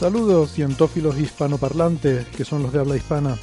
Saludos 0.00 0.52
cientófilos 0.52 1.18
hispanoparlantes, 1.18 2.26
que 2.28 2.46
son 2.46 2.62
los 2.62 2.72
de 2.72 2.80
habla 2.80 2.96
hispana, 2.96 3.36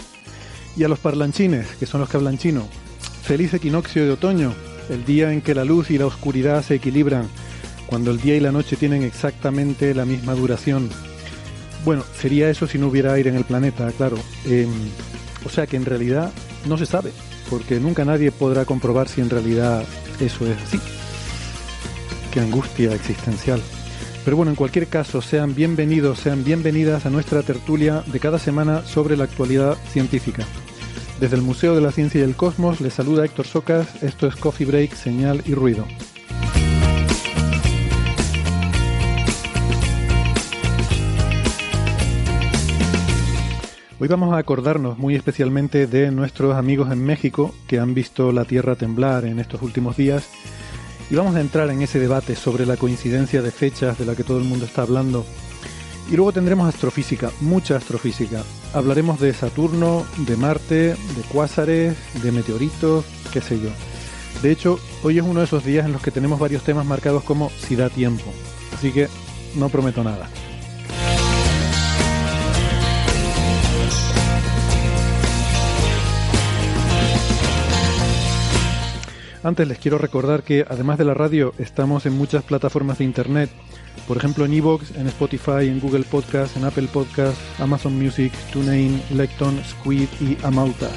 y 0.76 0.84
a 0.84 0.88
los 0.88 0.98
parlanchines, 0.98 1.68
que 1.76 1.86
son 1.86 2.02
los 2.02 2.10
que 2.10 2.18
hablan 2.18 2.40
chino. 2.40 2.68
Feliz 3.22 3.54
equinoccio 3.54 4.04
de 4.04 4.14
otoño, 4.14 4.56
el 4.90 5.06
día 5.06 5.32
en 5.32 5.44
que 5.44 5.54
la 5.54 5.64
luz 5.64 5.92
y 5.92 6.00
la 6.00 6.08
oscuridad 6.08 6.64
se 6.64 6.74
equilibran, 6.74 7.30
cuando 7.86 8.10
el 8.10 8.20
día 8.20 8.36
y 8.36 8.40
la 8.40 8.52
noche 8.52 8.76
tienen 8.76 9.04
exactamente 9.04 9.94
la 9.94 10.06
misma 10.06 10.34
duración. 10.34 10.90
Bueno, 11.86 12.04
sería 12.20 12.50
eso 12.50 12.66
si 12.66 12.80
no 12.80 12.88
hubiera 12.88 13.14
aire 13.14 13.30
en 13.30 13.36
el 13.36 13.46
planeta, 13.46 13.92
claro. 13.92 14.18
Em, 14.44 14.72
o 15.46 15.50
sea 15.50 15.68
que 15.68 15.78
en 15.78 15.86
realidad 15.86 16.32
no 16.66 16.76
se 16.80 16.88
sabe, 16.88 17.12
porque 17.52 17.80
nunca 17.80 18.04
nadie 18.04 18.32
podrá 18.32 18.66
comprobar 18.66 19.10
si 19.10 19.22
en 19.22 19.30
realidad 19.30 19.86
eso 20.20 20.48
es 20.48 20.58
así. 20.58 20.80
Qué 22.32 22.40
angustia 22.40 22.96
existencial. 22.96 23.62
Pero 24.28 24.36
bueno, 24.36 24.50
en 24.50 24.58
cualquier 24.58 24.88
caso, 24.88 25.22
sean 25.22 25.56
bienvenidos, 25.56 26.20
sean 26.20 26.44
bienvenidas 26.44 27.06
a 27.06 27.10
nuestra 27.10 27.44
tertulia 27.44 28.04
de 28.08 28.20
cada 28.20 28.40
semana 28.40 28.82
sobre 28.82 29.16
la 29.16 29.24
actualidad 29.24 29.78
científica. 29.88 30.46
Desde 31.22 31.38
el 31.38 31.44
Museo 31.44 31.76
de 31.76 31.80
la 31.80 31.94
Ciencia 31.94 32.20
y 32.20 32.24
el 32.26 32.36
Cosmos 32.36 32.82
les 32.82 32.94
saluda 32.94 33.24
Héctor 33.24 33.48
Socas, 33.48 34.04
esto 34.04 34.28
es 34.28 34.36
Coffee 34.36 34.68
Break, 34.68 34.96
Señal 34.96 35.42
y 35.46 35.54
Ruido. 35.54 35.88
Hoy 43.98 44.08
vamos 44.10 44.34
a 44.34 44.40
acordarnos 44.40 44.98
muy 44.98 45.16
especialmente 45.16 45.88
de 45.88 46.12
nuestros 46.12 46.58
amigos 46.58 46.92
en 46.92 47.02
México 47.02 47.56
que 47.66 47.80
han 47.80 47.94
visto 47.94 48.34
la 48.34 48.44
Tierra 48.44 48.76
temblar 48.76 49.24
en 49.24 49.40
estos 49.40 49.62
últimos 49.62 49.96
días 49.96 50.28
y 51.10 51.16
vamos 51.16 51.36
a 51.36 51.42
entrar 51.42 51.70
en 51.70 51.82
ese 51.82 52.00
debate 52.00 52.36
sobre 52.36 52.66
la 52.66 52.78
coincidencia 52.78 53.42
de 53.42 53.52
fechas 53.52 53.98
de 53.98 54.06
la 54.06 54.16
que 54.16 54.24
todo 54.24 54.38
el 54.38 54.44
mundo 54.44 54.66
está 54.66 54.82
hablando. 54.82 55.26
Y 56.10 56.16
luego 56.16 56.32
tendremos 56.32 56.68
astrofísica, 56.68 57.32
mucha 57.42 57.76
astrofísica. 57.76 58.44
Hablaremos 58.74 59.20
de 59.20 59.34
Saturno, 59.34 60.06
de 60.18 60.38
Marte, 60.38 60.76
de 60.90 61.22
cuásares, 61.32 61.96
de 62.22 62.32
meteoritos, 62.32 63.06
qué 63.32 63.42
sé 63.42 63.60
yo. 63.60 63.70
De 64.42 64.52
hecho, 64.52 64.80
hoy 65.04 65.18
es 65.18 65.24
uno 65.24 65.40
de 65.40 65.46
esos 65.46 65.66
días 65.66 65.86
en 65.86 65.94
los 65.94 66.02
que 66.02 66.12
tenemos 66.12 66.40
varios 66.40 66.64
temas 66.64 66.86
marcados 66.86 67.24
como 67.24 67.50
si 67.50 67.76
da 67.76 67.90
tiempo. 67.90 68.32
Así 68.74 68.92
que 68.92 69.08
no 69.56 69.70
prometo 69.70 70.04
nada. 70.04 70.30
Antes 79.48 79.66
les 79.66 79.78
quiero 79.78 79.98
recordar 79.98 80.44
que 80.44 80.66
además 80.68 80.98
de 80.98 81.06
la 81.06 81.14
radio 81.14 81.54
estamos 81.58 82.06
en 82.06 82.12
muchas 82.12 82.44
plataformas 82.44 82.98
de 82.98 83.06
internet, 83.06 83.50
por 84.06 84.18
ejemplo 84.18 84.44
en 84.44 84.54
Evox, 84.54 84.94
en 84.98 85.08
Spotify, 85.08 85.70
en 85.70 85.80
Google 85.80 86.04
Podcast, 86.04 86.58
en 86.58 86.66
Apple 86.66 86.90
Podcast, 86.92 87.38
Amazon 87.58 87.98
Music, 87.98 88.34
TuneIn, 88.52 89.02
Lecton, 89.16 89.58
Squid 89.64 90.10
y 90.20 90.38
Amautas. 90.44 90.92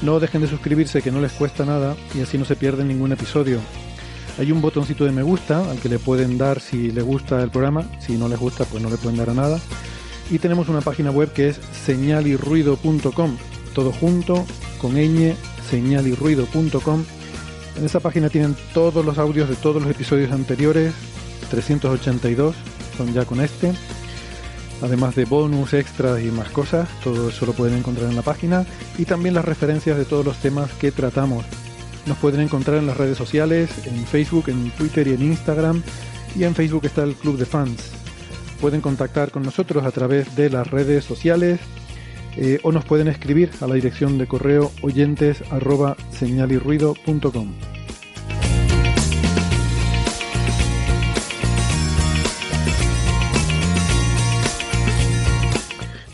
No 0.00 0.18
dejen 0.20 0.40
de 0.40 0.48
suscribirse 0.48 1.02
que 1.02 1.10
no 1.10 1.20
les 1.20 1.32
cuesta 1.32 1.66
nada 1.66 1.94
y 2.14 2.22
así 2.22 2.38
no 2.38 2.46
se 2.46 2.56
pierden 2.56 2.88
ningún 2.88 3.12
episodio. 3.12 3.60
Hay 4.38 4.52
un 4.52 4.62
botoncito 4.62 5.04
de 5.04 5.12
me 5.12 5.22
gusta 5.22 5.70
al 5.70 5.78
que 5.78 5.90
le 5.90 5.98
pueden 5.98 6.38
dar 6.38 6.60
si 6.60 6.90
les 6.90 7.04
gusta 7.04 7.42
el 7.42 7.50
programa, 7.50 7.84
si 8.00 8.16
no 8.16 8.26
les 8.26 8.38
gusta 8.38 8.64
pues 8.64 8.82
no 8.82 8.88
le 8.88 8.96
pueden 8.96 9.18
dar 9.18 9.28
a 9.28 9.34
nada. 9.34 9.60
Y 10.30 10.38
tenemos 10.38 10.70
una 10.70 10.80
página 10.80 11.10
web 11.10 11.30
que 11.34 11.50
es 11.50 11.60
señalirruido.com, 11.84 13.36
todo 13.74 13.92
junto, 13.92 14.46
con 14.80 14.94
ñ, 14.94 15.34
señalirruido.com 15.68 17.04
en 17.76 17.84
esa 17.84 18.00
página 18.00 18.28
tienen 18.28 18.56
todos 18.72 19.04
los 19.04 19.18
audios 19.18 19.48
de 19.48 19.56
todos 19.56 19.82
los 19.82 19.90
episodios 19.90 20.32
anteriores, 20.32 20.92
382 21.50 22.56
son 22.96 23.12
ya 23.12 23.24
con 23.24 23.40
este, 23.40 23.72
además 24.82 25.14
de 25.14 25.24
bonus, 25.24 25.74
extras 25.74 26.20
y 26.22 26.30
más 26.30 26.48
cosas, 26.50 26.88
todo 27.02 27.28
eso 27.28 27.46
lo 27.46 27.52
pueden 27.52 27.78
encontrar 27.78 28.08
en 28.08 28.16
la 28.16 28.22
página 28.22 28.64
y 28.98 29.04
también 29.04 29.34
las 29.34 29.44
referencias 29.44 29.96
de 29.96 30.04
todos 30.04 30.24
los 30.24 30.38
temas 30.38 30.70
que 30.72 30.92
tratamos. 30.92 31.44
Nos 32.06 32.18
pueden 32.18 32.40
encontrar 32.40 32.78
en 32.78 32.86
las 32.86 32.96
redes 32.96 33.18
sociales, 33.18 33.70
en 33.84 34.06
Facebook, 34.06 34.48
en 34.48 34.70
Twitter 34.70 35.08
y 35.08 35.14
en 35.14 35.22
Instagram 35.22 35.82
y 36.36 36.44
en 36.44 36.54
Facebook 36.54 36.84
está 36.84 37.02
el 37.02 37.14
Club 37.14 37.36
de 37.36 37.46
Fans. 37.46 37.90
Pueden 38.60 38.80
contactar 38.80 39.30
con 39.30 39.42
nosotros 39.42 39.84
a 39.84 39.90
través 39.90 40.34
de 40.36 40.50
las 40.50 40.70
redes 40.70 41.04
sociales 41.04 41.60
eh, 42.36 42.58
o 42.62 42.72
nos 42.72 42.84
pueden 42.84 43.08
escribir 43.08 43.50
a 43.60 43.66
la 43.66 43.74
dirección 43.74 44.18
de 44.18 44.26
correo 44.26 44.70
oyentes 44.82 45.42
arroba 45.50 45.96
señalirruido.com. 46.10 47.48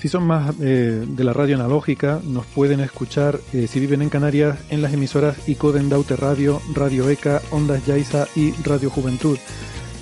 Si 0.03 0.09
son 0.09 0.27
más 0.27 0.53
eh, 0.61 1.05
de 1.07 1.23
la 1.23 1.33
radio 1.33 1.55
analógica, 1.55 2.21
nos 2.25 2.45
pueden 2.47 2.81
escuchar, 2.81 3.39
eh, 3.53 3.69
si 3.69 3.79
viven 3.79 4.03
en 4.03 4.09
Canarias, 4.09 4.59
en 4.69 4.83
las 4.83 4.93
emisoras 4.93 5.49
ICODEN 5.49 5.89
Daute 5.89 6.17
Radio, 6.17 6.61
Radio 6.75 7.09
ECA, 7.09 7.41
Ondas 7.53 7.87
Yaiza 7.87 8.27
y 8.35 8.51
Radio 8.65 8.91
Juventud. 8.91 9.39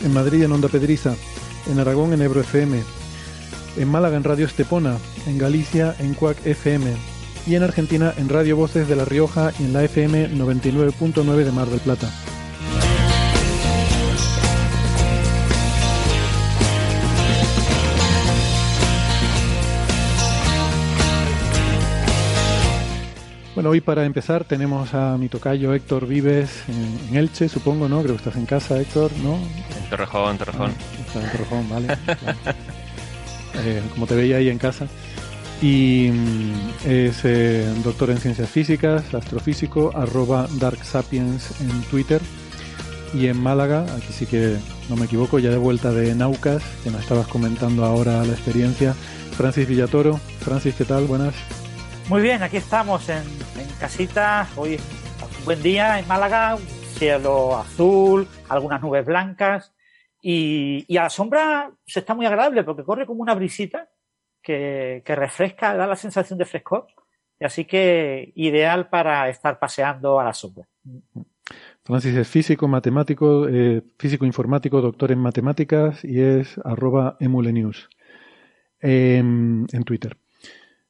En 0.02 0.14
Madrid 0.14 0.42
en 0.42 0.52
Onda 0.52 0.68
Pedriza, 0.68 1.14
en 1.70 1.78
Aragón 1.78 2.14
en 2.14 2.22
Ebro 2.22 2.40
FM, 2.40 2.82
en 3.76 3.88
Málaga 3.88 4.16
en 4.16 4.24
Radio 4.24 4.46
Estepona, 4.46 4.96
en 5.26 5.38
Galicia 5.38 5.94
en 5.98 6.14
Cuac 6.14 6.44
FM 6.44 6.90
y 7.46 7.54
en 7.54 7.62
Argentina 7.62 8.12
en 8.16 8.28
Radio 8.28 8.56
Voces 8.56 8.88
de 8.88 8.96
La 8.96 9.04
Rioja 9.04 9.52
y 9.58 9.64
en 9.64 9.72
la 9.72 9.84
FM 9.84 10.30
99.9 10.32 11.44
de 11.44 11.52
Mar 11.52 11.68
del 11.68 11.80
Plata. 11.80 12.10
Bueno, 23.54 23.70
hoy 23.70 23.82
para 23.82 24.06
empezar 24.06 24.44
tenemos 24.44 24.94
a 24.94 25.18
mi 25.18 25.28
tocayo 25.28 25.74
Héctor 25.74 26.06
Vives 26.06 26.64
en, 26.66 27.14
Elche, 27.14 27.46
supongo, 27.46 27.90
¿no? 27.90 28.00
Creo 28.02 28.14
que 28.14 28.22
estás 28.22 28.36
en 28.36 28.46
casa, 28.46 28.80
Héctor, 28.80 29.10
¿no? 29.22 29.34
En 29.34 29.90
Torrejón, 29.90 30.38
Torrejón. 30.38 30.70
Ah, 30.70 31.00
está 31.06 31.22
en 31.22 31.30
Torrejón, 31.30 31.68
vale. 31.68 31.86
claro. 32.06 32.38
Eh, 33.56 33.82
como 33.92 34.06
te 34.06 34.14
veía 34.14 34.36
ahí 34.36 34.48
en 34.48 34.58
casa. 34.58 34.86
Y 35.62 36.10
mm, 36.12 36.86
es 36.86 37.24
eh, 37.24 37.66
doctor 37.84 38.10
en 38.10 38.18
ciencias 38.18 38.48
físicas, 38.48 39.12
astrofísico, 39.12 39.92
arroba 39.94 40.46
Dark 40.58 40.82
Sapiens 40.84 41.60
en 41.60 41.82
Twitter. 41.82 42.20
Y 43.12 43.26
en 43.26 43.42
Málaga, 43.42 43.84
aquí 43.96 44.12
sí 44.12 44.26
que 44.26 44.56
no 44.88 44.96
me 44.96 45.06
equivoco, 45.06 45.38
ya 45.38 45.50
de 45.50 45.58
vuelta 45.58 45.90
de 45.92 46.14
Naucas, 46.14 46.62
que 46.84 46.90
nos 46.90 47.02
estabas 47.02 47.26
comentando 47.26 47.84
ahora 47.84 48.24
la 48.24 48.32
experiencia. 48.32 48.94
Francis 49.36 49.66
Villatoro. 49.66 50.18
Francis, 50.40 50.74
¿qué 50.76 50.84
tal? 50.84 51.06
Buenas. 51.06 51.34
Muy 52.08 52.22
bien, 52.22 52.42
aquí 52.42 52.56
estamos 52.56 53.08
en, 53.08 53.22
en 53.58 53.68
casita. 53.78 54.48
Hoy 54.56 54.74
es 54.74 54.82
un 55.38 55.44
buen 55.44 55.62
día 55.62 55.98
en 55.98 56.08
Málaga, 56.08 56.56
cielo 56.96 57.58
azul, 57.58 58.26
algunas 58.48 58.80
nubes 58.80 59.04
blancas 59.04 59.72
y, 60.22 60.96
a 60.96 61.04
la 61.04 61.10
sombra 61.10 61.70
se 61.86 62.00
está 62.00 62.14
muy 62.14 62.26
agradable 62.26 62.64
porque 62.64 62.84
corre 62.84 63.06
como 63.06 63.22
una 63.22 63.34
brisita 63.34 63.88
que, 64.42 65.02
refresca, 65.06 65.74
da 65.74 65.86
la 65.86 65.96
sensación 65.96 66.38
de 66.38 66.44
frescor. 66.44 66.86
Y 67.38 67.44
así 67.44 67.64
que 67.64 68.32
ideal 68.34 68.88
para 68.88 69.28
estar 69.30 69.58
paseando 69.58 70.20
a 70.20 70.24
la 70.24 70.34
sombra. 70.34 70.68
Francis 71.82 72.14
es 72.14 72.28
físico, 72.28 72.68
matemático, 72.68 73.48
eh, 73.48 73.82
físico 73.98 74.26
informático, 74.26 74.82
doctor 74.82 75.10
en 75.10 75.18
matemáticas 75.20 76.04
y 76.04 76.20
es 76.20 76.58
arroba 76.64 77.16
emulenews 77.18 77.88
en, 78.80 79.66
en 79.72 79.84
Twitter. 79.84 80.18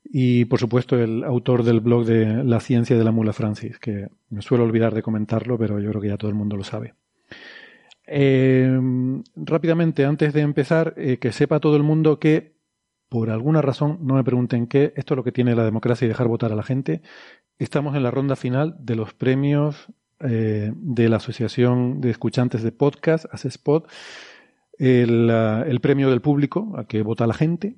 Y 0.04 0.44
por 0.46 0.58
supuesto 0.58 0.98
el 0.98 1.22
autor 1.22 1.62
del 1.62 1.80
blog 1.80 2.04
de 2.04 2.42
La 2.42 2.58
ciencia 2.58 2.98
de 2.98 3.04
la 3.04 3.12
mula 3.12 3.32
Francis, 3.32 3.78
que 3.78 4.08
me 4.28 4.42
suelo 4.42 4.64
olvidar 4.64 4.92
de 4.92 5.02
comentarlo, 5.02 5.56
pero 5.56 5.78
yo 5.78 5.90
creo 5.90 6.02
que 6.02 6.08
ya 6.08 6.16
todo 6.16 6.30
el 6.30 6.36
mundo 6.36 6.56
lo 6.56 6.64
sabe. 6.64 6.94
Eh, 8.12 8.76
rápidamente, 9.36 10.04
antes 10.04 10.32
de 10.32 10.40
empezar, 10.40 10.94
eh, 10.96 11.18
que 11.18 11.30
sepa 11.30 11.60
todo 11.60 11.76
el 11.76 11.84
mundo 11.84 12.18
que, 12.18 12.56
por 13.08 13.30
alguna 13.30 13.62
razón, 13.62 13.98
no 14.02 14.14
me 14.14 14.24
pregunten 14.24 14.66
qué, 14.66 14.92
esto 14.96 15.14
es 15.14 15.16
lo 15.16 15.22
que 15.22 15.30
tiene 15.30 15.54
la 15.54 15.64
democracia 15.64 16.06
y 16.06 16.08
dejar 16.08 16.26
votar 16.26 16.50
a 16.50 16.56
la 16.56 16.64
gente, 16.64 17.02
estamos 17.58 17.94
en 17.94 18.02
la 18.02 18.10
ronda 18.10 18.34
final 18.34 18.74
de 18.80 18.96
los 18.96 19.14
premios 19.14 19.86
eh, 20.18 20.72
de 20.74 21.08
la 21.08 21.18
Asociación 21.18 22.00
de 22.00 22.10
Escuchantes 22.10 22.64
de 22.64 22.72
Podcast, 22.72 23.26
ASESPOD, 23.30 23.84
el, 24.76 25.30
el 25.30 25.80
premio 25.80 26.10
del 26.10 26.20
público, 26.20 26.72
a 26.76 26.88
que 26.88 27.02
vota 27.02 27.28
la 27.28 27.34
gente, 27.34 27.76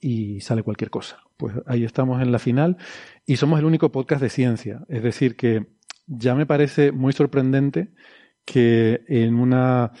y 0.00 0.40
sale 0.40 0.62
cualquier 0.62 0.88
cosa. 0.88 1.18
Pues 1.36 1.56
ahí 1.66 1.84
estamos 1.84 2.22
en 2.22 2.32
la 2.32 2.38
final 2.38 2.78
y 3.26 3.36
somos 3.36 3.58
el 3.58 3.66
único 3.66 3.92
podcast 3.92 4.22
de 4.22 4.30
ciencia. 4.30 4.82
Es 4.88 5.02
decir, 5.02 5.36
que 5.36 5.66
ya 6.06 6.34
me 6.34 6.46
parece 6.46 6.90
muy 6.90 7.12
sorprendente 7.12 7.92
que 8.44 9.04
en 9.08 9.34
una 9.34 9.92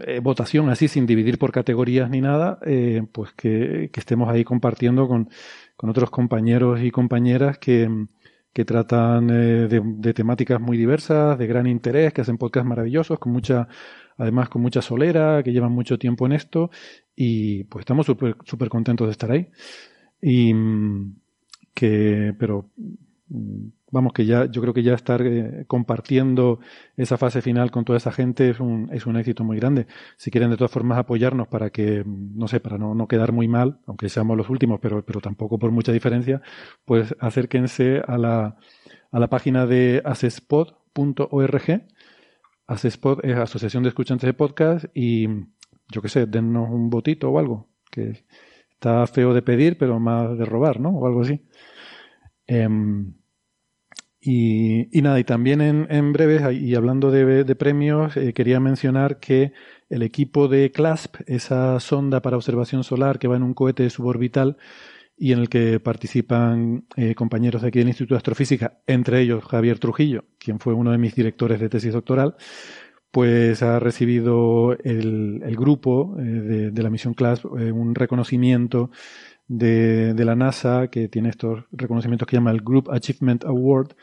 eh, 0.00 0.20
votación 0.20 0.68
así, 0.70 0.88
sin 0.88 1.06
dividir 1.06 1.38
por 1.38 1.52
categorías 1.52 2.10
ni 2.10 2.20
nada, 2.20 2.58
eh, 2.64 3.02
pues 3.12 3.32
que, 3.32 3.90
estemos 3.94 4.28
ahí 4.28 4.44
compartiendo 4.44 5.08
con, 5.08 5.28
otros 5.76 6.10
compañeros 6.10 6.80
y 6.82 6.90
compañeras 6.90 7.58
que, 7.58 7.88
que 8.52 8.64
tratan 8.64 9.30
eh, 9.30 9.68
de, 9.68 10.14
temáticas 10.14 10.60
muy 10.60 10.76
diversas, 10.76 11.38
de 11.38 11.46
gran 11.46 11.66
interés, 11.66 12.12
que 12.12 12.20
hacen 12.20 12.38
podcasts 12.38 12.68
maravillosos, 12.68 13.18
con 13.18 13.32
mucha, 13.32 13.68
además 14.16 14.48
con 14.48 14.62
mucha 14.62 14.82
solera, 14.82 15.42
que 15.42 15.52
llevan 15.52 15.72
mucho 15.72 15.98
tiempo 15.98 16.26
en 16.26 16.32
esto, 16.32 16.70
y 17.16 17.64
pues 17.64 17.82
estamos 17.82 18.06
súper 18.06 18.36
super 18.44 18.68
contentos 18.68 19.06
de 19.08 19.12
estar 19.12 19.30
ahí. 19.30 19.48
Y 20.20 20.52
mm, 20.54 21.16
que, 21.74 22.34
pero 22.38 22.70
mm, 23.28 23.68
vamos, 23.90 24.12
que 24.12 24.26
ya, 24.26 24.46
yo 24.46 24.60
creo 24.60 24.74
que 24.74 24.82
ya 24.82 24.94
estar 24.94 25.22
eh, 25.22 25.64
compartiendo 25.66 26.60
esa 26.96 27.16
fase 27.16 27.42
final 27.42 27.70
con 27.70 27.84
toda 27.84 27.96
esa 27.96 28.12
gente 28.12 28.50
es 28.50 28.60
un, 28.60 28.88
es 28.92 29.06
un 29.06 29.16
éxito 29.16 29.44
muy 29.44 29.58
grande. 29.58 29.86
Si 30.16 30.30
quieren 30.30 30.50
de 30.50 30.56
todas 30.56 30.70
formas 30.70 30.98
apoyarnos 30.98 31.48
para 31.48 31.70
que, 31.70 32.04
no 32.06 32.48
sé, 32.48 32.60
para 32.60 32.78
no, 32.78 32.94
no 32.94 33.08
quedar 33.08 33.32
muy 33.32 33.48
mal, 33.48 33.80
aunque 33.86 34.08
seamos 34.08 34.36
los 34.36 34.50
últimos, 34.50 34.80
pero, 34.80 35.04
pero 35.04 35.20
tampoco 35.20 35.58
por 35.58 35.70
mucha 35.70 35.92
diferencia, 35.92 36.42
pues 36.84 37.14
acérquense 37.20 38.02
a 38.06 38.18
la, 38.18 38.56
a 39.10 39.18
la 39.18 39.28
página 39.28 39.66
de 39.66 40.02
asespod.org. 40.04 41.86
Asespod 42.66 43.24
es 43.24 43.36
Asociación 43.36 43.82
de 43.82 43.88
Escuchantes 43.88 44.26
de 44.26 44.34
Podcast 44.34 44.84
y 44.94 45.26
yo 45.90 46.02
qué 46.02 46.08
sé, 46.08 46.26
dennos 46.26 46.68
un 46.68 46.90
botito 46.90 47.30
o 47.30 47.38
algo, 47.38 47.70
que 47.90 48.24
está 48.72 49.06
feo 49.06 49.32
de 49.32 49.42
pedir, 49.42 49.78
pero 49.78 49.98
más 49.98 50.36
de 50.36 50.44
robar, 50.44 50.78
¿no? 50.78 50.90
O 50.90 51.06
algo 51.06 51.22
así. 51.22 51.42
Em, 52.46 53.14
y, 54.30 55.00
nada, 55.00 55.18
y 55.18 55.24
también 55.24 55.62
en, 55.62 55.86
en 55.88 56.12
breve, 56.12 56.52
y 56.52 56.74
hablando 56.74 57.10
de, 57.10 57.56
premios, 57.56 58.14
eh, 58.18 58.34
quería 58.34 58.60
mencionar 58.60 59.20
que 59.20 59.52
el 59.88 60.02
equipo 60.02 60.48
de 60.48 60.70
CLASP, 60.70 61.22
esa 61.26 61.80
sonda 61.80 62.20
para 62.20 62.36
observación 62.36 62.84
solar 62.84 63.18
que 63.18 63.26
va 63.26 63.36
en 63.36 63.42
un 63.42 63.54
cohete 63.54 63.88
suborbital 63.88 64.58
y 65.16 65.32
en 65.32 65.38
el 65.38 65.48
que 65.48 65.80
participan 65.80 66.84
eh, 66.96 67.14
compañeros 67.14 67.62
de 67.62 67.68
aquí 67.68 67.78
del 67.78 67.88
Instituto 67.88 68.16
de 68.16 68.18
Astrofísica, 68.18 68.80
entre 68.86 69.22
ellos 69.22 69.44
Javier 69.44 69.78
Trujillo, 69.78 70.26
quien 70.38 70.60
fue 70.60 70.74
uno 70.74 70.90
de 70.90 70.98
mis 70.98 71.14
directores 71.14 71.58
de 71.58 71.70
tesis 71.70 71.94
doctoral, 71.94 72.36
pues 73.10 73.62
ha 73.62 73.80
recibido 73.80 74.76
el, 74.84 75.40
grupo 75.56 76.16
eh, 76.18 76.22
de, 76.22 76.70
de, 76.70 76.82
la 76.82 76.90
misión 76.90 77.14
CLASP 77.14 77.46
un 77.46 77.94
reconocimiento 77.94 78.90
de, 79.48 80.14
la 80.24 80.36
NASA 80.36 80.88
que 80.88 81.08
tiene 81.08 81.30
estos 81.30 81.64
reconocimientos 81.72 82.28
que 82.28 82.36
llama 82.36 82.50
el 82.50 82.60
Group 82.60 82.90
Achievement 82.90 83.44
Award, 83.44 83.94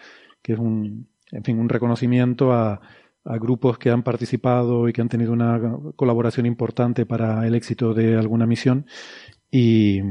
que 0.42 0.54
es 0.54 0.60
un, 0.60 1.08
en 1.32 1.44
fin, 1.44 1.60
un 1.60 1.70
reconocimiento 1.70 2.52
a, 2.52 2.82
a 3.26 3.38
grupos 3.38 3.78
que 3.78 3.90
han 3.90 4.04
participado 4.04 4.88
y 4.88 4.94
que 4.94 5.02
han 5.02 5.10
tenido 5.10 5.34
una 5.34 5.60
colaboración 5.96 6.46
importante 6.46 7.06
para 7.06 7.46
el 7.48 7.56
éxito 7.56 7.94
de 7.94 8.18
alguna 8.18 8.46
misión. 8.46 8.86
Y 9.52 10.02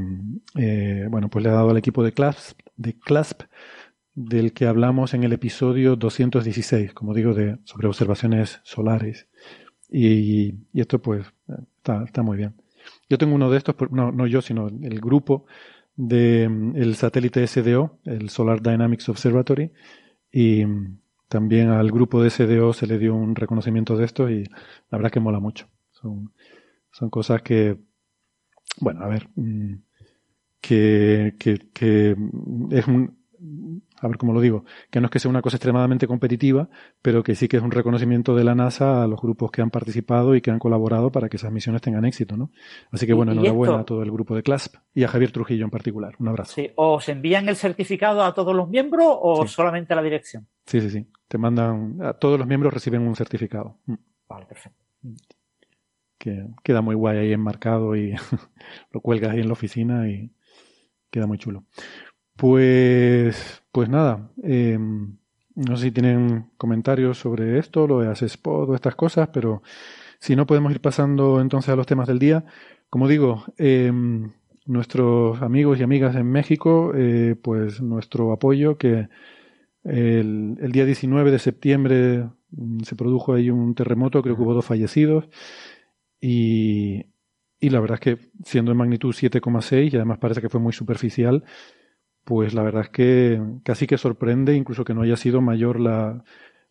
eh, 0.55 1.07
bueno, 1.09 1.29
pues 1.29 1.43
le 1.43 1.49
ha 1.49 1.53
dado 1.53 1.69
al 1.69 1.77
equipo 1.77 2.03
de 2.03 2.13
CLASP, 2.13 2.59
de 2.77 2.97
CLASP 2.97 3.43
del 4.15 4.53
que 4.53 4.65
hablamos 4.65 5.13
en 5.13 5.23
el 5.23 5.33
episodio 5.33 5.95
216, 5.97 6.93
como 6.93 7.13
digo, 7.13 7.33
de, 7.33 7.57
sobre 7.65 7.87
observaciones 7.87 8.61
solares. 8.63 9.27
Y, 9.89 10.55
y 10.73 10.81
esto 10.81 11.01
pues 11.01 11.25
está, 11.77 12.03
está 12.03 12.23
muy 12.23 12.37
bien. 12.37 12.55
Yo 13.09 13.17
tengo 13.17 13.35
uno 13.35 13.49
de 13.49 13.57
estos, 13.57 13.75
no, 13.91 14.11
no 14.11 14.27
yo, 14.27 14.41
sino 14.41 14.67
el 14.67 14.99
grupo 14.99 15.45
de 15.95 16.47
mm, 16.49 16.93
satélite 16.93 17.43
SDO, 17.43 17.99
el 18.05 18.29
Solar 18.29 18.61
Dynamics 18.61 19.09
Observatory, 19.09 19.71
y 20.31 20.65
mm, 20.65 20.99
también 21.27 21.69
al 21.69 21.91
grupo 21.91 22.21
de 22.21 22.29
SDO 22.29 22.73
se 22.73 22.87
le 22.87 22.97
dio 22.97 23.15
un 23.15 23.35
reconocimiento 23.35 23.97
de 23.97 24.05
esto 24.05 24.29
y 24.29 24.43
la 24.89 24.97
verdad 24.97 25.11
que 25.11 25.19
mola 25.19 25.39
mucho. 25.39 25.67
Son, 25.91 26.31
son 26.91 27.09
cosas 27.09 27.41
que, 27.41 27.77
bueno, 28.79 29.03
a 29.03 29.07
ver, 29.07 29.29
mm, 29.35 29.75
que, 30.61 31.35
que, 31.39 31.59
que 31.73 32.15
es 32.71 32.87
un, 32.87 33.17
a 34.01 34.07
ver 34.07 34.17
cómo 34.17 34.33
lo 34.33 34.41
digo, 34.41 34.65
que 34.89 34.99
no 34.99 35.07
es 35.07 35.11
que 35.11 35.19
sea 35.19 35.29
una 35.29 35.41
cosa 35.41 35.57
extremadamente 35.57 36.07
competitiva, 36.07 36.69
pero 37.01 37.23
que 37.23 37.35
sí 37.35 37.47
que 37.47 37.57
es 37.57 37.63
un 37.63 37.71
reconocimiento 37.71 38.35
de 38.35 38.43
la 38.43 38.55
NASA 38.55 39.03
a 39.03 39.07
los 39.07 39.21
grupos 39.21 39.51
que 39.51 39.61
han 39.61 39.69
participado 39.69 40.35
y 40.35 40.41
que 40.41 40.51
han 40.51 40.59
colaborado 40.59 41.11
para 41.11 41.29
que 41.29 41.37
esas 41.37 41.51
misiones 41.51 41.81
tengan 41.81 42.05
éxito, 42.05 42.35
¿no? 42.37 42.51
Así 42.91 43.07
que 43.07 43.13
bueno, 43.13 43.31
enhorabuena 43.31 43.79
a 43.79 43.83
todo 43.83 44.03
el 44.03 44.11
grupo 44.11 44.35
de 44.35 44.43
CLASP 44.43 44.75
y 44.93 45.03
a 45.03 45.07
Javier 45.07 45.31
Trujillo 45.31 45.65
en 45.65 45.71
particular. 45.71 46.15
Un 46.19 46.27
abrazo. 46.27 46.53
Sí, 46.53 46.71
¿o 46.75 46.99
se 46.99 47.13
envían 47.13 47.47
el 47.49 47.55
certificado 47.55 48.23
a 48.23 48.33
todos 48.33 48.55
los 48.55 48.69
miembros 48.69 49.07
o 49.09 49.47
solamente 49.47 49.93
a 49.93 49.95
la 49.95 50.03
dirección? 50.03 50.47
Sí, 50.65 50.81
sí, 50.81 50.89
sí. 50.89 51.07
Te 51.27 51.37
mandan, 51.37 51.99
a 52.01 52.13
todos 52.13 52.37
los 52.37 52.47
miembros 52.47 52.73
reciben 52.73 53.01
un 53.01 53.15
certificado. 53.15 53.77
Mm. 53.85 53.95
Vale, 54.27 54.45
perfecto. 54.45 54.83
Que 56.17 56.47
queda 56.63 56.81
muy 56.81 56.95
guay 56.95 57.17
ahí 57.17 57.33
enmarcado 57.33 57.95
y 57.95 58.15
lo 58.91 59.01
cuelgas 59.01 59.31
ahí 59.31 59.41
en 59.41 59.47
la 59.47 59.53
oficina 59.53 60.09
y 60.09 60.31
queda 61.11 61.27
muy 61.27 61.37
chulo. 61.37 61.65
Pues, 62.37 63.63
pues 63.71 63.87
nada, 63.89 64.29
eh, 64.43 64.77
no 64.77 65.77
sé 65.77 65.85
si 65.85 65.91
tienen 65.91 66.51
comentarios 66.57 67.17
sobre 67.17 67.59
esto, 67.59 67.87
lo 67.87 67.99
de 68.01 68.11
Spot 68.11 68.69
o 68.69 68.75
estas 68.75 68.95
cosas, 68.95 69.29
pero 69.33 69.63
si 70.19 70.35
no 70.35 70.45
podemos 70.45 70.71
ir 70.73 70.81
pasando 70.81 71.39
entonces 71.39 71.69
a 71.69 71.75
los 71.77 71.87
temas 71.87 72.07
del 72.07 72.19
día. 72.19 72.45
Como 72.89 73.07
digo, 73.07 73.45
eh, 73.57 73.91
nuestros 74.65 75.41
amigos 75.41 75.79
y 75.79 75.83
amigas 75.83 76.15
en 76.15 76.29
México, 76.29 76.91
eh, 76.95 77.35
pues 77.41 77.81
nuestro 77.81 78.33
apoyo 78.33 78.77
que 78.77 79.07
el, 79.85 80.57
día 80.71 80.85
19 80.85 81.31
de 81.31 81.39
septiembre 81.39 82.29
mm, 82.51 82.81
se 82.81 82.95
produjo 82.95 83.33
ahí 83.33 83.49
un 83.49 83.75
terremoto, 83.75 84.21
creo 84.21 84.35
que 84.35 84.41
hubo 84.41 84.53
dos 84.53 84.65
fallecidos 84.65 85.29
y, 86.19 87.05
y 87.59 87.69
la 87.69 87.79
verdad 87.79 87.99
es 88.01 88.17
que 88.17 88.29
siendo 88.43 88.71
de 88.71 88.77
magnitud 88.77 89.13
7,6 89.13 89.93
y 89.93 89.95
además 89.95 90.17
parece 90.19 90.41
que 90.41 90.49
fue 90.49 90.59
muy 90.59 90.73
superficial, 90.73 91.43
pues 92.25 92.53
la 92.53 92.63
verdad 92.63 92.83
es 92.83 92.89
que 92.89 93.41
casi 93.63 93.87
que 93.87 93.97
sorprende 93.97 94.55
incluso 94.55 94.83
que 94.83 94.93
no 94.93 95.03
haya 95.03 95.15
sido 95.15 95.41
mayor 95.41 95.79
la, 95.79 96.23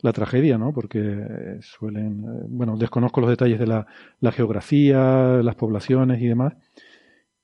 la 0.04 0.12
tragedia, 0.12 0.58
¿no? 0.58 0.74
Porque 0.74 1.58
suelen, 1.62 2.24
eh, 2.24 2.46
bueno, 2.48 2.76
desconozco 2.76 3.22
los 3.22 3.30
detalles 3.30 3.58
de 3.58 3.66
la, 3.66 3.86
geografía, 4.32 5.40
las 5.42 5.54
poblaciones 5.54 6.20
y 6.20 6.26
demás. 6.26 6.54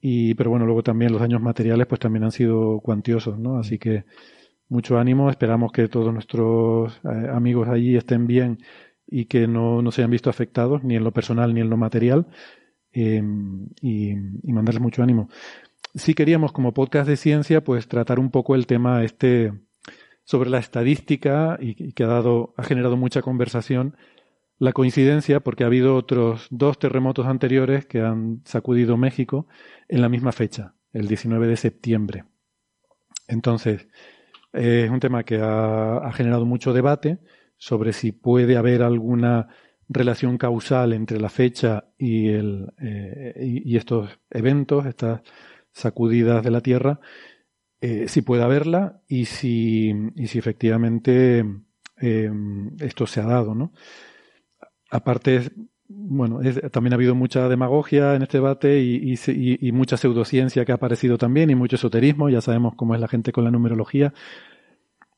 Y, 0.00 0.34
pero 0.34 0.50
bueno, 0.50 0.66
luego 0.66 0.82
también 0.82 1.12
los 1.12 1.22
daños 1.22 1.40
materiales 1.40 1.86
pues 1.86 2.00
también 2.00 2.24
han 2.24 2.32
sido 2.32 2.80
cuantiosos, 2.80 3.38
¿no? 3.38 3.58
Así 3.58 3.78
que 3.78 4.04
mucho 4.68 4.98
ánimo, 4.98 5.30
esperamos 5.30 5.72
que 5.72 5.88
todos 5.88 6.12
nuestros 6.12 7.00
eh, 7.04 7.28
amigos 7.32 7.68
allí 7.68 7.96
estén 7.96 8.26
bien 8.26 8.58
y 9.06 9.26
que 9.26 9.48
no, 9.48 9.82
se 9.90 10.02
hayan 10.02 10.10
visto 10.10 10.30
afectados, 10.30 10.84
ni 10.84 10.96
en 10.96 11.04
lo 11.04 11.12
personal 11.12 11.54
ni 11.54 11.60
en 11.62 11.70
lo 11.70 11.76
material, 11.78 12.26
eh, 12.92 13.22
y, 13.80 14.10
y 14.10 14.52
mandarles 14.52 14.82
mucho 14.82 15.02
ánimo 15.02 15.28
sí 15.94 16.14
queríamos 16.14 16.52
como 16.52 16.74
podcast 16.74 17.08
de 17.08 17.16
ciencia 17.16 17.62
pues 17.62 17.88
tratar 17.88 18.18
un 18.18 18.30
poco 18.30 18.54
el 18.54 18.66
tema 18.66 19.04
este 19.04 19.52
sobre 20.24 20.50
la 20.50 20.58
estadística 20.58 21.58
y, 21.60 21.92
que 21.92 22.04
ha 22.04 22.08
dado 22.08 22.54
ha 22.56 22.62
generado 22.62 22.96
mucha 22.96 23.22
conversación 23.22 23.96
la 24.58 24.72
coincidencia 24.72 25.40
porque 25.40 25.64
ha 25.64 25.68
habido 25.68 25.96
otros 25.96 26.46
dos 26.50 26.78
terremotos 26.78 27.26
anteriores 27.26 27.86
que 27.86 28.00
han 28.00 28.42
sacudido 28.44 28.96
México 28.98 29.48
en 29.88 30.02
la 30.02 30.10
misma 30.10 30.32
fecha, 30.32 30.74
el 30.92 31.08
19 31.08 31.46
de 31.46 31.56
septiembre. 31.56 32.24
Entonces, 33.26 33.88
es 34.52 34.90
un 34.90 35.00
tema 35.00 35.24
que 35.24 35.36
ha, 35.36 35.96
ha 35.96 36.12
generado 36.12 36.44
mucho 36.44 36.74
debate 36.74 37.20
sobre 37.56 37.94
si 37.94 38.12
puede 38.12 38.58
haber 38.58 38.82
alguna 38.82 39.48
relación 39.90 40.38
causal 40.38 40.92
entre 40.92 41.20
la 41.20 41.28
fecha 41.28 41.88
y, 41.98 42.28
el, 42.28 42.72
eh, 42.80 43.34
y, 43.64 43.76
estos 43.76 44.18
eventos, 44.30 44.86
estas 44.86 45.20
sacudidas 45.72 46.42
de 46.44 46.50
la 46.50 46.60
Tierra, 46.60 47.00
eh, 47.80 48.08
si 48.08 48.22
puede 48.22 48.42
haberla 48.42 49.00
y 49.08 49.24
si, 49.24 49.92
y 50.16 50.26
si 50.26 50.38
efectivamente 50.38 51.44
eh, 52.00 52.30
esto 52.80 53.06
se 53.06 53.20
ha 53.20 53.26
dado, 53.26 53.54
¿no? 53.54 53.72
Aparte, 54.90 55.50
bueno, 55.88 56.40
también 56.70 56.92
ha 56.92 56.96
habido 56.96 57.14
mucha 57.14 57.48
demagogia 57.48 58.14
en 58.14 58.22
este 58.22 58.38
debate 58.38 58.80
y, 58.80 59.14
y, 59.16 59.72
mucha 59.72 59.96
pseudociencia 59.96 60.64
que 60.64 60.72
ha 60.72 60.76
aparecido 60.76 61.18
también 61.18 61.50
y 61.50 61.54
mucho 61.54 61.76
esoterismo. 61.76 62.28
Ya 62.28 62.40
sabemos 62.40 62.74
cómo 62.76 62.94
es 62.94 63.00
la 63.00 63.08
gente 63.08 63.32
con 63.32 63.44
la 63.44 63.50
numerología. 63.50 64.12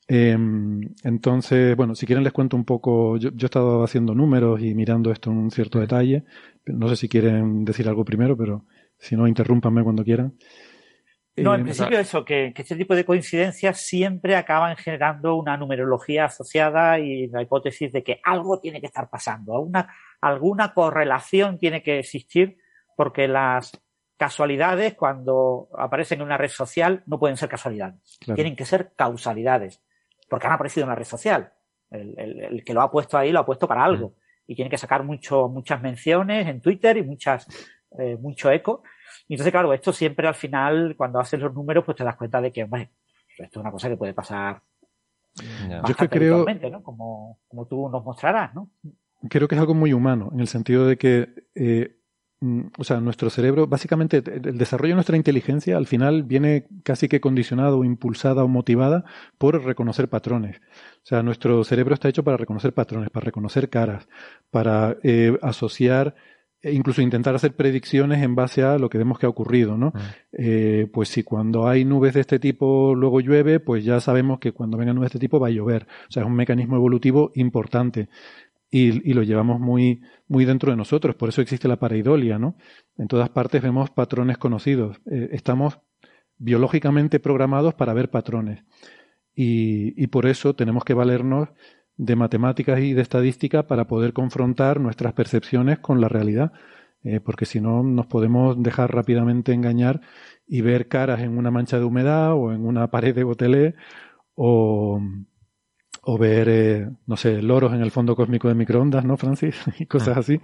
Em, 0.09 0.95
entonces, 1.05 1.77
bueno, 1.77 1.95
si 1.95 2.07
quieren 2.07 2.25
les 2.25 2.33
cuento 2.33 2.57
un 2.57 2.65
poco. 2.65 3.17
Yo, 3.19 3.31
yo, 3.31 3.45
he 3.45 3.49
estado 3.49 3.83
haciendo 3.83 4.15
números 4.15 4.61
y 4.63 4.75
mirando 4.75 5.11
esto 5.11 5.31
en 5.31 5.39
un 5.39 5.51
cierto 5.51 5.79
detalle. 5.81 6.25
No 6.67 6.89
sé 6.89 6.97
si 6.97 7.09
quieren 7.09 7.65
decir 7.65 7.89
algo 7.89 8.05
primero, 8.05 8.37
pero 8.37 8.67
si 9.03 9.17
no, 9.17 9.27
interrúmpanme 9.27 9.83
cuando 9.83 10.05
quieran. 10.05 10.35
No, 11.37 11.55
en 11.55 11.63
eh, 11.63 11.65
principio 11.65 11.99
eso, 11.99 12.25
que, 12.25 12.53
este 12.55 12.77
tipo 12.77 12.95
de 12.95 13.05
coincidencias 13.05 13.81
siempre 13.81 14.37
acaban 14.37 14.77
generando 14.77 15.35
una 15.35 15.57
numerología 15.57 16.27
asociada 16.27 17.01
y 17.01 17.27
la 17.27 17.43
hipótesis 17.43 17.91
de 17.91 18.05
que 18.05 18.21
algo 18.23 18.61
tiene 18.61 18.81
que 18.81 18.87
estar 18.87 19.11
pasando, 19.11 19.55
alguna, 19.55 19.93
alguna 20.21 20.73
correlación 20.73 21.59
tiene 21.59 21.83
que 21.83 21.99
existir 21.99 22.59
porque 22.97 23.27
las 23.27 23.73
casualidades 24.17 24.95
cuando 24.95 25.69
aparecen 25.77 26.21
en 26.21 26.27
una 26.27 26.37
red 26.37 26.51
social 26.51 27.03
no 27.07 27.19
pueden 27.19 27.37
ser 27.37 27.49
casualidades, 27.49 28.19
tienen 28.37 28.55
que 28.55 28.65
ser 28.65 28.93
causalidades, 28.95 29.83
porque 30.29 30.47
han 30.47 30.53
aparecido 30.53 30.85
en 30.85 30.91
la 30.91 30.97
red 30.97 31.05
social. 31.05 31.53
El, 31.91 32.63
que 32.65 32.73
lo 32.73 32.83
ha 32.83 32.91
puesto 32.91 33.19
ahí 33.19 33.33
lo 33.33 33.41
ha 33.41 33.47
puesto 33.47 33.67
para 33.67 33.85
algo. 33.85 34.15
Y 34.47 34.55
tiene 34.55 34.71
que 34.71 34.79
sacar 34.79 35.03
mucho, 35.03 35.49
muchas 35.49 35.83
menciones 35.83 36.47
en 36.47 36.61
Twitter 36.61 36.97
y 36.97 37.03
muchas, 37.03 37.47
eh, 37.99 38.17
mucho 38.17 38.51
eco 38.51 38.83
y 39.29 39.35
entonces, 39.35 39.53
claro, 39.53 39.73
esto 39.73 39.93
siempre 39.93 40.27
al 40.29 40.35
final, 40.35 40.95
cuando 40.97 41.21
haces 41.21 41.41
los 41.41 41.55
números, 41.55 41.85
pues 41.85 41.97
te 41.97 42.05
das 42.05 42.17
cuenta 42.17 42.41
de 42.41 42.53
que, 42.53 42.65
bueno, 42.65 42.89
esto 43.39 43.59
es 43.59 43.63
una 43.63 43.71
cosa 43.71 43.89
que 43.89 43.97
puede 43.97 44.15
pasar 44.15 44.63
Yo 45.89 45.95
creo, 46.09 46.47
¿no? 46.71 46.83
Como, 46.83 47.39
como 47.49 47.67
tú 47.67 47.89
nos 47.89 48.05
mostrarás, 48.05 48.55
¿no? 48.55 48.71
Creo 49.29 49.49
que 49.49 49.55
es 49.55 49.61
algo 49.61 49.75
muy 49.75 49.93
humano, 49.93 50.31
en 50.33 50.41
el 50.41 50.49
sentido 50.49 50.87
de 50.87 50.99
que, 50.99 51.47
eh, 51.55 51.97
mm, 52.41 52.63
o 52.77 52.85
sea, 52.85 53.01
nuestro 53.01 53.31
cerebro, 53.31 53.69
básicamente, 53.69 54.17
el 54.19 54.59
desarrollo 54.59 54.91
de 54.91 54.97
nuestra 54.97 55.17
inteligencia 55.17 55.77
al 55.77 55.87
final 55.87 56.25
viene 56.25 56.67
casi 56.83 57.09
que 57.09 57.21
condicionado, 57.21 57.79
o 57.79 57.85
impulsada 57.85 58.43
o 58.43 58.49
motivada 58.49 59.05
por 59.39 59.63
reconocer 59.65 60.09
patrones. 60.09 60.61
O 60.97 61.07
sea, 61.07 61.23
nuestro 61.23 61.63
cerebro 61.65 61.95
está 61.95 62.09
hecho 62.09 62.25
para 62.25 62.37
reconocer 62.37 62.75
patrones, 62.75 63.11
para 63.11 63.25
reconocer 63.25 63.71
caras, 63.71 64.09
para 64.51 64.97
eh, 65.05 65.39
asociar 65.41 66.17
incluso 66.65 67.03
intentar 67.03 67.35
hacer 67.35 67.55
predicciones 67.55 68.23
en 68.23 68.35
base 68.35 68.63
a 68.63 68.79
lo 68.79 68.89
que 68.89 68.99
vemos 68.99 69.19
que 69.19 69.27
ha 69.27 69.29
ocurrido, 69.29 69.77
¿no? 69.77 69.93
Eh, 70.33 70.89
pues 70.93 71.09
si 71.09 71.23
cuando 71.23 71.67
hay 71.67 71.85
nubes 71.85 72.15
de 72.15 72.21
este 72.21 72.39
tipo 72.39 72.95
luego 72.95 73.21
llueve, 73.21 73.61
pues 73.61 73.85
ya 73.85 74.01
sabemos 74.01 74.39
que 74.39 74.53
cuando 74.53 74.79
vengan 74.79 74.97
nubes 74.97 75.11
de 75.11 75.17
este 75.17 75.27
tipo 75.27 75.41
va 75.41 75.49
a 75.49 75.51
llover. 75.51 75.87
O 76.09 76.13
sea, 76.13 76.23
es 76.23 76.29
un 76.29 76.35
mecanismo 76.35 76.77
evolutivo 76.77 77.33
importante 77.35 78.09
y, 78.71 79.11
y, 79.11 79.13
lo 79.15 79.23
llevamos 79.23 79.61
muy, 79.61 80.01
muy 80.29 80.45
dentro 80.45 80.71
de 80.71 80.77
nosotros. 80.77 81.17
Por 81.17 81.29
eso 81.29 81.43
existe 81.43 81.69
la 81.69 81.79
pareidolia, 81.79 82.39
¿no? 82.39 82.57
En 82.97 83.09
todas 83.09 83.29
partes 83.29 83.61
vemos 83.63 83.91
patrones 83.91 84.39
conocidos. 84.39 85.01
Eh, 85.11 85.31
estamos 85.33 85.81
biológicamente 86.39 87.21
programados 87.21 87.75
para 87.75 87.93
ver 87.93 88.11
patrones 88.11 88.65
y, 89.35 90.01
y 90.03 90.07
por 90.09 90.27
eso 90.27 90.55
tenemos 90.55 90.85
que 90.85 90.95
valernos 90.95 91.49
de 91.97 92.17
matemáticas 92.17 92.81
y 92.81 92.95
de 92.95 93.03
estadística 93.03 93.67
para 93.67 93.87
poder 93.87 94.13
confrontar 94.13 94.81
nuestras 94.81 95.13
percepciones 95.13 95.79
con 95.79 96.01
la 96.01 96.09
realidad, 96.09 96.53
eh, 97.05 97.21
porque 97.21 97.47
si 97.47 97.61
no 97.61 97.83
nos 97.83 98.07
podemos 98.07 98.61
dejar 98.63 98.95
rápidamente 98.95 99.53
engañar 99.53 100.01
y 100.47 100.61
ver 100.61 100.89
caras 100.89 101.21
en 101.21 101.37
una 101.37 101.51
mancha 101.51 101.79
de 101.79 101.85
humedad 101.85 102.33
o 102.35 102.53
en 102.53 102.65
una 102.65 102.89
pared 102.89 103.15
de 103.15 103.25
botelé 103.25 103.75
o, 104.35 105.01
o 106.03 106.19
ver, 106.19 106.49
eh, 106.49 106.91
no 107.07 107.17
sé, 107.17 107.43
loros 107.43 107.73
en 107.73 107.83
el 107.83 107.91
fondo 107.91 108.17
cósmico 108.17 108.49
de 108.49 108.55
microondas, 108.55 109.05
¿no, 109.05 109.17
Francis? 109.17 109.61
y 109.79 109.87
cosas 109.87 110.17
ah. 110.17 110.21
así. 110.21 110.41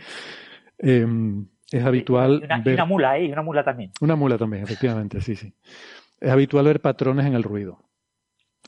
Em, 0.79 1.47
es 1.71 1.85
habitual. 1.85 2.43
Una, 2.45 2.61
ver... 2.61 2.75
una 2.75 2.85
mula, 2.85 3.19
¿eh? 3.19 3.33
Una 3.33 3.43
mula 3.43 3.65
también. 3.65 3.93
Una 4.01 4.17
mula 4.17 4.39
también, 4.39 4.63
efectivamente, 4.63 5.21
sí, 5.21 5.37
sí. 5.37 5.53
Es 6.21 6.31
habitual 6.31 6.65
ver 6.65 6.81
patrones 6.81 7.27
en 7.27 7.35
el 7.35 7.43
ruido. 7.43 7.85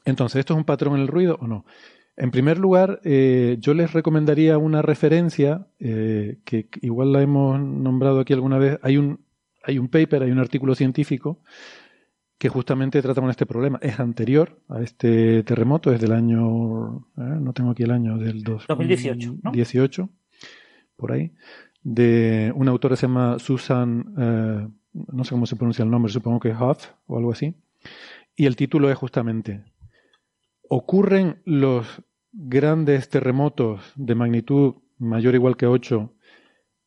Entonces, 0.04 0.40
¿esto 0.40 0.54
es 0.54 0.58
un 0.58 0.64
patrón 0.64 0.94
en 0.94 1.02
el 1.02 1.08
ruido 1.08 1.36
o 1.40 1.46
no? 1.46 1.64
En 2.20 2.30
primer 2.30 2.58
lugar, 2.58 3.00
eh, 3.02 3.56
yo 3.60 3.72
les 3.72 3.94
recomendaría 3.94 4.58
una 4.58 4.82
referencia 4.82 5.68
eh, 5.78 6.36
que 6.44 6.68
igual 6.82 7.14
la 7.14 7.22
hemos 7.22 7.58
nombrado 7.58 8.20
aquí 8.20 8.34
alguna 8.34 8.58
vez. 8.58 8.78
Hay 8.82 8.98
un, 8.98 9.24
hay 9.62 9.78
un 9.78 9.88
paper, 9.88 10.24
hay 10.24 10.30
un 10.30 10.38
artículo 10.38 10.74
científico 10.74 11.40
que 12.36 12.50
justamente 12.50 13.00
trata 13.00 13.22
con 13.22 13.30
este 13.30 13.46
problema. 13.46 13.78
Es 13.80 13.98
anterior 14.00 14.60
a 14.68 14.82
este 14.82 15.42
terremoto, 15.44 15.94
es 15.94 16.00
del 16.02 16.12
año, 16.12 17.06
eh, 17.16 17.38
no 17.40 17.54
tengo 17.54 17.70
aquí 17.70 17.84
el 17.84 17.90
año, 17.90 18.18
del 18.18 18.44
2018, 18.44 19.36
¿no? 19.42 19.52
18, 19.52 20.10
por 20.96 21.12
ahí, 21.12 21.32
de 21.82 22.52
una 22.54 22.70
autora 22.70 22.96
que 22.96 23.00
se 23.00 23.06
llama 23.06 23.38
Susan, 23.38 24.12
no 24.92 25.24
sé 25.24 25.30
cómo 25.30 25.46
se 25.46 25.56
pronuncia 25.56 25.84
el 25.84 25.90
nombre, 25.90 26.12
supongo 26.12 26.38
que 26.38 26.50
Huff 26.50 26.86
o 27.06 27.16
algo 27.16 27.32
así. 27.32 27.54
Y 28.36 28.44
el 28.44 28.56
título 28.56 28.90
es 28.90 28.98
justamente 28.98 29.64
¿Ocurren 30.68 31.40
los 31.46 32.04
grandes 32.32 33.08
terremotos 33.08 33.92
de 33.96 34.14
magnitud 34.14 34.74
mayor 34.98 35.34
o 35.34 35.36
igual 35.36 35.56
que 35.56 35.66
8 35.66 36.12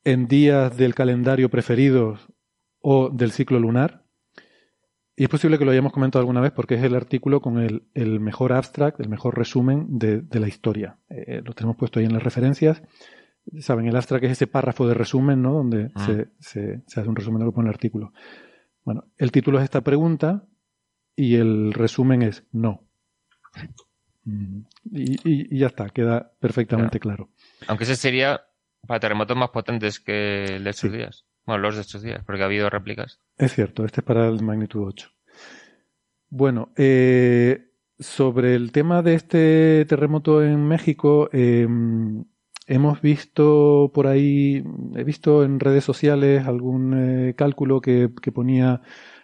en 0.06 0.28
días 0.28 0.78
del 0.78 0.96
calendario 0.96 1.50
preferidos 1.50 2.28
o 2.80 3.10
del 3.10 3.32
ciclo 3.32 3.60
lunar. 3.60 4.04
Y 5.16 5.24
es 5.24 5.30
posible 5.30 5.60
que 5.60 5.66
lo 5.66 5.72
hayamos 5.72 5.94
comentado 5.94 6.22
alguna 6.22 6.42
vez 6.42 6.52
porque 6.52 6.76
es 6.76 6.84
el 6.84 6.96
artículo 6.96 7.40
con 7.40 7.60
el, 7.60 8.20
mejor 8.20 8.52
abstract, 8.52 9.00
el 9.00 9.10
mejor 9.10 9.38
resumen 9.38 9.86
de, 10.00 10.24
la 10.32 10.48
historia. 10.48 10.98
Eh, 11.10 11.42
lo 11.46 11.54
tenemos 11.54 11.78
puesto 11.78 12.00
ahí 12.00 12.06
en 12.06 12.14
las 12.14 12.24
referencias. 12.24 12.82
Saben, 13.60 13.88
el 13.88 13.96
abstract 13.96 14.24
es 14.26 14.32
ese 14.32 14.48
párrafo 14.48 14.88
de 14.88 14.96
resumen, 14.96 15.42
¿no? 15.42 15.54
Donde 15.54 15.92
ah. 15.94 16.06
se, 16.06 16.30
se, 16.40 17.00
hace 17.00 17.08
un 17.08 17.16
resumen 17.16 17.40
de 17.40 17.46
lo 17.46 17.52
que 17.52 17.56
pone 17.56 17.70
el 17.70 17.76
artículo. 17.76 18.12
Bueno, 18.84 19.06
el 19.18 19.32
título 19.32 19.60
es 19.60 19.66
esta 19.66 19.82
pregunta 19.82 20.48
y 21.16 21.36
el 21.36 21.74
resumen 21.74 22.24
es 22.24 22.46
no. 22.52 22.82
Y, 24.26 25.58
ya 25.58 25.68
está, 25.68 25.90
queda 25.90 26.32
perfectamente 26.40 27.00
claro. 27.00 27.30
Aunque 27.68 27.84
ese 27.84 27.96
sería 27.96 28.42
para 28.88 29.00
terremotos 29.00 29.38
más 29.38 29.50
potentes 29.50 30.00
que 30.00 30.46
el 30.46 30.64
de 30.64 30.70
estos 30.70 30.92
días. 30.92 31.26
Bueno, 31.46 31.62
los 31.62 31.76
de 31.76 31.82
estos 31.82 32.02
días, 32.02 32.24
porque 32.26 32.42
ha 32.42 32.46
habido 32.46 32.70
réplicas. 32.70 33.20
Es 33.38 33.54
cierto, 33.54 33.86
este 33.86 34.02
es 34.02 34.06
para 34.06 34.28
el 34.28 34.42
magnitud 34.42 34.88
8. 34.88 35.10
Bueno, 36.30 36.72
eh, 36.78 37.70
sobre 38.00 38.56
el 38.56 38.72
tema 38.72 39.02
de 39.02 39.16
este 39.16 39.86
terremoto 39.86 40.44
en 40.44 40.66
México, 40.66 41.30
em, 41.34 42.24
hemos 42.66 43.02
visto 43.02 43.92
por 43.94 44.08
ahí, 44.08 44.64
he 44.96 45.04
visto 45.04 45.44
en 45.44 45.60
redes 45.60 45.84
sociales 45.84 46.48
algún 46.48 46.94
eh, 47.30 47.34
cálculo 47.36 47.82
que, 47.82 48.10
que 48.22 48.32
ponía 48.32 48.82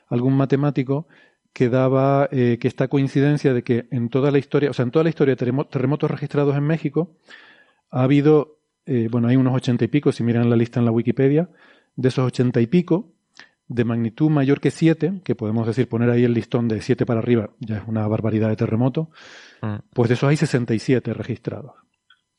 algún 0.07 0.35
matemático 0.35 1.07
que 1.59 1.67
daba 1.67 2.29
eh, 2.31 2.57
que 2.57 2.69
esta 2.69 2.87
coincidencia 2.87 3.53
de 3.53 3.63
que 3.63 3.89
en 3.91 4.07
toda 4.07 4.31
la 4.31 4.37
historia, 4.37 4.69
o 4.69 4.73
sea, 4.73 4.83
en 4.83 4.91
toda 4.91 5.03
la 5.03 5.09
historia 5.09 5.35
de 5.35 5.65
terremotos 5.65 6.09
registrados 6.09 6.55
en 6.55 6.63
México, 6.63 7.17
ha 7.91 8.03
habido, 8.03 8.59
eh, 8.85 9.09
bueno, 9.11 9.27
hay 9.27 9.35
unos 9.35 9.53
ochenta 9.53 9.83
y 9.83 9.89
pico, 9.89 10.13
si 10.13 10.23
miran 10.23 10.49
la 10.49 10.55
lista 10.55 10.79
en 10.79 10.85
la 10.85 10.91
Wikipedia, 10.91 11.49
de 11.97 12.07
esos 12.07 12.25
ochenta 12.25 12.61
y 12.61 12.67
pico, 12.67 13.11
de 13.67 13.83
magnitud 13.83 14.29
mayor 14.29 14.61
que 14.61 14.71
siete, 14.71 15.19
que 15.25 15.35
podemos 15.35 15.67
decir 15.67 15.89
poner 15.89 16.09
ahí 16.09 16.23
el 16.23 16.33
listón 16.33 16.69
de 16.69 16.79
siete 16.79 17.05
para 17.05 17.19
arriba, 17.19 17.49
ya 17.59 17.79
es 17.79 17.83
una 17.85 18.07
barbaridad 18.07 18.47
de 18.47 18.55
terremoto, 18.55 19.09
mm. 19.61 19.91
pues 19.93 20.07
de 20.07 20.13
esos 20.13 20.29
hay 20.29 20.37
67 20.37 21.13
registrados. 21.13 21.73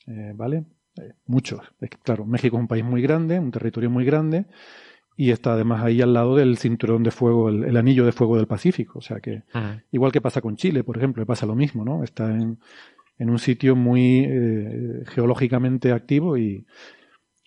Eh, 0.07 0.33
¿Vale? 0.35 0.65
muchos. 1.27 1.61
Es 1.79 1.91
que, 1.91 1.99
claro, 1.99 2.25
México 2.25 2.57
es 2.57 2.61
un 2.61 2.69
país 2.69 2.85
muy 2.85 3.03
grande, 3.03 3.39
un 3.39 3.51
territorio 3.51 3.91
muy 3.91 4.07
grande, 4.07 4.47
y 5.17 5.31
está 5.31 5.53
además 5.53 5.85
ahí 5.85 6.01
al 6.01 6.15
lado 6.15 6.37
del 6.37 6.57
cinturón 6.57 7.03
de 7.03 7.11
fuego, 7.11 7.49
el, 7.51 7.77
anillo 7.77 8.07
de 8.07 8.13
fuego 8.13 8.37
del 8.37 8.47
Pacífico. 8.47 9.01
O 9.01 9.03
sea 9.03 9.21
que, 9.21 9.43
igual 9.93 10.13
que 10.13 10.21
pasa 10.21 10.41
con 10.41 10.57
Chile, 10.57 10.85
por 10.85 10.97
ejemplo, 10.97 11.25
pasa 11.27 11.47
lo 11.47 11.55
mismo, 11.55 11.85
¿no? 11.85 12.03
Está 12.03 12.31
en, 12.31 12.59
en 13.19 13.31
un 13.31 13.39
sitio 13.39 13.77
muy 13.77 14.25
eh, 14.27 15.05
geológicamente 15.09 15.93
activo 15.93 16.39
y, 16.39 16.67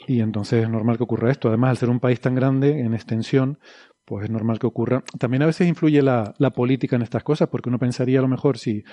y 0.07 0.21
entonces 0.21 0.63
es 0.63 0.69
normal 0.69 0.97
que 0.97 1.03
ocurra 1.03 1.31
esto. 1.31 1.47
Además, 1.47 1.71
al 1.71 1.77
ser 1.77 1.89
un 1.89 1.99
país 1.99 2.21
tan 2.21 2.35
grande 2.35 2.81
en 2.81 2.93
extensión, 2.93 3.57
pues 4.05 4.25
es 4.25 4.29
normal 4.29 4.59
que 4.59 4.67
ocurra. 4.67 5.03
También 5.17 5.43
a 5.43 5.47
veces 5.47 5.67
influye 5.67 6.01
la, 6.01 6.35
la 6.37 6.51
política 6.51 6.95
en 6.95 7.01
estas 7.01 7.23
cosas, 7.23 7.49
porque 7.49 7.69
uno 7.69 7.79
pensaría 7.79 8.19
a 8.19 8.21
lo 8.21 8.27
mejor 8.27 8.57
si 8.57 8.83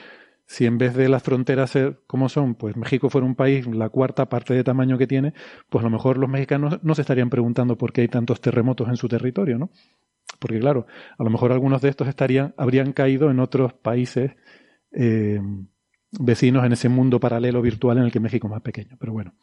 si 0.51 0.67
en 0.67 0.79
vez 0.79 0.97
de 0.97 1.09
las 1.09 1.23
fronteras 1.23 1.71
ser 1.71 2.01
como 2.09 2.29
son, 2.29 2.57
pues 2.57 2.77
México 2.77 3.09
fuera 3.09 3.25
un 3.25 3.37
país 3.37 3.69
la 3.69 3.89
cuarta 3.89 4.29
parte 4.29 4.53
de 4.53 4.65
tamaño 4.65 4.99
que 4.99 5.07
tiene, 5.07 5.33
pues 5.69 5.85
a 5.85 5.87
lo 5.87 5.93
mejor 5.93 6.19
los 6.19 6.29
mexicanos 6.29 6.81
no 6.83 6.97
se 6.97 7.03
estarían 7.03 7.31
preguntando 7.31 7.79
por 7.79 7.93
qué 7.93 8.01
hay 8.01 8.09
tantos 8.09 8.41
terremotos 8.41 8.89
en 8.89 8.97
su 8.97 9.07
territorio, 9.07 9.59
¿no? 9.59 9.71
Porque 10.41 10.59
claro, 10.59 10.89
a 11.17 11.23
lo 11.23 11.31
mejor 11.31 11.53
algunos 11.53 11.81
de 11.83 11.91
estos 11.91 12.09
estarían, 12.09 12.53
habrían 12.57 12.93
caído 12.93 13.31
en 13.31 13.39
otros 13.39 13.75
países 13.75 14.33
eh, 14.91 15.41
vecinos 16.19 16.65
en 16.65 16.73
ese 16.73 16.89
mundo 16.89 17.21
paralelo 17.21 17.63
virtual 17.63 17.99
en 17.99 18.05
el 18.07 18.11
que 18.11 18.19
México 18.19 18.49
es 18.49 18.51
más 18.51 18.63
pequeño. 18.63 18.97
Pero 18.99 19.13
bueno, 19.13 19.35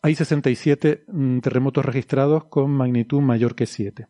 hay 0.00 0.14
67 0.14 1.06
mm, 1.08 1.38
terremotos 1.40 1.84
registrados 1.84 2.44
con 2.44 2.70
magnitud 2.70 3.20
mayor 3.20 3.56
que 3.56 3.66
7. 3.66 4.06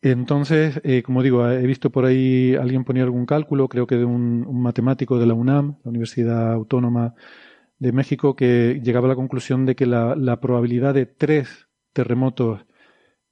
Entonces, 0.00 0.80
eh, 0.84 1.02
como 1.02 1.22
digo, 1.22 1.48
he 1.48 1.66
visto 1.66 1.90
por 1.90 2.04
ahí 2.04 2.54
alguien 2.54 2.84
ponía 2.84 3.02
algún 3.02 3.26
cálculo, 3.26 3.68
creo 3.68 3.86
que 3.86 3.96
de 3.96 4.04
un, 4.04 4.46
matemático 4.62 5.18
de 5.18 5.26
la 5.26 5.34
UNAM, 5.34 5.78
la 5.84 5.90
Universidad 5.90 6.52
Autónoma 6.52 7.14
de 7.78 7.92
México, 7.92 8.36
que 8.36 8.80
llegaba 8.82 9.06
a 9.06 9.10
la 9.10 9.16
conclusión 9.16 9.66
de 9.66 9.74
que 9.74 9.86
la, 9.86 10.40
probabilidad 10.40 10.94
de 10.94 11.06
tres 11.06 11.68
terremotos 11.92 12.64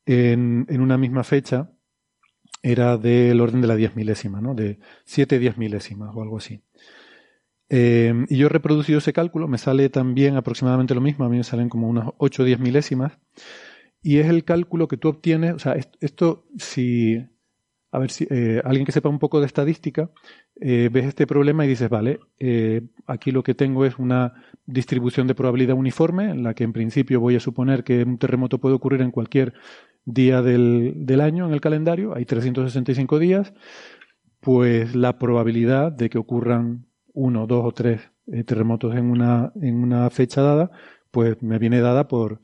en, 0.06 0.66
una 0.80 0.98
misma 0.98 1.22
fecha 1.24 1.70
era 2.62 2.96
del 2.98 3.40
orden 3.40 3.60
de 3.60 3.68
la 3.68 3.76
diez 3.76 3.94
milésima, 3.94 4.40
¿no? 4.40 4.54
De 4.54 4.80
siete 5.04 5.38
diez 5.38 5.56
milésimas 5.58 6.10
o 6.14 6.22
algo 6.22 6.38
así. 6.38 6.62
Eh, 7.68 8.12
y 8.28 8.36
yo 8.38 8.46
he 8.46 8.50
reproducido 8.50 8.98
ese 8.98 9.12
cálculo, 9.12 9.48
me 9.48 9.58
sale 9.58 9.88
también 9.88 10.36
aproximadamente 10.36 10.94
lo 10.94 11.00
mismo, 11.00 11.24
a 11.24 11.28
mí 11.28 11.36
me 11.36 11.44
salen 11.44 11.68
como 11.68 11.88
unas 11.88 12.10
8 12.18 12.42
o 12.42 12.46
10 12.46 12.60
milésimas, 12.60 13.18
y 14.06 14.18
es 14.18 14.28
el 14.28 14.44
cálculo 14.44 14.86
que 14.86 14.96
tú 14.96 15.08
obtienes, 15.08 15.54
o 15.54 15.58
sea, 15.58 15.74
esto, 16.00 16.46
si, 16.56 17.26
a 17.90 17.98
ver 17.98 18.12
si 18.12 18.24
eh, 18.30 18.62
alguien 18.64 18.86
que 18.86 18.92
sepa 18.92 19.08
un 19.08 19.18
poco 19.18 19.40
de 19.40 19.46
estadística, 19.46 20.10
eh, 20.60 20.88
ves 20.92 21.06
este 21.06 21.26
problema 21.26 21.64
y 21.64 21.68
dices, 21.70 21.90
vale, 21.90 22.20
aquí 23.08 23.32
lo 23.32 23.42
que 23.42 23.56
tengo 23.56 23.84
es 23.84 23.98
una 23.98 24.34
distribución 24.64 25.26
de 25.26 25.34
probabilidad 25.34 25.76
uniforme, 25.76 26.30
en 26.30 26.44
la 26.44 26.54
que 26.54 26.62
en 26.62 26.72
principio 26.72 27.18
voy 27.18 27.34
a 27.34 27.40
suponer 27.40 27.82
que 27.82 28.04
un 28.04 28.16
terremoto 28.18 28.58
puede 28.58 28.76
ocurrir 28.76 29.00
en 29.00 29.10
cualquier 29.10 29.54
día 30.04 30.40
del, 30.40 30.92
del 30.98 31.20
año 31.20 31.44
en 31.48 31.52
el 31.52 31.60
calendario, 31.60 32.14
hay 32.14 32.26
365 32.26 33.18
días, 33.18 33.54
pues 34.38 34.94
la 34.94 35.18
probabilidad 35.18 35.90
de 35.90 36.10
que 36.10 36.18
ocurran 36.18 36.86
uno, 37.12 37.48
dos 37.48 37.64
o 37.64 37.72
tres 37.72 38.02
eh, 38.28 38.44
terremotos 38.44 38.94
en 38.94 39.10
una, 39.10 39.52
en 39.60 39.82
una 39.82 40.08
fecha 40.10 40.42
dada, 40.42 40.70
pues 41.10 41.42
me 41.42 41.58
viene 41.58 41.80
dada 41.80 42.06
por, 42.06 42.40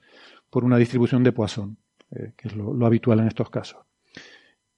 por 0.52 0.64
una 0.64 0.76
distribución 0.76 1.24
de 1.24 1.32
Poisson, 1.32 1.78
eh, 2.10 2.34
que 2.36 2.48
es 2.48 2.54
lo, 2.54 2.84
habitual 2.84 3.20
en 3.20 3.26
estos 3.26 3.48
casos. 3.48 3.80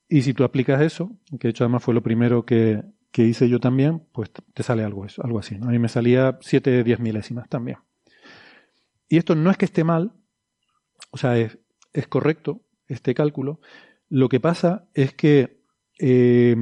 Y 0.09 0.23
si 0.23 0.33
tú 0.33 0.45
aplicas 0.45 0.81
eso, 0.81 1.11
que 1.40 1.49
de 1.49 1.50
hecho 1.50 1.64
además 1.64 1.83
fue 1.83 1.95
lo 1.95 2.00
primero 2.00 2.47
que, 2.47 2.85
hice 3.16 3.49
yo 3.49 3.59
también, 3.59 4.07
pues 4.12 4.31
te 4.31 4.62
sale 4.62 4.85
algo, 4.85 5.04
algo 5.19 5.38
así. 5.40 5.57
A 5.57 5.66
mí 5.66 5.81
me 5.81 5.88
salía 5.88 6.38
7 6.40 6.85
10 6.85 7.00
milésimas 7.00 7.49
también. 7.49 7.78
Y 9.09 9.16
esto 9.16 9.35
no 9.35 9.50
es 9.50 9.57
que 9.57 9.64
esté 9.64 9.83
mal, 9.83 10.12
o 11.11 11.16
sea, 11.16 11.37
es, 11.38 11.59
es 11.93 12.07
correcto 12.07 12.62
este 12.87 13.12
cálculo. 13.12 13.61
Lo 14.09 14.28
que 14.28 14.38
pasa 14.38 14.87
es 14.95 15.12
que 15.12 15.61
eh, 15.99 16.54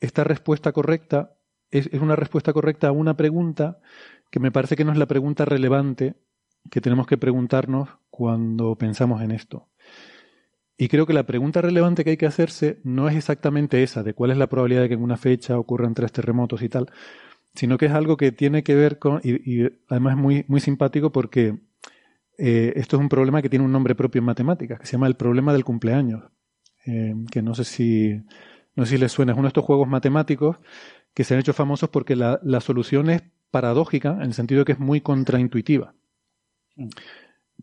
esta 0.00 0.24
respuesta 0.24 0.72
correcta 0.72 1.36
es, 1.70 1.86
una 1.92 2.16
respuesta 2.16 2.52
correcta 2.52 2.88
a 2.88 2.92
una 2.92 3.16
pregunta 3.16 3.78
que 4.28 4.40
me 4.40 4.50
parece 4.50 4.74
que 4.74 4.84
no 4.84 4.90
es 4.90 4.98
la 4.98 5.06
pregunta 5.06 5.44
relevante 5.44 6.16
que 6.70 6.80
tenemos 6.80 7.06
que 7.06 7.16
preguntarnos 7.16 7.88
cuando 8.10 8.76
pensamos 8.76 9.22
en 9.22 9.30
esto. 9.30 9.68
Y 10.76 10.88
creo 10.88 11.06
que 11.06 11.12
la 11.12 11.26
pregunta 11.26 11.60
relevante 11.60 12.04
que 12.04 12.10
hay 12.10 12.16
que 12.16 12.26
hacerse 12.26 12.80
no 12.84 13.08
es 13.08 13.16
exactamente 13.16 13.82
esa, 13.82 14.02
de 14.02 14.14
cuál 14.14 14.30
es 14.30 14.38
la 14.38 14.48
probabilidad 14.48 14.82
de 14.82 14.88
que 14.88 14.94
en 14.94 15.02
una 15.02 15.16
fecha 15.16 15.58
ocurran 15.58 15.94
tres 15.94 16.10
terremotos 16.10 16.62
y 16.62 16.68
tal, 16.68 16.90
sino 17.54 17.76
que 17.76 17.86
es 17.86 17.92
algo 17.92 18.16
que 18.16 18.32
tiene 18.32 18.62
que 18.62 18.74
ver 18.74 18.98
con, 18.98 19.20
y, 19.22 19.64
además 19.88 20.16
es 20.16 20.22
muy, 20.22 20.44
muy 20.48 20.60
simpático 20.60 21.12
porque 21.12 21.58
eh, 22.38 22.72
esto 22.76 22.96
es 22.96 23.00
un 23.00 23.08
problema 23.08 23.42
que 23.42 23.50
tiene 23.50 23.64
un 23.64 23.72
nombre 23.72 23.94
propio 23.94 24.20
en 24.20 24.24
matemáticas, 24.24 24.80
que 24.80 24.86
se 24.86 24.92
llama 24.92 25.06
el 25.06 25.16
problema 25.16 25.52
del 25.52 25.64
cumpleaños, 25.64 26.24
eh, 26.86 27.14
que 27.30 27.42
no 27.42 27.54
sé 27.54 27.64
si, 27.64 28.22
no 28.74 28.86
sé 28.86 28.92
si 28.92 28.98
les 28.98 29.12
suena, 29.12 29.32
es 29.32 29.38
uno 29.38 29.46
de 29.46 29.48
estos 29.48 29.64
juegos 29.64 29.88
matemáticos 29.88 30.56
que 31.14 31.24
se 31.24 31.34
han 31.34 31.40
hecho 31.40 31.52
famosos 31.52 31.90
porque 31.90 32.16
la, 32.16 32.38
solución 32.60 33.10
es 33.10 33.22
paradójica 33.50 34.12
en 34.12 34.22
el 34.22 34.34
sentido 34.34 34.60
de 34.60 34.64
que 34.64 34.72
es 34.72 34.78
muy 34.78 35.00
contraintuitiva. 35.00 35.94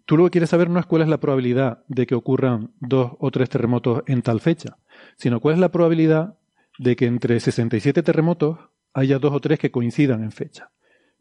Tú 0.06 0.18
lo 0.18 0.26
que 0.26 0.32
quieres 0.32 0.50
saber 0.50 0.70
no 0.70 0.80
es 0.80 0.86
cuál 0.86 1.02
es 1.02 1.08
la 1.08 1.20
probabilidad 1.20 1.84
de 1.88 2.06
que 2.06 2.16
ocurran 2.16 2.72
dos 2.80 3.14
o 3.20 3.32
tres 3.32 3.50
terremotos 3.50 4.04
en 4.08 4.22
tal 4.22 4.40
fecha, 4.40 4.78
sino 5.18 5.40
cuál 5.40 5.56
es 5.56 5.60
la 5.60 5.72
probabilidad 5.72 6.38
de 6.78 6.96
que 6.96 7.06
entre 7.06 7.40
67 7.40 8.04
terremotos 8.04 8.60
haya 8.94 9.20
dos 9.20 9.34
o 9.34 9.40
tres 9.40 9.60
que 9.60 9.72
coincidan 9.72 10.24
en 10.24 10.32
fecha. 10.32 10.72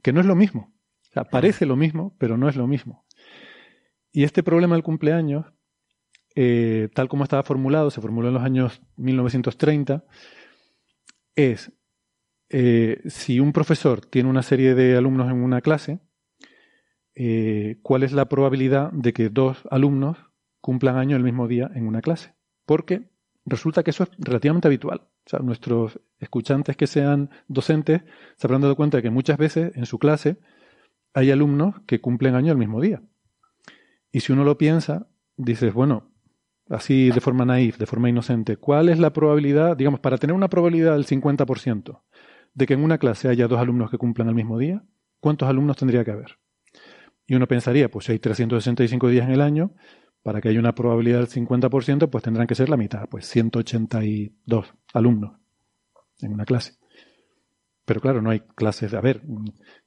Que 0.02 0.12
no 0.12 0.20
es 0.20 0.26
lo 0.26 0.36
mismo. 0.36 0.72
O 1.08 1.12
sea, 1.12 1.24
parece 1.24 1.66
lo 1.66 1.76
mismo, 1.76 2.14
pero 2.18 2.36
no 2.36 2.48
es 2.48 2.56
lo 2.56 2.66
mismo. 2.66 3.04
Y 4.12 4.24
este 4.24 4.42
problema 4.42 4.74
del 4.74 4.84
cumpleaños, 4.84 5.46
eh, 6.34 6.88
tal 6.94 7.08
como 7.08 7.24
estaba 7.24 7.42
formulado, 7.42 7.90
se 7.90 8.00
formuló 8.00 8.28
en 8.28 8.34
los 8.34 8.42
años 8.42 8.82
1930, 8.96 10.04
es 11.34 11.72
eh, 12.48 13.02
si 13.06 13.40
un 13.40 13.52
profesor 13.52 14.04
tiene 14.06 14.28
una 14.28 14.42
serie 14.42 14.74
de 14.74 14.96
alumnos 14.96 15.30
en 15.30 15.42
una 15.42 15.60
clase, 15.60 16.00
eh, 17.16 17.78
¿cuál 17.82 18.02
es 18.02 18.12
la 18.12 18.28
probabilidad 18.28 18.92
de 18.92 19.14
que 19.14 19.30
dos 19.30 19.62
alumnos 19.70 20.18
cumplan 20.60 20.96
año 20.96 21.16
el 21.16 21.22
mismo 21.22 21.48
día 21.48 21.70
en 21.74 21.88
una 21.88 22.02
clase? 22.02 22.34
Porque 22.66 23.08
resulta 23.46 23.82
que 23.82 23.90
eso 23.90 24.04
es 24.04 24.10
relativamente 24.18 24.68
habitual. 24.68 25.00
O 25.24 25.28
sea, 25.28 25.38
nuestros 25.38 25.98
escuchantes 26.20 26.76
que 26.76 26.86
sean 26.86 27.30
docentes 27.48 28.02
se 28.36 28.46
habrán 28.46 28.60
dado 28.60 28.76
cuenta 28.76 28.98
de 28.98 29.02
que 29.02 29.10
muchas 29.10 29.38
veces 29.38 29.74
en 29.76 29.86
su 29.86 29.98
clase 29.98 30.36
hay 31.14 31.30
alumnos 31.30 31.76
que 31.86 32.02
cumplen 32.02 32.34
año 32.34 32.52
el 32.52 32.58
mismo 32.58 32.82
día. 32.82 33.02
Y 34.12 34.20
si 34.20 34.32
uno 34.32 34.44
lo 34.44 34.58
piensa, 34.58 35.08
dices, 35.38 35.72
bueno, 35.72 36.10
así 36.68 37.10
de 37.10 37.20
forma 37.22 37.46
naif, 37.46 37.78
de 37.78 37.86
forma 37.86 38.10
inocente, 38.10 38.58
¿cuál 38.58 38.90
es 38.90 38.98
la 38.98 39.14
probabilidad, 39.14 39.74
digamos, 39.74 40.00
para 40.00 40.18
tener 40.18 40.36
una 40.36 40.48
probabilidad 40.48 40.92
del 40.92 41.06
50%, 41.06 42.02
de 42.52 42.66
que 42.66 42.74
en 42.74 42.84
una 42.84 42.98
clase 42.98 43.28
haya 43.28 43.48
dos 43.48 43.58
alumnos 43.58 43.90
que 43.90 43.96
cumplan 43.96 44.28
el 44.28 44.34
mismo 44.34 44.58
día, 44.58 44.84
¿cuántos 45.20 45.48
alumnos 45.48 45.78
tendría 45.78 46.04
que 46.04 46.10
haber? 46.10 46.38
Y 47.26 47.34
uno 47.34 47.46
pensaría, 47.46 47.90
pues 47.90 48.06
si 48.06 48.12
hay 48.12 48.18
365 48.18 49.08
días 49.08 49.26
en 49.26 49.32
el 49.32 49.40
año, 49.40 49.74
para 50.22 50.40
que 50.40 50.48
haya 50.48 50.58
una 50.58 50.74
probabilidad 50.74 51.18
del 51.18 51.28
50%, 51.28 52.10
pues 52.10 52.24
tendrán 52.24 52.46
que 52.46 52.54
ser 52.54 52.68
la 52.68 52.76
mitad, 52.76 53.08
pues 53.08 53.26
182 53.28 54.74
alumnos 54.92 55.36
en 56.20 56.32
una 56.32 56.44
clase. 56.44 56.74
Pero 57.84 58.00
claro, 58.00 58.20
no 58.20 58.30
hay 58.30 58.40
clases. 58.40 58.92
A 58.94 59.00
ver, 59.00 59.22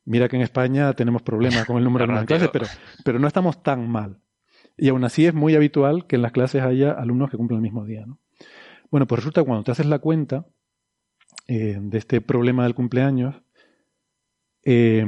mira 0.05 0.29
que 0.29 0.37
en 0.37 0.41
España 0.41 0.93
tenemos 0.93 1.21
problemas 1.21 1.65
con 1.65 1.77
el 1.77 1.83
número 1.83 2.07
de 2.19 2.25
clases, 2.25 2.49
pero, 2.51 2.65
pero 3.03 3.19
no 3.19 3.27
estamos 3.27 3.61
tan 3.61 3.89
mal. 3.89 4.21
Y 4.77 4.87
aún 4.87 5.03
así 5.03 5.25
es 5.25 5.33
muy 5.33 5.55
habitual 5.55 6.07
que 6.07 6.15
en 6.15 6.21
las 6.21 6.31
clases 6.31 6.63
haya 6.63 6.91
alumnos 6.91 7.29
que 7.29 7.35
cumplan 7.35 7.57
el 7.57 7.63
mismo 7.63 7.83
día. 7.83 8.05
¿no? 8.05 8.19
Bueno, 8.89 9.07
pues 9.07 9.19
resulta 9.19 9.41
que 9.41 9.47
cuando 9.47 9.65
te 9.65 9.71
haces 9.71 9.85
la 9.85 9.99
cuenta, 9.99 10.45
eh, 11.47 11.77
de 11.81 11.97
este 11.97 12.21
problema 12.21 12.63
del 12.63 12.75
cumpleaños, 12.75 13.41
eh, 14.63 15.05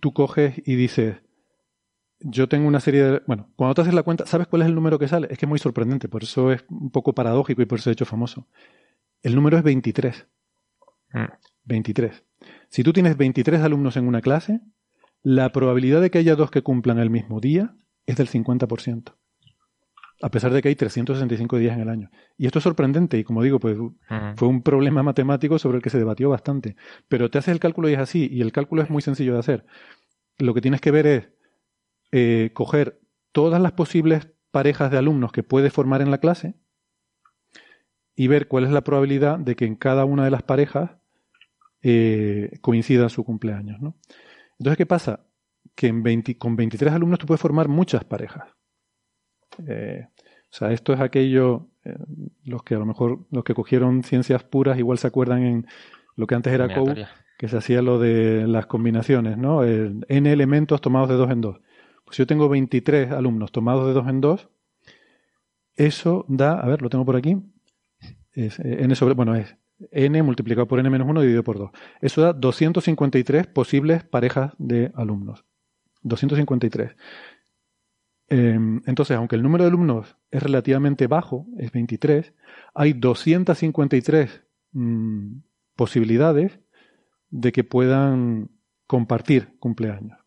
tú 0.00 0.12
coges 0.12 0.60
y 0.64 0.76
dices, 0.76 1.16
yo 2.20 2.48
tengo 2.48 2.68
una 2.68 2.80
serie 2.80 3.02
de... 3.02 3.22
Bueno, 3.26 3.50
cuando 3.56 3.74
te 3.74 3.80
haces 3.82 3.94
la 3.94 4.02
cuenta, 4.02 4.26
¿sabes 4.26 4.46
cuál 4.46 4.62
es 4.62 4.68
el 4.68 4.74
número 4.74 4.98
que 4.98 5.08
sale? 5.08 5.28
Es 5.30 5.38
que 5.38 5.46
es 5.46 5.48
muy 5.48 5.58
sorprendente, 5.58 6.08
por 6.08 6.22
eso 6.22 6.52
es 6.52 6.64
un 6.68 6.90
poco 6.90 7.14
paradójico 7.14 7.62
y 7.62 7.66
por 7.66 7.78
eso 7.78 7.90
he 7.90 7.92
hecho 7.92 8.04
famoso. 8.04 8.46
El 9.22 9.34
número 9.34 9.56
es 9.56 9.62
23. 9.62 10.26
23. 11.64 12.12
Mm. 12.12 12.44
Si 12.68 12.82
tú 12.82 12.92
tienes 12.92 13.16
23 13.16 13.60
alumnos 13.62 13.96
en 13.96 14.06
una 14.06 14.20
clase, 14.20 14.60
la 15.22 15.50
probabilidad 15.52 16.00
de 16.00 16.10
que 16.10 16.18
haya 16.18 16.36
dos 16.36 16.50
que 16.50 16.62
cumplan 16.62 16.98
el 16.98 17.10
mismo 17.10 17.40
día 17.40 17.74
es 18.06 18.16
del 18.16 18.28
50% 18.28 19.14
a 20.22 20.30
pesar 20.30 20.52
de 20.52 20.60
que 20.60 20.68
hay 20.68 20.76
365 20.76 21.56
días 21.58 21.74
en 21.74 21.80
el 21.80 21.88
año. 21.88 22.10
Y 22.36 22.46
esto 22.46 22.58
es 22.58 22.62
sorprendente 22.62 23.18
y 23.18 23.24
como 23.24 23.42
digo, 23.42 23.58
pues 23.58 23.78
fue 24.36 24.48
un 24.48 24.62
problema 24.62 25.02
matemático 25.02 25.58
sobre 25.58 25.78
el 25.78 25.82
que 25.82 25.90
se 25.90 25.98
debatió 25.98 26.28
bastante. 26.28 26.76
Pero 27.08 27.30
te 27.30 27.38
haces 27.38 27.52
el 27.52 27.60
cálculo 27.60 27.88
y 27.88 27.94
es 27.94 27.98
así, 27.98 28.28
y 28.30 28.42
el 28.42 28.52
cálculo 28.52 28.82
es 28.82 28.90
muy 28.90 29.02
sencillo 29.02 29.32
de 29.32 29.38
hacer. 29.38 29.66
Lo 30.38 30.52
que 30.54 30.60
tienes 30.60 30.80
que 30.80 30.90
ver 30.90 31.06
es 31.06 31.28
eh, 32.12 32.50
coger 32.52 33.00
todas 33.32 33.62
las 33.62 33.72
posibles 33.72 34.28
parejas 34.50 34.90
de 34.90 34.98
alumnos 34.98 35.32
que 35.32 35.42
puedes 35.42 35.72
formar 35.72 36.02
en 36.02 36.10
la 36.10 36.18
clase 36.18 36.54
y 38.14 38.26
ver 38.26 38.48
cuál 38.48 38.64
es 38.64 38.70
la 38.70 38.84
probabilidad 38.84 39.38
de 39.38 39.56
que 39.56 39.64
en 39.64 39.76
cada 39.76 40.04
una 40.04 40.24
de 40.24 40.30
las 40.30 40.42
parejas 40.42 40.90
eh, 41.82 42.58
coincida 42.60 43.08
su 43.08 43.24
cumpleaños. 43.24 43.80
¿no? 43.80 43.96
Entonces, 44.58 44.76
¿qué 44.76 44.86
pasa? 44.86 45.26
Que 45.74 45.86
en 45.86 46.22
con 46.38 46.56
23 46.56 46.92
alumnos 46.92 47.18
tú 47.18 47.26
puedes 47.26 47.40
formar 47.40 47.68
muchas 47.68 48.04
parejas. 48.04 48.44
Eh, 49.66 50.06
o 50.18 50.52
sea, 50.52 50.72
esto 50.72 50.92
es 50.92 51.00
aquello, 51.00 51.68
eh, 51.84 51.96
los 52.44 52.62
que 52.62 52.74
a 52.74 52.78
lo 52.78 52.86
mejor, 52.86 53.26
los 53.30 53.44
que 53.44 53.54
cogieron 53.54 54.02
ciencias 54.02 54.42
puras 54.42 54.78
igual 54.78 54.98
se 54.98 55.06
acuerdan 55.06 55.44
en 55.44 55.66
lo 56.16 56.26
que 56.26 56.34
antes 56.34 56.52
era 56.52 56.74
COU, 56.74 56.94
que 57.38 57.48
se 57.48 57.56
hacía 57.56 57.82
lo 57.82 57.98
de 57.98 58.46
las 58.46 58.66
combinaciones, 58.66 59.38
¿no? 59.38 59.64
n 59.64 60.32
elementos 60.32 60.80
tomados 60.80 61.08
de 61.08 61.14
dos 61.14 61.30
en 61.30 61.40
dos. 61.40 61.60
Pues 62.04 62.18
yo 62.18 62.26
tengo 62.26 62.48
23 62.48 63.12
alumnos 63.12 63.52
tomados 63.52 63.86
de 63.86 63.92
dos 63.92 64.08
en 64.08 64.20
dos, 64.20 64.48
eso 65.76 66.26
da, 66.28 66.60
a 66.60 66.66
ver, 66.66 66.82
lo 66.82 66.90
tengo 66.90 67.04
por 67.04 67.16
aquí, 67.16 67.36
es 68.32 68.58
eh, 68.60 68.82
n 68.82 68.94
sobre, 68.94 69.14
bueno, 69.14 69.34
es 69.34 69.56
n 69.90 70.22
multiplicado 70.22 70.68
por 70.68 70.78
n 70.78 70.90
menos 70.90 71.08
1 71.08 71.20
dividido 71.20 71.42
por 71.42 71.58
2. 71.58 71.70
Eso 72.00 72.20
da 72.20 72.32
253 72.32 73.46
posibles 73.46 74.04
parejas 74.04 74.52
de 74.58 74.92
alumnos. 74.94 75.44
253. 76.02 76.96
Em, 78.30 78.80
entonces, 78.86 79.16
aunque 79.16 79.34
el 79.34 79.42
número 79.42 79.64
de 79.64 79.68
alumnos 79.68 80.16
es 80.30 80.42
relativamente 80.42 81.08
bajo, 81.08 81.46
es 81.58 81.72
23, 81.72 82.32
hay 82.74 82.92
253 82.92 84.42
mm, 84.72 85.38
posibilidades 85.74 86.60
de 87.30 87.52
que 87.52 87.64
puedan 87.64 88.50
compartir 88.86 89.56
cumpleaños. 89.58 90.18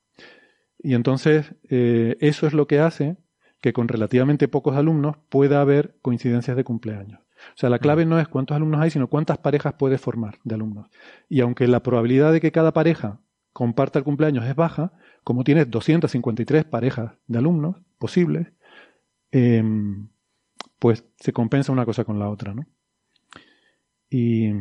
Y 0.79 0.95
entonces 0.95 1.55
eh, 1.69 2.17
eso 2.19 2.45
es 2.45 2.53
lo 2.53 2.67
que 2.67 2.79
hace 2.79 3.15
que 3.61 3.71
con 3.71 3.87
relativamente 3.87 4.49
pocos 4.49 4.75
alumnos 4.75 5.15
pueda 5.29 5.61
haber 5.61 5.95
coincidencias 6.01 6.57
de 6.57 6.65
cumpleaños. 6.65 7.21
O 7.21 7.57
sea, 7.57 7.69
la 7.69 7.79
clave 7.79 8.05
no 8.05 8.19
es 8.19 8.27
cuántos 8.27 8.55
alumnos 8.55 8.81
hay, 8.81 8.89
sino 8.89 9.07
cuántas 9.07 9.37
parejas 9.37 9.75
puedes 9.79 10.01
formar 10.01 10.39
de 10.43 10.55
alumnos. 10.55 10.89
Y 11.29 11.39
aunque 11.39 11.67
la 11.67 11.83
probabilidad 11.83 12.33
de 12.33 12.41
que 12.41 12.51
cada 12.51 12.73
pareja 12.73 13.21
comparta 13.53 13.99
el 13.99 14.05
cumpleaños 14.05 14.45
es 14.45 14.55
baja, 14.55 14.91
como 15.23 15.43
tienes 15.43 15.69
253 15.69 16.65
parejas 16.65 17.13
de 17.27 17.37
alumnos 17.37 17.77
posibles, 17.97 18.47
em, 19.31 20.09
pues 20.79 21.05
se 21.17 21.33
compensa 21.33 21.71
una 21.71 21.85
cosa 21.85 22.03
con 22.03 22.19
la 22.19 22.29
otra, 22.29 22.53
¿no? 22.53 22.65
Y, 24.09 24.51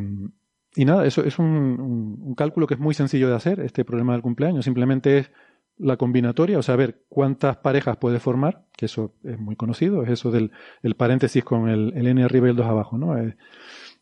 nada, 0.76 1.04
eso 1.04 1.24
es 1.24 1.38
un, 1.38 2.34
cálculo 2.36 2.66
que 2.66 2.74
es 2.74 2.80
muy 2.80 2.94
sencillo 2.94 3.28
de 3.28 3.34
hacer, 3.36 3.60
este 3.60 3.84
problema 3.84 4.12
del 4.12 4.22
cumpleaños. 4.22 4.64
Simplemente 4.64 5.18
es 5.18 5.30
la 5.76 5.96
combinatoria, 5.96 6.58
o 6.58 6.62
sea, 6.62 6.76
ver 6.76 7.04
cuántas 7.08 7.58
parejas 7.58 7.96
puede 7.98 8.18
formar, 8.20 8.66
que 8.76 8.86
eso 8.86 9.14
es 9.24 9.38
muy 9.38 9.56
conocido, 9.56 10.02
es 10.04 10.10
eso 10.10 10.30
del 10.30 10.52
el 10.82 10.94
paréntesis 10.94 11.44
con 11.44 11.68
el, 11.68 11.92
n 11.94 12.22
arriba 12.22 12.46
y 12.46 12.50
el 12.50 12.56
2 12.56 12.66
abajo, 12.66 12.98
¿no? 12.98 13.16
Es, 13.18 13.34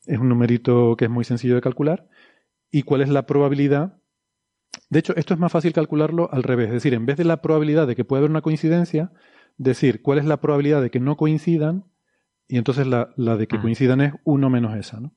es 0.06 0.18
un 0.18 0.28
numerito 0.28 0.96
que 0.96 1.06
es 1.06 1.10
muy 1.10 1.24
sencillo 1.24 1.54
de 1.54 1.60
calcular. 1.60 2.08
Y 2.70 2.82
cuál 2.82 3.00
es 3.00 3.08
la 3.08 3.26
probabilidad. 3.26 3.96
De 4.88 4.98
hecho, 4.98 5.14
esto 5.16 5.34
es 5.34 5.40
más 5.40 5.52
fácil 5.52 5.72
calcularlo 5.72 6.32
al 6.32 6.42
revés, 6.42 6.68
es 6.68 6.74
decir, 6.74 6.94
en 6.94 7.06
vez 7.06 7.16
de 7.16 7.24
la 7.24 7.42
probabilidad 7.42 7.86
de 7.86 7.96
que 7.96 8.04
pueda 8.04 8.18
haber 8.18 8.30
una 8.30 8.42
coincidencia, 8.42 9.12
decir 9.56 10.02
cuál 10.02 10.18
es 10.18 10.24
la 10.24 10.40
probabilidad 10.40 10.82
de 10.82 10.90
que 10.90 11.00
no 11.00 11.16
coincidan 11.16 11.84
y 12.48 12.58
entonces 12.58 12.86
la, 12.86 13.10
la 13.16 13.36
de 13.36 13.46
que 13.46 13.60
coincidan 13.60 14.00
es 14.00 14.14
uno 14.24 14.50
menos 14.50 14.76
esa, 14.76 14.98
¿no? 14.98 15.12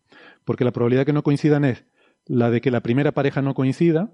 Porque 0.45 0.63
la 0.63 0.71
probabilidad 0.71 1.01
de 1.01 1.05
que 1.07 1.13
no 1.13 1.23
coincidan 1.23 1.65
es 1.65 1.85
la 2.25 2.51
de 2.51 2.61
que 2.61 2.69
la 2.69 2.81
primera 2.81 3.11
pareja 3.11 3.41
no 3.41 3.55
coincida, 3.55 4.11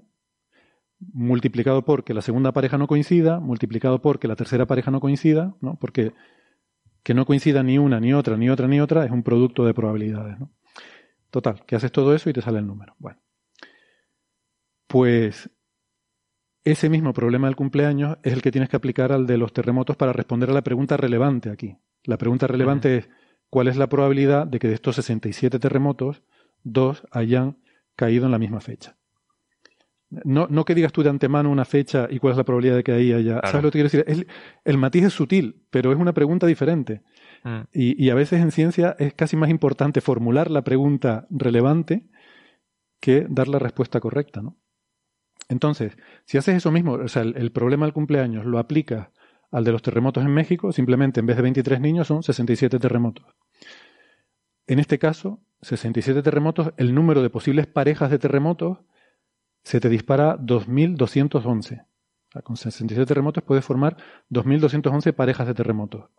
multiplicado 0.99 1.84
por 1.84 2.04
que 2.04 2.13
la 2.13 2.21
segunda 2.21 2.54
pareja 2.54 2.78
no 2.78 2.88
coincida, 2.88 3.39
multiplicado 3.39 4.02
por 4.02 4.19
que 4.19 4.28
la 4.28 4.36
tercera 4.36 4.65
pareja 4.65 4.91
no 4.91 5.02
coincida, 5.02 5.56
¿no? 5.62 5.78
Porque 5.80 6.13
que 7.04 7.13
no 7.13 7.25
coincida 7.25 7.63
ni 7.63 7.78
una, 7.78 7.99
ni 7.99 8.13
otra, 8.13 8.38
ni 8.38 8.49
otra, 8.49 8.67
ni 8.67 8.80
otra, 8.80 9.06
es 9.06 9.12
un 9.12 9.23
producto 9.23 9.65
de 9.65 9.73
probabilidades, 9.73 10.39
¿no? 10.39 10.52
Total, 11.30 11.63
que 11.65 11.75
haces 11.75 11.91
todo 11.91 12.13
eso 12.13 12.30
y 12.30 12.34
te 12.34 12.41
sale 12.41 12.60
el 12.60 12.67
número. 12.67 12.95
Bueno. 12.99 13.19
Pues 14.89 15.52
ese 16.63 16.89
mismo 16.89 17.13
problema 17.13 17.45
del 17.45 17.56
cumpleaños 17.56 18.17
es 18.23 18.34
el 18.34 18.41
que 18.41 18.52
tienes 18.52 18.69
que 18.69 18.75
aplicar 18.75 19.12
al 19.12 19.28
de 19.28 19.38
los 19.38 19.54
terremotos 19.54 19.95
para 19.95 20.13
responder 20.13 20.49
a 20.49 20.54
la 20.54 20.63
pregunta 20.63 20.97
relevante 20.97 21.52
aquí. 21.52 21.78
La 22.06 22.17
pregunta 22.17 22.47
relevante 22.47 22.97
es 22.97 23.10
cuál 23.52 23.67
es 23.67 23.78
la 23.78 23.88
probabilidad 23.88 24.47
de 24.47 24.58
que 24.58 24.67
de 24.67 24.73
estos 24.73 24.95
67 24.95 25.60
terremotos, 25.60 26.23
dos 26.63 27.04
hayan 27.12 27.60
caído 27.95 28.25
en 28.25 28.32
la 28.32 28.39
misma 28.39 28.62
fecha. 28.62 28.97
No, 30.10 30.47
no 30.49 30.65
que 30.65 30.73
digas 30.73 30.91
tú 30.91 31.04
de 31.04 31.12
antemano 31.12 31.52
una 31.52 31.65
fecha 31.65 32.08
y 32.10 32.17
cuál 32.17 32.32
es 32.32 32.38
la 32.38 32.43
probabilidad 32.43 32.78
de 32.78 32.84
que 32.84 32.91
ahí 32.91 33.13
haya. 33.13 33.41
Claro. 33.41 33.47
¿Sabes 33.47 33.63
lo 33.63 33.69
que 33.69 33.78
quiero 33.84 33.89
decir? 33.89 34.06
El, 34.08 34.28
el 34.65 34.78
matiz 34.80 35.04
es 35.04 35.13
sutil, 35.13 35.67
pero 35.69 35.91
es 35.91 35.99
una 35.99 36.15
pregunta 36.15 36.47
diferente. 36.47 37.04
Mm. 37.43 37.60
Y, 37.71 38.04
y 38.04 38.10
a 38.10 38.15
veces 38.15 38.41
en 38.41 38.52
ciencia 38.52 38.95
es 38.97 39.13
casi 39.13 39.38
más 39.38 39.52
importante 39.52 40.02
formular 40.02 40.49
la 40.49 40.63
pregunta 40.63 41.28
relevante 41.30 42.08
que 42.99 43.28
dar 43.30 43.47
la 43.47 43.60
respuesta 43.60 43.99
correcta, 43.99 44.41
¿no? 44.41 44.58
Entonces, 45.49 45.97
si 46.25 46.38
haces 46.38 46.55
eso 46.55 46.71
mismo, 46.71 46.93
o 46.93 47.07
sea, 47.07 47.23
el, 47.23 47.51
problema 47.51 47.85
del 47.85 47.93
cumpleaños 47.93 48.45
lo 48.45 48.59
aplicas 48.59 49.09
al 49.51 49.63
de 49.63 49.71
los 49.71 49.81
terremotos 49.81 50.23
en 50.23 50.31
México, 50.31 50.71
simplemente 50.71 51.19
en 51.19 51.25
vez 51.25 51.35
de 51.35 51.41
23 51.41 51.81
niños 51.81 52.07
son 52.07 52.21
67 52.21 52.77
terremotos. 52.77 53.25
En 54.67 54.77
este 54.77 54.99
caso, 54.99 55.41
67 55.63 56.21
terremotos, 56.21 56.71
el 56.77 56.93
número 56.93 57.23
de 57.23 57.31
posibles 57.31 57.65
parejas 57.65 58.12
de 58.12 58.19
terremotos 58.19 58.77
se 59.63 59.79
te 59.79 59.89
dispara 59.89 60.33
a 60.33 60.38
2211. 60.38 61.75
O 61.75 62.31
sea, 62.31 62.41
con 62.43 62.55
67 62.55 63.07
terremotos 63.07 63.43
puedes 63.43 63.65
formar 63.65 63.97
2211 64.29 65.13
parejas 65.13 65.47
de 65.47 65.55
terremotos. 65.55 66.12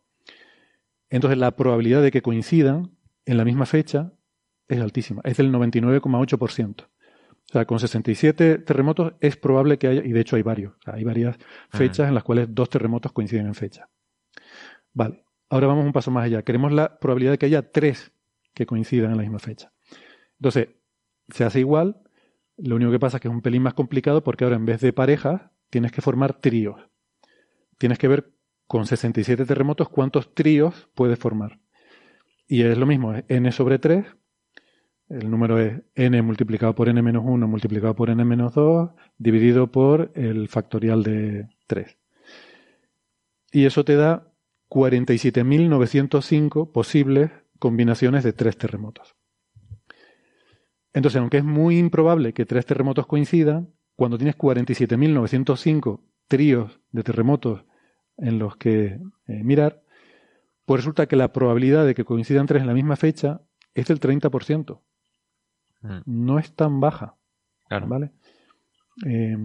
Entonces 1.09 1.39
la 1.39 1.53
probabilidad 1.53 2.03
de 2.03 2.11
que 2.11 2.21
coincidan 2.21 2.91
en 3.27 3.37
la 3.37 3.45
misma 3.45 3.65
fecha 3.65 4.13
es 4.67 4.81
altísima, 4.81 5.23
es 5.25 5.37
del 5.37 5.53
99,8%. 5.53 6.89
O 7.51 7.53
sea, 7.53 7.65
con 7.65 7.81
67 7.81 8.59
terremotos 8.59 9.15
es 9.19 9.37
probable 9.37 9.77
que 9.77 9.89
haya, 9.89 10.05
y 10.05 10.13
de 10.13 10.21
hecho 10.21 10.37
hay 10.37 10.43
varios, 10.43 10.75
o 10.75 10.83
sea, 10.85 10.95
hay 10.95 11.03
varias 11.03 11.37
fechas 11.71 12.07
en 12.07 12.15
las 12.15 12.23
cuales 12.23 12.47
dos 12.49 12.71
terremotos 12.71 13.11
coinciden 13.11 13.49
en 13.49 13.55
fecha. 13.55 13.89
Vale, 14.93 15.25
ahora 15.49 15.67
vamos 15.67 15.85
un 15.85 15.93
paso 15.93 16.13
más 16.13 16.27
allá. 16.27 16.43
Queremos 16.43 16.71
la 16.71 17.01
probabilidad 17.01 17.33
de 17.33 17.39
que 17.39 17.47
haya 17.47 17.73
tres 17.73 18.13
que 18.55 18.67
coincidan 18.67 19.11
en 19.11 19.17
la 19.17 19.25
misma 19.25 19.41
fecha. 19.41 19.73
Entonces, 20.39 20.69
se 21.29 21.43
hace 21.43 21.59
igual, 21.59 22.01
lo 22.57 22.77
único 22.77 22.93
que 22.93 23.01
pasa 23.01 23.17
es 23.17 23.21
que 23.21 23.27
es 23.27 23.35
un 23.35 23.43
pelín 23.43 23.63
más 23.63 23.75
complicado 23.75 24.23
porque 24.23 24.45
ahora 24.45 24.57
en 24.57 24.67
vez 24.67 24.81
de 24.81 24.93
parejas 24.93 25.43
tienes 25.71 25.91
que 25.91 26.03
formar 26.03 26.35
tríos. 26.35 26.81
Tienes 27.79 27.99
que 27.99 28.07
ver 28.07 28.33
con 28.69 28.87
67 28.87 29.45
terremotos 29.45 29.89
cuántos 29.89 30.35
tríos 30.35 30.89
puedes 30.95 31.19
formar. 31.19 31.59
Y 32.47 32.63
es 32.63 32.79
lo 32.79 32.87
mismo, 32.87 33.13
es 33.13 33.25
n 33.27 33.51
sobre 33.51 33.81
3. 33.81 34.07
El 35.11 35.29
número 35.29 35.59
es 35.59 35.83
n 35.97 36.23
multiplicado 36.23 36.73
por 36.75 36.89
n 36.89 37.03
menos 37.03 37.25
1 37.27 37.49
multiplicado 37.49 37.97
por 37.97 38.11
n 38.11 38.25
menos 38.25 38.55
2 38.55 38.91
dividido 39.19 39.67
por 39.67 40.13
el 40.15 40.49
factorial 40.49 41.03
de 41.03 41.49
3. 41.67 41.99
Y 43.53 43.67
eso 43.67 43.85
te 43.85 43.97
da 43.97 44.33
47.905 44.71 46.71
posibles 46.71 47.33
combinaciones 47.59 48.23
de 48.23 48.33
tres 48.33 48.57
terremotos. 48.57 49.17
Entonces, 50.93 51.21
aunque 51.21 51.39
es 51.39 51.45
muy 51.45 51.79
improbable 51.79 52.33
que 52.33 52.47
tres 52.47 52.65
terremotos 52.65 53.09
coincidan, 53.09 53.75
cuando 53.97 54.17
tienes 54.17 54.39
47.905 54.39 56.03
tríos 56.29 56.79
de 56.93 57.03
terremotos 57.03 57.65
en 58.17 58.39
los 58.39 58.57
que 58.57 59.01
eh, 59.27 59.45
mirar, 59.45 59.83
pues 60.65 60.83
resulta 60.83 61.07
que 61.07 61.17
la 61.17 61.33
probabilidad 61.33 61.85
de 61.85 61.97
que 61.97 62.05
coincidan 62.05 62.47
tres 62.47 62.61
en 62.61 62.69
la 62.69 62.75
misma 62.75 62.95
fecha 62.95 63.41
es 63.75 63.87
del 63.87 63.99
30%. 63.99 64.81
Mm. 65.83 65.99
No 66.07 66.39
es 66.39 66.53
tan 66.55 66.81
baja. 66.81 67.17
Claro. 67.69 67.87
¿Vale? 67.87 68.11
Eh, 69.07 69.37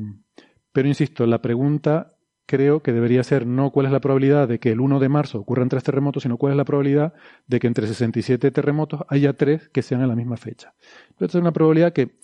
pero 0.71 0.87
insisto, 0.87 1.25
la 1.25 1.41
pregunta 1.41 2.07
creo 2.47 2.81
que 2.83 2.91
debería 2.91 3.23
ser 3.23 3.47
no 3.47 3.71
cuál 3.71 3.87
es 3.87 3.91
la 3.91 3.99
probabilidad 4.01 4.47
de 4.47 4.59
que 4.59 4.71
el 4.71 4.79
1 4.79 4.99
de 4.99 5.09
marzo 5.09 5.39
ocurran 5.39 5.69
tres 5.69 5.83
terremotos, 5.83 6.23
sino 6.23 6.37
cuál 6.37 6.51
es 6.53 6.57
la 6.57 6.65
probabilidad 6.65 7.13
de 7.47 7.59
que 7.59 7.67
entre 7.67 7.87
67 7.87 8.51
terremotos 8.51 9.01
haya 9.07 9.33
tres 9.33 9.69
que 9.69 9.81
sean 9.81 10.01
en 10.01 10.09
la 10.09 10.15
misma 10.15 10.37
fecha. 10.37 10.73
Pero 11.17 11.25
esta 11.27 11.37
es 11.37 11.41
una 11.41 11.53
probabilidad 11.53 11.93
que 11.93 12.17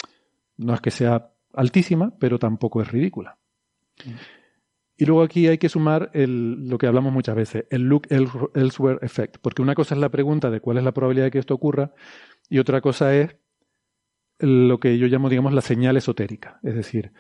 no 0.58 0.74
es 0.74 0.82
que 0.82 0.92
sea 0.92 1.32
altísima, 1.54 2.14
pero 2.20 2.38
tampoco 2.38 2.82
es 2.82 2.92
ridícula. 2.92 3.38
Y 4.98 5.06
luego 5.06 5.24
aquí 5.24 5.48
hay 5.48 5.58
que 5.58 5.70
sumar 5.70 6.12
el- 6.14 6.68
lo 6.70 6.78
que 6.78 6.86
hablamos 6.88 7.12
muchas 7.12 7.36
veces, 7.36 7.66
el 7.72 7.84
look 7.84 8.04
el- 8.10 8.28
elsewhere 8.54 9.00
effect, 9.02 9.38
porque 9.42 9.62
una 9.64 9.74
cosa 9.74 9.96
es 9.96 10.02
la 10.02 10.10
pregunta 10.10 10.52
de 10.52 10.60
cuál 10.60 10.78
es 10.78 10.84
la 10.84 10.92
probabilidad 10.92 11.26
de 11.26 11.32
que 11.32 11.40
esto 11.40 11.56
ocurra 11.56 11.94
y 12.50 12.60
otra 12.60 12.82
cosa 12.82 13.16
es 13.16 13.36
lo 14.42 14.80
que 14.80 14.98
yo 14.98 15.08
llamo, 15.08 15.30
digamos, 15.30 15.54
la 15.54 15.62
señal 15.62 15.98
esotérica. 15.98 16.60
Es 16.64 16.76
decir, 16.76 17.12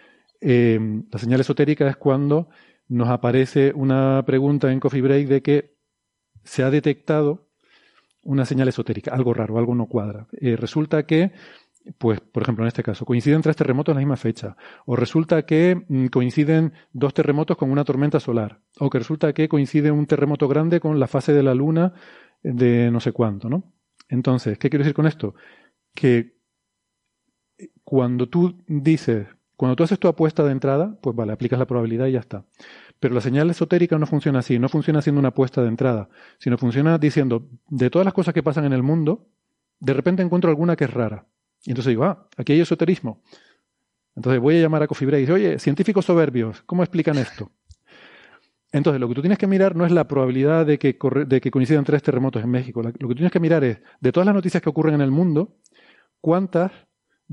eh, 0.42 0.80
la 1.12 1.20
señal 1.20 1.40
esotérica 1.40 1.88
es 1.88 1.96
cuando 1.96 2.50
nos 2.88 3.10
aparece 3.10 3.72
una 3.74 4.24
pregunta 4.26 4.72
en 4.72 4.80
Coffee 4.80 5.02
Break 5.02 5.28
de 5.28 5.42
que 5.42 5.76
se 6.44 6.64
ha 6.64 6.72
detectado 6.72 7.48
una 8.24 8.46
señal 8.46 8.68
esotérica, 8.68 9.14
algo 9.14 9.34
raro, 9.34 9.58
algo 9.58 9.76
no 9.76 9.88
cuadra. 9.88 10.28
Eh, 10.34 10.56
resulta 10.56 11.06
que, 11.06 11.32
pues, 11.98 12.20
por 12.20 12.44
ejemplo, 12.44 12.64
en 12.64 12.68
este 12.68 12.84
caso, 12.84 13.06
coinciden 13.06 13.42
tres 13.42 13.56
terremotos 13.56 13.94
en 13.94 13.98
la 13.98 14.02
misma 14.02 14.18
fecha, 14.18 14.58
o 14.86 14.96
resulta 14.96 15.46
que 15.46 15.86
mm, 15.88 16.08
coinciden 16.08 16.74
dos 16.92 17.14
terremotos 17.14 17.58
con 17.58 17.72
una 17.72 17.84
tormenta 17.84 18.20
solar, 18.20 18.62
o 18.80 18.90
que 18.90 19.00
resulta 19.00 19.34
que 19.34 19.48
coincide 19.48 19.92
un 19.92 20.06
terremoto 20.06 20.48
grande 20.48 20.80
con 20.80 21.00
la 21.00 21.08
fase 21.08 21.34
de 21.34 21.44
la 21.44 21.56
luna 21.56 21.94
de 22.44 22.92
no 22.92 23.00
sé 23.00 23.12
cuánto, 23.12 23.50
¿no? 23.50 23.74
Entonces, 24.10 24.58
¿qué 24.58 24.70
quiero 24.70 24.84
decir 24.84 24.96
con 24.96 25.08
esto? 25.08 25.36
Que 25.94 26.41
cuando 27.92 28.30
tú 28.30 28.56
dices, 28.68 29.28
cuando 29.58 29.76
tú 29.76 29.84
haces 29.84 30.00
tu 30.00 30.08
apuesta 30.08 30.46
de 30.46 30.54
entrada, 30.54 30.98
pues 31.02 31.14
vale, 31.14 31.34
aplicas 31.34 31.60
la 31.60 31.66
probabilidad 31.66 32.06
y 32.06 32.14
ya 32.14 32.22
está. 32.22 32.46
Pero 33.02 33.14
la 33.14 33.20
señal 33.20 33.50
esotérica 33.50 33.98
no 33.98 34.06
funciona 34.06 34.40
así, 34.40 34.58
no 34.60 34.70
funciona 34.70 35.00
haciendo 35.00 35.20
una 35.20 35.28
apuesta 35.28 35.62
de 35.62 35.68
entrada, 35.68 36.08
sino 36.40 36.58
funciona 36.58 36.98
diciendo, 36.98 37.50
de 37.68 37.90
todas 37.90 38.06
las 38.06 38.14
cosas 38.14 38.34
que 38.34 38.44
pasan 38.44 38.64
en 38.64 38.72
el 38.72 38.82
mundo, 38.82 39.28
de 39.82 39.92
repente 39.92 40.24
encuentro 40.24 40.50
alguna 40.50 40.78
que 40.78 40.86
es 40.86 40.94
rara. 40.94 41.26
Y 41.66 41.72
entonces 41.72 41.90
digo, 41.90 42.06
ah, 42.06 42.30
aquí 42.38 42.54
hay 42.54 42.62
esoterismo. 42.62 43.22
Entonces 44.16 44.40
voy 44.40 44.56
a 44.56 44.62
llamar 44.62 44.84
a 44.84 44.88
Coffee 44.88 45.08
Break 45.08 45.24
y 45.24 45.26
digo, 45.26 45.36
oye, 45.36 45.60
científicos 45.60 46.06
soberbios, 46.06 46.62
¿cómo 46.62 46.84
explican 46.84 47.18
esto? 47.18 47.52
Entonces, 48.72 49.02
lo 49.02 49.10
que 49.10 49.16
tú 49.16 49.22
tienes 49.22 49.38
que 49.38 49.48
mirar 49.48 49.76
no 49.76 49.86
es 49.86 49.92
la 49.92 50.08
probabilidad 50.08 50.66
de 50.66 50.80
que, 50.80 50.98
coincidan 50.98 51.84
tres 51.84 52.02
terremotos 52.02 52.42
en 52.42 52.52
México. 52.52 52.82
Lo 52.82 52.94
que 52.94 53.00
tú 53.00 53.16
tienes 53.16 53.34
que 53.34 53.42
mirar 53.42 53.66
es, 53.66 53.80
de 54.00 54.14
todas 54.14 54.26
las 54.26 54.34
noticias 54.34 54.64
que 54.64 54.70
ocurren 54.70 54.94
en 54.94 55.02
el 55.02 55.12
mundo, 55.12 55.58
¿cuántas 56.22 56.72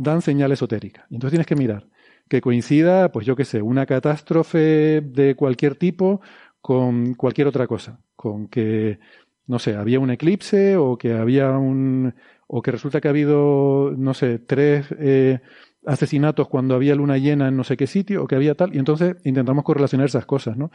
dan 0.02 0.22
señal 0.22 0.52
esotérica? 0.52 1.06
Y 1.10 1.14
entonces 1.16 1.32
tienes 1.32 1.46
que 1.46 1.56
mirar 1.56 1.86
que 2.28 2.40
coincida, 2.40 3.10
pues 3.10 3.26
yo 3.26 3.36
qué 3.36 3.44
sé, 3.44 3.62
una 3.62 3.86
catástrofe 3.86 5.00
de 5.00 5.34
cualquier 5.36 5.76
tipo 5.76 6.20
con 6.60 7.14
cualquier 7.14 7.48
otra 7.48 7.66
cosa. 7.66 8.00
Con 8.16 8.48
que, 8.48 8.98
no 9.46 9.58
sé, 9.58 9.76
había 9.76 10.00
un 10.00 10.10
eclipse 10.10 10.76
o 10.76 10.98
que 10.98 11.14
había 11.14 11.50
un. 11.52 12.14
o 12.46 12.62
que 12.62 12.70
resulta 12.70 13.00
que 13.00 13.08
ha 13.08 13.10
habido, 13.10 13.94
no 13.96 14.14
sé, 14.14 14.38
tres 14.38 14.86
eh, 14.98 15.40
asesinatos 15.86 16.48
cuando 16.48 16.74
había 16.74 16.94
luna 16.94 17.18
llena 17.18 17.48
en 17.48 17.56
no 17.56 17.64
sé 17.64 17.76
qué 17.76 17.86
sitio 17.86 18.24
o 18.24 18.26
que 18.26 18.36
había 18.36 18.54
tal, 18.54 18.74
y 18.74 18.78
entonces 18.78 19.16
intentamos 19.24 19.64
correlacionar 19.64 20.06
esas 20.06 20.26
cosas, 20.26 20.56
¿no? 20.56 20.70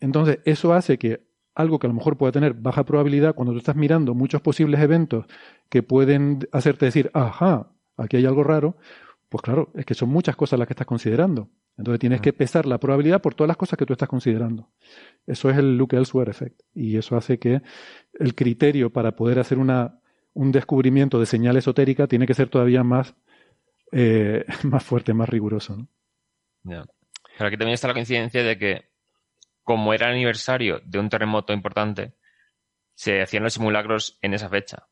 Entonces, 0.00 0.40
eso 0.44 0.74
hace 0.74 0.98
que 0.98 1.22
algo 1.54 1.78
que 1.78 1.86
a 1.86 1.88
lo 1.88 1.94
mejor 1.94 2.16
pueda 2.18 2.32
tener 2.32 2.54
baja 2.54 2.84
probabilidad, 2.84 3.34
cuando 3.34 3.52
tú 3.52 3.58
estás 3.58 3.76
mirando 3.76 4.14
muchos 4.14 4.42
posibles 4.42 4.80
eventos 4.80 5.26
que 5.68 5.82
pueden 5.82 6.40
hacerte 6.52 6.86
decir, 6.86 7.10
ajá, 7.14 7.68
aquí 7.96 8.16
hay 8.16 8.26
algo 8.26 8.44
raro, 8.44 8.76
pues 9.28 9.42
claro, 9.42 9.70
es 9.74 9.84
que 9.84 9.94
son 9.94 10.10
muchas 10.10 10.36
cosas 10.36 10.58
las 10.58 10.68
que 10.68 10.74
estás 10.74 10.86
considerando. 10.86 11.48
Entonces 11.76 11.98
tienes 11.98 12.20
que 12.20 12.32
pesar 12.32 12.66
la 12.66 12.78
probabilidad 12.78 13.20
por 13.20 13.34
todas 13.34 13.48
las 13.48 13.56
cosas 13.56 13.76
que 13.76 13.84
tú 13.84 13.92
estás 13.92 14.08
considerando. 14.08 14.70
Eso 15.26 15.50
es 15.50 15.58
el 15.58 15.76
look 15.76 15.94
elsewhere 15.94 16.30
effect. 16.30 16.60
Y 16.72 16.96
eso 16.96 17.16
hace 17.16 17.38
que 17.38 17.62
el 18.12 18.34
criterio 18.34 18.90
para 18.90 19.16
poder 19.16 19.40
hacer 19.40 19.58
una, 19.58 19.98
un 20.34 20.52
descubrimiento 20.52 21.18
de 21.18 21.26
señal 21.26 21.56
esotérica 21.56 22.06
tiene 22.06 22.26
que 22.26 22.34
ser 22.34 22.48
todavía 22.48 22.84
más, 22.84 23.14
eh, 23.90 24.44
más 24.62 24.84
fuerte, 24.84 25.14
más 25.14 25.28
riguroso. 25.28 25.76
¿no? 25.76 25.88
Pero 27.36 27.48
aquí 27.48 27.56
también 27.56 27.74
está 27.74 27.88
la 27.88 27.94
coincidencia 27.94 28.42
de 28.42 28.56
que, 28.56 28.90
como 29.62 29.92
era 29.92 30.06
el 30.06 30.14
aniversario 30.14 30.80
de 30.84 30.98
un 30.98 31.08
terremoto 31.08 31.52
importante, 31.52 32.14
se 32.94 33.20
hacían 33.20 33.42
los 33.42 33.54
simulacros 33.54 34.18
en 34.22 34.34
esa 34.34 34.48
fecha. 34.48 34.86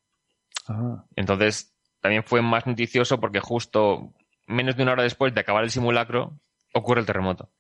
Ah, 0.67 1.05
Entonces, 1.15 1.72
también 2.03 2.23
fue 2.25 2.43
más 2.43 2.67
noticioso 2.67 3.19
porque 3.19 3.41
justo 3.41 4.12
menos 4.47 4.77
de 4.77 4.83
una 4.83 4.93
hora 4.93 5.03
después 5.05 5.33
de 5.33 5.41
acabar 5.41 5.65
el 5.65 5.71
simulacro, 5.71 6.38
ocurre 6.75 7.01
el 7.01 7.07
terremoto. 7.07 7.51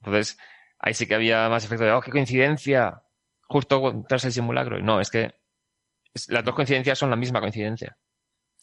Entonces, 0.00 0.36
ahí 0.80 0.94
sí 0.94 1.06
que 1.06 1.14
había 1.14 1.48
más 1.48 1.64
efecto 1.64 1.84
de, 1.84 1.92
oh, 1.92 2.00
qué 2.00 2.10
coincidencia, 2.10 3.02
justo 3.42 4.04
tras 4.08 4.24
el 4.24 4.32
simulacro. 4.32 4.80
No, 4.80 5.00
es 5.00 5.10
que 5.10 5.34
las 6.28 6.44
dos 6.44 6.54
coincidencias 6.56 6.98
son 6.98 7.10
la 7.10 7.16
misma 7.16 7.40
coincidencia. 7.40 7.96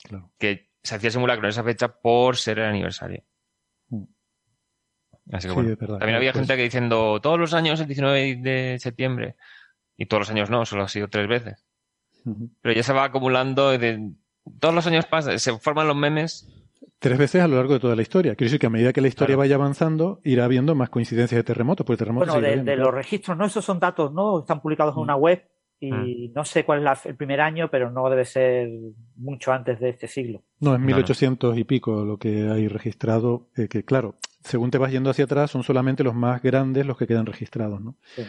claro. 0.03 0.31
Que 0.37 0.69
se 0.83 0.95
hacía 0.95 1.07
el 1.07 1.13
simulacro 1.13 1.45
en 1.45 1.49
esa 1.51 1.63
fecha 1.63 1.87
por 1.89 2.35
ser 2.37 2.59
el 2.59 2.65
aniversario. 2.65 3.23
Así 5.31 5.47
que 5.47 5.49
Sí, 5.49 5.55
bueno. 5.55 5.75
verdad. 5.79 5.97
También 5.99 6.15
había 6.15 6.31
Pues- 6.31 6.41
gente 6.41 6.55
que 6.57 6.63
diciendo, 6.63 7.19
todos 7.21 7.39
los 7.39 7.53
años 7.53 7.79
el 7.79 7.87
19 7.87 8.37
de 8.37 8.77
septiembre. 8.79 9.35
Y 9.97 10.05
todos 10.07 10.21
los 10.21 10.29
años 10.31 10.49
no, 10.49 10.65
solo 10.65 10.83
ha 10.83 10.87
sido 10.87 11.07
tres 11.09 11.27
veces. 11.27 11.65
Pero 12.61 12.73
ya 12.75 12.83
se 12.83 12.93
va 12.93 13.03
acumulando 13.05 13.77
de... 13.77 14.11
Todos 14.59 14.73
los 14.75 14.85
años 14.87 15.05
pasa, 15.05 15.37
se 15.37 15.57
forman 15.59 15.87
los 15.87 15.95
memes 15.95 16.47
Tres 17.01 17.17
veces 17.17 17.41
a 17.41 17.47
lo 17.47 17.55
largo 17.55 17.73
de 17.75 17.79
toda 17.79 17.95
la 17.95 18.01
historia. 18.01 18.35
Quiero 18.35 18.47
decir 18.49 18.59
que 18.59 18.67
a 18.67 18.69
medida 18.69 18.91
que 18.91 18.99
la 18.99 19.07
historia 19.07 19.27
Claro. 19.35 19.39
vaya 19.39 19.55
avanzando, 19.55 20.19
irá 20.25 20.43
habiendo 20.43 20.75
más 20.75 20.89
coincidencias 20.89 21.37
de 21.39 21.43
terremotos, 21.43 21.85
porque 21.85 21.99
terremotos 21.99 22.27
Bueno, 22.27 22.41
de, 22.41 22.47
habiendo, 22.49 22.69
de 22.71 22.75
claro. 22.75 22.91
los 22.91 22.95
registros, 22.97 23.37
¿no? 23.37 23.45
Esos 23.45 23.63
son 23.63 23.79
datos, 23.79 24.11
¿no? 24.11 24.39
Están 24.41 24.61
publicados 24.61 24.93
en 24.95 24.99
Mm. 24.99 25.03
una 25.03 25.15
web 25.15 25.43
y 25.79 25.91
Mm. 25.93 26.33
no 26.35 26.43
sé 26.43 26.65
cuál 26.65 26.79
es 26.79 26.83
la- 26.83 26.99
el 27.05 27.15
primer 27.15 27.39
año, 27.39 27.69
pero 27.71 27.89
no 27.89 28.09
debe 28.09 28.25
ser 28.25 28.69
mucho 29.15 29.53
antes 29.53 29.79
de 29.79 29.89
este 29.91 30.09
siglo. 30.09 30.43
No, 30.59 30.71
es 30.73 30.73
No, 30.73 30.77
no. 30.79 30.85
1800 30.87 31.57
y 31.57 31.63
pico 31.63 32.03
lo 32.03 32.17
que 32.17 32.49
hay 32.49 32.67
registrado, 32.67 33.47
eh, 33.55 33.69
que 33.69 33.85
claro, 33.85 34.15
según 34.43 34.69
te 34.69 34.77
vas 34.77 34.91
yendo 34.91 35.09
hacia 35.09 35.23
atrás, 35.23 35.51
son 35.51 35.63
solamente 35.63 36.03
los 36.03 36.15
más 36.15 36.41
grandes 36.41 36.85
los 36.85 36.97
que 36.97 37.07
quedan 37.07 37.25
registrados, 37.25 37.79
¿no? 37.79 37.95
Sí. 38.15 38.23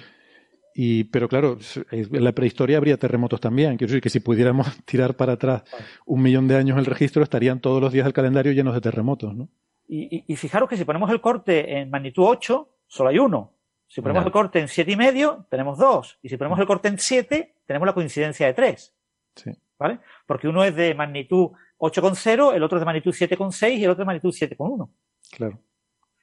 Y, 0.75 1.05
pero 1.05 1.29
claro, 1.29 1.59
en 1.91 2.25
la 2.25 2.33
prehistoria 2.33 2.77
habría 2.77 2.97
terremotos 2.97 3.41
también. 3.41 3.77
Quiero 3.77 3.91
decir 3.91 4.03
que 4.03 4.11
si 4.11 4.21
pudiéramos 4.21 4.67
tirar 4.85 5.15
para 5.17 5.33
atrás 5.35 5.63
un 6.07 6.23
millón 6.23 6.47
de 6.49 6.57
años 6.57 6.79
el 6.79 6.87
registro, 6.87 7.23
estarían 7.23 7.61
todos 7.61 7.81
los 7.81 7.93
días 7.93 8.05
del 8.05 8.13
calendario 8.13 8.53
llenos 8.53 8.75
de 8.75 8.81
terremotos, 8.81 9.35
¿no? 9.35 9.49
Y, 9.89 10.17
y- 10.19 10.25
y 10.29 10.37
fijaros 10.37 10.69
que 10.69 10.77
si 10.77 10.85
ponemos 10.85 11.11
el 11.11 11.21
corte 11.21 11.79
en 11.79 11.91
magnitud 11.91 12.23
8, 12.25 12.69
solo 12.87 13.11
hay 13.11 13.19
uno. 13.19 13.55
Si 13.89 14.01
ponemos 14.01 14.25
el 14.25 14.31
corte 14.31 14.61
en 14.61 14.69
siete 14.69 14.93
y 14.93 14.97
medio, 14.97 15.47
tenemos 15.51 15.77
dos. 15.77 16.19
Y 16.23 16.29
si 16.29 16.37
ponemos 16.37 16.61
el 16.61 16.67
corte 16.67 16.87
en 16.87 16.97
7, 16.99 17.57
tenemos 17.67 17.87
la 17.87 17.93
coincidencia 17.93 18.47
de 18.47 18.55
3. 18.55 18.95
Sí. 19.35 19.51
¿Vale? 19.81 19.99
Porque 20.27 20.47
uno 20.47 20.63
es 20.63 20.77
de 20.77 20.95
magnitud 20.95 21.49
8,0, 21.79 22.55
el 22.55 22.63
otro 22.63 22.79
es 22.79 22.83
de 22.83 22.87
magnitud 22.87 23.13
7,6 23.13 23.79
y 23.79 23.85
el 23.85 23.91
otro 23.91 24.03
de 24.03 24.07
magnitud 24.07 24.31
7,1. 24.33 24.89
Claro. 25.33 25.59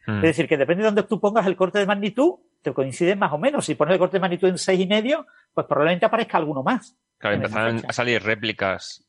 Mm. 0.05 0.15
Es 0.17 0.21
decir, 0.21 0.47
que 0.47 0.55
depende 0.55 0.83
de 0.83 0.87
dónde 0.87 1.03
tú 1.03 1.19
pongas 1.19 1.45
el 1.45 1.57
corte 1.57 1.79
de 1.79 1.85
magnitud, 1.85 2.35
te 2.67 2.73
coinciden 2.73 3.19
más 3.19 3.31
o 3.31 3.37
menos. 3.37 3.65
Si 3.65 3.75
pones 3.75 3.93
el 3.93 3.99
corte 3.99 4.17
de 4.17 4.21
magnitud 4.21 4.49
en 4.49 4.57
seis 4.57 4.79
y 4.79 4.87
medio, 4.87 5.25
pues 5.53 5.65
probablemente 5.67 6.05
aparezca 6.05 6.37
alguno 6.37 6.63
más. 6.63 6.97
Claro, 7.17 7.35
empezaron 7.37 7.81
a 7.87 7.93
salir 7.93 8.21
réplicas 8.21 9.07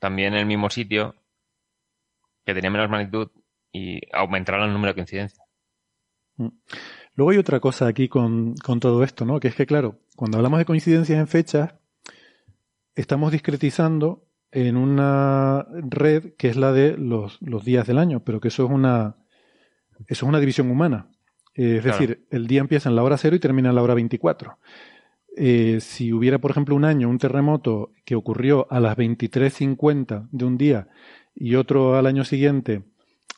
también 0.00 0.34
en 0.34 0.40
el 0.40 0.46
mismo 0.46 0.70
sitio 0.70 1.14
que 2.44 2.54
tenían 2.54 2.72
menos 2.72 2.90
magnitud 2.90 3.30
y 3.72 4.00
aumentaron 4.12 4.64
el 4.64 4.72
número 4.72 4.92
de 4.92 4.94
coincidencias. 4.94 5.46
Luego 7.14 7.30
hay 7.30 7.38
otra 7.38 7.60
cosa 7.60 7.86
aquí 7.86 8.08
con, 8.08 8.54
con 8.56 8.80
todo 8.80 9.04
esto, 9.04 9.24
¿no? 9.24 9.38
Que 9.38 9.48
es 9.48 9.54
que, 9.54 9.66
claro, 9.66 10.00
cuando 10.16 10.38
hablamos 10.38 10.58
de 10.58 10.64
coincidencias 10.64 11.18
en 11.18 11.28
fechas, 11.28 11.74
estamos 12.94 13.32
discretizando 13.32 14.26
en 14.50 14.76
una 14.76 15.66
red 15.72 16.34
que 16.36 16.48
es 16.48 16.56
la 16.56 16.72
de 16.72 16.96
los, 16.96 17.40
los 17.40 17.64
días 17.64 17.86
del 17.86 17.98
año, 17.98 18.24
pero 18.24 18.40
que 18.40 18.48
eso 18.48 18.64
es 18.64 18.70
una, 18.70 19.16
eso 20.06 20.06
es 20.26 20.28
una 20.28 20.40
división 20.40 20.70
humana. 20.70 21.10
Eh, 21.54 21.76
es 21.76 21.82
Claro. 21.82 21.98
decir, 21.98 22.26
el 22.30 22.46
día 22.46 22.60
empieza 22.60 22.88
en 22.88 22.96
la 22.96 23.02
hora 23.02 23.16
cero 23.16 23.36
y 23.36 23.38
termina 23.40 23.68
en 23.70 23.74
la 23.74 23.82
hora 23.82 23.94
24. 23.94 24.58
Eh, 25.36 25.78
si 25.80 26.12
hubiera, 26.12 26.38
por 26.38 26.50
ejemplo, 26.52 26.76
un 26.76 26.84
año, 26.84 27.08
un 27.08 27.18
terremoto 27.18 27.92
que 28.04 28.14
ocurrió 28.14 28.66
a 28.70 28.78
las 28.80 28.96
23.50 28.96 30.28
de 30.30 30.44
un 30.44 30.56
día 30.56 30.88
y 31.34 31.56
otro 31.56 31.96
al 31.96 32.06
año 32.06 32.24
siguiente, 32.24 32.84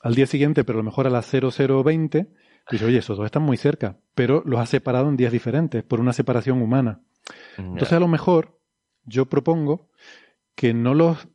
al 0.03 0.15
día 0.15 0.27
siguiente, 0.27 0.65
pero 0.65 0.79
a 0.79 0.83
lo 0.83 0.85
mejor 0.85 1.07
a 1.07 1.11
las 1.11 1.27
0020, 1.27 2.27
dice, 2.71 2.85
oye, 2.85 2.99
esos 2.99 3.17
dos 3.17 3.25
están 3.25 3.43
muy 3.43 3.57
cerca, 3.57 3.97
pero 4.15 4.43
los 4.45 4.61
ha 4.61 4.67
separado 4.67 5.09
en 5.09 5.17
días 5.17 5.33
diferentes 5.33 5.83
por 5.85 6.01
una 6.01 6.13
separación 6.13 6.61
humana. 6.61 7.01
Entonces, 7.57 7.93
a 7.95 8.01
lo 8.01 8.09
mejor 8.09 8.61
yo 9.05 9.27
propongo 9.27 9.89
que 10.55 10.75
no 10.75 10.95
los 10.95 11.29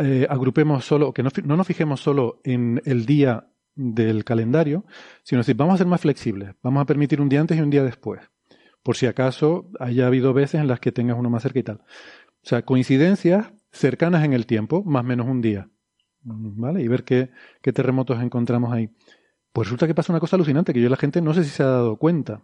eh, 0.00 0.26
agrupemos 0.30 0.84
solo, 0.84 1.12
que 1.12 1.22
no 1.22 1.56
nos 1.56 1.66
fijemos 1.66 2.00
solo 2.00 2.40
en 2.44 2.80
el 2.84 3.04
día 3.04 3.48
del 3.74 4.24
calendario, 4.24 4.84
sino 5.22 5.40
decir, 5.40 5.56
vamos 5.56 5.74
a 5.74 5.78
ser 5.78 5.86
más 5.86 6.00
flexibles, 6.00 6.54
vamos 6.62 6.82
a 6.82 6.86
permitir 6.86 7.20
un 7.20 7.28
día 7.28 7.40
antes 7.40 7.56
y 7.56 7.60
un 7.60 7.70
día 7.70 7.82
después, 7.82 8.20
por 8.82 8.96
si 8.96 9.06
acaso 9.06 9.70
haya 9.80 10.06
habido 10.06 10.32
veces 10.32 10.60
en 10.60 10.68
las 10.68 10.80
que 10.80 10.92
tengas 10.92 11.18
uno 11.18 11.30
más 11.30 11.42
cerca 11.42 11.58
y 11.58 11.62
tal. 11.62 11.76
O 11.76 12.46
sea, 12.46 12.62
coincidencias 12.62 13.52
cercanas 13.72 14.24
en 14.24 14.32
el 14.32 14.46
tiempo, 14.46 14.84
más 14.84 15.04
menos 15.04 15.26
un 15.26 15.40
día, 15.40 15.68
¿vale? 16.22 16.82
Y 16.82 16.88
ver 16.88 17.04
qué, 17.04 17.30
qué 17.62 17.72
terremotos 17.72 18.22
encontramos 18.22 18.72
ahí. 18.72 18.90
Pues 19.52 19.68
resulta 19.68 19.86
que 19.86 19.94
pasa 19.94 20.12
una 20.12 20.20
cosa 20.20 20.36
alucinante 20.36 20.72
que 20.72 20.80
yo 20.80 20.88
la 20.88 20.96
gente 20.96 21.22
no 21.22 21.32
sé 21.32 21.44
si 21.44 21.50
se 21.50 21.62
ha 21.62 21.66
dado 21.66 21.96
cuenta. 21.96 22.42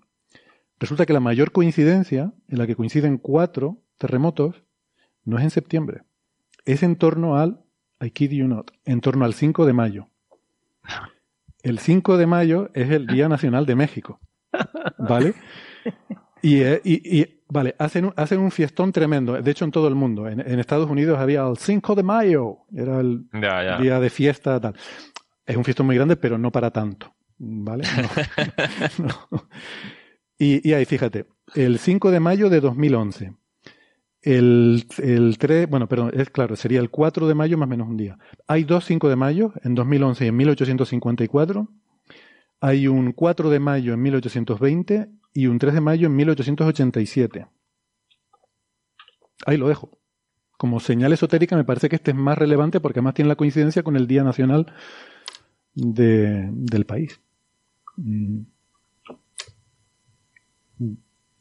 Resulta 0.79 1.07
que 1.07 1.13
la 1.13 1.21
mayor 1.21 1.53
coincidencia, 1.53 2.33
en 2.49 2.59
la 2.59 2.67
que 2.67 2.77
coinciden 2.77 3.19
cuatro 3.19 3.83
terremotos, 3.99 4.65
no 5.25 5.37
es 5.37 5.45
en 5.45 5.51
septiembre. 5.51 6.03
Es 6.65 6.83
en 6.83 6.97
torno 6.97 7.37
al, 7.37 7.65
I 8.01 8.11
kid 8.11 8.31
you 8.31 8.49
not, 8.49 8.71
en 8.85 9.01
torno 9.01 9.25
al 9.25 9.35
5 9.35 9.67
de 9.67 9.73
mayo. 9.73 10.10
El 11.63 11.79
5 11.79 12.17
de 12.17 12.27
mayo 12.27 12.71
es 12.75 12.91
el 12.91 13.07
Día 13.07 13.29
Nacional 13.29 13.67
de 13.67 13.75
México. 13.75 14.21
¿Vale? 14.99 15.35
Y, 16.43 16.61
eh, 16.63 16.81
y- 16.85 17.21
y, 17.21 17.43
vale, 17.49 17.75
hacen 17.79 18.07
un, 18.07 18.15
hacen 18.17 18.41
un 18.41 18.51
fiestón 18.51 18.93
tremendo. 18.93 19.41
De 19.41 19.51
hecho, 19.51 19.65
en 19.67 19.71
todo 19.71 19.89
el 19.89 19.95
mundo. 19.95 20.27
En, 20.27 20.41
en 20.41 20.59
Estados 20.59 20.89
Unidos 20.89 21.19
había 21.19 21.47
el 21.47 21.57
5 21.59 21.95
de 21.95 22.03
mayo. 22.03 22.59
Era 22.75 23.01
el 23.01 23.27
Ya, 23.35 23.63
ya. 23.63 23.79
día 23.79 24.01
de 24.01 24.11
fiesta, 24.11 24.59
tal. 24.61 24.75
Es 25.45 25.57
un 25.57 25.65
fiestón 25.65 25.87
muy 25.87 25.97
grande, 25.97 26.17
pero 26.17 26.39
no 26.39 26.51
para 26.51 26.71
tanto. 26.71 27.15
¿Vale? 27.39 27.85
No. 28.99 29.09
No. 29.31 29.49
Y, 30.39 30.67
y 30.67 30.73
ahí, 30.73 30.87
fíjate, 30.87 31.27
el 31.55 31.79
5 31.79 32.11
de 32.11 32.21
mayo 32.21 32.49
de 32.49 32.61
2011. 32.61 33.35
El, 34.23 34.85
el 34.99 35.39
3, 35.39 35.69
bueno, 35.69 35.89
perdón, 35.89 36.11
es 36.15 36.29
claro, 36.31 36.55
sería 36.57 36.81
el 36.81 36.91
4 36.91 37.27
de 37.27 37.35
mayo 37.35 37.57
más 37.57 37.69
menos 37.69 37.89
un 37.89 37.97
día. 37.97 38.19
Hay 38.47 38.65
dos 38.65 38.85
5 38.85 39.09
de 39.09 39.17
mayo 39.17 39.53
en 39.65 39.75
2011 39.75 40.25
y 40.25 40.29
en 40.29 40.37
1854. 40.37 41.69
Hay 42.61 42.87
un 42.89 43.13
4 43.13 43.49
de 43.49 43.61
mayo 43.61 43.95
en 43.95 44.03
1820 44.03 45.09
y 45.33 45.47
un 45.47 45.59
3 45.59 45.73
de 45.75 45.81
mayo 45.81 46.07
en 46.09 46.17
1887. 46.17 47.47
Ahí 49.47 49.57
lo 49.57 49.69
dejo. 49.69 49.99
Como 50.59 50.81
señal 50.81 51.15
esotérica 51.15 51.57
me 51.57 51.65
parece 51.65 51.89
que 51.89 51.97
este 51.97 52.11
es 52.11 52.17
más 52.17 52.37
relevante 52.37 52.81
porque 52.81 52.99
además 52.99 53.15
tiene 53.15 53.29
la 53.31 53.37
coincidencia 53.37 53.83
con 53.83 53.97
el 53.97 54.07
Día 54.07 54.23
Nacional 54.25 54.67
de- 55.75 56.51
del 56.53 56.85
país. 56.85 57.19
Mm. 57.97 58.41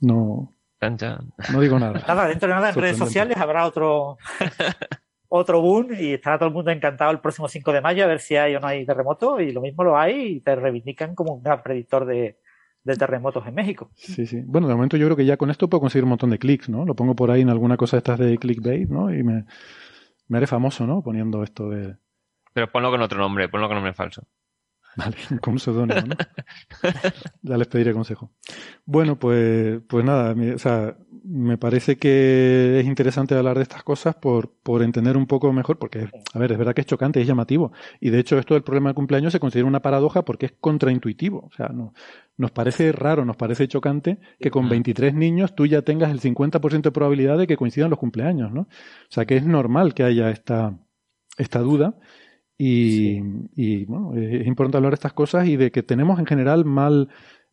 No, 0.01 0.53
Chan, 0.79 0.97
chan. 0.97 1.33
no 1.51 1.59
digo 1.59 1.77
nada. 1.77 2.01
Nada, 2.07 2.27
dentro 2.27 2.47
de 2.47 2.55
nada 2.55 2.69
en 2.69 2.75
redes 2.75 2.97
sociales 2.97 3.37
habrá 3.37 3.65
otro 3.65 4.17
otro 5.27 5.61
boom 5.61 5.89
y 5.97 6.13
estará 6.13 6.37
todo 6.37 6.49
el 6.49 6.55
mundo 6.55 6.71
encantado 6.71 7.11
el 7.11 7.19
próximo 7.19 7.47
5 7.47 7.71
de 7.71 7.81
mayo 7.81 8.03
a 8.03 8.07
ver 8.07 8.19
si 8.19 8.35
hay 8.35 8.55
o 8.55 8.59
no 8.59 8.67
hay 8.67 8.85
terremoto 8.85 9.39
y 9.39 9.51
lo 9.51 9.61
mismo 9.61 9.83
lo 9.83 9.97
hay 9.97 10.37
y 10.37 10.39
te 10.41 10.55
reivindican 10.55 11.15
como 11.15 11.35
un 11.35 11.43
gran 11.43 11.61
predictor 11.61 12.05
de, 12.05 12.39
de 12.83 12.95
terremotos 12.95 13.45
en 13.45 13.53
México. 13.53 13.91
Sí, 13.95 14.25
sí. 14.25 14.41
Bueno, 14.45 14.67
de 14.67 14.73
momento 14.73 14.97
yo 14.97 15.05
creo 15.05 15.17
que 15.17 15.25
ya 15.25 15.37
con 15.37 15.51
esto 15.51 15.69
puedo 15.69 15.81
conseguir 15.81 16.03
un 16.03 16.09
montón 16.09 16.31
de 16.31 16.39
clics, 16.39 16.69
¿no? 16.69 16.85
Lo 16.85 16.95
pongo 16.95 17.15
por 17.15 17.29
ahí 17.29 17.41
en 17.41 17.49
alguna 17.49 17.77
cosa 17.77 17.97
de 17.97 17.99
estas 17.99 18.19
de 18.19 18.37
clickbait, 18.37 18.89
¿no? 18.89 19.13
Y 19.13 19.23
me, 19.23 19.45
me 20.27 20.37
haré 20.37 20.47
famoso, 20.47 20.87
¿no? 20.87 21.03
Poniendo 21.03 21.43
esto 21.43 21.69
de... 21.69 21.95
Pero 22.53 22.71
ponlo 22.71 22.89
con 22.89 23.01
otro 23.01 23.19
nombre, 23.19 23.47
ponlo 23.49 23.67
con 23.67 23.75
nombre 23.75 23.93
falso. 23.93 24.23
Vale, 24.99 25.15
con 25.41 25.53
un 25.53 25.59
seudónimo, 25.59 26.01
¿no? 26.01 26.15
ya 27.41 27.57
les 27.57 27.67
pediré 27.67 27.93
consejo. 27.93 28.31
Bueno, 28.85 29.17
pues, 29.17 29.79
pues 29.87 30.03
nada, 30.03 30.35
o 30.53 30.59
sea, 30.59 30.97
me 31.23 31.57
parece 31.57 31.97
que 31.97 32.81
es 32.81 32.85
interesante 32.85 33.33
hablar 33.35 33.55
de 33.55 33.63
estas 33.63 33.83
cosas 33.83 34.15
por, 34.15 34.51
por 34.61 34.83
entender 34.83 35.15
un 35.15 35.25
poco 35.25 35.53
mejor, 35.53 35.79
porque, 35.79 36.09
a 36.33 36.39
ver, 36.39 36.51
es 36.51 36.57
verdad 36.57 36.73
que 36.73 36.81
es 36.81 36.87
chocante, 36.87 37.21
es 37.21 37.27
llamativo. 37.27 37.71
Y 38.01 38.09
de 38.09 38.19
hecho, 38.19 38.37
esto 38.37 38.55
del 38.55 38.63
problema 38.63 38.89
del 38.89 38.95
cumpleaños 38.95 39.31
se 39.31 39.39
considera 39.39 39.67
una 39.67 39.81
paradoja 39.81 40.25
porque 40.25 40.47
es 40.47 40.53
contraintuitivo. 40.59 41.47
O 41.49 41.55
sea, 41.55 41.69
no, 41.69 41.93
nos 42.35 42.51
parece 42.51 42.91
raro, 42.91 43.23
nos 43.23 43.37
parece 43.37 43.69
chocante 43.69 44.19
que 44.37 44.51
con 44.51 44.67
23 44.67 45.13
niños 45.13 45.55
tú 45.55 45.65
ya 45.65 45.81
tengas 45.81 46.11
el 46.11 46.19
50% 46.19 46.81
de 46.81 46.91
probabilidad 46.91 47.37
de 47.37 47.47
que 47.47 47.55
coincidan 47.55 47.89
los 47.89 47.99
cumpleaños, 47.99 48.51
¿no? 48.51 48.61
O 48.61 49.11
sea, 49.11 49.25
que 49.25 49.37
es 49.37 49.45
normal 49.45 49.93
que 49.93 50.03
haya 50.03 50.29
esta, 50.29 50.77
esta 51.37 51.59
duda. 51.59 51.95
Y, 52.61 53.23
y 53.55 53.85
bueno, 53.85 54.13
es 54.15 54.45
importante 54.45 54.77
hablar 54.77 54.91
de 54.91 54.95
estas 54.95 55.13
cosas 55.13 55.47
y 55.47 55.55
de 55.55 55.71
que 55.71 55.81
tenemos 55.81 56.19
en 56.19 56.25
general 56.25 56.65
mal 56.65 57.09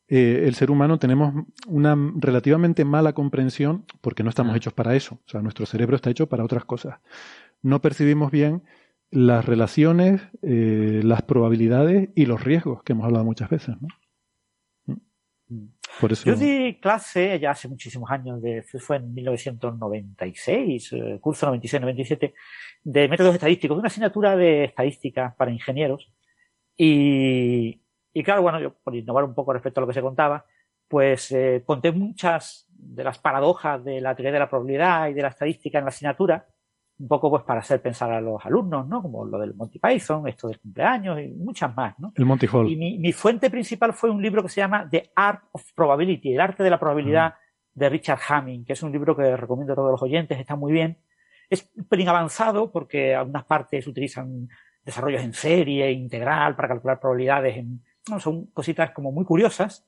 eh, 0.08 0.44
el 0.46 0.54
ser 0.54 0.70
humano 0.70 0.98
tenemos 0.98 1.46
una 1.66 1.96
relativamente 2.16 2.84
mala 2.84 3.12
comprensión 3.12 3.84
porque 4.00 4.22
no 4.22 4.30
estamos 4.30 4.56
hechos 4.56 4.72
para 4.72 4.94
eso. 4.94 5.18
O 5.26 5.28
sea, 5.28 5.42
nuestro 5.42 5.66
cerebro 5.66 5.96
está 5.96 6.10
hecho 6.10 6.28
para 6.28 6.44
otras 6.44 6.64
cosas. 6.64 7.00
No 7.62 7.80
percibimos 7.80 8.30
bien 8.30 8.62
las 9.10 9.44
relaciones, 9.44 10.22
eh, 10.42 11.00
las 11.02 11.22
probabilidades 11.22 12.10
y 12.14 12.26
los 12.26 12.42
riesgos 12.42 12.82
que 12.82 12.92
hemos 12.92 13.06
hablado 13.06 13.24
muchas 13.24 13.50
veces. 13.50 13.76
¿no? 13.80 13.88
Por 16.00 16.12
eso... 16.12 16.24
Yo 16.24 16.34
di 16.34 16.78
clase 16.80 17.38
ya 17.38 17.52
hace 17.52 17.68
muchísimos 17.68 18.10
años, 18.10 18.42
de, 18.42 18.62
fue 18.62 18.96
en 18.96 19.14
1996, 19.14 20.92
eh, 20.92 21.18
curso 21.20 21.46
96-97, 21.52 22.34
de 22.82 23.08
métodos 23.08 23.34
estadísticos, 23.34 23.78
una 23.78 23.86
asignatura 23.88 24.36
de 24.36 24.64
estadística 24.64 25.34
para 25.36 25.50
ingenieros. 25.50 26.12
Y, 26.76 27.80
y 28.12 28.22
claro, 28.22 28.42
bueno, 28.42 28.60
yo 28.60 28.74
por 28.74 28.94
innovar 28.94 29.24
un 29.24 29.34
poco 29.34 29.52
respecto 29.52 29.80
a 29.80 29.82
lo 29.82 29.86
que 29.86 29.94
se 29.94 30.02
contaba, 30.02 30.44
pues 30.88 31.32
eh, 31.32 31.62
conté 31.64 31.92
muchas 31.92 32.66
de 32.68 33.04
las 33.04 33.18
paradojas 33.18 33.84
de 33.84 34.00
la 34.00 34.14
teoría 34.14 34.32
de 34.32 34.38
la 34.38 34.48
probabilidad 34.50 35.08
y 35.08 35.14
de 35.14 35.22
la 35.22 35.28
estadística 35.28 35.78
en 35.78 35.84
la 35.84 35.88
asignatura, 35.88 36.46
un 36.98 37.08
poco 37.08 37.30
pues 37.30 37.42
para 37.42 37.60
hacer 37.60 37.82
pensar 37.82 38.10
a 38.10 38.20
los 38.20 38.44
alumnos, 38.44 38.86
¿no? 38.88 39.02
Como 39.02 39.24
lo 39.24 39.38
del 39.38 39.54
Monty 39.54 39.78
Python, 39.78 40.26
esto 40.28 40.48
del 40.48 40.58
cumpleaños 40.58 41.20
y 41.20 41.28
muchas 41.28 41.74
más, 41.76 41.98
¿no? 41.98 42.12
El 42.14 42.24
Monty 42.24 42.46
Hall. 42.50 42.70
Y 42.70 42.76
mi, 42.76 42.98
mi 42.98 43.12
fuente 43.12 43.50
principal 43.50 43.92
fue 43.92 44.10
un 44.10 44.22
libro 44.22 44.42
que 44.42 44.48
se 44.48 44.60
llama 44.60 44.88
The 44.90 45.10
Art 45.14 45.44
of 45.52 45.72
Probability, 45.74 46.34
el 46.34 46.40
arte 46.40 46.62
de 46.62 46.70
la 46.70 46.78
probabilidad 46.78 47.34
de 47.74 47.88
Richard 47.90 48.20
Hamming, 48.26 48.64
que 48.64 48.72
es 48.72 48.82
un 48.82 48.92
libro 48.92 49.14
que 49.14 49.36
recomiendo 49.36 49.74
a 49.74 49.76
todos 49.76 49.90
los 49.90 50.02
oyentes, 50.02 50.38
está 50.38 50.56
muy 50.56 50.72
bien. 50.72 50.98
Es 51.50 51.70
un 51.76 51.84
pelín 51.84 52.08
avanzado 52.08 52.72
porque 52.72 53.14
algunas 53.14 53.44
partes 53.44 53.86
utilizan 53.86 54.48
desarrollos 54.84 55.22
en 55.22 55.34
serie, 55.34 55.92
integral, 55.92 56.56
para 56.56 56.68
calcular 56.68 56.98
probabilidades 56.98 57.56
en 57.56 57.82
son 58.20 58.46
cositas 58.46 58.92
como 58.92 59.12
muy 59.12 59.24
curiosas. 59.24 59.86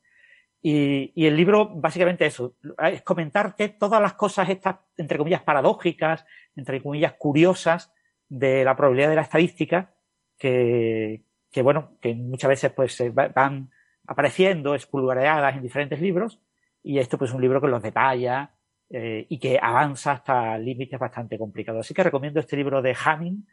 Y, 0.60 1.12
y, 1.14 1.26
el 1.26 1.36
libro, 1.36 1.68
básicamente 1.68 2.26
eso, 2.26 2.56
es 2.90 3.02
comentarte 3.02 3.68
todas 3.68 4.02
las 4.02 4.14
cosas 4.14 4.48
estas, 4.48 4.76
entre 4.96 5.16
comillas, 5.16 5.42
paradójicas, 5.42 6.26
entre 6.56 6.82
comillas, 6.82 7.14
curiosas 7.14 7.92
de 8.28 8.64
la 8.64 8.76
probabilidad 8.76 9.10
de 9.10 9.14
la 9.16 9.22
estadística, 9.22 9.94
que, 10.36 11.22
que 11.50 11.62
bueno, 11.62 11.96
que 12.00 12.14
muchas 12.14 12.48
veces 12.48 12.72
pues 12.72 13.00
van 13.34 13.70
apareciendo 14.06 14.74
espulgareadas 14.74 15.54
en 15.56 15.62
diferentes 15.62 16.00
libros, 16.00 16.40
y 16.82 16.98
esto 16.98 17.18
pues 17.18 17.30
es 17.30 17.34
un 17.34 17.42
libro 17.42 17.60
que 17.60 17.68
los 17.68 17.82
detalla 17.82 18.54
eh, 18.90 19.26
y 19.28 19.38
que 19.38 19.58
avanza 19.60 20.12
hasta 20.12 20.56
límites 20.58 20.98
bastante 20.98 21.38
complicados. 21.38 21.80
Así 21.80 21.94
que 21.94 22.02
recomiendo 22.02 22.40
este 22.40 22.56
libro 22.56 22.80
de 22.80 22.96
Hamming, 23.04 23.46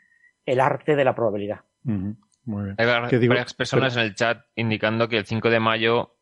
El 0.45 0.59
arte 0.59 0.95
de 0.95 1.03
la 1.03 1.13
probabilidad. 1.13 1.61
Hay 1.85 3.27
varias 3.27 3.53
personas 3.53 3.97
en 3.97 4.03
el 4.03 4.15
chat 4.15 4.45
indicando 4.55 5.09
que 5.09 5.17
el 5.17 5.25
5 5.25 5.49
de 5.49 5.59
mayo 5.59 6.14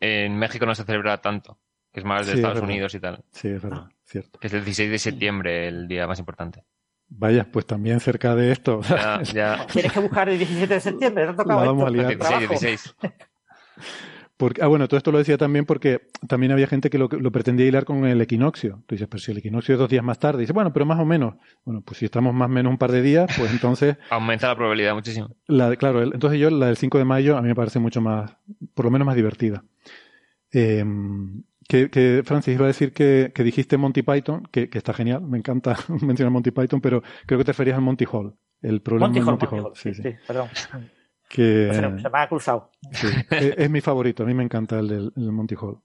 en 0.00 0.36
México 0.36 0.66
no 0.66 0.74
se 0.74 0.84
celebra 0.84 1.20
tanto, 1.20 1.58
que 1.92 2.00
es 2.00 2.06
más 2.06 2.26
de 2.26 2.34
Estados 2.34 2.60
Unidos 2.60 2.94
y 2.94 3.00
tal. 3.00 3.24
Sí, 3.30 3.48
es 3.48 3.62
verdad, 3.62 3.88
cierto. 4.04 4.38
Que 4.38 4.46
es 4.48 4.52
el 4.52 4.64
16 4.64 4.90
de 4.90 4.98
septiembre 4.98 5.68
el 5.68 5.88
día 5.88 6.06
más 6.06 6.18
importante. 6.18 6.64
Vaya, 7.08 7.46
pues 7.50 7.66
también 7.66 8.00
cerca 8.00 8.34
de 8.34 8.50
esto. 8.52 8.80
Tienes 9.72 9.92
que 9.92 10.00
buscar 10.00 10.28
el 10.28 10.38
17 10.38 10.74
de 10.74 10.80
septiembre, 10.80 11.26
no 11.26 11.36
tocaba 11.36 11.64
vamos 11.64 11.86
a 11.86 11.90
liar. 11.90 12.08
16, 12.08 12.48
16. 12.48 12.96
Porque, 14.36 14.62
ah, 14.62 14.66
bueno, 14.66 14.88
todo 14.88 14.98
esto 14.98 15.12
lo 15.12 15.18
decía 15.18 15.38
también 15.38 15.64
porque 15.64 16.08
también 16.28 16.50
había 16.50 16.66
gente 16.66 16.90
que 16.90 16.98
lo, 16.98 17.08
lo, 17.08 17.30
pretendía 17.30 17.66
hilar 17.66 17.84
con 17.84 18.04
el 18.04 18.20
equinoccio. 18.20 18.82
Tú 18.86 18.96
dices, 18.96 19.06
pero 19.08 19.20
si 19.20 19.30
el 19.30 19.38
equinoccio 19.38 19.74
es 19.74 19.78
dos 19.78 19.88
días 19.88 20.02
más 20.02 20.18
tarde. 20.18 20.40
Dice, 20.40 20.52
bueno, 20.52 20.72
pero 20.72 20.86
más 20.86 20.98
o 20.98 21.04
menos. 21.04 21.34
Bueno, 21.64 21.82
pues 21.82 21.98
si 21.98 22.06
estamos 22.06 22.34
más 22.34 22.46
o 22.46 22.52
menos 22.52 22.70
un 22.70 22.78
par 22.78 22.90
de 22.90 23.00
días, 23.00 23.30
pues 23.38 23.52
entonces... 23.52 23.96
Aumenta 24.10 24.48
la 24.48 24.56
probabilidad 24.56 24.94
muchísimo. 24.94 25.30
La, 25.46 25.76
claro, 25.76 26.02
entonces 26.02 26.40
yo 26.40 26.50
la 26.50 26.66
del 26.66 26.76
5 26.76 26.98
de 26.98 27.04
mayo 27.04 27.36
a 27.36 27.42
mí 27.42 27.48
me 27.48 27.54
parece 27.54 27.78
mucho 27.78 28.00
más, 28.00 28.36
por 28.74 28.86
lo 28.86 28.90
menos 28.90 29.06
más 29.06 29.14
divertida. 29.14 29.64
Eh, 30.52 30.84
que, 31.68 31.90
que, 31.90 32.22
Francis, 32.24 32.54
iba 32.54 32.64
a 32.64 32.68
decir 32.68 32.92
que, 32.92 33.32
que 33.34 33.42
dijiste 33.42 33.76
Monty 33.76 34.02
Python, 34.02 34.42
que, 34.50 34.68
que, 34.68 34.78
está 34.78 34.92
genial, 34.92 35.22
me 35.22 35.38
encanta 35.38 35.76
mencionar 36.02 36.32
Monty 36.32 36.50
Python, 36.50 36.80
pero 36.80 37.02
creo 37.26 37.38
que 37.38 37.44
te 37.44 37.52
referías 37.52 37.76
al 37.76 37.82
Monty 37.82 38.04
Hall. 38.10 38.34
El 38.60 38.80
problema 38.80 39.08
Monty 39.08 39.20
de 39.20 39.24
Monty, 39.24 39.46
Hall. 39.46 39.72
Sí, 39.74 39.94
sí. 39.94 40.02
sí, 40.02 40.10
perdón. 40.26 40.48
Que, 41.34 41.68
se, 41.72 42.10
me 42.10 42.18
ha 42.18 42.28
cruzado. 42.28 42.70
Sí, 42.92 43.08
es, 43.30 43.54
es, 43.56 43.70
mi 43.70 43.80
favorito, 43.80 44.22
a 44.22 44.26
mí 44.26 44.34
me 44.34 44.44
encanta 44.44 44.78
el 44.78 44.86
del 44.86 45.12
el 45.16 45.32
Monty 45.32 45.56
Hall. 45.56 45.78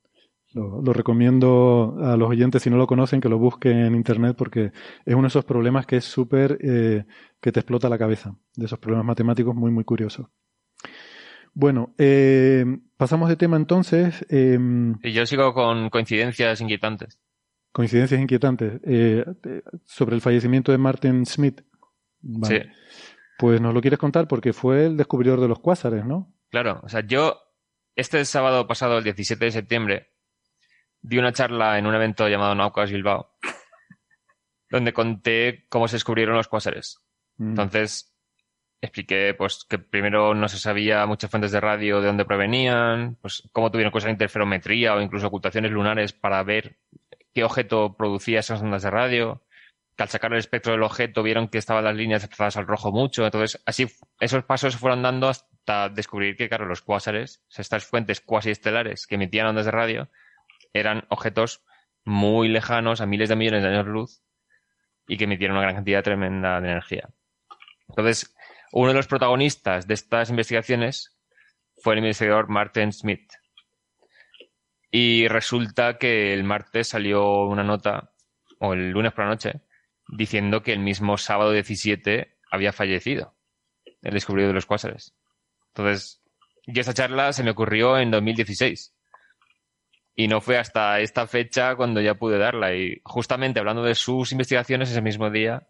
Lo, 0.54 0.80
lo, 0.80 0.94
recomiendo 0.94 1.98
a 2.04 2.16
los 2.18 2.30
oyentes, 2.30 2.62
si 2.62 2.70
no 2.70 2.78
lo 2.78 2.86
conocen, 2.86 3.20
que 3.20 3.30
lo 3.30 3.40
busquen 3.40 3.80
en 3.80 3.96
internet 3.96 4.36
porque 4.38 4.72
es 5.06 5.14
uno 5.16 5.24
de 5.24 5.30
esos 5.30 5.46
problemas 5.46 5.88
que 5.88 5.98
es 5.98 6.06
súper, 6.06 6.60
eh, 6.62 7.06
que 7.42 7.52
te 7.52 7.62
explota 7.62 7.90
la 7.90 7.98
cabeza, 7.98 8.36
de 8.56 8.66
esos 8.66 8.78
problemas 8.78 9.08
matemáticos 9.08 9.56
muy, 9.56 9.72
muy 9.72 9.84
curiosos. 9.84 10.28
Bueno, 11.54 11.96
eh, 11.98 12.64
pasamos 12.96 13.30
de 13.30 13.36
tema 13.36 13.58
entonces. 13.58 14.26
Eh, 14.30 14.58
y 15.04 15.12
yo 15.12 15.26
sigo 15.26 15.54
con 15.54 15.90
coincidencias 15.90 16.62
inquietantes. 16.62 17.20
Coincidencias 17.72 18.22
inquietantes. 18.22 18.80
Eh, 18.84 19.26
sobre 19.86 20.16
el 20.16 20.22
fallecimiento 20.22 20.72
de 20.72 20.78
Martin 20.78 21.26
Smith. 21.26 21.62
Vale. 22.22 22.64
Sí. 22.64 22.70
Pues 23.40 23.62
nos 23.62 23.74
lo 23.74 23.80
quieres 23.80 23.98
contar 23.98 24.28
porque 24.28 24.52
fue 24.52 24.88
el 24.88 24.98
descubridor 24.98 25.40
de 25.40 25.48
los 25.48 25.60
cuásares, 25.60 26.04
¿no? 26.04 26.36
Claro, 26.50 26.82
o 26.84 26.90
sea, 26.90 27.00
yo 27.08 27.42
este 27.96 28.26
sábado 28.26 28.68
pasado, 28.68 28.98
el 28.98 29.06
17 29.06 29.46
de 29.46 29.52
septiembre, 29.52 30.10
di 31.02 31.20
una 31.20 31.32
charla 31.32 31.80
en 31.80 31.86
un 31.88 31.96
evento 31.96 32.28
llamado 32.28 32.54
Naucas 32.54 32.92
Bilbao, 32.92 33.38
donde 34.70 34.92
conté 34.92 35.66
cómo 35.70 35.88
se 35.88 35.96
descubrieron 35.96 36.36
los 36.36 36.50
cuásares. 36.50 37.00
Mm. 37.38 37.52
Entonces, 37.52 38.14
expliqué 38.82 39.34
pues 39.38 39.66
que 39.70 39.80
primero 39.80 40.34
no 40.34 40.50
se 40.50 40.60
sabía 40.60 41.06
muchas 41.06 41.32
fuentes 41.32 41.54
de 41.54 41.62
radio 41.62 42.02
de 42.02 42.08
dónde 42.08 42.26
provenían, 42.26 43.16
pues 43.22 43.48
cómo 43.54 43.72
tuvieron 43.72 43.94
cosas 43.94 44.08
de 44.08 44.14
interferometría 44.16 44.96
o 44.96 45.02
incluso 45.02 45.28
ocultaciones 45.28 45.72
lunares 45.72 46.12
para 46.12 46.44
ver 46.44 46.78
qué 47.34 47.46
objeto 47.46 47.96
producía 47.96 48.42
esas 48.42 48.62
ondas 48.62 48.84
de 48.84 48.90
radio 48.90 49.44
que 50.00 50.04
al 50.04 50.10
sacar 50.10 50.32
el 50.32 50.40
espectro 50.40 50.72
del 50.72 50.84
objeto 50.84 51.24
vieron 51.24 51.50
que 51.50 51.58
estaban 51.58 51.84
las 51.84 51.94
líneas 51.94 52.22
desplazadas 52.22 52.56
al 52.56 52.68
rojo 52.68 52.94
mucho. 52.94 53.26
Entonces, 53.26 53.62
así 53.66 53.86
esos 54.22 54.46
pasos 54.46 54.72
se 54.72 54.80
fueron 54.80 55.02
dando 55.02 55.28
hasta 55.28 55.90
descubrir 55.90 56.38
que, 56.38 56.48
claro, 56.48 56.66
los 56.66 56.82
cuásares, 56.82 57.44
estas 57.54 57.86
fuentes 57.86 58.22
cuasi 58.22 58.52
estelares 58.52 59.06
que 59.06 59.16
emitían 59.16 59.48
ondas 59.48 59.66
de 59.66 59.72
radio, 59.72 60.10
eran 60.72 61.06
objetos 61.10 61.66
muy 62.06 62.48
lejanos, 62.48 63.02
a 63.02 63.06
miles 63.08 63.28
de 63.28 63.36
millones 63.36 63.62
de 63.62 63.68
años 63.68 63.88
luz, 63.88 64.24
y 65.06 65.18
que 65.18 65.26
emitieron 65.26 65.58
una 65.58 65.64
gran 65.64 65.76
cantidad 65.76 66.02
tremenda 66.02 66.62
de 66.62 66.70
energía. 66.70 67.10
Entonces, 67.90 68.34
uno 68.72 68.88
de 68.92 68.94
los 68.94 69.08
protagonistas 69.08 69.86
de 69.86 69.96
estas 69.96 70.30
investigaciones 70.30 71.20
fue 71.76 71.96
el 71.96 72.00
investigador 72.00 72.48
Martin 72.48 72.94
Smith. 72.94 73.34
Y 74.92 75.28
resulta 75.28 75.98
que 75.98 76.34
el 76.34 76.46
martes 76.46 76.88
salió 76.88 77.44
una 77.44 77.66
nota, 77.66 78.14
o 78.62 78.72
el 78.72 78.92
lunes 78.92 79.12
por 79.12 79.26
la 79.26 79.32
noche, 79.32 79.62
diciendo 80.12 80.64
que 80.64 80.74
el 80.74 80.80
mismo 80.80 81.18
sábado 81.18 81.52
17 81.52 82.38
había 82.52 82.74
fallecido 82.74 83.36
el 84.02 84.14
descubridor 84.14 84.50
de 84.50 84.56
los 84.56 84.66
cuásares. 84.66 85.16
Entonces, 85.68 86.22
y 86.66 86.80
esa 86.80 86.94
charla 86.94 87.34
se 87.34 87.44
me 87.44 87.52
ocurrió 87.52 87.98
en 87.98 88.12
2016. 88.12 88.96
Y 90.16 90.28
no 90.28 90.42
fue 90.42 90.58
hasta 90.58 91.00
esta 91.00 91.28
fecha 91.28 91.76
cuando 91.76 92.02
ya 92.02 92.16
pude 92.16 92.38
darla. 92.38 92.76
Y 92.76 93.02
justamente 93.04 93.60
hablando 93.60 93.84
de 93.84 93.96
sus 93.96 94.32
investigaciones 94.32 94.92
ese 94.92 95.02
mismo 95.02 95.30
día, 95.30 95.68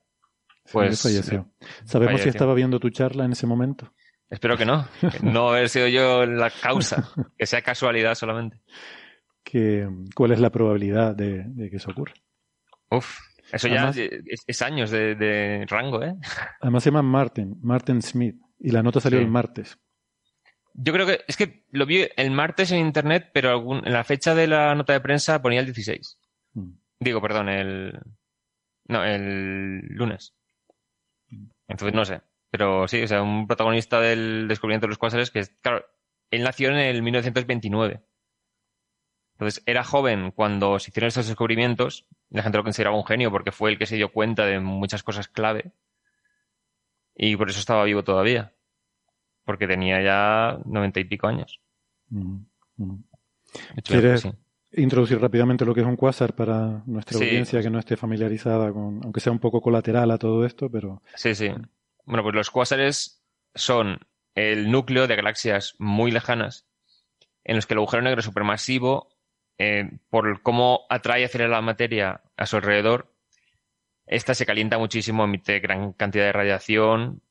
pues. 0.72 1.02
falleció. 1.02 1.52
¿Sabemos 1.84 2.14
falleció. 2.14 2.24
si 2.24 2.30
estaba 2.30 2.54
viendo 2.54 2.80
tu 2.80 2.90
charla 2.90 3.26
en 3.26 3.34
ese 3.34 3.46
momento? 3.46 3.94
Espero 4.30 4.58
que 4.58 4.66
no. 4.66 4.88
no 5.22 5.50
haber 5.50 5.70
sido 5.70 5.88
yo 5.88 6.26
la 6.26 6.50
causa. 6.50 7.10
Que 7.38 7.46
sea 7.46 7.62
casualidad 7.62 8.16
solamente. 8.16 8.62
¿Qué, 9.44 9.88
¿Cuál 10.16 10.32
es 10.32 10.40
la 10.40 10.52
probabilidad 10.52 11.16
de, 11.16 11.44
de 11.46 11.70
que 11.70 11.78
eso 11.78 11.92
ocurra? 11.92 12.14
Uf, 12.92 13.18
eso 13.52 13.68
además, 13.68 13.96
ya 13.96 14.04
es, 14.04 14.44
es 14.46 14.62
años 14.62 14.92
de, 14.92 15.16
de, 15.16 15.66
rango, 15.68 16.04
¿eh? 16.04 16.16
Además 16.62 16.84
se 16.84 16.90
llama 16.90 17.02
Martin, 17.02 17.58
Martin 17.62 18.02
Smith, 18.02 18.36
y 18.60 18.72
la 18.72 18.84
nota 18.84 19.00
salió 19.00 19.20
sí. 19.20 19.26
el 19.26 19.32
martes. 19.32 19.78
Yo 20.74 20.94
creo 20.94 21.06
que 21.06 21.22
es 21.28 21.36
que 21.36 21.66
lo 21.72 21.86
vi 21.86 22.08
el 22.16 22.32
martes 22.32 22.72
en 22.72 22.80
internet, 22.80 23.32
pero 23.34 23.50
algún, 23.50 23.86
en 23.86 23.94
la 23.94 24.04
fecha 24.04 24.36
de 24.36 24.48
la 24.48 24.76
nota 24.76 24.94
de 24.94 25.02
prensa 25.02 25.42
ponía 25.42 25.60
el 25.60 25.66
16. 25.66 26.20
Mm. 26.54 26.72
Digo, 27.00 27.22
perdón, 27.22 27.50
el. 27.50 28.00
No, 28.88 29.04
el 29.04 29.80
lunes. 29.90 30.34
Entonces 31.68 31.94
no 31.94 32.06
sé. 32.06 32.22
Pero 32.50 32.88
sí, 32.88 33.02
o 33.04 33.08
sea, 33.08 33.22
un 33.22 33.48
protagonista 33.48 34.00
del 34.00 34.48
descubrimiento 34.48 34.88
de 34.88 34.90
los 34.90 34.98
cuásares 34.98 35.30
que, 35.32 35.44
claro, 35.62 35.86
él 36.32 36.44
nació 36.44 36.70
en 36.70 36.78
el 36.78 37.02
1929. 37.04 38.02
Entonces, 39.34 39.64
era 39.66 39.84
joven 39.84 40.32
cuando 40.32 40.80
se 40.80 40.90
hicieron 40.90 41.10
estos 41.10 41.28
descubrimientos. 41.28 42.08
La 42.30 42.44
gente 42.44 42.58
lo 42.58 42.64
consideraba 42.64 42.96
un 42.98 43.06
genio 43.06 43.32
porque 43.32 43.52
fue 43.52 43.72
el 43.72 43.78
que 43.78 43.86
se 43.86 43.96
dio 43.96 44.12
cuenta 44.12 44.46
de 44.46 44.60
muchas 44.60 45.04
cosas 45.04 45.28
clave. 45.28 45.72
Y 47.16 47.36
por 47.36 47.50
eso 47.50 47.60
estaba 47.60 47.84
vivo 47.84 48.04
todavía. 48.04 48.54
Porque 49.46 49.68
tenía 49.68 50.02
ya 50.02 50.60
noventa 50.66 51.00
y 51.00 51.06
pico 51.06 51.28
años. 51.28 51.60
Mm, 52.10 52.38
hecho, 53.78 53.94
¿Quieres 53.94 54.22
sí. 54.22 54.32
introducir 54.74 55.20
rápidamente 55.20 55.66
lo 55.66 55.74
que 55.74 55.82
es 55.82 55.88
un 55.88 55.96
quasar 55.96 56.36
para 56.36 56.84
nuestra 56.86 57.18
Sí. 57.18 57.24
audiencia 57.26 57.62
que 57.62 57.70
no 57.70 57.80
esté 57.80 57.98
familiarizada 57.98 58.72
con, 58.72 59.02
aunque 59.04 59.20
sea 59.20 59.32
un 59.32 59.40
poco 59.40 59.62
colateral 59.62 60.12
a 60.12 60.18
todo 60.18 60.46
esto, 60.46 60.70
pero 60.70 61.02
Sí, 61.16 61.34
sí. 61.36 61.50
Bueno, 62.06 62.24
pues 62.24 62.36
los 62.36 62.52
cuásares 62.52 63.24
son 63.56 64.00
el 64.36 64.72
núcleo 64.72 65.08
de 65.08 65.16
galaxias 65.16 65.76
muy 65.80 66.12
lejanas 66.12 66.68
en 67.44 67.56
los 67.56 67.66
que 67.66 67.74
el 67.74 67.80
agujero 67.80 68.04
negro 68.04 68.22
supermasivo, 68.22 69.10
por 70.10 70.42
cómo 70.42 70.86
atrae 70.90 71.26
acelera 71.26 71.50
la 71.50 71.62
materia 71.62 72.22
a 72.38 72.46
su 72.46 72.56
alrededor, 72.56 73.14
esta 74.06 74.34
se 74.34 74.46
calienta 74.46 74.78
muchísimo, 74.78 75.24
emite 75.24 75.60
gran 75.60 75.94
cantidad 75.94 76.26
de 76.26 76.32
radiación 76.32 77.22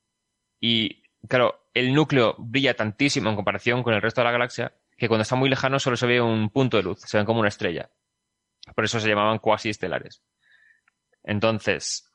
y, 0.61 1.03
claro, 1.29 1.69
el 1.75 1.95
núcleo 1.95 2.37
brilla 2.39 2.75
tantísimo 2.75 3.31
en 3.31 3.37
comparación 3.37 3.83
con 3.83 3.95
el 3.95 4.03
resto 4.03 4.21
de 4.21 4.27
la 4.27 4.33
galaxia 4.33 4.75
que 4.97 5.09
cuando 5.09 5.23
está 5.23 5.37
muy 5.37 5.49
lejano 5.49 5.79
solo 5.79 5.97
se 5.97 6.07
ve 6.07 6.21
un 6.21 6.51
punto 6.51 6.77
de 6.77 6.83
luz, 6.83 7.01
se 7.01 7.17
ven 7.17 7.27
como 7.27 7.41
una 7.41 7.49
estrella. 7.49 7.91
Por 8.75 8.85
eso 8.85 9.01
se 9.01 9.09
llamaban 9.09 9.39
cuasiestelares. 9.39 10.23
Entonces, 11.23 12.11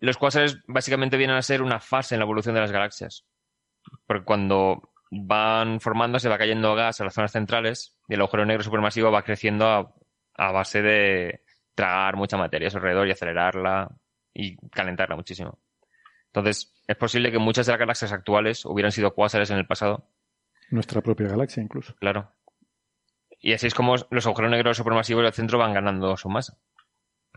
los 0.00 0.18
cuásares 0.18 0.58
básicamente 0.66 1.16
vienen 1.16 1.36
a 1.36 1.42
ser 1.42 1.62
una 1.62 1.78
fase 1.78 2.14
en 2.14 2.18
la 2.18 2.24
evolución 2.24 2.54
de 2.54 2.60
las 2.60 2.72
galaxias. 2.72 3.24
Porque 4.06 4.24
cuando 4.24 4.91
van 5.14 5.78
formándose, 5.80 6.30
va 6.30 6.38
cayendo 6.38 6.74
gas 6.74 7.00
a 7.00 7.04
las 7.04 7.12
zonas 7.12 7.32
centrales 7.32 7.94
y 8.08 8.14
el 8.14 8.20
agujero 8.20 8.46
negro 8.46 8.62
supermasivo 8.62 9.10
va 9.10 9.22
creciendo 9.22 9.66
a, 9.68 9.94
a 10.34 10.52
base 10.52 10.80
de 10.80 11.42
tragar 11.74 12.16
mucha 12.16 12.38
materia 12.38 12.68
a 12.68 12.70
su 12.70 12.78
alrededor 12.78 13.06
y 13.06 13.10
acelerarla 13.10 13.90
y 14.32 14.56
calentarla 14.70 15.14
muchísimo. 15.14 15.58
Entonces, 16.28 16.74
es 16.86 16.96
posible 16.96 17.30
que 17.30 17.38
muchas 17.38 17.66
de 17.66 17.72
las 17.72 17.80
galaxias 17.80 18.12
actuales 18.12 18.64
hubieran 18.64 18.90
sido 18.90 19.14
cuásares 19.14 19.50
en 19.50 19.58
el 19.58 19.66
pasado, 19.66 20.08
nuestra 20.70 21.02
propia 21.02 21.28
galaxia 21.28 21.62
incluso. 21.62 21.94
claro. 21.96 22.32
Y 23.38 23.52
así 23.52 23.66
es 23.66 23.74
como 23.74 23.96
los 24.10 24.26
agujeros 24.26 24.50
negros 24.50 24.76
supermasivos 24.78 25.24
del 25.24 25.32
centro 25.32 25.58
van 25.58 25.74
ganando 25.74 26.16
su 26.16 26.30
masa. 26.30 26.56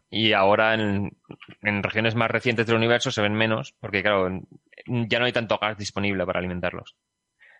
Y 0.09 0.32
ahora 0.32 0.76
en, 0.76 1.17
en 1.61 1.84
regiones 1.84 2.15
más 2.15 2.30
recientes 2.30 2.67
del 2.67 2.76
universo 2.78 3.11
se 3.11 3.23
ven 3.23 3.34
menos, 3.34 3.73
porque 3.82 4.03
claro, 4.03 4.30
ya 4.86 5.19
no 5.19 5.26
hay 5.26 5.34
tanto 5.34 5.57
gas 5.57 5.78
disponible 5.78 6.26
para 6.26 6.39
alimentarlos. 6.39 6.95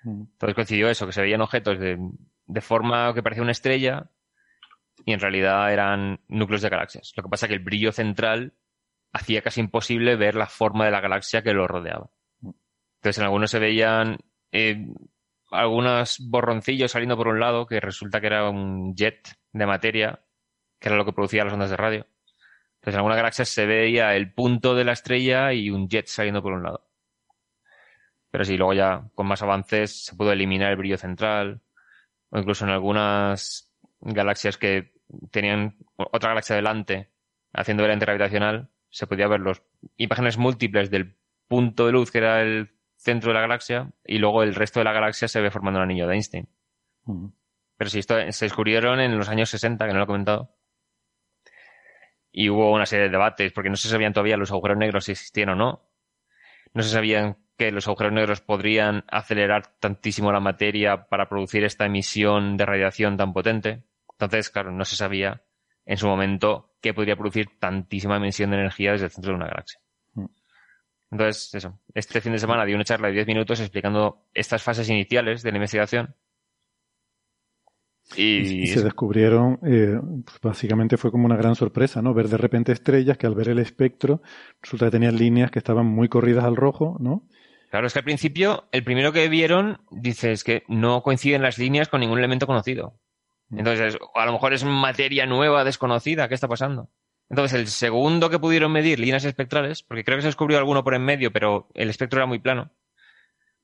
Entonces 0.06 0.56
coincidió 0.56 0.90
eso, 0.90 1.06
que 1.06 1.14
se 1.14 1.22
veían 1.22 1.42
objetos 1.42 1.80
de, 1.80 1.98
de 2.46 2.62
forma 2.62 3.14
que 3.14 3.24
parecía 3.24 3.44
una 3.44 3.52
estrella 3.52 4.12
y 5.06 5.14
en 5.14 5.20
realidad 5.20 5.72
eran 5.72 6.22
núcleos 6.28 6.62
de 6.62 6.70
galaxias. 6.70 7.14
Lo 7.16 7.24
que 7.24 7.30
pasa 7.30 7.46
es 7.46 7.50
que 7.50 7.56
el 7.56 7.64
brillo 7.64 7.92
central 7.92 8.54
hacía 9.12 9.42
casi 9.42 9.62
imposible 9.62 10.16
ver 10.16 10.36
la 10.36 10.48
forma 10.48 10.86
de 10.86 10.92
la 10.92 11.02
galaxia 11.02 11.42
que 11.42 11.54
lo 11.54 11.68
rodeaba. 11.68 12.10
Entonces 12.42 13.18
en 13.20 13.24
algunos 13.24 13.52
se 13.52 13.60
veían 13.60 14.18
eh, 14.52 14.88
algunos 15.52 16.18
borroncillos 16.20 16.92
saliendo 16.92 17.18
por 17.18 17.28
un 17.28 17.40
lado, 17.40 17.66
que 17.66 17.80
resulta 17.80 18.20
que 18.20 18.28
era 18.28 18.50
un 18.50 18.96
jet 18.96 19.38
de 19.54 19.66
materia, 19.66 20.20
que 20.80 20.90
era 20.90 20.98
lo 20.98 21.06
que 21.06 21.14
producía 21.14 21.44
las 21.44 21.54
ondas 21.54 21.70
de 21.70 21.78
radio. 21.78 22.08
Entonces 22.76 22.94
en 22.94 22.98
algunas 22.98 23.18
galaxias 23.18 23.50
se 23.50 23.66
veía 23.66 24.16
el 24.16 24.34
punto 24.34 24.76
de 24.76 24.84
la 24.84 24.94
estrella 24.94 25.54
y 25.54 25.70
un 25.70 25.88
jet 25.88 26.08
saliendo 26.08 26.42
por 26.42 26.54
un 26.54 26.64
lado. 26.64 26.88
Pero 28.36 28.44
sí, 28.44 28.58
luego 28.58 28.74
ya 28.74 29.10
con 29.16 29.28
más 29.28 29.42
avances 29.42 30.04
se 30.04 30.14
pudo 30.14 30.34
eliminar 30.34 30.70
el 30.70 30.76
brillo 30.76 30.98
central, 30.98 31.62
o 32.32 32.38
incluso 32.38 32.66
en 32.66 32.72
algunas 32.72 33.74
galaxias 34.02 34.58
que 34.58 34.92
tenían 35.32 35.78
otra 35.96 36.32
galaxia 36.32 36.58
delante, 36.58 37.14
haciendo 37.54 37.84
el 37.84 37.92
lente 37.92 38.06
gravitacional, 38.06 38.68
se 38.90 39.08
podía 39.08 39.30
ver 39.30 39.40
los 39.40 39.64
imágenes 39.96 40.38
múltiples 40.38 40.92
del 40.92 41.16
punto 41.48 41.86
de 41.86 41.94
luz 41.94 42.12
que 42.12 42.18
era 42.18 42.42
el 42.42 42.76
centro 42.98 43.30
de 43.30 43.36
la 43.36 43.40
galaxia 43.40 43.94
y 44.04 44.18
luego 44.18 44.44
el 44.44 44.54
resto 44.54 44.82
de 44.82 44.84
la 44.84 44.92
galaxia 44.92 45.30
se 45.30 45.40
ve 45.40 45.50
formando 45.50 45.80
un 45.80 45.84
anillo 45.84 46.06
de 46.06 46.16
Einstein. 46.16 46.50
Pero 47.78 47.90
sí, 47.90 48.00
esto 48.00 48.16
se 48.34 48.46
descubrieron 48.46 49.00
en 49.00 49.18
los 49.18 49.30
años 49.30 49.50
60, 49.50 49.88
que 49.88 49.94
no 49.94 50.00
lo 50.00 50.04
he 50.04 50.08
comentado. 50.08 50.58
Y 52.34 52.50
hubo 52.50 52.74
una 52.74 52.86
serie 52.86 53.06
de 53.06 53.12
debates, 53.12 53.54
porque 53.54 53.70
no 53.70 53.78
se 53.78 53.88
sabían 53.88 54.12
todavía 54.12 54.36
los 54.36 54.52
agujeros 54.52 54.78
negros 54.78 55.06
si 55.06 55.14
existían 55.14 55.48
o 55.48 55.56
no. 55.56 55.90
No 56.74 56.84
se 56.84 56.90
sabían 56.90 57.45
que 57.58 57.72
los 57.72 57.88
agujeros 57.88 58.14
negros 58.14 58.42
podrían 58.42 59.04
acelerar 59.08 59.68
tantísimo 59.80 60.32
la 60.32 60.40
materia 60.40 61.08
para 61.08 61.30
producir 61.30 61.64
esta 61.64 61.86
emisión 61.86 62.58
de 62.58 62.66
radiación 62.66 63.18
tan 63.18 63.34
potente. 63.34 63.84
Entonces, 64.12 64.50
claro, 64.50 64.72
no 64.72 64.86
se 64.86 64.96
sabía 64.96 65.44
en 65.86 65.98
su 65.98 66.08
momento 66.08 66.76
que 66.82 66.94
podría 66.94 67.16
producir 67.16 67.48
tantísima 67.60 68.18
emisión 68.18 68.52
de 68.52 68.58
energía 68.58 68.92
desde 68.92 69.06
el 69.06 69.12
centro 69.12 69.32
de 69.32 69.38
una 69.38 69.48
galaxia. 69.48 69.80
Mm. 70.14 70.26
Entonces, 71.12 71.54
eso. 71.54 71.80
Este 71.94 72.22
fin 72.22 72.34
de 72.34 72.40
semana 72.40 72.66
di 72.66 72.74
una 72.74 72.84
charla 72.84 73.08
de 73.08 73.14
10 73.14 73.28
minutos 73.28 73.60
explicando 73.60 74.26
estas 74.34 74.62
fases 74.62 74.90
iniciales 74.90 75.42
de 75.42 75.52
la 75.52 75.58
investigación. 75.58 76.16
Y, 78.16 78.64
Y 78.64 78.68
se 78.68 78.84
descubrieron, 78.84 79.60
eh, 79.66 80.00
pues 80.26 80.40
básicamente 80.40 80.96
fue 80.96 81.10
como 81.10 81.26
una 81.26 81.38
gran 81.38 81.56
sorpresa, 81.56 82.04
¿no? 82.04 82.14
Ver 82.14 82.28
de 82.28 82.38
repente 82.38 82.72
estrellas 82.72 83.18
que 83.18 83.26
al 83.26 83.34
ver 83.34 83.50
el 83.50 83.58
espectro 83.58 84.22
resulta 84.62 84.86
que 84.86 84.92
tenían 84.92 85.16
líneas 85.16 85.50
que 85.50 85.58
estaban 85.58 85.88
muy 85.88 86.08
corridas 86.08 86.44
al 86.44 86.56
rojo, 86.56 86.98
¿no? 87.00 87.28
Claro, 87.76 87.88
es 87.88 87.92
que 87.94 88.00
al 88.00 88.06
principio, 88.06 88.70
el 88.72 88.86
primero 88.86 89.12
que 89.12 89.28
vieron, 89.28 89.82
dice, 89.92 90.32
es 90.32 90.46
que 90.46 90.64
no 90.70 91.04
coinciden 91.04 91.42
las 91.42 91.58
líneas 91.58 91.90
con 91.90 92.00
ningún 92.00 92.20
elemento 92.20 92.48
conocido. 92.48 93.02
Entonces, 93.52 93.98
a 94.16 94.26
lo 94.26 94.32
mejor 94.32 94.54
es 94.54 94.64
materia 94.64 95.26
nueva, 95.26 95.66
desconocida, 95.66 96.30
¿qué 96.30 96.36
está 96.36 96.48
pasando? 96.48 96.90
Entonces, 97.30 97.60
el 97.60 97.68
segundo 97.68 98.30
que 98.30 98.40
pudieron 98.40 98.72
medir 98.72 98.98
líneas 98.98 99.26
espectrales, 99.26 99.84
porque 99.84 100.06
creo 100.06 100.18
que 100.18 100.22
se 100.22 100.30
descubrió 100.30 100.58
alguno 100.58 100.86
por 100.86 100.96
en 100.96 101.04
medio, 101.04 101.34
pero 101.34 101.68
el 101.74 101.90
espectro 101.90 102.20
era 102.20 102.26
muy 102.26 102.40
plano. 102.40 102.72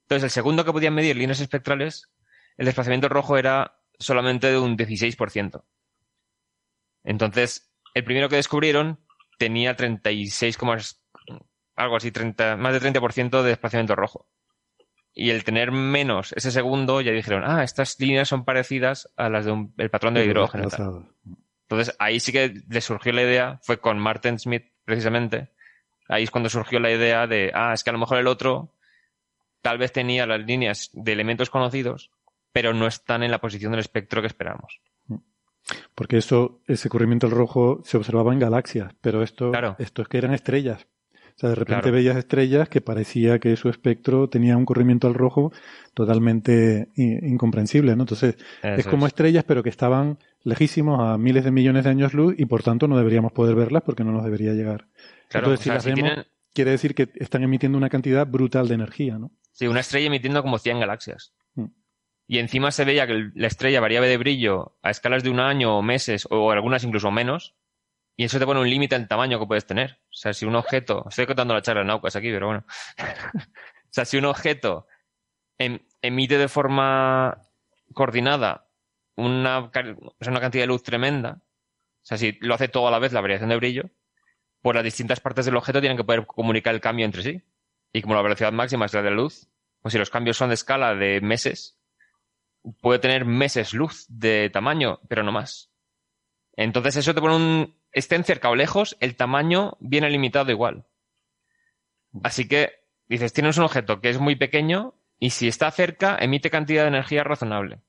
Entonces, 0.02 0.26
el 0.26 0.32
segundo 0.32 0.66
que 0.66 0.74
podían 0.74 0.94
medir 0.94 1.16
líneas 1.16 1.40
espectrales, 1.40 2.12
el 2.58 2.66
desplazamiento 2.66 3.08
rojo 3.08 3.38
era 3.38 3.80
solamente 3.98 4.52
de 4.52 4.60
un 4.60 4.78
16%. 4.78 5.64
Entonces, 7.06 7.74
el 7.94 8.04
primero 8.04 8.28
que 8.28 8.36
descubrieron 8.36 9.00
tenía 9.38 9.78
36, 9.78 10.58
algo 11.76 11.96
así, 11.96 12.12
30, 12.12 12.58
más 12.58 12.74
de 12.74 12.80
30% 12.92 13.42
de 13.42 13.50
desplazamiento 13.50 13.96
rojo. 13.96 14.28
Y 15.14 15.30
el 15.32 15.44
tener 15.44 15.72
menos 15.72 16.34
ese 16.34 16.52
segundo, 16.52 17.02
ya 17.02 17.12
dijeron, 17.12 17.44
ah, 17.46 17.64
estas 17.64 18.00
líneas 18.00 18.30
son 18.30 18.46
parecidas 18.46 19.10
a 19.18 19.30
las 19.30 19.46
del 19.46 19.68
el 19.78 19.90
patrón 19.90 20.14
de 20.14 20.26
hidrógeno. 20.26 20.70
tal. 20.70 21.10
Entonces 21.70 21.96
ahí 22.00 22.20
sí 22.20 22.32
que 22.32 22.54
le 22.70 22.82
surgió 22.82 23.12
la 23.14 23.24
idea, 23.24 23.60
fue 23.64 23.80
con 23.80 24.00
Martin 24.00 24.40
Smith 24.40 24.72
precisamente, 24.86 25.52
ahí 26.08 26.24
es 26.24 26.32
cuando 26.32 26.50
surgió 26.50 26.80
la 26.80 26.92
idea 26.92 27.28
de, 27.28 27.52
ah, 27.54 27.74
es 27.74 27.84
que 27.84 27.90
a 27.90 27.94
lo 27.94 28.00
mejor 28.00 28.18
el 28.20 28.28
otro 28.28 28.74
tal 29.62 29.78
vez 29.78 29.92
tenía 29.92 30.26
las 30.26 30.42
líneas 30.42 30.90
de 30.94 31.12
elementos 31.14 31.50
conocidos, 31.50 32.12
pero 32.52 32.74
no 32.74 32.88
están 32.88 33.24
en 33.24 33.32
la 33.32 33.40
posición 33.40 33.72
del 33.72 33.80
espectro 33.80 34.22
que 34.22 34.28
esperamos. 34.28 34.82
Porque 35.96 36.18
eso, 36.18 36.62
ese 36.68 36.90
corrimiento 36.90 37.28
al 37.28 37.34
rojo 37.34 37.82
se 37.84 37.96
observaba 37.98 38.34
en 38.34 38.40
galaxias, 38.40 38.94
pero 39.02 39.22
esto, 39.22 39.52
Claro. 39.52 39.76
esto 39.80 40.02
es 40.02 40.08
que 40.08 40.18
eran 40.18 40.34
estrellas. 40.34 40.88
O 41.36 41.40
sea, 41.40 41.50
de 41.50 41.56
repente 41.56 41.82
Claro. 41.84 41.96
veías 41.96 42.18
estrellas 42.18 42.70
que 42.70 42.82
parecía 42.82 43.40
que 43.40 43.56
su 43.56 43.70
espectro 43.70 44.30
tenía 44.30 44.58
un 44.58 44.66
corrimiento 44.66 45.08
al 45.08 45.14
rojo 45.14 45.52
totalmente 45.94 46.90
incomprensible, 46.96 47.96
¿no? 47.96 48.04
Entonces, 48.04 48.36
es 48.64 48.88
como 48.88 49.06
es. 49.06 49.12
estrellas, 49.12 49.44
pero 49.46 49.64
que 49.64 49.70
estaban 49.70 50.18
lejísimos 50.44 51.00
a 51.00 51.18
miles 51.18 51.44
de 51.44 51.52
millones 51.52 51.84
de 51.84 51.90
años 51.92 52.14
luz 52.14 52.36
y 52.38 52.46
por 52.46 52.64
tanto 52.64 52.88
no 52.88 52.98
deberíamos 52.98 53.32
poder 53.32 53.56
verlas 53.56 53.84
porque 53.84 54.04
no 54.04 54.12
nos 54.12 54.24
debería 54.24 54.54
llegar. 54.54 54.88
Claro, 55.30 55.48
Entonces, 55.48 55.60
si 55.60 55.64
sea, 55.66 55.74
las 55.76 55.84
si 55.84 55.90
vemos, 55.92 56.04
tienen- 56.10 56.26
quiere 56.54 56.72
decir 56.72 56.96
que 56.96 57.10
están 57.16 57.44
emitiendo 57.44 57.78
una 57.78 57.90
cantidad 57.90 58.26
brutal 58.28 58.68
de 58.68 58.76
energía, 58.76 59.18
¿no? 59.18 59.32
Sí, 59.52 59.68
una 59.68 59.80
estrella 59.82 60.08
emitiendo 60.08 60.42
como 60.42 60.58
100 60.58 60.80
galaxias. 60.80 61.34
Mm. 61.56 61.66
Y 62.28 62.38
encima 62.40 62.72
se 62.72 62.86
veía 62.86 63.06
que 63.08 63.30
la 63.36 63.48
estrella 63.48 63.80
variaba 63.82 64.06
de 64.08 64.18
brillo 64.18 64.78
a 64.82 64.90
escalas 64.90 65.24
de 65.24 65.30
un 65.30 65.40
año 65.40 65.78
o 65.78 65.82
meses, 65.82 66.28
o 66.30 66.52
algunas 66.52 66.84
incluso 66.84 67.12
menos. 67.12 67.56
Y 68.22 68.26
eso 68.26 68.38
te 68.38 68.46
pone 68.46 68.60
un 68.60 68.70
límite 68.70 68.94
al 68.94 69.08
tamaño 69.08 69.40
que 69.40 69.48
puedes 69.48 69.66
tener. 69.66 69.98
O 70.04 70.14
sea, 70.14 70.32
si 70.32 70.46
un 70.46 70.56
objeto. 70.56 71.08
Estoy 71.10 71.26
contando 71.26 71.56
la 71.56 71.64
charla 71.64 71.82
de 71.82 71.88
Naucas 71.88 72.16
aquí, 72.16 72.30
pero 72.30 72.46
bueno. 72.46 72.66
o 73.00 73.90
sea, 73.90 74.06
si 74.06 74.16
un 74.18 74.26
objeto 74.26 74.86
em- 75.58 75.80
emite 76.04 76.38
de 76.38 76.48
forma 76.48 77.42
coordinada 77.96 78.70
una, 79.16 79.58
o 79.58 79.72
una 80.28 80.40
cantidad 80.40 80.62
de 80.62 80.68
luz 80.68 80.84
tremenda, 80.84 81.42
o 81.42 82.04
sea, 82.04 82.20
si 82.20 82.38
lo 82.42 82.54
hace 82.54 82.68
todo 82.68 82.88
a 82.88 82.92
la 82.92 83.00
vez 83.00 83.12
la 83.12 83.22
variación 83.22 83.50
de 83.50 83.56
brillo, 83.56 83.90
pues 84.62 84.76
las 84.76 84.84
distintas 84.84 85.20
partes 85.20 85.46
del 85.46 85.58
objeto 85.58 85.80
tienen 85.80 85.98
que 85.98 86.04
poder 86.04 86.28
comunicar 86.28 86.76
el 86.76 86.80
cambio 86.80 87.08
entre 87.08 87.24
sí. 87.24 87.42
Y 87.92 88.04
como 88.04 88.14
la 88.14 88.22
velocidad 88.22 88.52
máxima 88.52 88.86
es 88.86 88.94
la 88.94 89.02
de 89.02 89.10
la 89.10 89.16
luz, 89.16 89.48
pues 89.82 89.94
si 89.94 89.98
los 89.98 90.12
cambios 90.12 90.38
son 90.38 90.50
de 90.50 90.54
escala 90.54 90.94
de 90.94 91.22
meses, 91.22 91.76
puede 92.82 93.00
tener 93.00 93.26
meses 93.26 93.74
luz 93.74 94.06
de 94.10 94.52
tamaño, 94.52 95.00
pero 95.08 95.24
no 95.24 95.32
más. 95.32 95.72
Entonces 96.56 96.98
eso 96.98 97.16
te 97.16 97.22
pone 97.22 97.36
un... 97.36 97.81
Estén 97.92 98.24
cerca 98.24 98.50
o 98.50 98.56
lejos, 98.56 98.98
el 99.00 99.16
tamaño 99.16 99.78
viene 99.80 100.10
limitado 100.10 100.52
igual. 100.52 100.86
Así 102.24 102.48
que 102.48 102.72
dices, 103.08 103.34
tienes 103.34 103.58
un 103.58 103.66
objeto 103.66 104.02
que 104.02 104.10
es 104.10 104.20
muy 104.20 104.36
pequeño 104.36 104.96
y 105.20 105.32
si 105.32 105.48
está 105.48 105.70
cerca 105.72 106.18
emite 106.20 106.50
cantidad 106.50 106.84
de 106.84 106.90
energía 106.90 107.24
razonable. 107.24 107.82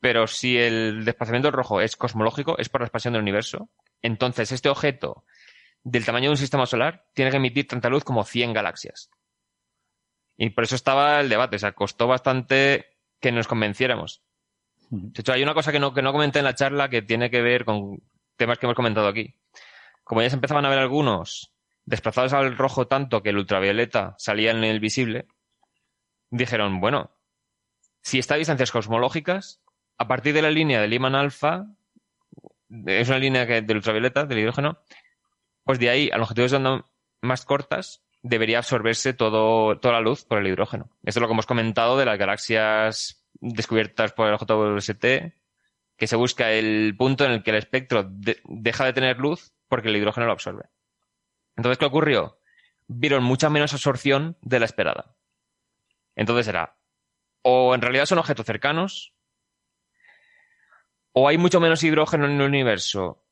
pero 0.00 0.26
si 0.26 0.56
el 0.56 1.04
desplazamiento 1.04 1.50
rojo 1.50 1.80
es 1.80 1.96
cosmológico, 1.96 2.58
es 2.58 2.68
por 2.68 2.80
la 2.80 2.86
expansión 2.86 3.14
del 3.14 3.22
universo, 3.22 3.70
entonces 4.02 4.52
este 4.52 4.68
objeto 4.68 5.24
del 5.82 6.04
tamaño 6.04 6.26
de 6.26 6.30
un 6.30 6.36
sistema 6.36 6.66
solar 6.66 7.06
tiene 7.14 7.30
que 7.30 7.38
emitir 7.38 7.66
tanta 7.66 7.88
luz 7.88 8.04
como 8.04 8.24
100 8.24 8.52
galaxias. 8.52 9.10
Y 10.36 10.50
por 10.50 10.64
eso 10.64 10.76
estaba 10.76 11.20
el 11.20 11.28
debate, 11.28 11.56
o 11.56 11.58
sea, 11.58 11.72
costó 11.72 12.06
bastante 12.06 12.86
que 13.20 13.32
nos 13.32 13.48
convenciéramos. 13.48 14.22
De 14.90 15.20
hecho, 15.20 15.32
hay 15.32 15.42
una 15.42 15.54
cosa 15.54 15.72
que 15.72 15.80
no, 15.80 15.92
que 15.94 16.02
no 16.02 16.12
comenté 16.12 16.38
en 16.38 16.44
la 16.44 16.54
charla 16.54 16.88
que 16.88 17.02
tiene 17.02 17.30
que 17.30 17.42
ver 17.42 17.64
con 17.64 18.00
temas 18.36 18.58
que 18.58 18.66
hemos 18.66 18.76
comentado 18.76 19.08
aquí. 19.08 19.34
Como 20.04 20.22
ya 20.22 20.30
se 20.30 20.36
empezaban 20.36 20.64
a 20.64 20.68
ver 20.68 20.78
algunos 20.78 21.52
desplazados 21.84 22.32
al 22.32 22.56
rojo 22.56 22.86
tanto 22.86 23.22
que 23.22 23.30
el 23.30 23.38
ultravioleta 23.38 24.14
salía 24.18 24.50
en 24.50 24.64
el 24.64 24.80
visible, 24.80 25.26
dijeron, 26.30 26.80
bueno, 26.80 27.10
si 28.02 28.18
está 28.18 28.34
a 28.34 28.38
distancias 28.38 28.72
cosmológicas, 28.72 29.60
a 29.98 30.06
partir 30.08 30.34
de 30.34 30.42
la 30.42 30.50
línea 30.50 30.80
del 30.80 30.92
imán 30.92 31.14
alfa, 31.14 31.66
es 32.86 33.08
una 33.08 33.18
línea 33.18 33.46
del 33.46 33.76
ultravioleta, 33.76 34.24
del 34.24 34.40
hidrógeno, 34.40 34.78
pues 35.64 35.78
de 35.78 35.90
ahí 35.90 36.10
a 36.12 36.18
longitudes 36.18 36.50
de 36.50 36.58
onda 36.58 36.84
más 37.22 37.44
cortas 37.44 38.02
debería 38.22 38.58
absorberse 38.58 39.12
todo, 39.12 39.78
toda 39.78 39.94
la 39.94 40.00
luz 40.00 40.24
por 40.24 40.38
el 40.38 40.46
hidrógeno. 40.46 40.90
Esto 41.04 41.18
es 41.18 41.22
lo 41.22 41.28
que 41.28 41.32
hemos 41.32 41.46
comentado 41.46 41.96
de 41.96 42.04
las 42.04 42.18
galaxias 42.18 43.24
descubiertas 43.40 44.12
por 44.12 44.28
el 44.28 44.38
JWST, 44.38 45.32
que 45.96 46.06
se 46.06 46.16
busca 46.16 46.52
el 46.52 46.94
punto 46.96 47.24
en 47.24 47.32
el 47.32 47.42
que 47.42 47.50
el 47.50 47.56
espectro 47.56 48.08
deja 48.44 48.84
de 48.84 48.92
tener 48.92 49.18
luz 49.18 49.52
porque 49.68 49.88
el 49.88 49.96
hidrógeno 49.96 50.26
lo 50.26 50.32
absorbe. 50.32 50.66
Entonces, 51.56 51.78
¿qué 51.78 51.86
ocurrió? 51.86 52.38
Vieron 52.86 53.24
mucha 53.24 53.50
menos 53.50 53.72
absorción 53.72 54.36
de 54.42 54.60
la 54.60 54.66
esperada. 54.66 55.16
Entonces 56.14 56.48
era, 56.48 56.78
o 57.42 57.74
en 57.74 57.82
realidad 57.82 58.06
son 58.06 58.18
objetos 58.18 58.46
cercanos, 58.46 59.14
o 61.12 61.28
hay 61.28 61.38
mucho 61.38 61.60
menos 61.60 61.82
hidrógeno 61.82 62.26
en 62.26 62.40
el 62.40 62.46
universo 62.46 63.24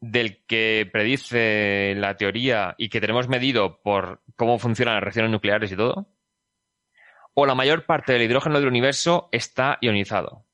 del 0.00 0.44
que 0.46 0.88
predice 0.92 1.94
la 1.96 2.16
teoría 2.16 2.74
y 2.78 2.88
que 2.88 3.00
tenemos 3.00 3.28
medido 3.28 3.80
por 3.82 4.22
cómo 4.36 4.58
funcionan 4.58 4.94
las 4.94 5.04
reacciones 5.04 5.30
nucleares 5.30 5.70
y 5.70 5.76
todo, 5.76 6.08
o 7.34 7.46
la 7.46 7.54
mayor 7.54 7.86
parte 7.86 8.12
del 8.12 8.22
hidrógeno 8.22 8.58
del 8.58 8.68
universo 8.68 9.28
está 9.32 9.78
ionizado. 9.80 10.46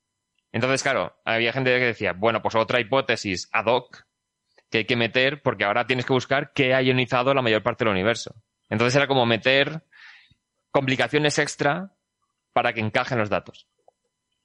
Entonces, 0.52 0.82
claro, 0.82 1.16
había 1.24 1.52
gente 1.52 1.78
que 1.78 1.84
decía, 1.86 2.12
bueno, 2.12 2.42
pues 2.42 2.54
otra 2.54 2.80
hipótesis 2.80 3.48
ad 3.52 3.66
hoc 3.66 4.04
que 4.70 4.78
hay 4.78 4.84
que 4.84 4.96
meter 4.96 5.42
porque 5.42 5.64
ahora 5.64 5.86
tienes 5.86 6.06
que 6.06 6.12
buscar 6.12 6.52
qué 6.52 6.74
ha 6.74 6.82
ionizado 6.82 7.34
la 7.34 7.42
mayor 7.42 7.62
parte 7.62 7.84
del 7.84 7.92
universo. 7.92 8.34
Entonces 8.68 8.96
era 8.96 9.06
como 9.06 9.26
meter 9.26 9.82
complicaciones 10.70 11.38
extra 11.38 11.92
para 12.52 12.72
que 12.72 12.80
encajen 12.80 13.18
los 13.18 13.30
datos. 13.30 13.66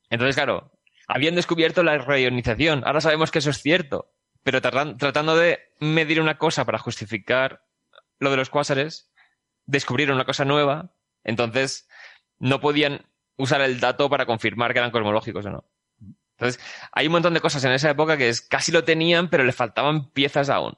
Entonces, 0.09 0.35
claro, 0.35 0.71
habían 1.07 1.35
descubierto 1.35 1.83
la 1.83 1.97
reionización, 1.97 2.83
ahora 2.85 3.01
sabemos 3.01 3.31
que 3.31 3.39
eso 3.39 3.49
es 3.49 3.61
cierto, 3.61 4.13
pero 4.43 4.61
tratando 4.61 5.35
de 5.35 5.59
medir 5.79 6.21
una 6.21 6.37
cosa 6.37 6.65
para 6.65 6.79
justificar 6.79 7.63
lo 8.19 8.29
de 8.31 8.37
los 8.37 8.49
cuásares, 8.49 9.11
descubrieron 9.65 10.15
una 10.15 10.25
cosa 10.25 10.45
nueva, 10.45 10.93
entonces 11.23 11.87
no 12.39 12.59
podían 12.59 13.05
usar 13.35 13.61
el 13.61 13.79
dato 13.79 14.09
para 14.09 14.25
confirmar 14.25 14.73
que 14.73 14.79
eran 14.79 14.91
cosmológicos 14.91 15.45
o 15.45 15.49
no. 15.49 15.65
Entonces, 16.37 16.61
hay 16.91 17.07
un 17.07 17.13
montón 17.13 17.33
de 17.33 17.39
cosas 17.39 17.63
en 17.63 17.71
esa 17.71 17.89
época 17.89 18.17
que 18.17 18.29
es, 18.29 18.41
casi 18.41 18.71
lo 18.71 18.83
tenían, 18.83 19.29
pero 19.29 19.43
le 19.43 19.51
faltaban 19.51 20.09
piezas 20.09 20.49
aún. 20.49 20.73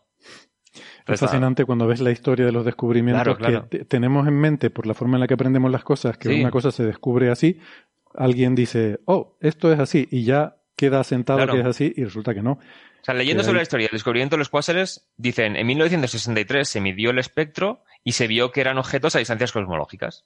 es 1.08 1.20
fascinante 1.20 1.66
cuando 1.66 1.88
ves 1.88 2.02
la 2.02 2.12
historia 2.12 2.46
de 2.46 2.52
los 2.52 2.66
descubrimientos 2.66 3.38
que 3.38 3.86
tenemos 3.86 4.28
en 4.28 4.36
mente 4.36 4.70
por 4.70 4.86
la 4.86 4.94
forma 4.94 5.16
en 5.16 5.22
la 5.22 5.28
que 5.28 5.34
aprendemos 5.34 5.72
las 5.72 5.84
cosas, 5.84 6.18
que 6.18 6.30
una 6.30 6.52
cosa 6.52 6.72
se 6.72 6.84
descubre 6.84 7.30
así, 7.30 7.60
alguien 8.14 8.56
dice, 8.56 9.00
oh, 9.06 9.38
esto 9.42 9.72
es 9.72 9.80
así, 9.80 10.08
y 10.12 10.24
ya 10.24 10.58
queda 10.76 11.00
asentado 11.00 11.48
que 11.48 11.60
es 11.60 11.66
así, 11.66 11.94
y 11.96 12.04
resulta 12.04 12.34
que 12.34 12.42
no. 12.42 12.52
O 12.52 13.06
sea, 13.06 13.14
leyendo 13.14 13.44
sobre 13.44 13.58
la 13.58 13.64
historia 13.64 13.86
del 13.86 13.94
descubrimiento 13.94 14.36
de 14.36 14.40
los 14.40 14.50
cuásares, 14.50 15.08
dicen, 15.16 15.56
en 15.56 15.68
1963 15.68 16.68
se 16.68 16.82
midió 16.82 17.12
el 17.12 17.20
espectro 17.20 17.84
y 18.04 18.14
se 18.14 18.26
vio 18.26 18.52
que 18.52 18.62
eran 18.62 18.80
objetos 18.80 19.16
a 19.16 19.20
distancias 19.20 19.52
cosmológicas. 19.52 20.26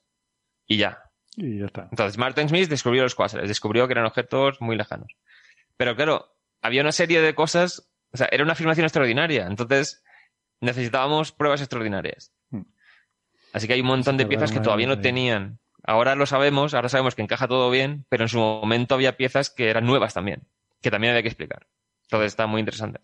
Y 0.66 0.78
ya. 0.78 1.09
Y 1.36 1.58
ya 1.58 1.66
está. 1.66 1.88
Entonces, 1.90 2.18
Martin 2.18 2.48
Smith 2.48 2.68
descubrió 2.68 3.02
los 3.02 3.14
cuásares, 3.14 3.48
descubrió 3.48 3.86
que 3.86 3.92
eran 3.92 4.06
objetos 4.06 4.60
muy 4.60 4.76
lejanos. 4.76 5.16
Pero 5.76 5.96
claro, 5.96 6.34
había 6.60 6.82
una 6.82 6.92
serie 6.92 7.20
de 7.20 7.34
cosas, 7.34 7.90
o 8.12 8.16
sea, 8.16 8.28
era 8.30 8.42
una 8.42 8.52
afirmación 8.52 8.84
extraordinaria. 8.84 9.46
Entonces, 9.46 10.02
necesitábamos 10.60 11.32
pruebas 11.32 11.60
extraordinarias. 11.60 12.32
Hmm. 12.50 12.62
Así 13.52 13.66
que 13.66 13.74
hay 13.74 13.80
un 13.80 13.86
montón 13.86 14.16
de 14.16 14.26
piezas 14.26 14.52
que 14.52 14.60
todavía 14.60 14.86
no 14.86 15.00
tenían. 15.00 15.58
Ahora 15.82 16.14
lo 16.14 16.26
sabemos, 16.26 16.74
ahora 16.74 16.88
sabemos 16.88 17.14
que 17.14 17.22
encaja 17.22 17.48
todo 17.48 17.70
bien, 17.70 18.04
pero 18.08 18.24
en 18.24 18.28
su 18.28 18.38
momento 18.38 18.94
había 18.94 19.16
piezas 19.16 19.50
que 19.50 19.70
eran 19.70 19.86
nuevas 19.86 20.14
también, 20.14 20.42
que 20.82 20.90
también 20.90 21.12
había 21.12 21.22
que 21.22 21.28
explicar. 21.28 21.66
Entonces 22.04 22.28
está 22.28 22.46
muy 22.46 22.60
interesante. 22.60 23.00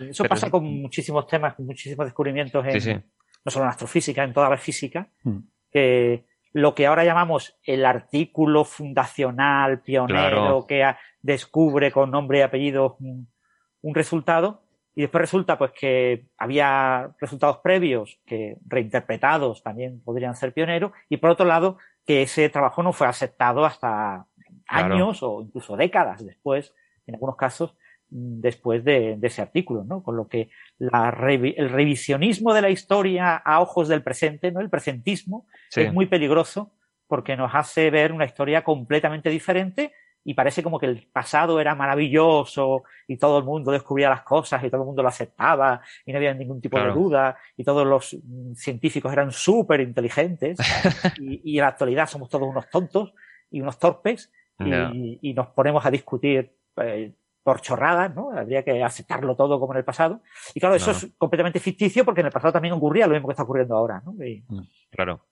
Eso 0.00 0.24
pasa 0.24 0.50
con 0.50 0.64
muchísimos 0.64 1.26
temas, 1.26 1.54
con 1.54 1.66
muchísimos 1.66 2.06
descubrimientos 2.06 2.64
en, 2.66 3.04
no 3.44 3.50
solo 3.50 3.66
en 3.66 3.70
astrofísica, 3.70 4.24
en 4.24 4.32
toda 4.32 4.48
la 4.48 4.56
física, 4.56 5.08
hmm. 5.22 5.38
que 5.70 6.26
lo 6.54 6.74
que 6.74 6.86
ahora 6.86 7.04
llamamos 7.04 7.58
el 7.64 7.84
artículo 7.84 8.64
fundacional 8.64 9.80
pionero 9.82 10.66
que 10.66 10.94
descubre 11.20 11.90
con 11.90 12.12
nombre 12.12 12.38
y 12.38 12.42
apellido 12.42 12.96
un, 13.00 13.94
resultado 13.94 14.62
y 14.94 15.02
después 15.02 15.22
resulta 15.22 15.58
pues 15.58 15.72
que 15.72 16.28
había 16.38 17.10
resultados 17.20 17.58
previos 17.58 18.20
que 18.24 18.56
reinterpretados 18.66 19.64
también 19.64 20.00
podrían 20.02 20.36
ser 20.36 20.52
pioneros 20.52 20.92
y 21.08 21.16
por 21.16 21.30
otro 21.30 21.44
lado 21.44 21.76
que 22.06 22.22
ese 22.22 22.48
trabajo 22.48 22.84
no 22.84 22.92
fue 22.92 23.08
aceptado 23.08 23.64
hasta 23.64 24.26
años 24.68 25.24
o 25.24 25.42
incluso 25.42 25.76
décadas 25.76 26.24
después 26.24 26.72
en 27.06 27.14
algunos 27.14 27.36
casos, 27.36 27.74
después 28.16 28.84
de, 28.84 29.18
ese 29.20 29.42
artículo, 29.42 29.82
¿no? 29.82 30.02
Con 30.02 30.16
lo 30.16 30.28
que 30.28 30.48
el 30.78 31.68
revisionismo 31.68 32.54
de 32.54 32.62
la 32.62 32.70
historia 32.70 33.36
a 33.36 33.60
ojos 33.60 33.88
del 33.88 34.04
presente, 34.04 34.52
¿no? 34.52 34.60
El 34.60 34.70
presentismo 34.70 35.46
es 35.74 35.92
muy 35.92 36.06
peligroso 36.06 36.72
porque 37.08 37.36
nos 37.36 37.52
hace 37.54 37.90
ver 37.90 38.12
una 38.12 38.24
historia 38.24 38.62
completamente 38.62 39.30
diferente 39.30 39.92
y 40.22 40.34
parece 40.34 40.62
como 40.62 40.78
que 40.78 40.86
el 40.86 41.08
pasado 41.12 41.60
era 41.60 41.74
maravilloso 41.74 42.84
y 43.08 43.16
todo 43.16 43.38
el 43.38 43.44
mundo 43.44 43.72
descubría 43.72 44.08
las 44.08 44.22
cosas 44.22 44.62
y 44.62 44.70
todo 44.70 44.82
el 44.82 44.86
mundo 44.86 45.02
lo 45.02 45.08
aceptaba 45.08 45.80
y 46.06 46.12
no 46.12 46.18
había 46.18 46.32
ningún 46.34 46.60
tipo 46.60 46.78
de 46.78 46.92
duda 46.92 47.36
y 47.56 47.64
todos 47.64 47.84
los 47.84 48.16
científicos 48.54 49.12
eran 49.12 49.32
súper 49.32 49.80
inteligentes 49.80 50.56
y, 51.18 51.58
en 51.58 51.62
la 51.62 51.68
actualidad 51.68 52.08
somos 52.08 52.30
todos 52.30 52.48
unos 52.48 52.70
tontos 52.70 53.12
y 53.50 53.60
unos 53.60 53.78
torpes 53.78 54.32
y, 54.60 55.34
nos 55.34 55.48
ponemos 55.48 55.84
a 55.84 55.90
discutir 55.90 56.52
eh, 56.76 57.12
por 57.44 57.60
chorradas, 57.60 58.12
¿no? 58.14 58.30
Habría 58.36 58.64
que 58.64 58.82
aceptarlo 58.82 59.36
todo 59.36 59.60
como 59.60 59.74
en 59.74 59.78
el 59.78 59.84
pasado. 59.84 60.22
Y 60.54 60.60
claro, 60.60 60.74
eso 60.74 60.90
es 60.90 61.08
completamente 61.18 61.60
ficticio 61.60 62.04
porque 62.04 62.22
en 62.22 62.26
el 62.26 62.32
pasado 62.32 62.54
también 62.54 62.74
ocurría 62.74 63.06
lo 63.06 63.12
mismo 63.12 63.28
que 63.28 63.32
está 63.32 63.42
ocurriendo 63.42 63.76
ahora, 63.76 64.02
¿no? 64.04 64.12
Mm. 64.12 64.62
Claro. 64.90 65.26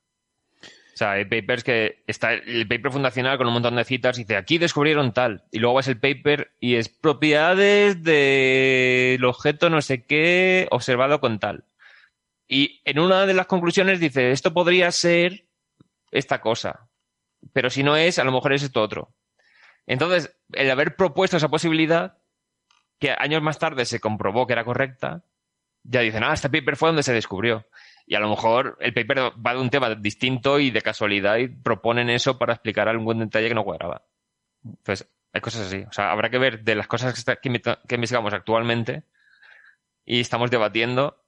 O 0.62 0.96
sea, 0.96 1.12
hay 1.12 1.24
papers 1.24 1.64
que 1.64 2.04
está 2.06 2.34
el 2.34 2.68
paper 2.68 2.92
fundacional 2.92 3.38
con 3.38 3.46
un 3.46 3.54
montón 3.54 3.76
de 3.76 3.84
citas 3.84 4.18
y 4.18 4.22
dice 4.24 4.36
aquí 4.36 4.58
descubrieron 4.58 5.14
tal. 5.14 5.44
Y 5.50 5.58
luego 5.58 5.80
es 5.80 5.88
el 5.88 5.98
paper 5.98 6.52
y 6.60 6.74
es 6.74 6.90
propiedades 6.90 8.04
del 8.04 9.24
objeto 9.24 9.70
no 9.70 9.80
sé 9.80 10.04
qué 10.04 10.68
observado 10.70 11.18
con 11.18 11.38
tal. 11.38 11.64
Y 12.46 12.82
en 12.84 12.98
una 12.98 13.24
de 13.24 13.32
las 13.32 13.46
conclusiones 13.46 14.00
dice 14.00 14.32
esto 14.32 14.52
podría 14.52 14.92
ser 14.92 15.46
esta 16.10 16.42
cosa. 16.42 16.90
Pero 17.54 17.70
si 17.70 17.82
no 17.82 17.96
es, 17.96 18.18
a 18.18 18.24
lo 18.24 18.32
mejor 18.32 18.52
es 18.52 18.62
esto 18.62 18.82
otro. 18.82 19.14
Entonces, 19.86 20.36
el 20.52 20.70
haber 20.70 20.96
propuesto 20.96 21.36
esa 21.36 21.48
posibilidad, 21.48 22.18
que 22.98 23.14
años 23.16 23.42
más 23.42 23.58
tarde 23.58 23.84
se 23.84 24.00
comprobó 24.00 24.46
que 24.46 24.52
era 24.52 24.64
correcta, 24.64 25.24
ya 25.82 26.00
dicen, 26.00 26.22
ah, 26.24 26.32
este 26.32 26.48
paper 26.48 26.76
fue 26.76 26.88
donde 26.90 27.02
se 27.02 27.12
descubrió. 27.12 27.66
Y 28.06 28.14
a 28.14 28.20
lo 28.20 28.28
mejor 28.28 28.76
el 28.80 28.94
paper 28.94 29.32
va 29.44 29.54
de 29.54 29.60
un 29.60 29.70
tema 29.70 29.94
distinto 29.94 30.58
y 30.58 30.70
de 30.70 30.82
casualidad 30.82 31.36
y 31.38 31.48
proponen 31.48 32.10
eso 32.10 32.38
para 32.38 32.54
explicar 32.54 32.88
algún 32.88 33.20
detalle 33.20 33.48
que 33.48 33.54
no 33.54 33.64
cuadraba. 33.64 34.04
Entonces, 34.64 35.08
hay 35.32 35.40
cosas 35.40 35.66
así. 35.66 35.82
O 35.88 35.92
sea, 35.92 36.10
habrá 36.10 36.30
que 36.30 36.38
ver 36.38 36.62
de 36.62 36.74
las 36.74 36.86
cosas 36.86 37.24
que, 37.24 37.38
que 37.40 37.94
investigamos 37.94 38.32
actualmente 38.32 39.04
y 40.04 40.20
estamos 40.20 40.50
debatiendo. 40.50 41.18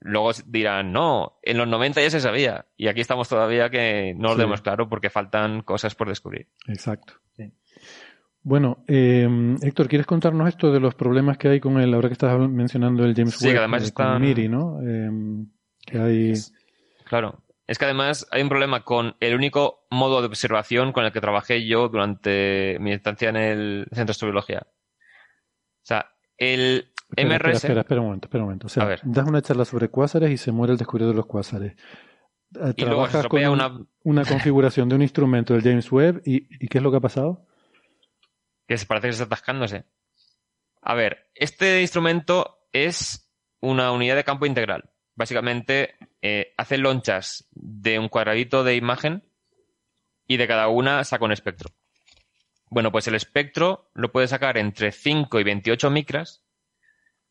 Luego 0.00 0.32
dirán, 0.46 0.92
no, 0.92 1.38
en 1.42 1.58
los 1.58 1.68
90 1.68 2.02
ya 2.02 2.10
se 2.10 2.20
sabía. 2.20 2.66
Y 2.76 2.88
aquí 2.88 3.00
estamos 3.00 3.28
todavía 3.28 3.70
que 3.70 4.14
no 4.16 4.30
lo 4.30 4.36
tenemos 4.36 4.60
claro 4.60 4.88
porque 4.88 5.10
faltan 5.10 5.62
cosas 5.62 5.94
por 5.94 6.08
descubrir. 6.08 6.48
Exacto. 6.66 7.14
Bueno, 8.44 8.84
eh, 8.88 9.28
Héctor, 9.62 9.88
¿quieres 9.88 10.06
contarnos 10.06 10.48
esto 10.48 10.72
de 10.72 10.80
los 10.80 10.94
problemas 10.94 11.38
que 11.38 11.48
hay 11.48 11.60
con 11.60 11.78
el, 11.78 11.94
ahora 11.94 12.08
que 12.08 12.14
estás 12.14 12.36
mencionando 12.38 13.04
el 13.04 13.14
James 13.14 13.40
Webb, 13.40 13.52
que 13.52 13.58
además 13.58 13.82
eh, 13.82 13.86
está... 13.86 14.18
MIRI, 14.18 14.48
¿no? 14.48 14.80
Em, 14.80 15.46
que 15.86 15.98
hay... 15.98 16.32
Claro, 17.04 17.42
es 17.66 17.78
que 17.78 17.84
además 17.84 18.26
hay 18.30 18.42
un 18.42 18.48
problema 18.48 18.84
con 18.84 19.16
el 19.20 19.34
único 19.34 19.86
modo 19.90 20.20
de 20.20 20.26
observación 20.26 20.92
con 20.92 21.04
el 21.04 21.12
que 21.12 21.20
trabajé 21.20 21.66
yo 21.66 21.88
durante 21.88 22.76
mi 22.80 22.92
estancia 22.92 23.28
en 23.28 23.36
el 23.36 23.86
Centro 23.90 24.06
de 24.06 24.10
Astrobiología. 24.10 24.66
O 24.66 25.84
sea, 25.84 26.06
el 26.36 26.92
MRS... 27.16 27.64
Espera, 27.64 27.82
espera, 27.82 28.00
un 28.00 28.08
momento, 28.08 28.26
espera 28.26 28.42
un 28.42 28.48
momento. 28.48 28.66
O 28.66 28.70
sea, 28.70 28.96
das 29.04 29.28
una 29.28 29.42
charla 29.42 29.64
sobre 29.64 29.88
cuásares 29.88 30.30
y 30.30 30.36
se 30.36 30.50
muere 30.50 30.72
el 30.72 30.78
descubridor 30.78 31.12
de 31.12 31.16
los 31.16 31.26
cuásares. 31.26 31.76
Eh, 32.60 32.74
trabajas 32.74 33.26
con 33.28 33.46
una... 33.46 33.80
una 34.02 34.24
configuración 34.24 34.88
de 34.88 34.96
un 34.96 35.02
instrumento 35.02 35.54
del 35.54 35.62
James 35.62 35.90
Webb 35.92 36.22
y, 36.24 36.48
¿y 36.64 36.68
qué 36.68 36.78
es 36.78 36.84
lo 36.84 36.90
que 36.90 36.96
ha 36.96 37.00
pasado? 37.00 37.46
Que 38.72 38.78
se 38.78 38.86
parece 38.86 39.08
que 39.08 39.10
está 39.10 39.24
atascándose. 39.24 39.84
A 40.80 40.94
ver, 40.94 41.28
este 41.34 41.82
instrumento 41.82 42.66
es 42.72 43.30
una 43.60 43.92
unidad 43.92 44.16
de 44.16 44.24
campo 44.24 44.46
integral. 44.46 44.88
Básicamente 45.14 45.94
eh, 46.22 46.54
hace 46.56 46.78
lonchas 46.78 47.46
de 47.50 47.98
un 47.98 48.08
cuadradito 48.08 48.64
de 48.64 48.76
imagen 48.76 49.30
y 50.26 50.38
de 50.38 50.48
cada 50.48 50.68
una 50.68 51.04
saca 51.04 51.26
un 51.26 51.32
espectro. 51.32 51.68
Bueno, 52.70 52.90
pues 52.90 53.06
el 53.08 53.14
espectro 53.14 53.90
lo 53.92 54.10
puede 54.10 54.26
sacar 54.26 54.56
entre 54.56 54.90
5 54.90 55.38
y 55.38 55.44
28 55.44 55.90
micras 55.90 56.42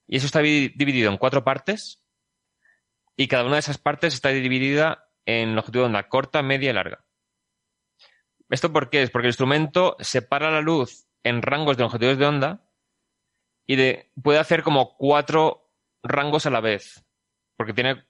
y 0.06 0.18
eso 0.18 0.28
está 0.28 0.42
dividido 0.42 1.10
en 1.10 1.18
cuatro 1.18 1.44
partes 1.44 2.04
y 3.18 3.28
cada 3.28 3.46
una 3.46 3.56
de 3.56 3.62
esas 3.62 3.80
partes 3.80 4.14
está 4.14 4.30
dividida 4.30 5.10
en 5.26 5.56
longitud 5.56 5.80
de 5.80 5.86
onda 5.88 6.08
corta, 6.08 6.44
media 6.44 6.70
y 6.70 6.74
larga. 6.74 7.04
¿Esto 8.48 8.72
por 8.72 8.92
qué 8.92 9.02
es? 9.02 9.10
Porque 9.10 9.26
el 9.26 9.32
instrumento 9.32 9.98
separa 10.02 10.52
la 10.52 10.62
luz 10.62 11.08
en 11.24 11.42
rangos 11.42 11.78
de 11.78 11.84
longitudes 11.84 12.18
de 12.18 12.26
onda 12.26 12.62
y 13.68 13.78
puede 14.22 14.40
hacer 14.40 14.64
como 14.64 14.98
cuatro 14.98 15.72
rangos 16.04 16.46
a 16.46 16.50
la 16.50 16.62
vez. 16.62 17.04
Porque 17.58 17.74
tiene 17.74 18.04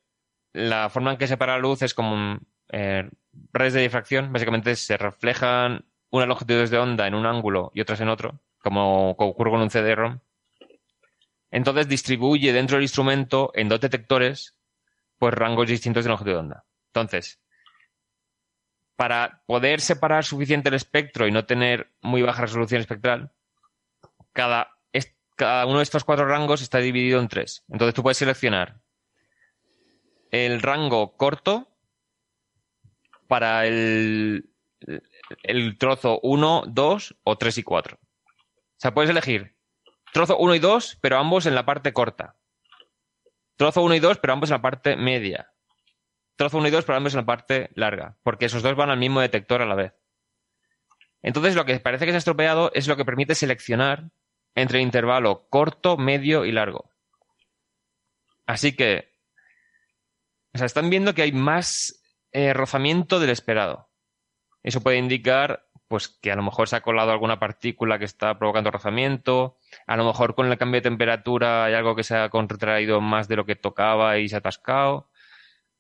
la 0.54 0.90
forma 0.90 1.12
en 1.12 1.18
que 1.18 1.28
separa 1.28 1.54
la 1.54 1.60
luz 1.60 1.82
es 1.82 1.94
como 1.94 2.40
eh, 2.70 3.10
redes 3.54 3.74
de 3.74 3.82
difracción. 3.82 4.32
Básicamente 4.32 4.76
se 4.76 4.98
reflejan 4.98 5.86
unas 6.10 6.28
longitudes 6.28 6.70
de 6.70 6.78
onda 6.78 7.08
en 7.08 7.16
un 7.16 7.26
ángulo 7.26 7.72
y 7.74 7.82
otras 7.82 8.02
en 8.02 8.10
otro, 8.10 8.42
como 8.60 9.12
ocurre 9.12 9.52
con 9.52 9.62
un 9.62 9.70
CD-ROM. 9.70 10.20
Entonces 11.52 11.88
distribuye 11.88 12.54
dentro 12.54 12.78
del 12.78 12.84
instrumento 12.84 13.52
en 13.54 13.70
dos 13.70 13.82
detectores 13.82 14.56
pues 15.18 15.34
rangos 15.34 15.68
distintos 15.68 16.04
de 16.04 16.10
longitud 16.10 16.32
de 16.32 16.38
onda. 16.38 16.66
Entonces, 16.88 17.40
para 19.02 19.42
poder 19.48 19.82
separar 19.82 20.24
suficiente 20.24 20.70
el 20.70 20.76
espectro 20.76 21.26
y 21.26 21.32
no 21.32 21.48
tener 21.48 21.92
muy 22.02 22.22
baja 22.22 22.44
resolución 22.44 22.82
espectral, 22.82 23.32
cada, 24.32 24.78
uno 25.66 25.78
de 25.78 25.84
estos 25.84 26.04
cuatro 26.04 26.28
rangos 26.28 26.62
está 26.62 26.78
dividido 26.78 27.20
en 27.20 27.28
tres. 27.28 27.66
Entonces 27.68 27.96
tú 27.96 28.04
puedes 28.04 28.20
seleccionar 28.20 28.80
el 30.30 30.62
rango 30.62 31.18
corto 31.18 31.68
para 33.28 33.66
el, 33.66 34.52
el 35.42 35.80
trozo 35.80 36.20
1, 36.22 36.66
2 36.68 37.16
o 37.24 37.38
3 37.40 37.58
y 37.58 37.64
4. 37.64 37.98
O 37.98 38.08
sea, 38.78 38.94
puedes 38.94 39.10
elegir 39.10 39.56
trozo 40.14 40.38
1 40.38 40.54
y 40.54 40.60
2, 40.60 41.00
pero 41.02 41.18
ambos 41.18 41.48
en 41.48 41.56
la 41.56 41.66
parte 41.66 41.92
corta. 41.92 42.36
Trozo 43.56 43.82
1 43.82 43.96
y 43.96 44.00
2, 44.00 44.20
pero 44.20 44.34
ambos 44.34 44.52
en 44.52 44.58
la 44.58 44.62
parte 44.62 44.96
media. 44.96 45.52
Trozo 46.42 46.58
1 46.58 46.70
y 46.70 46.72
2, 46.72 46.86
pero 46.86 46.98
ambos 46.98 47.14
en 47.14 47.20
la 47.20 47.26
parte 47.28 47.70
larga, 47.76 48.18
porque 48.24 48.46
esos 48.46 48.64
dos 48.64 48.76
van 48.76 48.90
al 48.90 48.98
mismo 48.98 49.22
detector 49.22 49.62
a 49.62 49.68
la 49.68 49.76
vez. 49.76 49.94
Entonces, 51.22 51.54
lo 51.54 51.66
que 51.66 51.80
parece 51.80 52.06
que 52.06 52.12
se 52.14 52.16
ha 52.16 52.18
estropeado 52.18 52.72
es 52.74 52.88
lo 52.88 52.98
que 52.98 53.06
permite 53.06 53.36
seleccionar 53.36 54.10
entre 54.56 54.80
el 54.80 54.86
intervalo 54.86 55.48
corto, 55.50 55.98
medio 55.98 56.44
y 56.46 56.52
largo. 56.52 56.90
Así 58.48 58.76
que, 58.76 59.12
o 60.56 60.58
sea, 60.58 60.66
están 60.66 60.90
viendo 60.90 61.14
que 61.14 61.22
hay 61.22 61.32
más 61.32 62.04
eh, 62.32 62.54
rozamiento 62.54 63.20
del 63.20 63.30
esperado. 63.30 63.92
Eso 64.64 64.82
puede 64.82 64.98
indicar 64.98 65.68
pues 65.88 66.08
que 66.08 66.32
a 66.32 66.36
lo 66.36 66.42
mejor 66.42 66.68
se 66.68 66.76
ha 66.76 66.82
colado 66.82 67.12
alguna 67.12 67.38
partícula 67.38 68.00
que 68.00 68.06
está 68.06 68.40
provocando 68.40 68.72
rozamiento, 68.72 69.58
a 69.86 69.96
lo 69.96 70.06
mejor 70.06 70.34
con 70.34 70.52
el 70.52 70.58
cambio 70.58 70.80
de 70.80 70.90
temperatura 70.90 71.66
hay 71.66 71.76
algo 71.76 71.96
que 71.96 72.04
se 72.04 72.16
ha 72.16 72.30
contraído 72.30 73.00
más 73.00 73.28
de 73.28 73.36
lo 73.36 73.46
que 73.46 73.56
tocaba 73.56 74.18
y 74.18 74.28
se 74.28 74.36
ha 74.36 74.40
atascado, 74.40 75.11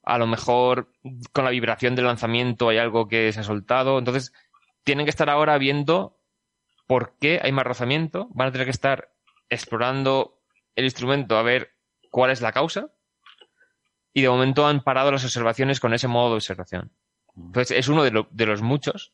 a 0.03 0.17
lo 0.17 0.27
mejor 0.27 0.91
con 1.31 1.45
la 1.45 1.51
vibración 1.51 1.95
del 1.95 2.05
lanzamiento 2.05 2.69
hay 2.69 2.77
algo 2.77 3.07
que 3.07 3.31
se 3.31 3.39
ha 3.39 3.43
soltado, 3.43 3.99
entonces 3.99 4.33
tienen 4.83 5.05
que 5.05 5.11
estar 5.11 5.29
ahora 5.29 5.57
viendo 5.57 6.17
por 6.87 7.17
qué 7.19 7.39
hay 7.41 7.51
más 7.51 7.65
rozamiento, 7.65 8.27
van 8.31 8.49
a 8.49 8.51
tener 8.51 8.67
que 8.67 8.71
estar 8.71 9.13
explorando 9.49 10.41
el 10.75 10.85
instrumento 10.85 11.37
a 11.37 11.43
ver 11.43 11.71
cuál 12.09 12.31
es 12.31 12.41
la 12.41 12.51
causa 12.51 12.91
y 14.13 14.21
de 14.21 14.29
momento 14.29 14.67
han 14.67 14.83
parado 14.83 15.11
las 15.11 15.23
observaciones 15.23 15.79
con 15.79 15.93
ese 15.93 16.07
modo 16.07 16.29
de 16.29 16.35
observación. 16.35 16.91
Entonces 17.35 17.77
es 17.77 17.87
uno 17.87 18.03
de, 18.03 18.25
de 18.29 18.45
los 18.45 18.61
muchos 18.61 19.13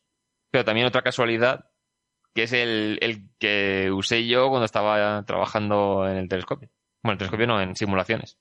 pero 0.50 0.64
también 0.64 0.86
otra 0.86 1.02
casualidad, 1.02 1.70
que 2.34 2.44
es 2.44 2.52
el, 2.52 2.98
el 3.02 3.28
que 3.38 3.90
usé 3.92 4.26
yo 4.26 4.48
cuando 4.48 4.64
estaba 4.64 5.24
trabajando 5.24 6.08
en 6.08 6.16
el 6.16 6.28
telescopio. 6.28 6.70
Bueno, 7.02 7.14
el 7.14 7.18
telescopio 7.18 7.46
no, 7.46 7.60
en 7.60 7.76
simulaciones. 7.76 8.38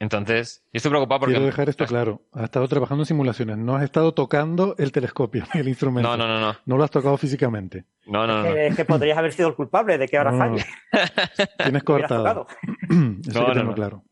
Entonces, 0.00 0.62
yo 0.66 0.78
estoy 0.78 0.90
preocupado 0.90 1.20
porque... 1.20 1.34
Quiero 1.34 1.46
dejar 1.46 1.68
esto 1.68 1.86
claro. 1.86 2.22
Has 2.32 2.44
estado 2.44 2.66
trabajando 2.68 3.02
en 3.02 3.06
simulaciones. 3.06 3.58
No 3.58 3.76
has 3.76 3.84
estado 3.84 4.12
tocando 4.12 4.74
el 4.78 4.92
telescopio, 4.92 5.44
el 5.54 5.68
instrumento. 5.68 6.08
No, 6.08 6.16
no, 6.16 6.26
no. 6.28 6.40
No, 6.40 6.58
no 6.64 6.76
lo 6.76 6.84
has 6.84 6.90
tocado 6.90 7.16
físicamente. 7.16 7.84
No, 8.06 8.26
no, 8.26 8.42
no. 8.42 8.54
Es 8.54 8.76
que, 8.76 8.84
podrías 8.84 9.16
haber 9.16 9.32
sido 9.32 9.48
el 9.48 9.54
culpable 9.54 9.96
de 9.96 10.08
que 10.08 10.18
ahora 10.18 10.36
falle. 10.36 10.64
Tienes 11.62 11.82
cortado. 11.84 12.46
Eso 13.26 13.46
no, 13.46 13.52
tengo 13.52 13.74
claro. 13.74 14.04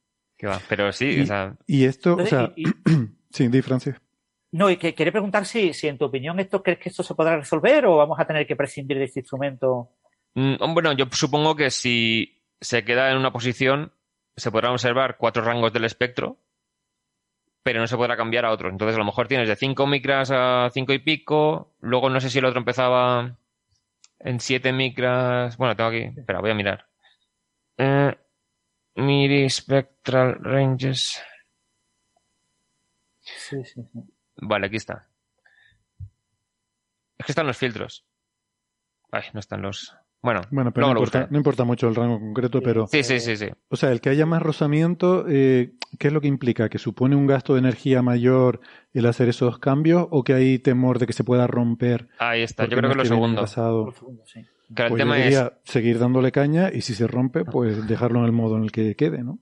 va? 0.44 0.60
Pero 0.68 0.92
sí, 0.92 1.16
y, 1.18 1.20
o 1.22 1.26
sea... 1.26 1.56
Y 1.66 1.84
esto, 1.84 2.14
o 2.14 2.26
sea... 2.26 2.52
sí, 3.30 3.48
di, 3.48 3.62
Francis. 3.62 3.94
No, 4.52 4.70
y 4.70 4.76
que 4.76 4.94
quería 4.94 5.12
preguntar 5.12 5.46
si, 5.46 5.72
si 5.72 5.88
en 5.88 5.98
tu 5.98 6.04
opinión 6.04 6.38
esto 6.38 6.62
crees 6.62 6.78
que 6.78 6.90
esto 6.90 7.02
se 7.02 7.14
podrá 7.14 7.38
resolver 7.38 7.86
o 7.86 7.96
vamos 7.96 8.20
a 8.20 8.26
tener 8.26 8.46
que 8.46 8.54
prescindir 8.54 8.98
de 8.98 9.04
este 9.04 9.20
instrumento. 9.20 9.90
Mm, 10.34 10.74
bueno, 10.74 10.92
yo 10.92 11.06
supongo 11.10 11.56
que 11.56 11.70
si 11.70 12.42
se 12.60 12.84
queda 12.84 13.10
en 13.10 13.16
una 13.16 13.32
posición, 13.32 13.92
se 14.36 14.50
podrán 14.50 14.72
observar 14.72 15.16
cuatro 15.16 15.42
rangos 15.42 15.72
del 15.72 15.84
espectro, 15.84 16.38
pero 17.62 17.80
no 17.80 17.86
se 17.86 17.96
podrá 17.96 18.16
cambiar 18.16 18.44
a 18.44 18.50
otro. 18.50 18.68
Entonces, 18.68 18.96
a 18.96 18.98
lo 18.98 19.04
mejor 19.04 19.28
tienes 19.28 19.48
de 19.48 19.56
5 19.56 19.86
micras 19.86 20.30
a 20.32 20.68
5 20.72 20.92
y 20.92 20.98
pico, 20.98 21.74
luego 21.80 22.10
no 22.10 22.20
sé 22.20 22.30
si 22.30 22.38
el 22.38 22.44
otro 22.44 22.58
empezaba 22.58 23.36
en 24.18 24.40
7 24.40 24.72
micras. 24.72 25.56
Bueno, 25.56 25.76
tengo 25.76 25.90
aquí, 25.90 26.18
espera, 26.18 26.40
voy 26.40 26.50
a 26.50 26.54
mirar. 26.54 26.86
Eh, 27.78 28.16
MIDI 28.96 29.48
Spectral 29.48 30.36
Ranges. 30.40 31.22
Sí, 33.20 33.64
sí, 33.64 33.82
sí. 33.84 34.00
Vale, 34.36 34.66
aquí 34.66 34.76
está. 34.76 35.08
Es 37.18 37.26
que 37.26 37.32
están 37.32 37.46
los 37.46 37.56
filtros. 37.56 38.04
Ay, 39.12 39.24
no 39.32 39.40
están 39.40 39.62
los. 39.62 39.96
Bueno, 40.22 40.40
bueno 40.50 40.72
pero 40.72 40.86
no 40.86 40.92
importa, 40.92 41.26
no 41.30 41.36
importa, 41.36 41.64
mucho 41.64 41.88
el 41.88 41.96
rango 41.96 42.20
concreto, 42.20 42.60
pero. 42.62 42.86
Sí, 42.86 43.02
sí, 43.02 43.18
sí, 43.18 43.36
sí. 43.36 43.48
O 43.68 43.76
sea, 43.76 43.90
el 43.90 44.00
que 44.00 44.08
haya 44.10 44.24
más 44.24 44.40
rozamiento, 44.40 45.24
eh, 45.28 45.72
¿qué 45.98 46.08
es 46.08 46.12
lo 46.12 46.20
que 46.20 46.28
implica? 46.28 46.68
¿Que 46.68 46.78
supone 46.78 47.16
un 47.16 47.26
gasto 47.26 47.54
de 47.54 47.58
energía 47.58 48.02
mayor 48.02 48.60
el 48.94 49.06
hacer 49.06 49.28
esos 49.28 49.58
cambios 49.58 50.06
o 50.10 50.22
que 50.22 50.34
hay 50.34 50.58
temor 50.60 51.00
de 51.00 51.06
que 51.06 51.12
se 51.12 51.24
pueda 51.24 51.48
romper? 51.48 52.08
Ahí 52.18 52.42
está, 52.42 52.66
yo 52.66 52.76
creo 52.76 52.90
que 52.90 52.96
lo 52.96 53.04
segundo. 53.04 53.40
Pasado? 53.40 53.92
sí. 54.24 54.44
Claro, 54.74 54.90
pues 54.90 55.02
el 55.02 55.06
tema 55.06 55.18
es... 55.18 55.34
es. 55.34 55.50
seguir 55.64 55.98
dándole 55.98 56.32
caña 56.32 56.70
y 56.72 56.80
si 56.80 56.94
se 56.94 57.06
rompe, 57.06 57.44
pues 57.44 57.86
dejarlo 57.86 58.20
en 58.20 58.26
el 58.26 58.32
modo 58.32 58.56
en 58.56 58.62
el 58.62 58.72
que 58.72 58.94
quede, 58.94 59.22
¿no? 59.22 59.38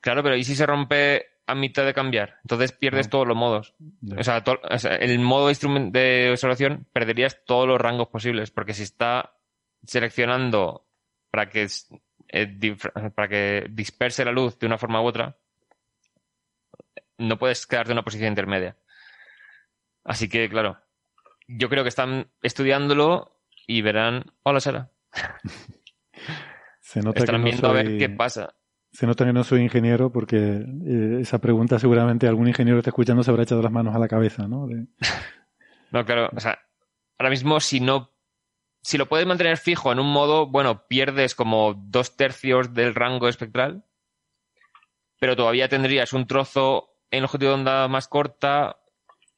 Claro, 0.00 0.22
pero 0.22 0.36
¿y 0.36 0.44
si 0.44 0.54
se 0.54 0.64
rompe 0.64 1.26
a 1.50 1.54
mitad 1.54 1.84
de 1.84 1.92
cambiar. 1.92 2.36
Entonces 2.44 2.72
pierdes 2.72 3.06
No. 3.06 3.10
todos 3.10 3.26
los 3.28 3.36
modos. 3.36 3.74
O, 4.16 4.22
sea, 4.22 4.42
o 4.46 4.78
sea, 4.78 4.94
el 4.96 5.18
modo 5.18 5.48
de 5.48 6.30
observación 6.30 6.86
perderías 6.92 7.42
todos 7.44 7.66
los 7.66 7.80
rangos 7.80 8.08
posibles, 8.08 8.50
porque 8.50 8.72
si 8.72 8.84
está 8.84 9.34
seleccionando 9.84 10.86
para 11.30 11.48
que, 11.48 11.66
eh, 12.28 12.76
para 13.14 13.28
que 13.28 13.66
disperse 13.70 14.24
la 14.24 14.32
luz 14.32 14.58
de 14.58 14.66
una 14.66 14.78
forma 14.78 15.00
u 15.02 15.06
otra, 15.06 15.36
no 17.18 17.38
puedes 17.38 17.66
quedarte 17.66 17.92
en 17.92 17.96
una 17.98 18.04
posición 18.04 18.28
intermedia. 18.28 18.76
Así 20.04 20.28
que, 20.28 20.48
claro, 20.48 20.78
yo 21.48 21.68
creo 21.68 21.82
que 21.82 21.88
están 21.90 22.30
estudiándolo 22.42 23.36
y 23.66 23.82
verán. 23.82 24.24
Hola, 24.42 24.60
Sara. 24.60 24.90
Se 26.80 27.00
nota 27.00 27.18
que 27.18 27.20
Estarán 27.20 27.42
no 27.42 27.46
viendo 27.46 27.68
a 27.68 27.72
ver 27.72 27.86
soy- 27.86 27.98
qué 27.98 28.08
pasa. 28.08 28.54
Se 28.92 29.06
nota 29.06 29.24
que 29.24 29.32
no 29.32 29.44
soy 29.44 29.60
ingeniero 29.62 30.10
porque 30.10 30.36
eh, 30.36 31.18
esa 31.20 31.38
pregunta 31.38 31.78
seguramente 31.78 32.26
algún 32.26 32.48
ingeniero 32.48 32.76
que 32.76 32.80
esté 32.80 32.90
escuchando 32.90 33.22
se 33.22 33.30
habrá 33.30 33.44
echado 33.44 33.62
las 33.62 33.70
manos 33.70 33.94
a 33.94 33.98
la 34.00 34.08
cabeza, 34.08 34.48
¿no? 34.48 34.66
De- 34.66 34.86
No, 35.92 36.04
claro, 36.04 36.30
o 36.34 36.40
sea, 36.40 36.58
ahora 37.18 37.30
mismo 37.30 37.58
si 37.60 37.80
no, 37.80 38.09
si 38.82 38.96
lo 38.98 39.06
puedes 39.06 39.26
mantener 39.26 39.58
fijo 39.58 39.92
en 39.92 40.00
un 40.00 40.10
modo, 40.10 40.46
bueno, 40.46 40.86
pierdes 40.86 41.34
como 41.34 41.74
dos 41.74 42.16
tercios 42.16 42.72
del 42.72 42.94
rango 42.94 43.28
espectral, 43.28 43.84
pero 45.18 45.36
todavía 45.36 45.68
tendrías 45.68 46.12
un 46.12 46.26
trozo 46.26 46.96
en 47.10 47.22
longitud 47.22 47.46
de 47.46 47.52
onda 47.52 47.88
más 47.88 48.08
corta 48.08 48.80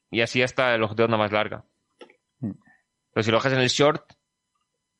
y 0.09 0.21
así 0.21 0.41
hasta 0.41 0.73
en 0.73 0.81
longitud 0.81 0.97
de 0.97 1.05
onda 1.05 1.17
más 1.17 1.31
larga. 1.31 1.65
Mm. 2.39 2.51
Pero 3.13 3.23
si 3.23 3.31
lo 3.31 3.37
dejas 3.37 3.53
en 3.53 3.59
el 3.59 3.69
short, 3.69 4.13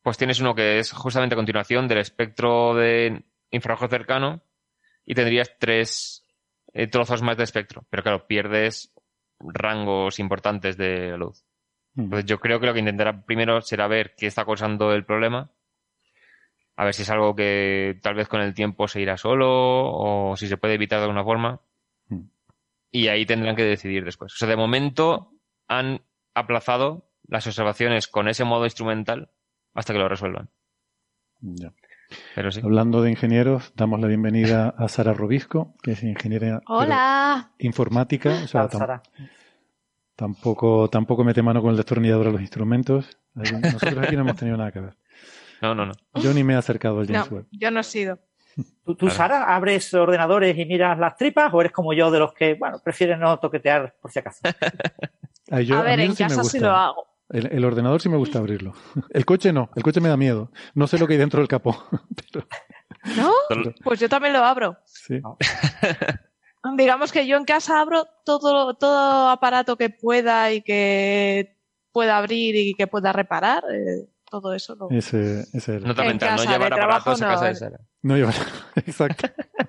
pues 0.02 0.18
tienes 0.18 0.40
uno 0.42 0.54
que 0.54 0.80
es 0.80 0.92
justamente 0.92 1.36
a 1.36 1.38
continuación 1.38 1.88
del 1.88 2.00
espectro 2.00 2.76
de 2.76 3.24
infrarrojo 3.52 3.88
cercano 3.88 4.44
y 5.06 5.16
tendrías 5.16 5.56
tres 5.58 6.28
eh, 6.74 6.88
trozos 6.88 7.22
más 7.22 7.38
de 7.38 7.46
espectro. 7.46 7.86
Pero 7.90 8.04
claro, 8.04 8.28
pierdes 8.28 8.94
rangos 9.40 10.20
importantes 10.20 10.76
de 10.76 11.18
luz. 11.18 11.46
Entonces 11.96 12.26
yo 12.26 12.40
creo 12.40 12.60
que 12.60 12.66
lo 12.66 12.74
que 12.74 12.80
intentará 12.80 13.22
primero 13.24 13.62
será 13.62 13.88
ver 13.88 14.14
qué 14.18 14.26
está 14.28 14.46
causando 14.46 14.94
el 14.94 15.06
problema. 15.06 15.52
A 16.76 16.86
ver 16.86 16.94
si 16.96 17.04
es 17.04 17.10
algo 17.12 17.36
que 17.36 18.00
tal 18.02 18.16
vez 18.16 18.28
con 18.28 18.42
el 18.42 18.56
tiempo 18.56 18.88
se 18.88 19.00
irá 19.00 19.16
solo 19.18 19.48
o 19.92 20.36
si 20.36 20.48
se 20.48 20.58
puede 20.58 20.74
evitar 20.74 20.98
de 21.00 21.04
alguna 21.06 21.24
forma. 21.24 21.62
Mm. 22.08 22.22
Y 22.92 23.08
ahí 23.10 23.26
tendrán 23.28 23.56
que 23.56 23.64
decidir 23.64 24.04
después. 24.06 24.34
O 24.34 24.38
sea, 24.38 24.48
de 24.48 24.56
momento 24.56 25.32
han 25.68 26.02
aplazado 26.34 27.10
las 27.28 27.46
observaciones 27.46 28.08
con 28.08 28.28
ese 28.28 28.44
modo 28.44 28.66
instrumental 28.66 29.30
hasta 29.76 29.94
que 29.94 30.00
lo 30.00 30.10
resuelvan. 30.10 30.50
Ya. 31.42 31.72
Pero 32.36 32.52
sí. 32.52 32.62
Hablando 32.64 33.02
de 33.04 33.12
ingenieros, 33.12 33.72
damos 33.76 34.00
la 34.00 34.08
bienvenida 34.08 34.74
a 34.78 34.88
Sara 34.88 35.14
Robisco, 35.14 35.76
que 35.84 35.92
es 35.92 36.04
ingeniera 36.04 36.62
Hola. 36.68 37.52
informática. 37.60 38.32
O 38.44 38.48
sea, 38.48 38.68
tam- 38.68 38.78
Sara. 38.80 39.04
Tampoco, 40.16 40.90
tampoco 40.90 41.24
mete 41.24 41.42
mano 41.42 41.62
con 41.62 41.72
el 41.72 41.78
destornillador 41.78 42.28
a 42.28 42.32
los 42.32 42.42
instrumentos. 42.42 43.18
Nosotros 43.34 43.98
aquí 44.00 44.16
no 44.16 44.22
hemos 44.22 44.36
tenido 44.36 44.58
nada 44.58 44.72
que 44.72 44.80
ver. 44.82 44.98
No, 45.62 45.74
no, 45.74 45.86
no. 45.86 45.94
Yo 46.16 46.34
ni 46.34 46.44
me 46.44 46.54
he 46.54 46.58
acercado 46.58 47.00
al 47.00 47.08
James 47.08 47.30
No, 47.32 47.38
Webb. 47.38 47.46
yo 47.52 47.72
no 47.72 47.80
he 47.80 47.84
sido. 47.84 48.20
¿Tú, 48.86 48.96
tú, 48.96 49.06
Claro. 49.08 49.12
Sara, 49.16 49.56
abres 49.56 49.92
ordenadores 49.94 50.56
y 50.58 50.66
miras 50.66 51.00
las 51.00 51.16
tripas 51.18 51.52
o 51.54 51.60
eres 51.62 51.72
como 51.72 51.94
yo 51.94 52.12
de 52.12 52.20
los 52.20 52.34
que, 52.34 52.54
bueno, 52.54 52.80
prefieren 52.84 53.20
no 53.20 53.40
toquetear 53.40 53.96
por 54.02 54.12
si 54.12 54.20
acaso? 54.20 54.42
Ay, 55.50 55.66
yo- 55.66 55.78
a 55.78 55.82
ver, 55.82 55.98
mí 56.00 56.06
en 56.06 56.16
sí 56.16 56.24
me 56.24 56.30
casa 56.30 56.44
sí 56.44 56.60
lo 56.60 56.70
hago. 56.72 57.08
El, 57.30 57.48
el 57.52 57.66
ordenador 57.66 58.00
sí 58.02 58.10
me 58.10 58.18
gusta 58.18 58.38
abrirlo. 58.40 58.74
El 59.10 59.26
coche 59.26 59.52
no, 59.54 59.70
el 59.76 59.82
coche 59.82 60.02
me 60.02 60.10
da 60.10 60.18
miedo. 60.18 60.52
No 60.76 60.86
sé 60.86 61.00
lo 61.00 61.08
que 61.08 61.14
hay 61.14 61.20
dentro 61.20 61.40
del 61.40 61.48
capó. 61.48 61.84
Pero, 62.32 62.46
¿No? 63.18 63.32
Solo- 63.48 63.74
Pues 63.84 64.00
yo 64.00 64.08
también 64.10 64.34
lo 64.34 64.44
abro. 64.44 64.78
sí. 64.86 65.20
Digamos 66.78 67.12
que 67.12 67.28
yo 67.28 67.38
en 67.38 67.46
casa 67.46 67.82
abro 67.82 68.08
todo, 68.26 68.74
todo 68.76 69.30
aparato 69.30 69.76
que 69.76 69.90
pueda 69.90 70.52
y 70.52 70.62
que 70.62 71.58
pueda 71.92 72.18
abrir 72.18 72.56
y 72.56 72.74
que 72.74 72.88
pueda 72.88 73.12
reparar. 73.12 73.64
eh, 73.72 74.08
todo 74.34 74.54
eso 74.54 74.74
lo... 74.76 74.90
Ese, 74.90 75.46
no 75.54 75.94
casa, 76.18 76.52
llevar 76.52 76.74
aparatos 76.74 77.22
a 77.22 77.26
no, 77.26 77.32
casa 77.34 77.46
de 77.46 77.56
Sara. 77.56 77.80
No 78.02 78.18
lleva. 78.18 78.32
Exacto. 78.76 79.28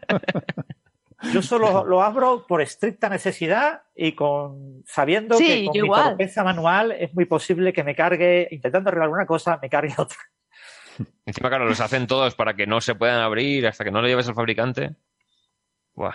Yo 1.32 1.42
solo 1.42 1.84
lo 1.84 2.02
abro 2.02 2.46
por 2.46 2.62
estricta 2.62 3.08
necesidad 3.10 3.82
y 3.94 4.12
con 4.12 4.82
sabiendo 4.86 5.36
Sí, 5.36 5.46
que 5.46 5.64
con 5.66 5.72
mi 5.72 5.78
igual. 5.78 6.08
torpeza 6.10 6.44
manual 6.44 6.92
es 6.92 7.14
muy 7.14 7.26
posible 7.26 7.72
que 7.74 7.84
me 7.84 7.94
cargue, 7.94 8.48
intentando 8.50 8.88
arreglar 8.88 9.10
una 9.10 9.26
cosa, 9.26 9.58
me 9.60 9.68
cargue 9.68 9.94
otra. 9.98 10.18
Encima, 11.26 11.48
claro, 11.48 11.66
los 11.66 11.80
hacen 11.80 12.06
todos 12.06 12.34
para 12.34 12.54
que 12.54 12.66
no 12.66 12.80
se 12.80 12.94
puedan 12.94 13.20
abrir 13.20 13.66
hasta 13.66 13.84
que 13.84 13.90
no 13.90 14.00
lo 14.00 14.08
lleves 14.08 14.28
al 14.28 14.34
fabricante. 14.34 14.94
Buah. 15.94 16.14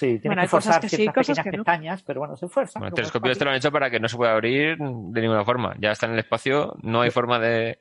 Sí, 0.00 0.18
tiene 0.18 0.28
Bueno, 0.28 0.40
que 0.40 0.40
hay 0.44 0.48
cosas 0.48 0.64
forzar 0.64 0.80
que 0.80 0.88
sí, 0.88 0.96
ciertas 0.96 1.26
pequeñas 1.26 1.44
que 1.44 1.50
no. 1.50 1.56
pestañas, 1.58 2.02
pero 2.04 2.20
bueno, 2.20 2.34
se 2.34 2.46
esfuerzan. 2.46 2.80
Bueno, 2.80 2.86
el 2.86 2.90
como 2.90 2.96
telescopio 2.96 3.30
es 3.32 3.34
este 3.34 3.44
lo 3.44 3.50
han 3.50 3.56
hecho 3.58 3.70
para 3.70 3.90
que 3.90 4.00
no 4.00 4.08
se 4.08 4.16
pueda 4.16 4.32
abrir 4.32 4.78
de 4.78 5.20
ninguna 5.20 5.44
forma. 5.44 5.76
Ya 5.78 5.90
está 5.90 6.06
en 6.06 6.12
el 6.12 6.20
espacio, 6.20 6.74
no 6.82 7.02
hay 7.02 7.10
forma 7.10 7.38
de. 7.38 7.80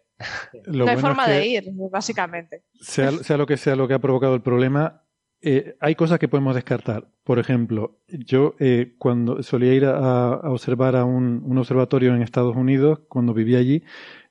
Lo 0.66 0.84
no 0.84 0.92
hay 0.92 0.96
bueno 0.98 1.08
forma 1.08 1.24
es 1.24 1.30
que 1.30 1.36
de 1.36 1.48
ir, 1.48 1.64
básicamente. 1.90 2.64
Sea, 2.82 3.12
sea 3.12 3.38
lo 3.38 3.46
que 3.46 3.56
sea 3.56 3.78
lo 3.78 3.88
que 3.88 3.94
ha 3.94 4.00
provocado 4.00 4.36
el 4.36 4.42
problema, 4.42 5.04
eh, 5.42 5.78
hay 5.80 5.96
cosas 5.96 6.20
que 6.20 6.28
podemos 6.28 6.56
descartar. 6.56 7.08
Por 7.24 7.40
ejemplo, 7.40 8.02
yo 8.10 8.56
eh, 8.60 8.96
cuando 8.98 9.42
solía 9.42 9.74
ir 9.74 9.86
a, 9.86 10.34
a 10.34 10.50
observar 10.52 10.98
a 10.98 11.06
un, 11.06 11.42
un 11.46 11.58
observatorio 11.58 12.14
en 12.14 12.22
Estados 12.22 12.58
Unidos, 12.58 13.00
cuando 13.08 13.34
vivía 13.34 13.60
allí, 13.60 13.82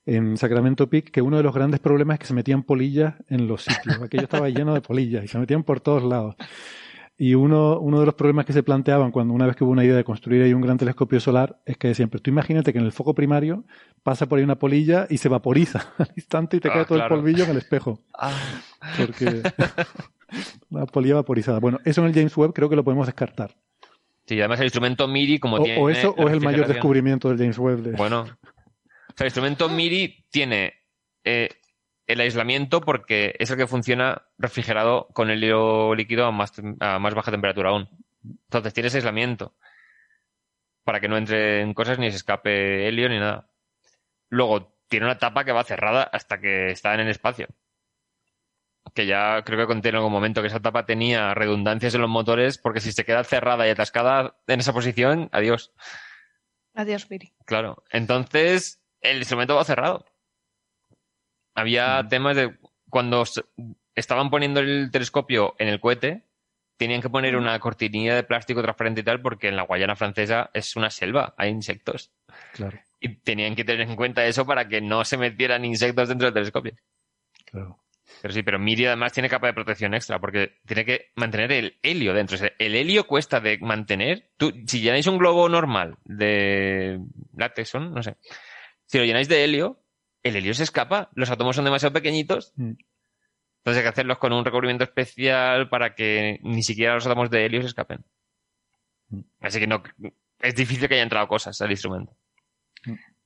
en 0.04 0.36
Sacramento 0.36 0.90
Peak, 0.90 1.10
que 1.10 1.22
uno 1.22 1.38
de 1.38 1.42
los 1.42 1.54
grandes 1.54 1.80
problemas 1.80 2.14
es 2.16 2.20
que 2.20 2.26
se 2.26 2.34
metían 2.34 2.64
polillas 2.64 3.14
en 3.28 3.46
los 3.46 3.62
sitios. 3.62 3.98
Aquello 4.02 4.24
estaba 4.24 4.50
lleno 4.50 4.74
de 4.74 4.82
polillas 4.82 5.24
y 5.24 5.28
se 5.28 5.38
metían 5.38 5.62
por 5.64 5.80
todos 5.80 6.02
lados. 6.02 6.36
Y 7.20 7.34
uno, 7.34 7.80
uno 7.80 7.98
de 7.98 8.06
los 8.06 8.14
problemas 8.14 8.46
que 8.46 8.52
se 8.52 8.62
planteaban 8.62 9.10
cuando 9.10 9.34
una 9.34 9.44
vez 9.46 9.56
que 9.56 9.64
hubo 9.64 9.72
una 9.72 9.84
idea 9.84 9.96
de 9.96 10.04
construir 10.04 10.40
ahí 10.42 10.54
un 10.54 10.60
gran 10.62 10.78
telescopio 10.78 11.18
solar 11.18 11.58
es 11.66 11.76
que 11.76 11.88
decían, 11.88 12.08
pero 12.10 12.22
tú 12.22 12.30
imagínate 12.30 12.72
que 12.72 12.78
en 12.78 12.84
el 12.84 12.92
foco 12.92 13.12
primario 13.12 13.64
pasa 14.04 14.26
por 14.26 14.38
ahí 14.38 14.44
una 14.44 14.58
polilla 14.60 15.08
y 15.10 15.18
se 15.18 15.28
vaporiza 15.28 15.92
al 15.98 16.12
instante 16.14 16.58
y 16.58 16.60
te 16.60 16.68
Ah, 16.68 16.72
cae 16.74 16.84
todo 16.84 16.98
claro. 16.98 17.16
el 17.16 17.20
polvillo 17.20 17.42
en 17.44 17.50
el 17.50 17.56
espejo. 17.56 18.00
Porque 18.96 19.42
una 20.70 20.86
polilla 20.86 21.16
vaporizada. 21.16 21.58
Bueno, 21.58 21.80
eso 21.84 22.00
en 22.02 22.06
el 22.08 22.14
James 22.14 22.36
Webb 22.36 22.52
creo 22.52 22.68
que 22.68 22.76
lo 22.76 22.84
podemos 22.84 23.06
descartar. 23.06 23.56
Sí, 24.26 24.38
además 24.38 24.60
el 24.60 24.66
instrumento 24.66 25.08
MIRI, 25.08 25.38
como 25.40 25.56
O, 25.56 25.62
tiene. 25.64 25.80
o 25.80 25.88
eso 25.88 26.14
o 26.16 26.28
es 26.28 26.34
el 26.34 26.40
mayor 26.40 26.66
descubrimiento 26.68 27.28
del 27.30 27.38
James 27.38 27.58
Webb. 27.58 27.82
de- 27.82 27.92
Bueno. 27.96 28.20
O 28.22 28.26
sea, 29.16 29.24
el 29.24 29.26
instrumento 29.26 29.68
MIRI 29.70 30.24
tiene 30.30 30.74
eh, 31.24 31.48
el 32.08 32.20
aislamiento 32.20 32.80
porque 32.80 33.36
es 33.38 33.50
el 33.50 33.56
que 33.56 33.66
funciona 33.68 34.22
refrigerado 34.38 35.06
con 35.14 35.30
helio 35.30 35.94
líquido 35.94 36.26
a 36.26 36.32
más, 36.32 36.52
tem- 36.58 36.76
a 36.80 36.98
más 36.98 37.14
baja 37.14 37.30
temperatura 37.30 37.70
aún. 37.70 37.88
Entonces 38.24 38.74
tienes 38.74 38.94
aislamiento 38.94 39.54
para 40.84 41.00
que 41.00 41.08
no 41.08 41.16
entren 41.16 41.74
cosas 41.74 41.98
ni 41.98 42.10
se 42.10 42.16
escape 42.16 42.88
helio 42.88 43.08
ni 43.08 43.18
nada. 43.18 43.50
Luego 44.30 44.74
tiene 44.88 45.06
una 45.06 45.18
tapa 45.18 45.44
que 45.44 45.52
va 45.52 45.62
cerrada 45.64 46.02
hasta 46.02 46.40
que 46.40 46.68
está 46.70 46.94
en 46.94 47.00
el 47.00 47.08
espacio. 47.08 47.46
Que 48.94 49.06
ya 49.06 49.42
creo 49.44 49.58
que 49.58 49.66
conté 49.66 49.90
en 49.90 49.96
algún 49.96 50.12
momento 50.12 50.40
que 50.40 50.48
esa 50.48 50.60
tapa 50.60 50.86
tenía 50.86 51.34
redundancias 51.34 51.94
en 51.94 52.00
los 52.00 52.08
motores 52.10 52.56
porque 52.56 52.80
si 52.80 52.90
se 52.92 53.04
queda 53.04 53.22
cerrada 53.22 53.66
y 53.66 53.70
atascada 53.70 54.38
en 54.46 54.60
esa 54.60 54.72
posición, 54.72 55.28
adiós. 55.32 55.72
Adiós, 56.74 57.10
Miri. 57.10 57.34
Claro. 57.44 57.84
Entonces, 57.90 58.82
el 59.02 59.18
instrumento 59.18 59.56
va 59.56 59.64
cerrado. 59.64 60.06
Había 61.58 62.06
temas 62.08 62.36
de 62.36 62.56
cuando 62.88 63.24
estaban 63.94 64.30
poniendo 64.30 64.60
el 64.60 64.90
telescopio 64.90 65.54
en 65.58 65.68
el 65.68 65.80
cohete, 65.80 66.22
tenían 66.76 67.02
que 67.02 67.10
poner 67.10 67.36
una 67.36 67.58
cortinilla 67.58 68.14
de 68.14 68.22
plástico 68.22 68.62
transparente 68.62 69.00
y 69.00 69.04
tal, 69.04 69.20
porque 69.20 69.48
en 69.48 69.56
la 69.56 69.62
Guayana 69.62 69.96
francesa 69.96 70.50
es 70.54 70.76
una 70.76 70.90
selva, 70.90 71.34
hay 71.36 71.50
insectos. 71.50 72.12
Claro, 72.52 72.78
Y 73.00 73.16
tenían 73.16 73.56
que 73.56 73.64
tener 73.64 73.88
en 73.88 73.96
cuenta 73.96 74.24
eso 74.24 74.46
para 74.46 74.68
que 74.68 74.80
no 74.80 75.04
se 75.04 75.16
metieran 75.16 75.64
insectos 75.64 76.08
dentro 76.08 76.26
del 76.26 76.34
telescopio. 76.34 76.74
claro. 77.44 77.78
Pero 78.22 78.34
sí, 78.34 78.42
pero 78.42 78.58
Miri 78.58 78.86
además 78.86 79.12
tiene 79.12 79.28
capa 79.28 79.48
de 79.48 79.52
protección 79.52 79.94
extra, 79.94 80.18
porque 80.18 80.58
tiene 80.66 80.84
que 80.84 81.10
mantener 81.14 81.52
el 81.52 81.78
helio 81.82 82.14
dentro. 82.14 82.36
O 82.36 82.38
sea, 82.38 82.50
el 82.58 82.74
helio 82.74 83.06
cuesta 83.06 83.38
de 83.38 83.58
mantener. 83.58 84.30
Tú, 84.36 84.52
si 84.66 84.80
llenáis 84.80 85.06
un 85.06 85.18
globo 85.18 85.48
normal 85.48 85.98
de 86.04 87.00
látex, 87.36 87.74
no 87.74 88.02
sé. 88.02 88.16
Si 88.86 88.98
lo 88.98 89.04
llenáis 89.04 89.28
de 89.28 89.44
helio, 89.44 89.82
el 90.28 90.36
helio 90.36 90.54
se 90.54 90.62
escapa. 90.62 91.10
Los 91.14 91.30
átomos 91.30 91.56
son 91.56 91.64
demasiado 91.64 91.92
pequeñitos. 91.92 92.52
Mm. 92.56 92.72
Entonces 93.58 93.78
hay 93.78 93.82
que 93.82 93.88
hacerlos 93.88 94.18
con 94.18 94.32
un 94.32 94.44
recubrimiento 94.44 94.84
especial 94.84 95.68
para 95.68 95.94
que 95.94 96.38
ni 96.42 96.62
siquiera 96.62 96.94
los 96.94 97.06
átomos 97.06 97.28
de 97.30 97.44
helio 97.44 97.60
se 97.62 97.68
escapen. 97.68 98.04
Mm. 99.08 99.20
Así 99.40 99.58
que 99.58 99.66
no, 99.66 99.82
es 100.40 100.54
difícil 100.54 100.88
que 100.88 100.94
haya 100.94 101.02
entrado 101.02 101.28
cosas 101.28 101.60
al 101.60 101.70
instrumento. 101.70 102.16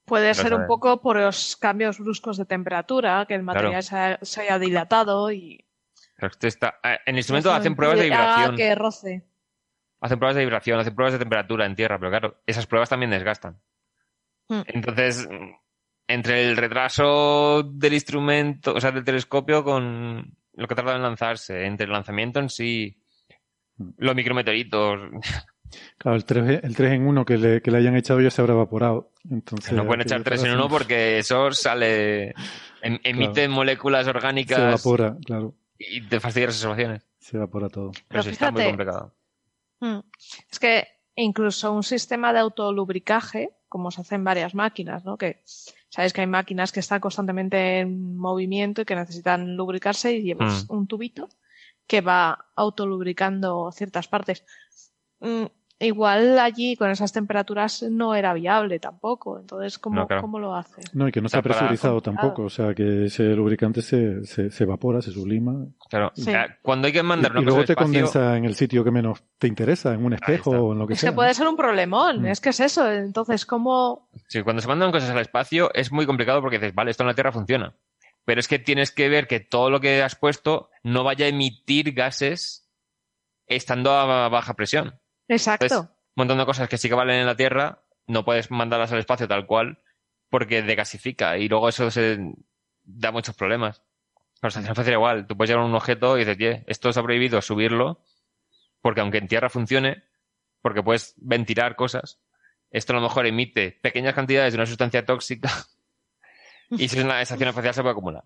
Puede 0.05 0.28
Lo 0.28 0.34
ser 0.34 0.55
un 0.55 0.66
poco 0.66 1.00
por 1.00 1.16
los 1.16 1.57
cambios 1.57 1.98
bruscos 1.98 2.36
de 2.36 2.44
temperatura, 2.44 3.24
que 3.26 3.34
el 3.34 3.42
material 3.42 3.82
se, 3.82 3.96
ha- 3.96 4.18
se 4.22 4.42
haya 4.42 4.59
dilatado 4.59 5.30
y... 5.30 5.64
Está, 6.40 6.78
eh, 6.82 6.98
en 7.07 7.14
el 7.14 7.18
instrumento 7.18 7.48
eso 7.50 7.57
hacen 7.57 7.74
pruebas 7.74 7.98
de 7.98 8.05
vibración. 8.05 8.57
que 8.57 8.74
roce. 8.74 9.24
Hacen 10.00 10.18
pruebas 10.18 10.36
de 10.36 10.42
vibración, 10.42 10.78
hacen 10.80 10.94
pruebas 10.94 11.12
de 11.12 11.18
temperatura 11.20 11.66
en 11.66 11.74
tierra, 11.76 11.98
pero 11.98 12.11
claro, 12.11 12.42
esas 12.46 12.66
pruebas 12.66 12.88
también 12.88 13.11
desgastan. 13.11 13.61
Hmm. 14.48 14.62
Entonces, 14.66 15.28
mm, 15.28 15.50
entre 16.09 16.48
el 16.48 16.57
retraso 16.57 17.62
del 17.62 17.94
instrumento, 17.94 18.74
o 18.74 18.80
sea, 18.80 18.90
del 18.92 19.05
telescopio 19.05 19.64
con 19.64 20.36
lo 20.55 20.68
que 20.68 20.74
tarda 20.74 20.96
en 20.96 21.03
lanzarse, 21.03 21.64
entre 21.66 21.86
el 21.86 21.92
lanzamiento 21.92 22.40
en 22.40 22.48
sí, 22.50 22.98
Hmm. 23.78 23.88
los 23.96 24.14
micrometeoritos, 24.14 25.00
Claro, 25.96 26.16
el 26.18 26.24
3, 26.26 26.61
el 26.64 26.76
3 26.76 26.92
en 26.92 27.07
1 27.07 27.24
que 27.24 27.38
le, 27.38 27.62
que 27.62 27.70
le 27.70 27.78
hayan 27.78 27.96
echado 27.96 28.20
ya 28.20 28.30
se 28.30 28.42
habrá 28.42 28.53
evaporado. 28.53 29.11
Entonces, 29.30 29.72
no 29.72 29.86
pueden 29.86 30.03
echar 30.03 30.22
tres 30.22 30.40
en 30.40 30.50
tarda 30.50 30.57
uno 30.57 30.64
sin- 30.64 30.70
porque 30.70 31.18
eso 31.18 31.50
sale, 31.53 32.34
em- 32.82 32.98
emite 33.03 33.48
moléculas 33.48 34.07
orgánicas 34.07 34.59
Se 34.59 34.62
evapora, 34.64 35.16
claro. 35.24 35.55
y 35.78 36.03
te 36.03 36.20
fastidia 36.20 36.48
las 36.48 36.57
observaciones. 36.57 37.07
Se 37.18 37.38
evapora 37.38 37.70
todo. 37.70 37.92
Pero, 37.92 38.05
Pero 38.09 38.22
sí 38.24 38.28
está 38.30 38.50
muy 38.50 38.64
complicado. 38.64 39.14
Mm. 39.80 40.00
Es 40.50 40.59
que 40.59 40.86
incluso 41.16 41.72
un 41.72 41.82
sistema 41.82 42.34
de 42.34 42.40
autolubricaje, 42.40 43.48
como 43.70 43.90
se 43.90 44.03
hace 44.03 44.16
en 44.16 44.24
varias 44.24 44.55
máquinas, 44.55 45.07
¿no? 45.07 45.16
Que 45.16 45.40
sabéis 45.95 46.12
que 46.14 46.22
hay 46.22 46.26
máquinas 46.26 46.72
que 46.72 46.80
están 46.80 47.01
constantemente 47.01 47.80
en 47.80 48.16
movimiento 48.16 48.80
y 48.80 48.84
que 48.86 48.97
necesitan 48.97 49.57
lubricarse 49.57 50.14
y 50.14 50.22
llevas 50.22 50.64
Mm. 50.64 50.74
un 50.74 50.86
tubito 50.86 51.28
que 51.86 52.01
va 52.01 52.47
autolubricando 52.57 53.70
ciertas 53.72 54.09
partes. 54.09 54.45
Mm, 55.20 55.45
igual 55.82 56.38
allí 56.38 56.76
con 56.76 56.90
esas 56.90 57.12
temperaturas 57.12 57.82
no 57.82 58.14
era 58.14 58.32
viable 58.34 58.78
tampoco. 58.78 59.38
Entonces, 59.38 59.78
¿cómo, 59.78 59.96
No, 60.00 60.06
claro. 60.06 60.22
cómo 60.22 60.38
lo 60.38 60.54
haces? 60.54 60.94
No, 60.94 61.08
y 61.08 61.12
que 61.12 61.20
no 61.20 61.28
sea, 61.28 61.40
está 61.40 61.48
presurizado 61.50 62.00
para- 62.00 62.16
tampoco. 62.16 62.44
O 62.44 62.50
sea, 62.50 62.74
que 62.74 63.06
ese 63.06 63.24
lubricante 63.34 63.82
se, 63.82 64.24
se, 64.24 64.50
se 64.50 64.64
evapora, 64.64 65.02
se 65.02 65.10
sublima. 65.12 65.66
Claro, 65.90 66.10
Sí. 66.14 66.30
eh, 66.30 66.46
cuando 66.62 66.86
hay 66.86 66.92
que 66.92 67.00
Y, 67.00 67.02
mandar 67.02 67.32
y 67.32 67.34
cosa 67.34 67.44
luego 67.44 67.64
te 67.64 67.72
espacio, 67.72 67.84
condensa 67.92 68.36
en 68.36 68.44
el 68.44 68.54
sitio 68.54 68.84
que 68.84 68.90
menos 68.90 69.22
te 69.38 69.48
interesa, 69.48 69.92
en 69.94 70.04
un 70.04 70.12
espejo 70.14 70.50
está. 70.52 70.62
o 70.62 70.72
en 70.72 70.78
lo 70.78 70.86
que 70.86 70.94
Es 70.94 71.00
sea. 71.00 71.10
que 71.10 71.16
puede 71.16 71.34
ser 71.34 71.46
un 71.48 71.56
problemón, 71.56 72.22
Mm. 72.22 72.26
es 72.26 72.40
que 72.40 72.50
es 72.50 72.60
eso. 72.60 72.90
Entonces, 72.90 73.44
¿cómo...? 73.46 74.08
Sí, 74.28 74.42
cuando 74.42 74.62
se 74.62 74.68
mandan 74.68 74.92
cosas 74.92 75.10
al 75.10 75.18
espacio 75.18 75.70
es 75.74 75.92
muy 75.92 76.06
complicado 76.06 76.40
porque 76.40 76.58
dices, 76.58 76.74
vale, 76.74 76.90
esto 76.90 77.02
en 77.02 77.08
la 77.08 77.14
Tierra 77.14 77.32
funciona. 77.32 77.74
Pero 78.24 78.38
es 78.38 78.46
que 78.46 78.60
tienes 78.60 78.92
que 78.92 79.08
ver 79.08 79.26
que 79.26 79.40
todo 79.40 79.68
lo 79.68 79.80
que 79.80 80.00
has 80.02 80.14
puesto 80.14 80.70
no 80.84 81.02
vaya 81.02 81.26
a 81.26 81.28
emitir 81.28 81.92
gases 81.92 82.68
estando 83.48 83.90
a 83.92 84.28
baja 84.28 84.54
presión. 84.54 84.94
Exacto. 85.32 85.64
Entonces, 85.64 85.90
un 85.90 85.96
montón 86.16 86.38
de 86.38 86.44
cosas 86.46 86.68
que 86.68 86.78
sí 86.78 86.88
que 86.88 86.94
valen 86.94 87.20
en 87.20 87.26
la 87.26 87.36
Tierra, 87.36 87.82
no 88.06 88.24
puedes 88.24 88.50
mandarlas 88.50 88.92
al 88.92 88.98
espacio 88.98 89.26
tal 89.28 89.46
cual 89.46 89.82
porque 90.28 90.62
degasifica 90.62 91.36
y 91.38 91.48
luego 91.48 91.68
eso 91.68 91.90
se 91.90 92.18
da 92.84 93.12
muchos 93.12 93.34
problemas. 93.34 93.82
La 94.40 94.48
estación 94.48 94.72
espacial 94.72 94.94
igual, 94.94 95.26
tú 95.26 95.36
puedes 95.36 95.50
llevar 95.50 95.64
un 95.64 95.74
objeto 95.74 96.16
y 96.16 96.20
dices, 96.20 96.38
"Ye, 96.38 96.64
esto 96.66 96.88
está 96.88 97.02
prohibido 97.02 97.40
subirlo 97.42 98.02
porque 98.80 99.00
aunque 99.00 99.18
en 99.18 99.28
tierra 99.28 99.48
funcione, 99.48 100.02
porque 100.60 100.82
puedes 100.82 101.14
ventilar 101.18 101.76
cosas, 101.76 102.20
esto 102.70 102.92
a 102.92 102.96
lo 102.96 103.02
mejor 103.02 103.26
emite 103.26 103.78
pequeñas 103.82 104.14
cantidades 104.14 104.52
de 104.52 104.58
una 104.58 104.66
sustancia 104.66 105.04
tóxica 105.06 105.50
y 106.70 106.88
si 106.88 106.98
es 106.98 107.04
una 107.04 107.20
estación 107.22 107.48
espacial 107.50 107.74
se 107.74 107.82
puede 107.82 107.92
acumular. 107.92 108.24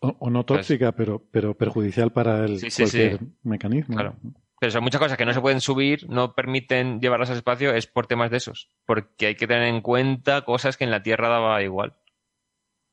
O, 0.00 0.16
o 0.18 0.30
no 0.30 0.44
tóxica, 0.44 0.92
pero, 0.92 1.24
pero 1.30 1.56
perjudicial 1.56 2.12
para 2.12 2.44
el 2.44 2.58
Sí, 2.58 2.70
sí, 2.70 2.82
cualquier 2.82 3.18
sí. 3.18 3.26
mecanismo. 3.42 3.94
Claro. 3.94 4.16
Pero 4.60 4.72
son 4.72 4.82
muchas 4.82 5.00
cosas 5.00 5.16
que 5.16 5.24
no 5.24 5.32
se 5.32 5.40
pueden 5.40 5.60
subir, 5.60 6.08
no 6.08 6.34
permiten 6.34 7.00
llevarlas 7.00 7.30
al 7.30 7.36
espacio, 7.36 7.72
es 7.74 7.86
por 7.86 8.06
temas 8.06 8.30
de 8.30 8.38
esos. 8.38 8.70
Porque 8.86 9.26
hay 9.28 9.34
que 9.36 9.46
tener 9.46 9.68
en 9.68 9.80
cuenta 9.80 10.42
cosas 10.42 10.76
que 10.76 10.84
en 10.84 10.90
la 10.90 11.02
Tierra 11.02 11.28
daba 11.28 11.62
igual. 11.62 11.96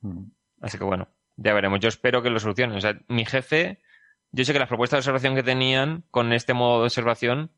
Mm. 0.02 0.26
Así 0.62 0.78
que 0.78 0.84
bueno, 0.84 1.08
ya 1.38 1.54
veremos. 1.54 1.80
Yo 1.80 1.90
espero 1.90 2.22
que 2.22 2.30
lo 2.30 2.40
solucionen. 2.40 2.78
O 2.78 2.82
sea, 2.82 3.00
mi 3.08 3.26
jefe, 3.26 3.82
yo 4.32 4.46
sé 4.46 4.54
que 4.54 4.60
las 4.60 4.68
propuestas 4.68 4.98
de 4.98 5.02
observación 5.02 5.36
que 5.36 5.44
tenían 5.44 6.04
con 6.12 6.34
este 6.34 6.54
modo 6.54 6.80
de 6.80 6.86
observación 6.86 7.52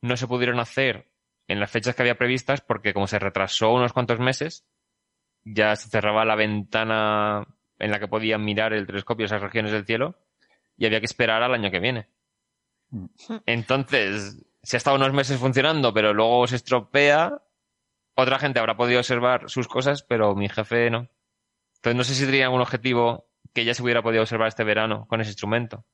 no 0.00 0.16
se 0.16 0.26
pudieron 0.26 0.58
hacer 0.58 1.10
en 1.48 1.60
las 1.60 1.70
fechas 1.70 1.94
que 1.94 2.02
había 2.02 2.16
previstas 2.16 2.60
porque 2.60 2.94
como 2.94 3.06
se 3.06 3.18
retrasó 3.18 3.72
unos 3.72 3.92
cuantos 3.92 4.18
meses, 4.18 4.66
ya 5.44 5.76
se 5.76 5.88
cerraba 5.88 6.24
la 6.24 6.36
ventana 6.36 7.46
en 7.78 7.90
la 7.90 7.98
que 7.98 8.08
podían 8.08 8.44
mirar 8.44 8.72
el 8.72 8.86
telescopio 8.86 9.26
esas 9.26 9.42
regiones 9.42 9.72
del 9.72 9.84
cielo 9.84 10.16
y 10.76 10.86
había 10.86 11.00
que 11.00 11.06
esperar 11.06 11.42
al 11.42 11.54
año 11.54 11.70
que 11.70 11.80
viene. 11.80 12.08
Entonces, 13.46 14.44
si 14.62 14.76
ha 14.76 14.78
estado 14.78 14.96
unos 14.96 15.12
meses 15.12 15.38
funcionando, 15.38 15.92
pero 15.92 16.12
luego 16.14 16.46
se 16.46 16.56
estropea, 16.56 17.42
otra 18.14 18.38
gente 18.38 18.60
habrá 18.60 18.76
podido 18.76 19.00
observar 19.00 19.48
sus 19.48 19.68
cosas, 19.68 20.02
pero 20.02 20.34
mi 20.34 20.48
jefe 20.48 20.90
no. 20.90 21.08
Entonces, 21.76 21.96
no 21.96 22.04
sé 22.04 22.14
si 22.14 22.26
tenía 22.26 22.46
algún 22.46 22.60
objetivo 22.60 23.26
que 23.52 23.64
ya 23.64 23.74
se 23.74 23.82
hubiera 23.82 24.02
podido 24.02 24.22
observar 24.22 24.48
este 24.48 24.64
verano 24.64 25.06
con 25.08 25.20
ese 25.20 25.30
instrumento. 25.30 25.84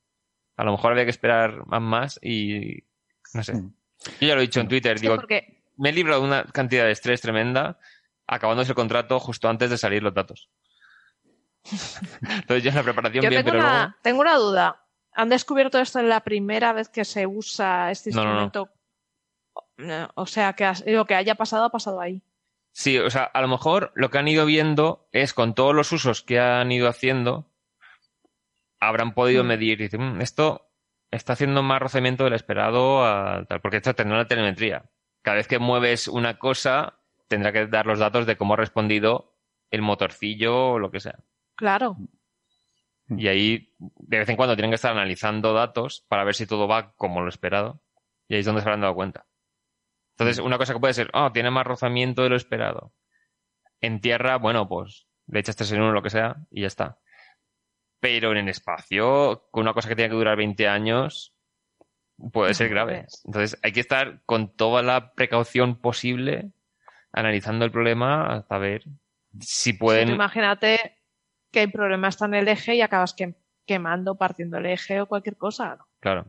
A 0.56 0.64
lo 0.64 0.72
mejor 0.72 0.92
había 0.92 1.04
que 1.04 1.10
esperar 1.10 1.66
más, 1.66 1.80
más 1.80 2.20
y 2.22 2.84
no 3.32 3.42
sé. 3.42 3.54
Mm. 3.54 3.74
Yo 4.20 4.28
ya 4.28 4.34
lo 4.34 4.40
he 4.40 4.46
dicho 4.46 4.60
en 4.60 4.68
Twitter, 4.68 4.96
Es 4.96 5.00
que 5.00 5.08
digo, 5.08 5.16
porque 5.16 5.62
me 5.76 5.90
he 5.90 5.92
librado 5.92 6.20
de 6.20 6.28
una 6.28 6.44
cantidad 6.44 6.84
de 6.84 6.92
estrés 6.92 7.20
tremenda 7.20 7.78
acabándose 8.26 8.72
el 8.72 8.76
contrato 8.76 9.18
justo 9.18 9.48
antes 9.48 9.70
de 9.70 9.78
salir 9.78 10.02
los 10.02 10.14
datos. 10.14 10.50
Entonces, 12.20 12.62
yo 12.62 12.70
en 12.70 12.76
la 12.76 12.82
preparación 12.82 13.24
yo 13.24 13.30
bien, 13.30 13.44
tengo 13.44 13.56
pero 13.56 13.64
una, 13.64 13.78
luego... 13.78 13.94
tengo 14.02 14.20
una 14.20 14.36
duda. 14.36 14.84
¿Han 15.18 15.28
descubierto 15.30 15.80
esto 15.80 15.98
en 15.98 16.08
la 16.08 16.20
primera 16.20 16.72
vez 16.72 16.88
que 16.88 17.04
se 17.04 17.26
usa 17.26 17.90
este 17.90 18.10
No, 18.10 18.22
no, 18.24 18.34
no. 18.34 18.42
instrumento? 18.44 18.70
No, 19.78 20.08
O 20.14 20.26
sea, 20.26 20.52
que 20.52 20.70
lo 20.86 21.06
que 21.06 21.16
haya 21.16 21.34
pasado 21.34 21.64
ha 21.64 21.70
pasado 21.70 22.00
ahí. 22.00 22.22
Sí, 22.72 22.98
o 22.98 23.10
sea, 23.10 23.24
a 23.24 23.40
lo 23.42 23.48
mejor 23.48 23.90
lo 23.96 24.10
que 24.10 24.18
han 24.18 24.28
ido 24.28 24.46
viendo 24.46 25.08
es 25.10 25.34
con 25.34 25.54
todos 25.54 25.74
los 25.74 25.90
usos 25.90 26.22
que 26.22 26.38
han 26.38 26.70
ido 26.70 26.88
haciendo, 26.88 27.50
habrán 28.80 29.12
podido 29.14 29.42
Mm. 29.42 29.46
medir 29.48 29.80
y 29.80 29.84
decir, 29.84 29.98
"Mm, 29.98 30.20
esto 30.20 30.70
está 31.10 31.32
haciendo 31.32 31.62
más 31.64 31.80
rozamiento 31.82 32.22
del 32.24 32.34
esperado 32.34 33.04
a 33.04 33.44
tal, 33.48 33.60
porque 33.60 33.78
esto 33.78 33.94
tendrá 33.94 34.18
una 34.18 34.28
telemetría. 34.28 34.84
Cada 35.22 35.38
vez 35.38 35.48
que 35.48 35.58
mueves 35.58 36.06
una 36.06 36.38
cosa, 36.38 37.00
tendrá 37.26 37.52
que 37.52 37.66
dar 37.66 37.86
los 37.86 37.98
datos 37.98 38.24
de 38.26 38.36
cómo 38.36 38.54
ha 38.54 38.58
respondido 38.58 39.34
el 39.72 39.82
motorcillo 39.82 40.72
o 40.72 40.78
lo 40.78 40.90
que 40.92 41.00
sea. 41.00 41.18
Claro. 41.56 41.96
Mm. 43.08 43.18
Y 43.18 43.28
ahí, 43.28 43.74
de 43.78 44.18
vez 44.18 44.28
en 44.28 44.36
cuando, 44.36 44.54
tienen 44.56 44.70
que 44.70 44.76
estar 44.76 44.92
analizando 44.92 45.52
datos 45.52 46.04
para 46.08 46.24
ver 46.24 46.34
si 46.34 46.46
todo 46.46 46.68
va 46.68 46.92
como 46.94 47.20
lo 47.20 47.28
esperado. 47.28 47.80
Y 48.28 48.34
ahí 48.34 48.40
es 48.40 48.46
donde 48.46 48.60
se 48.62 48.68
habrán 48.68 48.82
dado 48.82 48.94
cuenta. 48.94 49.26
Entonces, 50.16 50.38
una 50.44 50.58
cosa 50.58 50.74
que 50.74 50.80
puede 50.80 50.94
ser, 50.94 51.10
oh, 51.14 51.32
tiene 51.32 51.50
más 51.50 51.66
rozamiento 51.66 52.22
de 52.22 52.28
lo 52.30 52.36
esperado. 52.36 52.92
En 53.80 54.00
tierra, 54.00 54.36
bueno, 54.36 54.68
pues 54.68 55.06
le 55.26 55.40
echas 55.40 55.56
tres 55.56 55.70
en 55.72 55.80
uno, 55.80 55.92
lo 55.92 56.02
que 56.02 56.10
sea, 56.10 56.36
y 56.50 56.62
ya 56.62 56.66
está. 56.66 56.98
Pero 58.00 58.32
en 58.32 58.38
el 58.38 58.48
espacio, 58.48 59.48
con 59.50 59.62
una 59.62 59.74
cosa 59.74 59.88
que 59.88 59.96
tiene 59.96 60.10
que 60.10 60.16
durar 60.16 60.36
20 60.36 60.66
años, 60.68 61.34
puede 62.32 62.54
ser 62.54 62.68
grave. 62.70 63.06
Entonces, 63.24 63.58
hay 63.62 63.72
que 63.72 63.80
estar 63.80 64.22
con 64.26 64.54
toda 64.56 64.82
la 64.82 65.12
precaución 65.14 65.80
posible, 65.80 66.50
analizando 67.12 67.64
el 67.64 67.70
problema 67.70 68.26
hasta 68.34 68.58
ver 68.58 68.82
si 69.40 69.70
Sí, 69.70 69.72
pueden. 69.74 70.08
imagínate 70.08 70.97
que 71.50 71.62
el 71.62 71.72
problema 71.72 72.08
está 72.08 72.26
en 72.26 72.34
el 72.34 72.48
eje 72.48 72.74
y 72.76 72.80
acabas 72.82 73.14
que- 73.14 73.34
quemando, 73.66 74.16
partiendo 74.16 74.58
el 74.58 74.66
eje 74.66 75.00
o 75.00 75.06
cualquier 75.06 75.36
cosa. 75.36 75.78
Claro. 76.00 76.26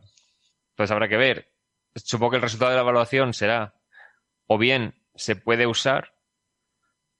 Entonces 0.70 0.90
habrá 0.92 1.08
que 1.08 1.16
ver. 1.16 1.52
Supongo 1.94 2.30
que 2.32 2.36
el 2.36 2.42
resultado 2.42 2.70
de 2.70 2.76
la 2.76 2.82
evaluación 2.82 3.34
será 3.34 3.74
o 4.46 4.58
bien 4.58 4.94
se 5.14 5.36
puede 5.36 5.66
usar 5.66 6.14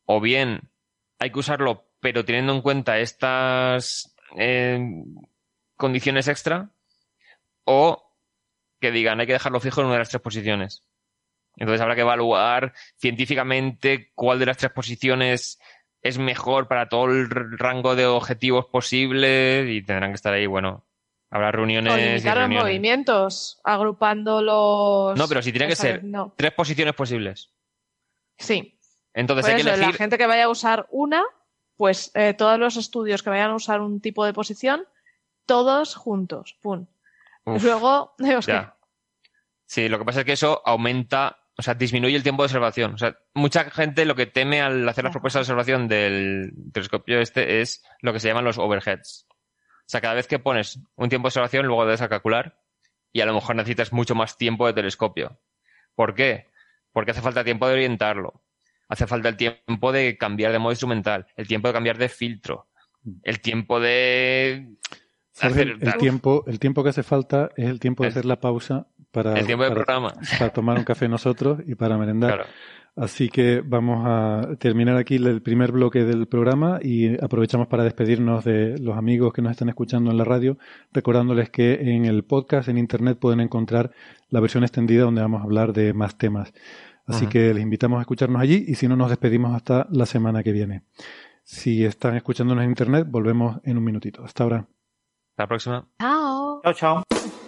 o 0.05 0.21
bien 0.21 0.71
hay 1.19 1.31
que 1.33 1.39
usarlo 1.39 1.87
pero 2.01 2.25
teniendo 2.25 2.55
en 2.55 2.63
cuenta 2.63 2.99
estas 2.99 4.15
eh, 4.37 4.79
condiciones 5.77 6.29
extra 6.29 6.71
o 7.65 8.15
que 8.81 8.91
digan 8.91 9.21
hay 9.21 9.27
que 9.27 9.35
dejarlo 9.35 9.61
fijo 9.61 9.81
en 9.81 9.87
una 9.89 9.95
de 9.97 10.01
las 10.01 10.09
tres 10.09 10.23
posiciones. 10.23 10.85
Entonces 11.57 11.81
habrá 11.81 11.95
que 11.95 12.01
evaluar 12.03 12.73
científicamente 12.97 14.13
cuál 14.15 14.39
de 14.39 14.47
las 14.47 14.57
tres 14.57 14.73
posiciones 14.73 15.59
es 16.03 16.19
mejor 16.19 16.67
para 16.69 16.89
todo 16.89 17.07
el 17.07 17.29
rango 17.31 17.95
de 17.97 18.07
objetivos 18.07 18.67
posibles 18.67 19.69
y 19.69 19.83
tendrán 19.83 20.11
que 20.13 20.17
estar 20.17 20.33
ahí, 20.33 20.47
bueno, 20.47 20.85
habrá 21.31 21.53
reuniones 21.53 21.93
O 21.93 21.99
y 21.99 22.35
los 22.35 22.49
movimientos, 22.49 23.61
agrupando 23.65 24.41
los. 24.43 25.19
No, 25.19 25.29
pero 25.29 25.43
si 25.43 25.53
tiene 25.53 25.69
que 25.69 25.77
ser 25.77 26.03
No. 26.05 26.33
tres 26.37 26.53
posiciones 26.53 26.95
posibles. 26.95 27.53
Sí. 28.39 28.79
Entonces 29.13 29.45
Por 29.45 29.51
hay 29.51 29.57
que 29.57 29.61
eso, 29.63 29.71
la 29.71 29.75
elegir. 29.77 29.97
gente 29.97 30.19
que 30.19 30.27
vaya 30.27 30.45
a 30.45 30.49
usar 30.49 30.87
una, 30.91 31.23
pues 31.77 32.11
eh, 32.15 32.33
todos 32.35 32.59
los 32.59 32.77
estudios 32.77 33.23
que 33.23 33.31
vayan 33.31 33.51
a 33.51 33.55
usar 33.57 33.81
un 33.81 34.01
tipo 34.01 34.25
de 34.25 34.33
posición, 34.33 34.87
todos 35.47 35.95
juntos. 35.97 36.57
Pum. 36.63 36.87
Uf, 37.45 37.63
Luego. 37.65 38.15
Sí, 39.67 39.89
lo 39.89 39.99
que 40.01 40.05
pasa 40.05 40.21
es 40.21 40.27
que 40.27 40.33
eso 40.33 40.63
aumenta, 40.65 41.40
o 41.61 41.63
sea, 41.63 41.75
disminuye 41.75 42.17
el 42.17 42.23
tiempo 42.23 42.43
de 42.43 42.47
observación. 42.47 42.95
O 42.95 42.99
sea, 42.99 43.19
mucha 43.35 43.71
gente 43.71 44.07
lo 44.07 44.15
que 44.15 44.25
teme 44.25 44.63
al 44.63 44.89
hacer 44.89 45.05
las 45.05 45.13
propuestas 45.13 45.41
de 45.41 45.53
observación 45.53 45.89
del 45.89 46.55
telescopio 46.73 47.21
este 47.21 47.61
es 47.61 47.85
lo 48.01 48.15
que 48.15 48.19
se 48.19 48.29
llaman 48.29 48.47
los 48.47 48.57
overheads. 48.57 49.27
O 49.31 49.85
sea, 49.85 50.01
cada 50.01 50.15
vez 50.15 50.27
que 50.27 50.39
pones 50.39 50.81
un 50.97 51.11
tiempo 51.11 51.27
de 51.27 51.29
observación, 51.29 51.67
luego 51.67 51.85
debes 51.85 52.01
a 52.01 52.09
calcular 52.09 52.59
y 53.13 53.21
a 53.21 53.27
lo 53.27 53.35
mejor 53.35 53.57
necesitas 53.57 53.93
mucho 53.93 54.15
más 54.15 54.39
tiempo 54.39 54.67
de 54.67 54.73
telescopio. 54.73 55.39
¿Por 55.95 56.15
qué? 56.15 56.47
Porque 56.93 57.11
hace 57.11 57.21
falta 57.21 57.45
tiempo 57.45 57.69
de 57.69 57.75
orientarlo. 57.75 58.43
Hace 58.89 59.07
falta 59.07 59.29
el 59.29 59.37
tiempo 59.37 59.93
de 59.93 60.17
cambiar 60.17 60.53
de 60.53 60.61
modo 60.61 60.73
instrumental, 60.73 61.27
el 61.37 61.47
tiempo 61.47 61.69
de 61.69 61.75
cambiar 61.75 61.99
de 61.99 62.09
filtro, 62.09 62.69
el 63.23 63.41
tiempo 63.43 63.81
de 63.81 64.77
hacer 65.39 65.69
el, 65.69 65.95
tiempo, 65.99 66.43
el 66.47 66.59
tiempo 66.59 66.83
que 66.83 66.89
hace 66.89 67.03
falta 67.03 67.51
es 67.55 67.69
el 67.69 67.81
tiempo 67.81 68.03
de 68.03 68.09
hacer 68.09 68.25
la 68.25 68.41
pausa 68.41 68.87
para, 69.13 69.35
el 69.39 69.47
tiempo 69.47 69.65
de 69.65 69.71
para- 69.71 69.85
programa. 69.85 70.13
para 70.39 70.53
tomar 70.53 70.79
un 70.79 70.85
café 70.85 71.09
nosotros 71.09 71.61
y 71.67 71.75
para 71.75 71.97
merendar. 71.99 72.35
Claro. 72.35 72.49
Así 72.97 73.29
que 73.29 73.63
vamos 73.65 74.05
a 74.05 74.57
terminar 74.59 74.97
aquí 74.97 75.15
el 75.17 75.41
primer 75.43 75.71
bloque 75.73 76.05
del 76.05 76.27
programa 76.27 76.81
y 76.83 77.15
aprovechamos 77.23 77.69
para 77.69 77.85
despedirnos 77.85 78.45
de 78.45 78.79
los 78.79 78.97
amigos 78.99 79.33
que 79.33 79.43
nos 79.43 79.53
están 79.53 79.69
escuchando 79.69 80.11
en 80.11 80.19
la 80.19 80.25
radio, 80.25 80.59
recordándoles 80.93 81.51
que 81.51 81.75
en 81.95 82.05
el 82.05 82.25
podcast, 82.25 82.69
en 82.69 82.79
internet, 82.79 83.17
pueden 83.19 83.41
encontrar 83.41 83.93
la 84.29 84.41
versión 84.41 84.65
extendida 84.65 85.05
donde 85.05 85.23
vamos 85.23 85.41
a 85.41 85.45
hablar 85.45 85.73
de 85.73 85.95
más 85.95 86.19
temas. 86.19 86.53
Así 87.07 87.27
que 87.27 87.55
les 87.55 87.63
invitamos 87.63 87.99
a 87.99 88.03
escucharnos 88.03 88.41
allí 88.43 88.65
y 88.69 88.75
si 88.75 88.87
no, 88.87 88.97
nos 88.97 89.09
despedimos 89.11 89.55
hasta 89.55 89.87
la 89.91 90.05
semana 90.07 90.43
que 90.43 90.53
viene. 90.53 90.83
Si 91.43 91.85
están 91.85 92.17
escuchándonos 92.17 92.63
en 92.65 92.71
internet, 92.71 93.07
volvemos 93.09 93.59
en 93.65 93.79
un 93.79 93.85
minutito. 93.85 94.23
Hasta 94.25 94.45
ahora. 94.45 94.57
Hasta 94.59 95.43
la 95.43 95.47
próxima. 95.47 95.89
Chao. 96.01 96.61
Chao, 96.63 96.73
chao. 96.75 97.40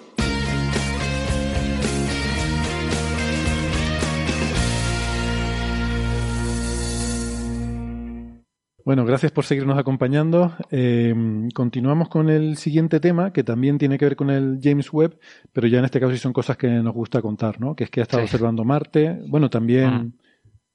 Bueno, 8.84 9.04
gracias 9.04 9.30
por 9.30 9.44
seguirnos 9.44 9.78
acompañando. 9.78 10.56
Eh, 10.72 11.14
continuamos 11.54 12.08
con 12.08 12.28
el 12.28 12.56
siguiente 12.56 12.98
tema, 12.98 13.32
que 13.32 13.44
también 13.44 13.78
tiene 13.78 13.96
que 13.96 14.06
ver 14.06 14.16
con 14.16 14.28
el 14.30 14.58
James 14.60 14.92
Webb, 14.92 15.18
pero 15.52 15.68
ya 15.68 15.78
en 15.78 15.84
este 15.84 16.00
caso 16.00 16.12
sí 16.12 16.18
son 16.18 16.32
cosas 16.32 16.56
que 16.56 16.66
nos 16.68 16.92
gusta 16.92 17.22
contar, 17.22 17.60
¿no? 17.60 17.76
Que 17.76 17.84
es 17.84 17.90
que 17.90 18.00
ha 18.00 18.02
estado 18.02 18.22
Sí. 18.22 18.24
observando 18.26 18.64
Marte, 18.64 19.20
bueno, 19.28 19.48
también 19.50 19.94
Ujú. 19.94 20.12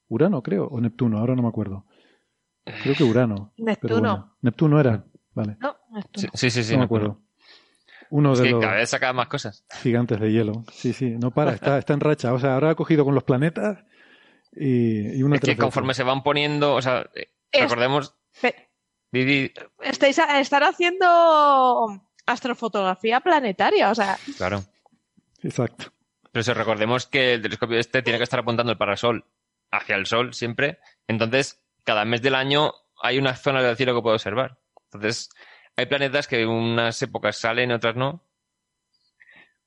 Urano, 0.10 0.42
creo, 0.42 0.68
o 0.68 0.80
Neptuno, 0.80 1.18
ahora 1.20 1.36
no 1.36 1.42
me 1.42 1.50
acuerdo. 1.50 1.86
Creo 2.84 2.96
que 2.96 3.04
Urano. 3.04 3.54
pero 3.58 3.66
Neptuno. 3.72 4.00
bueno. 4.00 4.38
Neptuno 4.42 4.80
era, 4.80 5.04
vale, 5.34 5.58
No, 5.60 5.76
esto 5.98 6.20
Sí, 6.22 6.28
no. 6.28 6.32
sí, 6.34 6.50
sí. 6.50 6.64
sí, 6.64 6.72
no 6.74 6.78
me 6.78 6.82
me 6.82 6.86
acuerdo. 6.86 7.22
Uno 8.10 8.32
Es 8.34 8.40
de 8.40 8.46
que 8.46 8.52
los 8.52 8.62
cada 8.62 8.76
vez 8.76 8.90
saca 8.90 9.12
más 9.12 9.28
cosas. 9.28 9.66
gigantes 9.82 10.18
de 10.22 10.32
hielo. 10.32 10.64
Sí, 10.72 10.94
sí, 10.94 11.18
no 11.20 11.32
para, 11.32 11.52
está, 11.52 11.78
está 11.78 11.94
en 11.94 12.00
racha. 12.00 12.32
O 12.34 12.40
sea, 12.40 12.54
ahora 12.54 12.70
ha 12.70 12.76
cogido 12.76 13.04
con 13.04 13.14
los 13.16 13.26
planetas 13.26 13.84
y, 14.54 15.18
y 15.18 15.24
una 15.24 15.36
Es 15.36 15.42
que 15.42 15.58
conforme 15.58 15.94
se 15.94 16.04
van 16.04 16.24
poniendo, 16.24 16.74
o 16.74 16.82
sea, 16.82 17.02
eh, 17.16 17.28
Es- 17.52 17.62
recordemos, 17.62 18.16
Pe- 18.42 18.70
Didi, 19.12 19.52
Estáis 19.82 20.20
a- 20.20 20.40
están 20.40 20.64
haciendo 20.64 22.02
astrofotografía 22.26 23.20
planetaria, 23.22 23.90
o 23.92 23.96
sea, 23.96 24.18
claro. 24.38 24.64
Exacto. 25.42 25.86
Pero 26.32 26.44
si 26.44 26.54
recordemos 26.54 27.06
que 27.08 27.34
el 27.36 27.42
telescopio 27.42 27.80
este 27.80 28.02
tiene 28.02 28.20
que 28.20 28.24
estar 28.24 28.40
apuntando 28.40 28.72
el 28.72 28.78
parasol 28.78 29.26
hacia 29.72 29.96
el 29.96 30.06
sol 30.06 30.34
siempre. 30.34 30.80
Entonces, 31.08 31.64
cada 31.84 32.06
mes 32.06 32.22
del 32.22 32.36
año 32.36 32.74
hay 33.02 33.18
unas 33.18 33.42
zonas 33.42 33.64
del 33.64 33.78
cielo 33.78 33.96
que 33.96 34.02
puede 34.02 34.16
observar. 34.16 34.60
Entonces, 34.86 35.30
hay 35.76 35.86
planetas 35.86 36.28
que 36.28 36.42
en 36.42 36.50
unas 36.50 37.02
épocas 37.02 37.38
salen, 37.38 37.72
otras 37.72 37.96
no. 37.96 38.24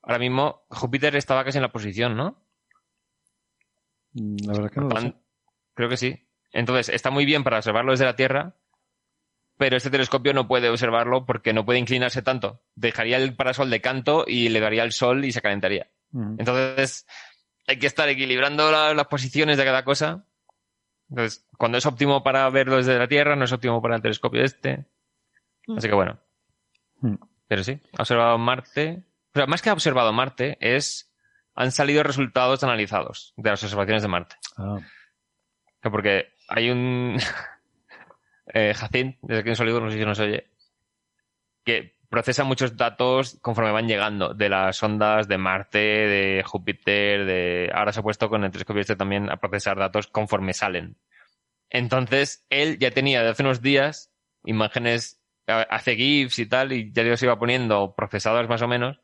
Ahora 0.03 0.19
mismo, 0.19 0.63
Júpiter 0.71 1.17
estaba 1.17 1.45
casi 1.45 1.59
en 1.59 1.63
la 1.63 1.73
posición, 1.73 2.17
¿no? 2.17 2.43
Mm, 4.13 4.37
La 4.47 4.53
verdad 4.53 4.71
que 4.71 4.81
no 4.81 4.89
lo 4.89 4.97
sé. 4.97 5.03
Pan- 5.11 5.23
Creo 5.75 5.89
que 5.89 5.97
sí. 5.97 6.29
Entonces, 6.53 6.89
está 6.89 7.11
muy 7.11 7.25
bien 7.25 7.45
para 7.45 7.59
observarlo 7.59 7.93
desde 7.93 8.05
la 8.05 8.17
Tierra, 8.17 8.55
pero 9.57 9.77
este 9.77 9.91
telescopio 9.91 10.33
no 10.33 10.49
puede 10.49 10.69
observarlo 10.69 11.27
porque 11.27 11.53
no 11.53 11.65
puede 11.65 11.79
inclinarse 11.79 12.23
tanto. 12.23 12.63
Dejaría 12.75 13.19
el 13.19 13.37
parasol 13.37 13.71
de 13.71 13.81
canto 13.81 14.25
y 14.27 14.49
le 14.49 14.61
daría 14.61 14.83
el 14.85 14.93
sol 14.93 15.25
y 15.25 15.33
se 15.33 15.43
calentaría. 15.43 15.91
Entonces, 16.39 17.07
hay 17.69 17.79
que 17.79 17.87
estar 17.87 18.09
equilibrando 18.09 18.71
la- 18.73 18.95
las 18.95 19.07
posiciones 19.07 19.59
de 19.59 19.65
cada 19.65 19.85
cosa. 19.85 20.25
Entonces, 21.09 21.47
cuando 21.59 21.79
es 21.79 21.87
óptimo 21.87 22.23
para 22.23 22.49
verlo 22.51 22.77
desde 22.79 22.99
la 22.99 23.07
Tierra, 23.09 23.37
no 23.37 23.45
es 23.45 23.53
óptimo 23.53 23.81
para 23.83 23.97
el 23.97 24.03
telescopio 24.03 24.43
este. 24.43 24.87
Así 25.77 25.89
que 25.89 25.95
bueno. 25.95 26.19
Mm. 27.01 27.15
Pero 27.47 27.63
sí, 27.65 27.81
ha 27.99 28.03
observado 28.03 28.39
Marte. 28.39 29.05
O 29.35 29.39
sea, 29.39 29.47
más 29.47 29.61
que 29.63 29.71
ha 29.71 29.73
observado 29.73 30.13
Marte, 30.13 30.57
es. 30.61 31.13
Han 31.55 31.71
salido 31.73 32.03
resultados 32.03 32.63
analizados 32.65 33.35
de 33.37 33.51
las 33.51 33.63
observaciones 33.63 34.03
de 34.03 34.09
Marte. 34.09 34.37
Ah, 34.57 34.79
Porque 35.83 36.29
hay 36.51 36.71
un. 36.71 37.17
eh, 38.53 38.75
Jacint, 38.75 39.17
desde 39.23 39.41
aquí 39.41 39.49
un 39.51 39.57
saludo, 39.57 39.81
no 39.81 39.91
sé 39.91 39.99
si 39.99 40.05
nos 40.05 40.19
oye. 40.19 40.49
Que 41.65 41.97
procesa 42.09 42.45
muchos 42.45 42.77
datos 42.77 43.39
conforme 43.41 43.71
van 43.71 43.87
llegando 43.87 44.35
de 44.35 44.49
las 44.49 44.83
ondas 44.83 45.29
de 45.29 45.39
Marte, 45.39 45.79
de 45.79 46.43
Júpiter, 46.45 47.25
de. 47.25 47.71
Ahora 47.73 47.93
se 47.93 48.01
ha 48.01 48.03
puesto 48.03 48.29
con 48.29 48.45
el 48.45 48.51
telescopio 48.51 48.81
este 48.81 48.97
también 48.97 49.31
a 49.31 49.37
procesar 49.37 49.79
datos 49.79 50.09
conforme 50.09 50.53
salen. 50.53 50.97
Entonces, 51.71 52.45
él 52.51 52.79
ya 52.79 52.91
tenía 52.91 53.23
de 53.23 53.29
hace 53.29 53.45
unos 53.45 53.63
días 53.63 54.13
imágenes, 54.45 55.23
eh, 55.47 55.67
hace 55.71 55.95
GIFs 55.95 56.41
y 56.41 56.47
tal, 56.47 56.73
y 56.73 56.93
ya 56.93 57.05
los 57.05 57.23
iba 57.23 57.39
poniendo 57.39 57.95
procesados 57.95 58.49
más 58.49 58.63
o 58.63 58.69
menos. 58.69 59.01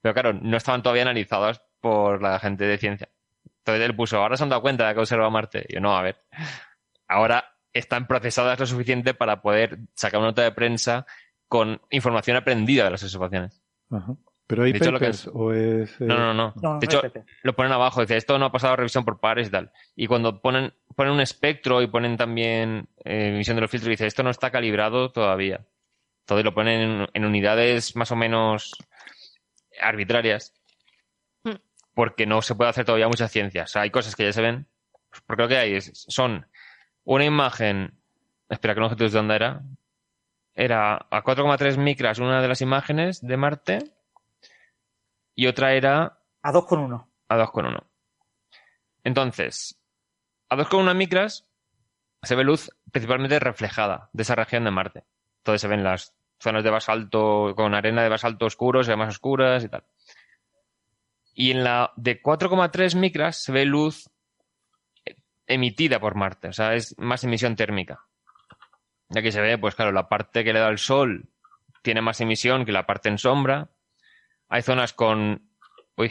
Pero 0.00 0.14
claro, 0.14 0.32
no 0.32 0.56
estaban 0.56 0.82
todavía 0.82 1.02
analizados 1.02 1.62
por 1.80 2.20
la 2.22 2.40
gente 2.40 2.64
de 2.64 2.78
ciencia. 2.78 3.08
Entonces 3.58 3.84
él 3.84 3.94
puso, 3.94 4.18
ahora 4.18 4.36
se 4.36 4.42
han 4.42 4.48
dado 4.48 4.62
cuenta 4.62 4.88
de 4.88 4.94
que 4.94 5.00
observa 5.00 5.30
Marte. 5.30 5.64
Y 5.68 5.74
yo, 5.74 5.80
no, 5.80 5.96
a 5.96 6.02
ver. 6.02 6.16
Ahora 7.12 7.56
están 7.72 8.06
procesadas 8.06 8.58
lo 8.60 8.66
suficiente 8.66 9.14
para 9.14 9.40
poder 9.42 9.78
sacar 9.94 10.18
una 10.20 10.28
nota 10.28 10.42
de 10.42 10.52
prensa 10.52 11.06
con 11.48 11.80
información 11.90 12.36
aprendida 12.36 12.84
de 12.84 12.90
las 12.90 13.02
observaciones. 13.02 13.62
ajá. 13.90 14.14
Pero 14.44 14.64
hay 14.64 14.72
De 14.72 14.78
hecho, 14.78 14.90
lo 14.90 14.98
que 14.98 15.06
es- 15.08 15.30
o 15.32 15.52
es... 15.52 15.92
eh, 16.00 16.04
No, 16.04 16.16
no, 16.18 16.34
no. 16.34 16.52
No, 16.56 16.74
no 16.74 16.78
de 16.78 16.84
hecho, 16.84 17.00
lo 17.42 17.54
ponen 17.54 17.72
abajo, 17.72 18.00
dice, 18.02 18.16
esto 18.18 18.38
no 18.38 18.46
ha 18.46 18.52
pasado 18.52 18.76
revisión 18.76 19.04
por 19.04 19.18
pares 19.18 19.48
y 19.48 19.50
tal. 19.50 19.70
Y 19.96 20.08
cuando 20.08 20.42
ponen, 20.42 20.74
ponen 20.94 21.14
un 21.14 21.20
espectro 21.20 21.80
y 21.80 21.86
ponen 21.86 22.18
también 22.18 22.88
eh, 23.04 23.28
emisión 23.28 23.56
de 23.56 23.62
los 23.62 23.70
filtros, 23.70 23.88
dice, 23.90 24.06
esto 24.06 24.22
no 24.22 24.28
está 24.30 24.50
calibrado 24.50 25.10
todavía. 25.10 25.64
Todo 26.26 26.42
lo 26.42 26.52
ponen 26.52 26.80
en, 27.02 27.08
en 27.14 27.24
unidades 27.24 27.96
más 27.96 28.10
o 28.12 28.16
menos 28.16 28.72
arbitrarias. 29.80 30.52
Hmm. 31.44 31.56
Porque 31.94 32.26
no 32.26 32.42
se 32.42 32.54
puede 32.54 32.70
hacer 32.70 32.84
todavía 32.84 33.08
mucha 33.08 33.28
ciencia. 33.28 33.62
O 33.64 33.66
sea, 33.68 33.82
hay 33.82 33.90
cosas 33.90 34.16
que 34.16 34.24
ya 34.24 34.32
se 34.32 34.42
ven. 34.42 34.66
Porque 35.26 35.42
lo 35.42 35.48
que 35.48 35.56
hay 35.58 35.74
es, 35.74 35.92
son 35.94 36.46
una 37.04 37.24
imagen. 37.24 37.98
Espera, 38.48 38.74
¿qué 38.74 38.80
longitud 38.80 39.10
de 39.10 39.18
onda 39.18 39.36
era? 39.36 39.62
Era 40.54 41.06
a 41.10 41.22
4,3 41.22 41.78
micras 41.78 42.18
una 42.18 42.42
de 42.42 42.48
las 42.48 42.60
imágenes 42.60 43.20
de 43.20 43.36
Marte. 43.36 43.78
Y 45.34 45.46
otra 45.46 45.72
era 45.72 46.18
A 46.42 46.52
2,1. 46.52 47.06
a 47.28 47.36
2,1. 47.38 47.82
Entonces, 49.04 49.80
a 50.48 50.56
2,1 50.56 50.94
micras 50.94 51.46
se 52.22 52.34
ve 52.34 52.44
luz 52.44 52.70
principalmente 52.90 53.38
reflejada 53.40 54.10
de 54.12 54.22
esa 54.22 54.34
región 54.34 54.64
de 54.64 54.70
Marte. 54.70 55.04
Entonces 55.38 55.62
se 55.62 55.68
ven 55.68 55.82
las 55.82 56.14
zonas 56.38 56.62
de 56.62 56.70
basalto 56.70 57.54
con 57.56 57.74
arena 57.74 58.02
de 58.02 58.08
basalto 58.08 58.46
oscuro, 58.46 58.84
se 58.84 58.90
ven 58.90 58.98
más 58.98 59.08
oscuras 59.08 59.64
y 59.64 59.68
tal. 59.68 59.84
Y 61.34 61.50
en 61.50 61.64
la 61.64 61.92
de 61.96 62.22
4,3 62.22 62.96
micras 62.96 63.42
se 63.42 63.52
ve 63.52 63.64
luz 63.64 64.10
emitida 65.46 65.98
por 66.00 66.14
Marte, 66.14 66.48
o 66.48 66.52
sea, 66.52 66.74
es 66.74 66.96
más 66.98 67.24
emisión 67.24 67.56
térmica. 67.56 68.00
Y 69.10 69.18
aquí 69.18 69.30
se 69.32 69.40
ve, 69.40 69.58
pues 69.58 69.74
claro, 69.74 69.92
la 69.92 70.08
parte 70.08 70.44
que 70.44 70.52
le 70.52 70.60
da 70.60 70.68
el 70.68 70.78
sol 70.78 71.28
tiene 71.82 72.00
más 72.00 72.20
emisión 72.20 72.64
que 72.64 72.72
la 72.72 72.86
parte 72.86 73.08
en 73.08 73.18
sombra. 73.18 73.68
Hay 74.48 74.62
zonas 74.62 74.92
con... 74.92 75.48
Uy, 75.96 76.10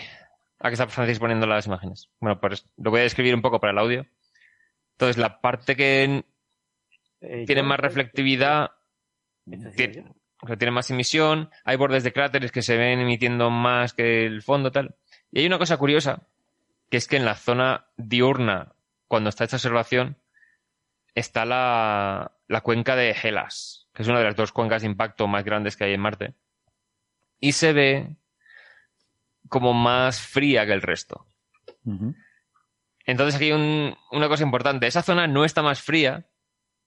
aquí 0.59 0.73
está 0.73 0.87
Francis 0.87 1.19
poniendo 1.19 1.47
las 1.47 1.65
imágenes. 1.65 2.09
Bueno, 2.19 2.39
pues 2.39 2.65
lo 2.77 2.91
voy 2.91 2.99
a 2.99 3.03
describir 3.03 3.33
un 3.33 3.41
poco 3.41 3.59
para 3.59 3.71
el 3.71 3.79
audio. 3.79 4.05
Entonces, 4.93 5.17
la 5.17 5.41
parte 5.41 5.75
que 5.75 6.23
Eh, 7.21 7.45
tiene 7.45 7.61
más 7.63 7.79
reflectividad 7.79 8.71
tiene, 9.45 9.93
yo. 9.93 10.01
o 10.41 10.47
sea, 10.47 10.57
tiene 10.57 10.71
más 10.71 10.89
emisión, 10.89 11.49
hay 11.63 11.77
bordes 11.77 12.03
de 12.03 12.11
cráteres 12.11 12.51
que 12.51 12.63
se 12.63 12.77
ven 12.77 12.99
emitiendo 12.99 13.51
más 13.51 13.93
que 13.93 14.25
el 14.25 14.41
fondo 14.41 14.71
tal. 14.71 14.95
Y 15.31 15.39
hay 15.39 15.45
una 15.45 15.59
cosa 15.59 15.77
curiosa, 15.77 16.27
que 16.89 16.97
es 16.97 17.07
que 17.07 17.17
en 17.17 17.25
la 17.25 17.35
zona 17.35 17.85
diurna, 17.95 18.73
cuando 19.11 19.29
está 19.29 19.43
esta 19.43 19.57
observación, 19.57 20.15
está 21.15 21.43
la, 21.43 22.31
la 22.47 22.61
cuenca 22.61 22.95
de 22.95 23.11
Hellas, 23.11 23.89
que 23.93 24.03
es 24.03 24.07
una 24.07 24.19
de 24.19 24.23
las 24.23 24.37
dos 24.37 24.53
cuencas 24.53 24.83
de 24.83 24.87
impacto 24.87 25.27
más 25.27 25.43
grandes 25.43 25.75
que 25.75 25.83
hay 25.83 25.93
en 25.93 25.99
Marte. 25.99 26.33
Y 27.41 27.51
se 27.51 27.73
ve 27.73 28.15
como 29.49 29.73
más 29.73 30.21
fría 30.21 30.65
que 30.65 30.71
el 30.71 30.81
resto. 30.81 31.27
Entonces 33.05 33.35
aquí 33.35 33.47
hay 33.47 33.51
un- 33.51 33.97
una 34.13 34.29
cosa 34.29 34.43
importante. 34.43 34.87
Esa 34.87 35.01
zona 35.01 35.27
no 35.27 35.43
está 35.43 35.61
más 35.61 35.81
fría, 35.81 36.29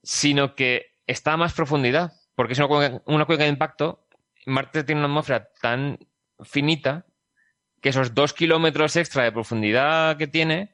sino 0.02 0.54
que 0.54 0.94
está 1.06 1.34
a 1.34 1.36
más 1.36 1.52
profundidad, 1.52 2.14
porque 2.36 2.54
es 2.54 2.58
una 2.58 2.68
cuenca, 2.68 3.02
una 3.04 3.26
cuenca 3.26 3.44
de 3.44 3.50
impacto. 3.50 4.06
Marte 4.46 4.82
tiene 4.84 5.00
una 5.02 5.08
atmósfera 5.08 5.50
tan 5.60 5.98
finita 6.42 7.04
que 7.82 7.90
esos 7.90 8.14
dos 8.14 8.32
kilómetros 8.32 8.96
extra 8.96 9.24
de 9.24 9.32
profundidad 9.32 10.16
que 10.16 10.26
tiene 10.26 10.73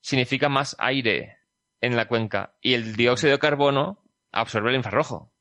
significa 0.00 0.48
más 0.48 0.76
aire 0.78 1.38
en 1.80 1.96
la 1.96 2.06
cuenca. 2.08 2.54
Y 2.60 2.74
el 2.74 2.96
dióxido 2.96 3.32
de 3.32 3.38
carbono 3.38 4.02
absorbe 4.32 4.70
el 4.70 4.76
infrarrojo 4.76 5.32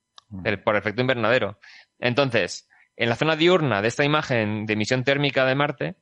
el- 0.44 0.62
por 0.62 0.76
efecto 0.76 1.02
invernadero. 1.02 1.60
Entonces, 2.00 2.68
en 2.96 3.10
la 3.10 3.16
zona 3.16 3.36
diurna 3.36 3.82
de 3.82 3.88
esta 3.88 4.04
imagen 4.04 4.66
de 4.66 4.74
emisión 4.74 5.04
térmica 5.04 5.46
de 5.46 5.56
Marte, 5.56 5.96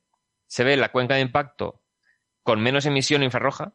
se 0.47 0.63
ve 0.63 0.77
la 0.77 0.89
cuenca 0.91 1.15
de 1.15 1.21
impacto 1.21 1.81
con 2.43 2.61
menos 2.61 2.85
emisión 2.85 3.23
infrarroja 3.23 3.73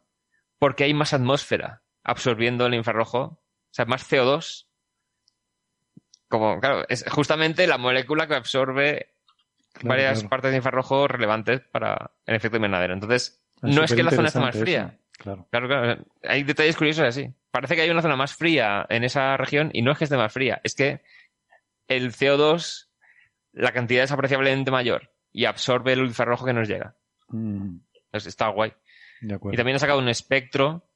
porque 0.58 0.84
hay 0.84 0.94
más 0.94 1.12
atmósfera 1.14 1.82
absorbiendo 2.02 2.66
el 2.66 2.74
infrarrojo, 2.74 3.18
o 3.20 3.38
sea, 3.72 3.84
más 3.84 4.02
CO2. 4.10 4.66
Como, 6.28 6.60
claro, 6.60 6.84
es 6.88 7.04
justamente 7.10 7.66
la 7.66 7.78
molécula 7.78 8.26
que 8.26 8.34
absorbe 8.34 9.14
Claro, 9.72 9.88
varias 9.88 10.18
claro. 10.20 10.28
partes 10.30 10.50
de 10.50 10.56
infrarrojo 10.56 11.06
relevantes 11.08 11.60
para 11.72 12.12
el 12.26 12.34
efecto 12.34 12.56
invernadero. 12.56 12.92
Entonces, 12.94 13.39
Ah, 13.62 13.68
no 13.68 13.84
es 13.84 13.92
que 13.94 14.02
la 14.02 14.10
zona 14.10 14.28
esté 14.28 14.40
más 14.40 14.56
fría. 14.56 14.94
eso. 14.94 15.00
Claro. 15.18 15.46
Claro, 15.50 15.68
claro. 15.68 16.04
Hay 16.22 16.42
detalles 16.44 16.76
curiosos 16.76 17.04
así. 17.04 17.30
Parece 17.50 17.76
que 17.76 17.82
hay 17.82 17.90
una 17.90 18.02
zona 18.02 18.16
más 18.16 18.34
fría 18.34 18.86
en 18.88 19.04
esa 19.04 19.36
región 19.36 19.70
y 19.72 19.82
no 19.82 19.92
es 19.92 19.98
que 19.98 20.04
esté 20.04 20.16
más 20.16 20.32
fría, 20.32 20.60
es 20.64 20.74
que 20.74 21.02
el 21.88 22.12
CO2, 22.12 22.88
la 23.52 23.72
cantidad 23.72 24.04
es 24.04 24.12
apreciablemente 24.12 24.70
mayor 24.70 25.12
y 25.32 25.44
absorbe 25.44 25.92
el 25.92 26.00
infrarrojo 26.00 26.46
que 26.46 26.52
nos 26.52 26.68
llega. 26.68 26.94
Mm, 27.28 27.78
Entonces, 28.06 28.28
está 28.28 28.48
guay. 28.48 28.72
de. 29.20 29.52
Y 29.52 29.56
también 29.56 29.76
ha 29.76 29.80
sacado 29.80 29.98
un 29.98 30.08
espectro 30.08 30.86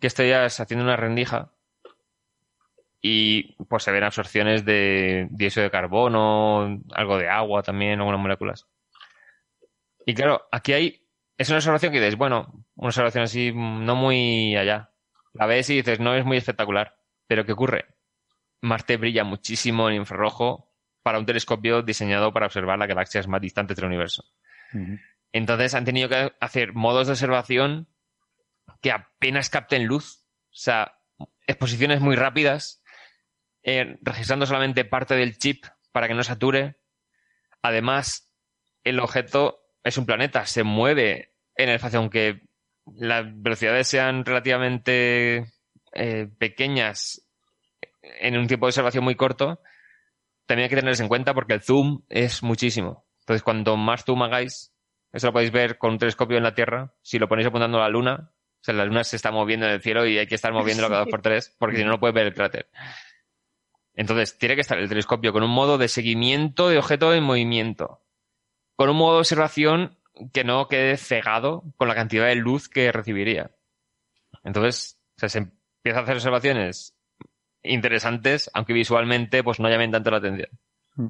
que 0.00 0.06
esto 0.08 0.24
ya 0.24 0.44
es 0.46 0.58
haciendo 0.58 0.84
una 0.84 0.96
rendija 0.96 1.52
y 3.00 3.54
pues 3.64 3.82
se 3.82 3.92
ven 3.92 4.04
absorciones 4.04 4.64
de 4.64 5.28
dióxido 5.30 5.64
de 5.64 5.70
carbono, 5.70 6.80
algo 6.92 7.18
de 7.18 7.28
agua 7.28 7.62
también, 7.62 7.98
algunas 7.98 8.20
moléculas. 8.20 8.66
Y 10.06 10.14
claro, 10.14 10.42
aquí 10.50 10.72
hay, 10.72 11.01
es 11.38 11.48
una 11.48 11.58
observación 11.58 11.92
que 11.92 12.00
dices, 12.00 12.16
bueno, 12.16 12.66
una 12.76 12.88
observación 12.88 13.24
así 13.24 13.52
mm, 13.52 13.84
no 13.84 13.96
muy 13.96 14.56
allá. 14.56 14.90
La 15.32 15.46
ves 15.46 15.70
y 15.70 15.76
dices, 15.76 16.00
no 16.00 16.14
es 16.14 16.24
muy 16.24 16.36
espectacular. 16.36 16.96
Pero 17.26 17.44
¿qué 17.44 17.52
ocurre? 17.52 17.86
Marte 18.60 18.96
brilla 18.96 19.24
muchísimo 19.24 19.88
en 19.88 19.96
infrarrojo 19.96 20.72
para 21.02 21.18
un 21.18 21.26
telescopio 21.26 21.82
diseñado 21.82 22.32
para 22.32 22.46
observar 22.46 22.78
las 22.78 22.88
galaxias 22.88 23.26
más 23.26 23.40
distantes 23.40 23.76
del 23.76 23.86
universo. 23.86 24.24
Entonces 25.32 25.74
han 25.74 25.84
tenido 25.84 26.08
que 26.08 26.32
hacer 26.40 26.72
modos 26.74 27.06
de 27.06 27.14
observación 27.14 27.88
que 28.80 28.92
apenas 28.92 29.50
capten 29.50 29.86
luz. 29.86 30.24
O 30.50 30.54
sea, 30.54 30.98
exposiciones 31.46 32.00
muy 32.00 32.14
rápidas, 32.14 32.82
eh, 33.62 33.98
registrando 34.02 34.46
solamente 34.46 34.84
parte 34.84 35.14
del 35.14 35.38
chip 35.38 35.64
para 35.90 36.08
que 36.08 36.14
no 36.14 36.22
sature. 36.22 36.76
Además, 37.62 38.32
el 38.84 39.00
objeto 39.00 39.61
es 39.84 39.98
un 39.98 40.06
planeta, 40.06 40.46
se 40.46 40.62
mueve 40.62 41.32
en 41.56 41.68
el 41.68 41.76
espacio, 41.76 41.98
aunque 41.98 42.42
las 42.94 43.24
velocidades 43.42 43.88
sean 43.88 44.24
relativamente 44.24 45.46
eh, 45.92 46.28
pequeñas 46.38 47.26
en 48.02 48.36
un 48.36 48.46
tiempo 48.46 48.66
de 48.66 48.70
observación 48.70 49.04
muy 49.04 49.14
corto, 49.14 49.60
también 50.46 50.64
hay 50.64 50.70
que 50.70 50.76
tenerlos 50.76 51.00
en 51.00 51.08
cuenta 51.08 51.34
porque 51.34 51.54
el 51.54 51.62
zoom 51.62 52.02
es 52.08 52.42
muchísimo. 52.42 53.06
Entonces, 53.20 53.42
cuanto 53.42 53.76
más 53.76 54.04
zoom 54.04 54.22
hagáis, 54.22 54.72
eso 55.12 55.28
lo 55.28 55.32
podéis 55.32 55.52
ver 55.52 55.78
con 55.78 55.92
un 55.92 55.98
telescopio 55.98 56.36
en 56.36 56.42
la 56.42 56.54
Tierra. 56.54 56.92
Si 57.02 57.18
lo 57.18 57.28
ponéis 57.28 57.46
apuntando 57.48 57.78
a 57.78 57.82
la 57.82 57.88
Luna, 57.88 58.32
o 58.60 58.64
sea, 58.64 58.74
la 58.74 58.84
Luna 58.84 59.04
se 59.04 59.16
está 59.16 59.30
moviendo 59.30 59.66
en 59.66 59.72
el 59.72 59.82
cielo 59.82 60.06
y 60.06 60.18
hay 60.18 60.26
que 60.26 60.34
estar 60.34 60.52
moviéndolo 60.52 60.88
cada 60.88 61.00
dos 61.00 61.10
por 61.10 61.22
tres, 61.22 61.54
porque 61.58 61.76
si 61.76 61.84
no, 61.84 61.90
no 61.90 62.00
puedes 62.00 62.14
ver 62.14 62.26
el 62.26 62.34
cráter. 62.34 62.68
Entonces, 63.94 64.38
tiene 64.38 64.54
que 64.54 64.62
estar 64.62 64.78
el 64.78 64.88
telescopio 64.88 65.32
con 65.32 65.42
un 65.42 65.50
modo 65.50 65.78
de 65.78 65.88
seguimiento 65.88 66.68
de 66.68 66.78
objeto 66.78 67.14
en 67.14 67.24
movimiento. 67.24 68.01
Con 68.82 68.90
un 68.90 68.96
modo 68.96 69.12
de 69.14 69.18
observación 69.20 69.96
que 70.32 70.42
no 70.42 70.66
quede 70.66 70.96
cegado 70.96 71.62
con 71.76 71.86
la 71.86 71.94
cantidad 71.94 72.26
de 72.26 72.34
luz 72.34 72.68
que 72.68 72.90
recibiría. 72.90 73.52
Entonces, 74.42 74.98
o 75.16 75.20
sea, 75.20 75.28
se 75.28 75.38
empieza 75.38 76.00
a 76.00 76.02
hacer 76.02 76.16
observaciones 76.16 76.96
interesantes, 77.62 78.50
aunque 78.54 78.72
visualmente 78.72 79.44
pues 79.44 79.60
no 79.60 79.68
llamen 79.68 79.92
tanto 79.92 80.10
la 80.10 80.16
atención. 80.16 80.48
Mm. 80.96 81.06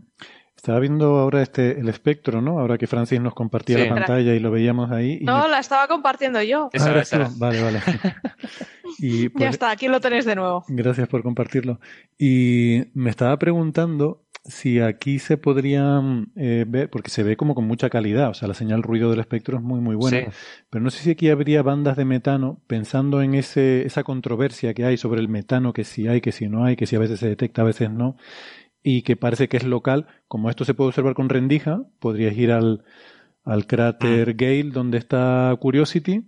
Estaba 0.55 0.81
viendo 0.81 1.19
ahora 1.19 1.41
este 1.41 1.81
el 1.81 1.89
espectro, 1.89 2.43
¿no? 2.43 2.59
Ahora 2.61 2.77
que 2.77 2.87
Francis 2.87 3.19
nos 3.23 3.33
compartía 3.33 3.79
Sí. 3.79 3.89
la 3.89 3.95
pantalla 3.95 4.35
y 4.35 4.39
lo 4.39 4.51
veíamos 4.51 4.91
ahí. 4.93 5.21
y 5.23 5.25
No, 5.25 5.45
me- 5.45 5.49
la 5.49 5.59
estaba 5.59 5.89
compartiendo 5.89 6.43
yo. 6.43 6.69
Esa, 6.75 6.91
Ah, 6.95 7.01
esa. 7.01 7.25
tú. 7.25 7.33
Vale, 7.39 7.63
vale. 7.63 7.81
y 8.99 9.23
Ya 9.23 9.31
pues, 9.31 9.49
está, 9.49 9.71
aquí 9.71 9.89
lo 9.89 9.99
tenéis 9.99 10.27
de 10.27 10.37
nuevo. 10.37 10.63
Gracias 10.69 11.09
por 11.09 11.23
compartirlo. 11.23 11.81
Y 12.19 12.83
me 12.93 13.09
estaba 13.09 13.39
preguntando 13.39 14.27
si 14.45 14.81
aquí 14.81 15.19
se 15.21 15.37
podrían 15.37 16.33
eh, 16.37 16.65
ver, 16.67 16.91
porque 16.91 17.11
se 17.11 17.23
ve 17.23 17.37
como 17.37 17.55
con 17.55 17.65
mucha 17.67 17.89
calidad, 17.91 18.31
o 18.31 18.35
sea, 18.35 18.49
la 18.49 18.55
señal 18.55 18.83
ruido 18.83 19.11
del 19.11 19.21
espectro 19.21 19.57
es 19.59 19.63
muy, 19.63 19.81
muy 19.81 19.95
buena. 19.95 20.19
Sí. 20.19 20.27
Pero 20.71 20.83
no 20.83 20.91
sé 20.91 21.03
si 21.03 21.11
aquí 21.11 21.29
habría 21.31 21.63
bandas 21.63 21.97
de 21.97 22.05
metano, 22.05 22.61
pensando 22.67 23.23
en 23.23 23.35
ese, 23.35 23.87
esa 23.87 24.03
controversia 24.03 24.75
que 24.75 24.85
hay 24.85 24.97
sobre 24.97 25.21
el 25.21 25.29
metano, 25.29 25.73
que 25.73 25.85
si 25.85 26.09
hay, 26.09 26.21
que 26.21 26.33
si 26.33 26.49
no 26.49 26.65
hay, 26.65 26.75
que 26.77 26.87
si 26.87 26.97
a 26.97 26.99
veces 26.99 27.21
se 27.21 27.29
detecta, 27.29 27.63
a 27.63 27.67
veces 27.67 27.91
no, 27.91 28.17
y 28.83 29.03
que 29.03 29.17
parece 29.17 29.49
que 29.49 29.59
es 29.59 29.65
local. 29.65 30.07
Como 30.29 30.51
esto 30.51 30.65
se 30.65 30.75
puede 30.75 30.89
observar 30.89 31.15
con 31.15 31.29
rendija, 31.29 31.83
podrías 32.01 32.37
ir 32.37 32.53
al, 32.53 32.85
al 33.45 33.67
cráter 33.67 34.35
Gale, 34.35 34.71
donde 34.73 34.99
está 34.99 35.57
Curiosity, 35.61 36.23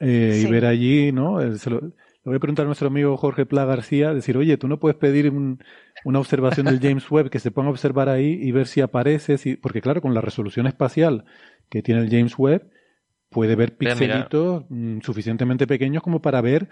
eh, 0.00 0.40
y 0.42 0.50
ver 0.50 0.66
allí, 0.66 1.12
¿no? 1.12 1.40
El- 1.40 1.58
se 1.60 1.70
lo, 1.70 1.92
le 2.24 2.30
voy 2.30 2.36
a 2.36 2.40
preguntar 2.40 2.64
a 2.64 2.66
nuestro 2.66 2.88
amigo 2.88 3.16
Jorge 3.16 3.46
Pla 3.46 3.64
García, 3.64 4.14
decir, 4.14 4.36
oye, 4.36 4.56
tú 4.56 4.68
no 4.68 4.78
puedes 4.78 4.96
pedir 4.96 5.30
un- 5.30 5.62
una 6.04 6.18
observación 6.20 6.66
del 6.66 6.80
James 6.80 7.10
Webb 7.10 7.30
que 7.30 7.38
se 7.38 7.50
ponga 7.50 7.68
a 7.68 7.72
observar 7.72 8.08
ahí 8.08 8.38
y 8.40 8.52
ver 8.52 8.66
si 8.66 8.80
aparece, 8.80 9.38
si, 9.38 9.56
porque 9.56 9.80
claro, 9.80 10.00
con 10.00 10.14
la 10.14 10.20
resolución 10.20 10.66
espacial 10.66 11.24
que 11.68 11.82
tiene 11.82 12.00
el 12.02 12.10
James 12.10 12.38
Webb, 12.38 12.68
puede 13.28 13.56
ver 13.56 13.76
pixelitos 13.76 14.64
mm, 14.68 15.00
suficientemente 15.00 15.66
pequeños 15.66 16.02
como 16.02 16.20
para 16.20 16.40
ver 16.42 16.68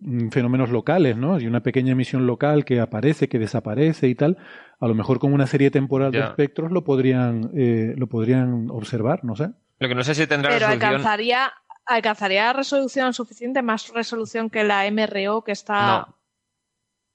mm, 0.00 0.28
fenómenos 0.30 0.70
locales, 0.70 1.16
¿no? 1.16 1.38
Y 1.40 1.46
una 1.46 1.62
pequeña 1.62 1.92
emisión 1.92 2.26
local 2.26 2.64
que 2.64 2.80
aparece, 2.80 3.28
que 3.28 3.38
desaparece 3.38 4.08
y 4.08 4.14
tal, 4.14 4.38
a 4.80 4.88
lo 4.88 4.94
mejor 4.94 5.18
con 5.18 5.32
una 5.32 5.46
serie 5.46 5.70
temporal 5.70 6.12
de 6.12 6.20
espectros 6.30 6.72
lo 6.72 6.82
podrían, 6.84 7.50
eh, 7.54 7.94
lo 7.96 8.06
podrían 8.08 8.70
observar, 8.70 9.24
no 9.24 9.36
sé. 9.36 9.50
Lo 9.80 9.88
que 9.88 9.94
no 9.94 10.02
sé 10.02 10.14
si 10.14 10.26
tendrá 10.26 10.50
Pero 10.50 10.66
resolución. 10.66 10.90
alcanzaría, 10.92 11.52
alcanzaría 11.88 12.52
resolución 12.52 13.12
suficiente, 13.14 13.62
más 13.62 13.88
resolución 13.92 14.50
que 14.50 14.62
la 14.64 14.86
MRO 14.90 15.42
que 15.42 15.52
está. 15.52 15.98
No. 16.06 16.14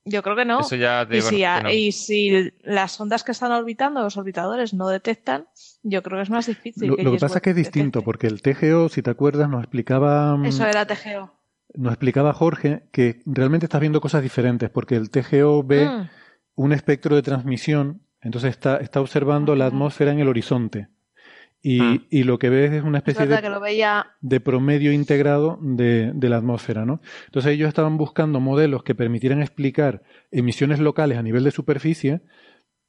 Yo 0.06 0.22
creo 0.22 0.36
que 0.36 0.44
no. 0.44 0.60
Eso 0.60 0.76
ya 0.76 1.08
te 1.08 1.18
y, 1.18 1.22
si, 1.22 1.36
que 1.38 1.46
a- 1.46 1.62
no. 1.62 1.70
y 1.72 1.92
si 1.94 2.52
las 2.64 3.00
ondas 3.00 3.24
que 3.24 3.32
están 3.32 3.54
orbitando, 3.54 4.02
los 4.02 4.18
orbitadores, 4.18 4.74
no 4.74 4.90
detectan, 4.90 5.48
yo 5.82 6.04
creo 6.04 6.18
que 6.18 6.24
es 6.24 6.30
más 6.30 6.48
difícil. 6.48 6.90
Lo, 6.90 6.96
que 6.98 7.04
lo 7.04 7.12
que 7.12 7.20
James 7.20 7.22
pasa 7.22 7.38
es 7.38 7.42
que 7.42 7.50
es 7.52 7.56
distinto, 7.56 8.00
detecte. 8.00 8.06
porque 8.06 8.28
el 8.28 8.42
TGO, 8.42 8.90
si 8.90 9.02
te 9.02 9.10
acuerdas, 9.12 9.48
nos 9.50 9.62
explicaba, 9.62 10.36
mm, 10.36 10.46
Eso 10.46 10.66
era 10.68 10.86
TGO. 10.86 11.32
nos 11.76 11.94
explicaba 11.94 12.34
Jorge 12.34 12.90
que 12.92 13.22
realmente 13.26 13.66
estás 13.68 13.80
viendo 13.80 14.02
cosas 14.02 14.22
diferentes, 14.22 14.70
porque 14.70 14.96
el 14.98 15.10
TGO 15.10 15.64
ve 15.64 15.86
Mm, 15.88 16.10
un 16.56 16.74
espectro 16.74 17.16
de 17.16 17.22
transmisión, 17.22 18.06
entonces 18.20 18.50
está, 18.52 18.78
está 18.78 19.00
observando 19.00 19.56
la 19.56 19.66
Ah. 19.66 19.68
atmósfera 19.70 20.12
en 20.12 20.20
el 20.20 20.28
horizonte. 20.28 20.90
Y, 21.66 21.80
Mm. 21.82 22.06
y 22.10 22.24
lo 22.24 22.38
que 22.40 22.50
ves 22.50 22.74
es 22.74 22.84
una 22.84 22.98
es 22.98 23.08
especie 23.08 23.26
de 23.26 23.42
que 23.42 23.50
lo 23.50 23.62
veía. 23.62 24.08
de 24.20 24.42
promedio 24.42 24.92
integrado 24.92 25.58
de, 25.62 26.12
de 26.14 26.30
la 26.30 26.36
atmósfera, 26.38 26.86
¿no? 26.86 27.00
Entonces 27.28 27.54
ellos 27.54 27.70
estaban 27.70 27.96
buscando 27.98 28.42
modelos 28.42 28.84
que 28.84 28.96
permitieran 28.96 29.42
explicar 29.42 30.04
emisiones 30.30 30.80
locales 30.80 31.18
a 31.18 31.24
nivel 31.24 31.46
de 31.46 31.52
superficie, 31.52 32.22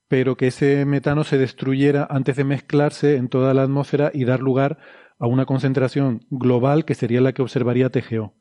pero 0.09 0.37
que 0.37 0.49
ese 0.49 0.85
metano 0.87 1.23
se 1.23 1.39
destruyera 1.39 2.07
antes 2.11 2.35
de 2.37 2.43
mezclarse 2.45 3.15
en 3.17 3.29
toda 3.29 3.55
la 3.55 3.63
atmósfera 3.63 4.11
y 4.13 4.25
dar 4.25 4.41
lugar 4.41 4.79
a 5.21 5.29
una 5.29 5.47
concentración 5.47 6.27
global 6.31 6.85
que 6.85 6.97
sería 6.97 7.21
la 7.21 7.33
que 7.33 7.43
observaría 7.43 7.91
TGO. 7.91 8.35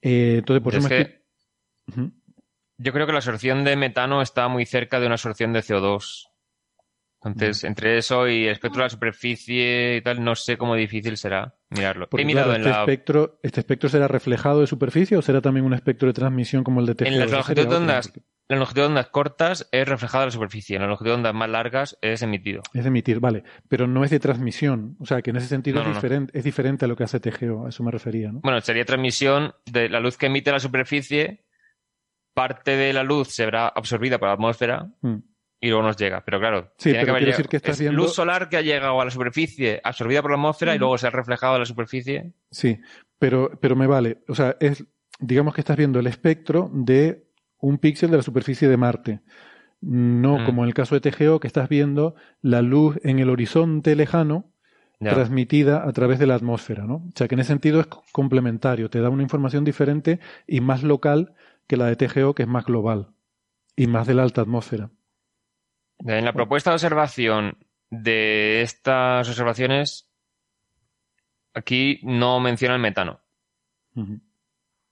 Eh, 0.00 0.36
entonces, 0.38 0.62
por 0.62 0.72
Es 0.74 0.78
eso 0.80 0.88
me 0.88 0.96
que 0.96 1.22
yo 2.78 2.92
creo 2.92 3.06
que 3.06 3.12
la 3.12 3.18
absorción 3.18 3.64
de 3.64 3.76
metano 3.76 4.22
está 4.22 4.48
muy 4.48 4.64
cerca 4.66 4.98
de 4.98 5.06
una 5.06 5.16
absorción 5.16 5.52
de 5.52 5.60
CO2. 5.60 6.28
Entonces, 7.24 7.64
entre 7.64 7.98
eso 7.98 8.28
y 8.28 8.46
el 8.46 8.52
espectro 8.52 8.80
de 8.80 8.86
la 8.86 8.90
superficie 8.90 9.96
y 9.96 10.02
tal, 10.02 10.24
no 10.24 10.34
sé 10.34 10.56
cómo 10.56 10.74
difícil 10.74 11.16
será 11.16 11.54
mirarlo. 11.70 12.08
Porque, 12.08 12.22
He 12.22 12.26
mirado 12.26 12.48
claro, 12.48 12.62
en, 12.62 12.68
este, 12.68 12.72
la, 12.76 12.80
espectro, 12.80 13.38
¿este 13.42 13.60
espectro 13.60 13.88
será 13.88 14.08
reflejado 14.08 14.60
de 14.60 14.66
superficie 14.66 15.16
o 15.16 15.22
será 15.22 15.40
también 15.40 15.64
un 15.64 15.72
espectro 15.74 16.08
de 16.08 16.14
transmisión 16.14 16.64
como 16.64 16.80
el 16.80 16.86
de 16.86 16.94
TGO? 16.96 17.06
en 17.06 17.18
las 17.20 17.46
sería 17.46 17.64
de 17.64 17.76
ondas, 17.76 18.08
porque 18.08 18.26
la 18.48 18.56
longitud 18.56 18.80
de 18.80 18.86
ondas 18.88 19.06
cortas 19.06 19.68
es 19.70 19.88
reflejada 19.88 20.24
en 20.24 20.28
la 20.28 20.32
superficie, 20.32 20.76
en 20.76 20.82
la 20.82 20.88
longitud 20.88 21.10
de 21.10 21.14
ondas 21.14 21.34
más 21.34 21.48
largas 21.48 21.96
es 22.02 22.22
emitido. 22.22 22.62
Es 22.74 22.84
emitir, 22.84 23.20
vale, 23.20 23.44
pero 23.68 23.86
no 23.86 24.04
es 24.04 24.10
de 24.10 24.18
transmisión, 24.18 24.96
o 24.98 25.06
sea 25.06 25.22
que 25.22 25.30
en 25.30 25.36
ese 25.36 25.46
sentido 25.46 25.76
No, 25.76 25.82
es, 25.82 25.86
no, 25.86 25.94
no. 25.94 26.00
diferente, 26.00 26.36
es 26.38 26.44
diferente 26.44 26.84
a 26.84 26.88
lo 26.88 26.96
que 26.96 27.04
hace 27.04 27.20
TGO, 27.20 27.66
a 27.66 27.68
eso 27.68 27.82
me 27.84 27.92
refería, 27.92 28.32
¿no? 28.32 28.40
Bueno, 28.42 28.60
sería 28.60 28.84
transmisión 28.84 29.54
de 29.64 29.88
la 29.88 30.00
luz 30.00 30.18
que 30.18 30.26
emite 30.26 30.50
la 30.50 30.58
superficie, 30.60 31.44
parte 32.34 32.76
de 32.76 32.92
la 32.92 33.04
luz 33.04 33.28
se 33.28 33.44
verá 33.44 33.68
absorbida 33.68 34.18
por 34.18 34.28
la 34.28 34.34
atmósfera 34.34 34.88
Mm. 35.02 35.16
Y 35.62 35.68
luego 35.68 35.82
nos 35.84 35.96
llega. 35.96 36.22
Pero 36.24 36.38
claro, 36.40 36.72
Sí, 36.76 36.90
tiene 36.90 37.04
pero 37.06 37.14
que 37.18 37.24
decir 37.24 37.48
que 37.48 37.56
estás 37.56 37.76
es 37.76 37.80
viendo- 37.80 38.02
luz 38.02 38.12
solar 38.14 38.48
que 38.50 38.56
ha 38.58 38.62
llegado 38.62 39.00
a 39.00 39.04
la 39.06 39.10
superficie, 39.10 39.80
absorbida 39.82 40.20
por 40.20 40.32
la 40.32 40.36
atmósfera 40.36 40.74
y 40.74 40.78
luego 40.78 40.98
se 40.98 41.06
ha 41.06 41.10
reflejado 41.10 41.54
en 41.54 41.60
la 41.60 41.66
superficie. 41.66 42.32
Sí, 42.50 42.78
pero, 43.18 43.50
pero 43.60 43.76
me 43.76 43.86
vale, 43.86 44.18
o 44.28 44.34
sea, 44.34 44.56
es, 44.60 44.84
digamos 45.20 45.54
que 45.54 45.60
estás 45.60 45.76
viendo 45.76 46.00
el 46.00 46.06
espectro 46.08 46.68
de 46.74 47.24
un 47.58 47.78
píxel 47.78 48.10
de 48.10 48.16
la 48.18 48.22
superficie 48.24 48.68
de 48.68 48.76
Marte. 48.76 49.20
No 49.80 50.38
Mm. 50.38 50.44
como 50.46 50.62
en 50.64 50.68
el 50.68 50.74
caso 50.74 50.94
de 50.94 51.00
TGO, 51.00 51.40
que 51.40 51.46
estás 51.46 51.68
viendo 51.68 52.14
la 52.40 52.60
luz 52.62 52.98
en 53.04 53.18
el 53.20 53.30
horizonte 53.30 53.94
lejano 53.96 54.50
Ya. 55.00 55.14
transmitida 55.14 55.86
a 55.88 55.92
través 55.92 56.18
de 56.20 56.26
la 56.26 56.34
atmósfera, 56.36 56.84
¿no? 56.84 56.96
O 56.96 57.10
sea 57.16 57.26
que 57.28 57.34
en 57.34 57.40
ese 57.40 57.48
sentido 57.48 57.80
es 57.80 57.86
complementario, 58.12 58.90
te 58.90 59.00
da 59.00 59.10
una 59.10 59.22
información 59.24 59.64
diferente 59.64 60.20
y 60.46 60.60
más 60.60 60.82
local 60.84 61.34
que 61.66 61.76
la 61.76 61.86
de 61.86 61.96
TGO, 61.96 62.34
que 62.34 62.42
es 62.44 62.48
más 62.48 62.64
global 62.64 63.08
y 63.76 63.86
más 63.88 64.06
de 64.06 64.14
la 64.14 64.22
alta 64.22 64.40
atmósfera. 64.42 64.90
En 66.04 66.24
la 66.24 66.32
propuesta 66.32 66.70
de 66.70 66.74
observación 66.74 67.58
de 67.90 68.62
estas 68.62 69.28
observaciones, 69.28 70.08
aquí 71.54 72.00
no 72.02 72.40
menciona 72.40 72.74
el 72.74 72.80
metano. 72.80 73.20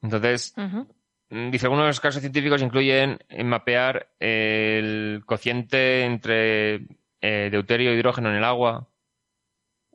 Entonces, 0.03 0.55
Ujú. 0.57 0.87
mm, 1.31 1.51
dice, 1.51 1.67
algunos 1.67 1.85
de 1.85 1.89
los 1.89 2.01
casos 2.01 2.21
científicos 2.21 2.63
incluyen 2.63 3.19
eh, 3.29 3.45
mapear 3.45 4.11
el 4.19 5.23
cociente 5.27 6.05
entre 6.05 6.87
eh, 7.21 7.49
deuterio 7.51 7.91
e 7.91 7.95
hidrógeno 7.95 8.31
en 8.31 8.37
el 8.37 8.45
agua, 8.45 8.89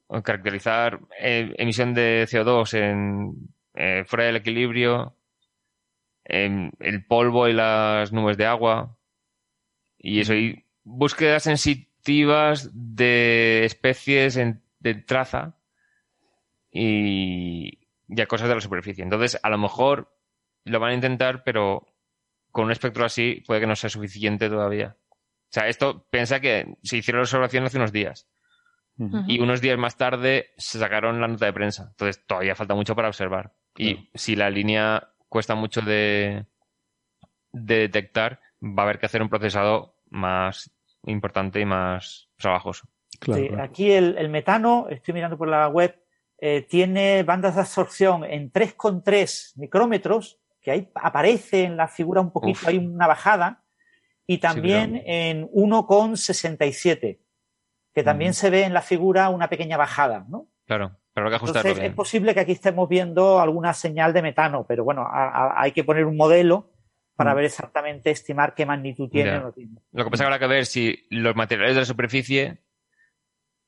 o 0.07 0.21
caracterizar 0.21 0.99
eh, 1.19 1.53
emisión 1.57 1.93
de 1.93 2.27
CO2 2.29 2.73
en, 2.77 3.49
eh, 3.73 4.03
fuera 4.05 4.25
del 4.25 4.35
equilibrio, 4.37 5.15
em, 6.23 6.71
el 6.79 7.05
polvo 7.05 7.47
y 7.47 7.53
las 7.53 8.11
nubes 8.11 8.37
de 8.37 8.45
agua, 8.45 8.97
y 9.97 10.19
eso, 10.19 10.35
y 10.35 10.64
búsquedas 10.85 11.43
sensitivas 11.43 12.69
de 12.73 13.65
especies 13.65 14.37
en- 14.37 14.63
de 14.79 14.95
traza 14.95 15.57
y 16.71 17.87
ya 18.07 18.27
cosas 18.27 18.47
de 18.49 18.55
la 18.55 18.61
superficie. 18.61 19.03
Entonces, 19.03 19.39
a 19.41 19.49
lo 19.49 19.57
mejor 19.57 20.13
lo 20.63 20.79
van 20.79 20.91
a 20.91 20.95
intentar, 20.95 21.43
pero 21.43 21.87
con 22.51 22.65
un 22.65 22.71
espectro 22.71 23.05
así 23.05 23.43
puede 23.45 23.61
que 23.61 23.67
no 23.67 23.75
sea 23.75 23.89
suficiente 23.89 24.49
todavía. 24.49 24.95
O 25.01 25.47
sea, 25.55 25.67
esto 25.67 26.07
piensa 26.09 26.39
que 26.39 26.75
se 26.83 26.97
hicieron 26.97 27.19
la 27.19 27.23
observación 27.25 27.63
hace 27.65 27.77
unos 27.77 27.91
días 27.91 28.27
y 29.27 29.39
unos 29.39 29.59
días 29.61 29.77
más 29.77 29.97
tarde 29.97 30.51
se 30.57 30.79
sacaron 30.79 31.19
la 31.19 31.27
nota 31.27 31.45
de 31.45 31.53
prensa. 31.53 31.87
Entonces, 31.91 32.25
todavía 32.25 32.55
falta 32.55 32.75
mucho 32.75 32.95
para 32.95 33.09
observar. 33.09 33.53
Y 33.77 34.09
si 34.13 34.35
la 34.35 34.49
línea 34.49 35.09
cuesta 35.27 35.55
mucho 35.55 35.81
de, 35.81 36.45
de 37.51 37.75
detectar, 37.79 38.39
va 38.61 38.83
a 38.83 38.85
haber 38.85 38.99
que 38.99 39.05
hacer 39.05 39.21
un 39.21 39.29
procesado 39.29 39.97
más 40.09 40.71
importante 41.05 41.59
y 41.59 41.65
más 41.65 42.29
trabajoso. 42.37 42.87
Claro, 43.19 43.41
Sí, 43.41 43.47
claro. 43.49 43.63
Aquí 43.63 43.91
el, 43.91 44.17
el 44.17 44.29
metano, 44.29 44.87
estoy 44.89 45.13
mirando 45.13 45.37
por 45.37 45.47
la 45.47 45.67
web, 45.67 45.99
eh, 46.37 46.61
tiene 46.69 47.23
bandas 47.23 47.55
de 47.55 47.61
absorción 47.61 48.23
en 48.25 48.51
3,3 48.51 49.53
micrómetros, 49.57 50.39
que 50.61 50.71
ahí 50.71 50.89
aparece 50.95 51.63
en 51.63 51.77
la 51.77 51.87
figura 51.87 52.19
un 52.21 52.31
poquito, 52.31 52.59
Uf. 52.63 52.67
hay 52.67 52.77
una 52.77 53.07
bajada, 53.07 53.63
y 54.27 54.39
también 54.39 54.91
pero- 54.93 55.03
en 55.05 55.49
1,67, 55.53 57.19
que 57.93 58.03
también 58.03 58.31
Mm. 58.31 58.33
se 58.33 58.49
ve 58.49 58.63
en 58.63 58.73
la 58.73 58.81
figura 58.81 59.29
una 59.29 59.47
pequeña 59.49 59.77
bajada, 59.77 60.25
¿no? 60.27 60.47
Claro, 60.65 60.97
pero 61.13 61.27
hay 61.27 61.31
que 61.31 61.35
ajustarlo 61.37 61.59
Entonces 61.69 61.79
bien. 61.81 61.91
es 61.91 61.95
posible 61.95 62.33
que 62.33 62.39
aquí 62.41 62.51
estemos 62.53 62.89
viendo 62.89 63.39
alguna 63.39 63.73
señal 63.73 64.11
de 64.13 64.21
metano, 64.21 64.65
pero 64.67 64.83
bueno, 64.83 65.03
a- 65.03 65.29
a- 65.29 65.61
hay 65.61 65.71
que 65.71 65.83
poner 65.83 66.05
un 66.05 66.17
modelo 66.17 66.71
para 67.15 67.33
Mm. 67.33 67.35
ver 67.35 67.45
exactamente, 67.45 68.11
estimar 68.11 68.53
qué 68.55 68.65
magnitud 68.65 69.09
tiene 69.09 69.37
o 69.37 69.41
no 69.41 69.51
tiene. 69.51 69.79
Lo 69.93 70.03
que 70.03 70.09
pasa 70.11 70.23
es 70.23 70.27
que 70.29 70.33
habrá 70.33 70.39
que 70.39 70.47
ver 70.53 70.65
si 70.65 71.05
los 71.09 71.35
materiales 71.35 71.75
de 71.75 71.81
la 71.81 71.85
superficie 71.85 72.61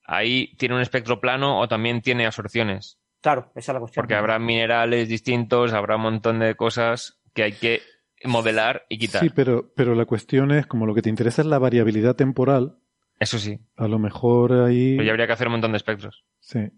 ahí 0.05 0.55
tiene 0.57 0.75
un 0.75 0.81
espectro 0.81 1.19
plano 1.19 1.59
o 1.59 1.67
también 1.67 2.01
tiene 2.01 2.25
absorciones. 2.25 2.99
Claro, 3.21 3.51
esa 3.55 3.71
es 3.71 3.73
la 3.73 3.79
cuestión. 3.79 4.01
Porque 4.03 4.15
habrá 4.15 4.39
minerales 4.39 5.09
distintos, 5.09 5.73
habrá 5.73 5.95
un 5.95 6.03
montón 6.03 6.39
de 6.39 6.55
cosas 6.55 7.19
que 7.33 7.43
hay 7.43 7.53
que 7.53 7.81
modelar 8.23 8.85
y 8.89 8.97
quitar. 8.99 9.21
Sí, 9.21 9.29
pero, 9.29 9.71
pero 9.75 9.95
la 9.95 10.05
cuestión 10.05 10.51
es, 10.51 10.65
como 10.65 10.85
lo 10.85 10.93
que 10.95 11.01
te 11.01 11.09
interesa 11.09 11.41
es 11.41 11.47
la 11.47 11.59
variabilidad 11.59 12.15
temporal, 12.15 12.77
Eso 13.19 13.37
sí. 13.39 13.59
a 13.75 13.87
lo 13.87 13.99
mejor 13.99 14.53
ahí... 14.53 14.95
Pero 14.95 15.03
ya 15.05 15.11
habría 15.11 15.27
que 15.27 15.33
hacer 15.33 15.47
un 15.47 15.53
montón 15.53 15.71
de 15.71 15.77
espectros. 15.77 16.25
Sí, 16.39 16.69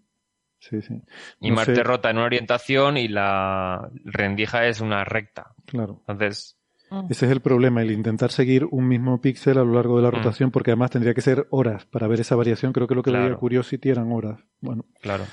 sí, 0.60 0.82
sí. 0.82 1.02
Y 1.40 1.50
No 1.50 1.56
Marte 1.58 1.76
sé. 1.76 1.84
rota 1.84 2.10
en 2.10 2.18
una 2.18 2.26
orientación 2.26 2.98
y 2.98 3.08
la 3.10 3.90
rendija 4.06 4.66
es 4.68 4.82
una 4.82 5.04
recta. 5.04 5.54
Claro. 5.66 6.04
Entonces, 6.08 6.59
Mm. 6.92 7.06
Ese 7.10 7.26
es 7.28 7.32
el 7.32 7.42
problema, 7.42 7.82
el 7.82 7.92
intentar 7.92 8.32
seguir 8.32 8.66
un 8.66 8.88
mismo 8.88 9.22
píxel 9.22 9.58
a 9.58 9.64
lo 9.64 9.74
largo 9.74 9.98
de 9.98 10.04
la 10.04 10.10
Mm. 10.10 10.16
rotación, 10.16 10.52
porque 10.52 10.72
además 10.72 10.92
tendría 10.92 11.14
que 11.14 11.22
ser 11.22 11.48
horas 11.52 11.86
para 11.86 12.08
ver 12.08 12.20
esa 12.20 12.36
variación. 12.36 12.74
Creo 12.74 12.88
que 12.88 12.96
lo 12.96 13.04
que 13.04 13.12
Claro. 13.12 13.26
veía 13.26 13.36
Curiosity 13.38 13.90
eran 13.90 14.12
horas. 14.12 14.40
Bueno, 14.62 14.86
Claro. 15.02 15.26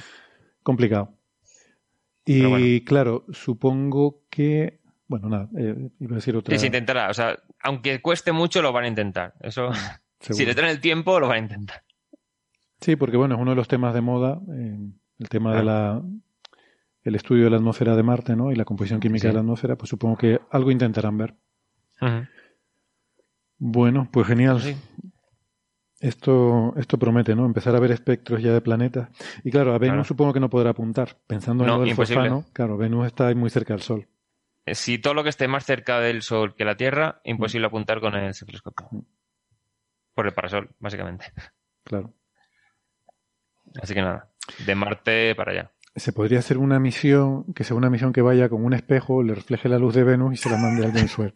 complicado. 0.62 1.14
Y 2.24 2.44
bueno. 2.44 2.66
claro, 2.84 3.24
supongo 3.30 4.22
que. 4.30 4.80
Bueno, 5.08 5.28
nada, 5.28 5.48
eh, 5.56 5.90
iba 6.00 6.12
a 6.12 6.16
decir 6.16 6.34
otra. 6.36 6.52
Sí, 6.54 6.58
se 6.60 6.66
intentará. 6.66 7.08
O 7.08 7.14
sea, 7.14 7.38
aunque 7.62 8.02
cueste 8.02 8.32
mucho, 8.32 8.60
lo 8.60 8.72
van 8.72 8.84
a 8.84 8.88
intentar. 8.88 9.34
Eso, 9.40 9.70
si 10.20 10.34
seguro. 10.34 10.46
le 10.46 10.54
dan 10.54 10.70
el 10.70 10.80
tiempo, 10.80 11.20
lo 11.20 11.28
van 11.28 11.36
a 11.36 11.40
intentar. 11.42 11.82
Sí, 12.80 12.96
porque 12.96 13.16
bueno, 13.16 13.36
es 13.36 13.40
uno 13.40 13.52
de 13.52 13.56
los 13.56 13.68
temas 13.68 13.94
de 13.94 14.00
moda, 14.00 14.40
eh, 14.52 14.78
el 15.20 15.28
tema 15.28 15.54
de 15.54 15.62
Claro. 15.62 16.02
la 16.02 16.02
el 17.04 17.14
estudio 17.14 17.44
de 17.44 17.50
la 17.50 17.56
atmósfera 17.58 17.94
de 17.94 18.02
Marte, 18.02 18.34
¿no? 18.34 18.50
Y 18.50 18.56
la 18.56 18.64
composición 18.64 18.98
química 18.98 19.22
Sí. 19.22 19.28
de 19.28 19.34
la 19.34 19.38
atmósfera, 19.40 19.76
pues 19.76 19.88
supongo 19.90 20.16
que 20.16 20.40
algo 20.50 20.72
intentarán 20.72 21.16
ver. 21.16 21.36
Bueno, 23.58 24.08
pues 24.10 24.26
genial. 24.26 24.60
Sí. 24.60 24.76
Esto, 26.00 26.74
esto 26.76 26.98
promete, 26.98 27.34
¿no? 27.34 27.46
Empezar 27.46 27.74
a 27.74 27.80
ver 27.80 27.90
espectros 27.90 28.42
ya 28.42 28.52
de 28.52 28.60
planetas. 28.60 29.08
Y 29.44 29.50
claro, 29.50 29.72
a 29.72 29.78
Venus 29.78 29.94
Claro. 29.94 30.04
supongo 30.04 30.32
que 30.34 30.40
no 30.40 30.50
podrá 30.50 30.70
apuntar. 30.70 31.16
Pensando 31.26 31.64
en 31.64 31.68
No, 31.68 31.78
lo 31.78 31.84
del 31.84 31.94
fosfano, 31.94 32.44
claro, 32.52 32.76
Venus 32.76 33.06
está 33.06 33.34
muy 33.34 33.48
cerca 33.48 33.72
del 33.72 33.82
Sol. 33.82 34.06
Eh, 34.66 34.74
Si 34.74 34.98
todo 34.98 35.14
lo 35.14 35.22
que 35.22 35.30
esté 35.30 35.48
más 35.48 35.64
cerca 35.64 35.98
del 36.00 36.20
Sol 36.22 36.54
que 36.54 36.64
la 36.66 36.76
Tierra, 36.76 37.20
imposible 37.24 37.66
apuntar 37.66 38.00
con 38.00 38.14
el 38.14 38.34
telescopio. 38.38 39.04
Por 40.14 40.26
el 40.26 40.34
parasol, 40.34 40.68
básicamente. 40.78 41.26
Claro. 41.84 42.12
Así 43.80 43.94
que 43.94 44.02
nada, 44.02 44.28
de 44.66 44.74
Marte 44.74 45.34
para 45.34 45.52
allá. 45.52 45.70
Se 45.94 46.12
podría 46.12 46.40
hacer 46.40 46.58
una 46.58 46.78
misión, 46.78 47.44
que 47.54 47.64
sea 47.64 47.76
una 47.76 47.88
misión 47.88 48.12
que 48.12 48.20
vaya 48.22 48.48
con 48.50 48.64
un 48.64 48.74
espejo, 48.74 49.22
le 49.22 49.34
refleje 49.34 49.68
la 49.70 49.78
luz 49.78 49.94
de 49.94 50.04
Venus 50.04 50.34
y 50.34 50.36
se 50.36 50.50
la 50.50 50.58
mande 50.58 50.84
al 50.84 50.92
James 50.92 51.16
Webb. 51.16 51.34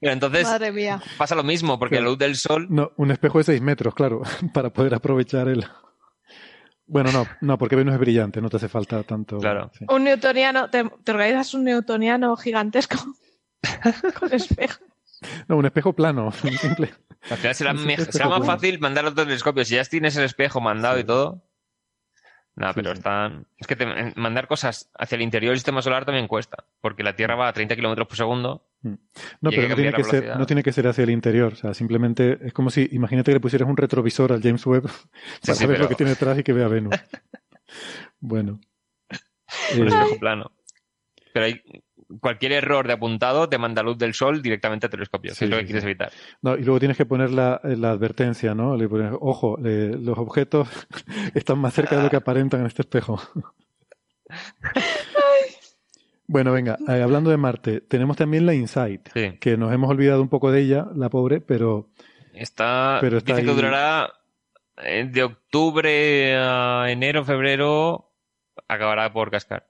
Pero 0.00 0.12
entonces 0.14 0.44
Madre 0.44 0.72
mía. 0.72 1.00
pasa 1.16 1.34
lo 1.36 1.44
mismo, 1.44 1.78
porque 1.78 1.94
Claro. 1.96 2.04
la 2.06 2.10
luz 2.10 2.18
del 2.18 2.36
Sol 2.36 2.66
No, 2.70 2.90
un 2.96 3.10
espejo 3.12 3.38
de 3.38 3.44
6 3.44 3.60
metros, 3.62 3.94
claro, 3.94 4.22
para 4.52 4.70
poder 4.72 4.94
aprovechar 4.94 5.48
el... 5.48 5.64
Bueno, 6.86 7.12
no, 7.12 7.26
no, 7.40 7.56
porque 7.56 7.76
Venus 7.76 7.94
es 7.94 8.00
brillante, 8.00 8.40
no 8.42 8.50
te 8.50 8.56
hace 8.56 8.68
falta 8.68 9.02
tanto... 9.04 9.38
Claro. 9.38 9.70
sí. 9.78 9.84
Un 9.88 10.04
newtoniano, 10.04 10.68
te, 10.70 10.84
te 11.04 11.12
organizas 11.12 11.54
un 11.54 11.64
newtoniano 11.64 12.36
gigantesco 12.36 12.98
con 14.18 14.32
espejo. 14.34 14.80
No, 15.46 15.56
un 15.56 15.66
espejo 15.66 15.92
plano, 15.92 16.32
simple. 16.60 16.92
Al 17.30 17.36
final 17.36 17.54
será, 17.54 17.72
más 18.28 18.44
fácil 18.44 18.80
mandar 18.80 19.06
otro 19.06 19.24
telescopio. 19.24 19.64
Si 19.64 19.76
ya 19.76 19.84
tienes 19.84 20.16
el 20.16 20.24
espejo 20.24 20.60
mandado 20.60 20.98
y 20.98 21.04
todo. 21.04 21.44
Nada, 22.54 22.72
Sí, 22.72 22.80
pero 22.80 22.90
sí. 22.92 22.98
están. 22.98 23.46
Es 23.56 23.66
que 23.66 23.76
te- 23.76 24.12
mandar 24.16 24.46
cosas 24.46 24.90
hacia 24.98 25.16
el 25.16 25.22
interior 25.22 25.50
del 25.52 25.58
sistema 25.58 25.80
solar 25.80 26.04
también 26.04 26.28
cuesta. 26.28 26.64
Porque 26.80 27.02
la 27.02 27.16
Tierra 27.16 27.34
va 27.34 27.48
a 27.48 27.52
30 27.52 27.74
kilómetros 27.76 28.06
por 28.06 28.16
segundo. 28.16 28.66
No, 28.82 28.90
Y 29.50 29.54
hay 29.54 29.56
pero 29.56 29.68
no 29.68 29.74
tiene 29.76 29.92
que, 29.92 30.04
ser, 30.04 30.12
velocidad. 30.12 30.38
no 30.38 30.46
tiene 30.46 30.62
que 30.62 30.72
ser 30.72 30.86
hacia 30.88 31.04
el 31.04 31.10
interior. 31.10 31.52
O 31.54 31.56
sea, 31.56 31.72
simplemente 31.72 32.38
es 32.42 32.52
como 32.52 32.68
si, 32.68 32.88
imagínate 32.92 33.30
que 33.30 33.34
le 33.36 33.40
pusieras 33.40 33.68
un 33.68 33.76
retrovisor 33.76 34.32
al 34.32 34.42
James 34.42 34.66
Webb 34.66 34.82
para 35.46 35.54
sí, 35.54 35.66
pero- 35.66 35.78
lo 35.84 35.88
que 35.88 35.94
tiene 35.94 36.10
detrás 36.10 36.38
y 36.38 36.42
que 36.42 36.52
vea 36.52 36.68
Venus. 36.68 36.94
bueno. 38.20 38.60
Un 39.74 39.82
Eh, 39.84 39.86
espejo 39.86 40.18
plano. 40.18 40.52
Pero 41.32 41.46
hay. 41.46 41.60
Cualquier 42.20 42.52
error 42.52 42.86
de 42.86 42.92
apuntado 42.94 43.48
te 43.48 43.58
manda 43.58 43.82
luz 43.82 43.96
del 43.98 44.14
sol 44.14 44.42
directamente 44.42 44.86
al 44.86 44.90
telescopio, 44.90 45.32
Sí, 45.34 45.38
que 45.40 45.44
es 45.46 45.50
lo 45.50 45.56
sí, 45.56 45.60
que 45.62 45.66
quieres 45.66 45.82
sí. 45.82 45.88
evitar. 45.88 46.12
no, 46.42 46.56
y 46.56 46.62
luego 46.62 46.78
tienes 46.78 46.96
que 46.96 47.06
poner 47.06 47.30
la, 47.30 47.60
la 47.64 47.90
advertencia, 47.90 48.54
¿no? 48.54 48.76
Le 48.76 48.88
pones, 48.88 49.12
ojo, 49.20 49.58
eh, 49.64 49.96
los 50.00 50.18
objetos 50.18 50.68
están 51.34 51.58
más 51.58 51.74
cerca 51.74 51.96
de 51.96 52.02
lo 52.04 52.10
que 52.10 52.16
aparentan 52.16 52.60
en 52.60 52.66
este 52.66 52.82
espejo. 52.82 53.20
bueno, 56.26 56.52
venga, 56.52 56.78
eh, 56.88 57.02
hablando 57.02 57.30
de 57.30 57.36
Marte, 57.36 57.80
tenemos 57.82 58.16
también 58.16 58.46
la 58.46 58.54
Insight, 58.54 59.08
Sí. 59.14 59.36
que 59.38 59.56
nos 59.56 59.72
hemos 59.72 59.90
olvidado 59.90 60.22
un 60.22 60.28
poco 60.28 60.50
de 60.50 60.60
ella, 60.60 60.86
la 60.94 61.08
pobre, 61.10 61.40
pero 61.40 61.88
Está, 62.32 62.96
Pero 63.02 63.18
está 63.18 63.34
dice 63.34 63.46
que 63.46 63.52
durará 63.54 64.10
eh, 64.78 65.06
de 65.10 65.22
octubre 65.22 66.34
a 66.38 66.86
enero, 66.88 67.24
febrero, 67.24 68.10
acabará 68.68 69.12
por 69.12 69.30
cascar. 69.30 69.66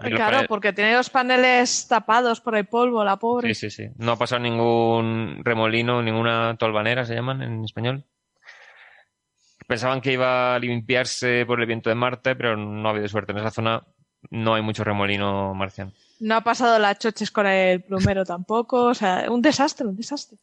Claro, 0.00 0.46
porque 0.48 0.72
tiene 0.72 0.94
los 0.94 1.10
paneles 1.10 1.86
tapados 1.88 2.40
por 2.40 2.56
el 2.56 2.66
polvo, 2.66 3.04
la 3.04 3.16
pobre. 3.16 3.52
Sí, 3.54 3.68
sí, 3.70 3.84
sí. 3.84 3.90
No 3.98 4.12
ha 4.12 4.16
pasado 4.16 4.40
ningún 4.40 5.40
remolino, 5.44 6.02
ninguna 6.02 6.56
tolvanera, 6.58 7.04
se 7.04 7.14
llaman 7.14 7.42
en 7.42 7.64
español. 7.64 8.04
Pensaban 9.66 10.00
que 10.00 10.12
iba 10.12 10.54
a 10.54 10.58
limpiarse 10.58 11.44
por 11.46 11.60
el 11.60 11.66
viento 11.66 11.90
de 11.90 11.94
Marte, 11.96 12.34
pero 12.36 12.56
no 12.56 12.88
ha 12.88 12.92
habido 12.92 13.08
suerte. 13.08 13.32
En 13.32 13.38
esa 13.38 13.50
zona 13.50 13.82
no 14.30 14.54
hay 14.54 14.62
mucho 14.62 14.82
remolino 14.82 15.52
marciano. 15.54 15.92
No 16.20 16.36
ha 16.36 16.40
pasado 16.40 16.78
las 16.78 16.98
choches 16.98 17.30
con 17.30 17.46
el 17.46 17.82
plumero 17.82 18.24
tampoco. 18.24 18.84
O 18.84 18.94
sea, 18.94 19.26
un 19.30 19.42
desastre, 19.42 19.86
un 19.86 19.96
desastre. 19.96 20.38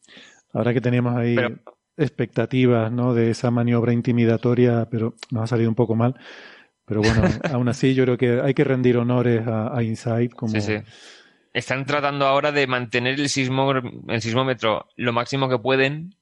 ahora 0.52 0.72
que 0.72 0.80
teníamos 0.80 1.16
ahí 1.16 1.34
Pero- 1.34 1.56
expectativas, 1.96 2.92
¿no? 2.92 3.14
De 3.14 3.30
esa 3.30 3.50
maniobra 3.50 3.92
intimidatoria, 3.92 4.86
pero 4.90 5.14
nos 5.30 5.42
ha 5.42 5.46
salido 5.48 5.68
un 5.70 5.74
poco 5.74 5.96
mal. 5.96 6.14
Pero 6.86 7.02
bueno, 7.02 7.22
aún 7.52 7.68
así 7.68 7.94
yo 7.94 8.04
creo 8.04 8.16
que 8.16 8.40
hay 8.40 8.54
que 8.54 8.64
rendir 8.64 8.96
honores 8.96 9.46
a, 9.46 9.76
a 9.76 9.82
Insight 9.82 10.32
como 10.32 10.52
Sí, 10.52 10.60
sí. 10.60 10.76
Están 11.52 11.84
tratando 11.86 12.26
ahora 12.26 12.52
de 12.52 12.66
mantener 12.66 13.18
el, 13.18 13.28
sismo, 13.28 13.72
el 13.72 14.20
sismómetro 14.20 14.86
lo 14.96 15.12
máximo 15.12 15.48
que 15.48 15.58
pueden 15.58 16.14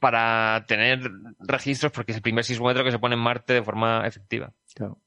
para 0.00 0.64
tener 0.66 1.00
registros, 1.38 1.92
porque 1.92 2.12
es 2.12 2.16
el 2.16 2.22
primer 2.22 2.44
sismómetro 2.44 2.84
que 2.84 2.90
se 2.90 2.98
pone 2.98 3.14
en 3.14 3.20
Marte 3.20 3.54
de 3.54 3.62
forma 3.62 4.06
efectiva. 4.06 4.52
Claro. 4.74 5.00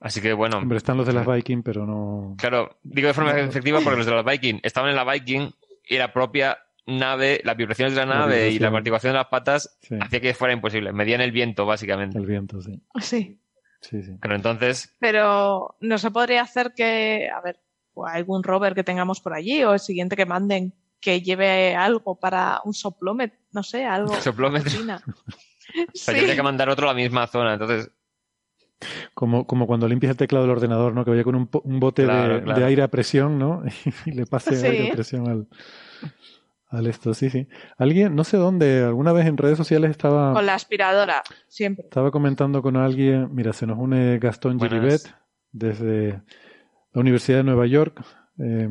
Así 0.00 0.20
que 0.20 0.32
bueno, 0.32 0.58
Hombre, 0.58 0.78
están 0.78 0.96
los 0.96 1.06
de 1.06 1.12
las 1.12 1.26
Viking, 1.26 1.62
pero 1.62 1.86
no. 1.86 2.34
Claro, 2.36 2.78
digo 2.82 3.08
de 3.08 3.14
forma 3.14 3.38
efectiva 3.38 3.80
porque 3.80 3.98
los 3.98 4.06
de 4.06 4.12
la 4.12 4.22
Viking 4.22 4.58
estaban 4.62 4.90
en 4.90 4.96
la 4.96 5.10
Viking 5.10 5.50
y 5.84 5.96
la 5.96 6.12
propia 6.12 6.58
nave, 6.86 7.40
las 7.44 7.56
vibraciones 7.56 7.94
de 7.94 8.00
la 8.00 8.06
La 8.06 8.18
nave 8.20 8.50
y 8.50 8.58
la 8.58 8.68
amortiguación 8.68 9.12
de 9.12 9.18
las 9.18 9.28
patas 9.28 9.78
Sí, 9.82 9.96
hacía 10.00 10.20
que 10.20 10.34
fuera 10.34 10.52
imposible. 10.54 10.92
Medían 10.92 11.20
el 11.20 11.32
viento, 11.32 11.64
básicamente. 11.66 12.18
el 12.18 12.26
viento, 12.26 12.60
sí. 12.60 12.80
Sí. 13.00 13.40
Sí, 13.80 14.02
sí. 14.02 14.16
Pero 14.20 14.34
entonces, 14.36 14.94
Pero 14.98 15.76
no 15.80 15.98
se 15.98 16.10
podría 16.10 16.40
hacer 16.42 16.72
que, 16.74 17.28
a 17.28 17.40
ver, 17.42 17.60
o 17.92 18.06
algún 18.06 18.42
rover 18.42 18.74
que 18.74 18.82
tengamos 18.84 19.20
por 19.20 19.34
allí 19.34 19.62
o 19.62 19.72
el 19.74 19.80
siguiente 19.80 20.16
que 20.16 20.24
manden 20.26 20.72
que 21.00 21.20
lleve 21.20 21.74
algo 21.76 22.18
para 22.18 22.60
un 22.64 22.72
soplómetro, 22.72 23.38
no 23.52 23.62
sé, 23.62 23.84
algo. 23.84 24.14
Soplómetro. 24.22 24.72
o 24.80 24.84
sea, 24.84 25.00
Sí. 25.92 26.12
yo 26.14 26.20
tenía 26.20 26.36
que 26.36 26.42
mandar 26.42 26.68
otro 26.70 26.88
a 26.88 26.92
la 26.92 26.96
misma 26.96 27.26
zona. 27.26 27.52
Entonces, 27.54 27.90
Como, 29.12 29.46
como 29.46 29.66
cuando 29.66 29.86
limpias 29.86 30.10
el 30.12 30.16
teclado 30.16 30.44
del 30.46 30.52
ordenador, 30.56 30.94
¿no? 30.94 31.04
Que 31.04 31.10
vaya 31.10 31.24
con 31.24 31.34
un, 31.36 31.48
bote 31.80 32.04
Claro, 32.04 32.34
de, 32.36 32.42
claro. 32.42 32.58
de 32.60 32.64
aire 32.66 32.82
a 32.82 32.88
presión, 32.88 33.38
¿no? 33.38 33.62
y 34.06 34.12
le 34.12 34.24
pase 34.26 34.56
Sí. 34.56 34.66
aire 34.66 34.90
a 34.90 34.94
presión 34.94 35.28
al, 35.28 35.46
al 36.74 36.86
esto, 36.86 37.14
sí, 37.14 37.30
sí. 37.30 37.46
Alguien, 37.78 38.14
no 38.14 38.24
sé 38.24 38.36
dónde, 38.36 38.82
alguna 38.82 39.12
vez 39.12 39.26
en 39.26 39.36
redes 39.36 39.56
sociales 39.58 39.90
estaba, 39.90 40.32
Con 40.32 40.46
la 40.46 40.54
aspiradora, 40.54 41.22
siempre. 41.48 41.84
estaba 41.84 42.10
comentando 42.10 42.62
con 42.62 42.76
alguien, 42.76 43.34
mira, 43.34 43.52
se 43.52 43.66
nos 43.66 43.78
une 43.78 44.18
Gastón 44.18 44.58
Buenas. 44.58 44.78
Giribet 44.80 45.14
desde 45.52 46.22
la 46.92 47.00
Universidad 47.00 47.38
de 47.38 47.44
Nueva 47.44 47.66
York, 47.66 48.04
eh, 48.38 48.68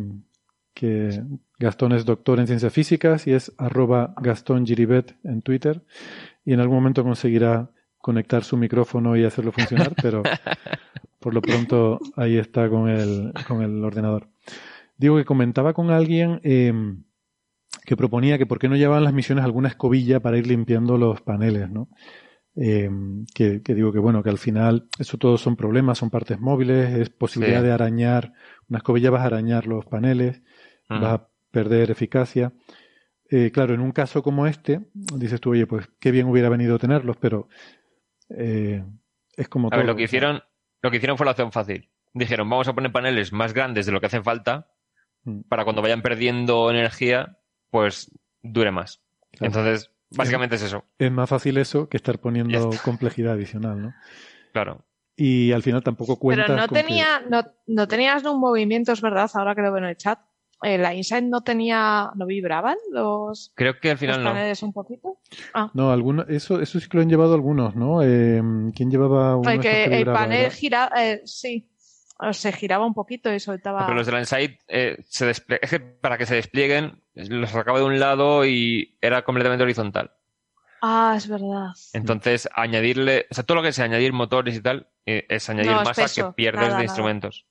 que 0.73 1.21
Gastón 1.59 1.93
es 1.93 2.05
doctor 2.05 2.39
en 2.39 2.47
ciencias 2.47 2.73
físicas 2.73 3.27
y 3.27 3.33
es 3.33 3.53
arroba 3.57 4.13
Gastón 4.17 4.65
Giribet 4.65 5.15
en 5.23 5.41
Twitter 5.41 5.81
y 6.45 6.53
en 6.53 6.59
algún 6.59 6.77
momento 6.77 7.03
conseguirá 7.03 7.69
conectar 7.99 8.43
su 8.43 8.57
micrófono 8.57 9.15
y 9.15 9.23
hacerlo 9.23 9.51
funcionar, 9.51 9.93
pero 10.01 10.23
por 11.19 11.33
lo 11.33 11.41
pronto 11.41 11.99
ahí 12.17 12.37
está 12.37 12.69
con 12.69 12.89
el, 12.89 13.31
con 13.47 13.61
el 13.61 13.83
ordenador. 13.83 14.27
Digo 14.97 15.15
que 15.15 15.25
comentaba 15.25 15.73
con 15.73 15.89
alguien 15.89 16.41
eh, 16.43 16.73
que 17.85 17.97
proponía 17.97 18.37
que 18.37 18.45
por 18.45 18.59
qué 18.59 18.69
no 18.69 18.75
llevaban 18.75 19.03
las 19.03 19.13
misiones 19.13 19.43
alguna 19.43 19.67
escobilla 19.69 20.19
para 20.21 20.37
ir 20.37 20.47
limpiando 20.47 20.97
los 20.97 21.21
paneles, 21.21 21.69
¿no? 21.69 21.89
Eh, 22.55 22.89
que, 23.33 23.61
que 23.63 23.73
digo 23.73 23.91
que 23.91 23.99
bueno, 23.99 24.21
que 24.21 24.29
al 24.29 24.37
final 24.37 24.87
eso 24.99 25.17
todos 25.17 25.41
son 25.41 25.55
problemas, 25.55 25.97
son 25.97 26.09
partes 26.11 26.39
móviles, 26.39 26.93
es 26.99 27.09
posibilidad 27.09 27.61
Sí. 27.61 27.65
de 27.65 27.71
arañar, 27.71 28.33
una 28.69 28.77
escobilla 28.77 29.09
vas 29.09 29.23
a 29.23 29.25
arañar 29.25 29.65
los 29.65 29.85
paneles, 29.85 30.41
mm, 30.89 31.01
vas 31.01 31.13
a 31.19 31.27
perder 31.51 31.89
eficacia. 31.91 32.53
Eh, 33.29 33.49
claro, 33.51 33.73
en 33.73 33.81
un 33.81 33.91
caso 33.91 34.21
como 34.21 34.45
este, 34.45 34.81
dices 34.93 35.41
tú, 35.41 35.51
oye, 35.51 35.65
pues 35.65 35.89
qué 35.99 36.11
bien 36.11 36.27
hubiera 36.27 36.49
venido 36.49 36.77
tenerlos, 36.77 37.17
pero 37.17 37.47
eh, 38.29 38.83
es 39.35 39.49
como 39.49 39.67
a 39.67 39.71
todo. 39.71 39.79
ver, 39.79 39.87
lo 39.87 39.95
que 39.95 40.03
hicieron, 40.03 40.41
lo 40.81 40.91
que 40.91 40.97
hicieron 40.97 41.17
fue 41.17 41.25
la 41.25 41.31
opción 41.31 41.51
fácil. 41.51 41.89
Dijeron, 42.13 42.47
vamos 42.49 42.67
a 42.67 42.73
poner 42.73 42.91
paneles 42.91 43.33
más 43.33 43.53
grandes 43.53 43.85
de 43.87 43.91
lo 43.91 43.99
que 43.99 44.05
hacen 44.07 44.23
falta 44.23 44.67
Mm. 45.25 45.43
para 45.47 45.63
cuando 45.63 45.81
vayan 45.81 46.01
perdiendo 46.01 46.69
energía, 46.69 47.37
pues 47.73 48.11
dure 48.43 48.69
más. 48.71 49.01
Claro. 49.31 49.47
Entonces, 49.47 49.89
básicamente 50.11 50.57
es 50.57 50.61
eso. 50.61 50.85
es 50.99 51.11
más 51.11 51.27
fácil 51.27 51.57
eso 51.57 51.89
que 51.89 51.97
estar 51.97 52.19
poniendo 52.19 52.69
complejidad 52.83 53.33
adicional, 53.33 53.81
¿no? 53.81 53.93
Claro. 54.51 54.85
Y 55.15 55.51
al 55.51 55.63
final 55.63 55.83
tampoco 55.83 56.17
cuentas 56.19 56.45
Pero 56.47 56.59
no 56.61 56.67
con 56.67 56.77
que- 56.77 56.83
tenía, 56.83 57.21
no, 57.27 57.43
no 57.65 57.87
tenías 57.87 58.23
un 58.25 58.39
movimiento, 58.39 58.91
es 58.91 59.01
verdad, 59.01 59.29
ahora 59.33 59.55
que 59.55 59.61
lo 59.63 59.71
veo 59.71 59.79
en 59.83 59.89
el 59.89 59.97
chat. 59.97 60.19
Eh, 60.61 60.77
la 60.77 60.93
Insight 60.93 61.25
no 61.25 61.41
tenía, 61.41 62.11
no 62.15 62.25
vibraban 62.27 62.77
los, 62.91 63.51
Creo 63.55 63.79
que 63.79 63.89
al 63.89 63.93
los 63.95 63.99
final 64.01 64.23
no. 64.23 64.29
paneles 64.29 64.61
un 64.63 64.71
poquito. 64.71 65.17
Ah, 65.55 65.69
No, 65.73 65.91
algunos, 65.91 66.29
eso, 66.29 66.61
eso 66.61 66.79
sí 66.79 66.87
que 66.87 66.97
lo 66.97 67.03
han 67.03 67.09
llevado 67.09 67.33
algunos, 67.33 67.75
¿no? 67.75 68.01
Eh, 68.03 68.41
¿Quién 68.75 68.89
llevaba 68.91 69.35
uno 69.35 69.59
que 69.59 69.85
el 69.85 69.91
vibraba, 69.97 70.19
panel 70.19 70.43
verdad? 70.43 70.55
gira, 70.57 70.91
eh, 70.95 71.21
sí. 71.25 71.67
se 72.31 72.51
giraba 72.53 72.85
un 72.85 72.93
poquito 72.93 73.33
y 73.33 73.39
soltaba. 73.41 73.79
Pero 73.85 73.95
los 73.95 74.05
de 74.05 74.11
la 74.13 74.19
Insight, 74.19 74.59
eh, 74.69 75.03
se 75.09 75.29
desple- 75.29 75.59
es 75.61 75.69
que 75.69 75.79
para 75.81 76.17
que 76.17 76.25
se 76.27 76.35
desplieguen, 76.35 77.02
los 77.15 77.49
sacaba 77.51 77.79
de 77.79 77.85
un 77.85 77.99
lado 77.99 78.45
y 78.45 78.97
era 79.01 79.23
completamente 79.23 79.63
horizontal. 79.63 80.11
Ah, 80.81 81.13
es 81.15 81.27
verdad. 81.29 81.69
Entonces, 81.93 82.49
añadirle, 82.53 83.27
o 83.31 83.33
sea, 83.33 83.43
todo 83.45 83.55
lo 83.57 83.63
que 83.63 83.71
sea 83.71 83.85
añadir 83.85 84.11
motores 84.11 84.55
y 84.55 84.61
tal, 84.61 84.89
eh, 85.05 85.25
es 85.29 85.49
añadir 85.49 85.71
No, 85.71 85.83
masa 85.83 86.03
peso. 86.03 86.27
que 86.27 86.33
pierdes 86.33 86.55
Nada, 86.61 86.67
de 86.67 86.73
nada. 86.73 86.83
instrumentos. 86.83 87.45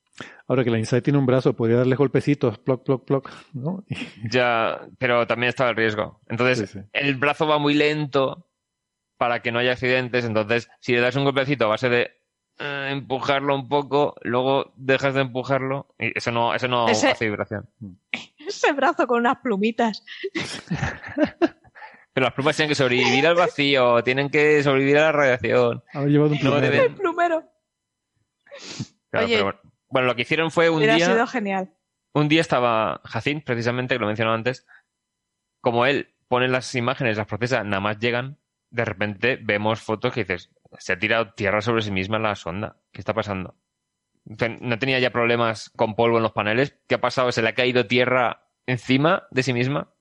Ahora 0.46 0.62
que 0.64 0.70
la 0.70 0.78
Insight 0.78 1.02
tiene 1.04 1.18
un 1.18 1.24
brazo, 1.24 1.56
podría 1.56 1.78
darles 1.78 1.96
golpecitos, 1.96 2.58
ploc, 2.58 2.84
ploc, 2.84 3.06
ploc, 3.06 3.30
¿no? 3.54 3.84
Ya, 4.30 4.82
pero 4.98 5.26
también 5.26 5.48
estaba 5.48 5.70
el 5.70 5.76
riesgo. 5.76 6.20
Entonces, 6.28 6.70
Sí, 6.70 6.78
sí. 6.80 6.84
el 6.92 7.14
brazo 7.16 7.46
va 7.46 7.56
muy 7.58 7.72
lento 7.72 8.50
para 9.16 9.40
que 9.40 9.50
no 9.52 9.60
haya 9.60 9.72
accidentes. 9.72 10.24
Entonces, 10.26 10.68
si 10.80 10.92
le 10.92 11.00
das 11.00 11.16
un 11.16 11.24
golpecito 11.24 11.64
a 11.64 11.68
base 11.68 11.88
de 11.88 12.10
eh, 12.62 12.88
empujarlo 12.92 13.54
un 13.54 13.68
poco, 13.68 14.14
luego 14.22 14.72
dejas 14.76 15.14
de 15.14 15.22
empujarlo, 15.22 15.94
y 15.98 16.16
eso 16.16 16.30
no, 16.30 16.54
eso 16.54 16.68
no 16.68 16.88
Ese- 16.88 17.08
hace 17.10 17.24
vibración. 17.26 17.68
Ese 18.38 18.72
brazo 18.72 19.06
con 19.06 19.20
unas 19.20 19.38
plumitas. 19.38 20.04
Pero 22.14 22.26
las 22.26 22.34
plumas 22.34 22.54
tienen 22.56 22.68
que 22.68 22.74
sobrevivir 22.74 23.26
al 23.26 23.34
vacío, 23.34 24.02
tienen 24.04 24.28
que 24.28 24.62
sobrevivir 24.62 24.98
a 24.98 25.02
la 25.04 25.12
radiación. 25.12 25.82
Haber 25.94 26.10
llevado 26.10 26.30
un 26.32 26.36
No 26.36 26.40
plumero. 26.50 26.66
deben- 26.66 26.84
El 26.90 26.94
plumero. 26.94 27.44
Claro, 29.10 29.26
Oye. 29.26 29.34
pero 29.36 29.44
bueno. 29.44 29.60
Bueno, 29.88 30.06
lo 30.08 30.14
que 30.16 30.22
hicieron 30.22 30.50
fue 30.50 30.68
un 30.70 30.80
día. 30.80 30.96
sido 30.98 31.26
genial. 31.26 31.72
Un 32.14 32.28
día 32.28 32.40
estaba 32.42 33.00
Jacín, 33.04 33.40
precisamente, 33.42 33.94
que 33.94 33.98
lo 33.98 34.06
mencionaba 34.06 34.36
antes. 34.36 34.66
Como 35.62 35.86
él 35.86 36.14
pone 36.28 36.48
las 36.48 36.74
imágenes, 36.74 37.16
las 37.16 37.26
procesa, 37.26 37.62
nada 37.64 37.80
más 37.80 37.98
llegan, 37.98 38.38
de 38.70 38.84
repente 38.84 39.38
vemos 39.42 39.80
fotos 39.80 40.12
que 40.12 40.24
dices, 40.24 40.50
se 40.78 40.92
ha 40.92 40.98
tirado 40.98 41.32
tierra 41.32 41.60
sobre 41.60 41.82
sí 41.82 41.90
misma 41.90 42.18
la 42.18 42.34
sonda. 42.34 42.76
¿Qué 42.92 43.00
está 43.00 43.14
pasando? 43.14 43.56
No 44.24 44.78
tenía 44.78 45.00
ya 45.00 45.10
problemas 45.10 45.70
con 45.70 45.96
polvo 45.96 46.16
en 46.18 46.22
los 46.22 46.32
paneles. 46.32 46.76
¿Qué 46.88 46.94
ha 46.94 47.00
pasado? 47.00 47.32
¿Se 47.32 47.42
le 47.42 47.48
ha 47.48 47.54
caído 47.54 47.86
tierra 47.86 48.46
encima 48.66 49.24
de 49.30 49.42
sí 49.42 49.52
misma? 49.52 49.92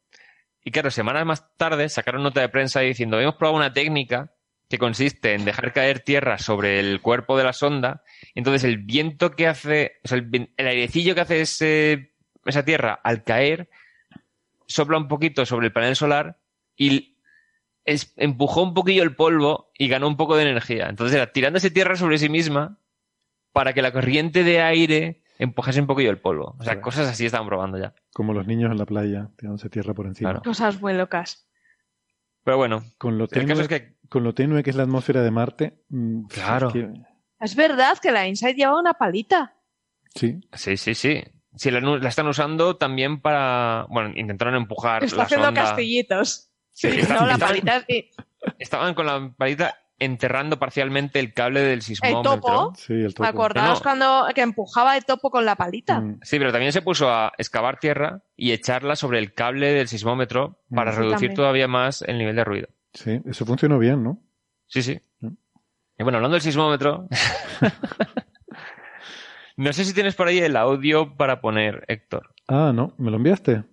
Y 0.63 0.71
claro, 0.71 0.91
semanas 0.91 1.25
más 1.25 1.57
tarde 1.57 1.89
sacaron 1.89 2.23
nota 2.23 2.41
de 2.41 2.49
prensa 2.49 2.81
diciendo, 2.81 3.19
hemos 3.19 3.35
probado 3.35 3.57
una 3.57 3.73
técnica 3.73 4.33
que 4.69 4.77
consiste 4.77 5.33
en 5.33 5.43
dejar 5.43 5.73
caer 5.73 5.99
tierra 5.99 6.37
sobre 6.37 6.79
el 6.79 7.01
cuerpo 7.01 7.37
de 7.37 7.43
la 7.43 7.53
sonda. 7.53 8.03
Entonces 8.35 8.63
el 8.63 8.77
viento 8.77 9.31
que 9.31 9.47
hace, 9.47 9.99
o 10.03 10.07
sea, 10.07 10.17
el, 10.19 10.49
airecillo 10.57 11.13
que 11.13 11.21
hace 11.21 11.41
esa 12.45 12.63
tierra 12.63 12.99
al 13.03 13.23
caer, 13.23 13.69
sopla 14.67 14.97
un 14.97 15.07
poquito 15.07 15.45
sobre 15.45 15.67
el 15.67 15.73
panel 15.73 15.95
solar 15.95 16.39
y 16.77 17.10
es- 17.85 18.13
empujó 18.17 18.63
un 18.63 18.73
poquillo 18.73 19.03
el 19.03 19.15
polvo 19.15 19.71
y 19.77 19.87
ganó 19.87 20.07
un 20.07 20.17
poco 20.17 20.35
de 20.35 20.43
energía. 20.43 20.87
Entonces 20.89 21.15
era 21.15 21.31
tirándose 21.31 21.71
tierra 21.71 21.95
sobre 21.95 22.17
sí 22.17 22.29
misma 22.29 22.77
para 23.51 23.73
que 23.73 23.81
la 23.81 23.91
corriente 23.91 24.43
de 24.43 24.61
aire 24.61 25.23
empujase 25.39 25.81
un 25.81 25.87
poquillo 25.87 26.11
el 26.11 26.19
polvo. 26.19 26.55
O 26.59 26.63
sea, 26.63 26.73
Claro. 26.73 26.81
cosas 26.81 27.07
así 27.09 27.25
estaban 27.25 27.47
probando 27.47 27.77
ya. 27.79 27.93
Como 28.13 28.33
los 28.33 28.45
niños 28.47 28.71
en 28.71 28.77
la 28.77 28.85
playa, 28.85 29.29
tirándose 29.37 29.69
tierra 29.69 29.93
por 29.93 30.05
encima. 30.05 30.29
Claro. 30.31 30.43
Cosas 30.43 30.79
muy 30.81 30.93
locas. 30.93 31.47
Pero 32.43 32.57
bueno, 32.57 32.83
Con, 32.97 33.17
lo 33.17 33.25
el 33.25 33.29
tenue, 33.29 33.47
caso 33.47 33.61
es 33.61 33.67
que 33.67 33.95
con 34.09 34.23
lo 34.23 34.33
tenue 34.33 34.63
que 34.63 34.69
es 34.71 34.75
la 34.75 34.83
atmósfera 34.83 35.21
de 35.21 35.31
Marte. 35.31 35.83
mm, 35.89 36.25
Claro. 36.27 36.67
es 36.67 36.73
que- 36.73 36.89
Es 37.39 37.55
verdad 37.55 37.97
que 37.99 38.11
la 38.11 38.27
Insight 38.27 38.55
llevaba 38.57 38.79
una 38.79 38.93
palita. 38.93 39.55
sí, 40.13 40.39
Sí, 40.53 40.77
sí, 40.77 40.93
sí. 40.95 41.23
Sí, 41.55 41.69
la, 41.71 41.81
la 41.81 42.07
están 42.09 42.27
usando 42.27 42.77
también 42.77 43.19
para. 43.19 43.85
Bueno, 43.89 44.11
intentaron 44.15 44.55
empujar 44.55 45.03
Está 45.03 45.17
la 45.17 45.23
haciendo 45.23 45.47
sonda. 45.47 45.61
castillitos. 45.63 46.50
Sí, 46.81 47.01
Sí, 47.01 47.13
no, 47.13 47.25
la 47.25 47.37
palita 47.37 47.85
Estaban 48.57 48.93
con 48.95 49.05
la 49.05 49.31
palita 49.37 49.75
enterrando 49.99 50.57
parcialmente 50.57 51.19
el 51.19 51.31
cable 51.31 51.59
del 51.61 51.83
sismómetro. 51.83 52.39
topo? 52.39 52.73
sí, 52.75 52.93
el 52.93 53.13
topo. 53.13 53.27
Acordaos 53.29 53.77
No. 53.79 53.83
cuando 53.83 54.27
que 54.33 54.41
empujaba 54.41 54.97
el 54.97 55.05
topo 55.05 55.29
con 55.29 55.45
la 55.45 55.55
palita. 55.55 55.99
Mm, 55.99 56.19
Sí, 56.23 56.39
pero 56.39 56.51
también 56.51 56.71
se 56.73 56.81
puso 56.81 57.07
a 57.11 57.31
excavar 57.37 57.77
tierra 57.77 58.23
y 58.35 58.51
echarla 58.51 58.95
sobre 58.95 59.19
el 59.19 59.35
cable 59.35 59.71
del 59.73 59.87
sismómetro 59.87 60.59
para 60.73 60.89
Mm. 60.91 60.93
Sí, 60.95 60.99
reducir 61.01 61.13
también. 61.17 61.35
todavía 61.35 61.67
más 61.67 62.01
el 62.01 62.17
nivel 62.17 62.35
de 62.35 62.43
ruido. 62.43 62.67
sí, 62.93 63.21
eso 63.25 63.45
funcionó 63.45 63.77
bien, 63.77 64.03
¿no? 64.03 64.17
Sí, 64.65 64.81
sí. 64.81 64.99
Mm. 65.19 65.27
Y 65.99 66.03
bueno, 66.03 66.17
hablando 66.17 66.33
del 66.33 66.41
sismómetro. 66.41 67.07
no 69.57 69.73
sé 69.73 69.85
si 69.85 69.93
tienes 69.93 70.15
por 70.15 70.27
ahí 70.27 70.39
el 70.39 70.55
audio 70.55 71.15
para 71.15 71.41
poner, 71.41 71.85
Héctor. 71.87 72.33
Ah, 72.47 72.71
no, 72.73 72.95
¿me 72.97 73.11
lo 73.11 73.17
enviaste? 73.17 73.63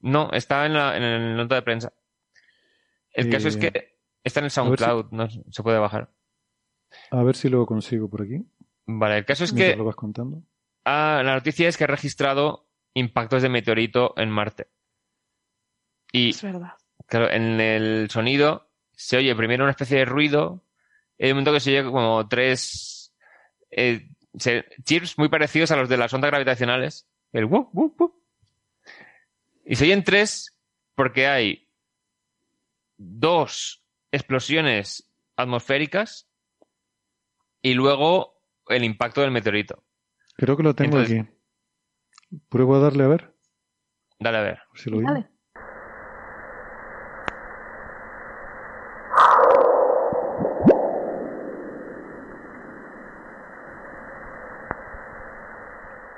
No, 0.00 0.30
está 0.32 0.66
en 0.66 0.74
la, 0.74 0.96
en 0.96 1.02
el 1.02 1.36
nota 1.36 1.54
de 1.54 1.62
prensa. 1.62 1.92
El 3.12 3.30
caso 3.30 3.48
es 3.48 3.56
Eh, 3.56 3.58
que 3.58 3.98
está 4.24 4.40
en 4.40 4.44
el 4.44 4.50
si- 4.50 4.54
SoundCloud, 4.56 5.10
no 5.10 5.28
se 5.28 5.62
puede 5.62 5.78
bajar. 5.78 6.10
A 7.10 7.22
ver 7.22 7.36
si 7.36 7.48
lo 7.48 7.66
consigo 7.66 8.08
por 8.08 8.22
aquí. 8.22 8.44
Vale, 8.86 9.18
el 9.18 9.24
caso 9.24 9.44
es 9.44 9.52
mientras 9.52 9.72
que 9.74 9.78
lo 9.78 9.84
vas 9.84 9.96
contando. 9.96 10.42
ah, 10.84 11.22
la 11.24 11.34
noticia 11.34 11.68
es 11.68 11.76
que 11.76 11.84
ha 11.84 11.88
registrado 11.88 12.68
impactos 12.94 13.42
de 13.42 13.48
meteorito 13.48 14.14
en 14.16 14.30
Marte. 14.30 14.68
Y 16.12 16.30
Es 16.30 16.42
verdad. 16.42 16.72
claro, 17.06 17.30
en 17.30 17.60
el 17.60 18.10
sonido 18.10 18.68
se 18.92 19.16
oye 19.16 19.34
primero 19.36 19.64
una 19.64 19.70
especie 19.70 19.98
de 19.98 20.04
ruido, 20.04 20.64
y 21.18 21.24
hay 21.26 21.30
un 21.30 21.36
momento 21.36 21.52
que 21.52 21.60
se 21.60 21.78
oye 21.78 21.88
como 21.90 22.26
tres 22.28 23.14
eh, 23.70 24.08
se- 24.36 24.64
chips 24.84 25.16
muy 25.18 25.28
parecidos 25.28 25.70
a 25.70 25.76
los 25.76 25.88
de 25.88 25.96
las 25.96 26.12
ondas 26.12 26.30
gravitacionales. 26.30 27.08
El 27.32 27.44
wup, 27.44 27.68
wup, 27.72 28.00
wup. 28.00 28.14
Y 29.64 29.76
se 29.76 29.84
oyen 29.84 30.02
tres 30.02 30.56
porque 30.96 31.28
hay 31.28 31.69
dos 33.02 33.82
explosiones 34.12 35.10
atmosféricas 35.36 36.28
y 37.62 37.72
luego 37.74 38.42
el 38.68 38.84
impacto 38.84 39.22
del 39.22 39.30
meteorito. 39.30 39.82
Creo 40.36 40.56
que 40.56 40.62
lo 40.62 40.74
tengo 40.74 40.98
Entonces- 40.98 41.22
aquí. 41.22 41.36
Pruebo 42.48 42.76
a 42.76 42.80
darle 42.80 43.04
a 43.04 43.08
ver, 43.08 43.34
Dale 44.20 44.38
a 44.38 44.42
ver. 44.42 44.58
si 44.74 44.88
lo 44.90 44.98
oí. 44.98 45.04
Vale. 45.04 45.28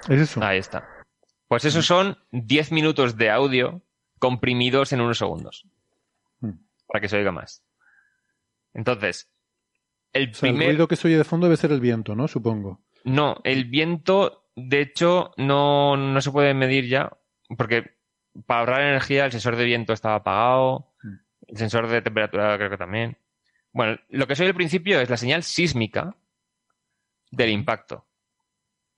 Es 0.08 0.20
eso. 0.20 0.42
Ahí 0.42 0.58
está. 0.58 0.88
Pues 1.48 1.64
esos 1.64 1.86
son 1.86 2.18
10 2.32 2.72
minutos 2.72 3.16
de 3.16 3.30
audio 3.30 3.82
comprimidos 4.18 4.92
en 4.92 5.00
unos 5.00 5.18
segundos. 5.18 5.66
Para 6.92 7.00
que 7.00 7.08
se 7.08 7.16
oiga 7.16 7.32
más. 7.32 7.64
Entonces, 8.74 9.30
el 10.12 10.30
O 10.30 10.34
sea, 10.34 10.48
el 10.50 10.54
primer... 10.56 10.68
ruido 10.68 10.88
que 10.88 10.96
se 10.96 11.08
oye 11.08 11.16
de 11.16 11.24
fondo 11.24 11.46
debe 11.46 11.56
ser 11.56 11.72
el 11.72 11.80
viento, 11.80 12.14
¿no? 12.14 12.28
Supongo. 12.28 12.82
No, 13.04 13.40
el 13.44 13.64
viento, 13.64 14.44
de 14.56 14.80
hecho, 14.82 15.32
no, 15.38 15.96
no 15.96 16.20
se 16.20 16.30
puede 16.30 16.52
medir 16.54 16.86
ya, 16.86 17.16
porque 17.56 17.96
para 18.46 18.60
ahorrar 18.60 18.82
energía 18.82 19.24
el 19.24 19.32
sensor 19.32 19.56
de 19.56 19.64
viento 19.64 19.92
estaba 19.92 20.16
apagado, 20.16 20.90
Mm. 21.02 21.14
el 21.48 21.56
sensor 21.56 21.88
de 21.88 22.02
temperatura 22.02 22.56
creo 22.58 22.70
que 22.70 22.76
también. 22.76 23.16
Bueno, 23.72 23.98
lo 24.10 24.26
que 24.26 24.36
se 24.36 24.42
oye 24.42 24.50
al 24.50 24.56
principio 24.56 25.00
es 25.00 25.08
la 25.08 25.16
señal 25.16 25.42
sísmica 25.42 26.14
del 27.30 27.48
impacto. 27.50 28.06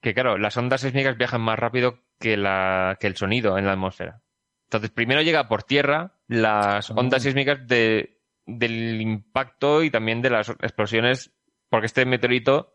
Que 0.01 0.13
claro, 0.13 0.37
las 0.37 0.57
ondas 0.57 0.81
sísmicas 0.81 1.17
viajan 1.17 1.41
más 1.41 1.57
rápido 1.57 1.99
que, 2.19 2.35
la, 2.35 2.97
que 2.99 3.07
el 3.07 3.15
sonido 3.15 3.57
en 3.57 3.65
la 3.65 3.71
atmósfera. 3.71 4.21
Entonces, 4.65 4.91
primero 4.91 5.21
llega 5.21 5.47
por 5.47 5.63
tierra 5.63 6.14
las 6.27 6.89
Ah. 6.91 6.93
ondas 6.97 7.23
sísmicas 7.23 7.65
de, 7.67 8.21
del 8.45 8.99
impacto 9.01 9.83
y 9.83 9.89
también 9.91 10.21
de 10.21 10.29
las 10.29 10.49
explosiones, 10.49 11.33
porque 11.69 11.87
este 11.87 12.05
meteorito 12.05 12.73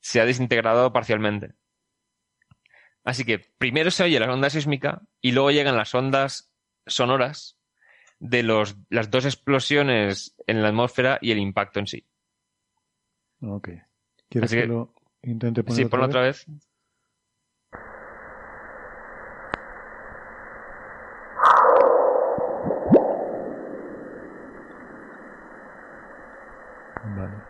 se 0.00 0.20
ha 0.20 0.24
desintegrado 0.26 0.92
parcialmente. 0.92 1.54
Así 3.04 3.24
que 3.24 3.38
primero 3.38 3.90
se 3.90 4.02
oye 4.04 4.18
la 4.18 4.32
onda 4.32 4.50
sísmica 4.50 5.02
y 5.20 5.32
luego 5.32 5.50
llegan 5.52 5.76
las 5.76 5.94
ondas 5.94 6.52
sonoras 6.86 7.58
de 8.18 8.42
los, 8.42 8.76
las 8.90 9.10
dos 9.10 9.24
explosiones 9.26 10.34
en 10.46 10.62
la 10.62 10.68
atmósfera 10.68 11.18
y 11.20 11.30
el 11.30 11.38
impacto 11.38 11.78
en 11.80 11.86
sí. 11.86 12.06
Ok. 13.42 13.68
¿Quieres 14.28 14.50
que, 14.50 14.60
que- 14.62 14.66
lo 14.66 14.92
intente 15.22 15.62
poner 15.62 15.76
Sí, 15.76 15.84
otra 15.84 15.90
ponlo 15.90 16.06
vez? 16.06 16.10
otra 16.10 16.22
vez. 16.22 16.46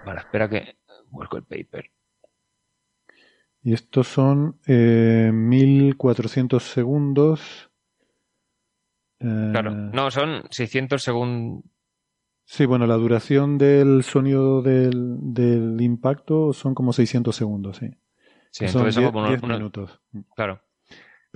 Vale. 0.06 0.16
Vale, 0.16 0.20
espera 0.20 0.48
que 0.48 0.78
vuelco 1.10 1.36
el 1.36 1.42
paper. 1.44 1.90
Y 3.62 3.72
estos 3.74 4.06
son 4.06 4.60
eh, 4.66 5.30
1400 5.32 6.62
segundos. 6.62 7.70
Eh, 9.18 9.48
Claro, 9.52 9.70
no, 9.72 10.10
son 10.10 10.44
600 10.50 11.02
segundos. 11.02 11.64
Sí, 12.44 12.64
bueno, 12.64 12.86
la 12.86 12.94
duración 12.94 13.58
del 13.58 14.04
sonido 14.04 14.62
del, 14.62 15.16
del 15.20 15.80
impacto 15.80 16.52
son 16.52 16.74
como 16.76 16.92
600 16.92 17.34
segundos, 17.34 17.78
sí. 17.78 17.90
Sí, 18.52 18.66
entonces 18.66 18.94
son 18.94 19.02
10, 19.02 19.10
como 19.12 19.18
unos- 19.20 19.30
10 19.30 19.42
unos- 19.42 19.58
minutos. 19.58 20.00
Claro. 20.36 20.62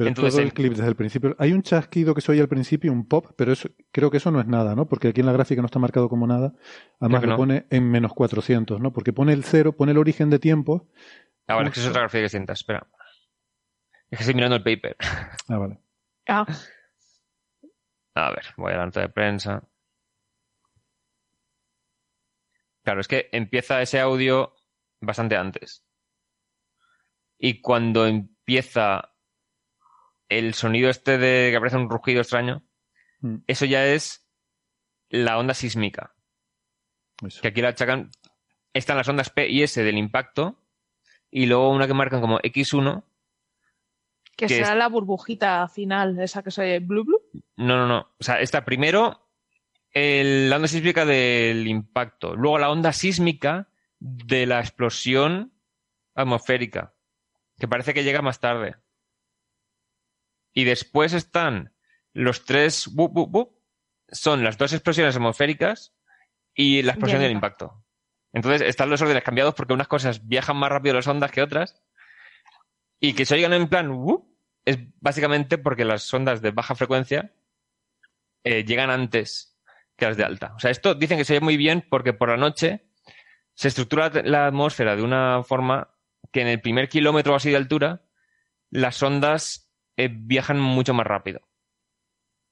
Pero 0.00 0.08
Entonces, 0.08 0.32
todo 0.32 0.40
el 0.40 0.46
el- 0.48 0.54
clip 0.54 0.70
desde 0.72 0.88
el 0.88 0.96
principio. 0.96 1.36
Hay 1.38 1.52
un 1.52 1.60
chasquido 1.60 2.14
que 2.14 2.22
se 2.22 2.32
oye 2.32 2.40
al 2.40 2.48
principio, 2.48 2.90
un 2.90 3.06
pop, 3.06 3.26
pero 3.36 3.52
eso, 3.52 3.68
creo 3.92 4.10
que 4.10 4.16
eso 4.16 4.30
no 4.30 4.40
es 4.40 4.46
nada, 4.46 4.74
¿no? 4.74 4.88
Porque 4.88 5.08
aquí 5.08 5.20
en 5.20 5.26
la 5.26 5.32
gráfica 5.32 5.60
no 5.60 5.66
está 5.66 5.78
marcado 5.78 6.08
como 6.08 6.26
nada. 6.26 6.54
Además 7.00 7.20
que 7.20 7.26
lo 7.26 7.32
no. 7.32 7.36
pone 7.36 7.66
en 7.68 7.90
menos 7.90 8.14
400, 8.14 8.80
¿no? 8.80 8.94
Porque 8.94 9.12
pone 9.12 9.34
el 9.34 9.44
cero, 9.44 9.76
pone 9.76 9.92
el 9.92 9.98
origen 9.98 10.30
de 10.30 10.38
tiempo. 10.38 10.88
Ah, 11.46 11.56
vale, 11.56 11.68
es 11.68 11.74
que 11.74 11.80
es 11.80 11.86
otra 11.86 12.00
grafía 12.00 12.22
distinta. 12.22 12.54
Espera. 12.54 12.86
Es 14.10 14.16
que 14.18 14.22
estoy 14.22 14.34
mirando 14.34 14.56
el 14.56 14.62
paper. 14.62 14.96
Ah, 15.48 15.58
vale. 15.58 15.78
Ah, 16.28 16.46
A 18.14 18.30
ver, 18.30 18.44
voy 18.56 18.72
a 18.72 18.76
la 18.78 18.86
nota 18.86 19.00
de 19.02 19.08
prensa. 19.10 19.62
Claro, 22.82 23.00
es 23.02 23.08
que 23.08 23.28
empieza 23.32 23.82
ese 23.82 24.00
audio 24.00 24.54
bastante 25.02 25.36
antes. 25.36 25.84
Y 27.38 27.60
cuando 27.60 28.06
empieza 28.06 29.12
el 30.30 30.54
sonido 30.54 30.88
este 30.88 31.18
de 31.18 31.50
que 31.50 31.56
aparece 31.56 31.76
un 31.76 31.90
rugido 31.90 32.20
extraño, 32.22 32.62
Mm, 33.22 33.36
eso 33.46 33.66
ya 33.66 33.84
es 33.86 34.26
la 35.10 35.36
onda 35.38 35.52
sísmica. 35.52 36.14
eso. 37.26 37.42
Que 37.42 37.48
aquí 37.48 37.60
la 37.60 37.68
achacan. 37.68 38.10
Están 38.72 38.96
las 38.96 39.08
ondas 39.08 39.28
P 39.28 39.46
y 39.50 39.62
S 39.62 39.82
del 39.84 39.98
impacto. 39.98 40.56
Y 41.30 41.44
luego 41.44 41.68
una 41.70 41.86
que 41.86 41.92
marcan 41.94 42.22
como 42.22 42.38
X1. 42.40 43.04
que 44.36 44.46
Que 44.46 44.54
será 44.54 44.70
es- 44.72 44.76
la 44.78 44.88
burbujita 44.88 45.68
final, 45.68 46.18
esa 46.18 46.42
que 46.42 46.50
se 46.50 46.62
oye 46.62 46.78
blu 46.78 47.04
blu. 47.04 47.18
No, 47.56 47.76
no, 47.76 47.86
no. 47.86 48.14
O 48.18 48.24
sea, 48.24 48.40
está 48.40 48.64
primero 48.64 49.28
el- 49.92 50.48
la 50.48 50.56
onda 50.56 50.68
sísmica 50.68 51.04
del 51.04 51.68
impacto. 51.68 52.34
Luego 52.36 52.58
la 52.58 52.70
onda 52.70 52.94
sísmica 52.94 53.68
de 53.98 54.46
la 54.46 54.60
explosión 54.60 55.52
atmosférica. 56.14 56.94
Que 57.58 57.68
parece 57.68 57.92
que 57.92 58.02
llega 58.02 58.22
más 58.22 58.40
tarde. 58.40 58.76
Y 60.52 60.64
después 60.64 61.12
están 61.12 61.72
los 62.12 62.44
tres 62.44 62.88
bup, 62.92 63.12
bup, 63.12 63.30
bup, 63.30 63.60
son 64.08 64.42
las 64.42 64.58
dos 64.58 64.72
explosiones 64.72 65.16
atmosféricas 65.16 65.94
y 66.54 66.82
la 66.82 66.92
explosión 66.92 67.20
del 67.20 67.32
impacto. 67.32 67.84
Entonces 68.32 68.62
están 68.62 68.90
los 68.90 69.02
órdenes 69.02 69.22
cambiados 69.22 69.54
porque 69.54 69.72
unas 69.74 69.88
cosas 69.88 70.26
viajan 70.26 70.56
más 70.56 70.70
rápido 70.70 70.94
las 70.94 71.06
ondas 71.06 71.30
que 71.30 71.42
otras. 71.42 71.82
Y 73.00 73.14
que 73.14 73.24
se 73.24 73.34
oigan 73.34 73.52
en 73.52 73.68
plan 73.68 73.90
es 74.64 74.78
básicamente 75.00 75.58
porque 75.58 75.84
las 75.84 76.12
ondas 76.12 76.42
de 76.42 76.50
baja 76.50 76.74
frecuencia 76.74 77.32
eh, 78.44 78.64
llegan 78.64 78.90
antes 78.90 79.58
que 79.96 80.06
las 80.06 80.16
de 80.16 80.24
alta. 80.24 80.52
O 80.54 80.58
sea, 80.58 80.70
esto 80.70 80.94
dicen 80.94 81.18
que 81.18 81.24
se 81.24 81.34
oye 81.34 81.40
muy 81.40 81.56
bien 81.56 81.86
porque 81.88 82.12
por 82.12 82.28
la 82.28 82.36
noche 82.36 82.86
se 83.54 83.68
estructura 83.68 84.10
la 84.24 84.46
atmósfera 84.46 84.96
de 84.96 85.02
una 85.02 85.42
forma 85.42 85.88
que 86.32 86.42
en 86.42 86.48
el 86.48 86.60
primer 86.60 86.88
kilómetro 86.88 87.32
o 87.32 87.36
así 87.36 87.50
de 87.50 87.56
altura 87.56 88.02
las 88.70 89.02
ondas 89.02 89.69
eh, 90.04 90.08
viajan 90.12 90.58
mucho 90.60 90.94
más 90.94 91.06
rápido. 91.06 91.40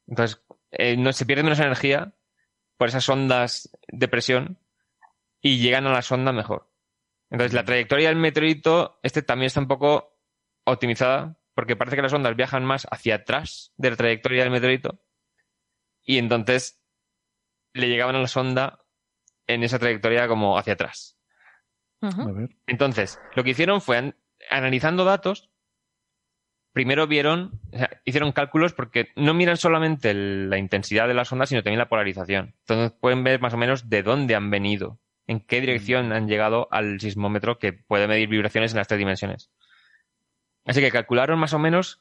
Entonces, 0.06 0.42
eh, 0.70 0.96
no, 0.96 1.12
se 1.12 1.26
pierde 1.26 1.42
menos 1.42 1.58
energía 1.60 2.14
por 2.76 2.88
esas 2.88 3.08
ondas 3.08 3.70
de 3.88 4.08
presión 4.08 4.58
y 5.40 5.58
llegan 5.58 5.86
a 5.86 5.92
la 5.92 6.02
sonda 6.02 6.32
mejor. 6.32 6.70
Entonces, 7.30 7.52
la 7.54 7.64
trayectoria 7.64 8.08
del 8.08 8.18
meteorito, 8.18 8.98
este 9.02 9.22
también 9.22 9.46
está 9.48 9.60
un 9.60 9.68
poco 9.68 10.18
optimizada 10.64 11.36
porque 11.54 11.76
parece 11.76 11.96
que 11.96 12.02
las 12.02 12.12
ondas 12.12 12.36
viajan 12.36 12.64
más 12.64 12.86
hacia 12.90 13.16
atrás 13.16 13.72
de 13.76 13.90
la 13.90 13.96
trayectoria 13.96 14.42
del 14.42 14.52
meteorito 14.52 15.00
y 16.02 16.18
entonces 16.18 16.80
le 17.74 17.88
llegaban 17.88 18.16
a 18.16 18.20
la 18.20 18.28
sonda 18.28 18.84
en 19.46 19.62
esa 19.62 19.78
trayectoria 19.78 20.28
como 20.28 20.56
hacia 20.58 20.74
atrás. 20.74 21.18
Entonces, 22.66 23.18
lo 23.34 23.42
que 23.44 23.50
hicieron 23.50 23.80
fue, 23.80 23.98
an- 23.98 24.16
analizando 24.50 25.04
datos, 25.04 25.50
primero 26.78 27.09
vieron, 27.09 27.60
o 27.72 27.76
sea, 27.76 27.90
hicieron 28.05 28.30
cálculos 28.30 28.72
porque 28.72 29.09
no 29.16 29.34
miran 29.34 29.56
solamente 29.56 30.10
el- 30.10 30.48
la 30.48 30.59
intensidad 30.59 31.09
de 31.09 31.14
las 31.14 31.32
ondas, 31.32 31.48
sino 31.48 31.60
también 31.64 31.80
la 31.80 31.88
polarización. 31.88 32.55
Entonces 32.60 32.92
pueden 33.00 33.24
ver 33.24 33.40
más 33.40 33.52
o 33.52 33.56
menos 33.56 33.88
de 33.90 34.05
dónde 34.05 34.36
han 34.36 34.48
venido, 34.48 35.00
en 35.26 35.40
qué 35.40 35.60
dirección 35.60 36.12
han 36.12 36.28
llegado 36.28 36.68
al 36.70 37.00
sismómetro 37.00 37.59
que 37.59 37.72
puede 37.72 38.06
medir 38.06 38.28
vibraciones 38.28 38.70
en 38.70 38.76
las 38.76 38.86
tres 38.86 38.98
dimensiones. 39.00 39.50
Así 40.66 40.80
que 40.80 40.92
calcularon 40.92 41.40
más 41.40 41.52
o 41.52 41.59
menos 41.59 42.00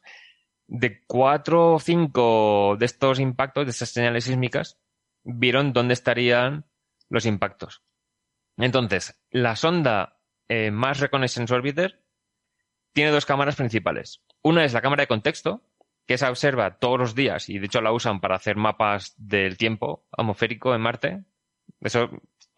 de 0.68 1.02
cuatro 1.08 1.74
o 1.74 1.80
cinco 1.80 2.76
de 2.78 2.86
estos 2.86 3.20
impactos, 3.20 3.66
de 3.66 3.72
estas 3.72 3.90
señales 3.90 4.26
sísmicas, 4.26 4.78
vieron 5.24 5.74
dónde 5.74 5.96
estarían 5.96 6.66
los 7.10 7.26
impactos. 7.26 7.82
Entonces, 8.58 9.20
la 9.32 9.56
sonda 9.56 10.20
eh, 10.50 10.70
Mars 10.70 11.00
Reconnaissance 11.00 11.52
Orbiter 11.52 12.04
tiene 12.94 13.10
dos 13.10 13.26
cámaras 13.26 13.56
principales. 13.56 14.22
Una 14.48 14.64
es 14.64 14.72
la 14.72 14.80
cámara 14.82 15.04
de 15.04 15.08
contexto, 15.08 15.62
que 16.06 16.14
esa 16.14 16.30
observa 16.30 16.78
todos 16.80 16.98
los 16.98 17.16
días 17.16 17.50
y 17.50 17.60
de 17.60 17.66
hecho 17.66 17.82
la 17.82 17.92
usan 17.92 18.22
para 18.22 18.36
hacer 18.38 18.56
mapas 18.56 19.14
del 19.18 19.58
tiempo 19.58 20.06
atmosférico 20.10 20.74
en 20.74 20.80
Marte. 20.80 21.24
Eso 21.82 22.10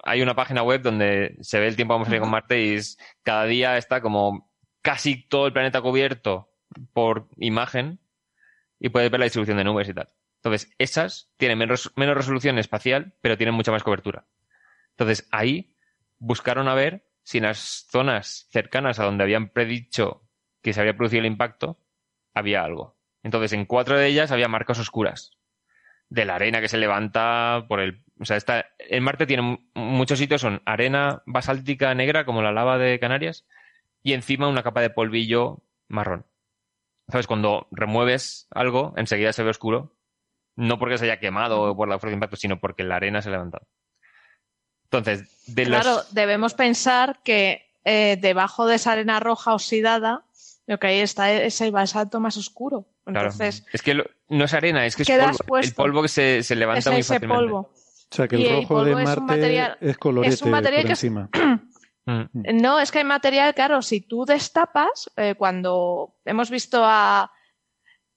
hay 0.03 0.21
una 0.21 0.35
página 0.35 0.61
web 0.61 0.83
donde 0.83 1.35
se 1.41 1.59
ve 1.59 1.67
el 1.67 1.75
tiempo 1.75 1.95
atmosférico 1.95 2.25
en 2.25 2.31
Marte 2.31 2.63
y 2.63 2.75
es- 2.75 2.99
cada 3.23 3.45
día 3.45 3.75
está 3.75 4.01
como 4.01 4.51
casi 4.83 5.27
todo 5.27 5.47
el 5.47 5.53
planeta 5.53 5.81
cubierto 5.81 6.53
por 6.93 7.27
imagen 7.37 7.99
y 8.79 8.89
puedes 8.89 9.09
ver 9.09 9.19
la 9.19 9.25
distribución 9.25 9.57
de 9.57 9.63
nubes 9.63 9.89
y 9.89 9.95
tal. 9.95 10.09
Entonces, 10.43 10.71
esas 10.77 11.31
tienen 11.37 11.57
menos, 11.57 11.91
menos 11.95 12.15
resolución 12.15 12.59
espacial, 12.59 13.15
pero 13.21 13.35
tienen 13.35 13.55
mucha 13.55 13.71
más 13.71 13.81
cobertura. 13.81 14.27
Entonces, 14.91 15.27
ahí 15.31 15.75
buscaron 16.19 16.67
a 16.67 16.75
ver 16.75 17.09
si 17.23 17.39
en 17.39 17.45
las 17.45 17.87
zonas 17.89 18.47
cercanas 18.51 18.99
a 18.99 19.05
donde 19.05 19.23
habían 19.23 19.49
predicho 19.49 20.28
que 20.61 20.73
se 20.73 20.81
había 20.81 20.95
producido 20.95 21.22
el 21.22 21.26
impacto, 21.27 21.77
había 22.34 22.64
algo. 22.64 22.98
Entonces, 23.23 23.53
en 23.53 23.65
cuatro 23.65 23.98
de 23.98 24.07
ellas 24.07 24.31
había 24.31 24.48
marcas 24.48 24.80
oscuras. 24.80 25.31
De 26.10 26.26
la 26.26 26.36
arena 26.36 26.61
que 26.61 26.68
se 26.69 26.77
levanta 26.77 27.65
por 27.68 27.80
el... 27.80 28.03
O 28.19 28.26
sea, 28.26 28.38
está, 28.38 28.65
en 28.80 29.03
Marte 29.03 29.26
tiene 29.27 29.44
mu- 29.44 29.57
muchos 29.76 30.18
sitios, 30.19 30.41
son 30.41 30.61
arena 30.65 31.22
basáltica 31.26 31.94
negra, 31.94 32.26
como 32.26 32.41
la 32.41 32.52
lava 32.52 32.77
de 32.77 32.99
Canarias, 32.99 33.45
y 34.02 34.14
encima 34.14 34.48
una 34.48 34.64
capa 34.64 34.81
de 34.81 34.90
polvillo 34.90 35.64
marrón. 35.88 36.26
¿Sabes? 37.10 37.27
Cuando 37.27 37.68
remueves 37.72 38.48
algo, 38.52 38.94
enseguida 38.98 39.34
se 39.34 39.44
ve 39.44 39.49
oscuro. 39.49 39.95
No 40.56 40.77
porque 40.80 40.98
se 40.98 41.06
haya 41.06 41.19
quemado 41.19 41.76
por 41.76 41.88
la 41.88 41.99
fuerza 41.99 42.11
de 42.11 42.15
impacto, 42.15 42.36
sino 42.36 42.60
porque 42.60 42.84
la 42.84 42.98
arena 42.98 43.22
se 43.22 43.30
ha 43.30 43.34
levantado. 43.34 43.68
Entonces, 44.86 45.45
de 45.48 45.64
Claro, 45.65 46.02
debemos 46.11 46.53
pensar 46.53 47.22
que 47.23 47.72
eh, 47.86 48.18
debajo 48.19 48.65
de 48.65 48.76
esa 48.76 48.91
arena 48.94 49.19
roja 49.19 49.53
oxidada, 49.53 50.26
lo 50.69 50.79
que 50.79 50.85
hay 50.87 50.99
está 50.99 51.31
ese 51.31 51.71
basalto 51.71 52.19
más 52.19 52.37
oscuro. 52.37 52.85
Claro. 53.03 53.31
Entonces, 53.31 53.65
es 53.73 53.81
que 53.81 53.95
lo- 53.95 54.05
no 54.29 54.45
es 54.45 54.53
arena, 54.53 54.85
es 54.85 54.95
que 54.95 55.01
es 55.01 55.09
polvo. 55.09 55.57
El 55.57 55.73
polvo 55.73 56.01
que 56.03 56.07
se, 56.09 56.43
se 56.43 56.55
levanta 56.55 56.79
es 56.79 56.85
muy 56.87 56.99
ese 56.99 57.13
fácilmente. 57.15 57.43
polvo. 57.43 57.59
O 58.11 58.15
sea, 58.15 58.27
que 58.27 58.37
Y 58.37 58.45
el 58.45 58.47
el 58.55 58.61
rojo 58.61 58.83
de 58.85 58.91
polvo 58.93 58.99
es 58.99 59.17
un 59.17 59.25
Marte 59.25 59.41
material- 59.41 59.77
es 59.81 59.97
colorete 59.97 60.33
es 60.35 60.41
un 60.43 60.51
material 60.51 60.81
por 60.83 60.87
que 60.87 60.93
es- 60.93 61.03
encima. 61.03 61.29
Mm. 62.05 62.23
No, 62.59 62.79
es 62.79 62.91
que 62.91 62.97
hay 62.99 63.03
material, 63.03 63.53
claro, 63.53 63.83
si 63.83 64.01
tú 64.01 64.25
destapas, 64.25 65.11
eh, 65.15 65.35
cuando 65.37 66.15
hemos 66.25 66.49
visto 66.49 66.81
a. 66.83 67.31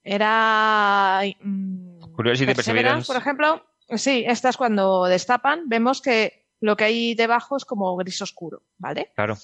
Era. 0.02 1.20
mm, 1.40 2.00
Curiosity 2.14 2.54
Perseverance. 2.54 3.06
por 3.06 3.16
ejemplo. 3.20 3.66
Sí, 3.96 4.24
estas 4.26 4.56
cuando 4.56 5.04
destapan, 5.04 5.68
vemos 5.68 6.00
que 6.00 6.46
lo 6.60 6.76
que 6.76 6.84
hay 6.84 7.14
debajo 7.14 7.56
es 7.58 7.64
como 7.66 7.94
gris 7.96 8.22
oscuro, 8.22 8.62
¿vale? 8.78 9.12
Claro. 9.14 9.36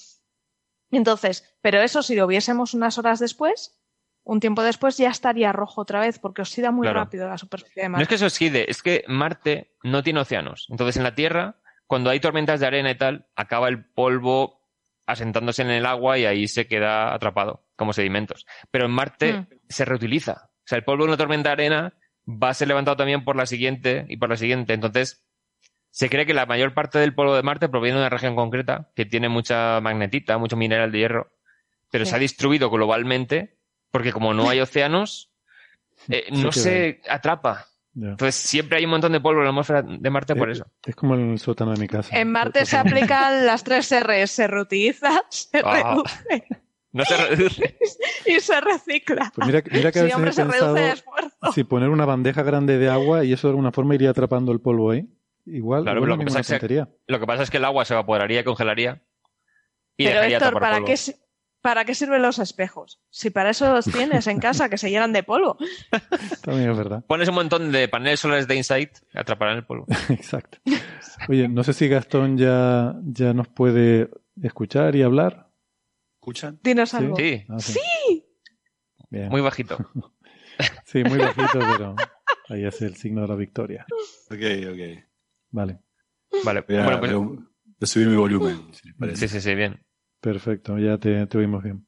Entonces, 0.90 1.56
pero 1.60 1.81
eso 1.81 2.02
si 2.02 2.15
lo 2.15 2.27
viésemos 2.27 2.74
unas 2.74 2.98
horas 2.98 3.19
después, 3.19 3.78
un 4.24 4.40
tiempo 4.40 4.62
después 4.62 4.97
ya 4.98 5.10
estaría 5.10 5.52
rojo 5.52 5.81
otra 5.82 6.01
vez 6.01 6.19
porque 6.19 6.43
oxida 6.43 6.70
muy 6.70 6.85
Claro. 6.86 7.01
rápido 7.01 7.28
la 7.28 7.39
superficie 7.39 7.82
de 7.82 7.89
No 7.89 7.93
Marte. 7.93 8.02
es 8.05 8.09
que 8.09 8.19
se 8.19 8.24
oxide, 8.27 8.70
es 8.70 8.82
que 8.82 9.05
Marte 9.09 9.74
no 9.82 10.02
tiene 10.02 10.20
océanos. 10.20 10.66
Entonces, 10.69 10.97
en 10.97 11.02
la 11.05 11.15
Tierra, 11.15 11.56
cuando 11.86 12.10
hay 12.10 12.20
tormentas 12.20 12.60
de 12.60 12.66
arena 12.66 12.90
y 12.90 12.94
tal, 12.97 13.27
acaba 13.36 13.69
el 13.69 13.85
polvo 13.86 14.66
asentándose 15.06 15.62
en 15.62 15.70
el 15.70 15.86
agua 15.86 16.19
y 16.19 16.27
ahí 16.27 16.47
se 16.48 16.66
queda 16.66 17.15
atrapado 17.15 17.65
como 17.77 17.94
sedimentos. 17.94 18.44
Pero 18.70 18.85
en 18.86 18.90
Marte 18.90 19.32
Mm. 19.32 19.47
se 19.69 19.85
reutiliza. 19.86 20.51
O 20.59 20.66
sea, 20.66 20.77
el 20.77 20.85
polvo 20.85 21.05
de 21.05 21.09
una 21.09 21.16
tormenta 21.16 21.48
de 21.48 21.52
arena 21.55 21.94
va 22.27 22.51
a 22.51 22.55
ser 22.55 22.69
levantado 22.69 22.98
también 22.98 23.24
por 23.24 23.35
la 23.36 23.47
siguiente 23.47 24.05
y 24.09 24.19
por 24.19 24.28
la 24.28 24.36
siguiente. 24.36 24.74
Entonces, 24.74 25.24
se 25.90 26.09
cree 26.10 26.27
que 26.27 26.35
la 26.35 26.47
mayor 26.47 26.74
parte 26.74 26.98
del 26.98 27.15
polvo 27.15 27.35
de 27.35 27.43
Marte 27.43 27.69
proviene 27.69 27.97
de 27.98 28.02
una 28.05 28.10
región 28.10 28.36
concreta 28.36 28.89
que 28.94 29.06
tiene 29.06 29.28
mucha 29.28 29.81
magnetita, 29.81 30.39
mucho 30.39 30.56
mineral 30.56 30.93
de 30.93 30.98
hierro, 30.98 31.32
pero 31.90 32.05
Sí. 32.05 32.10
se 32.10 32.16
ha 32.16 32.20
distribuido 32.20 32.70
globalmente 32.70 33.56
porque 33.90 34.12
como 34.12 34.35
no 34.35 34.48
hay 34.51 34.60
océanos, 34.60 35.31
eh, 36.09 36.27
no 36.31 36.52
se 36.52 37.01
atrapa. 37.09 37.66
Entonces 37.97 38.36
siempre 38.36 38.78
hay 38.78 38.85
un 38.85 38.93
montón 38.93 39.10
de 39.10 39.20
polvo 39.20 39.40
en 39.40 39.44
la 39.47 39.51
atmósfera 39.51 39.82
de 39.82 40.10
Marte 40.10 40.36
por 40.36 40.48
Eh, 40.51 40.52
eso. 40.52 40.66
Es 40.86 40.94
como 40.94 41.15
el 41.16 41.36
sótano 41.40 41.73
de 41.73 41.81
mi 41.81 41.89
casa. 41.89 42.16
En 42.16 42.31
Marte 42.31 42.65
se 42.65 42.77
aplican 42.77 43.44
las 43.47 43.65
tres 43.65 43.90
R's, 43.93 44.31
se 44.31 44.47
reutiliza, 44.47 45.24
se 45.31 45.59
Ah. 45.65 45.94
reduce 45.94 46.44
No 46.93 47.05
se 47.05 47.16
reduce. 47.16 47.77
y 48.27 48.40
se 48.40 48.60
recicla. 48.60 49.31
Pues 49.35 49.47
mira, 49.47 49.62
mira 49.73 49.90
que 49.93 49.98
a 49.98 50.02
Sí, 50.02 50.05
veces 50.06 50.15
hombre, 50.16 50.31
he 50.31 50.32
se 50.35 50.43
pensado 50.44 50.74
reduce 50.74 50.86
el 50.86 50.93
esfuerzo. 50.98 51.52
si 51.52 51.65
poner 51.65 51.89
una 51.90 52.05
bandeja 52.06 52.43
grande 52.43 52.78
de 52.78 52.89
agua 52.89 53.24
y 53.24 53.32
eso 53.32 53.48
de 53.48 53.52
alguna 53.52 53.73
forma 53.73 53.94
iría 53.97 54.10
atrapando 54.10 54.52
el 54.52 54.60
polvo 54.60 54.93
ahí. 54.93 55.06
Igual, 55.51 55.83
Claro, 55.83 55.99
igual 55.99 56.09
lo 56.11 56.16
no 56.16 56.20
que 56.20 56.27
pasa 56.27 56.41
es 56.41 56.47
que- 56.47 56.53
tontería. 56.55 56.89
Lo 57.07 57.20
que 57.20 57.27
pasa 57.27 57.43
es 57.43 57.51
que 57.51 57.57
el 57.57 57.65
agua 57.65 57.85
se 57.85 57.95
evaporaría 57.95 58.41
y 58.41 58.45
congelaría. 58.45 59.03
Y 59.97 60.05
Pero 60.05 60.16
dejaría 60.16 60.37
Héctor, 60.39 60.61
¿para 60.61 60.75
polvo. 60.77 60.87
qué, 60.87 60.95
¿para 61.61 61.85
qué 61.85 61.95
sirven 61.95 62.23
los 62.23 62.39
espejos? 62.39 63.01
Si 63.11 63.31
para 63.31 63.51
eso 63.51 63.73
los 63.73 63.85
tienes 63.87 64.27
en 64.29 64.39
casa, 64.39 64.69
que 64.69 64.79
se 64.79 64.91
llenan 64.91 65.12
de 65.12 65.23
polvo. 65.23 65.57
También 66.45 66.70
es 66.70 66.77
verdad. 66.77 67.05
Pones 67.07 67.29
un 67.29 67.35
montón 67.35 67.73
de 67.73 67.89
paneles 67.89 68.20
solares 68.20 68.47
de 68.47 68.55
Insight, 68.57 68.91
atraparán 69.15 69.57
el 69.57 69.65
polvo. 69.66 69.87
Exacto. 70.11 70.59
Oye, 71.29 71.49
no 71.49 71.65
sé 71.65 71.73
si 71.73 71.89
Gastón 71.89 72.37
ya, 72.39 72.95
ya 73.05 73.33
nos 73.33 73.49
puede 73.49 74.09
escuchar 74.43 74.95
y 74.95 75.03
hablar. 75.03 75.51
¿Escuchan? 76.20 76.61
Dinos 76.62 76.91
Sí. 76.91 76.97
algo. 76.97 77.16
Sí. 77.16 77.45
Ah, 77.49 77.59
sí. 77.59 78.25
Bien. 79.11 79.29
Muy 79.31 79.41
bajito. 79.41 79.79
Sí, 80.85 81.05
muy 81.05 81.19
bajito, 81.19 81.61
pero 81.61 81.95
ahí 82.49 82.65
es 82.65 82.83
el 82.83 82.97
signo 82.97 83.20
de 83.23 83.29
la 83.29 83.37
victoria. 83.37 83.87
Ok, 84.29 84.41
ok. 84.73 85.05
Vale, 85.51 85.81
Vale. 86.45 86.65
Voy 86.69 86.77
a, 86.77 86.85
Bueno, 86.85 87.01
pues, 87.01 87.12
voy 87.15 87.39
a- 87.81 87.87
subir 87.87 88.09
mi 88.09 88.16
volumen, 88.16 88.73
si 88.75 88.89
les 88.89 88.97
parece. 88.97 89.29
sí, 89.29 89.35
sí, 89.35 89.41
sí, 89.41 89.55
bien. 89.55 89.81
perfecto, 90.20 90.79
ya 90.79 90.99
te, 90.99 91.27
te 91.27 91.39
oímos 91.39 91.62
bien. 91.62 91.87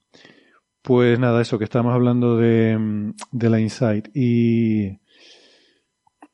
Pues 0.82 1.18
nada, 1.18 1.42
eso, 1.42 1.58
que 1.58 1.64
estábamos 1.64 1.92
hablando 1.94 2.36
de, 2.38 2.76
mm, 2.78 3.14
de 3.32 3.50
la 3.50 3.60
Insight. 3.60 4.08
Y, 4.14 4.98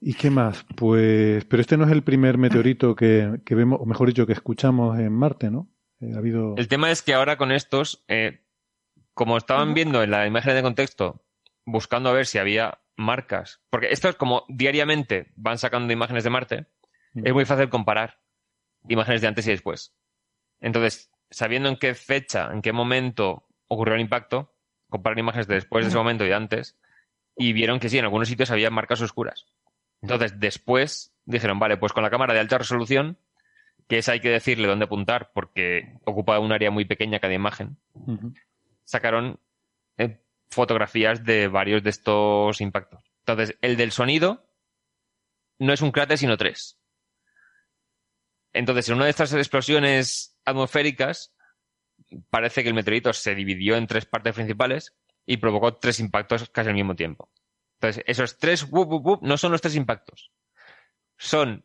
¿Y 0.01 0.15
qué 0.15 0.31
más? 0.31 0.65
Pues, 0.77 1.44
pero 1.47 1.61
este 1.61 1.77
no 1.77 1.85
es 1.85 1.90
el 1.90 2.03
primer 2.05 2.39
meteorito 2.39 2.94
que, 2.94 3.40
que 3.44 3.55
vemos, 3.55 3.81
o 3.81 3.86
mejor 3.86 4.07
dicho, 4.09 4.27
que 4.27 4.35
escuchamos 4.35 4.98
en 4.98 5.12
Marte, 5.12 5.51
¿no? 5.51 5.69
Eh, 6.01 6.12
ha 6.15 6.19
habido... 6.19 6.55
El 6.59 6.69
tema 6.69 6.90
es 6.90 7.03
que 7.03 7.15
ahora 7.15 7.36
con 7.36 7.51
estos, 7.51 8.05
eh, 8.07 8.44
como 9.15 9.36
estaban 9.39 9.74
viendo 9.74 10.03
en 10.03 10.11
la 10.11 10.27
imagen 10.27 10.55
de 10.55 10.62
contexto, 10.62 11.24
buscando 11.65 12.11
a 12.11 12.12
ver 12.12 12.27
si 12.27 12.39
había 12.39 12.78
marcas, 12.97 13.61
porque 13.70 13.89
esto 13.90 14.09
es 14.09 14.15
como 14.16 14.44
diariamente 14.48 15.32
van 15.36 15.59
sacando 15.59 15.93
imágenes 15.93 16.23
de 16.24 16.31
Marte, 16.31 16.66
es 17.24 17.32
muy 17.32 17.44
fácil 17.44 17.68
comparar 17.68 18.18
imágenes 18.88 19.20
de 19.20 19.28
antes 19.28 19.47
y 19.47 19.51
después. 19.51 19.94
Entonces, 20.60 21.10
sabiendo 21.30 21.68
en 21.68 21.76
qué 21.76 21.94
fecha, 21.94 22.51
en 22.52 22.62
qué 22.62 22.72
momento 22.72 23.47
ocurrió 23.68 23.94
el 23.94 24.01
impacto, 24.01 24.55
comparar 24.88 25.18
imágenes 25.18 25.47
de 25.47 25.55
después 25.55 25.84
de 25.84 25.88
ese 25.88 25.98
momento 25.98 26.24
y 26.24 26.28
de 26.28 26.34
antes, 26.34 26.76
y 27.36 27.52
vieron 27.52 27.80
que 27.80 27.88
sí, 27.88 27.98
en 27.98 28.05
algunos 28.05 28.28
sitios 28.28 28.51
había 28.51 28.70
marcas 28.70 29.01
oscuras. 29.01 29.47
Entonces, 30.02 30.38
después 30.38 31.14
dijeron, 31.24 31.59
vale, 31.59 31.76
pues 31.76 31.93
con 31.93 32.02
la 32.02 32.10
cámara 32.10 32.34
de 32.34 32.40
alta 32.40 32.59
resolución, 32.59 33.18
que 33.88 33.98
es 33.98 34.09
hay 34.09 34.20
que 34.20 34.30
decirle 34.30 34.68
dónde 34.68 34.84
apuntar 34.84 35.30
porque 35.32 35.98
ocupa 36.05 36.38
un 36.38 36.52
área 36.52 36.70
muy 36.70 36.84
pequeña 36.84 37.18
cada 37.18 37.34
imagen, 37.34 37.76
sacaron 38.84 39.38
eh, 39.98 40.20
fotografías 40.51 41.24
de 41.24 41.48
varios 41.48 41.82
de 41.82 41.90
estos 41.90 42.60
impactos. 42.60 43.01
Entonces, 43.20 43.59
el 43.60 43.76
del 43.76 43.93
sonido 43.93 44.48
no 45.59 45.72
es 45.72 45.82
un 45.82 45.90
cráter, 45.90 46.18
sino 46.18 46.36
tres. 46.36 46.78
Entonces, 48.56 48.88
en 48.88 48.96
una 48.96 49.04
de 49.04 49.10
estas 49.10 49.32
explosiones 49.34 50.38
atmosféricas, 50.44 51.34
parece 52.30 52.62
que 52.62 52.68
el 52.68 52.74
meteorito 52.74 53.12
se 53.12 53.34
dividió 53.34 53.76
en 53.76 53.86
tres 53.86 54.06
partes 54.06 54.34
principales 54.34 54.94
y 55.26 55.36
provocó 55.38 55.74
tres 55.74 56.00
impactos 56.00 56.48
casi 56.50 56.68
al 56.68 56.74
mismo 56.74 56.94
tiempo. 56.94 57.30
Entonces, 57.80 58.02
esos 58.06 58.38
tres 58.38 58.66
no 59.20 59.36
son 59.36 59.52
los 59.52 59.60
tres 59.60 59.76
impactos. 59.76 60.32
Son 61.18 61.64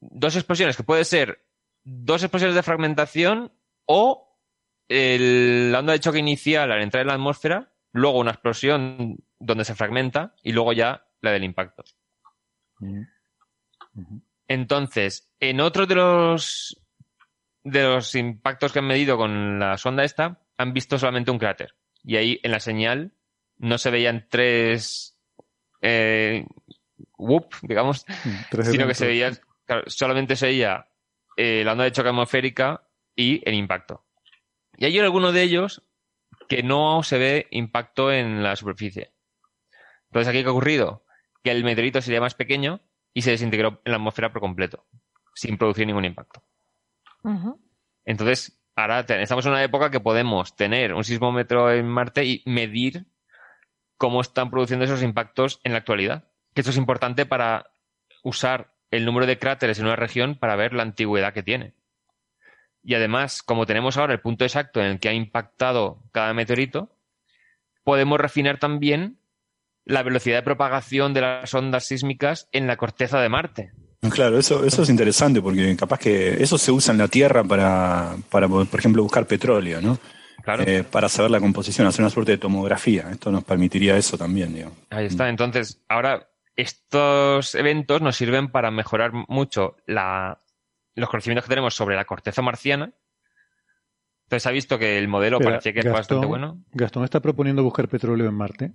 dos 0.00 0.36
explosiones 0.36 0.76
que 0.76 0.84
puede 0.84 1.04
ser 1.04 1.44
dos 1.84 2.22
explosiones 2.22 2.54
de 2.54 2.62
fragmentación 2.62 3.52
o 3.86 4.38
el- 4.88 5.72
la 5.72 5.80
onda 5.80 5.92
de 5.92 6.00
choque 6.00 6.18
inicial 6.18 6.70
al 6.70 6.82
entrar 6.82 7.02
en 7.02 7.08
la 7.08 7.14
atmósfera, 7.14 7.72
luego 7.92 8.18
una 8.18 8.30
explosión 8.32 9.16
donde 9.38 9.64
se 9.64 9.74
fragmenta 9.74 10.34
y 10.42 10.52
luego 10.52 10.72
ya 10.72 11.06
la 11.20 11.32
del 11.32 11.44
impacto. 11.44 11.82
Entonces, 14.48 15.30
en 15.40 15.60
otros 15.60 15.86
de 15.86 15.94
los 15.94 16.82
de 17.62 17.82
los 17.82 18.14
impactos 18.14 18.72
que 18.72 18.78
han 18.78 18.86
medido 18.86 19.16
con 19.18 19.58
la 19.58 19.76
sonda 19.76 20.04
esta, 20.04 20.40
han 20.56 20.72
visto 20.72 20.98
solamente 20.98 21.30
un 21.30 21.38
cráter. 21.38 21.74
Y 22.02 22.16
ahí 22.16 22.40
en 22.42 22.52
la 22.52 22.60
señal 22.60 23.12
no 23.58 23.76
se 23.76 23.90
veían 23.90 24.26
tres 24.30 25.18
eh, 25.82 26.46
whoop, 27.18 27.54
digamos, 27.62 28.06
Tres 28.50 28.70
sino 28.70 28.86
que 28.86 28.94
se 28.94 29.06
veía, 29.06 29.32
claro, 29.66 29.82
solamente 29.86 30.34
se 30.36 30.46
veía 30.46 30.88
eh, 31.36 31.62
la 31.64 31.72
onda 31.72 31.84
de 31.84 31.92
choque 31.92 32.08
atmosférica 32.08 32.88
y 33.14 33.42
el 33.48 33.54
impacto. 33.54 34.04
Y 34.76 34.86
hay 34.86 34.98
alguno 34.98 35.32
de 35.32 35.42
ellos 35.42 35.82
que 36.48 36.62
no 36.62 37.02
se 37.02 37.18
ve 37.18 37.46
impacto 37.50 38.10
en 38.10 38.42
la 38.42 38.56
superficie. 38.56 39.12
Entonces, 40.06 40.28
¿aquí 40.28 40.42
qué 40.42 40.48
ha 40.48 40.52
ocurrido? 40.52 41.04
Que 41.42 41.50
el 41.50 41.64
meteorito 41.64 42.00
sería 42.00 42.20
más 42.20 42.34
pequeño 42.34 42.80
y 43.12 43.22
se 43.22 43.30
desintegró 43.30 43.80
en 43.84 43.92
la 43.92 43.96
atmósfera 43.96 44.32
por 44.32 44.40
completo, 44.40 44.86
sin 45.34 45.58
producir 45.58 45.86
ningún 45.86 46.04
impacto. 46.04 46.42
Entonces, 48.04 48.60
ahora 48.76 49.00
estamos 49.00 49.44
en 49.46 49.52
una 49.52 49.62
época 49.62 49.90
que 49.90 50.00
podemos 50.00 50.56
tener 50.56 50.94
un 50.94 51.04
sismómetro 51.04 51.72
en 51.72 51.86
Marte 51.86 52.24
y 52.24 52.42
medir 52.46 53.06
cómo 53.96 54.20
están 54.20 54.50
produciendo 54.50 54.84
esos 54.84 55.02
impactos 55.02 55.60
en 55.64 55.72
la 55.72 55.78
actualidad. 55.78 56.30
Que 56.54 56.62
esto 56.62 56.70
es 56.70 56.76
importante 56.76 57.26
para 57.26 57.70
usar 58.22 58.74
el 58.90 59.04
número 59.04 59.26
de 59.26 59.38
cráteres 59.38 59.78
en 59.78 59.86
una 59.86 59.96
región 59.96 60.36
para 60.38 60.56
ver 60.56 60.72
la 60.72 60.82
antigüedad 60.82 61.34
que 61.34 61.42
tiene. 61.42 61.74
Y 62.82 62.94
además, 62.94 63.42
como 63.42 63.66
tenemos 63.66 63.96
ahora 63.96 64.14
el 64.14 64.20
punto 64.20 64.44
exacto 64.44 64.80
en 64.80 64.86
el 64.86 65.00
que 65.00 65.08
ha 65.08 65.12
impactado 65.12 66.02
cada 66.12 66.32
meteorito, 66.32 66.96
podemos 67.84 68.18
refinar 68.18 68.58
también 68.58 69.18
la 69.88 70.02
velocidad 70.04 70.36
de 70.36 70.42
propagación 70.42 71.12
de 71.14 71.22
las 71.22 71.52
ondas 71.54 71.84
sísmicas 71.86 72.48
en 72.52 72.66
la 72.68 72.76
corteza 72.76 73.20
de 73.20 73.28
Marte. 73.28 73.72
Claro, 74.12 74.38
eso, 74.38 74.64
eso 74.64 74.82
es 74.82 74.90
interesante 74.90 75.42
porque 75.42 75.74
capaz 75.76 75.98
que 75.98 76.40
eso 76.40 76.56
se 76.56 76.70
usa 76.70 76.92
en 76.92 76.98
la 76.98 77.08
Tierra 77.08 77.42
para, 77.42 78.14
para 78.30 78.46
por 78.48 78.68
ejemplo, 78.78 79.02
buscar 79.02 79.26
petróleo, 79.26 79.80
¿no? 79.80 79.98
Claro. 80.44 80.62
Eh, 80.64 80.84
para 80.84 81.08
saber 81.08 81.30
la 81.32 81.40
composición, 81.40 81.86
hacer 81.86 82.02
una 82.02 82.10
suerte 82.10 82.32
de 82.32 82.38
tomografía. 82.38 83.08
Esto 83.10 83.32
nos 83.32 83.42
permitiría 83.44 83.96
eso 83.96 84.16
también, 84.16 84.54
digo. 84.54 84.70
Ahí 84.90 85.06
está. 85.06 85.28
Entonces, 85.28 85.82
ahora 85.88 86.28
estos 86.54 87.54
eventos 87.54 88.00
nos 88.00 88.16
sirven 88.16 88.48
para 88.50 88.70
mejorar 88.70 89.10
mucho 89.26 89.76
la- 89.86 90.40
los 90.94 91.08
conocimientos 91.10 91.44
que 91.44 91.50
tenemos 91.50 91.74
sobre 91.74 91.96
la 91.96 92.04
corteza 92.04 92.40
marciana. 92.40 92.92
Entonces, 94.24 94.46
ha 94.46 94.50
visto 94.50 94.78
que 94.78 94.98
el 94.98 95.08
modelo 95.08 95.36
Espera, 95.38 95.52
parecía 95.56 95.72
que 95.72 95.78
es 95.80 95.84
Gastón, 95.86 95.98
bastante 95.98 96.26
bueno. 96.26 96.62
Gastón 96.72 97.04
está 97.04 97.20
proponiendo 97.20 97.62
buscar 97.62 97.88
petróleo 97.88 98.28
en 98.28 98.34
Marte. 98.34 98.72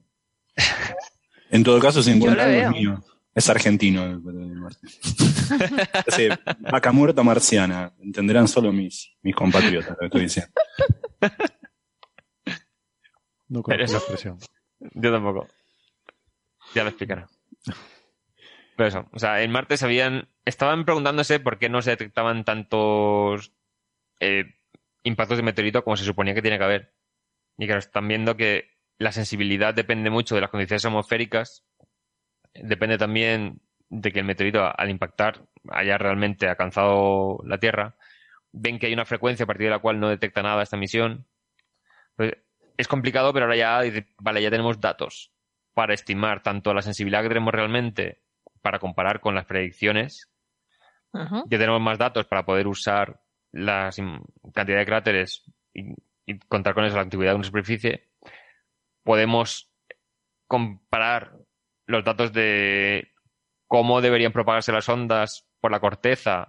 En 1.49 1.63
todo 1.63 1.79
caso, 1.79 2.01
si 2.01 2.09
Yo 2.11 2.15
encuentra 2.17 2.47
le 2.47 2.63
algo 2.63 2.71
veo. 2.75 2.81
mío. 2.93 3.03
Es 3.35 3.49
argentino. 3.49 4.03
el- 4.05 4.21
el- 4.27 4.63
el- 4.63 5.87
Ese, 6.07 6.29
vaca 6.71 6.91
muerta 6.91 7.23
marciana. 7.23 7.91
Entenderán 7.99 8.47
solo 8.47 8.71
mis, 8.71 9.15
mis 9.23 9.35
compatriotas 9.35 9.89
lo 9.91 9.97
que 9.97 10.05
estoy 10.05 10.21
diciendo. 10.21 10.51
No 13.47 13.61
conozco 13.63 13.91
la 13.93 13.97
expresión. 13.99 14.37
Yo 14.79 15.11
tampoco. 15.11 15.47
Ya 16.75 16.83
lo 16.83 16.89
explicaré. 16.89 17.25
Pero 18.75 18.87
eso, 18.89 19.09
o 19.11 19.19
sea, 19.19 19.41
en 19.43 19.51
Marte 19.51 19.77
sabían, 19.77 20.27
estaban 20.45 20.85
preguntándose 20.85 21.39
por 21.39 21.59
qué 21.59 21.69
no 21.69 21.81
se 21.81 21.91
detectaban 21.91 22.43
tantos 22.43 23.53
eh, 24.19 24.55
impactos 25.03 25.37
de 25.37 25.43
meteorito 25.43 25.83
como 25.83 25.97
se 25.97 26.05
suponía 26.05 26.33
que 26.33 26.41
tiene 26.41 26.57
que 26.57 26.63
haber. 26.63 26.93
Y 27.57 27.65
claro, 27.67 27.79
están 27.79 28.07
viendo 28.07 28.35
que 28.35 28.72
la 28.97 29.11
sensibilidad 29.11 29.73
depende 29.73 30.09
mucho 30.09 30.35
de 30.35 30.41
las 30.41 30.49
condiciones 30.49 30.85
atmosféricas, 30.85 31.65
depende 32.53 32.97
también 32.97 33.61
de 33.89 34.11
que 34.11 34.19
el 34.19 34.25
meteorito 34.25 34.61
al 34.75 34.89
impactar 34.89 35.45
haya 35.69 35.97
realmente 35.97 36.47
alcanzado 36.47 37.39
la 37.45 37.57
Tierra. 37.59 37.95
Ven 38.51 38.79
que 38.79 38.87
hay 38.87 38.93
una 38.93 39.05
frecuencia 39.05 39.43
a 39.43 39.47
partir 39.47 39.67
de 39.67 39.71
la 39.71 39.79
cual 39.79 39.99
no 39.99 40.09
detecta 40.09 40.41
nada 40.41 40.63
esta 40.63 40.77
misión. 40.77 41.25
Pues, 42.15 42.33
es 42.77 42.87
complicado, 42.87 43.33
pero 43.33 43.45
ahora 43.45 43.55
ya, 43.55 43.81
vale, 44.19 44.41
ya 44.41 44.49
tenemos 44.49 44.79
datos 44.79 45.31
para 45.73 45.93
estimar 45.93 46.41
tanto 46.41 46.73
la 46.73 46.81
sensibilidad 46.81 47.21
que 47.21 47.29
tenemos 47.29 47.53
realmente 47.53 48.21
para 48.61 48.79
comparar 48.79 49.19
con 49.19 49.35
las 49.35 49.45
predicciones. 49.45 50.29
Ya 51.13 51.59
tenemos 51.59 51.79
más 51.79 51.99
datos 51.99 52.25
para 52.25 52.43
poder 52.43 52.67
usar 52.67 53.21
la 53.51 53.91
cantidad 54.51 54.79
de 54.79 54.85
cráteres 54.85 55.43
y, 55.71 55.93
y 56.25 56.39
contar 56.39 56.73
con 56.73 56.85
eso 56.85 56.95
la 56.95 57.03
antigüedad 57.03 57.33
de 57.33 57.35
una 57.35 57.43
superficie. 57.43 58.09
Podemos 59.03 59.71
comparar 60.47 61.37
los 61.85 62.03
datos 62.03 62.33
de 62.33 63.11
cómo 63.67 64.01
deberían 64.01 64.31
propagarse 64.31 64.71
las 64.71 64.87
ondas 64.89 65.47
por 65.59 65.71
la 65.71 65.79
corteza 65.79 66.47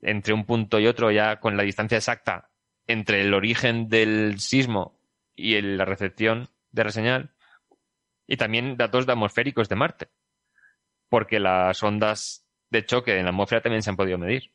entre 0.00 0.32
un 0.32 0.44
punto 0.44 0.80
y 0.80 0.86
otro 0.86 1.10
ya 1.10 1.38
con 1.38 1.56
la 1.56 1.62
distancia 1.62 1.98
exacta 1.98 2.50
entre 2.86 3.20
el 3.20 3.34
origen 3.34 3.88
del 3.88 4.40
sismo 4.40 4.98
y 5.34 5.60
la 5.60 5.84
recepción 5.84 6.48
de 6.70 6.84
la 6.84 6.90
señal 6.90 7.34
y 8.26 8.36
también 8.36 8.76
datos 8.76 9.06
de 9.06 9.12
atmosféricos 9.12 9.68
de 9.68 9.76
Marte 9.76 10.08
porque 11.08 11.38
las 11.38 11.82
ondas 11.82 12.46
de 12.70 12.84
choque 12.84 13.18
en 13.18 13.24
la 13.24 13.30
atmósfera 13.30 13.62
también 13.62 13.82
se 13.82 13.90
han 13.90 13.96
podido 13.96 14.18
medir 14.18 14.52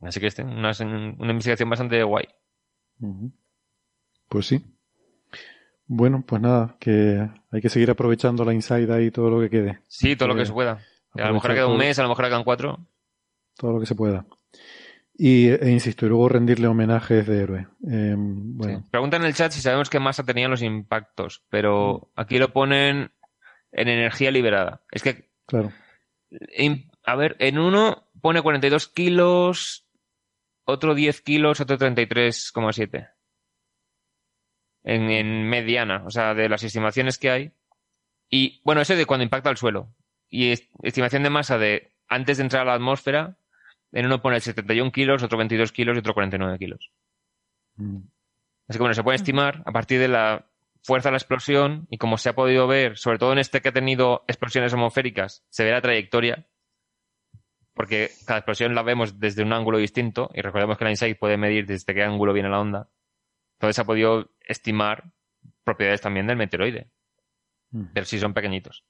así 0.00 0.20
que 0.20 0.28
es 0.28 0.38
una, 0.38 0.72
una 0.80 1.30
investigación 1.30 1.70
bastante 1.70 2.02
guay. 2.02 2.26
Pues 4.28 4.46
sí. 4.46 4.73
Bueno, 5.86 6.24
pues 6.26 6.40
nada, 6.40 6.76
que 6.78 7.28
hay 7.50 7.60
que 7.60 7.68
seguir 7.68 7.90
aprovechando 7.90 8.44
la 8.44 8.54
inside 8.54 8.92
ahí 8.92 9.10
todo 9.10 9.30
lo 9.30 9.40
que 9.40 9.50
quede. 9.50 9.80
sí 9.88 10.16
todo 10.16 10.28
lo 10.28 10.36
que 10.36 10.46
se 10.46 10.52
pueda 10.52 10.80
a 11.22 11.28
lo 11.28 11.34
mejor 11.34 11.54
queda 11.54 11.66
un 11.66 11.76
mes 11.76 11.98
a 11.98 12.02
lo 12.02 12.08
mejor 12.08 12.24
quedan 12.26 12.44
cuatro 12.44 12.78
Todo 13.56 13.72
lo 13.72 13.80
que 13.80 13.86
se 13.86 13.94
pueda. 13.94 14.26
Y, 15.16 15.48
e 15.48 15.70
insisto, 15.70 16.06
y 16.06 16.08
luego 16.08 16.28
rendirle 16.28 16.66
homenajes 16.66 17.24
de 17.26 17.40
héroe. 17.40 17.68
Eh, 17.88 18.14
bueno, 18.16 18.78
Sí. 18.80 18.84
Preguntan 18.90 19.22
en 19.22 19.28
el 19.28 19.34
chat 19.34 19.52
si 19.52 19.60
sabemos 19.60 19.88
qué 19.88 20.00
masa 20.00 20.24
tenían 20.24 20.50
los 20.50 20.62
impactos, 20.62 21.44
pero 21.50 22.10
aquí 22.16 22.38
lo 22.38 22.52
ponen 22.52 23.12
en 23.70 23.88
energía 23.88 24.32
liberada. 24.32 24.82
Es 24.90 25.04
que, 25.04 25.30
claro. 25.46 25.72
a 27.04 27.16
ver, 27.16 27.36
en 27.38 27.58
uno 27.58 28.08
pone 28.20 28.42
42 28.42 28.88
kilos, 28.88 29.86
otro 30.64 30.96
10 30.96 31.20
kilos, 31.20 31.60
otro 31.60 31.78
33,7. 31.78 33.13
En, 34.84 35.10
en 35.10 35.48
mediana, 35.48 36.04
o 36.06 36.10
sea, 36.10 36.34
de 36.34 36.48
las 36.48 36.62
estimaciones 36.62 37.18
que 37.18 37.30
hay. 37.30 37.52
Y 38.30 38.60
bueno, 38.64 38.80
eso 38.80 38.94
de 38.96 39.06
cuando 39.06 39.24
impacta 39.24 39.50
el 39.50 39.56
suelo. 39.56 39.88
Y 40.28 40.50
es- 40.52 40.68
estimación 40.82 41.22
de 41.22 41.30
masa 41.30 41.58
de 41.58 41.92
antes 42.08 42.36
de 42.36 42.44
entrar 42.44 42.62
a 42.62 42.66
la 42.66 42.74
atmósfera, 42.74 43.36
en 43.92 44.06
uno 44.06 44.20
pone 44.22 44.40
71 44.40 44.92
kilos, 44.92 45.22
otro 45.22 45.38
22 45.38 45.72
kilos 45.72 45.96
y 45.96 46.00
otro 46.00 46.14
49 46.14 46.58
kilos. 46.58 46.90
Mm. 47.76 47.98
Así 48.68 48.78
que 48.78 48.82
bueno, 48.82 48.94
se 48.94 49.02
puede 49.04 49.16
estimar 49.16 49.62
a 49.66 49.72
partir 49.72 50.00
de 50.00 50.08
la 50.08 50.46
fuerza 50.82 51.08
de 51.08 51.12
la 51.12 51.18
explosión 51.18 51.86
y 51.90 51.98
como 51.98 52.18
se 52.18 52.28
ha 52.30 52.34
podido 52.34 52.66
ver, 52.66 52.96
sobre 52.98 53.18
todo 53.18 53.32
en 53.32 53.38
este 53.38 53.60
que 53.60 53.68
ha 53.70 53.72
tenido 53.72 54.24
explosiones 54.26 54.72
atmosféricas, 54.72 55.44
se 55.48 55.64
ve 55.64 55.70
la 55.70 55.80
trayectoria, 55.80 56.46
porque 57.74 58.10
cada 58.26 58.38
explosión 58.40 58.74
la 58.74 58.82
vemos 58.82 59.18
desde 59.18 59.42
un 59.42 59.52
ángulo 59.52 59.78
distinto 59.78 60.30
y 60.34 60.40
recordemos 60.42 60.78
que 60.78 60.84
la 60.84 60.90
InSight 60.90 61.18
puede 61.18 61.36
medir 61.36 61.66
desde 61.66 61.94
qué 61.94 62.02
ángulo 62.02 62.32
viene 62.32 62.48
la 62.48 62.60
onda. 62.60 62.88
Entonces 63.56 63.76
se 63.76 63.82
ha 63.82 63.86
podido 63.86 64.30
estimar 64.44 65.10
propiedades 65.64 66.00
también 66.00 66.26
del 66.26 66.36
meteoroide, 66.36 66.90
Mm. 67.70 67.86
pero 67.92 68.06
sí 68.06 68.18
son 68.18 68.34
pequeñitos. 68.34 68.84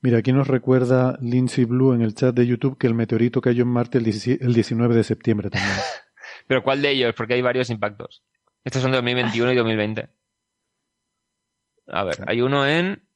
Mira, 0.00 0.18
aquí 0.18 0.32
nos 0.32 0.48
recuerda 0.48 1.16
Lindsay 1.22 1.64
Blue 1.64 1.94
en 1.94 2.02
el 2.02 2.14
chat 2.14 2.34
de 2.34 2.46
YouTube 2.46 2.76
que 2.76 2.86
el 2.88 2.94
meteorito 2.94 3.40
cayó 3.40 3.62
en 3.62 3.68
Marte 3.68 3.98
el 3.98 4.04
17 4.04 4.44
el 4.44 4.52
19 4.52 4.94
de 4.94 5.04
septiembre 5.04 5.48
también. 5.48 5.72
Pero 6.48 6.62
¿cuál 6.62 6.82
de 6.82 6.90
ellos? 6.90 7.14
Porque 7.16 7.34
hay 7.34 7.42
varios 7.42 7.70
impactos. 7.70 8.24
Estos 8.64 8.82
son 8.82 8.90
de 8.90 8.96
2021 8.98 9.52
y 9.52 9.56
2020. 9.56 10.08
A 11.86 12.04
ver, 12.04 12.16
hay 12.26 12.42
uno 12.42 12.66
en 12.66 13.08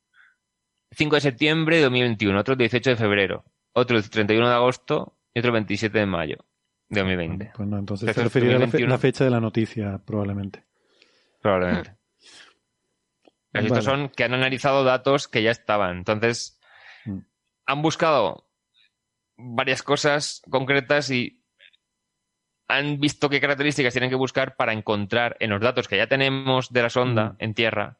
5 0.92 1.16
de 1.16 1.20
septiembre 1.20 1.76
de 1.76 1.82
2021, 1.82 2.38
otro 2.38 2.52
el 2.52 2.58
18 2.58 2.90
de 2.90 2.96
febrero, 2.96 3.44
otro 3.72 3.96
el 3.98 4.08
31 4.08 4.48
de 4.48 4.54
agosto 4.54 5.18
y 5.34 5.40
otro 5.40 5.48
el 5.50 5.54
27 5.54 5.98
de 5.98 6.06
mayo 6.06 6.36
2020. 7.00 7.52
Pues 7.54 7.68
no, 7.68 7.78
entonces 7.78 8.08
Esto 8.08 8.20
se 8.20 8.24
refería 8.24 8.50
a 8.50 8.52
la, 8.52 8.58
fe- 8.66 8.78
2021. 8.78 8.90
la 8.94 8.98
fecha 8.98 9.24
de 9.24 9.30
la 9.30 9.40
noticia, 9.40 9.98
probablemente. 10.04 10.64
Probablemente. 11.40 11.96
Pero 13.50 13.66
estos 13.66 13.84
son 13.84 14.08
que 14.08 14.24
han 14.24 14.34
analizado 14.34 14.84
datos 14.84 15.28
que 15.28 15.42
ya 15.42 15.50
estaban. 15.50 15.98
Entonces, 15.98 16.58
Mm. 17.04 17.18
han 17.66 17.82
buscado 17.82 18.48
varias 19.36 19.82
cosas 19.82 20.40
concretas 20.48 21.10
y 21.10 21.42
han 22.68 22.98
visto 23.00 23.28
qué 23.28 23.40
características 23.40 23.92
tienen 23.92 24.08
que 24.08 24.16
buscar 24.16 24.56
para 24.56 24.72
encontrar 24.72 25.36
en 25.40 25.50
los 25.50 25.60
datos 25.60 25.88
que 25.88 25.96
ya 25.98 26.06
tenemos 26.06 26.70
de 26.72 26.82
la 26.82 26.88
sonda 26.90 27.30
Mm. 27.30 27.36
en 27.40 27.54
tierra 27.54 27.98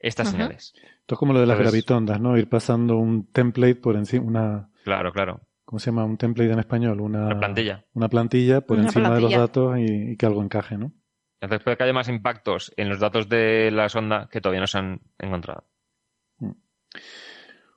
estas 0.00 0.30
señales. 0.30 0.72
Esto 1.00 1.14
es 1.14 1.18
como 1.18 1.32
lo 1.32 1.40
de 1.40 1.46
las 1.46 1.58
gravitondas, 1.58 2.20
¿no? 2.20 2.36
Ir 2.38 2.48
pasando 2.48 2.96
un 2.96 3.30
template 3.32 3.76
por 3.76 3.96
encima, 3.96 4.24
una, 4.26 4.70
Claro, 4.84 5.12
claro. 5.12 5.40
¿Cómo 5.68 5.78
se 5.80 5.90
llama? 5.90 6.06
Un 6.06 6.16
template 6.16 6.50
en 6.50 6.58
español, 6.60 6.98
una, 7.02 7.28
La 7.28 7.38
plantilla. 7.38 7.84
una 7.92 8.08
plantilla 8.08 8.62
por 8.62 8.78
Una 8.78 8.86
encima 8.86 9.14
de 9.14 9.20
los 9.20 9.30
datos 9.34 9.76
y, 9.78 10.12
y 10.12 10.16
que 10.16 10.24
algo 10.24 10.42
encaje, 10.42 10.78
¿no? 10.78 10.92
Entonces 11.42 11.62
puede 11.62 11.76
que 11.76 11.82
haya 11.84 11.92
más 11.92 12.08
impactos 12.08 12.72
en 12.78 12.88
los 12.88 12.98
datos 13.00 13.28
de 13.28 13.70
la 13.70 13.90
sonda 13.90 14.30
que 14.32 14.40
todavía 14.40 14.62
no 14.62 14.66
se 14.66 14.78
han 14.78 15.00
encontrado. 15.18 15.64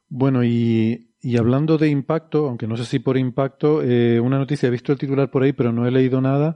Bueno, 0.07 0.41
y, 0.45 1.11
y 1.21 1.37
hablando 1.37 1.77
de 1.77 1.89
impacto, 1.89 2.47
aunque 2.47 2.65
no 2.65 2.77
sé 2.77 2.85
si 2.85 2.99
por 2.99 3.17
impacto, 3.17 3.81
eh, 3.83 4.21
una 4.21 4.37
noticia, 4.37 4.67
he 4.67 4.71
visto 4.71 4.93
el 4.93 4.97
titular 4.97 5.29
por 5.29 5.43
ahí, 5.43 5.51
pero 5.51 5.73
no 5.73 5.85
he 5.85 5.91
leído 5.91 6.21
nada 6.21 6.55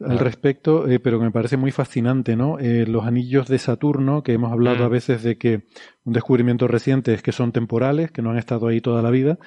al 0.00 0.20
respecto, 0.20 0.88
eh, 0.88 1.00
pero 1.00 1.18
que 1.18 1.24
me 1.24 1.32
parece 1.32 1.56
muy 1.56 1.72
fascinante, 1.72 2.36
¿no? 2.36 2.60
Eh, 2.60 2.86
los 2.86 3.04
anillos 3.04 3.48
de 3.48 3.58
Saturno, 3.58 4.22
que 4.22 4.32
hemos 4.32 4.52
hablado 4.52 4.84
Mm. 4.84 4.86
a 4.86 4.88
veces 4.88 5.24
de 5.24 5.38
que 5.38 5.64
un 6.04 6.12
descubrimiento 6.12 6.68
reciente 6.68 7.12
es 7.14 7.20
que 7.22 7.32
son 7.32 7.50
temporales, 7.50 8.12
que 8.12 8.22
no 8.22 8.30
han 8.30 8.38
estado 8.38 8.68
ahí 8.68 8.80
toda 8.80 9.02
la 9.02 9.10
vida, 9.10 9.38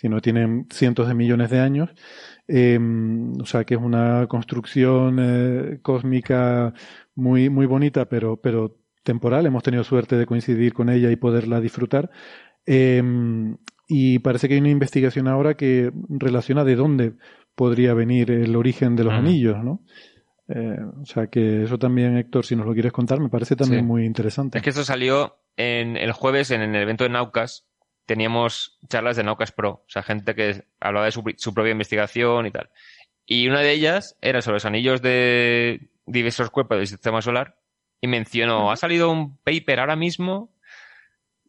sino 0.00 0.20
tienen 0.20 0.66
cientos 0.70 1.08
de 1.08 1.14
millones 1.14 1.50
de 1.50 1.58
años. 1.58 1.90
Eh, 2.46 2.78
o 3.40 3.44
sea, 3.44 3.64
que 3.64 3.74
es 3.74 3.80
una 3.80 4.28
construcción 4.28 5.18
eh, 5.20 5.80
cósmica 5.82 6.72
muy, 7.16 7.50
muy 7.50 7.66
bonita, 7.66 8.04
pero, 8.08 8.36
pero 8.40 8.76
temporal. 9.02 9.44
Hemos 9.46 9.64
tenido 9.64 9.82
suerte 9.82 10.16
de 10.16 10.24
coincidir 10.24 10.72
con 10.72 10.88
ella 10.88 11.10
y 11.10 11.16
poderla 11.16 11.60
disfrutar. 11.60 12.10
Eh, 12.64 13.02
y 13.88 14.20
parece 14.20 14.46
que 14.46 14.54
hay 14.54 14.60
una 14.60 14.70
investigación 14.70 15.26
ahora 15.26 15.54
que 15.54 15.90
relaciona 16.08 16.62
de 16.62 16.76
dónde 16.76 17.14
podría 17.56 17.92
venir 17.92 18.30
el 18.30 18.54
origen 18.54 18.94
de 18.94 19.02
los 19.04 19.14
anillos, 19.14 19.56
¿no? 19.64 19.82
Eh, 20.48 20.76
o 21.02 21.06
sea 21.06 21.26
que 21.26 21.64
eso 21.64 21.76
también, 21.76 22.16
Héctor, 22.16 22.46
si 22.46 22.54
nos 22.54 22.66
lo 22.66 22.72
quieres 22.72 22.92
contar, 22.92 23.18
me 23.18 23.30
parece 23.30 23.56
también 23.56 23.80
Sí. 23.82 23.86
muy 23.86 24.04
interesante. 24.04 24.58
Es 24.58 24.64
que 24.64 24.70
esto 24.70 24.84
salió 24.84 25.38
en 25.56 25.96
el 25.96 26.12
jueves 26.12 26.52
en 26.52 26.60
el 26.62 26.76
evento 26.76 27.02
de 27.02 27.10
Naucas. 27.10 27.66
Teníamos 28.08 28.78
charlas 28.88 29.16
de 29.16 29.22
Naucas 29.22 29.52
Pro, 29.52 29.70
o 29.70 29.84
sea, 29.86 30.02
gente 30.02 30.34
que 30.34 30.64
hablaba 30.80 31.04
de 31.04 31.12
su, 31.12 31.22
su 31.36 31.52
propia 31.52 31.72
investigación 31.72 32.46
y 32.46 32.50
tal. 32.50 32.70
Y 33.26 33.46
una 33.48 33.60
de 33.60 33.72
ellas 33.72 34.16
era 34.22 34.40
sobre 34.40 34.54
los 34.54 34.64
anillos 34.64 35.02
de 35.02 35.90
diversos 36.06 36.48
cuerpos 36.48 36.78
del 36.78 36.86
sistema 36.86 37.20
solar 37.20 37.58
y 38.00 38.06
mencionó, 38.06 38.72
ha 38.72 38.76
salido 38.76 39.10
un 39.10 39.36
paper 39.36 39.80
ahora 39.80 39.96
mismo 39.96 40.54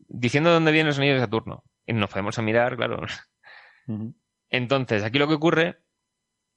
diciendo 0.10 0.50
de 0.50 0.56
dónde 0.56 0.74
vienen 0.74 0.88
los 0.88 0.98
anillos 0.98 1.16
de 1.16 1.22
Saturno. 1.22 1.64
Y 1.88 1.94
nos 1.94 2.10
podemos 2.10 2.38
a 2.38 2.42
mirar, 2.42 2.76
claro. 2.76 3.00
Entonces, 4.50 5.04
aquí 5.04 5.18
lo 5.18 5.30
que 5.30 5.36
ocurre 5.36 5.80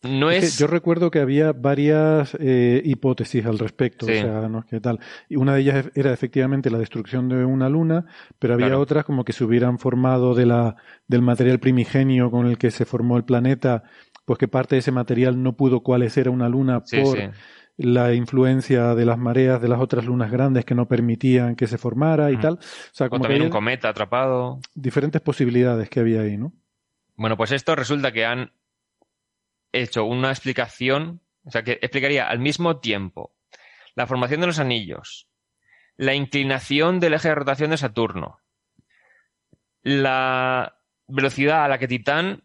no 0.03 0.31
Es 0.31 0.57
que 0.57 0.61
yo 0.61 0.67
recuerdo 0.67 1.11
que 1.11 1.21
había 1.21 1.53
varias 1.53 2.37
eh, 2.41 2.83
hipótesis 2.85 3.45
al 3.47 3.59
respecto, 3.59 4.07
Sí. 4.07 4.13
o 4.13 4.21
sea, 4.23 4.49
no 4.49 4.61
es 4.61 4.65
que 4.67 4.81
tal. 4.81 4.99
Y 5.29 5.37
una 5.37 5.55
de 5.55 5.61
ellas 5.61 5.91
era 5.95 6.13
efectivamente 6.13 6.71
la 6.71 6.79
destrucción 6.79 7.29
de 7.29 7.45
una 7.45 7.69
luna, 7.69 8.07
pero 8.39 8.55
había 8.55 8.67
Claro. 8.67 8.81
otras 8.81 9.05
como 9.05 9.25
que 9.25 9.33
se 9.33 9.45
hubieran 9.45 9.79
formado 9.79 10.35
de 10.35 10.47
la, 10.47 10.77
del 11.07 11.23
material 11.23 11.61
primigenio 11.61 12.31
con 12.31 12.47
el 12.47 12.59
que 12.59 12.71
se 12.71 12.85
formó 12.85 13.17
el 13.17 13.25
planeta, 13.25 13.85
pues 14.25 14.39
que 14.39 14.49
parte 14.49 14.75
de 14.77 14.81
ese 14.81 14.93
material 14.93 15.43
no 15.43 15.57
pudo 15.57 15.83
coalescer 15.83 16.29
a 16.29 16.31
una 16.31 16.49
luna 16.49 16.81
Sí, 16.85 17.01
por 17.01 17.17
sí. 17.17 17.25
la 17.77 18.13
influencia 18.15 18.95
de 18.95 19.05
las 19.05 19.19
mareas 19.19 19.61
de 19.63 19.69
las 19.69 19.81
otras 19.81 20.05
lunas 20.05 20.31
grandes 20.31 20.65
que 20.65 20.75
no 20.75 20.87
permitían 20.87 21.57
que 21.57 21.67
se 21.67 21.79
formara 21.79 22.31
y 22.31 22.37
tal. 22.37 22.55
O 22.55 22.59
sea, 22.93 23.07
O 23.07 23.11
como 23.11 23.23
que 23.23 23.29
también 23.29 23.43
un 23.45 23.51
cometa 23.51 23.89
atrapado. 23.89 24.59
diferentes 24.75 25.21
posibilidades 25.21 25.89
que 25.89 26.01
había 26.01 26.21
ahí, 26.21 26.37
¿no? 26.37 26.53
Bueno, 27.17 27.37
pues 27.37 27.53
esto 27.53 27.75
resulta 27.77 28.13
que 28.13 28.25
han 28.25 28.53
hecho 29.73 30.05
una 30.05 30.31
explicación, 30.31 31.21
o 31.45 31.51
sea, 31.51 31.63
que 31.63 31.73
explicaría 31.73 32.29
al 32.29 32.39
mismo 32.39 32.81
tiempo 32.81 33.35
la 33.95 34.07
formación 34.07 34.41
de 34.41 34.47
los 34.47 34.59
anillos, 34.59 35.29
la 35.97 36.15
inclinación 36.15 37.01
del 37.01 37.15
eje 37.15 37.29
de 37.29 37.35
rotación 37.35 37.71
de 37.71 37.77
Saturno, 37.77 38.41
la 39.83 40.79
velocidad 41.07 41.65
a 41.65 41.69
la 41.69 41.79
que 41.79 41.89
Titán 41.89 42.45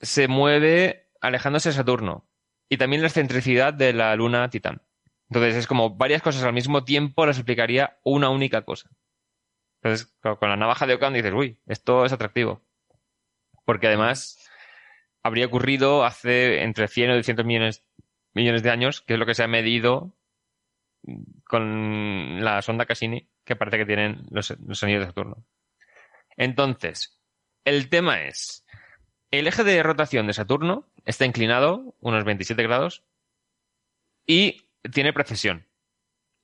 se 0.00 0.28
mueve 0.28 1.10
alejándose 1.20 1.70
de 1.70 1.74
Saturno 1.74 2.28
y 2.68 2.76
también 2.76 3.02
la 3.02 3.08
excentricidad 3.08 3.72
de 3.72 3.92
la 3.92 4.14
luna 4.16 4.50
Titán. 4.50 4.82
Entonces 5.28 5.56
es 5.56 5.66
como 5.66 5.96
varias 5.96 6.22
cosas 6.22 6.44
al 6.44 6.52
mismo 6.52 6.84
tiempo 6.84 7.26
las 7.26 7.38
explicaría 7.38 7.98
una 8.04 8.30
única 8.30 8.62
cosa. 8.62 8.90
Entonces, 9.82 10.14
con 10.20 10.48
la 10.48 10.56
navaja 10.56 10.86
de 10.86 10.94
Ockham 10.94 11.12
dices, 11.12 11.32
uy, 11.34 11.58
esto 11.66 12.04
es 12.04 12.12
atractivo. 12.12 12.62
Porque 13.64 13.86
además 13.86 14.43
habría 15.24 15.46
ocurrido 15.46 16.04
hace 16.04 16.62
entre 16.62 16.86
100 16.86 17.10
o 17.10 17.16
200 17.16 17.44
millones, 17.44 17.82
millones 18.34 18.62
de 18.62 18.70
años, 18.70 19.00
que 19.00 19.14
es 19.14 19.18
lo 19.18 19.26
que 19.26 19.34
se 19.34 19.42
ha 19.42 19.48
medido 19.48 20.14
con 21.48 22.44
la 22.44 22.62
sonda 22.62 22.86
Cassini, 22.86 23.28
que 23.44 23.56
parece 23.56 23.78
que 23.78 23.86
tienen 23.86 24.26
los, 24.30 24.54
los 24.60 24.82
anillos 24.82 25.00
de 25.00 25.06
Saturno. 25.06 25.44
Entonces, 26.36 27.18
el 27.64 27.88
tema 27.88 28.22
es, 28.22 28.66
el 29.30 29.46
eje 29.46 29.64
de 29.64 29.82
rotación 29.82 30.26
de 30.26 30.34
Saturno 30.34 30.90
está 31.06 31.24
inclinado 31.24 31.94
unos 32.00 32.24
27 32.24 32.62
grados 32.62 33.02
y 34.26 34.68
tiene 34.92 35.12
precesión. 35.12 35.66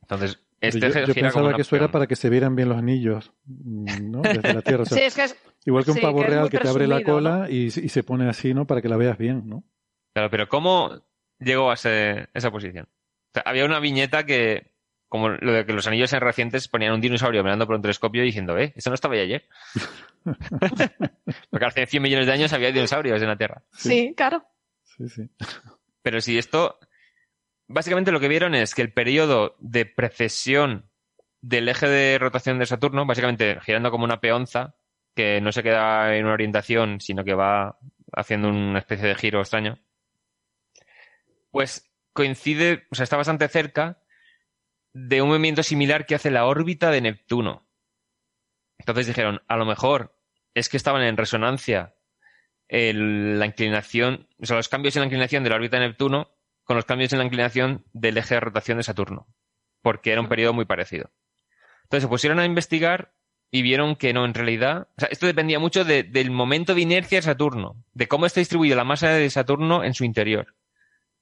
Entonces, 0.02 0.42
este 0.60 1.06
yo 1.06 1.14
pensaba 1.14 1.54
que 1.54 1.62
eso 1.62 1.76
era 1.76 1.88
para 1.90 2.06
que 2.06 2.16
se 2.16 2.28
vieran 2.30 2.54
bien 2.56 2.68
los 2.68 2.78
anillos, 2.78 3.32
¿no? 3.46 4.22
Desde 4.22 4.52
la 4.54 4.62
Tierra. 4.62 4.82
O 4.82 4.86
sea, 4.86 4.98
Sí, 4.98 5.04
es 5.04 5.14
que 5.14 5.24
es, 5.24 5.36
igual 5.64 5.84
que 5.84 5.90
un 5.90 5.96
sí, 5.96 6.02
pavo 6.02 6.20
que 6.20 6.26
real 6.28 6.50
que 6.50 6.58
te 6.58 6.68
abre 6.68 6.86
la 6.86 7.02
cola 7.02 7.46
y, 7.48 7.66
y 7.66 7.70
se 7.88 8.02
pone 8.02 8.28
así, 8.28 8.52
¿no? 8.54 8.66
Para 8.66 8.82
que 8.82 8.88
la 8.88 8.96
veas 8.96 9.16
bien, 9.18 9.48
¿no? 9.48 9.64
Claro, 10.14 10.30
pero 10.30 10.48
¿cómo 10.48 11.02
llegó 11.38 11.70
a 11.70 11.74
ese- 11.74 12.28
esa 12.34 12.50
posición? 12.50 12.86
O 12.86 13.30
sea, 13.34 13.42
había 13.46 13.64
una 13.64 13.78
viñeta 13.80 14.26
que, 14.26 14.72
como 15.08 15.28
lo 15.30 15.52
de 15.52 15.64
que 15.64 15.72
los 15.72 15.86
anillos 15.86 16.12
en 16.12 16.20
recientes 16.20 16.68
ponían 16.68 16.92
un 16.94 17.00
dinosaurio 17.00 17.42
mirando 17.42 17.66
por 17.66 17.76
un 17.76 17.82
telescopio 17.82 18.22
y 18.22 18.26
diciendo, 18.26 18.58
eh, 18.58 18.72
eso 18.76 18.90
no 18.90 18.94
estaba 18.94 19.14
ahí 19.14 19.20
ayer. 19.20 19.48
Porque 21.50 21.64
hace 21.66 21.86
100 21.86 22.02
millones 22.02 22.26
de 22.26 22.32
años 22.32 22.52
había 22.52 22.72
dinosaurios 22.72 23.20
en 23.22 23.28
la 23.28 23.36
Tierra. 23.36 23.62
sí, 23.72 24.14
claro. 24.16 24.44
Sí, 24.84 25.08
sí. 25.08 25.30
Pero 26.02 26.20
si 26.20 26.36
esto, 26.38 26.78
básicamente 27.70 28.10
lo 28.10 28.20
que 28.20 28.28
vieron 28.28 28.54
es 28.54 28.74
que 28.74 28.82
el 28.82 28.92
periodo 28.92 29.56
de 29.60 29.86
precesión 29.86 30.90
del 31.40 31.68
eje 31.68 31.88
de 31.88 32.18
rotación 32.18 32.58
de 32.58 32.66
Saturno, 32.66 33.06
básicamente 33.06 33.58
girando 33.62 33.90
como 33.90 34.04
una 34.04 34.20
peonza, 34.20 34.74
que 35.14 35.40
no 35.40 35.52
se 35.52 35.62
queda 35.62 36.16
en 36.16 36.24
una 36.24 36.34
orientación, 36.34 37.00
sino 37.00 37.24
que 37.24 37.34
va 37.34 37.78
haciendo 38.12 38.48
una 38.48 38.80
especie 38.80 39.06
de 39.06 39.14
giro 39.14 39.40
extraño, 39.40 39.78
pues 41.50 41.88
coincide, 42.12 42.86
o 42.90 42.94
sea, 42.96 43.04
está 43.04 43.16
bastante 43.16 43.48
cerca 43.48 44.02
de 44.92 45.22
un 45.22 45.28
movimiento 45.28 45.62
similar 45.62 46.06
que 46.06 46.16
hace 46.16 46.30
la 46.30 46.46
órbita 46.46 46.90
de 46.90 47.00
Neptuno. 47.00 47.68
Entonces 48.78 49.06
dijeron, 49.06 49.42
a 49.46 49.56
lo 49.56 49.64
mejor 49.64 50.16
es 50.54 50.68
que 50.68 50.76
estaban 50.76 51.02
en 51.02 51.16
resonancia 51.16 51.94
la 52.68 53.46
inclinación, 53.46 54.28
o 54.40 54.46
sea, 54.46 54.56
los 54.56 54.68
cambios 54.68 54.96
en 54.96 55.00
la 55.00 55.06
inclinación 55.06 55.44
de 55.44 55.50
la 55.50 55.56
órbita 55.56 55.78
de 55.78 55.86
Neptuno 55.86 56.39
con 56.70 56.76
los 56.76 56.84
cambios 56.84 57.12
en 57.12 57.18
la 57.18 57.24
inclinación 57.24 57.84
del 57.94 58.16
eje 58.16 58.34
de 58.36 58.40
rotación 58.40 58.78
de 58.78 58.84
Saturno. 58.84 59.26
porque 59.82 60.12
era 60.12 60.20
un 60.20 60.28
periodo 60.28 60.52
muy 60.52 60.66
parecido. 60.66 61.10
Entonces 61.82 62.02
se 62.04 62.08
pusieron 62.08 62.38
a 62.38 62.44
investigar 62.44 63.12
y 63.50 63.62
vieron 63.62 63.96
que 63.96 64.12
no, 64.12 64.24
en 64.24 64.34
realidad, 64.34 64.86
o 64.96 65.00
sea, 65.00 65.08
esto 65.10 65.26
dependía 65.26 65.58
mucho 65.58 65.84
de- 65.84 66.04
del 66.04 66.30
momento 66.30 66.76
de 66.76 66.82
inercia 66.82 67.18
de 67.18 67.22
Saturno, 67.22 67.74
de 67.92 68.06
cómo 68.06 68.24
está 68.26 68.38
distribuida 68.40 68.76
la 68.76 68.84
masa 68.84 69.08
de 69.08 69.28
Saturno 69.30 69.82
en 69.82 69.94
su 69.94 70.04
interior. 70.04 70.54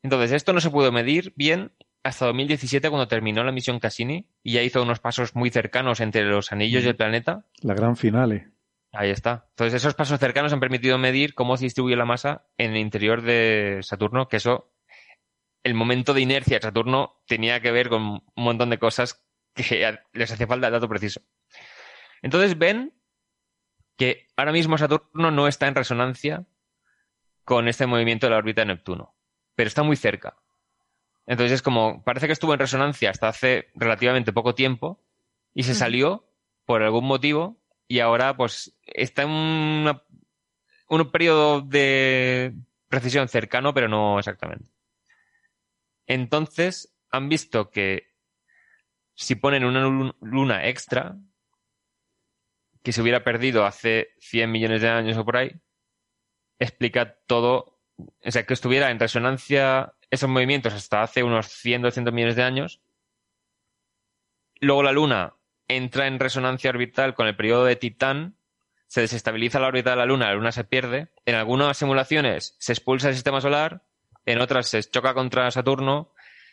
Entonces, 0.02 0.32
esto 0.32 0.52
no 0.52 0.60
se 0.60 0.68
pudo 0.68 0.92
medir 0.92 1.32
bien 1.34 1.72
hasta 2.02 2.26
2017 2.26 2.90
cuando 2.90 3.08
terminó 3.08 3.42
la 3.42 3.52
misión 3.52 3.78
Cassini 3.80 4.26
y 4.42 4.52
ya 4.52 4.62
hizo 4.62 4.82
unos 4.82 5.00
pasos 5.00 5.34
muy 5.34 5.48
cercanos 5.48 6.00
entre 6.00 6.24
los 6.24 6.52
anillos 6.52 6.84
y 6.84 6.88
el 6.88 6.96
planeta. 6.96 7.46
La 7.62 7.72
gran 7.74 7.96
finale. 7.96 8.48
Ahí 8.92 9.10
está. 9.10 9.46
Entonces, 9.50 9.74
esos 9.74 9.94
pasos 9.94 10.18
cercanos 10.20 10.52
han 10.52 10.60
permitido 10.60 10.98
medir 10.98 11.32
cómo 11.34 11.56
se 11.56 11.64
distribuye 11.64 11.96
la 11.96 12.04
masa 12.04 12.44
en 12.58 12.72
el 12.72 12.78
interior 12.78 13.22
de 13.22 13.78
Saturno, 13.82 14.26
que 14.28 14.38
eso, 14.38 14.70
el 15.62 15.74
momento 15.74 16.14
de 16.14 16.20
inercia 16.22 16.58
de 16.58 16.62
Saturno 16.62 17.20
tenía 17.26 17.60
que 17.60 17.70
ver 17.72 17.88
con 17.88 18.02
un 18.02 18.22
montón 18.34 18.70
de 18.70 18.78
cosas 18.78 19.24
que 19.54 19.98
les 20.12 20.30
hacía 20.32 20.46
falta 20.46 20.66
el 20.68 20.72
dato 20.72 20.88
preciso. 20.88 21.20
Entonces 22.22 22.58
ven 22.58 22.94
que 23.96 24.26
ahora 24.36 24.52
mismo 24.52 24.78
Saturno 24.78 25.30
no 25.30 25.48
está 25.48 25.66
en 25.66 25.74
resonancia 25.74 26.46
con 27.44 27.66
este 27.68 27.86
movimiento 27.86 28.26
de 28.26 28.30
la 28.30 28.36
órbita 28.38 28.60
de 28.62 28.66
Neptuno, 28.66 29.14
pero 29.54 29.68
está 29.68 29.82
muy 29.82 29.96
cerca. 29.96 30.36
Entonces 31.26 31.52
es 31.52 31.62
como, 31.62 32.02
parece 32.04 32.26
que 32.26 32.32
estuvo 32.32 32.52
en 32.54 32.60
resonancia 32.60 33.10
hasta 33.10 33.28
hace 33.28 33.70
relativamente 33.74 34.32
poco 34.32 34.54
tiempo 34.54 35.02
y 35.54 35.64
se 35.64 35.74
salió 35.74 36.26
por 36.64 36.82
algún 36.82 37.04
motivo 37.06 37.58
y 37.86 38.00
ahora 38.00 38.36
pues 38.36 38.76
está 38.86 39.22
en 39.22 39.30
una- 39.30 40.02
un 40.88 41.10
periodo 41.10 41.60
de 41.60 42.54
precisión 42.88 43.28
cercano, 43.28 43.74
pero 43.74 43.88
no 43.88 44.18
exactamente. 44.18 44.64
Entonces 46.08 46.96
han 47.10 47.28
visto 47.28 47.70
que 47.70 48.08
si 49.14 49.34
ponen 49.36 49.64
una 49.64 49.82
lu- 49.82 50.16
luna 50.20 50.66
extra, 50.66 51.16
que 52.82 52.92
se 52.92 53.02
hubiera 53.02 53.22
perdido 53.24 53.64
hace 53.66 54.14
100 54.18 54.50
millones 54.50 54.80
de 54.80 54.88
años 54.88 55.16
o 55.16 55.24
por 55.24 55.36
ahí, 55.36 55.52
explica 56.58 57.18
todo, 57.26 57.78
o 57.96 58.30
sea, 58.30 58.44
que 58.46 58.54
estuviera 58.54 58.90
en 58.90 58.98
resonancia 58.98 59.94
esos 60.10 60.28
movimientos 60.30 60.72
hasta 60.72 61.02
hace 61.02 61.22
unos 61.22 61.48
100, 61.48 61.82
200 61.82 62.14
millones 62.14 62.36
de 62.36 62.42
años. 62.42 62.80
Luego 64.60 64.82
la 64.82 64.92
Luna 64.92 65.34
entra 65.68 66.06
en 66.06 66.18
resonancia 66.18 66.70
orbital 66.70 67.14
con 67.14 67.26
el 67.26 67.36
periodo 67.36 67.64
de 67.64 67.76
Titán, 67.76 68.36
se 68.86 69.02
desestabiliza 69.02 69.60
la 69.60 69.66
órbita 69.68 69.90
de 69.90 69.96
la 69.96 70.06
Luna, 70.06 70.28
la 70.28 70.34
Luna 70.34 70.52
se 70.52 70.64
pierde. 70.64 71.08
En 71.26 71.34
algunas 71.34 71.76
simulaciones 71.76 72.56
se 72.58 72.72
expulsa 72.72 73.08
el 73.08 73.14
sistema 73.14 73.40
solar, 73.42 73.84
en 74.28 74.40
otras 74.40 74.68
se 74.68 74.82
choca 74.82 75.14
contra 75.14 75.50
Saturno 75.50 76.12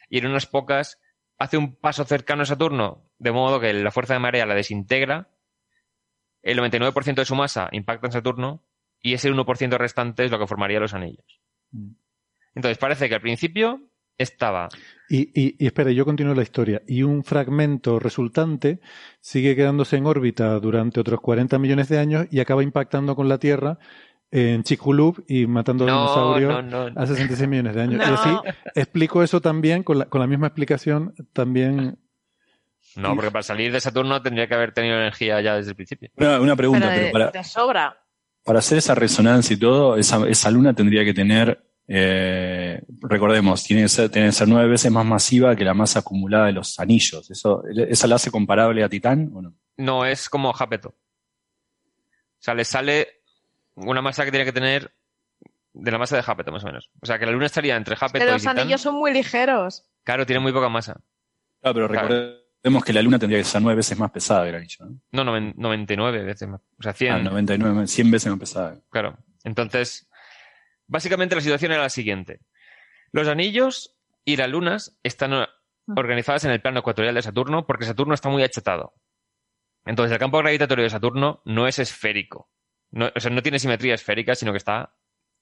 y 0.10 0.20
en 0.20 0.28
unas 0.28 0.46
pocas 0.46 1.02
hace 1.38 1.58
un 1.58 1.76
paso 1.76 2.06
cercano 2.06 2.44
a 2.44 2.46
Saturno, 2.46 3.12
de 3.20 3.34
modo 3.34 3.60
que 3.60 3.74
la 3.74 3.92
fuerza 3.92 4.14
de 4.14 4.20
marea 4.20 4.46
la 4.46 4.56
desintegra, 4.56 5.30
el 6.42 6.58
99% 6.58 7.16
de 7.16 7.26
su 7.26 7.36
masa 7.36 7.68
impacta 7.74 8.08
en 8.08 8.14
Saturno 8.14 8.64
y 9.02 9.14
ese 9.14 9.30
1% 9.30 9.78
restante 9.78 10.24
es 10.24 10.32
lo 10.32 10.40
que 10.40 10.48
formaría 10.48 10.80
los 10.80 10.94
anillos. 10.94 11.42
Entonces 12.54 12.78
parece 12.78 13.10
que 13.10 13.16
al 13.16 13.22
principio 13.22 13.90
estaba 14.18 14.70
Y, 15.10 15.24
y, 15.34 15.58
y 15.60 15.66
espera, 15.66 15.92
yo 15.92 16.06
continúo 16.06 16.34
la 16.34 16.44
historia. 16.44 16.82
Y 16.88 17.04
un 17.04 17.26
fragmento 17.26 18.00
resultante 18.00 18.80
sigue 19.20 19.54
quedándose 19.58 19.98
en 19.98 20.06
órbita 20.06 20.58
durante 20.62 21.02
otros 21.02 21.20
40 21.20 21.60
millones 21.60 21.90
de 21.90 22.00
años 22.00 22.28
y 22.32 22.40
acaba 22.40 22.64
impactando 22.64 23.18
con 23.18 23.28
la 23.28 23.38
Tierra 23.38 23.78
en 24.38 24.64
Chicxulub 24.64 25.24
y 25.28 25.48
matando 25.48 25.86
No, 25.86 25.94
dinosaurios 25.94 26.66
no, 26.66 26.90
no. 26.90 27.02
hace 27.02 27.14
66 27.14 27.48
millones 27.50 27.76
de 27.76 27.82
años. 27.82 28.02
Y 28.06 28.12
así 28.14 28.30
explico 28.76 29.24
eso 29.24 29.40
también, 29.40 29.84
con 29.84 30.00
la, 30.00 30.06
con 30.06 30.20
la 30.20 30.28
misma 30.28 30.48
explicación, 30.48 31.14
también. 31.32 31.98
No, 32.98 33.16
porque 33.16 33.32
para 33.32 33.44
salir 33.44 33.72
de 33.72 33.80
Saturno 33.80 34.22
tendría 34.22 34.48
que 34.48 34.56
haber 34.56 34.74
tenido 34.74 34.96
energía 34.98 35.40
ya 35.42 35.56
desde 35.56 35.70
el 35.72 35.76
principio. 35.76 36.10
Una, 36.18 36.40
una 36.42 36.56
pregunta, 36.56 36.90
Pero 36.94 37.12
para, 37.32 37.44
sobra. 37.44 37.98
para 38.44 38.60
hacer 38.60 38.78
esa 38.78 38.94
resonancia 38.96 39.54
y 39.54 39.58
todo, 39.58 39.96
esa, 39.98 40.28
esa 40.28 40.52
luna 40.52 40.74
tendría 40.74 41.04
que 41.06 41.14
tener, 41.14 41.62
eh, 41.88 42.82
recordemos, 43.02 43.64
tiene 43.64 43.84
que, 43.84 43.90
ser, 43.90 44.10
tiene 44.10 44.28
que 44.30 44.34
ser 44.34 44.48
nueve 44.48 44.70
veces 44.70 44.92
más 44.92 45.06
masiva 45.06 45.56
que 45.56 45.64
la 45.66 45.74
masa 45.74 46.00
acumulada 46.00 46.46
de 46.48 46.54
los 46.54 46.78
anillos. 46.80 47.30
¿Eso, 47.32 47.64
¿Esa 47.68 48.08
la 48.08 48.16
hace 48.16 48.32
comparable 48.32 48.84
a 48.84 48.90
Titán 48.90 49.32
o 49.34 49.42
no? 49.42 49.54
No, 49.78 50.06
es 50.06 50.30
como 50.30 50.52
Japeto. 50.54 50.90
O 50.90 50.96
sea, 52.46 52.54
le 52.54 52.64
sale 52.64 53.08
una 53.76 54.02
masa 54.02 54.26
que 54.26 54.32
tiene 54.32 54.46
que 54.46 54.52
tener 54.54 54.94
de 55.74 55.92
la 55.92 55.98
masa 55.98 56.16
de 56.16 56.24
Japeto, 56.24 56.52
más 56.52 56.64
o 56.64 56.68
menos. 56.68 56.90
O 57.02 57.06
sea, 57.06 57.20
que 57.20 57.26
la 57.26 57.32
Luna 57.34 57.46
estaría 57.48 57.76
entre 57.76 57.96
Japeto 57.96 58.24
Que 58.26 58.30
y 58.30 58.34
los 58.34 58.42
Titán. 58.42 58.60
anillos 58.60 58.82
son 58.82 58.96
muy 58.96 59.12
ligeros. 59.14 59.84
Claro, 60.04 60.26
tiene 60.26 60.40
muy 60.40 60.54
poca 60.54 60.70
masa. 60.70 61.02
Claro, 61.62 61.74
pero 61.76 61.88
Claro. 61.90 62.08
recordemos 62.08 62.86
que 62.86 62.94
la 62.94 63.02
luna 63.02 63.20
tendría 63.20 63.40
que 63.40 63.44
ser 63.44 63.62
nueve 63.62 63.78
veces 63.78 63.98
más 63.98 64.12
pesada 64.12 64.44
que 64.44 64.50
el 64.50 64.56
anillo, 64.56 64.86
¿no? 64.86 65.00
No, 65.12 65.24
noven- 65.24 65.54
99 65.58 66.24
veces 66.24 66.48
más. 66.48 66.62
O 66.80 66.84
sea, 66.84 66.94
100. 66.94 67.14
Ah, 67.14 67.20
99, 67.24 67.88
100 67.88 68.12
veces 68.12 68.30
más 68.32 68.40
pesada. 68.40 68.80
Claro. 68.90 69.18
Entonces, 69.44 70.08
básicamente 70.88 71.36
la 71.36 71.42
situación 71.42 71.72
era 71.72 71.82
la 71.82 71.90
siguiente. 71.90 72.40
Los 73.12 73.28
anillos 73.28 73.98
y 74.24 74.38
las 74.38 74.50
lunas 74.50 74.98
están 75.04 75.34
eh, 75.34 75.48
organizadas 75.96 76.46
en 76.46 76.52
el 76.52 76.62
plano 76.62 76.80
ecuatorial 76.80 77.16
de 77.16 77.22
Saturno 77.22 77.66
porque 77.68 77.86
Saturno 77.86 78.14
está 78.14 78.30
muy 78.30 78.44
achatado. 78.44 78.94
Entonces, 79.86 80.14
el 80.14 80.20
campo 80.20 80.38
gravitatorio 80.40 80.84
de 80.84 80.90
Saturno 80.90 81.42
no 81.46 81.68
es 81.68 81.78
esférico. 81.80 82.50
No, 82.92 83.12
o 83.14 83.20
sea, 83.20 83.32
no 83.32 83.42
tiene 83.42 83.60
simetría 83.60 83.94
esférica, 83.96 84.36
sino 84.36 84.52
que 84.52 84.58
está... 84.58 84.96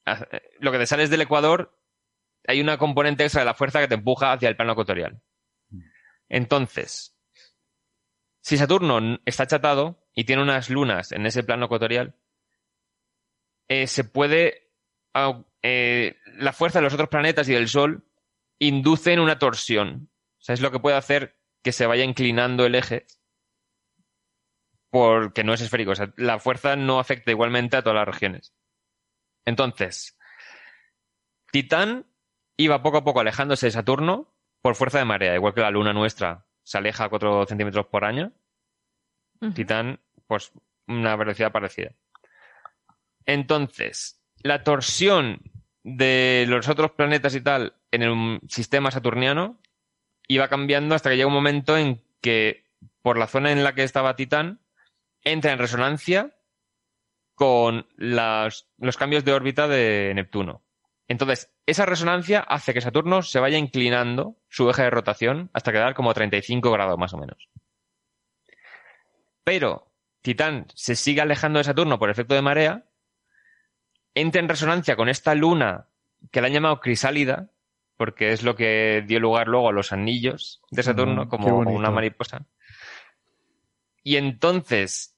eh, 0.05 0.41
Lo 0.59 0.71
que 0.71 0.77
te 0.79 0.85
sale 0.87 1.03
es 1.03 1.09
del 1.09 1.21
ecuador, 1.21 1.77
hay 2.47 2.61
una 2.61 2.77
componente 2.77 3.23
extra 3.23 3.41
de 3.41 3.45
la 3.45 3.53
fuerza 3.53 3.79
que 3.79 3.87
te 3.87 3.95
empuja 3.95 4.33
hacia 4.33 4.49
el 4.49 4.55
plano 4.55 4.73
ecuatorial. 4.73 5.21
Entonces, 6.29 7.17
si 8.41 8.57
Saturno 8.57 9.19
está 9.25 9.43
achatado 9.43 10.03
y 10.13 10.23
tiene 10.23 10.41
unas 10.41 10.69
lunas 10.69 11.11
en 11.11 11.25
ese 11.25 11.43
plano 11.43 11.65
ecuatorial, 11.65 12.15
eh, 13.67 13.87
se 13.87 14.03
puede. 14.03 14.71
eh, 15.61 16.17
la 16.37 16.53
fuerza 16.53 16.79
de 16.79 16.83
los 16.83 16.93
otros 16.93 17.09
planetas 17.09 17.47
y 17.47 17.53
del 17.53 17.69
Sol 17.69 18.05
inducen 18.59 19.19
una 19.19 19.39
torsión. 19.39 20.09
O 20.39 20.41
sea, 20.41 20.53
es 20.53 20.61
lo 20.61 20.71
que 20.71 20.79
puede 20.79 20.97
hacer 20.97 21.37
que 21.63 21.71
se 21.71 21.85
vaya 21.85 22.03
inclinando 22.03 22.65
el 22.65 22.75
eje 22.75 23.05
porque 24.93 25.43
no 25.43 25.55
es 25.55 25.61
esférico. 25.61 25.89
O 25.89 25.95
sea, 25.95 26.13
la 26.17 26.37
fuerza 26.37 26.75
no 26.75 26.99
afecta 26.99 27.31
igualmente 27.31 27.75
a 27.75 27.81
todas 27.81 27.95
las 27.95 28.07
regiones. 28.07 28.53
Entonces, 29.43 30.19
Titán 31.51 32.05
iba 32.57 32.83
poco 32.83 32.97
a 32.97 33.03
poco 33.03 33.19
alejándose 33.19 33.65
de 33.65 33.71
Saturno 33.71 34.31
por 34.61 34.75
fuerza 34.75 34.99
de 34.99 35.05
marea, 35.05 35.33
igual 35.33 35.55
que 35.55 35.61
la 35.61 35.71
Luna 35.71 35.93
nuestra 35.93 36.45
se 36.61 36.77
aleja 36.77 37.05
a 37.05 37.09
4 37.09 37.47
centímetros 37.47 37.87
por 37.87 38.05
año. 38.05 38.33
Titán, 39.55 39.99
pues 40.27 40.51
una 40.87 41.15
velocidad 41.15 41.51
parecida. 41.51 41.93
Entonces, 43.25 44.21
la 44.43 44.63
torsión 44.63 45.41
de 45.81 46.45
los 46.47 46.69
otros 46.69 46.91
planetas 46.91 47.33
y 47.33 47.41
tal 47.41 47.73
en 47.89 48.03
el 48.03 48.39
sistema 48.47 48.91
saturniano 48.91 49.59
iba 50.27 50.49
cambiando 50.49 50.93
hasta 50.93 51.09
que 51.09 51.15
llega 51.15 51.27
un 51.27 51.33
momento 51.33 51.75
en 51.77 52.03
que 52.21 52.63
por 53.01 53.17
la 53.17 53.25
zona 53.25 53.51
en 53.51 53.63
la 53.63 53.73
que 53.73 53.83
estaba 53.83 54.15
Titán 54.15 54.59
entra 55.23 55.51
en 55.51 55.59
resonancia 55.59 56.35
con 57.35 57.87
las- 57.97 58.67
los 58.77 58.97
cambios 58.97 59.25
de 59.25 59.33
órbita 59.33 59.67
de 59.67 60.11
Neptuno. 60.15 60.63
Entonces, 61.07 61.51
esa 61.65 61.85
resonancia 61.85 62.39
hace 62.39 62.73
que 62.73 62.81
Saturno 62.81 63.21
se 63.21 63.39
vaya 63.39 63.57
inclinando 63.57 64.37
su 64.49 64.69
eje 64.69 64.83
de 64.83 64.89
rotación 64.89 65.49
hasta 65.53 65.71
quedar 65.71 65.93
como 65.95 66.11
a 66.11 66.13
35 66.13 66.71
grados 66.71 66.97
más 66.97 67.13
o 67.13 67.17
menos. 67.17 67.49
Pero 69.43 69.91
Titán 70.21 70.67
se 70.73 70.95
sigue 70.95 71.21
alejando 71.21 71.57
de 71.59 71.65
Saturno 71.65 71.99
por 71.99 72.09
efecto 72.09 72.35
de 72.35 72.41
marea, 72.41 72.85
entra 74.15 74.41
en 74.41 74.49
resonancia 74.49 74.95
con 74.95 75.09
esta 75.09 75.35
luna 75.35 75.87
que 76.31 76.39
la 76.39 76.47
han 76.47 76.53
llamado 76.53 76.79
crisálida, 76.79 77.49
porque 77.97 78.31
es 78.31 78.43
lo 78.43 78.55
que 78.55 79.03
dio 79.05 79.19
lugar 79.19 79.47
luego 79.47 79.69
a 79.69 79.73
los 79.73 79.91
anillos 79.91 80.61
de 80.71 80.83
Saturno, 80.83 81.23
qué 81.23 81.29
como 81.29 81.47
una 81.75 81.89
mariposa. 81.95 82.45
Y 84.03 84.15
entonces, 84.15 85.12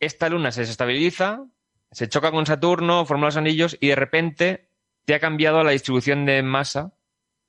esta 0.00 0.28
luna 0.28 0.50
se 0.50 0.62
desestabiliza, 0.62 1.46
se 1.92 2.08
choca 2.08 2.30
con 2.30 2.46
Saturno, 2.46 3.04
forma 3.04 3.26
los 3.26 3.36
anillos 3.36 3.76
y 3.80 3.88
de 3.88 3.96
repente 3.96 4.70
te 5.04 5.14
ha 5.14 5.20
cambiado 5.20 5.62
la 5.62 5.72
distribución 5.72 6.24
de 6.26 6.42
masa, 6.42 6.94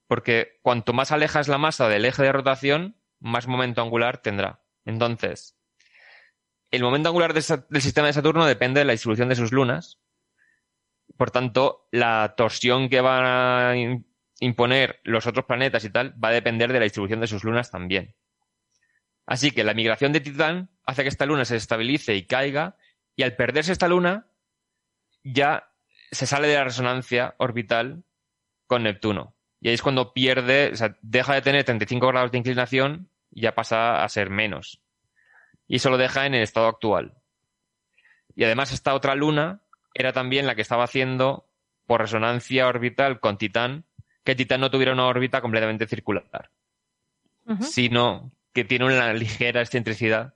porque 0.08 0.60
cuanto 0.62 0.94
más 0.94 1.12
alejas 1.12 1.48
la 1.48 1.58
masa 1.58 1.88
del 1.88 2.06
eje 2.06 2.24
de 2.24 2.32
rotación, 2.32 2.98
más 3.20 3.48
momento 3.48 3.82
angular 3.82 4.18
tendrá. 4.18 4.62
Entonces, 4.86 5.58
el 6.72 6.84
momento 6.84 7.10
angular 7.10 7.34
del 7.34 7.82
sistema 7.82 8.08
de 8.08 8.14
Saturno 8.14 8.46
depende 8.46 8.80
de 8.80 8.86
la 8.86 8.94
distribución 8.94 9.30
de 9.30 9.36
sus 9.36 9.52
lunas. 9.52 10.00
Por 11.18 11.32
tanto, 11.32 11.88
la 11.92 12.34
torsión 12.36 12.90
que 12.90 13.02
van 13.02 13.26
a 13.26 13.74
imponer 14.40 15.00
los 15.04 15.28
otros 15.28 15.46
planetas 15.46 15.84
y 15.86 15.90
tal 15.90 16.22
va 16.22 16.30
a 16.30 16.34
depender 16.34 16.72
de 16.74 16.80
la 16.80 16.86
distribución 16.86 17.20
de 17.20 17.28
sus 17.28 17.44
lunas 17.44 17.72
también. 17.72 18.16
Así 19.26 19.52
que 19.52 19.64
la 19.64 19.74
migración 19.74 20.12
de 20.14 20.20
Titán 20.20 20.70
hace 20.92 21.04
que 21.04 21.10
esta 21.10 21.26
luna 21.26 21.46
se 21.46 21.56
estabilice 21.56 22.16
y 22.16 22.26
caiga, 22.26 22.76
y 23.16 23.24
al 23.24 23.36
perderse 23.36 23.72
esta 23.72 23.88
luna, 23.88 24.28
ya 25.24 25.70
se 26.12 26.26
sale 26.26 26.48
de 26.48 26.56
la 26.56 26.64
resonancia 26.64 27.36
orbital 27.38 28.04
con 28.68 28.84
Neptuno. 28.84 29.34
Y 29.60 29.70
ahí 29.70 29.74
es 29.76 29.82
cuando 29.82 30.14
pierde, 30.14 30.72
o 30.74 30.76
sea, 30.76 30.98
deja 31.02 31.34
de 31.36 31.42
tener 31.42 31.64
35 31.64 32.08
grados 32.08 32.32
de 32.32 32.38
inclinación 32.38 33.10
ya 33.32 33.56
pasa 33.56 34.04
a 34.04 34.10
ser 34.10 34.30
menos. 34.30 34.82
Y 35.68 35.78
eso 35.78 35.90
lo 35.90 35.98
deja 35.98 36.26
en 36.26 36.34
el 36.34 36.44
estado 36.44 36.68
actual. 36.68 37.14
Y 38.36 38.44
además 38.44 38.72
esta 38.72 38.94
otra 38.94 39.16
luna 39.16 39.62
era 39.94 40.14
también 40.14 40.46
la 40.48 40.56
que 40.56 40.62
estaba 40.62 40.84
haciendo 40.84 41.46
por 41.86 42.02
resonancia 42.02 42.68
orbital 42.68 43.20
con 43.20 43.38
Titán, 43.38 43.86
que 44.24 44.36
Titán 44.36 44.62
no 44.62 44.72
tuviera 44.72 44.94
una 44.94 45.06
órbita 45.06 45.42
completamente 45.42 45.88
circular, 45.88 46.52
sino 47.62 48.32
que 48.54 48.64
tiene 48.64 48.86
una 48.86 49.14
ligera 49.14 49.62
excentricidad, 49.62 50.34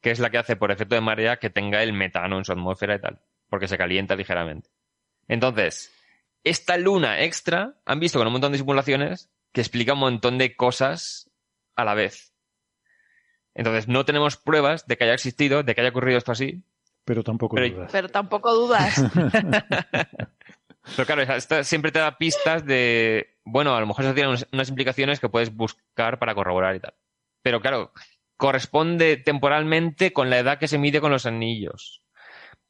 que 0.00 0.10
es 0.10 0.18
la 0.18 0.30
que 0.30 0.38
hace 0.38 0.56
por 0.56 0.70
efecto 0.70 0.94
de 0.94 1.00
marea 1.00 1.38
que 1.38 1.50
tenga 1.50 1.82
el 1.82 1.92
metano 1.92 2.38
en 2.38 2.44
su 2.44 2.52
atmósfera 2.52 2.94
y 2.94 3.00
tal, 3.00 3.20
porque 3.48 3.68
se 3.68 3.78
calienta 3.78 4.16
ligeramente. 4.16 4.70
Entonces, 5.28 5.92
esta 6.44 6.76
luna 6.76 7.20
extra, 7.22 7.74
han 7.84 8.00
visto 8.00 8.18
con 8.18 8.26
un 8.26 8.32
montón 8.32 8.52
de 8.52 8.58
simulaciones 8.58 9.30
que 9.52 9.60
explica 9.60 9.92
un 9.92 10.00
montón 10.00 10.38
de 10.38 10.56
cosas 10.56 11.30
a 11.76 11.84
la 11.84 11.94
vez. 11.94 12.32
Entonces, 13.54 13.88
no 13.88 14.04
tenemos 14.04 14.36
pruebas 14.36 14.86
de 14.86 14.96
que 14.96 15.04
haya 15.04 15.14
existido, 15.14 15.62
de 15.62 15.74
que 15.74 15.80
haya 15.80 15.90
ocurrido 15.90 16.18
esto 16.18 16.32
así. 16.32 16.62
Pero 17.04 17.22
tampoco 17.22 17.56
pero, 17.56 17.74
dudas. 17.74 17.90
Pero 17.92 18.08
tampoco 18.08 18.54
dudas. 18.54 19.04
pero 20.96 21.06
claro, 21.06 21.22
esta 21.22 21.64
siempre 21.64 21.92
te 21.92 21.98
da 21.98 22.16
pistas 22.16 22.64
de, 22.64 23.38
bueno, 23.44 23.74
a 23.74 23.80
lo 23.80 23.86
mejor 23.86 24.04
eso 24.04 24.14
tiene 24.14 24.34
unas 24.52 24.68
implicaciones 24.68 25.20
que 25.20 25.28
puedes 25.28 25.54
buscar 25.54 26.18
para 26.18 26.34
corroborar 26.34 26.76
y 26.76 26.80
tal. 26.80 26.94
Pero 27.42 27.60
claro, 27.60 27.92
corresponde 28.40 29.18
temporalmente 29.18 30.12
con 30.14 30.30
la 30.30 30.38
edad 30.38 30.58
que 30.58 30.66
se 30.66 30.78
mide 30.78 31.00
con 31.02 31.12
los 31.12 31.26
anillos. 31.26 32.02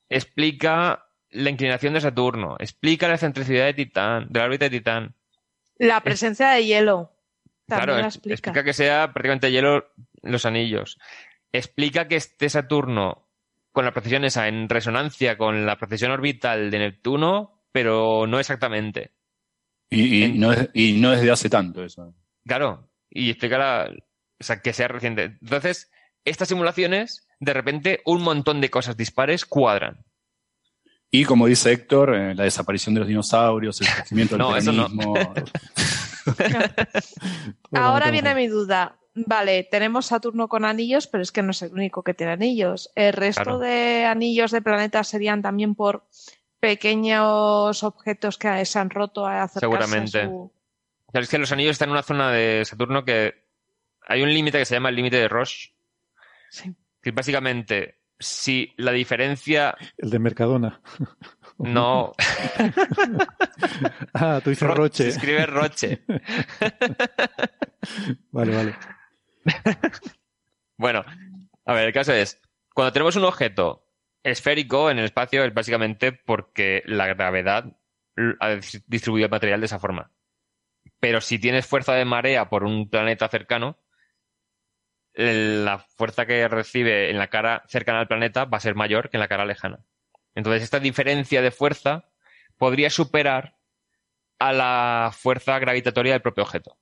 Explica 0.08 1.06
la 1.30 1.50
inclinación 1.50 1.94
de 1.94 2.00
Saturno, 2.00 2.56
explica 2.58 3.06
la 3.06 3.14
excentricidad 3.14 3.66
de 3.66 3.74
Titán, 3.74 4.26
de 4.30 4.40
la 4.40 4.46
órbita 4.46 4.64
de 4.64 4.70
Titán. 4.78 5.14
La 5.78 6.00
presencia 6.00 6.50
de 6.50 6.64
hielo. 6.66 7.12
También 7.66 7.86
Claro, 7.86 8.00
la 8.02 8.08
es- 8.08 8.16
explica. 8.16 8.34
explica 8.34 8.64
que 8.64 8.72
sea 8.72 9.12
prácticamente 9.12 9.52
hielo 9.52 9.84
los 10.22 10.44
anillos. 10.44 10.98
Explica 11.52 12.08
que 12.08 12.16
esté 12.16 12.48
Saturno 12.50 13.28
con 13.70 13.84
la 13.84 13.92
precesión 13.92 14.24
esa 14.24 14.48
en 14.48 14.68
resonancia 14.68 15.38
con 15.38 15.64
la 15.66 15.76
precesión 15.78 16.10
orbital 16.10 16.72
de 16.72 16.78
Neptuno, 16.80 17.62
pero 17.70 18.26
no 18.26 18.40
exactamente. 18.40 19.12
Y, 19.88 20.18
y 20.18 20.22
En- 20.24 20.40
no 20.40 20.52
es, 20.52 20.68
y 20.74 20.94
no 21.00 21.12
desde 21.12 21.30
hace 21.30 21.48
tanto 21.48 21.84
eso. 21.84 22.12
Claro, 22.44 22.90
y 23.08 23.30
explica 23.30 23.56
la, 23.58 23.90
o 24.40 24.44
sea, 24.44 24.60
que 24.60 24.72
sea 24.72 24.88
reciente. 24.88 25.36
Entonces, 25.42 25.90
estas 26.24 26.48
simulaciones, 26.48 27.28
de 27.38 27.52
repente, 27.52 28.00
un 28.04 28.22
montón 28.22 28.60
de 28.60 28.70
cosas 28.70 28.96
dispares 28.96 29.44
cuadran. 29.44 30.04
Y 31.10 31.24
como 31.24 31.46
dice 31.46 31.72
Héctor, 31.72 32.14
eh, 32.14 32.34
la 32.34 32.44
desaparición 32.44 32.94
de 32.94 33.00
los 33.00 33.08
dinosaurios, 33.08 33.80
el 33.80 33.88
crecimiento 33.94 34.36
del 34.36 34.46
No, 34.46 34.56
eso 34.56 34.72
no. 34.72 34.88
Ahora 37.72 38.10
viene 38.10 38.34
mi 38.34 38.46
duda. 38.48 38.96
Vale, 39.14 39.64
tenemos 39.64 40.06
Saturno 40.06 40.48
con 40.48 40.64
anillos, 40.64 41.06
pero 41.08 41.22
es 41.22 41.32
que 41.32 41.42
no 41.42 41.50
es 41.50 41.62
el 41.62 41.72
único 41.72 42.02
que 42.04 42.14
tiene 42.14 42.32
anillos. 42.32 42.90
¿El 42.94 43.12
resto 43.12 43.42
Claro. 43.42 43.58
de 43.58 44.04
anillos 44.04 44.52
de 44.52 44.62
planetas 44.62 45.08
serían 45.08 45.42
también 45.42 45.74
por 45.74 46.06
pequeños 46.60 47.82
objetos 47.82 48.38
que 48.38 48.64
se 48.64 48.78
han 48.78 48.90
roto 48.90 49.26
a 49.26 49.42
acercarse 49.42 49.60
Seguramente. 49.60 50.20
a 50.22 50.26
su... 50.26 50.52
Es 51.12 51.28
que 51.28 51.38
los 51.38 51.50
anillos 51.50 51.72
están 51.72 51.88
en 51.88 51.92
una 51.94 52.02
zona 52.04 52.30
de 52.30 52.64
Saturno 52.64 53.04
que 53.04 53.49
hay 54.10 54.22
un 54.22 54.32
límite 54.32 54.58
que 54.58 54.64
se 54.64 54.74
llama 54.74 54.88
el 54.90 54.96
límite 54.96 55.16
de 55.16 55.28
Roche, 55.28 55.72
Sí. 56.50 56.74
que 57.02 57.10
básicamente 57.12 57.96
si 58.18 58.72
la 58.76 58.92
diferencia 58.92 59.74
El 59.96 60.10
de 60.10 60.18
Mercadona. 60.18 60.80
no 61.58 62.12
Ah, 64.14 64.40
tú 64.42 64.50
dices 64.50 64.66
Ro- 64.68 64.74
Roche. 64.74 65.04
se 65.04 65.08
escribe 65.10 65.46
Roche. 65.46 66.02
Vale, 68.30 68.54
vale. 68.54 68.74
Bueno, 70.76 71.04
a 71.64 71.74
ver, 71.74 71.86
el 71.86 71.92
caso 71.92 72.12
es, 72.12 72.40
cuando 72.74 72.92
tenemos 72.92 73.16
un 73.16 73.24
objeto 73.24 73.86
esférico 74.22 74.90
en 74.90 74.98
el 74.98 75.06
espacio 75.06 75.44
es 75.44 75.54
básicamente 75.54 76.12
porque 76.12 76.82
la 76.86 77.06
gravedad 77.06 77.64
ha 78.40 78.50
dis- 78.54 78.82
distribuido 78.86 79.26
el 79.26 79.30
material 79.30 79.60
de 79.60 79.66
esa 79.66 79.78
forma. 79.78 80.10
Pero 80.98 81.20
si 81.20 81.38
tienes 81.38 81.66
fuerza 81.66 81.94
de 81.94 82.04
marea 82.04 82.48
por 82.50 82.64
un 82.64 82.88
planeta 82.90 83.28
cercano, 83.28 83.78
la 85.14 85.78
fuerza 85.96 86.26
que 86.26 86.46
recibe 86.48 87.10
en 87.10 87.18
la 87.18 87.28
cara 87.28 87.62
cercana 87.68 88.00
al 88.00 88.08
planeta 88.08 88.44
va 88.44 88.58
a 88.58 88.60
ser 88.60 88.74
mayor 88.74 89.10
que 89.10 89.16
en 89.16 89.20
la 89.20 89.28
cara 89.28 89.44
lejana. 89.44 89.80
Entonces, 90.34 90.62
esta 90.62 90.78
diferencia 90.80 91.42
de 91.42 91.50
fuerza 91.50 92.08
podría 92.56 92.90
superar 92.90 93.56
a 94.38 94.52
la 94.52 95.10
fuerza 95.12 95.58
gravitatoria 95.58 96.12
del 96.12 96.22
propio 96.22 96.44
objeto. 96.44 96.78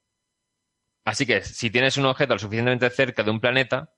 Así 1.05 1.25
que 1.27 1.43
si 1.43 1.71
tienes 1.71 1.97
un 1.97 2.05
objeto 2.07 2.35
lo 2.35 2.39
suficientemente 2.39 2.91
cerca 2.91 3.23
de 3.23 3.31
un 3.31 3.41
planeta, 3.41 3.95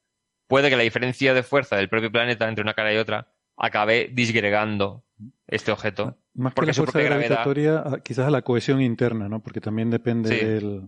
puede 0.47 0.70
que 0.70 0.77
la 0.77 0.82
diferencia 0.82 1.35
de 1.35 1.43
fuerza 1.43 1.77
del 1.77 1.89
propio 1.89 2.11
planeta 2.12 2.48
entre 2.48 2.62
una 2.62 2.74
cara 2.74 2.94
y 2.94 2.98
otra 2.98 3.32
acabe 3.57 4.09
disgregando 4.12 5.05
este 5.48 5.73
objeto. 5.73 6.19
Más 6.35 6.52
que 6.52 6.57
Porque 6.57 6.69
la 6.69 6.74
su 6.74 6.82
fuerza 6.85 6.93
propia 6.93 7.09
gravitatoria, 7.16 7.78
a- 7.81 8.01
quizás 8.02 8.27
a 8.28 8.31
la 8.31 8.43
cohesión 8.43 8.81
interna, 8.81 9.28
¿no? 9.28 9.43
Porque 9.43 9.61
también 9.61 9.90
depende 9.90 10.28
Sí. 10.31 10.36
del- 10.44 10.82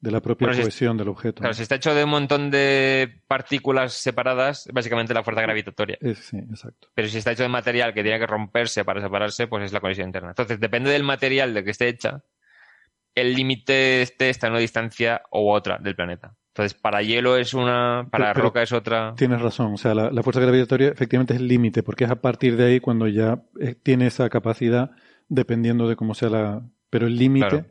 de 0.00 0.10
la 0.10 0.20
propia 0.20 0.46
Bueno, 0.46 0.56
si- 0.56 0.62
cohesión 0.62 0.96
del 0.96 1.08
objeto. 1.08 1.40
Claro, 1.40 1.54
si 1.54 1.62
está 1.62 1.76
hecho 1.76 1.94
de 1.94 2.04
un 2.04 2.10
montón 2.10 2.50
de 2.50 3.20
partículas 3.26 3.94
separadas, 3.94 4.68
básicamente 4.72 5.14
la 5.14 5.22
fuerza 5.24 5.42
gravitatoria. 5.42 5.96
Es- 6.00 6.18
sí, 6.18 6.36
exacto. 6.38 6.88
Pero 6.94 7.08
si 7.08 7.18
está 7.18 7.32
hecho 7.32 7.42
de 7.44 7.48
material 7.48 7.94
que 7.94 8.02
tiene 8.02 8.18
que 8.18 8.26
romperse 8.26 8.84
para 8.84 9.00
separarse, 9.00 9.46
pues 9.46 9.64
es 9.64 9.72
la 9.72 9.80
cohesión 9.80 10.08
interna. 10.08 10.28
Entonces, 10.30 10.60
depende 10.60 10.90
del 10.90 11.02
material 11.02 11.54
de 11.54 11.64
que 11.64 11.70
esté 11.70 11.88
hecha, 11.88 12.22
el 13.14 13.34
límite 13.34 14.02
este 14.02 14.28
está 14.28 14.46
en 14.48 14.52
una 14.52 14.60
distancia 14.60 15.22
u 15.32 15.48
otra 15.50 15.78
del 15.78 15.96
planeta. 15.96 16.34
Entonces, 16.48 16.74
para 16.78 17.02
hielo 17.02 17.36
es 17.36 17.52
una, 17.54 18.06
para 18.10 18.32
Pero- 18.32 18.44
roca 18.46 18.62
es 18.62 18.72
otra. 18.72 19.14
Tienes 19.16 19.40
razón. 19.40 19.74
O 19.74 19.76
sea, 19.76 19.94
la, 19.94 20.10
la 20.10 20.22
fuerza 20.22 20.40
gravitatoria 20.40 20.88
efectivamente 20.88 21.34
es 21.34 21.40
el 21.40 21.48
límite, 21.48 21.82
porque 21.82 22.04
es 22.04 22.10
a 22.10 22.20
partir 22.20 22.56
de 22.56 22.64
ahí 22.66 22.80
cuando 22.80 23.08
ya 23.08 23.42
eh, 23.60 23.74
tiene 23.74 24.06
esa 24.06 24.28
capacidad, 24.30 24.90
dependiendo 25.28 25.88
de 25.88 25.96
cómo 25.96 26.14
sea 26.14 26.28
la. 26.30 26.62
Pero 26.88 27.06
el 27.08 27.16
límite, 27.16 27.48
Claro. 27.48 27.66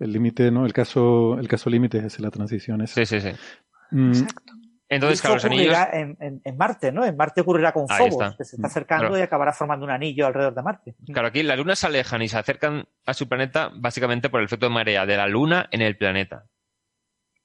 El 0.00 0.12
límite, 0.12 0.50
¿no? 0.50 0.66
El 0.66 0.72
caso, 0.72 1.38
el 1.38 1.46
caso 1.48 1.70
límite 1.70 1.98
es 1.98 2.18
la 2.20 2.30
transición. 2.30 2.80
esa. 2.82 2.94
Sí, 2.94 3.06
sí, 3.06 3.20
sí. 3.20 3.36
Mm, 3.92 4.08
Exacto. 4.10 4.52
Entonces, 4.88 5.20
claro, 5.20 5.36
los 5.36 5.44
anillos. 5.44 5.76
en, 5.92 6.16
en- 6.20 6.40
en 6.44 6.56
Marte, 6.56 6.90
¿no? 6.90 7.04
En 7.04 7.16
Marte 7.16 7.42
ocurrirá 7.42 7.70
con 7.70 7.86
Phobos, 7.86 8.10
está. 8.24 8.36
que 8.36 8.44
se 8.44 8.56
está 8.56 8.66
acercando 8.66 9.06
Claro. 9.06 9.18
y 9.18 9.22
acabará 9.22 9.52
formando 9.52 9.84
un 9.86 9.92
anillo 9.92 10.26
alrededor 10.26 10.52
de 10.52 10.62
Marte. 10.62 10.94
Claro, 11.12 11.28
aquí 11.28 11.44
las 11.44 11.56
lunas 11.56 11.78
se 11.78 11.86
alejan 11.86 12.22
y 12.22 12.28
se 12.28 12.36
acercan 12.36 12.88
a 13.06 13.14
su 13.14 13.28
planeta 13.28 13.70
básicamente 13.72 14.28
por 14.30 14.40
el 14.40 14.46
efecto 14.46 14.66
de 14.66 14.74
marea 14.74 15.06
de 15.06 15.16
la 15.16 15.28
luna 15.28 15.68
en 15.70 15.82
el 15.82 15.96
planeta. 15.96 16.46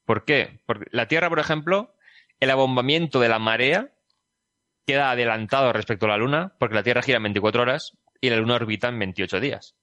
¿Por 0.05 0.25
qué? 0.25 0.59
Porque 0.65 0.85
la 0.91 1.07
Tierra, 1.07 1.29
por 1.29 1.37
ejemplo, 1.39 1.93
el 2.39 2.49
abombamiento 2.49 3.19
de 3.19 3.29
la 3.29 3.37
marea 3.37 3.91
queda 4.87 5.11
adelantado 5.11 5.71
respecto 5.73 6.05
a 6.07 6.09
la 6.09 6.17
luna 6.17 6.53
porque 6.59 6.75
la 6.75 6.83
Tierra 6.83 7.01
gira 7.03 7.17
en 7.17 7.23
24 7.23 7.61
horas 7.61 7.95
y 8.21 8.29
la 8.31 8.37
luna 8.37 8.55
orbita 8.55 8.87
en 8.87 8.97
28 8.97 9.39
días. 9.39 9.75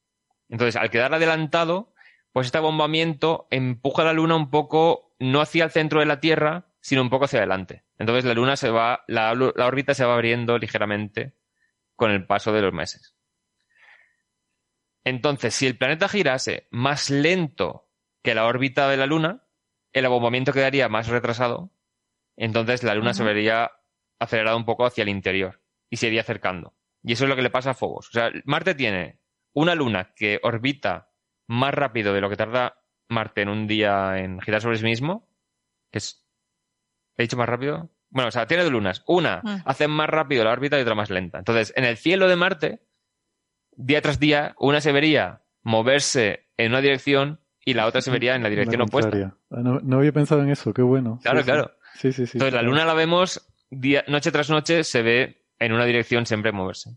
Entonces, 0.48 0.74
al 0.76 0.90
quedar 0.90 1.14
adelantado, 1.14 1.91
pues 2.32 2.46
este 2.46 2.58
abombamiento 2.58 3.46
empuja 3.50 4.02
a 4.02 4.06
la 4.06 4.12
luna 4.12 4.36
un 4.36 4.50
poco 4.50 5.14
no 5.18 5.40
hacia 5.40 5.64
el 5.64 5.70
centro 5.70 6.00
de 6.00 6.06
la 6.06 6.20
Tierra, 6.20 6.66
sino 6.80 7.02
un 7.02 7.10
poco 7.10 7.26
hacia 7.26 7.38
adelante. 7.38 7.84
Entonces 7.98 8.24
la 8.24 8.34
luna 8.34 8.56
se 8.56 8.70
va, 8.70 9.04
la, 9.06 9.34
la 9.34 9.66
órbita 9.66 9.94
se 9.94 10.04
va 10.04 10.14
abriendo 10.14 10.58
ligeramente 10.58 11.34
con 11.96 12.10
el 12.10 12.26
paso 12.26 12.52
de 12.52 12.62
los 12.62 12.72
meses. 12.72 13.14
Entonces, 15.04 15.54
si 15.54 15.66
el 15.66 15.76
planeta 15.76 16.08
girase 16.08 16.68
más 16.70 17.10
lento 17.10 17.88
que 18.22 18.34
la 18.34 18.46
órbita 18.46 18.88
de 18.88 18.96
la 18.96 19.06
Luna, 19.06 19.44
el 19.92 20.06
abombamiento 20.06 20.52
quedaría 20.52 20.88
más 20.88 21.08
retrasado, 21.08 21.72
entonces 22.36 22.82
la 22.82 22.94
Luna 22.94 23.14
se 23.14 23.24
vería 23.24 23.72
acelerada 24.18 24.56
un 24.56 24.64
poco 24.64 24.86
hacia 24.86 25.02
el 25.02 25.08
interior 25.08 25.60
y 25.90 25.96
se 25.96 26.06
iría 26.06 26.20
acercando. 26.20 26.74
Y 27.02 27.12
eso 27.12 27.24
es 27.24 27.30
lo 27.30 27.36
que 27.36 27.42
le 27.42 27.50
pasa 27.50 27.70
a 27.70 27.74
Phobos. 27.74 28.08
O 28.08 28.12
sea, 28.12 28.30
Marte 28.44 28.74
tiene 28.74 29.20
una 29.52 29.74
Luna 29.74 30.12
que 30.14 30.38
orbita 30.42 31.11
más 31.52 31.74
rápido 31.74 32.12
de 32.14 32.20
lo 32.20 32.30
que 32.30 32.36
tarda 32.36 32.78
Marte 33.08 33.42
en 33.42 33.48
un 33.50 33.66
día 33.66 34.18
en 34.18 34.40
girar 34.40 34.60
sobre 34.62 34.78
sí 34.78 34.84
mismo, 34.84 35.28
que 35.90 35.98
es... 35.98 36.26
¿He 37.18 37.22
dicho 37.22 37.36
más 37.36 37.48
rápido? 37.48 37.90
Bueno, 38.08 38.28
o 38.28 38.30
sea, 38.30 38.46
tiene 38.46 38.62
dos 38.62 38.72
lunas. 38.72 39.02
Una 39.06 39.40
Mm. 39.44 39.56
hace 39.66 39.86
más 39.88 40.08
rápido 40.08 40.44
la 40.44 40.52
órbita 40.52 40.78
y 40.78 40.82
otra 40.82 40.94
más 40.94 41.10
lenta. 41.10 41.38
Entonces, 41.38 41.72
en 41.76 41.84
el 41.84 41.96
cielo 41.98 42.26
de 42.28 42.36
Marte, 42.36 42.82
día 43.72 44.00
tras 44.00 44.18
día, 44.18 44.54
una 44.58 44.80
se 44.80 44.92
vería 44.92 45.42
moverse 45.62 46.48
en 46.56 46.72
una 46.72 46.80
dirección 46.80 47.40
y 47.64 47.74
la 47.74 47.86
otra 47.86 48.00
se 48.00 48.10
vería 48.10 48.34
en 48.34 48.42
la 48.42 48.48
dirección 48.48 48.80
opuesta. 48.82 49.34
Ah, 49.50 49.60
No, 49.62 49.78
no 49.80 49.98
había 49.98 50.12
pensado 50.12 50.42
en 50.42 50.50
eso, 50.50 50.72
qué 50.72 50.82
bueno. 50.82 51.20
Claro, 51.22 51.38
Sí, 51.40 51.44
sí. 51.44 51.50
claro. 51.50 51.72
Sí, 51.94 52.12
sí, 52.12 52.26
sí. 52.26 52.32
Entonces, 52.38 52.54
la 52.54 52.62
luna 52.62 52.84
la 52.86 52.94
vemos 52.94 53.46
día, 53.70 54.04
noche 54.08 54.32
tras 54.32 54.48
noche, 54.50 54.82
se 54.84 55.02
ve 55.02 55.44
en 55.58 55.72
una 55.72 55.84
dirección 55.84 56.24
siempre 56.26 56.50
moverse. 56.52 56.96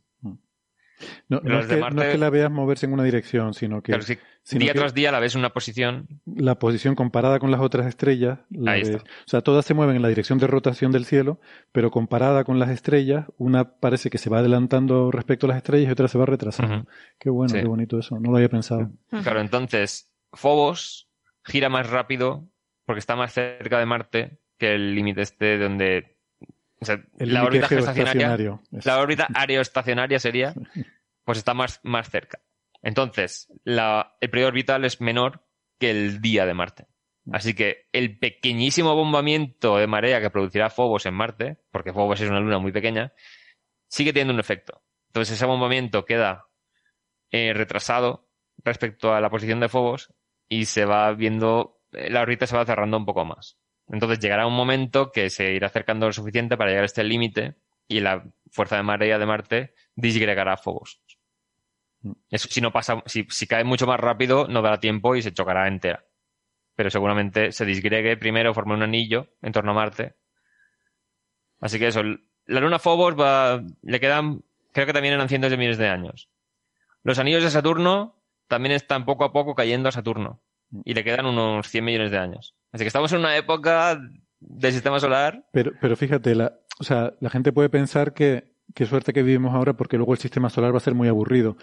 No, 1.28 1.42
no 1.44 1.60
es 1.60 1.68
que, 1.68 1.76
Marte- 1.78 1.96
no 1.96 2.02
es 2.04 2.12
que 2.14 2.18
la 2.18 2.30
veas 2.30 2.50
moverse 2.52 2.86
en 2.86 2.94
una 2.94 3.04
dirección, 3.04 3.54
sino 3.54 3.82
que 3.82 3.92
Claro, 3.92 4.04
sino 4.44 4.60
día 4.60 4.74
que- 4.74 4.80
tras 4.80 4.94
día 4.94 5.12
la 5.12 5.20
ves 5.20 5.36
en 5.36 5.40
una 5.40 5.50
posición. 5.50 6.08
la 6.26 6.58
posición 6.58 6.96
comparada 6.96 7.40
con 7.40 7.52
las 7.52 7.60
otras 7.60 7.86
estrellas, 7.88 8.40
la 8.50 8.72
Ahí 8.72 8.82
ves- 8.82 8.90
está. 8.92 9.04
o 9.04 9.28
sea, 9.28 9.42
todas 9.42 9.66
se 9.66 9.74
mueven 9.74 9.96
en 9.98 10.02
la 10.02 10.08
dirección 10.08 10.38
de 10.40 10.48
rotación 10.48 10.92
del 10.92 11.06
cielo, 11.06 11.40
pero 11.72 11.92
comparada 11.92 12.44
con 12.46 12.60
las 12.60 12.70
estrellas, 12.70 13.26
una 13.38 13.76
parece 13.80 14.10
que 14.10 14.18
se 14.18 14.30
va 14.30 14.40
adelantando 14.40 15.12
respecto 15.12 15.48
a 15.48 15.50
las 15.50 15.58
estrellas 15.58 15.90
y 15.90 15.92
otra 15.92 16.08
se 16.08 16.18
va 16.18 16.26
retrasando. 16.26 16.88
Qué 17.20 17.30
bueno, 17.30 17.50
Sí. 17.50 17.60
qué 17.60 17.68
bonito 17.68 18.00
eso, 18.00 18.20
no 18.20 18.32
lo 18.32 18.38
había 18.38 18.50
pensado. 18.50 18.90
Claro, 19.24 19.42
entonces, 19.42 20.12
Phobos 20.32 21.10
gira 21.44 21.70
más 21.70 21.90
rápido 21.90 22.48
porque 22.86 23.00
está 23.00 23.16
más 23.16 23.34
cerca 23.34 23.80
de 23.80 23.86
Marte 23.86 24.40
que 24.58 24.76
el 24.76 24.96
límite 24.96 25.22
este 25.24 25.58
donde... 25.58 26.15
O 26.80 26.86
sea, 26.86 26.96
El 27.20 27.34
la 27.34 27.44
órbita 27.44 27.68
geoestacionaria, 27.70 28.28
la 28.86 29.00
órbita 29.00 29.28
aeroestacionaria 29.34 30.20
sería, 30.20 30.54
pues 31.24 31.38
está 31.38 31.54
más, 31.54 31.80
más 31.84 32.10
cerca. 32.10 32.40
Entonces, 32.82 33.48
la- 33.64 34.16
el 34.22 34.30
periodo 34.30 34.50
orbital 34.50 34.86
es 34.86 35.02
menor 35.02 35.46
que 35.80 35.92
el 35.92 36.22
día 36.22 36.46
de 36.46 36.54
Marte. 36.54 36.88
Así 37.32 37.56
que 37.56 37.88
el 37.92 38.20
pequeñísimo 38.20 38.94
bombamiento 38.96 39.78
de 39.78 39.88
marea 39.88 40.22
que 40.22 40.30
producirá 40.30 40.70
Phobos 40.70 41.08
en 41.08 41.16
Marte, 41.16 41.58
porque 41.72 41.92
Phobos 41.92 42.22
es 42.22 42.30
una 42.30 42.40
luna 42.40 42.60
muy 42.60 42.72
pequeña, 42.72 43.14
sigue 43.88 44.14
teniendo 44.14 44.34
un 44.36 44.40
efecto. 44.40 44.84
Entonces 45.08 45.36
ese 45.36 45.46
bombamiento 45.48 46.06
queda 46.06 46.48
eh, 47.32 47.54
retrasado 47.54 48.30
respecto 48.64 49.14
a 49.14 49.22
la 49.22 49.30
posición 49.32 49.60
de 49.60 49.70
Phobos 49.70 50.14
y 50.48 50.66
se 50.66 50.86
va 50.86 51.12
viendo, 51.14 51.82
eh, 51.94 52.12
la 52.12 52.22
órbita 52.22 52.46
se 52.46 52.56
va 52.56 52.66
cerrando 52.66 52.98
un 52.98 53.06
poco 53.06 53.26
más. 53.26 53.58
Entonces 53.88 54.20
llegará 54.20 54.48
un 54.48 54.56
momento 54.56 55.12
que 55.12 55.30
se 55.30 55.54
irá 55.54 55.68
acercando 55.68 56.08
lo 56.08 56.14
suficiente 56.14 56.58
para 56.58 56.70
llegar 56.70 56.84
a 56.84 56.88
este 56.88 57.04
límite 57.04 57.56
y 57.88 58.00
la 58.00 58.24
fuerza 58.52 58.78
de 58.78 58.84
marea 58.84 59.20
de 59.20 59.26
Marte 59.26 59.74
disgregará 59.96 60.54
a 60.54 60.58
Phobos. 60.58 61.02
Eso, 62.30 62.48
si 62.50 62.62
no 62.62 62.72
pasa, 62.72 63.02
si, 63.06 63.26
si 63.30 63.48
cae 63.48 63.64
mucho 63.64 63.88
más 63.88 64.00
rápido, 64.00 64.48
no 64.48 64.62
dará 64.62 64.80
tiempo 64.80 65.16
y 65.16 65.22
se 65.22 65.34
chocará 65.34 65.68
entera. 65.68 66.06
Pero 66.76 66.90
seguramente 66.90 67.52
se 67.52 67.66
disgregue 67.66 68.18
primero, 68.18 68.54
forme 68.54 68.74
un 68.74 68.84
anillo 68.84 69.30
en 69.42 69.52
torno 69.52 69.72
a 69.72 69.76
Marte. 69.76 70.16
Así 71.60 71.80
que 71.80 71.88
eso, 71.88 72.02
la 72.04 72.60
luna 72.60 72.80
Phobos 72.80 73.20
va, 73.20 73.64
le 73.82 74.00
quedan, 74.00 74.44
creo 74.72 74.86
que 74.86 74.94
también 74.94 75.14
eran 75.14 75.30
cientos 75.30 75.52
de 75.52 75.58
miles 75.58 75.78
de 75.78 75.88
años. 75.88 76.30
Los 77.04 77.20
anillos 77.20 77.44
de 77.44 77.50
Saturno 77.50 78.22
también 78.48 78.74
están 78.74 79.06
poco 79.06 79.24
a 79.24 79.32
poco 79.32 79.56
cayendo 79.56 79.90
a 79.90 79.92
Saturno. 79.92 80.42
Y 80.84 80.94
le 80.94 81.04
quedan 81.04 81.26
unos 81.26 81.68
100 81.70 81.86
millones 81.86 82.12
de 82.12 82.18
años. 82.18 82.55
Así 82.76 82.84
que 82.84 82.88
estamos 82.88 83.12
en 83.14 83.20
una 83.20 83.36
época 83.38 84.00
del 84.40 84.72
sistema 84.74 85.00
solar. 85.00 85.46
Pero, 85.52 85.72
pero 85.80 85.96
fíjate, 85.96 86.36
la, 86.36 86.54
o 86.80 86.84
sea, 86.84 87.14
la 87.22 87.30
gente 87.30 87.52
puede 87.54 87.70
pensar 87.70 88.14
que 88.14 88.54
qué 88.74 88.86
suerte 88.86 89.14
que 89.14 89.24
vivimos 89.24 89.54
ahora 89.56 89.74
porque 89.74 89.96
luego 89.98 90.12
el 90.14 90.20
sistema 90.20 90.50
solar 90.50 90.74
va 90.74 90.78
a 90.78 90.82
ser 90.82 90.94
muy 90.94 91.08
aburrido. 91.08 91.56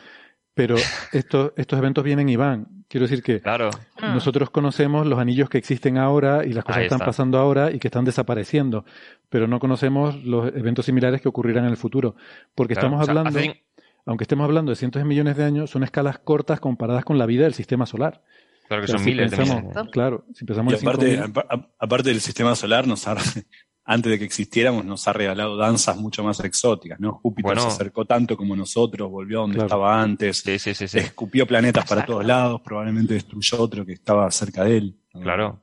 Pero 0.55 0.75
estos, 1.13 1.53
estos 1.57 1.79
eventos 1.79 2.03
vienen 2.05 2.29
y 2.29 2.37
van. 2.37 2.67
Quiero 2.89 3.05
decir 3.07 3.23
que 3.23 3.41
Claro. 3.41 3.71
Ah. 4.01 4.13
nosotros 4.15 4.51
conocemos 4.51 5.07
los 5.07 5.19
anillos 5.19 5.49
que 5.49 5.59
existen 5.59 5.97
ahora 5.99 6.45
y 6.45 6.53
las 6.53 6.65
cosas 6.65 6.79
que 6.81 6.85
están 6.87 6.97
está. 6.97 7.07
pasando 7.07 7.39
ahora 7.39 7.71
y 7.71 7.79
que 7.79 7.89
están 7.89 8.05
desapareciendo. 8.05 8.85
Pero 9.29 9.47
no 9.47 9.59
conocemos 9.61 10.23
los 10.25 10.49
eventos 10.55 10.87
similares 10.87 11.21
que 11.23 11.29
ocurrirán 11.29 11.65
en 11.65 11.71
el 11.71 11.77
futuro. 11.77 12.17
Porque 12.55 12.75
Claro. 12.75 12.89
estamos 12.89 13.03
O 13.03 13.05
sea, 13.13 13.21
hablando, 13.21 13.41
aunque 14.07 14.25
estemos 14.25 14.45
hablando 14.45 14.71
de 14.73 14.77
cientos 14.77 15.01
de 15.01 15.09
millones 15.09 15.37
de 15.37 15.45
años, 15.45 15.71
son 15.71 15.85
escalas 15.85 16.19
cortas 16.19 16.59
comparadas 16.61 17.05
con 17.05 17.19
la 17.19 17.27
vida 17.27 17.45
del 17.45 17.55
sistema 17.55 17.87
solar. 17.87 18.23
Claro 18.73 18.83
que 18.83 18.87
Pero 18.87 18.99
son 18.99 19.05
si 19.05 19.11
miles 19.11 19.31
de 19.31 19.37
pensamos- 19.37 19.65
millones. 19.65 19.91
Claro, 19.93 20.25
si 20.35 20.45
pensamos 20.47 20.73
Y 20.73 20.77
aparte, 20.77 21.07
5.000, 21.19 21.31
apa- 21.31 21.47
a- 21.51 21.69
aparte 21.85 22.09
del 22.09 22.21
sistema 22.23 22.55
solar, 22.55 22.87
nos 22.87 23.07
ha- 23.07 23.17
antes 23.85 24.13
de 24.13 24.19
que 24.19 24.25
existiéramos, 24.25 24.85
nos 24.85 25.07
ha 25.09 25.13
regalado 25.13 25.57
danzas 25.57 25.97
mucho 25.97 26.23
más 26.25 26.41
exóticas, 26.41 26.99
¿no? 27.01 27.15
Júpiter 27.23 27.49
Bueno. 27.55 27.63
se 27.63 27.69
acercó 27.69 28.05
tanto 28.07 28.37
como 28.37 28.55
nosotros, 28.57 29.11
volvió 29.11 29.39
a 29.39 29.41
donde 29.43 29.57
Claro. 29.57 29.67
estaba 29.67 30.01
antes, 30.01 30.39
Sí, 30.39 30.59
sí, 30.59 30.73
sí, 30.73 30.89
sí. 30.89 30.99
escupió 30.99 31.47
planetas 31.47 31.85
para 31.87 32.07
todos 32.07 32.25
lados, 32.25 32.61
probablemente 32.65 33.15
destruyó 33.15 33.61
otro 33.61 33.85
que 33.85 33.93
estaba 33.93 34.31
cerca 34.31 34.65
de 34.65 34.77
él. 34.79 34.97
Claro. 35.13 35.63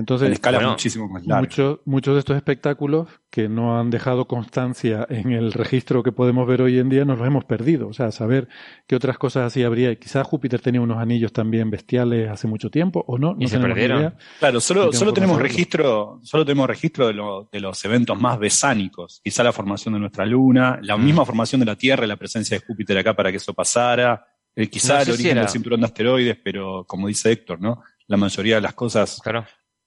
En 0.00 0.02
entonces 0.02 0.30
escalas 0.32 0.60
bueno, 0.60 0.70
muchísimo 0.72 1.08
más 1.08 1.26
largas. 1.26 1.40
Muchos, 1.50 1.78
muchos 1.84 2.14
de 2.14 2.20
estos 2.20 2.36
espectáculos 2.36 3.08
que 3.28 3.48
no 3.48 3.78
han 3.78 3.90
dejado 3.90 4.24
constancia 4.26 5.06
en 5.10 5.32
el 5.32 5.52
registro 5.52 6.02
que 6.02 6.10
podemos 6.10 6.48
ver 6.48 6.62
hoy 6.62 6.78
en 6.78 6.88
día 6.88 7.04
nos 7.04 7.18
los 7.18 7.26
hemos 7.26 7.44
perdido. 7.44 7.86
O 7.88 7.92
sea, 7.92 8.10
saber 8.10 8.48
qué 8.86 8.96
otras 8.96 9.18
cosas 9.18 9.44
así 9.46 9.62
habría. 9.62 9.94
Quizás 9.96 10.26
Júpiter 10.26 10.60
tenía 10.60 10.80
unos 10.80 10.98
anillos 10.98 11.32
también 11.32 11.70
bestiales 11.70 12.30
hace 12.30 12.48
mucho 12.48 12.70
tiempo, 12.70 13.04
o 13.06 13.18
no, 13.18 13.34
no 13.34 13.40
Y 13.40 13.48
se 13.48 13.58
perdieron. 13.58 13.98
idea. 13.98 14.14
Claro, 14.38 14.60
solo, 14.60 14.80
tenemos 14.80 14.98
solo 14.98 15.12
tenemos 15.12 15.40
registro, 15.42 16.20
solo 16.22 16.44
tenemos 16.44 16.66
registro 16.66 17.06
de, 17.06 17.12
lo- 17.14 17.48
de 17.52 17.60
los 17.60 17.84
eventos 17.84 18.18
más 18.18 18.38
besánicos. 18.38 19.20
Quizá 19.22 19.44
la 19.44 19.52
formación 19.52 19.94
de 19.94 20.00
nuestra 20.00 20.24
luna, 20.24 20.78
la 20.82 20.96
Mm. 20.96 21.04
misma 21.04 21.24
formación 21.26 21.60
de 21.60 21.66
la 21.66 21.76
Tierra 21.76 22.04
y 22.04 22.08
la 22.08 22.16
presencia 22.16 22.58
de 22.58 22.64
Júpiter 22.66 22.96
acá 22.98 23.14
para 23.14 23.30
que 23.30 23.36
eso 23.36 23.52
pasara. 23.54 24.24
Eh, 24.56 24.68
quizá 24.68 24.94
No 24.94 25.00
el 25.00 25.06
sé 25.06 25.12
origen 25.12 25.34
del 25.36 25.48
cinturón 25.48 25.80
de 25.80 25.86
asteroides, 25.86 26.38
pero 26.42 26.84
como 26.86 27.06
dice 27.06 27.30
Héctor, 27.30 27.60
¿no? 27.60 27.82
La 28.08 28.16
mayoría 28.16 28.56
de 28.56 28.60
las 28.60 28.74
cosas 28.74 29.20
Claro. 29.22 29.44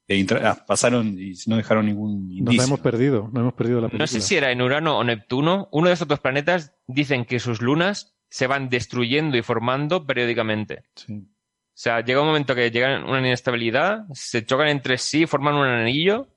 Eh, 0.08 0.26
ah, 0.44 0.64
pasaron 0.68 1.18
y 1.18 1.34
no 1.48 1.56
dejaron 1.56 1.86
ningún 1.86 2.28
Nos 2.28 2.38
indicio. 2.38 2.62
la 2.62 2.68
hemos 2.68 2.80
perdido, 2.82 3.30
no 3.32 3.40
hemos 3.40 3.54
perdido 3.54 3.82
la 3.82 3.88
película. 3.88 4.04
No 4.04 4.08
sé 4.08 4.22
si 4.22 4.36
era 4.36 4.52
en 4.52 4.62
Urano 4.62 4.98
o 4.98 5.04
Neptuno, 5.04 5.70
uno 5.72 5.88
de 5.88 5.94
estos 5.94 6.08
dos 6.08 6.20
planetas 6.20 6.74
dicen 6.88 7.26
que 7.26 7.40
sus 7.40 7.62
lunas 7.62 8.16
se 8.30 8.48
van 8.48 8.70
destruyendo 8.70 9.38
y 9.38 9.44
formando 9.44 10.06
periódicamente. 10.06 10.84
Sí. 10.96 11.14
O 11.14 11.76
sea, 11.76 12.02
llega 12.02 12.22
un 12.22 12.28
momento 12.28 12.54
que 12.54 12.70
llegan 12.70 13.04
a 13.04 13.06
una 13.06 13.20
inestabilidad, 13.20 14.06
se 14.14 14.46
chocan 14.46 14.68
entre 14.68 14.98
sí, 14.98 15.26
forman 15.26 15.56
un 15.56 15.68
anillo 15.68 16.28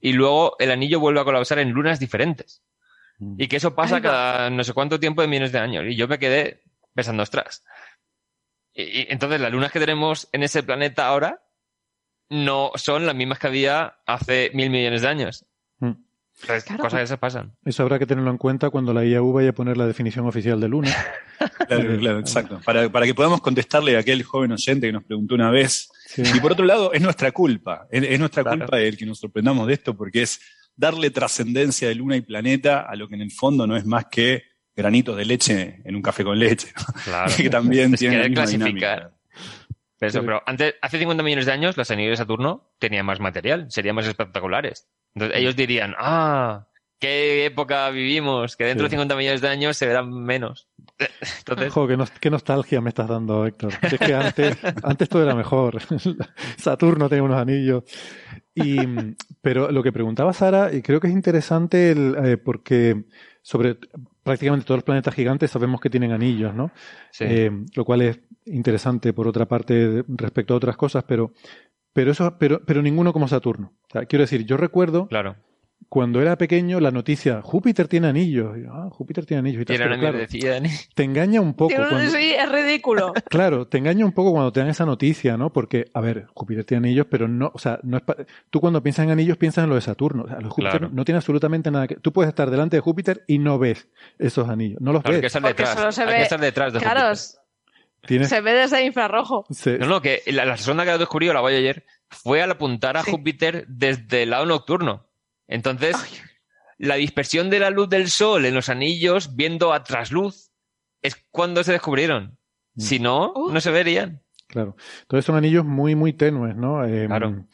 y 0.00 0.12
luego 0.12 0.56
el 0.58 0.70
anillo 0.70 1.00
vuelve 1.00 1.20
a 1.20 1.24
colapsar 1.24 1.58
en 1.58 1.70
lunas 1.70 1.98
diferentes. 1.98 2.62
Mm. 3.18 3.36
Y 3.38 3.48
que 3.48 3.56
eso 3.56 3.74
pasa 3.74 4.00
cada 4.00 4.50
no 4.50 4.62
sé 4.62 4.72
cuánto 4.74 5.00
tiempo 5.00 5.22
de 5.22 5.28
millones 5.28 5.52
de 5.52 5.58
años. 5.58 5.84
Y 5.88 5.96
yo 5.96 6.06
me 6.06 6.18
quedé 6.18 6.62
pensando, 6.94 7.22
ostras. 7.22 7.64
Y, 8.72 8.82
y 8.82 9.06
entonces 9.08 9.40
las 9.40 9.50
lunas 9.50 9.72
que 9.72 9.80
tenemos 9.80 10.28
en 10.32 10.42
ese 10.42 10.62
planeta 10.62 11.08
ahora 11.08 11.42
no 12.30 12.70
son 12.74 13.06
las 13.06 13.14
mismas 13.14 13.38
que 13.38 13.46
había 13.46 13.94
hace 14.06 14.50
mil 14.54 14.70
millones 14.70 15.02
de 15.02 15.08
años. 15.08 15.44
Mm. 15.80 15.92
Entonces, 16.40 16.64
Claro. 16.64 16.84
Cosas 16.84 17.00
que 17.00 17.06
se 17.08 17.18
pasan. 17.18 17.56
Eso 17.64 17.82
habrá 17.82 17.98
que 17.98 18.06
tenerlo 18.06 18.30
en 18.30 18.38
cuenta 18.38 18.70
cuando 18.70 18.94
la 18.94 19.04
IAU 19.04 19.32
vaya 19.32 19.50
a 19.50 19.52
poner 19.52 19.76
la 19.76 19.86
definición 19.86 20.26
oficial 20.26 20.60
de 20.60 20.68
luna. 20.68 20.94
Claro, 21.68 21.98
claro, 21.98 22.18
exacto. 22.18 22.60
Para, 22.64 22.88
para 22.90 23.04
que 23.06 23.14
podamos 23.14 23.40
contestarle 23.42 23.94
a 23.96 24.00
aquel 24.00 24.22
joven 24.24 24.50
oyente 24.52 24.86
que 24.88 24.92
nos 24.92 25.04
preguntó 25.04 25.34
una 25.34 25.50
vez. 25.50 25.88
Sí. 26.06 26.22
Y 26.34 26.40
por 26.40 26.50
otro 26.52 26.64
lado, 26.64 26.92
es 26.94 27.00
nuestra 27.02 27.30
culpa. 27.30 27.86
Es, 27.90 28.02
es 28.04 28.18
nuestra 28.18 28.42
Claro. 28.42 28.58
culpa 28.60 28.80
el 28.80 28.96
que 28.96 29.04
nos 29.06 29.18
sorprendamos 29.18 29.66
de 29.66 29.74
esto 29.74 29.94
porque 29.96 30.22
es 30.22 30.40
darle 30.74 31.10
trascendencia 31.10 31.86
de 31.88 31.94
luna 31.94 32.16
y 32.16 32.22
planeta 32.22 32.80
a 32.80 32.96
lo 32.96 33.06
que 33.06 33.16
en 33.16 33.20
el 33.20 33.30
fondo 33.30 33.66
no 33.66 33.76
es 33.76 33.84
más 33.84 34.06
que 34.06 34.44
granitos 34.74 35.16
de 35.16 35.26
leche 35.26 35.80
en 35.84 35.94
un 35.94 36.02
café 36.02 36.24
con 36.24 36.38
leche. 36.38 36.68
¿no? 36.76 36.94
Claro. 37.04 37.32
que 37.36 37.50
también 37.50 37.92
tiene 37.94 38.16
la 38.16 38.22
querer 38.22 38.30
misma 38.30 38.44
clasificar. 38.44 38.96
dinámica. 38.98 39.17
Pero, 39.98 40.08
eso, 40.10 40.20
Pero- 40.20 40.26
pero 40.26 40.42
antes, 40.46 40.74
hace 40.80 40.98
50 40.98 41.22
millones 41.22 41.46
de 41.46 41.52
años, 41.52 41.76
los 41.76 41.90
anillos 41.90 42.10
de 42.12 42.16
Saturno 42.16 42.70
tenían 42.78 43.04
más 43.06 43.20
material, 43.20 43.66
serían 43.70 43.96
más 43.96 44.06
espectaculares. 44.06 44.88
Entonces 45.14 45.38
ellos 45.38 45.56
dirían, 45.56 45.94
ah, 45.98 46.68
qué 47.00 47.46
época 47.46 47.88
vivimos, 47.90 48.56
que 48.56 48.64
dentro 48.64 48.86
Sí. 48.86 48.90
de 48.90 48.96
50 48.96 49.16
millones 49.16 49.40
de 49.40 49.48
años 49.48 49.76
se 49.76 49.86
verán 49.86 50.10
menos. 50.12 50.68
Entonces, 51.38 51.72
Jo, 51.72 51.86
qué, 51.86 51.96
nos- 51.96 52.10
qué 52.10 52.30
nostalgia 52.30 52.80
me 52.80 52.90
estás 52.90 53.08
dando, 53.08 53.46
Héctor. 53.46 53.72
Es 53.82 53.98
que 53.98 54.14
antes, 54.14 54.56
antes 54.84 55.08
todo 55.08 55.22
era 55.22 55.34
mejor. 55.34 55.78
Saturno 56.56 57.08
tenía 57.08 57.22
unos 57.22 57.38
anillos. 57.40 57.84
Y, 58.54 58.76
pero 59.40 59.70
lo 59.70 59.82
que 59.82 59.92
preguntaba 59.92 60.32
Sara, 60.32 60.72
y 60.72 60.82
creo 60.82 60.98
que 61.00 61.06
es 61.08 61.12
interesante 61.12 61.92
el, 61.92 62.16
eh, 62.24 62.36
porque 62.36 63.04
sobre 63.42 63.76
prácticamente 64.24 64.66
todos 64.66 64.78
los 64.78 64.84
planetas 64.84 65.14
gigantes 65.14 65.50
sabemos 65.50 65.80
que 65.80 65.88
tienen 65.90 66.12
anillos, 66.12 66.54
¿no? 66.54 66.70
sí. 67.12 67.24
Eh, 67.26 67.50
lo 67.74 67.84
cual 67.84 68.02
es 68.02 68.20
interesante 68.52 69.12
por 69.12 69.28
otra 69.28 69.46
parte 69.46 70.04
respecto 70.08 70.54
a 70.54 70.56
otras 70.56 70.76
cosas, 70.76 71.04
pero, 71.06 71.32
pero 71.92 72.10
eso, 72.12 72.36
pero, 72.38 72.60
pero 72.64 72.82
ninguno 72.82 73.12
como 73.12 73.28
Saturno. 73.28 73.72
O 73.88 73.92
sea, 73.92 74.04
quiero 74.06 74.22
decir, 74.24 74.44
yo 74.44 74.56
recuerdo 74.56 75.06
claro. 75.08 75.36
cuando 75.88 76.20
era 76.20 76.36
pequeño 76.36 76.80
la 76.80 76.90
noticia, 76.90 77.40
Júpiter 77.42 77.88
tiene 77.88 78.08
anillos. 78.08 78.56
Y 78.58 78.64
ah, 78.70 78.88
Júpiter 78.90 79.24
tiene 79.24 79.38
anillos 79.40 79.62
y 79.62 79.64
Pero 79.64 79.98
claro, 79.98 80.18
te 80.94 81.02
engaña 81.04 81.40
un 81.40 81.54
poco. 81.54 81.74
Cuando- 81.74 81.98
Sí, 82.10 82.34
es 82.36 82.50
ridículo. 82.52 83.12
Claro, 83.30 83.66
te 83.66 83.78
engaña 83.78 84.04
un 84.04 84.12
poco 84.12 84.32
cuando 84.32 84.52
te 84.52 84.60
dan 84.60 84.68
esa 84.68 84.84
noticia, 84.84 85.36
¿no? 85.36 85.52
Porque, 85.52 85.86
a 85.94 86.00
ver, 86.00 86.26
Júpiter 86.34 86.64
tiene 86.64 86.88
anillos, 86.88 87.06
pero 87.10 87.26
no, 87.28 87.50
o 87.54 87.58
sea, 87.58 87.78
no 87.82 87.96
es 87.96 88.02
pa- 88.02 88.16
tú 88.50 88.60
cuando 88.60 88.82
piensas 88.82 89.04
en 89.06 89.10
anillos 89.12 89.36
piensas 89.38 89.64
en 89.64 89.70
lo 89.70 89.76
de 89.76 89.80
Saturno. 89.82 90.24
O 90.24 90.26
sea, 90.28 90.36
lo 90.36 90.48
de 90.48 90.50
Júpiter 90.50 90.78
Claro. 90.80 90.90
no 90.92 91.04
tiene 91.04 91.16
absolutamente 91.16 91.70
nada 91.70 91.86
que. 91.86 91.96
Tú 91.96 92.12
puedes 92.12 92.28
estar 92.28 92.50
delante 92.50 92.76
de 92.76 92.80
Júpiter 92.80 93.24
y 93.26 93.38
no 93.38 93.58
ves 93.58 93.88
esos 94.18 94.48
anillos, 94.48 94.80
no 94.80 94.92
los 94.92 95.02
Claro, 95.02 95.14
hay 95.16 95.20
que 95.20 95.24
ves. 95.26 95.30
estar 95.34 95.42
Porque 95.42 95.62
detrás. 95.62 95.78
solo 95.78 95.92
se 95.92 96.02
hay 96.02 96.08
ve- 96.08 96.16
que 96.16 96.22
estar 96.22 96.40
detrás 96.40 96.72
de 96.72 96.78
Claro, 96.80 97.00
Júpiter. 97.00 97.37
Tienes, 98.08 98.28
se 98.28 98.40
ve 98.40 98.52
desde 98.54 98.84
infrarrojo. 98.84 99.44
No, 99.78 99.86
no, 99.86 100.02
que 100.02 100.22
la, 100.26 100.44
la 100.44 100.56
sonda 100.56 100.84
que 100.84 100.90
ha 100.90 100.98
descubrido 100.98 101.32
la 101.34 101.40
Voyager 101.40 101.84
fue 102.10 102.42
al 102.42 102.50
apuntar 102.50 102.96
a 102.96 103.02
Sí. 103.04 103.10
Júpiter 103.12 103.64
desde 103.68 104.24
el 104.24 104.30
lado 104.30 104.46
nocturno. 104.46 105.06
Entonces, 105.46 105.94
la 106.78 106.96
dispersión 106.96 107.50
de 107.50 107.60
la 107.60 107.70
luz 107.70 107.88
del 107.88 108.08
Sol 108.10 108.44
en 108.46 108.54
los 108.54 108.68
anillos, 108.68 109.36
viendo 109.36 109.72
a 109.72 109.84
trasluz, 109.84 110.50
es 111.02 111.16
cuando 111.30 111.62
se 111.62 111.72
descubrieron. 111.72 112.38
Mm. 112.74 112.80
Si 112.80 112.98
no, 112.98 113.32
no 113.52 113.60
se 113.60 113.70
verían. 113.70 114.22
Claro. 114.48 114.74
Entonces 115.02 115.26
son 115.26 115.36
anillos 115.36 115.64
muy, 115.64 115.94
muy 115.94 116.14
tenues, 116.14 116.56
¿no? 116.56 116.84
Eh, 116.84 117.06
Claro. 117.06 117.44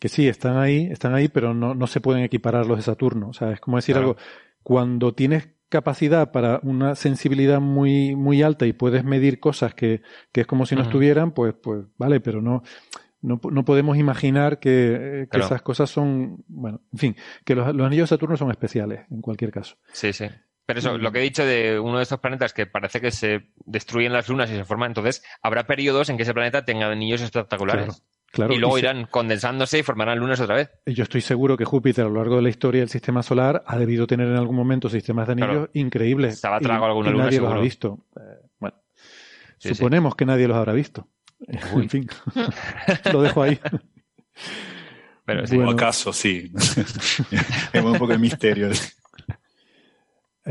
Que 0.00 0.08
sí, 0.08 0.26
están 0.28 0.56
ahí, 0.56 0.88
están 0.90 1.14
ahí, 1.14 1.28
pero 1.28 1.52
no, 1.52 1.74
no 1.74 1.86
se 1.86 2.00
pueden 2.00 2.22
equiparar 2.24 2.64
los 2.64 2.78
de 2.78 2.82
Saturno. 2.84 3.28
O 3.28 3.32
sea, 3.34 3.50
es 3.52 3.60
como 3.60 3.76
decir 3.76 3.94
Claro. 3.96 4.08
algo. 4.10 4.20
Cuando 4.62 5.12
tienes 5.12 5.50
capacidad 5.70 6.30
para 6.32 6.60
una 6.62 6.94
sensibilidad 6.94 7.60
muy, 7.60 8.14
muy 8.14 8.42
alta 8.42 8.66
y 8.66 8.74
puedes 8.74 9.04
medir 9.04 9.40
cosas 9.40 9.74
que, 9.74 10.02
que 10.32 10.42
es 10.42 10.46
como 10.46 10.66
si 10.66 10.74
no 10.76 10.82
estuvieran, 10.82 11.32
pues, 11.32 11.54
pues 11.54 11.84
vale, 11.96 12.20
pero 12.20 12.42
no, 12.42 12.62
no, 13.22 13.40
no 13.50 13.64
podemos 13.64 13.96
imaginar 13.96 14.58
que, 14.58 14.70
eh, 14.94 15.20
que 15.22 15.28
Claro. 15.28 15.46
esas 15.46 15.62
cosas 15.62 15.88
son, 15.88 16.44
bueno, 16.48 16.82
en 16.92 16.98
fin, 16.98 17.16
que 17.44 17.54
los, 17.54 17.74
los 17.74 17.86
anillos 17.86 18.10
de 18.10 18.16
Saturno 18.16 18.36
son 18.36 18.50
especiales, 18.50 19.06
en 19.10 19.22
cualquier 19.22 19.50
caso. 19.50 19.76
Sí, 19.92 20.12
sí. 20.12 20.26
Pero 20.66 20.78
eso, 20.78 20.98
lo 20.98 21.10
que 21.10 21.18
he 21.18 21.22
dicho 21.22 21.44
de 21.44 21.80
uno 21.80 21.96
de 21.96 22.04
estos 22.04 22.20
planetas 22.20 22.52
que 22.52 22.66
parece 22.66 23.00
que 23.00 23.10
se 23.10 23.50
destruyen 23.64 24.12
las 24.12 24.28
lunas 24.28 24.50
y 24.50 24.54
se 24.54 24.64
forman, 24.64 24.90
entonces 24.90 25.22
habrá 25.42 25.66
periodos 25.66 26.08
en 26.10 26.16
que 26.16 26.22
ese 26.22 26.34
planeta 26.34 26.64
tenga 26.64 26.86
anillos 26.90 27.20
espectaculares. 27.22 27.86
Claro. 27.86 28.00
Claro, 28.32 28.54
y 28.54 28.58
luego 28.58 28.78
y 28.78 28.80
se- 28.80 28.86
irán 28.86 29.06
condensándose 29.10 29.78
y 29.80 29.82
formarán 29.82 30.18
lunas 30.18 30.38
otra 30.40 30.54
vez. 30.54 30.70
Yo 30.86 31.02
estoy 31.02 31.20
seguro 31.20 31.56
que 31.56 31.64
Júpiter 31.64 32.04
a 32.04 32.08
lo 32.08 32.14
largo 32.14 32.36
de 32.36 32.42
la 32.42 32.48
historia 32.48 32.80
del 32.80 32.88
sistema 32.88 33.22
solar 33.24 33.64
ha 33.66 33.76
debido 33.76 34.06
tener 34.06 34.28
en 34.28 34.36
algún 34.36 34.54
momento 34.54 34.88
sistemas 34.88 35.26
de 35.26 35.32
anillos 35.32 35.50
Claro. 35.50 35.70
increíbles. 35.74 36.38
Se 36.40 36.46
habrá 36.46 36.60
y- 36.60 36.62
tragado 36.64 36.86
alguna 36.86 37.08
y 37.08 37.12
luna, 37.12 37.24
nadie 37.24 37.40
los 37.40 37.52
ha 37.52 37.58
visto. 37.58 38.06
Eh, 38.16 38.20
bueno, 38.60 38.76
Sí, 39.58 39.70
sí. 39.70 39.74
suponemos 39.74 40.14
que 40.14 40.26
nadie 40.26 40.46
los 40.46 40.56
habrá 40.56 40.72
visto. 40.74 41.08
en 41.48 41.88
fin, 41.90 42.06
lo 43.12 43.22
dejo 43.22 43.42
ahí. 43.42 43.58
Pero 45.24 45.46
sí. 45.46 45.56
Bueno. 45.56 45.70
O 45.70 45.74
acaso, 45.74 46.12
sí. 46.12 46.52
es 47.72 47.82
un 47.82 47.92
poco 47.98 48.12
de 48.12 48.18
misterio. 48.18 48.70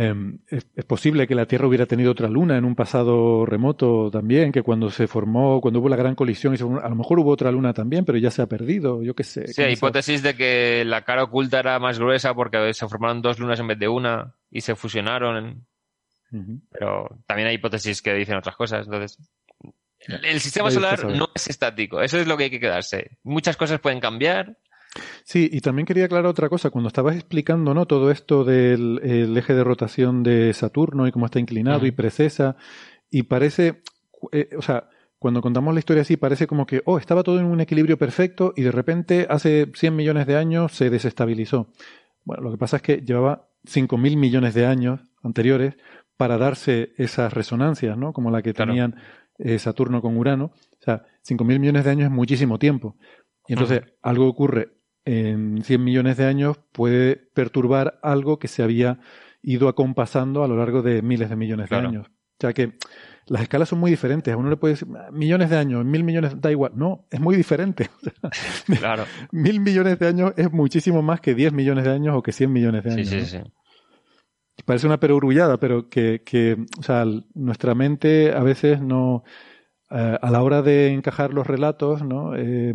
Eh, 0.02 0.14
es, 0.48 0.66
es 0.76 0.86
posible 0.86 1.28
que 1.28 1.36
la 1.36 1.46
Tierra 1.46 1.68
hubiera 1.68 1.86
tenido 1.86 2.12
otra 2.12 2.30
luna 2.30 2.58
en 2.58 2.64
un 2.64 2.74
pasado 2.76 3.46
remoto 3.46 4.10
también, 4.10 4.52
que 4.54 4.62
cuando 4.62 4.90
se 4.90 5.08
formó, 5.08 5.60
cuando 5.60 5.80
hubo 5.82 5.90
la 5.90 5.98
gran 5.98 6.16
colisión, 6.16 6.54
y 6.54 6.58
se 6.58 6.64
formó- 6.64 6.82
a 6.82 6.88
lo 6.88 6.96
mejor 6.96 7.20
hubo 7.20 7.32
otra 7.32 7.52
luna 7.52 7.74
también, 7.74 8.06
pero 8.06 8.18
ya 8.18 8.32
se 8.32 8.42
ha 8.42 8.48
perdido, 8.48 9.04
yo 9.04 9.14
qué 9.14 9.24
sé. 9.26 9.48
Sí, 9.48 9.62
hay 9.62 9.74
hipótesis 9.74 10.24
de 10.24 10.36
que 10.36 10.84
la 10.86 11.04
cara 11.04 11.24
oculta 11.24 11.60
era 11.60 11.78
más 11.80 12.00
gruesa 12.00 12.34
porque 12.34 12.74
se 12.74 12.88
formaron 12.88 13.22
dos 13.22 13.40
lunas 13.40 13.60
en 13.60 13.68
vez 13.68 13.78
de 13.80 13.88
una 13.90 14.36
y 14.50 14.62
se 14.62 14.76
fusionaron. 14.76 15.66
Pero 16.72 17.10
también 17.26 17.48
hay 17.48 17.56
hipótesis 17.56 18.02
que 18.02 18.14
dicen 18.14 18.38
otras 18.38 18.56
cosas. 18.56 18.86
Entonces, 18.86 19.18
el, 20.02 20.24
el 20.26 20.40
sistema 20.40 20.70
solar 20.70 21.00
no 21.18 21.28
es 21.34 21.48
estático. 21.50 22.02
Eso 22.02 22.20
es 22.20 22.28
lo 22.28 22.38
que 22.38 22.46
hay 22.46 22.50
que 22.52 22.60
quedarse. 22.60 23.18
Muchas 23.24 23.58
cosas 23.58 23.80
pueden 23.80 24.00
cambiar. 24.00 24.56
Sí, 25.24 25.50
y 25.52 25.62
también 25.62 25.86
quería 25.86 26.06
aclarar 26.06 26.26
otra 26.26 26.50
cosa. 26.50 26.70
Cuando 26.72 26.88
estabas 26.88 27.16
explicando, 27.16 27.74
¿no? 27.74 27.86
Todo 27.86 28.12
esto 28.12 28.44
del 28.44 29.00
el 29.04 29.38
eje 29.38 29.54
de 29.54 29.64
rotación 29.64 30.24
de 30.24 30.54
Saturno 30.54 31.08
y 31.08 31.12
cómo 31.12 31.26
está 31.26 31.40
inclinado 31.40 31.86
y 31.86 31.92
precesa, 31.92 32.56
y 33.12 33.24
parece, 33.24 33.82
eh, 34.32 34.50
o 34.58 34.62
sea, 34.62 34.90
cuando 35.20 35.42
contamos 35.42 35.74
la 35.74 35.80
historia 35.80 36.02
así, 36.02 36.18
parece 36.18 36.48
como 36.48 36.66
que, 36.66 36.82
oh, 36.86 36.98
estaba 36.98 37.24
todo 37.24 37.40
en 37.40 37.46
un 37.46 37.60
equilibrio 37.62 37.98
perfecto 37.98 38.54
y 38.56 38.64
de 38.64 38.72
repente 38.72 39.28
hace 39.30 39.70
100 39.76 39.96
millones 39.96 40.26
de 40.28 40.38
años 40.38 40.72
se 40.72 40.90
desestabilizó. 40.90 41.68
Bueno, 42.24 42.44
lo 42.44 42.52
que 42.52 42.58
pasa 42.58 42.78
es 42.78 42.82
que 42.84 42.98
llevaba 43.02 43.50
5.000 43.66 44.16
millones 44.18 44.54
de 44.54 44.66
años 44.66 45.02
anteriores 45.22 45.76
para 46.18 46.38
darse 46.38 46.94
esas 46.98 47.34
resonancias, 47.34 47.98
¿no? 47.98 48.14
Como 48.14 48.32
la 48.32 48.42
que 48.42 48.54
Claro. 48.54 48.72
tenían 48.72 48.96
eh, 49.38 49.60
Saturno 49.60 50.02
con 50.02 50.18
Urano. 50.18 50.46
O 50.46 50.84
sea, 50.84 51.06
5.000 51.24 51.60
millones 51.60 51.86
de 51.86 51.92
años 51.92 52.06
es 52.06 52.12
muchísimo 52.12 52.58
tiempo. 52.60 52.96
Y 53.48 53.54
entonces 53.54 53.82
algo 54.02 54.28
ocurre 54.28 54.70
en 55.10 55.64
100 55.64 55.84
millones 55.84 56.18
de 56.18 56.26
años 56.26 56.60
puede 56.72 57.16
perturbar 57.34 58.00
algo 58.04 58.38
que 58.40 58.48
se 58.48 58.64
había 58.64 59.00
ido 59.42 59.68
acompasando 59.70 60.44
a 60.44 60.48
lo 60.48 60.58
largo 60.58 60.82
de 60.82 61.02
miles 61.02 61.30
de 61.30 61.36
millones 61.36 61.68
Claro. 61.70 61.84
de 61.90 61.98
años. 61.98 62.08
O 62.08 62.42
sea 62.42 62.54
que 62.54 62.74
las 63.28 63.42
escalas 63.42 63.70
son 63.70 63.80
muy 63.80 63.92
diferentes. 63.92 64.34
A 64.34 64.38
uno 64.38 64.50
le 64.50 64.58
puede 64.58 64.74
decir 64.76 64.88
"Ah, 64.96 65.10
millones 65.12 65.50
de 65.50 65.58
años, 65.58 65.84
mil 65.86 66.04
millones, 66.04 66.40
da 66.40 66.52
igual. 66.52 66.72
No, 66.76 67.06
es 67.12 67.20
muy 67.20 67.36
diferente. 67.36 67.90
Claro. 68.80 69.04
mil 69.32 69.60
millones 69.60 70.00
de 70.00 70.08
años 70.08 70.34
es 70.38 70.52
muchísimo 70.52 71.02
más 71.02 71.22
que 71.22 71.36
10 71.36 71.54
millones 71.54 71.84
de 71.86 71.92
años 71.92 72.16
o 72.16 72.22
que 72.24 72.32
100 72.32 72.52
millones 72.52 72.84
de 72.84 72.92
Sí, 72.92 72.98
años. 73.16 73.30
sí, 73.30 73.38
¿no? 73.40 73.46
sí. 73.46 73.52
Parece 74.66 74.88
una 74.88 75.00
perogrullada, 75.00 75.58
pero 75.58 75.90
que, 75.90 76.22
que, 76.26 76.58
o 76.80 76.84
sea, 76.84 77.06
nuestra 77.34 77.76
mente 77.76 78.34
a 78.34 78.44
veces 78.44 78.82
no, 78.82 79.24
eh, 79.90 80.18
a 80.22 80.30
la 80.32 80.42
hora 80.44 80.62
de 80.62 80.90
encajar 80.94 81.34
los 81.34 81.48
relatos, 81.48 82.04
¿no? 82.04 82.36
Eh, 82.36 82.74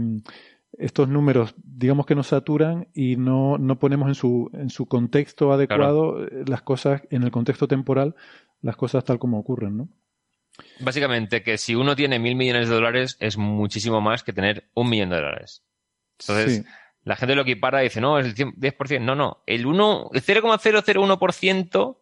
estos 0.78 1.09
números, 1.09 1.55
digamos 1.62 2.06
que 2.06 2.14
nos 2.14 2.28
saturan 2.28 2.88
y 2.94 3.16
no, 3.16 3.59
no 3.59 3.78
ponemos 3.78 4.09
en 4.09 4.14
su, 4.14 4.51
en 4.55 4.70
su 4.70 4.86
contexto 4.86 5.52
adecuado 5.52 6.24
eh, 6.24 6.44
las 6.46 6.62
cosas, 6.62 7.02
en 7.10 7.22
el 7.22 7.30
contexto 7.30 7.68
temporal, 7.68 8.14
las 8.62 8.76
cosas 8.76 9.05
tal 9.05 9.18
como 9.18 9.38
ocurren, 9.38 9.76
¿no? 9.76 9.88
Básicamente 10.80 11.42
que 11.42 11.59
si 11.59 11.74
uno 11.74 11.96
tiene 11.96 12.18
mil 12.18 12.36
millones 12.36 12.68
de 12.68 12.74
dólares 12.74 13.16
es 13.20 13.36
muchísimo 13.36 14.01
más 14.01 14.22
que 14.22 14.32
tener 14.32 14.70
un 14.74 14.88
millón 14.88 15.10
de 15.10 15.16
dólares. 15.16 15.64
Entonces, 16.20 16.59
Sí. 16.59 16.64
la 17.02 17.16
gente 17.16 17.34
lo 17.34 17.42
equipara 17.42 17.82
y 17.82 17.88
dice, 17.88 18.01
no, 18.01 18.18
es 18.18 18.26
el 18.26 18.34
100 18.34 18.55
10%. 18.55 19.01
No, 19.01 19.14
no. 19.16 19.42
El, 19.46 19.66
1, 19.66 20.10
el 20.12 20.22
0,001% 20.22 21.98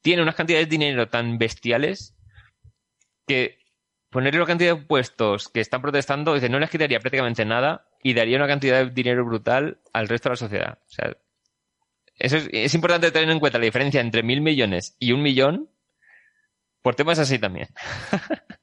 tiene 0.00 0.22
unas 0.22 0.34
cantidades 0.34 0.66
de 0.66 0.70
dinero 0.70 1.08
tan 1.08 1.38
bestiales 1.38 2.16
que 3.26 3.59
ponerle 4.10 4.40
la 4.40 4.46
cantidad 4.46 4.74
de 4.74 4.80
impuestos 4.80 5.48
que 5.48 5.60
están 5.60 5.80
protestando, 5.80 6.34
dice, 6.34 6.48
no 6.48 6.58
les 6.58 6.70
quitaría 6.70 7.00
prácticamente 7.00 7.44
nada 7.44 7.86
y 8.02 8.14
daría 8.14 8.36
una 8.36 8.48
cantidad 8.48 8.84
de 8.84 8.90
dinero 8.90 9.24
brutal 9.24 9.80
al 9.92 10.08
resto 10.08 10.28
de 10.28 10.32
la 10.32 10.36
sociedad. 10.36 10.78
O 10.84 10.90
sea, 10.90 11.16
eso 12.16 12.36
es, 12.36 12.48
es 12.52 12.74
importante 12.74 13.10
tener 13.10 13.30
en 13.30 13.40
cuenta 13.40 13.58
la 13.58 13.64
diferencia 13.64 14.00
entre 14.00 14.22
mil 14.22 14.40
millones 14.40 14.96
y 14.98 15.12
un 15.12 15.22
millón 15.22 15.70
por 16.82 16.94
temas 16.94 17.18
así 17.18 17.38
también. 17.38 17.68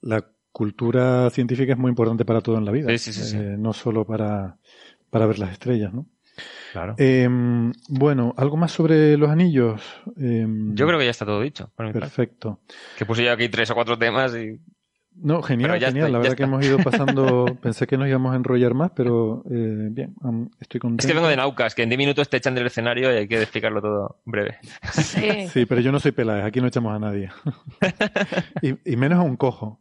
La 0.00 0.22
cultura 0.52 1.30
científica 1.30 1.72
es 1.72 1.78
muy 1.78 1.88
importante 1.88 2.24
para 2.24 2.40
todo 2.40 2.58
en 2.58 2.64
la 2.64 2.72
vida. 2.72 2.88
Sí, 2.90 2.98
sí, 2.98 3.12
sí, 3.12 3.22
sí. 3.24 3.36
Eh, 3.38 3.56
no 3.58 3.72
solo 3.72 4.04
para, 4.06 4.58
para 5.10 5.26
ver 5.26 5.38
las 5.38 5.52
estrellas, 5.52 5.94
¿no? 5.94 6.06
Claro. 6.72 6.94
Eh, 6.98 7.28
bueno, 7.88 8.34
¿algo 8.36 8.56
más 8.56 8.72
sobre 8.72 9.16
los 9.16 9.30
anillos? 9.30 9.80
Eh, 10.20 10.46
Yo 10.74 10.86
creo 10.86 10.98
que 10.98 11.04
ya 11.04 11.10
está 11.12 11.24
todo 11.24 11.40
dicho. 11.40 11.70
Perfecto. 11.76 12.60
Que 12.98 13.06
puse 13.06 13.24
yo 13.24 13.32
aquí 13.32 13.48
tres 13.48 13.70
o 13.70 13.74
cuatro 13.74 13.96
temas 13.98 14.34
y 14.34 14.58
No, 15.14 15.40
genial, 15.42 15.72
genial. 15.78 15.96
está, 15.96 16.08
la 16.08 16.18
verdad 16.18 16.36
que 16.36 16.42
está. 16.42 16.52
hemos 16.52 16.66
ido 16.66 16.78
pasando, 16.78 17.44
pensé 17.62 17.86
que 17.86 17.96
nos 17.96 18.08
íbamos 18.08 18.32
a 18.32 18.36
enrollar 18.36 18.74
más, 18.74 18.90
pero 18.96 19.44
eh, 19.48 19.88
bien, 19.92 20.16
estoy 20.60 20.80
contento. 20.80 21.02
Es 21.02 21.06
que 21.06 21.14
vengo 21.14 21.28
de 21.28 21.36
Naucas, 21.36 21.74
que 21.76 21.84
en 21.84 21.88
10 21.90 21.98
minutos 21.98 22.28
te 22.28 22.38
echan 22.38 22.56
del 22.56 22.66
escenario 22.66 23.12
y 23.12 23.16
hay 23.18 23.28
que 23.28 23.40
explicarlo 23.40 23.80
todo 23.80 24.20
breve. 24.24 24.58
Sí. 24.92 25.46
Sí, 25.52 25.66
pero 25.66 25.80
yo 25.80 25.92
no 25.92 26.00
soy 26.00 26.10
Peláez, 26.10 26.44
aquí 26.44 26.60
no 26.60 26.66
echamos 26.66 26.92
a 26.92 26.98
nadie. 26.98 27.30
y, 28.62 28.92
y 28.92 28.96
menos 28.96 29.18
a 29.20 29.22
un 29.22 29.36
cojo. 29.36 29.80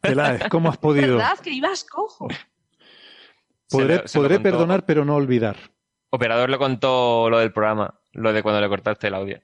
Peláez, 0.00 0.42
¿cómo 0.50 0.68
has 0.68 0.76
podido? 0.76 1.16
¿Verdad 1.16 1.38
que 1.42 1.50
ibas 1.50 1.82
cojo? 1.84 2.28
Podré, 3.78 4.08
Se 4.08 4.18
lo- 4.18 4.22
podré 4.24 4.36
contó. 4.36 4.50
perdonar, 4.50 4.84
pero 4.86 5.04
no 5.04 5.14
olvidar. 5.16 5.56
Operador 6.10 6.48
le 6.50 6.58
contó 6.58 7.28
lo 7.30 7.38
del 7.38 7.52
programa, 7.52 8.00
lo 8.12 8.32
de 8.32 8.42
cuando 8.42 8.60
le 8.60 8.68
cortaste 8.68 9.08
el 9.08 9.14
audio. 9.14 9.40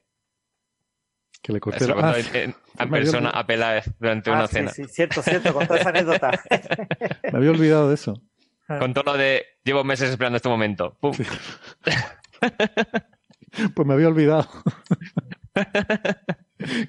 Que 1.42 1.52
le 1.52 1.60
corté 1.60 1.78
Se 1.84 1.88
lo 1.88 1.96
la- 1.96 2.02
contó 2.02 2.16
Ah, 2.16 2.20
en, 2.20 2.26
en- 2.36 2.42
en 2.42 2.54
me 2.54 2.54
había 2.82 2.90
persona 2.90 3.18
olvidado. 3.28 3.38
a 3.38 3.46
Peláez 3.46 3.84
durante 3.98 4.30
Ah, 4.30 4.34
una 4.34 4.46
sí, 4.46 4.52
cena. 4.54 4.70
sí, 4.70 4.84
cierto, 4.86 5.22
cierto, 5.22 5.52
con 5.54 5.66
toda 5.66 5.80
esa 5.80 5.88
anécdota. 5.90 6.30
me 7.32 7.38
había 7.38 7.50
olvidado 7.50 7.88
de 7.88 7.94
eso. 7.94 8.22
Contó 8.78 9.02
lo 9.04 9.14
de 9.16 9.44
llevo 9.64 9.82
meses 9.82 10.10
esperando 10.10 10.36
este 10.36 10.48
momento. 10.48 10.96
¡Pum! 11.00 11.12
Pues 13.74 13.84
me 13.88 13.94
había 13.94 14.06
olvidado. 14.06 14.48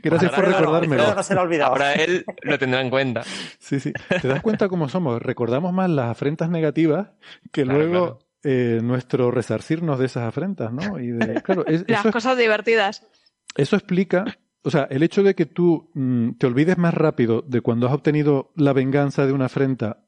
Gracias 0.03 0.31
por 0.31 0.45
Ahora, 0.45 0.59
recordármelo. 0.59 1.15
No 1.15 1.23
se 1.23 1.33
lo 1.33 1.39
ha 1.39 1.43
olvidado. 1.43 1.71
Ahora 1.71 1.93
él 1.93 2.25
lo 2.43 2.57
tendrá 2.59 2.81
en 2.81 2.89
cuenta. 2.89 3.23
Sí, 3.59 3.79
sí. 3.79 3.93
¿Te 4.21 4.27
das 4.27 4.41
cuenta 4.41 4.67
cómo 4.69 4.89
somos? 4.89 5.21
Recordamos 5.21 5.73
más 5.73 5.89
las 5.89 6.09
afrentas 6.09 6.49
negativas 6.49 7.09
que 7.51 7.63
Claro, 7.63 7.79
luego 7.79 7.91
claro. 8.17 8.19
eh, 8.43 8.79
nuestro 8.83 9.31
resarcirnos 9.31 9.99
de 9.99 10.05
esas 10.07 10.23
afrentas, 10.23 10.71
¿no? 10.73 10.99
Y 10.99 11.07
de, 11.11 11.41
claro, 11.41 11.65
es- 11.67 11.85
Las 11.87 11.99
eso, 12.01 12.09
es- 12.09 12.13
cosas 12.13 12.37
divertidas. 12.37 13.07
eso 13.55 13.75
explica, 13.75 14.25
o 14.63 14.69
sea, 14.71 14.87
el 14.89 15.03
hecho 15.03 15.23
de 15.23 15.35
que 15.35 15.45
tú 15.45 15.89
mm, 15.93 16.31
te 16.33 16.47
olvides 16.47 16.77
más 16.77 16.93
rápido 16.93 17.41
de 17.47 17.61
cuando 17.61 17.87
has 17.87 17.93
obtenido 17.93 18.51
la 18.55 18.73
venganza 18.73 19.25
de 19.25 19.33
una 19.33 19.45
afrenta, 19.45 20.05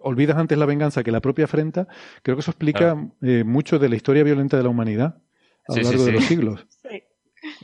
olvidas 0.00 0.38
antes 0.38 0.56
la 0.56 0.64
venganza 0.66 1.02
que 1.04 1.12
la 1.12 1.20
propia 1.20 1.44
afrenta, 1.44 1.86
creo 2.22 2.36
que 2.36 2.40
eso 2.40 2.50
explica 2.50 2.96
eh, 3.22 3.44
mucho 3.44 3.78
de 3.78 3.88
la 3.90 3.96
historia 3.96 4.22
violenta 4.24 4.56
de 4.56 4.62
la 4.62 4.70
humanidad 4.70 5.18
a 5.68 5.72
Sí, 5.74 5.80
lo 5.80 5.84
sí, 5.86 5.90
largo 5.90 6.04
de 6.04 6.10
sí. 6.10 6.16
los 6.16 6.24
siglos. 6.24 6.66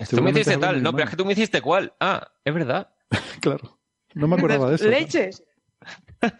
Tú 0.09 0.23
me 0.23 0.31
hiciste 0.31 0.57
tal. 0.59 0.83
No, 0.83 0.93
pero 0.93 1.05
es 1.05 1.11
que 1.11 1.17
tú 1.17 1.25
me 1.25 1.33
hiciste 1.33 1.61
cuál. 1.61 1.93
Ah, 2.01 2.29
es 2.45 2.55
verdad. 2.55 2.89
Claro. 3.41 3.79
No 4.15 4.29
me 4.29 4.37
acordaba 4.37 4.69
de 4.69 4.77
eso. 4.77 4.89
Leches. 4.89 5.43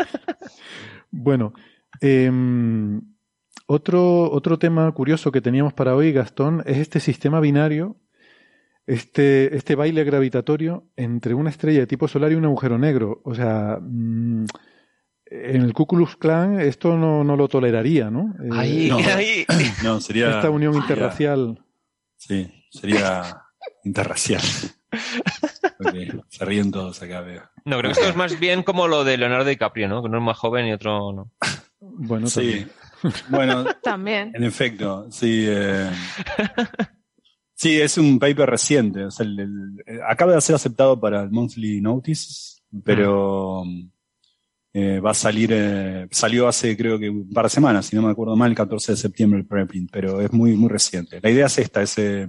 Bueno, 1.15 1.53
em, 2.01 3.03
otro, 3.67 4.31
otro 4.31 4.59
tema 4.59 4.91
curioso 4.93 5.31
que 5.31 5.43
teníamos 5.43 5.75
para 5.75 5.95
hoy, 5.95 6.11
Gastón, 6.11 6.63
es 6.65 6.79
este 6.79 7.01
sistema 7.01 7.39
binario, 7.39 7.97
este, 8.87 9.55
este 9.55 9.75
baile 9.75 10.03
gravitatorio 10.05 10.87
entre 10.97 11.35
una 11.35 11.51
estrella 11.51 11.81
de 11.81 11.87
tipo 11.87 12.09
solar 12.09 12.33
y 12.33 12.37
un 12.37 12.47
agujero 12.47 12.79
negro. 12.79 13.21
O 13.25 13.35
sea, 13.35 13.79
mm, 13.81 14.47
en 15.27 15.63
el 15.63 15.75
Ku 15.75 15.87
Klux 15.87 16.17
Klan 16.17 16.61
esto 16.61 16.97
no, 16.97 17.25
no 17.25 17.37
lo 17.37 17.49
toleraría, 17.49 18.11
¿no? 18.11 18.35
Eh, 18.43 18.49
Ahí, 18.53 18.89
no. 18.89 18.97
ahí. 18.97 19.45
No, 19.85 20.01
sería. 20.01 20.31
esta 20.31 20.49
unión 20.51 20.75
interracial. 20.75 21.63
Sí, 22.17 22.51
sería 22.73 23.43
interracial. 23.85 24.43
Porque 25.79 26.13
se 26.29 26.45
ríen 26.45 26.71
todos 26.71 27.01
acá, 27.03 27.21
veo. 27.21 27.43
No, 27.65 27.79
creo 27.79 27.93
que 27.93 27.99
esto 27.99 28.09
es 28.11 28.17
más 28.17 28.39
bien 28.39 28.63
como 28.63 28.89
lo 28.89 29.05
de 29.05 29.17
Leonardo 29.17 29.45
DiCaprio, 29.49 29.89
¿no? 29.89 30.03
Que 30.03 30.09
uno 30.09 30.19
es 30.19 30.25
más 30.25 30.39
joven 30.39 30.67
y 30.67 30.73
otro 30.73 31.13
no. 31.13 31.31
Bueno, 31.81 32.27
Sí. 32.27 32.41
también. 32.41 32.71
Bueno, 33.31 33.65
También. 33.83 34.31
en 34.35 34.45
efecto, 34.45 35.07
sí. 35.11 35.45
eh, 35.49 35.91
Sí, 37.55 37.81
es 37.81 37.97
un 37.99 38.19
paper 38.19 38.49
reciente. 38.51 39.05
o 39.05 39.11
sea, 39.11 39.25
el- 39.27 39.39
el- 39.41 39.83
eh, 39.87 40.01
acaba 40.09 40.35
de 40.35 40.41
ser 40.41 40.57
aceptado 40.57 40.99
para 41.01 41.23
el 41.23 41.31
Monthly 41.31 41.81
Notice, 41.81 42.61
pero 42.85 43.63
eh, 44.75 45.01
va 45.01 45.11
a 45.11 45.15
salir, 45.15 45.51
eh, 45.53 46.09
salió 46.11 46.49
hace 46.49 46.77
creo 46.77 46.99
que 46.99 47.11
un 47.11 47.29
par 47.31 47.45
de 47.45 47.51
semanas, 47.51 47.87
si 47.87 47.95
no 47.97 48.03
me 48.03 48.11
acuerdo 48.11 48.35
mal, 48.37 48.51
el 48.51 48.57
14 48.57 48.93
de 48.93 48.97
septiembre 48.99 49.41
el 49.41 49.47
preprint, 49.47 49.91
pero 49.93 50.21
es 50.21 50.33
muy, 50.33 50.57
muy 50.57 50.69
reciente. 50.71 51.21
La 51.23 51.31
idea 51.31 51.47
es 51.47 51.59
esta, 51.59 51.83
es, 51.83 51.99
eh, 51.99 52.27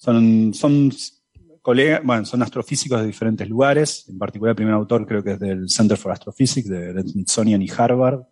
son, 0.00 0.54
son 0.54 0.90
colegas, 1.60 2.00
bueno, 2.02 2.24
son 2.24 2.42
astrofísicos 2.42 3.00
de 3.02 3.06
diferentes 3.06 3.46
lugares, 3.46 4.06
en 4.08 4.18
particular 4.18 4.52
el 4.52 4.56
primer 4.56 4.72
autor 4.72 5.06
creo 5.06 5.22
que 5.22 5.32
es 5.32 5.38
del 5.38 5.68
Center 5.68 5.98
for 5.98 6.10
Astrophysics 6.10 6.68
de, 6.68 7.02
Smithsonian 7.02 7.60
y 7.60 7.68
Harvard, 7.70 8.22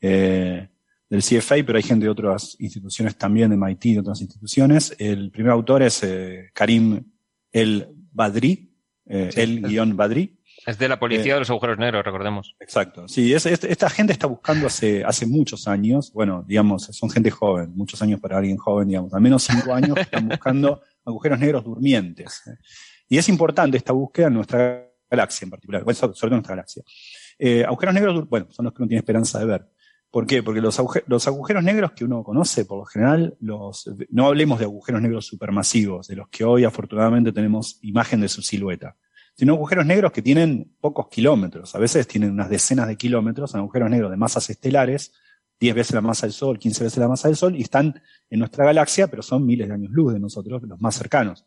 eh, 0.00 0.68
del 1.08 1.22
CFA, 1.22 1.54
pero 1.64 1.76
hay 1.76 1.84
gente 1.84 2.04
de 2.04 2.10
otras 2.10 2.56
instituciones 2.58 3.16
también, 3.16 3.48
de 3.50 3.56
MIT 3.56 3.86
y 3.86 3.94
de 3.94 4.00
otras 4.00 4.20
instituciones. 4.20 4.94
El 4.98 5.30
primer 5.30 5.52
autor 5.52 5.82
es 5.84 6.02
eh, 6.02 6.50
Karim 6.52 7.04
El 7.52 7.86
Badri, 8.12 8.74
eh, 9.06 9.30
el 9.36 9.62
guion 9.62 9.96
Badri. 9.96 10.37
Es 10.68 10.76
de 10.76 10.86
la 10.86 11.00
policía 11.00 11.32
de 11.32 11.40
los 11.40 11.48
agujeros 11.48 11.78
negros, 11.78 12.04
recordemos. 12.04 12.54
Exacto. 12.60 13.08
Sí, 13.08 13.32
esta 13.32 13.88
gente 13.88 14.12
está 14.12 14.26
buscando 14.26 14.66
hace, 14.66 15.02
hace 15.02 15.24
muchos 15.24 15.66
años, 15.66 16.12
bueno, 16.12 16.44
digamos, 16.46 16.82
son 16.84 17.08
gente 17.08 17.30
joven, 17.30 17.72
muchos 17.74 18.02
años 18.02 18.20
para 18.20 18.36
alguien 18.36 18.58
joven, 18.58 18.88
digamos, 18.88 19.14
al 19.14 19.22
menos 19.22 19.44
cinco 19.44 19.72
años 19.72 19.96
están 19.96 20.28
buscando 20.28 20.82
agujeros 21.06 21.38
negros 21.38 21.64
durmientes. 21.64 22.42
Y 23.08 23.16
es 23.16 23.30
importante 23.30 23.78
esta 23.78 23.94
búsqueda 23.94 24.26
en 24.26 24.34
nuestra 24.34 24.86
galaxia 25.10 25.46
en 25.46 25.50
particular, 25.52 25.82
sobre 25.94 26.12
todo 26.12 26.26
en 26.26 26.32
nuestra 26.32 26.54
galaxia. 26.54 26.82
Eh, 27.38 27.64
agujeros 27.64 27.94
negros, 27.94 28.28
bueno, 28.28 28.48
son 28.50 28.66
los 28.66 28.74
que 28.74 28.82
uno 28.82 28.88
tiene 28.88 28.98
esperanza 28.98 29.38
de 29.38 29.46
ver. 29.46 29.66
¿Por 30.10 30.26
qué? 30.26 30.42
Porque 30.42 30.60
los, 30.60 30.78
los, 31.06 31.26
agujeros 31.26 31.64
negros 31.64 31.92
que 31.92 32.04
uno 32.04 32.22
conoce, 32.22 32.66
por 32.66 32.80
lo 32.80 32.84
general, 32.84 33.38
los, 33.40 33.90
no 34.10 34.26
hablemos 34.26 34.58
de 34.58 34.66
agujeros 34.66 35.00
negros 35.00 35.24
supermasivos, 35.24 36.08
de 36.08 36.16
los 36.16 36.28
que 36.28 36.44
hoy 36.44 36.64
afortunadamente 36.64 37.32
tenemos 37.32 37.78
imagen 37.80 38.20
de 38.20 38.28
su 38.28 38.42
silueta, 38.42 38.96
sino 39.38 39.54
agujeros 39.54 39.86
negros 39.86 40.10
que 40.10 40.20
tienen 40.20 40.74
pocos 40.80 41.06
kilómetros, 41.06 41.72
a 41.76 41.78
veces 41.78 42.08
tienen 42.08 42.32
unas 42.32 42.50
decenas 42.50 42.88
de 42.88 42.96
kilómetros, 42.96 43.54
agujeros 43.54 43.88
negros 43.88 44.10
de 44.10 44.16
masas 44.16 44.50
estelares, 44.50 45.12
10 45.60 45.76
veces 45.76 45.94
la 45.94 46.00
masa 46.00 46.26
del 46.26 46.32
Sol, 46.32 46.58
15 46.58 46.82
veces 46.82 46.98
la 46.98 47.06
masa 47.06 47.28
del 47.28 47.36
Sol, 47.36 47.54
y 47.54 47.62
están 47.62 48.02
en 48.30 48.38
nuestra 48.40 48.64
galaxia, 48.64 49.06
pero 49.06 49.22
son 49.22 49.46
miles 49.46 49.68
de 49.68 49.74
años 49.74 49.92
luz 49.92 50.12
de 50.12 50.18
nosotros, 50.18 50.64
los 50.64 50.80
más 50.80 50.96
cercanos. 50.96 51.44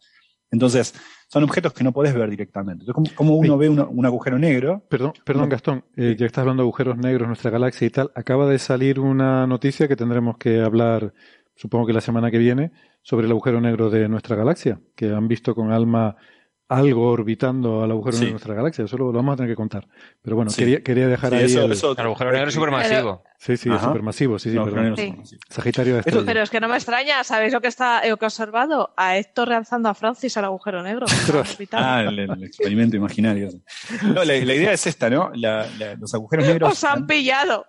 Entonces, 0.51 0.95
son 1.27 1.43
objetos 1.43 1.73
que 1.73 1.83
no 1.83 1.91
podés 1.91 2.13
ver 2.13 2.29
directamente. 2.29 2.85
Entonces, 2.85 3.13
¿cómo, 3.13 3.35
uno 3.35 3.57
ve 3.57 3.67
un 3.67 4.05
agujero 4.05 4.39
negro? 4.39 4.85
Perdón, 4.87 5.11
perdón 5.25 5.49
Gastón, 5.49 5.83
eh, 5.97 6.11
ya 6.11 6.17
que 6.17 6.25
estás 6.25 6.43
hablando 6.43 6.63
de 6.63 6.67
agujeros 6.67 6.97
negros 6.97 7.23
en 7.23 7.27
nuestra 7.27 7.51
galaxia 7.51 7.87
y 7.87 7.89
tal, 7.89 8.11
acaba 8.15 8.47
de 8.47 8.57
salir 8.59 9.01
una 9.01 9.45
noticia 9.47 9.89
que 9.89 9.97
tendremos 9.97 10.37
que 10.37 10.61
hablar, 10.61 11.13
supongo 11.55 11.87
que 11.87 11.93
la 11.93 12.01
semana 12.01 12.31
que 12.31 12.37
viene, 12.37 12.71
sobre 13.01 13.25
el 13.25 13.31
agujero 13.33 13.59
negro 13.59 13.89
de 13.89 14.07
nuestra 14.07 14.37
galaxia, 14.37 14.79
que 14.95 15.09
han 15.09 15.27
visto 15.27 15.53
con 15.53 15.73
alma 15.73 16.15
algo 16.71 17.09
orbitando 17.09 17.83
al 17.83 17.91
agujero 17.91 18.13
negro 18.13 18.25
de 18.27 18.31
nuestra 18.31 18.53
galaxia. 18.53 18.85
Eso 18.85 18.97
lo, 18.97 19.11
vamos 19.11 19.33
a 19.33 19.35
tener 19.35 19.51
que 19.51 19.57
contar. 19.57 19.85
Pero 20.21 20.37
bueno, 20.37 20.51
quería, 20.55 20.81
quería 20.81 21.07
dejar 21.07 21.33
ahí. 21.33 21.53
el... 21.53 21.73
agujero 21.97 22.31
negro 22.31 22.47
es 22.47 22.53
supermasivo. 22.53 23.23
Sí, 23.37 23.57
sí, 23.57 23.69
es 23.69 23.81
supermasivo. 23.81 24.39
Sí, 24.39 24.51
sí, 24.51 24.57
perdón. 24.57 24.95
Sagitario 25.49 25.97
de 25.97 26.03
Pero 26.03 26.41
es 26.41 26.49
que 26.49 26.61
no 26.61 26.69
me 26.69 26.75
extraña. 26.75 27.25
¿Sabéis 27.25 27.51
lo 27.51 27.59
que, 27.59 27.67
está, 27.67 28.07
lo 28.07 28.15
que 28.15 28.23
he 28.23 28.27
observado? 28.27 28.93
A 28.95 29.17
Héctor 29.17 29.49
realzando 29.49 29.89
a 29.89 29.93
Francis 29.93 30.37
al 30.37 30.45
agujero 30.45 30.81
negro. 30.81 31.05
ah, 31.73 32.03
el, 32.07 32.43
experimento 32.43 32.95
imaginario. 32.95 33.49
No, 34.03 34.23
la, 34.23 34.35
idea 34.37 34.71
es 34.71 34.87
esta, 34.87 35.09
¿no? 35.09 35.31
los 35.33 36.13
agujeros 36.13 36.47
negros. 36.47 36.71
Os 36.71 36.83
han 36.85 37.05
pillado. 37.05 37.65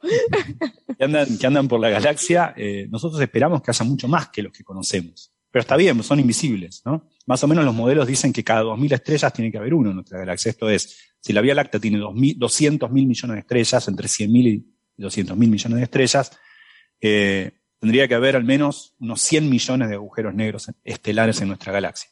Que 0.96 1.04
andan, 1.04 1.38
que 1.38 1.46
andan 1.46 1.66
por 1.66 1.80
la 1.80 1.90
galaxia. 1.90 2.54
Eh, 2.56 2.86
nosotros 2.88 3.20
esperamos 3.20 3.62
que 3.62 3.72
haya 3.72 3.84
mucho 3.84 4.06
más 4.06 4.28
que 4.28 4.42
los 4.42 4.52
que 4.52 4.62
conocemos. 4.62 5.32
Pero 5.52 5.60
está 5.60 5.76
bien, 5.76 6.02
son 6.02 6.18
invisibles, 6.18 6.82
¿no? 6.86 7.06
Más 7.26 7.44
o 7.44 7.46
menos 7.46 7.64
los 7.64 7.74
modelos 7.74 8.06
dicen 8.06 8.32
que 8.32 8.42
cada 8.42 8.62
2.000 8.64 8.94
estrellas 8.94 9.32
tiene 9.34 9.52
que 9.52 9.58
haber 9.58 9.74
uno 9.74 9.90
en 9.90 9.96
nuestra 9.96 10.18
galaxia. 10.18 10.50
Esto 10.50 10.68
es, 10.70 11.12
si 11.20 11.34
la 11.34 11.42
Vía 11.42 11.54
Láctea 11.54 11.78
tiene 11.78 11.98
200.000 11.98 12.90
millones 12.90 13.34
de 13.34 13.40
estrellas, 13.40 13.86
entre 13.86 14.08
100.000 14.08 14.64
y 14.96 15.02
200.000 15.02 15.36
millones 15.36 15.78
de 15.78 15.84
estrellas, 15.84 16.32
eh, 17.02 17.52
tendría 17.78 18.08
que 18.08 18.14
haber 18.14 18.34
al 18.34 18.44
menos 18.44 18.94
unos 18.98 19.20
100 19.20 19.50
millones 19.50 19.88
de 19.90 19.94
agujeros 19.96 20.34
negros 20.34 20.70
estelares 20.84 21.40
en 21.42 21.48
nuestra 21.48 21.70
galaxia. 21.70 22.10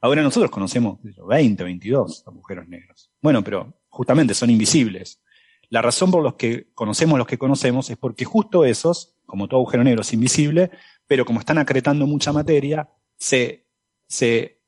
Ahora 0.00 0.22
nosotros 0.22 0.50
conocemos 0.50 0.98
20, 1.02 1.62
22 1.62 2.24
agujeros 2.26 2.66
negros. 2.68 3.10
Bueno, 3.20 3.44
pero 3.44 3.82
justamente 3.88 4.32
son 4.32 4.48
invisibles. 4.48 5.20
La 5.68 5.82
razón 5.82 6.10
por 6.10 6.24
la 6.24 6.36
que 6.36 6.68
conocemos 6.74 7.18
los 7.18 7.26
que 7.26 7.38
conocemos 7.38 7.88
es 7.90 7.96
porque 7.96 8.24
justo 8.24 8.64
esos, 8.64 9.16
como 9.26 9.46
todo 9.46 9.60
agujero 9.60 9.84
negro 9.84 10.02
es 10.02 10.12
invisible, 10.12 10.70
pero 11.12 11.26
como 11.26 11.40
están 11.40 11.58
acretando 11.58 12.06
mucha 12.06 12.32
materia, 12.32 12.88
se, 13.18 13.66
se 14.08 14.62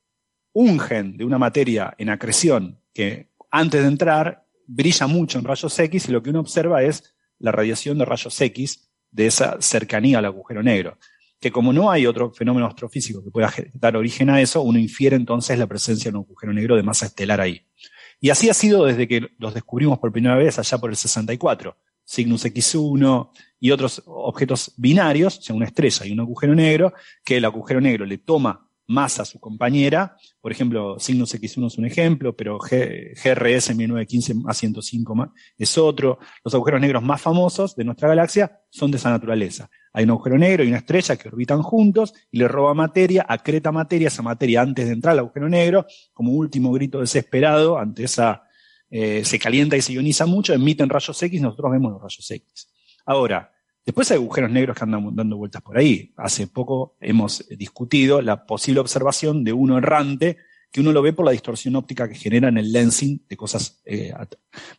ungen 0.53 1.17
de 1.17 1.25
una 1.25 1.39
materia 1.39 1.95
en 1.97 2.11
acreción 2.11 2.79
que 2.93 3.31
antes 3.49 3.81
de 3.81 3.87
entrar 3.87 4.45
brilla 4.67 5.07
mucho 5.07 5.39
en 5.39 5.45
rayos 5.45 5.79
X 5.79 6.07
y 6.07 6.11
lo 6.11 6.21
que 6.21 6.29
uno 6.29 6.41
observa 6.41 6.83
es 6.83 7.15
la 7.39 7.51
radiación 7.51 7.97
de 7.97 8.05
rayos 8.05 8.39
X 8.39 8.91
de 9.09 9.25
esa 9.25 9.59
cercanía 9.59 10.19
al 10.19 10.25
agujero 10.25 10.61
negro. 10.61 10.99
Que 11.39 11.51
como 11.51 11.73
no 11.73 11.89
hay 11.89 12.05
otro 12.05 12.31
fenómeno 12.31 12.67
astrofísico 12.67 13.23
que 13.23 13.31
pueda 13.31 13.51
dar 13.73 13.97
origen 13.97 14.29
a 14.29 14.39
eso, 14.39 14.61
uno 14.61 14.77
infiere 14.77 15.15
entonces 15.15 15.57
la 15.57 15.65
presencia 15.65 16.11
de 16.11 16.17
un 16.19 16.25
agujero 16.25 16.53
negro 16.53 16.75
de 16.75 16.83
masa 16.83 17.07
estelar 17.07 17.41
ahí. 17.41 17.65
Y 18.21 18.29
así 18.29 18.51
ha 18.51 18.53
sido 18.53 18.85
desde 18.85 19.07
que 19.07 19.31
los 19.39 19.55
descubrimos 19.55 19.97
por 19.97 20.11
primera 20.11 20.35
vez 20.35 20.59
allá 20.59 20.77
por 20.77 20.91
el 20.91 20.95
64. 20.95 21.75
Cygnus 22.07 22.45
X1 22.45 23.31
y 23.65 23.71
otros 23.71 24.03
objetos 24.05 24.73
binarios, 24.77 25.39
o 25.39 25.41
sea, 25.41 25.55
una 25.55 25.65
estrella 25.65 26.05
y 26.05 26.11
un 26.11 26.19
agujero 26.19 26.53
negro, 26.53 26.93
que 27.23 27.37
el 27.37 27.45
agujero 27.45 27.81
negro 27.81 28.05
le 28.05 28.19
toma 28.19 28.69
masa 28.85 29.23
a 29.23 29.25
su 29.25 29.39
compañera, 29.39 30.15
por 30.39 30.51
ejemplo, 30.51 30.97
Cygnus 30.99 31.33
X1 31.33 31.65
es 31.65 31.77
un 31.79 31.85
ejemplo, 31.85 32.35
pero 32.35 32.59
GRS 32.59 33.75
1915 33.75 34.35
a 34.45 34.53
105 34.53 35.33
es 35.57 35.77
otro. 35.79 36.19
Los 36.43 36.53
agujeros 36.53 36.79
negros 36.79 37.01
más 37.01 37.19
famosos 37.19 37.75
de 37.75 37.85
nuestra 37.85 38.07
galaxia 38.07 38.61
son 38.69 38.91
de 38.91 38.97
esa 38.97 39.09
naturaleza. 39.09 39.67
Hay 39.93 40.03
un 40.03 40.11
agujero 40.11 40.37
negro 40.37 40.63
y 40.63 40.67
una 40.67 40.77
estrella 40.77 41.15
que 41.15 41.29
orbitan 41.29 41.63
juntos 41.63 42.13
y 42.29 42.37
le 42.37 42.47
roba 42.47 42.75
materia, 42.75 43.25
acreta 43.27 43.71
materia, 43.71 44.09
esa 44.09 44.21
materia 44.21 44.61
antes 44.61 44.85
de 44.85 44.93
entrar 44.93 45.13
al 45.13 45.19
agujero 45.19 45.49
negro, 45.49 45.87
como 46.13 46.33
último 46.33 46.71
grito 46.71 46.99
desesperado 46.99 47.79
ante 47.79 48.03
esa 48.03 48.43
eh, 48.91 49.25
se 49.25 49.39
calienta 49.39 49.75
y 49.75 49.81
se 49.81 49.93
ioniza 49.93 50.27
mucho, 50.27 50.53
emiten 50.53 50.87
rayos 50.87 51.23
X, 51.23 51.41
nosotros 51.41 51.71
vemos 51.71 51.93
los 51.93 52.01
rayos 52.03 52.29
X. 52.29 52.67
Ahora, 53.05 53.54
después 53.85 54.09
hay 54.11 54.17
agujeros 54.17 54.51
negros 54.51 54.75
que 54.75 54.83
andan 54.83 55.15
dando 55.15 55.37
vueltas 55.37 55.61
por 55.61 55.77
ahí. 55.77 56.13
Hace 56.17 56.47
poco 56.47 56.95
hemos 56.99 57.47
discutido 57.49 58.21
la 58.21 58.45
posible 58.45 58.79
observación 58.79 59.43
de 59.43 59.53
uno 59.53 59.77
errante, 59.77 60.37
que 60.71 60.81
uno 60.81 60.91
lo 60.91 61.01
ve 61.01 61.13
por 61.13 61.25
la 61.25 61.31
distorsión 61.31 61.75
óptica 61.75 62.09
que 62.09 62.15
genera 62.15 62.49
en 62.49 62.57
el 62.57 62.71
lensing 62.71 63.25
de 63.29 63.37
cosas. 63.37 63.81
Eh, 63.85 64.11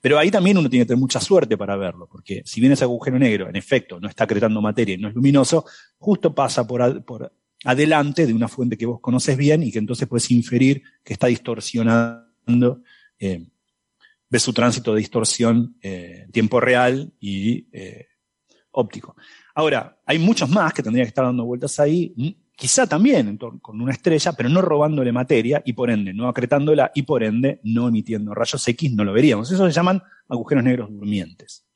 pero 0.00 0.18
ahí 0.18 0.30
también 0.30 0.58
uno 0.58 0.68
tiene 0.68 0.84
que 0.84 0.88
tener 0.88 1.00
mucha 1.00 1.20
suerte 1.20 1.56
para 1.56 1.76
verlo, 1.76 2.06
porque 2.06 2.42
si 2.44 2.60
bien 2.60 2.72
ese 2.72 2.84
agujero 2.84 3.18
negro, 3.18 3.48
en 3.48 3.56
efecto, 3.56 3.98
no 3.98 4.08
está 4.08 4.24
acretando 4.24 4.60
materia 4.60 4.94
y 4.94 4.98
no 4.98 5.08
es 5.08 5.14
luminoso, 5.14 5.64
justo 5.98 6.34
pasa 6.34 6.66
por, 6.66 7.32
adelante 7.64 8.26
de 8.26 8.34
una 8.34 8.48
fuente 8.48 8.76
que 8.76 8.86
vos 8.86 9.00
conoces 9.00 9.36
bien 9.36 9.62
y 9.62 9.72
que 9.72 9.78
entonces 9.78 10.06
puedes 10.06 10.30
inferir 10.30 10.82
que 11.02 11.14
está 11.14 11.28
distorsionando 11.28 12.82
eh, 13.18 13.46
de 14.28 14.38
su 14.38 14.52
tránsito 14.52 14.92
de 14.92 15.00
distorsión 15.00 15.76
en 15.80 15.92
eh, 15.92 16.28
tiempo 16.32 16.60
real 16.60 17.12
y 17.20 17.68
eh, 17.72 18.06
óptico. 18.76 19.16
Ahora, 19.54 19.98
hay 20.04 20.18
muchos 20.18 20.48
más 20.48 20.72
que 20.72 20.82
tendrían 20.82 21.06
que 21.06 21.08
estar 21.08 21.24
dando 21.24 21.44
vueltas 21.44 21.78
ahí, 21.80 22.12
mm, 22.16 22.28
quizá 22.54 22.86
también 22.86 23.38
con 23.60 23.80
una 23.80 23.92
estrella, 23.92 24.32
pero 24.32 24.48
no 24.48 24.62
robándole 24.62 25.12
materia 25.12 25.62
y 25.64 25.72
por 25.72 25.90
ende 25.90 26.12
no 26.14 26.28
acretándola 26.28 26.90
y 26.94 27.02
por 27.02 27.22
ende 27.22 27.60
no 27.64 27.88
emitiendo 27.88 28.34
rayos 28.34 28.66
X, 28.66 28.92
no 28.92 29.04
lo 29.04 29.12
veríamos. 29.12 29.50
Eso 29.50 29.66
se 29.66 29.72
llaman 29.72 30.02
agujeros 30.28 30.64
negros 30.64 30.90
durmientes. 30.90 31.66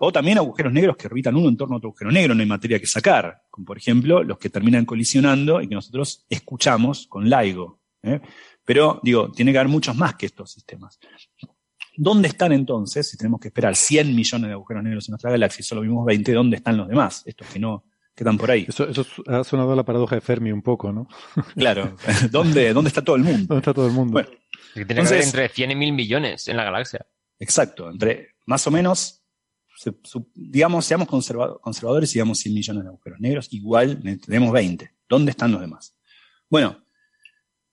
O 0.00 0.12
también 0.12 0.36
agujeros 0.38 0.72
negros 0.72 0.96
que 0.96 1.06
orbitan 1.06 1.36
uno 1.36 1.48
en 1.48 1.56
torno 1.56 1.76
a 1.76 1.78
otro 1.78 1.88
agujero 1.88 2.10
negro, 2.10 2.34
no 2.34 2.42
hay 2.42 2.46
materia 2.46 2.78
que 2.78 2.86
sacar, 2.86 3.42
como 3.50 3.64
por 3.64 3.78
ejemplo 3.78 4.22
los 4.22 4.36
que 4.36 4.50
terminan 4.50 4.84
colisionando 4.84 5.62
y 5.62 5.68
que 5.68 5.74
nosotros 5.74 6.26
escuchamos 6.28 7.06
con 7.06 7.28
LIGO. 7.28 7.80
¿eh? 8.02 8.20
Pero, 8.64 9.00
digo, 9.02 9.30
tiene 9.32 9.52
que 9.52 9.58
haber 9.58 9.70
muchos 9.70 9.96
más 9.96 10.16
que 10.16 10.26
estos 10.26 10.50
sistemas. 10.52 10.98
¿Dónde 11.96 12.28
están 12.28 12.52
entonces, 12.52 13.08
si 13.08 13.16
tenemos 13.16 13.40
que 13.40 13.48
esperar 13.48 13.76
100 13.76 14.14
millones 14.14 14.48
de 14.48 14.52
agujeros 14.52 14.82
negros 14.82 15.08
en 15.08 15.12
nuestra 15.12 15.30
galaxia 15.30 15.62
y 15.62 15.64
solo 15.64 15.80
vimos 15.80 16.04
20, 16.04 16.32
¿dónde 16.32 16.56
están 16.56 16.76
los 16.76 16.88
demás? 16.88 17.22
Estos 17.26 17.46
que 17.48 17.58
no 17.58 17.84
quedan 18.14 18.38
por 18.38 18.50
ahí. 18.50 18.66
Eso, 18.68 18.86
ha 19.26 19.44
sonado 19.44 19.72
a 19.72 19.76
la 19.76 19.84
paradoja 19.84 20.14
de 20.14 20.20
Fermi 20.20 20.52
un 20.52 20.62
poco, 20.62 20.92
¿no? 20.92 21.08
Claro. 21.56 21.96
¿Dónde, 22.30 22.72
¿Dónde 22.72 22.88
está 22.88 23.02
todo 23.02 23.16
el 23.16 23.22
mundo? 23.22 23.46
¿Dónde 23.48 23.60
está 23.60 23.74
todo 23.74 23.86
el 23.86 23.92
mundo? 23.92 24.12
Bueno, 24.12 24.28
tiene 24.74 24.94
que 24.94 25.00
haber 25.00 25.22
entre 25.22 25.48
100 25.48 25.70
y 25.70 25.74
1000 25.74 25.92
millones 25.92 26.48
en 26.48 26.56
la 26.56 26.64
galaxia. 26.64 27.06
Exacto. 27.38 27.90
Entre 27.90 28.34
más 28.46 28.66
o 28.66 28.70
menos, 28.70 29.22
digamos, 30.34 30.84
seamos 30.84 31.08
conservadores 31.08 32.10
y 32.10 32.14
digamos 32.14 32.38
100 32.38 32.54
millones 32.54 32.82
de 32.84 32.88
agujeros 32.88 33.20
negros, 33.20 33.52
igual 33.52 34.00
tenemos 34.24 34.52
20. 34.52 34.90
¿Dónde 35.08 35.30
están 35.30 35.52
los 35.52 35.60
demás? 35.60 35.94
Bueno, 36.48 36.83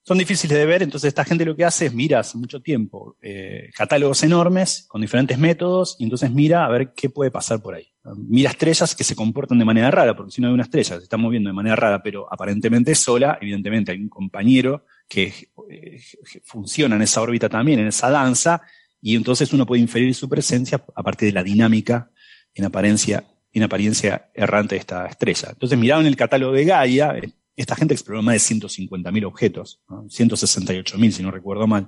son 0.03 0.17
difíciles 0.17 0.57
de 0.57 0.65
ver, 0.65 0.81
entonces 0.81 1.09
esta 1.09 1.23
gente 1.23 1.45
lo 1.45 1.55
que 1.55 1.63
hace 1.63 1.85
es 1.85 1.93
mira 1.93 2.19
hace 2.19 2.37
mucho 2.37 2.59
tiempo 2.59 3.17
eh, 3.21 3.69
catálogos 3.75 4.23
enormes 4.23 4.85
con 4.87 5.01
diferentes 5.01 5.37
métodos 5.37 5.95
y 5.99 6.05
entonces 6.05 6.31
mira 6.31 6.65
a 6.65 6.69
ver 6.69 6.93
qué 6.95 7.09
puede 7.09 7.29
pasar 7.29 7.61
por 7.61 7.75
ahí. 7.75 7.87
Mira 8.15 8.49
estrellas 8.49 8.95
que 8.95 9.03
se 9.03 9.15
comportan 9.15 9.59
de 9.59 9.65
manera 9.65 9.91
rara, 9.91 10.15
porque 10.15 10.31
si 10.31 10.41
no 10.41 10.47
hay 10.47 10.53
una 10.55 10.63
estrella 10.63 10.97
se 10.97 11.03
está 11.03 11.17
moviendo 11.17 11.49
de 11.49 11.53
manera 11.53 11.75
rara, 11.75 12.01
pero 12.01 12.27
aparentemente 12.33 12.95
sola, 12.95 13.37
evidentemente 13.39 13.91
hay 13.91 13.99
un 13.99 14.09
compañero 14.09 14.85
que 15.07 15.33
eh, 15.69 16.01
funciona 16.43 16.95
en 16.95 17.03
esa 17.03 17.21
órbita 17.21 17.47
también, 17.47 17.79
en 17.79 17.87
esa 17.87 18.09
danza, 18.09 18.63
y 19.01 19.15
entonces 19.15 19.53
uno 19.53 19.67
puede 19.67 19.83
inferir 19.83 20.15
su 20.15 20.27
presencia 20.27 20.83
a 20.95 21.03
partir 21.03 21.27
de 21.27 21.33
la 21.33 21.43
dinámica 21.43 22.09
en 22.55 22.65
apariencia, 22.65 23.23
en 23.53 23.63
apariencia 23.63 24.31
errante 24.33 24.75
de 24.75 24.79
esta 24.79 25.05
estrella. 25.05 25.49
Entonces 25.51 25.77
miraron 25.77 26.07
el 26.07 26.15
catálogo 26.15 26.53
de 26.53 26.65
Gaia, 26.65 27.13
esta 27.61 27.75
gente 27.75 27.93
exploró 27.93 28.21
más 28.21 28.33
de 28.33 28.55
150.000 28.55 29.25
objetos, 29.25 29.81
¿no? 29.89 30.03
168.000 30.03 31.11
si 31.11 31.23
no 31.23 31.31
recuerdo 31.31 31.67
mal, 31.67 31.87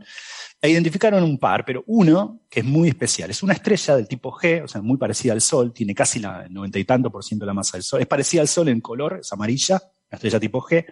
e 0.62 0.70
identificaron 0.70 1.24
un 1.24 1.38
par, 1.38 1.66
pero 1.66 1.84
uno 1.88 2.42
que 2.50 2.62
es 2.62 2.66
muy 2.66 2.90
especial. 2.90 3.30
Es 3.30 3.44
una 3.44 3.54
estrella 3.54 3.96
del 3.96 4.08
tipo 4.08 4.32
G, 4.32 4.64
o 4.64 4.68
sea, 4.68 4.82
muy 4.82 4.98
parecida 4.98 5.34
al 5.34 5.42
Sol, 5.42 5.74
tiene 5.74 5.94
casi 5.94 6.20
la, 6.20 6.46
el 6.46 6.54
90 6.54 6.80
y 6.80 6.86
tanto 6.86 7.12
por 7.12 7.24
ciento 7.24 7.46
de 7.46 7.48
la 7.48 7.54
masa 7.54 7.78
del 7.78 7.84
Sol. 7.84 8.02
Es 8.02 8.08
parecida 8.08 8.42
al 8.42 8.48
Sol 8.48 8.70
en 8.70 8.82
color, 8.82 9.20
es 9.22 9.34
amarilla, 9.34 9.82
la 10.10 10.16
estrella 10.16 10.40
tipo 10.40 10.62
G, 10.62 10.86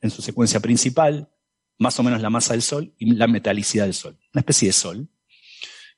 en 0.00 0.10
su 0.10 0.20
secuencia 0.20 0.60
principal, 0.60 1.28
más 1.78 1.98
o 1.98 2.02
menos 2.02 2.20
la 2.20 2.30
masa 2.30 2.54
del 2.54 2.62
Sol 2.62 2.92
y 2.98 3.12
la 3.12 3.26
metalicidad 3.26 3.84
del 3.84 3.94
Sol. 3.94 4.18
Una 4.32 4.40
especie 4.40 4.68
de 4.68 4.72
Sol. 4.72 5.08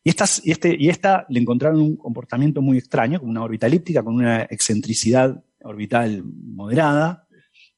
Y, 0.04 0.10
estas, 0.10 0.40
y, 0.44 0.52
este, 0.52 0.76
y 0.78 0.88
esta 0.88 1.26
le 1.28 1.40
encontraron 1.40 1.80
un 1.80 1.96
comportamiento 1.96 2.62
muy 2.62 2.78
extraño, 2.78 3.18
con 3.18 3.28
una 3.28 3.42
órbita 3.42 3.66
elíptica, 3.66 4.04
con 4.04 4.14
una 4.14 4.42
excentricidad 4.42 5.42
orbital 5.62 6.22
moderada, 6.24 7.25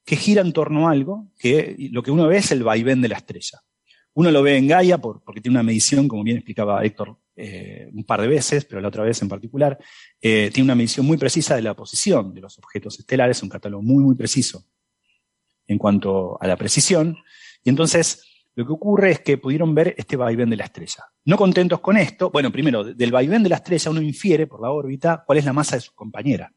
que 0.08 0.16
gira 0.16 0.40
en 0.40 0.54
torno 0.54 0.88
a 0.88 0.92
algo, 0.92 1.28
que 1.38 1.76
lo 1.92 2.02
que 2.02 2.10
uno 2.10 2.26
ve 2.26 2.38
es 2.38 2.50
el 2.50 2.62
vaivén 2.62 3.02
de 3.02 3.08
la 3.08 3.18
estrella. 3.18 3.60
Uno 4.14 4.30
lo 4.30 4.42
ve 4.42 4.56
en 4.56 4.66
Gaia 4.66 4.96
por, 4.96 5.22
porque 5.22 5.42
tiene 5.42 5.58
una 5.58 5.62
medición, 5.62 6.08
como 6.08 6.24
bien 6.24 6.38
explicaba 6.38 6.82
Héctor 6.82 7.18
eh, 7.36 7.90
un 7.92 8.04
par 8.04 8.22
de 8.22 8.26
veces, 8.28 8.64
pero 8.64 8.80
la 8.80 8.88
otra 8.88 9.02
vez 9.04 9.20
en 9.20 9.28
particular, 9.28 9.78
eh, 10.18 10.50
tiene 10.50 10.64
una 10.64 10.74
medición 10.74 11.04
muy 11.04 11.18
precisa 11.18 11.56
de 11.56 11.60
la 11.60 11.74
posición 11.74 12.32
de 12.32 12.40
los 12.40 12.56
objetos 12.56 12.98
estelares, 12.98 13.42
un 13.42 13.50
catálogo 13.50 13.82
muy, 13.82 14.02
muy 14.02 14.14
preciso 14.14 14.64
en 15.66 15.76
cuanto 15.76 16.40
a 16.40 16.46
la 16.46 16.56
precisión. 16.56 17.18
Y 17.62 17.68
entonces 17.68 18.22
lo 18.54 18.64
que 18.64 18.72
ocurre 18.72 19.10
es 19.10 19.20
que 19.20 19.36
pudieron 19.36 19.74
ver 19.74 19.94
este 19.98 20.16
vaivén 20.16 20.48
de 20.48 20.56
la 20.56 20.64
estrella. 20.64 21.04
No 21.26 21.36
contentos 21.36 21.80
con 21.80 21.98
esto, 21.98 22.30
bueno, 22.30 22.50
primero, 22.50 22.82
del 22.82 23.12
vaivén 23.12 23.42
de 23.42 23.50
la 23.50 23.56
estrella 23.56 23.90
uno 23.90 24.00
infiere 24.00 24.46
por 24.46 24.62
la 24.62 24.70
órbita 24.70 25.22
cuál 25.26 25.36
es 25.36 25.44
la 25.44 25.52
masa 25.52 25.76
de 25.76 25.82
su 25.82 25.94
compañera. 25.94 26.50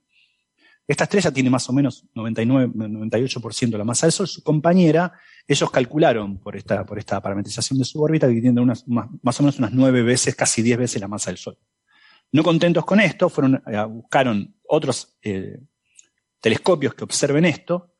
Esta 0.92 1.06
estrella 1.06 1.32
tiene 1.32 1.50
más 1.50 1.70
o 1.70 1.72
menos 1.72 2.06
99, 2.14 2.74
98% 2.74 3.70
de 3.70 3.78
la 3.78 3.86
masa 3.86 4.08
del 4.08 4.12
Sol. 4.12 4.28
Su 4.28 4.44
compañera, 4.44 5.14
ellos 5.48 5.72
calcularon 5.72 6.38
por 6.38 6.58
esta, 6.58 6.86
por 6.86 7.00
esta 7.00 7.22
parametrización 7.22 7.80
de 7.80 7.86
su 7.86 8.04
órbita 8.04 8.28
que 8.28 8.42
tiene 8.42 8.60
unas, 8.60 8.86
más, 8.90 9.40
o 9.40 9.44
menos 9.44 9.58
unas 9.58 9.72
9 9.72 10.02
veces, 10.02 10.36
casi 10.36 10.62
10 10.62 10.80
veces 10.80 11.00
la 11.00 11.08
masa 11.08 11.30
del 11.32 11.38
Sol. 11.38 11.58
No 12.34 12.44
contentos 12.44 12.84
con 12.84 13.00
esto, 13.00 13.32
buscaron 13.88 14.54
otros 14.68 15.18
eh, 15.22 15.62
telescopios 16.42 16.94
que 16.94 17.06
observen 17.06 17.46
esto 17.46 17.94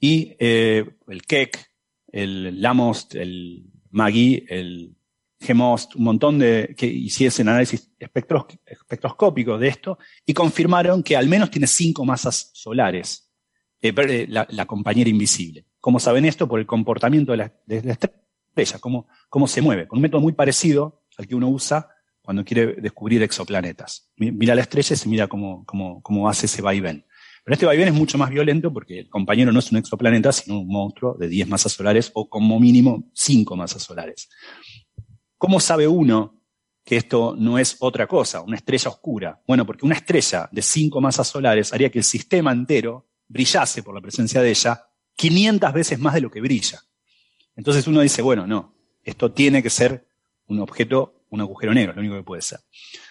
y 0.00 0.34
eh, 0.40 0.84
el 1.06 1.22
Keck, 1.22 1.70
el 2.08 2.60
LAMOST, 2.60 3.14
el 3.14 3.70
MAGI, 3.90 4.46
el 4.48 4.96
GEMOST, 5.44 5.96
un 5.96 6.04
montón 6.04 6.38
de, 6.38 6.74
que 6.76 6.86
hiciesen 6.86 7.48
análisis 7.48 7.90
espectros, 7.98 8.46
espectroscópicos 8.66 9.60
de 9.60 9.68
esto 9.68 9.98
y 10.26 10.34
confirmaron 10.34 11.02
que 11.02 11.16
al 11.16 11.28
menos 11.28 11.50
tiene 11.50 11.66
cinco 11.66 12.04
masas 12.04 12.50
solares, 12.54 13.30
eh, 13.80 14.26
la, 14.28 14.46
la, 14.50 14.66
compañera 14.66 15.10
invisible. 15.10 15.66
¿Cómo 15.80 16.00
saben 16.00 16.24
esto? 16.24 16.48
Por 16.48 16.60
el 16.60 16.66
comportamiento 16.66 17.32
de 17.32 17.38
la, 17.38 17.52
de 17.66 17.82
la 17.82 17.92
estrella, 17.92 18.78
cómo, 18.80 19.06
cómo 19.28 19.46
se 19.46 19.60
mueve, 19.60 19.86
con 19.86 19.98
un 19.98 20.02
método 20.02 20.20
muy 20.20 20.32
parecido 20.32 21.04
al 21.18 21.26
que 21.26 21.34
uno 21.34 21.48
usa 21.48 21.88
cuando 22.22 22.44
quiere 22.44 22.80
descubrir 22.80 23.22
exoplanetas. 23.22 24.10
Mira 24.16 24.54
la 24.54 24.62
estrella 24.62 24.94
y 24.94 24.96
se 24.96 25.08
mira 25.08 25.26
cómo, 25.26 25.64
cómo, 25.66 26.00
cómo 26.02 26.28
hace 26.28 26.46
ese 26.46 26.62
vaivén. 26.62 27.04
Pero 27.44 27.54
este 27.54 27.66
vaivén 27.66 27.88
es 27.88 27.94
mucho 27.94 28.16
más 28.16 28.30
violento 28.30 28.72
porque 28.72 29.00
el 29.00 29.10
compañero 29.10 29.52
no 29.52 29.58
es 29.58 29.70
un 29.70 29.76
exoplaneta, 29.76 30.32
sino 30.32 30.60
un 30.60 30.68
monstruo 30.68 31.14
de 31.18 31.28
10 31.28 31.48
masas 31.48 31.72
solares 31.72 32.10
o 32.14 32.30
como 32.30 32.58
mínimo 32.58 33.10
5 33.12 33.54
masas 33.54 33.82
solares. 33.82 34.30
¿Cómo 35.44 35.60
sabe 35.60 35.86
uno 35.86 36.40
que 36.82 36.96
esto 36.96 37.36
no 37.38 37.58
es 37.58 37.76
otra 37.80 38.06
cosa, 38.06 38.40
una 38.40 38.56
estrella 38.56 38.88
oscura? 38.88 39.42
Bueno, 39.46 39.66
porque 39.66 39.84
una 39.84 39.94
estrella 39.94 40.48
de 40.50 40.62
cinco 40.62 41.02
masas 41.02 41.28
solares 41.28 41.70
haría 41.74 41.90
que 41.90 41.98
el 41.98 42.04
sistema 42.04 42.50
entero 42.50 43.10
brillase 43.28 43.82
por 43.82 43.94
la 43.94 44.00
presencia 44.00 44.40
de 44.40 44.48
ella 44.48 44.86
500 45.14 45.72
veces 45.74 45.98
más 45.98 46.14
de 46.14 46.22
lo 46.22 46.30
que 46.30 46.40
brilla. 46.40 46.80
Entonces 47.56 47.86
uno 47.86 48.00
dice, 48.00 48.22
bueno, 48.22 48.46
no, 48.46 48.74
esto 49.02 49.32
tiene 49.32 49.62
que 49.62 49.68
ser 49.68 50.08
un 50.46 50.60
objeto, 50.60 51.26
un 51.28 51.42
agujero 51.42 51.74
negro, 51.74 51.92
lo 51.92 52.00
único 52.00 52.16
que 52.16 52.22
puede 52.22 52.40
ser. 52.40 52.60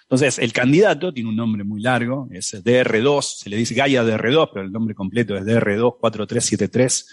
Entonces, 0.01 0.39
el 0.39 0.51
candidato 0.51 1.13
tiene 1.13 1.29
un 1.29 1.35
nombre 1.35 1.63
muy 1.63 1.83
largo, 1.83 2.27
es 2.31 2.51
DR2, 2.63 3.21
se 3.21 3.51
le 3.51 3.57
dice 3.57 3.75
Gaia 3.75 4.03
DR2, 4.03 4.49
pero 4.51 4.65
el 4.65 4.71
nombre 4.71 4.95
completo 4.95 5.35
es 5.35 5.45
DR2 5.45 5.99
4373 5.99 7.05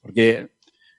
Porque 0.00 0.50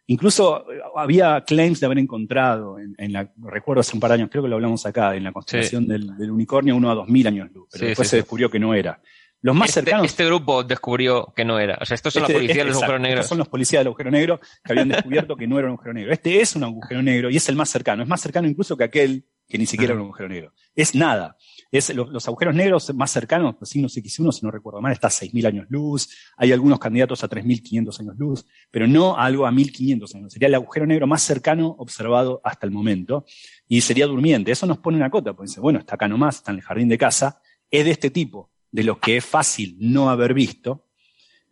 incluso 0.08 0.66
había 0.96 1.44
claims 1.46 1.80
de 1.80 1.86
haber 1.86 2.00
encontrado, 2.00 2.78
en, 2.80 3.14
la, 3.14 3.32
recuerdo 3.38 3.82
hace 3.82 3.96
un 3.96 4.00
par 4.00 4.12
de 4.12 4.16
años, 4.16 4.30
creo 4.32 4.44
que 4.44 4.50
lo 4.50 4.56
hablamos 4.56 4.86
acá, 4.86 5.16
en 5.16 5.24
la 5.24 5.32
constelación 5.32 5.84
sí. 5.84 5.90
del, 5.90 6.18
del, 6.18 6.32
unicornio, 6.32 6.76
uno 6.76 6.92
a 6.92 6.96
dos 6.96 7.08
mil 7.08 7.28
años 7.28 7.50
luz, 7.54 7.68
pero 7.72 7.82
sí, 7.82 7.88
después 7.88 8.08
sí, 8.08 8.12
se 8.12 8.18
descubrió 8.18 8.50
que 8.50 8.60
no 8.60 8.74
era. 8.74 9.02
Los 9.42 9.56
más 9.56 9.70
este, 9.70 9.82
cercanos. 9.82 10.06
Este 10.06 10.26
grupo 10.26 10.64
descubrió 10.64 11.32
que 11.36 11.46
no 11.46 11.60
era. 11.60 11.78
O 11.82 11.86
sea, 11.86 11.96
estos 11.96 12.14
son 12.14 12.24
este, 12.24 12.34
la 12.34 12.40
policía 12.40 12.56
este, 12.56 12.64
de 12.64 12.70
los 12.70 12.78
agujeros 12.78 13.02
negros. 13.02 13.20
Estos 13.20 13.30
son 13.30 13.38
los 13.38 13.48
policías 13.48 13.80
del 13.80 13.88
agujero 13.88 14.12
negro 14.12 14.40
que 14.64 14.72
habían 14.74 14.90
descubierto 14.90 15.36
que 15.38 15.48
no 15.48 15.58
era 15.58 15.68
un 15.68 15.74
agujero 15.74 15.94
negro. 15.94 16.12
Este 16.12 16.42
es 16.42 16.56
un 16.56 16.64
agujero 16.64 17.02
negro 17.02 17.30
y 17.30 17.38
es 17.38 17.48
el 17.48 17.56
más 17.56 17.70
cercano. 17.70 18.04
Es 18.04 18.10
más 18.10 18.22
cercano 18.22 18.48
incluso 18.48 18.76
que 18.76 18.84
aquel 18.84 19.26
que 19.48 19.58
ni 19.58 19.66
siquiera 19.66 19.94
era 19.94 20.02
un 20.02 20.08
agujero 20.08 20.30
negro. 20.30 20.54
Es 20.76 20.94
nada. 20.94 21.38
Es 21.72 21.94
los, 21.94 22.28
agujeros 22.28 22.56
negros 22.56 22.94
más 22.96 23.12
cercanos, 23.12 23.56
los 23.60 23.70
signos 23.70 23.96
X1, 23.96 24.32
si 24.32 24.44
no 24.44 24.50
recuerdo 24.50 24.82
mal, 24.82 24.91
está 24.91 25.08
a 25.08 25.12
6.000 25.12 25.46
años 25.46 25.68
luz. 25.70 26.10
Hay 26.36 26.52
algunos 26.52 26.80
candidatos 26.80 27.24
a 27.24 27.30
3.500 27.30 28.00
años 28.00 28.16
luz, 28.18 28.46
pero 28.72 28.88
no 28.88 29.18
algo 29.18 29.46
a 29.46 29.52
1.500 29.52 30.16
años. 30.16 30.34
Sería 30.34 30.48
el 30.48 30.56
agujero 30.56 30.88
negro 30.88 31.06
más 31.06 31.22
cercano 31.22 31.76
observado 31.78 32.41
hasta 32.44 32.66
el 32.66 32.72
momento. 32.72 33.26
Y 33.68 33.82
sería 33.82 34.08
durmiente. 34.08 34.52
Eso 34.52 34.66
nos 34.66 34.80
pone 34.80 34.98
una 34.98 35.12
cota, 35.12 35.34
porque 35.34 35.50
dice, 35.50 35.60
bueno, 35.60 35.78
está 35.78 35.94
acá 35.94 36.08
nomás, 36.08 36.38
está 36.38 36.52
en 36.52 36.58
el 36.58 36.64
jardín 36.64 36.90
de 36.90 36.98
casa. 36.98 37.40
Es 37.70 37.86
de 37.86 37.91
este 37.91 38.10
tipo, 38.10 38.50
de 38.72 38.84
los 38.84 38.98
que 38.98 39.18
es 39.18 39.26
fácil 39.26 39.78
no 39.80 40.10
haber 40.10 40.34
visto. 40.34 40.88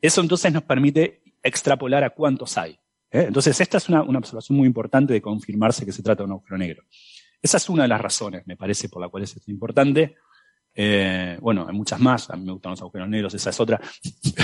Eso 0.02 0.22
entonces 0.22 0.52
nos 0.52 0.64
permite 0.64 1.22
extrapolar 1.44 2.04
a 2.04 2.10
cuántos 2.10 2.58
hay. 2.58 2.72
¿eh? 3.12 3.26
Entonces, 3.28 3.62
esta 3.62 3.78
es 3.78 3.88
una 3.88 4.02
observación 4.02 4.58
muy 4.58 4.66
importante 4.66 5.14
de 5.14 5.22
confirmarse 5.22 5.86
que 5.86 5.92
se 5.92 6.02
trata 6.02 6.24
de 6.24 6.26
un 6.26 6.32
agujero 6.32 6.58
negro. 6.58 6.84
Esa 7.42 7.58
es 7.58 7.70
una 7.70 7.84
de 7.84 7.90
las 7.90 8.02
razones, 8.02 8.46
me 8.46 8.58
parece, 8.58 8.90
por 8.90 9.02
la 9.02 9.10
cual 9.10 9.24
es 9.24 9.48
importante. 9.48 10.16
Eh, 10.80 11.38
bueno, 11.42 11.66
hay 11.68 11.76
muchas 11.76 12.00
más, 12.00 12.30
a 12.30 12.36
mí 12.36 12.46
me 12.46 12.52
gustan 12.52 12.72
los 12.72 12.82
agujeros 12.82 13.10
negros, 13.10 13.34
esa 13.34 13.50
es 13.50 13.60
otra. 13.60 13.82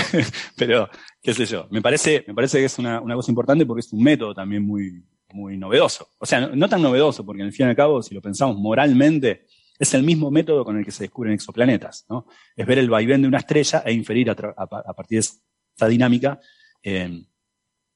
Pero, 0.56 0.88
qué 1.22 1.32
sé 1.32 1.46
yo, 1.46 1.68
me 1.70 1.80
parece, 1.80 2.24
me 2.26 2.34
parece 2.34 2.58
que 2.58 2.64
es 2.64 2.78
una, 2.78 3.00
una, 3.00 3.14
cosa 3.14 3.30
importante 3.30 3.64
porque 3.64 3.80
es 3.80 3.92
un 3.92 4.02
método 4.02 4.34
también 4.34 4.66
muy, 4.66 5.04
muy 5.32 5.56
novedoso. 5.56 6.08
O 6.18 6.26
sea, 6.26 6.40
no, 6.48 6.68
tan 6.68 6.82
novedoso, 6.82 7.24
porque 7.24 7.42
al 7.42 7.52
fin 7.52 7.66
y 7.66 7.68
al 7.70 7.76
cabo, 7.76 8.02
si 8.02 8.14
lo 8.14 8.20
pensamos 8.20 8.56
moralmente, 8.56 9.46
es 9.78 9.94
el 9.94 10.02
mismo 10.02 10.30
método 10.30 10.64
con 10.64 10.76
el 10.76 10.84
que 10.84 10.90
se 10.90 11.04
descubren 11.04 11.34
exoplanetas, 11.34 12.04
¿no? 12.08 12.26
Es 12.56 12.66
ver 12.66 12.78
el 12.78 12.90
vaivén 12.90 13.22
de 13.22 13.28
una 13.28 13.38
estrella 13.38 13.82
e 13.86 13.92
inferir 13.92 14.30
a, 14.30 14.34
partir 14.34 15.20
de 15.20 15.20
esta 15.20 15.88
dinámica 15.88 16.40
eh, 16.82 17.24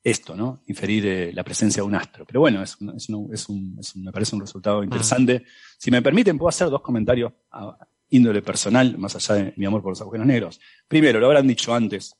esto, 0.02 0.36
¿no? 0.36 0.62
Inferir 0.66 1.06
eh, 1.06 1.32
la 1.32 1.44
presencia 1.44 1.82
de 1.82 1.86
un 1.86 1.94
astro. 1.94 2.24
Pero 2.24 2.40
bueno, 2.40 2.62
es, 2.62 2.80
un, 2.80 2.96
es, 2.96 3.08
un, 3.08 3.32
es, 3.32 3.48
un, 3.48 4.04
me 4.04 4.12
parece 4.12 4.34
un 4.34 4.40
resultado 4.40 4.82
interesante. 4.82 5.44
Ah. 5.44 5.50
Si 5.76 5.90
me 5.90 6.02
permiten, 6.02 6.38
puedo 6.38 6.48
hacer 6.48 6.70
dos 6.70 6.82
comentarios 6.82 7.32
a 7.50 7.76
índole 8.10 8.40
personal, 8.42 8.96
más 8.96 9.16
allá 9.16 9.34
de 9.34 9.54
mi 9.56 9.66
amor 9.66 9.82
por 9.82 9.92
los 9.92 10.00
agujeros 10.00 10.26
negros. 10.26 10.60
Primero, 10.86 11.20
lo 11.20 11.26
habrán 11.26 11.46
dicho 11.46 11.74
antes, 11.74 12.14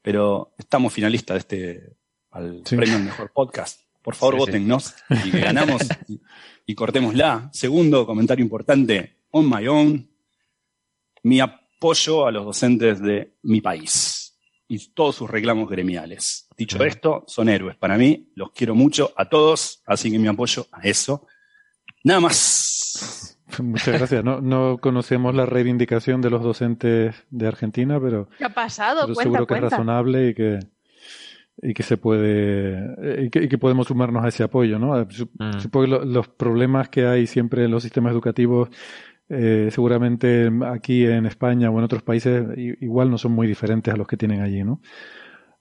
pero 0.00 0.54
estamos 0.56 0.92
finalistas 0.92 1.34
de 1.34 1.38
este, 1.38 1.96
al 2.30 2.62
sí. 2.64 2.76
premio 2.76 2.96
al 2.96 3.04
mejor 3.04 3.32
podcast. 3.32 3.80
Por 4.02 4.14
favor, 4.14 4.34
sí, 4.34 4.38
votennos 4.40 4.94
sí. 5.08 5.14
y 5.28 5.30
ganamos 5.30 5.82
y, 6.08 6.20
y 6.66 6.74
cortémosla. 6.74 7.50
Segundo, 7.52 8.06
comentario 8.06 8.42
importante, 8.42 9.18
on 9.30 9.48
my 9.48 9.66
own. 9.66 10.10
Mi 11.22 11.40
apoyo 11.40 12.26
a 12.26 12.30
los 12.30 12.44
docentes 12.44 13.00
de 13.00 13.36
mi 13.42 13.60
país 13.60 14.13
y 14.68 14.78
todos 14.92 15.16
sus 15.16 15.30
reclamos 15.30 15.68
gremiales. 15.68 16.48
Dicho 16.56 16.82
esto, 16.84 17.24
son 17.26 17.48
héroes. 17.48 17.76
Para 17.76 17.96
mí, 17.98 18.28
los 18.34 18.50
quiero 18.52 18.74
mucho 18.74 19.12
a 19.16 19.28
todos, 19.28 19.82
así 19.86 20.10
que 20.10 20.18
mi 20.18 20.28
apoyo 20.28 20.66
a 20.72 20.82
eso. 20.82 21.26
Nada 22.02 22.20
más. 22.20 23.38
Muchas 23.62 23.98
gracias. 23.98 24.24
No, 24.24 24.40
no 24.40 24.78
conocemos 24.80 25.34
la 25.34 25.46
reivindicación 25.46 26.20
de 26.20 26.30
los 26.30 26.42
docentes 26.42 27.14
de 27.30 27.46
Argentina, 27.46 28.00
pero, 28.00 28.28
¿Qué 28.38 28.44
ha 28.44 28.48
pasado? 28.54 29.02
pero 29.02 29.14
cuenta, 29.14 29.22
seguro 29.22 29.46
que 29.46 29.48
cuenta. 29.48 29.66
es 29.66 29.72
razonable 29.72 30.28
y 30.28 30.34
que 30.34 30.58
y 31.62 31.72
que 31.72 31.84
se 31.84 31.96
puede 31.96 33.24
y 33.26 33.30
que, 33.30 33.44
y 33.44 33.48
que 33.48 33.58
podemos 33.58 33.86
sumarnos 33.86 34.24
a 34.24 34.28
ese 34.28 34.42
apoyo, 34.42 34.76
¿no? 34.80 34.92
Mm. 35.38 35.60
Supongo 35.60 35.84
que 35.84 35.90
lo- 35.92 36.04
los 36.04 36.26
problemas 36.28 36.88
que 36.88 37.06
hay 37.06 37.28
siempre 37.28 37.64
en 37.64 37.70
los 37.70 37.84
sistemas 37.84 38.12
educativos, 38.12 38.70
eh, 39.28 39.68
seguramente 39.72 40.50
aquí 40.66 41.04
en 41.04 41.26
España 41.26 41.70
o 41.70 41.78
en 41.78 41.84
otros 41.84 42.02
países 42.02 42.44
igual 42.80 43.10
no 43.10 43.18
son 43.18 43.32
muy 43.32 43.46
diferentes 43.46 43.92
a 43.92 43.96
los 43.96 44.06
que 44.06 44.16
tienen 44.16 44.40
allí, 44.42 44.62
¿no? 44.64 44.80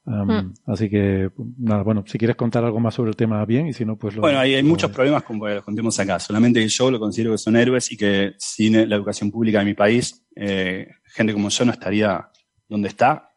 Am, 0.05 0.27
Mm. 0.27 0.53
Así 0.65 0.89
que, 0.89 1.31
nada, 1.57 1.81
bueno, 1.83 2.03
si 2.05 2.17
quieres 2.17 2.35
contar 2.35 2.65
algo 2.65 2.79
más 2.81 2.93
sobre 2.93 3.11
el 3.11 3.15
tema, 3.15 3.45
bien, 3.45 3.67
y 3.67 3.73
si 3.73 3.85
no, 3.85 3.95
pues 3.97 4.15
lo... 4.15 4.21
Bueno, 4.21 4.37
hay, 4.39 4.53
hay 4.55 4.61
lo- 4.61 4.67
muchos 4.67 4.91
problemas 4.91 5.23
como 5.23 5.47
los 5.47 5.63
contemos 5.63 5.97
acá. 5.97 6.19
Solamente 6.19 6.59
que 6.59 6.67
yo 6.67 6.91
lo 6.91 6.99
considero 6.99 7.31
que 7.31 7.37
son 7.37 7.55
héroes 7.55 7.89
y 7.91 7.95
que 7.95 8.33
sin 8.37 8.73
la 8.89 8.95
educación 8.97 9.31
pública 9.31 9.59
de 9.59 9.65
mi 9.65 9.73
país, 9.75 10.25
eh, 10.35 10.87
gente 11.05 11.31
como 11.31 11.47
yo 11.47 11.63
no 11.65 11.71
estaría 11.71 12.29
donde 12.67 12.89
está 12.89 13.29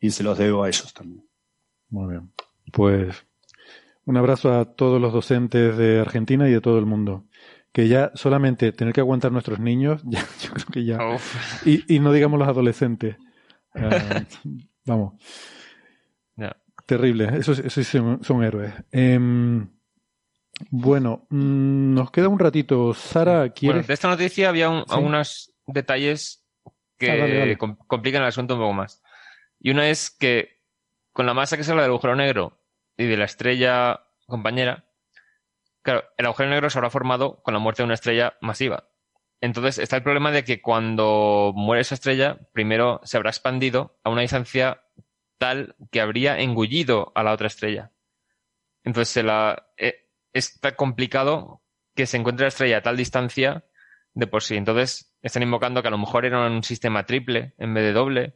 y 0.00 0.10
se 0.10 0.22
los 0.22 0.36
debo 0.36 0.64
a 0.64 0.68
ellos 0.68 0.92
también. 0.92 1.24
Muy 1.88 2.10
bien. 2.10 2.30
Pues 2.72 3.24
un 4.04 4.16
abrazo 4.18 4.52
a 4.52 4.66
todos 4.66 5.00
los 5.00 5.14
docentes 5.14 5.78
de 5.78 6.00
Argentina 6.00 6.46
y 6.46 6.52
de 6.52 6.60
todo 6.60 6.78
el 6.78 6.84
mundo. 6.84 7.24
Que 7.72 7.88
ya 7.88 8.10
solamente 8.14 8.70
tener 8.72 8.92
que 8.92 9.00
aguantar 9.00 9.32
nuestros 9.32 9.58
niños, 9.58 10.02
ya, 10.06 10.20
yo 10.40 10.50
creo 10.52 10.66
que 10.72 10.84
ya. 10.84 10.98
Y, 11.64 11.94
y 11.96 12.00
no 12.00 12.12
digamos 12.12 12.38
los 12.38 12.48
adolescentes. 12.48 13.16
Ah, 13.74 14.22
vamos, 14.84 15.14
terrible. 16.86 17.30
Esos, 17.38 17.58
esos 17.60 17.86
son, 17.86 18.22
son 18.22 18.42
héroes. 18.44 18.74
Em, 18.90 19.66
bueno, 20.70 21.26
mm, 21.30 21.94
nos 21.94 22.10
queda 22.10 22.28
un 22.28 22.38
ratito. 22.38 22.92
Sara, 22.92 23.38
Bueno, 23.38 23.54
¿quieres? 23.54 23.86
de 23.86 23.94
esta 23.94 24.08
noticia 24.08 24.48
había 24.48 24.68
un- 24.68 24.80
Sí. 24.86 24.94
algunos 24.94 25.52
detalles 25.66 26.44
que 26.98 27.10
Ah, 27.12 27.16
dale, 27.16 27.38
dale. 27.38 27.56
com- 27.58 27.76
complican 27.86 28.22
el 28.22 28.28
asunto 28.28 28.54
un 28.54 28.60
poco 28.60 28.72
más. 28.74 29.02
Y 29.60 29.70
una 29.70 29.88
es 29.88 30.10
que 30.10 30.60
con 31.12 31.24
la 31.24 31.34
masa 31.34 31.56
que 31.56 31.64
se 31.64 31.70
habla 31.70 31.82
del 31.84 31.92
agujero 31.92 32.16
negro 32.16 32.60
y 32.98 33.06
de 33.06 33.16
la 33.16 33.24
estrella 33.24 34.00
compañera, 34.26 34.84
claro, 35.82 36.04
el 36.16 36.26
agujero 36.26 36.50
negro 36.50 36.70
se 36.70 36.78
habrá 36.78 36.90
formado 36.90 37.42
con 37.42 37.54
la 37.54 37.60
muerte 37.60 37.82
de 37.82 37.86
una 37.86 37.94
estrella 37.94 38.34
masiva. 38.40 38.88
Entonces 39.40 39.78
está 39.78 39.96
el 39.96 40.04
problema 40.04 40.30
de 40.30 40.44
que 40.44 40.62
cuando 40.62 41.52
muere 41.54 41.82
esa 41.82 41.96
estrella, 41.96 42.38
primero 42.52 43.00
se 43.02 43.16
habrá 43.16 43.30
expandido 43.30 43.98
a 44.04 44.10
una 44.10 44.20
distancia 44.22 44.84
tal 45.38 45.74
que 45.90 46.00
habría 46.00 46.38
engullido 46.38 47.10
a 47.16 47.24
la 47.24 47.32
otra 47.32 47.48
estrella. 47.48 47.90
Entonces 48.84 49.12
se 49.12 49.24
la, 49.24 49.66
eh, 49.76 50.08
está 50.32 50.76
complicado 50.76 51.60
que 51.96 52.06
se 52.06 52.16
encuentre 52.16 52.44
la 52.44 52.48
estrella 52.48 52.78
a 52.78 52.82
tal 52.82 52.96
distancia 52.96 53.64
de 54.14 54.28
por 54.28 54.44
sí. 54.44 54.56
Entonces 54.56 55.12
están 55.22 55.42
invocando 55.42 55.82
que 55.82 55.88
a 55.88 55.92
lo 55.92 55.98
mejor 55.98 56.24
era 56.24 56.46
un 56.46 56.62
sistema 56.62 57.04
triple 57.04 57.54
en 57.58 57.74
vez 57.74 57.82
de 57.82 57.92
doble. 57.92 58.34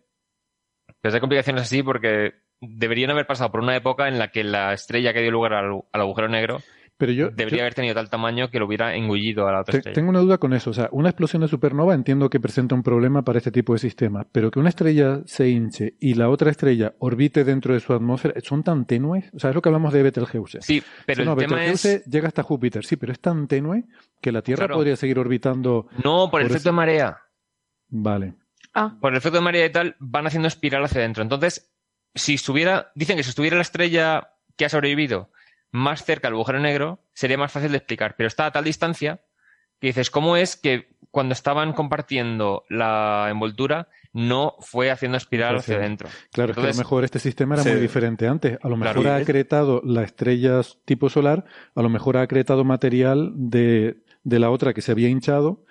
Pero 1.01 1.15
hay 1.15 1.21
complicaciones 1.21 1.63
así 1.63 1.85
porque 1.85 2.35
deberían 2.61 3.11
haber 3.11 3.29
pasado 3.29 3.53
por 3.53 3.61
una 3.61 3.77
época 3.77 4.09
en 4.09 4.19
la 4.19 4.33
que 4.33 4.43
la 4.43 4.73
estrella 4.73 5.13
que 5.13 5.23
dio 5.23 5.31
lugar 5.31 5.55
al, 5.55 5.83
al 5.93 6.01
agujero 6.01 6.29
negro 6.29 6.63
Pero 6.99 7.13
yo, 7.13 7.29
debería 7.31 7.59
yo- 7.59 7.63
haber 7.65 7.75
tenido 7.75 7.95
tal 7.95 8.09
tamaño 8.09 8.51
que 8.51 8.59
lo 8.59 8.65
hubiera 8.67 8.95
engullido 8.95 9.47
a 9.47 9.53
la 9.53 9.61
otra 9.61 9.73
Te- 9.73 9.79
estrella. 9.79 9.95
Tengo 9.95 10.09
una 10.09 10.21
duda 10.21 10.39
con 10.39 10.55
eso. 10.55 10.71
O 10.71 10.73
sea, 10.73 10.89
una 10.93 11.11
explosión 11.11 11.43
de 11.43 11.49
supernova 11.49 11.95
entiendo 11.95 12.31
que 12.31 12.41
presenta 12.41 12.75
un 12.75 12.83
problema 12.83 13.23
para 13.23 13.37
este 13.39 13.51
tipo 13.51 13.75
de 13.75 13.79
sistemas, 13.79 14.27
pero 14.33 14.51
que 14.51 14.59
una 14.59 14.71
estrella 14.71 15.21
se 15.27 15.49
hinche 15.51 15.95
y 16.01 16.15
la 16.15 16.31
otra 16.31 16.51
estrella 16.51 16.95
orbite 16.99 17.45
dentro 17.45 17.75
de 17.75 17.81
su 17.81 17.93
atmósfera, 17.93 18.41
¿son 18.43 18.63
tan 18.63 18.87
tenues? 18.87 19.27
O 19.35 19.39
sea, 19.39 19.51
es 19.51 19.55
lo 19.57 19.61
que 19.61 19.69
hablamos 19.69 19.93
de 19.93 20.03
Betelgeuse. 20.03 20.63
Sí, 20.63 20.83
pero 21.05 21.25
no, 21.27 21.33
el 21.33 21.39
tema 21.39 21.57
Betelgeuse 21.57 21.95
es... 21.97 22.05
llega 22.07 22.29
hasta 22.29 22.43
Júpiter, 22.43 22.85
sí, 22.87 22.97
pero 22.97 23.13
es 23.13 23.21
tan 23.21 23.47
tenue 23.47 23.85
que 24.23 24.33
la 24.33 24.41
Tierra 24.41 24.61
Claro. 24.67 24.77
podría 24.77 24.97
seguir 24.97 25.19
orbitando. 25.19 25.89
No, 26.03 26.31
por 26.31 26.41
el 26.41 26.47
efecto 26.47 26.71
de 26.71 26.77
marea. 26.77 27.19
Vale. 27.89 28.35
Ah, 28.75 28.97
por 29.01 29.13
el 29.13 29.19
efecto 29.19 29.37
de 29.39 29.45
marea 29.45 29.67
y 29.67 29.71
tal, 29.73 29.97
van 29.99 30.27
haciendo 30.27 30.49
espiral 30.49 30.85
hacia 30.85 31.01
adentro. 31.01 31.23
Entonces, 31.23 31.73
si 32.15 32.35
estuviera, 32.35 32.91
dicen 32.95 33.17
que 33.17 33.23
si 33.23 33.31
estuviera 33.31 33.57
la 33.57 33.63
estrella 33.63 34.31
que 34.57 34.65
ha 34.65 34.69
sobrevivido 34.71 35.31
más 35.73 36.05
cerca 36.05 36.29
del 36.29 36.35
agujero 36.35 36.61
negro, 36.61 37.01
sería 37.13 37.39
más 37.39 37.53
fácil 37.53 37.71
de 37.73 37.79
explicar. 37.79 38.15
Pero 38.17 38.29
está 38.29 38.47
a 38.47 38.53
tal 38.53 38.65
distancia 38.65 39.21
que 39.81 39.89
dices, 39.89 40.11
¿cómo 40.11 40.37
es 40.37 40.57
que 40.57 40.89
cuando 41.11 41.33
estaban 41.33 41.73
compartiendo 41.73 42.65
la 42.69 43.29
envoltura 43.31 43.89
no 44.13 44.55
fue 44.61 44.91
haciendo 44.91 45.19
espiral 45.19 45.57
hacia 45.57 45.77
adentro? 45.77 46.09
Claro, 46.33 46.53
es 46.53 46.57
que 46.59 46.65
a 46.67 46.71
lo 46.71 46.75
mejor 46.75 47.05
este 47.05 47.19
sistema 47.19 47.55
era 47.57 47.65
Sí. 47.65 47.71
muy 47.71 47.81
diferente 47.81 48.27
antes. 48.27 48.59
A 48.63 48.69
lo 48.69 48.77
Claro. 48.77 49.01
mejor 49.01 49.13
ha 49.13 49.17
acretado 49.17 49.83
la 49.85 50.03
estrella 50.03 50.61
tipo 50.87 51.11
solar, 51.11 51.45
a 51.75 51.83
lo 51.83 51.89
mejor 51.91 52.17
ha 52.17 52.23
acretado 52.23 52.65
material 52.65 53.33
de, 53.35 54.03
de 54.25 54.39
la 54.39 54.51
otra 54.51 54.73
que 54.73 54.81
se 54.81 54.93
había 54.93 55.09
hinchado 55.09 55.65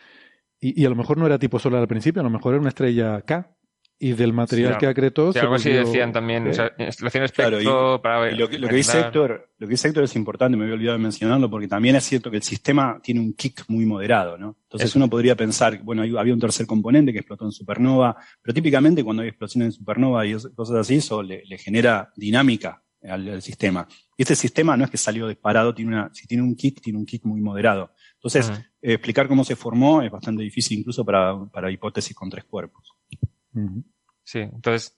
y, 0.60 0.80
y 0.80 0.86
a 0.86 0.90
lo 0.90 0.96
mejor 0.96 1.18
no 1.18 1.26
era 1.26 1.40
tipo 1.40 1.58
solar 1.58 1.82
al 1.82 1.88
principio, 1.88 2.22
a 2.22 2.24
lo 2.24 2.30
mejor 2.30 2.54
era 2.54 2.62
una 2.62 2.70
estrella 2.70 3.22
K 3.22 3.55
y 3.98 4.12
del 4.14 4.34
material 4.34 4.74
Sí, 4.74 4.80
que 4.80 4.88
acretó 4.88 5.32
Sí, 5.32 5.40
algo 5.40 5.56
así 5.56 5.70
volvió- 5.70 5.86
decían 5.86 6.12
también. 6.12 6.48
¿eh? 6.48 6.50
O 6.50 6.54
sea, 6.54 6.72
instalación 6.78 7.28
Claro, 7.34 7.58
espectro 7.60 8.02
para 8.02 8.32
Y 8.32 8.36
lo 8.36 8.50
que, 8.50 8.60
lo 8.60 8.68
que 8.68 8.76
dice. 8.76 9.00
Héctor, 9.00 9.50
lo 9.58 9.68
que 9.68 9.72
dice 9.72 9.88
Héctor 9.88 10.04
es 10.04 10.16
importante, 10.16 10.58
me 10.58 10.64
había 10.66 10.76
olvidado 10.76 10.98
de 10.98 11.04
mencionarlo, 11.04 11.50
porque 11.50 11.68
también 11.68 11.96
es 11.96 12.04
cierto 12.04 12.30
que 12.30 12.38
el 12.38 12.44
sistema 12.44 13.00
tiene 13.02 13.22
un 13.22 13.34
kick 13.34 13.64
muy 13.70 13.86
moderado, 13.86 14.38
¿no? 14.38 14.58
Entonces 14.64 14.90
Eso. 14.90 15.00
uno 15.00 15.10
podría 15.10 15.36
pensar, 15.36 15.82
bueno, 15.82 16.02
hay- 16.02 16.16
había 16.18 16.34
un 16.34 16.40
tercer 16.42 16.66
componente 16.68 17.14
que 17.14 17.20
explotó 17.20 17.46
en 17.46 17.52
supernova, 17.52 18.18
pero 18.42 18.54
típicamente 18.54 19.04
cuando 19.04 19.22
hay 19.24 19.30
explosiones 19.30 19.68
en 19.68 19.72
supernova 19.72 20.26
y 20.26 20.34
cosas 20.56 20.76
así, 20.78 20.96
eso 20.96 21.24
le, 21.24 21.44
le 21.46 21.58
genera 21.58 22.12
dinámica 22.18 22.82
al, 23.02 23.30
al 23.30 23.42
sistema. 23.42 23.88
Y 24.18 24.24
este 24.24 24.36
sistema 24.36 24.76
no 24.76 24.84
es 24.84 24.90
que 24.90 24.98
salió 24.98 25.28
disparado, 25.28 25.74
tiene 25.74 25.92
una, 25.92 26.10
si 26.14 26.28
tiene 26.28 26.44
un 26.44 26.56
kick, 26.56 26.82
tiene 26.82 27.00
un 27.00 27.06
kick 27.06 27.24
muy 27.24 27.40
moderado. 27.40 27.92
Entonces, 28.16 28.50
eh, 28.82 28.94
explicar 28.94 29.28
cómo 29.28 29.44
se 29.46 29.56
formó 29.56 30.02
es 30.02 30.12
bastante 30.12 30.42
difícil 30.44 30.80
incluso 30.80 31.06
para, 31.06 31.46
para 31.46 31.70
hipótesis 31.72 32.16
con 32.16 32.30
tres 32.30 32.44
cuerpos. 32.46 32.92
Sí, 34.24 34.40
entonces 34.40 34.98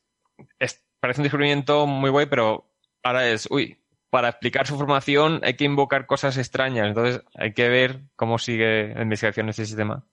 es- 0.60 0.84
parece 1.00 1.22
un 1.22 1.24
descubrimiento 1.24 1.86
muy 1.88 2.10
guay, 2.10 2.26
pero 2.28 2.70
ahora 3.04 3.30
es, 3.30 3.48
uy, 3.52 3.78
para 4.10 4.30
explicar 4.30 4.66
su 4.68 4.78
formación 4.78 5.42
hay 5.44 5.56
que 5.56 5.66
invocar 5.66 6.06
cosas 6.06 6.38
extrañas, 6.38 6.88
entonces 6.88 7.22
hay 7.36 7.54
que 7.54 7.68
ver 7.70 8.04
cómo 8.16 8.38
sigue 8.40 8.94
la 8.96 9.02
investigación 9.04 9.48
de 9.48 9.52
este 9.52 9.66
sistema. 9.66 10.06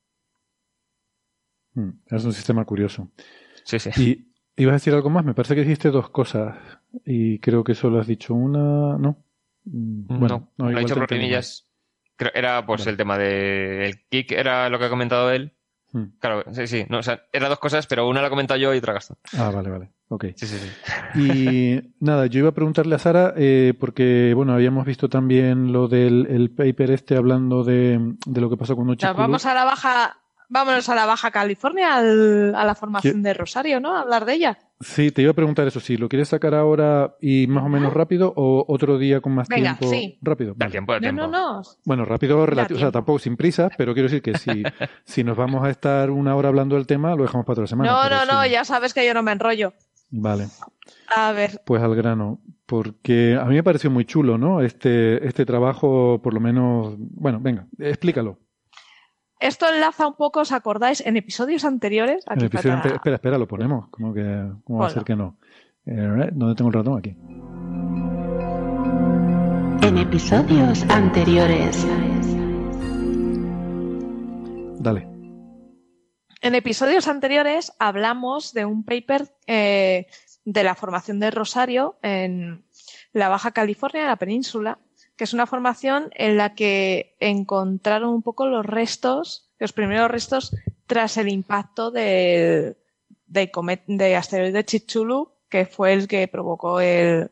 Mm, 1.74 1.90
Es 2.10 2.24
un 2.24 2.32
sistema 2.32 2.64
curioso. 2.64 3.10
Sí, 3.64 3.78
sí. 3.78 3.90
Y 4.56 4.62
ibas 4.62 4.72
a 4.74 4.76
decir 4.76 4.94
algo 4.94 5.10
más, 5.10 5.24
me 5.24 5.34
parece 5.34 5.54
que 5.54 5.62
dijiste 5.62 5.90
dos 5.90 6.10
cosas 6.10 6.56
y 7.04 7.38
creo 7.40 7.64
que 7.64 7.74
solo 7.74 8.00
has 8.00 8.06
dicho 8.06 8.34
una, 8.34 8.96
¿no? 8.98 9.24
Mm, 9.64 10.18
Bueno, 10.18 10.52
no, 10.58 10.64
no, 10.66 10.70
igual 10.70 10.84
he 10.84 11.18
dicho. 11.18 11.64
Creo- 12.16 12.30
Era 12.34 12.64
pues 12.64 12.82
Vale. 12.82 12.90
el 12.92 12.96
tema 12.96 13.18
de 13.18 13.86
el 13.86 14.06
kick, 14.06 14.30
era 14.32 14.68
lo 14.68 14.78
que 14.78 14.84
ha 14.84 14.90
comentado 14.90 15.32
él. 15.32 15.53
Mm. 15.94 16.18
Claro, 16.18 16.44
sí, 16.52 16.66
sí. 16.66 16.84
No, 16.88 16.98
o 16.98 17.02
sea, 17.02 17.22
eran 17.32 17.48
dos 17.48 17.58
cosas, 17.60 17.86
pero 17.86 18.08
una 18.08 18.20
la 18.20 18.26
he 18.26 18.30
comentado 18.30 18.58
yo 18.58 18.74
y 18.74 18.78
otra 18.78 18.92
Gastón. 18.94 19.16
Ah, 19.38 19.50
vale, 19.50 19.70
vale. 19.70 19.90
Ok. 20.08 20.26
Sí, 20.36 20.46
sí, 20.46 20.58
sí. 20.58 21.18
Y 21.18 21.94
nada, 22.00 22.26
yo 22.26 22.40
iba 22.40 22.48
a 22.48 22.52
preguntarle 22.54 22.94
a 22.94 22.98
Sara, 22.98 23.32
eh, 23.36 23.74
porque, 23.78 24.32
bueno, 24.34 24.52
habíamos 24.54 24.84
visto 24.86 25.08
también 25.08 25.72
lo 25.72 25.88
del 25.88 26.26
el 26.28 26.50
paper 26.50 26.90
este 26.90 27.16
hablando 27.16 27.64
de, 27.64 28.14
de 28.26 28.40
lo 28.40 28.50
que 28.50 28.56
pasó 28.56 28.74
con 28.76 28.90
Uchikudo. 28.90 29.14
vamos 29.14 29.46
a 29.46 29.54
la 29.54 29.64
baja, 29.64 30.18
vámonos 30.48 30.88
a 30.88 30.94
la 30.94 31.06
Baja 31.06 31.30
California, 31.30 31.94
al- 31.96 32.54
a 32.54 32.64
la 32.64 32.74
formación 32.74 33.22
de 33.22 33.32
Rosario, 33.34 33.80
¿no? 33.80 33.96
A 33.96 34.00
hablar 34.00 34.24
de 34.24 34.34
ella. 34.34 34.58
Sí, 34.80 35.10
te 35.12 35.22
iba 35.22 35.30
a 35.30 35.34
preguntar 35.34 35.66
eso, 35.66 35.80
si 35.80 35.96
lo 35.96 36.08
quieres 36.08 36.28
sacar 36.28 36.54
ahora 36.54 37.14
y 37.20 37.46
más 37.46 37.64
o 37.64 37.68
menos 37.68 37.92
rápido 37.94 38.32
o 38.36 38.64
otro 38.68 38.98
día 38.98 39.20
con 39.20 39.32
más 39.34 39.48
Venga, 39.48 39.76
tiempo. 39.78 39.94
sí. 39.94 40.18
Rápido. 40.20 40.54
Da 40.56 40.68
tiempo, 40.68 40.92
da 40.92 40.98
No, 40.98 41.02
tiempo. 41.02 41.22
no, 41.22 41.28
no. 41.30 41.62
Bueno, 41.84 42.04
rápido, 42.04 42.44
relativo, 42.44 42.76
o 42.76 42.80
sea, 42.80 42.86
tiempo. 42.88 42.98
tampoco 42.98 43.18
sin 43.20 43.36
prisa, 43.36 43.70
pero 43.78 43.94
quiero 43.94 44.08
decir 44.08 44.20
que 44.20 44.36
si, 44.36 44.62
si 45.04 45.24
nos 45.24 45.36
vamos 45.36 45.64
a 45.64 45.70
estar 45.70 46.10
una 46.10 46.34
hora 46.36 46.48
hablando 46.48 46.74
del 46.76 46.86
tema, 46.86 47.14
lo 47.14 47.22
dejamos 47.22 47.46
para 47.46 47.54
otra 47.54 47.66
semana. 47.68 47.90
No, 47.90 48.08
no, 48.10 48.26
no, 48.26 48.42
sí. 48.42 48.50
ya 48.50 48.64
sabes 48.64 48.92
que 48.92 49.06
yo 49.06 49.14
no 49.14 49.22
me 49.22 49.32
enrollo. 49.32 49.72
Vale. 50.10 50.46
A 51.16 51.32
ver, 51.32 51.62
Pues 51.64 51.82
al 51.82 51.94
grano, 51.94 52.40
porque 52.66 53.38
a 53.40 53.44
mí 53.46 53.54
me 53.54 53.62
pareció 53.62 53.90
muy 53.90 54.04
chulo, 54.04 54.38
¿no? 54.38 54.60
Este, 54.60 55.26
este 55.26 55.46
trabajo, 55.46 56.20
por 56.22 56.34
lo 56.34 56.40
menos, 56.40 56.94
bueno, 56.98 57.38
venga, 57.40 57.66
explícalo. 57.78 58.38
Esto 59.46 59.66
enlaza 59.72 60.06
un 60.06 60.14
poco, 60.14 60.40
¿os 60.40 60.52
acordáis? 60.52 61.00
En 61.06 61.16
episodios 61.16 61.64
anteriores. 61.64 62.24
En 62.26 62.32
aquí 62.34 62.46
episodio 62.46 62.74
falta- 62.80 62.94
espera, 62.96 63.16
espera, 63.16 63.38
lo 63.38 63.46
ponemos, 63.48 63.88
como 63.90 64.12
que, 64.14 64.44
¿cómo 64.64 64.80
va 64.80 64.86
a 64.86 64.90
ser 64.90 65.04
que 65.04 65.16
no? 65.16 65.38
Eh, 65.86 66.30
¿Dónde 66.32 66.54
tengo 66.54 66.68
el 66.70 66.74
ratón? 66.74 66.98
Aquí. 66.98 67.16
En 69.86 69.98
episodios 69.98 70.82
anteriores. 70.88 71.86
Dale. 74.80 75.06
En 76.40 76.54
episodios 76.54 77.08
anteriores 77.08 77.72
hablamos 77.78 78.52
de 78.52 78.64
un 78.64 78.84
paper 78.84 79.28
eh, 79.46 80.06
de 80.44 80.64
la 80.64 80.74
formación 80.74 81.20
de 81.20 81.30
Rosario 81.30 81.96
en 82.02 82.64
la 83.12 83.28
Baja 83.28 83.52
California, 83.52 84.02
en 84.02 84.08
la 84.08 84.16
península, 84.16 84.78
que 85.16 85.24
es 85.24 85.32
una 85.32 85.46
formación 85.46 86.10
en 86.14 86.36
la 86.36 86.54
que 86.54 87.16
encontraron 87.20 88.10
un 88.10 88.22
poco 88.22 88.46
los 88.46 88.66
restos, 88.66 89.50
los 89.58 89.72
primeros 89.72 90.10
restos 90.10 90.56
tras 90.86 91.16
el 91.16 91.28
impacto 91.28 91.90
del, 91.90 92.76
asteroide 94.16 94.64
Chicxulub, 94.64 95.32
que 95.48 95.66
fue 95.66 95.92
el 95.92 96.08
que 96.08 96.26
provocó 96.28 96.80
el, 96.80 97.30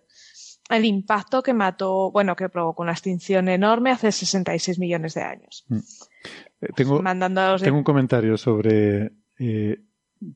el 0.70 0.84
impacto 0.84 1.42
que 1.42 1.54
mató, 1.54 2.10
bueno, 2.10 2.36
que 2.36 2.48
provocó 2.48 2.82
una 2.82 2.92
extinción 2.92 3.48
enorme 3.48 3.90
hace 3.90 4.12
66 4.12 4.78
millones 4.78 5.14
de 5.14 5.22
años. 5.22 5.66
Eh, 6.60 6.68
Tengo, 6.74 7.02
Mandando 7.02 7.40
a 7.40 7.52
los 7.52 7.62
tengo 7.62 7.78
un 7.78 7.84
comentario 7.84 8.36
sobre, 8.38 9.12
eh, 9.38 9.80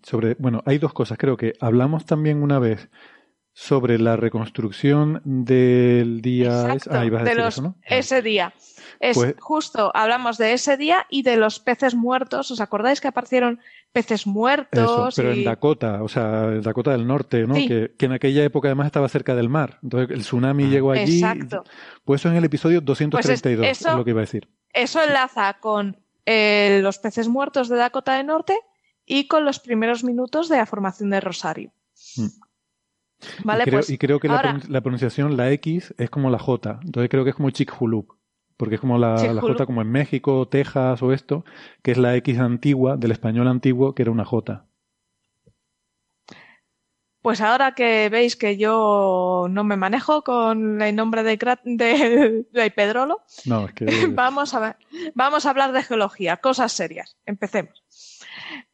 sobre, 0.03 0.35
bueno, 0.35 0.63
hay 0.67 0.79
dos 0.79 0.93
cosas. 0.93 1.17
Creo 1.17 1.37
que 1.37 1.55
hablamos 1.61 2.05
también 2.05 2.43
una 2.43 2.59
vez 2.59 2.91
sobre 3.59 3.99
la 3.99 4.17
reconstrucción 4.17 5.23
del 5.25 6.21
día. 6.21 6.75
Exacto, 6.75 6.91
ah, 6.93 7.07
ibas 7.07 7.23
a 7.23 7.25
de 7.25 7.31
decir 7.31 7.43
los- 7.45 7.55
eso, 7.55 7.63
¿no? 7.63 7.75
ese 7.87 8.21
día. 8.21 8.53
Es 9.01 9.17
Pues- 9.17 9.35
justo, 9.41 9.91
hablamos 9.95 10.37
de 10.37 10.53
ese 10.53 10.77
día 10.77 11.07
y 11.09 11.23
de 11.23 11.39
los 11.39 11.59
peces 11.59 11.95
muertos. 11.95 12.51
¿Os 12.51 12.61
acordáis 12.61 13.01
que 13.01 13.09
aparecieron 13.09 13.59
peces 13.93 14.21
Eso, 14.23 14.31
muertos? 14.31 15.15
pero 15.17 15.33
y- 15.35 15.39
en 15.39 15.45
Dakota, 15.47 16.03
o 16.03 16.09
sea, 16.09 16.45
en 16.49 16.61
Dakota 16.61 16.91
del 16.93 17.07
Norte, 17.07 17.47
¿no? 17.47 17.55
Sí. 17.55 17.67
Que, 17.67 17.95
que 17.99 18.05
en 18.07 18.13
aquella 18.13 18.45
época 18.45 18.69
además 18.69 18.87
estaba 18.89 19.09
cerca 19.09 19.35
del 19.35 19.49
mar. 19.49 19.79
Entonces 19.83 20.11
el 20.15 20.21
tsunami 20.21 20.67
llegó 20.67 20.91
allí. 20.93 21.17
Exacto. 21.23 21.65
Pues 22.05 22.21
eso 22.21 22.29
en 22.29 22.37
el 22.37 22.45
episodio 22.45 22.83
232, 22.83 23.65
Pues 23.65 23.71
es- 23.73 23.81
es 23.81 23.87
eso- 23.87 23.97
lo 23.97 24.05
que 24.05 24.11
iba 24.11 24.21
a 24.21 24.29
decir. 24.29 24.49
Eso 24.75 25.03
enlaza 25.03 25.55
con 25.61 25.97
eh, 26.27 26.81
los 26.83 26.99
peces 26.99 27.27
muertos 27.29 27.71
de 27.71 27.77
Dakota 27.77 28.17
del 28.19 28.27
Norte 28.27 28.59
y 29.07 29.29
con 29.29 29.45
los 29.47 29.61
primeros 29.61 30.05
minutos 30.05 30.49
de 30.51 30.57
la 30.59 30.67
formación 30.67 31.09
de 31.09 31.21
Rosario. 31.21 31.71
Mm. 32.17 32.27
Vale, 33.45 33.63
y, 33.63 33.65
creo, 33.65 33.79
pues 33.79 33.91
y 33.91 33.99
creo 33.99 34.21
que 34.21 34.29
la, 34.29 34.37
ahora- 34.37 34.55
pronun- 34.55 34.69
la 34.69 34.81
pronunciación, 34.81 35.37
la 35.37 35.51
X, 35.53 35.95
es 35.99 36.11
como 36.11 36.31
la 36.31 36.39
J. 36.39 36.81
Entonces 36.85 37.09
creo 37.11 37.25
que 37.25 37.31
es 37.31 37.37
como 37.37 37.51
Chicxulub. 37.51 38.15
Porque 38.59 38.77
es 38.77 38.81
como 38.81 38.97
la, 38.97 39.17
la. 39.35 39.41
J 39.43 39.67
como 39.67 39.83
en 39.83 39.91
México, 39.91 40.49
Texas 40.49 41.03
o 41.03 41.13
esto, 41.13 41.45
que 41.83 41.91
es 41.93 41.99
la 41.99 42.17
X 42.17 42.39
antigua, 42.39 42.97
del 42.97 43.11
español 43.13 43.49
antiguo, 43.49 43.95
que 43.95 44.01
era 44.03 44.11
una 44.11 44.25
J. 44.25 44.65
Pues 47.21 47.41
ahora 47.41 47.73
que 47.73 48.09
veis 48.09 48.37
que 48.37 48.57
yo 48.57 49.47
no 49.51 49.65
me 49.65 49.77
manejo 49.77 50.23
con 50.23 50.81
el 50.81 50.95
nombre 50.95 51.25
de, 51.25 51.39
cra- 51.39 51.61
de, 51.65 52.47
de 52.53 52.71
Pedrolo, 52.71 53.23
No, 53.45 53.67
es 53.67 53.73
que... 53.73 53.85
vamos, 54.15 54.55
a 54.55 54.61
ver- 54.61 54.77
vamos 55.15 55.45
a 55.45 55.51
hablar 55.51 55.73
de 55.73 55.83
geología, 55.83 56.37
cosas 56.37 56.73
serias. 56.73 57.17
Empecemos. 57.27 57.83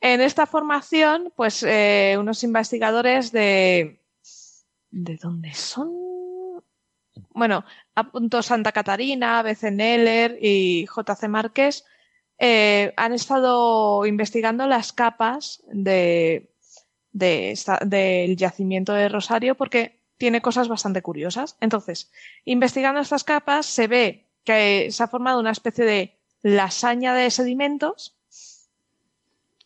En 0.02 0.20
esta 0.20 0.46
formación, 0.46 1.32
pues 1.34 1.62
eh, 1.66 2.16
unos 2.18 2.44
investigadores 2.44 3.32
de... 3.32 3.98
¿De 4.92 5.16
dónde 5.16 5.54
son? 5.54 5.90
Bueno, 7.30 7.64
a 7.94 8.10
punto 8.10 8.42
Santa 8.42 8.72
Catarina, 8.72 9.42
BC 9.42 9.70
Neller 9.70 10.38
y 10.40 10.86
JC 10.86 11.28
Márquez 11.28 11.84
eh, 12.38 12.92
han 12.96 13.12
estado 13.14 14.04
investigando 14.06 14.66
las 14.66 14.92
capas 14.92 15.62
de, 15.72 16.50
de 17.12 17.52
esta- 17.52 17.80
del 17.84 18.36
yacimiento 18.36 18.92
de 18.92 19.08
Rosario 19.08 19.54
porque 19.56 20.00
tiene 20.18 20.42
cosas 20.42 20.68
bastante 20.68 21.00
curiosas. 21.02 21.56
Entonces, 21.60 22.10
investigando 22.44 23.00
estas 23.00 23.24
capas 23.24 23.64
se 23.66 23.86
ve 23.86 24.28
que 24.44 24.88
se 24.90 25.02
ha 25.02 25.08
formado 25.08 25.40
una 25.40 25.52
especie 25.52 25.84
de 25.84 26.18
lasaña 26.42 27.14
de 27.14 27.30
sedimentos 27.30 28.14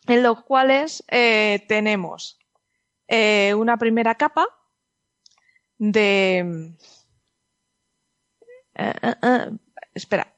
en 0.07 0.23
los 0.23 0.43
cuales 0.43 1.03
eh, 1.09 1.65
tenemos 1.67 2.39
eh, 3.09 3.53
una 3.55 3.77
primera 3.77 4.15
capa 4.15 4.47
de... 5.77 6.73
eh, 8.75 8.93
eh, 9.01 9.15
eh, 9.21 9.51
espera. 9.93 10.35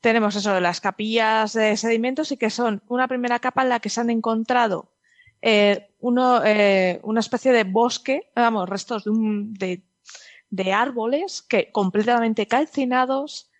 Tenemos 0.00 0.34
eso 0.34 0.52
de 0.52 0.60
las 0.60 0.80
capillas 0.80 1.52
de 1.52 1.76
sedimentos 1.76 2.32
y 2.32 2.36
que 2.36 2.50
son 2.50 2.82
una 2.88 3.06
primera 3.06 3.38
capa 3.38 3.62
en 3.62 3.68
la 3.68 3.80
que 3.80 3.88
se 3.88 4.00
han 4.00 4.10
encontrado 4.10 4.90
uno, 6.00 6.40
una 7.02 7.20
especie 7.20 7.52
de 7.52 7.64
bosque, 7.64 8.30
vamos, 8.34 8.68
restos 8.68 9.02
de, 9.04 9.82
de, 10.50 10.72
árboles 10.72 11.42
que 11.42 11.72
completamente 11.72 12.46
calcinados 12.46 13.50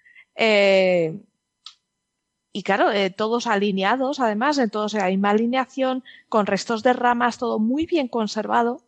y 2.53 2.63
claro, 2.63 2.91
todos 3.17 3.49
alineados, 3.49 4.21
además, 4.21 4.59
en 4.59 4.71
todos 4.71 4.95
hay 4.95 5.17
una 5.17 5.31
alineación 5.31 6.05
con 6.29 6.47
restos 6.47 6.85
de 6.85 6.93
ramas, 6.93 7.39
todo 7.39 7.59
muy 7.59 7.87
bien 7.87 8.07
conservado. 8.09 8.83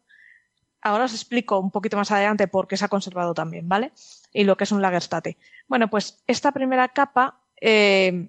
Ahora 0.84 1.06
os 1.08 1.14
explico 1.14 1.58
un 1.58 1.70
poquito 1.70 1.96
más 1.96 2.10
adelante 2.10 2.46
por 2.46 2.68
qué 2.68 2.76
se 2.76 2.84
ha 2.84 2.92
conservado 2.92 3.32
también, 3.32 3.66
¿vale? 3.66 3.92
Y 4.34 4.44
lo 4.44 4.56
que 4.56 4.64
es 4.64 4.72
un 4.72 4.82
Lagerstate. 4.82 5.38
Bueno, 5.66 5.88
pues 5.88 6.22
esta 6.26 6.52
primera 6.52 6.90
capa 6.90 7.40
eh, 7.58 8.28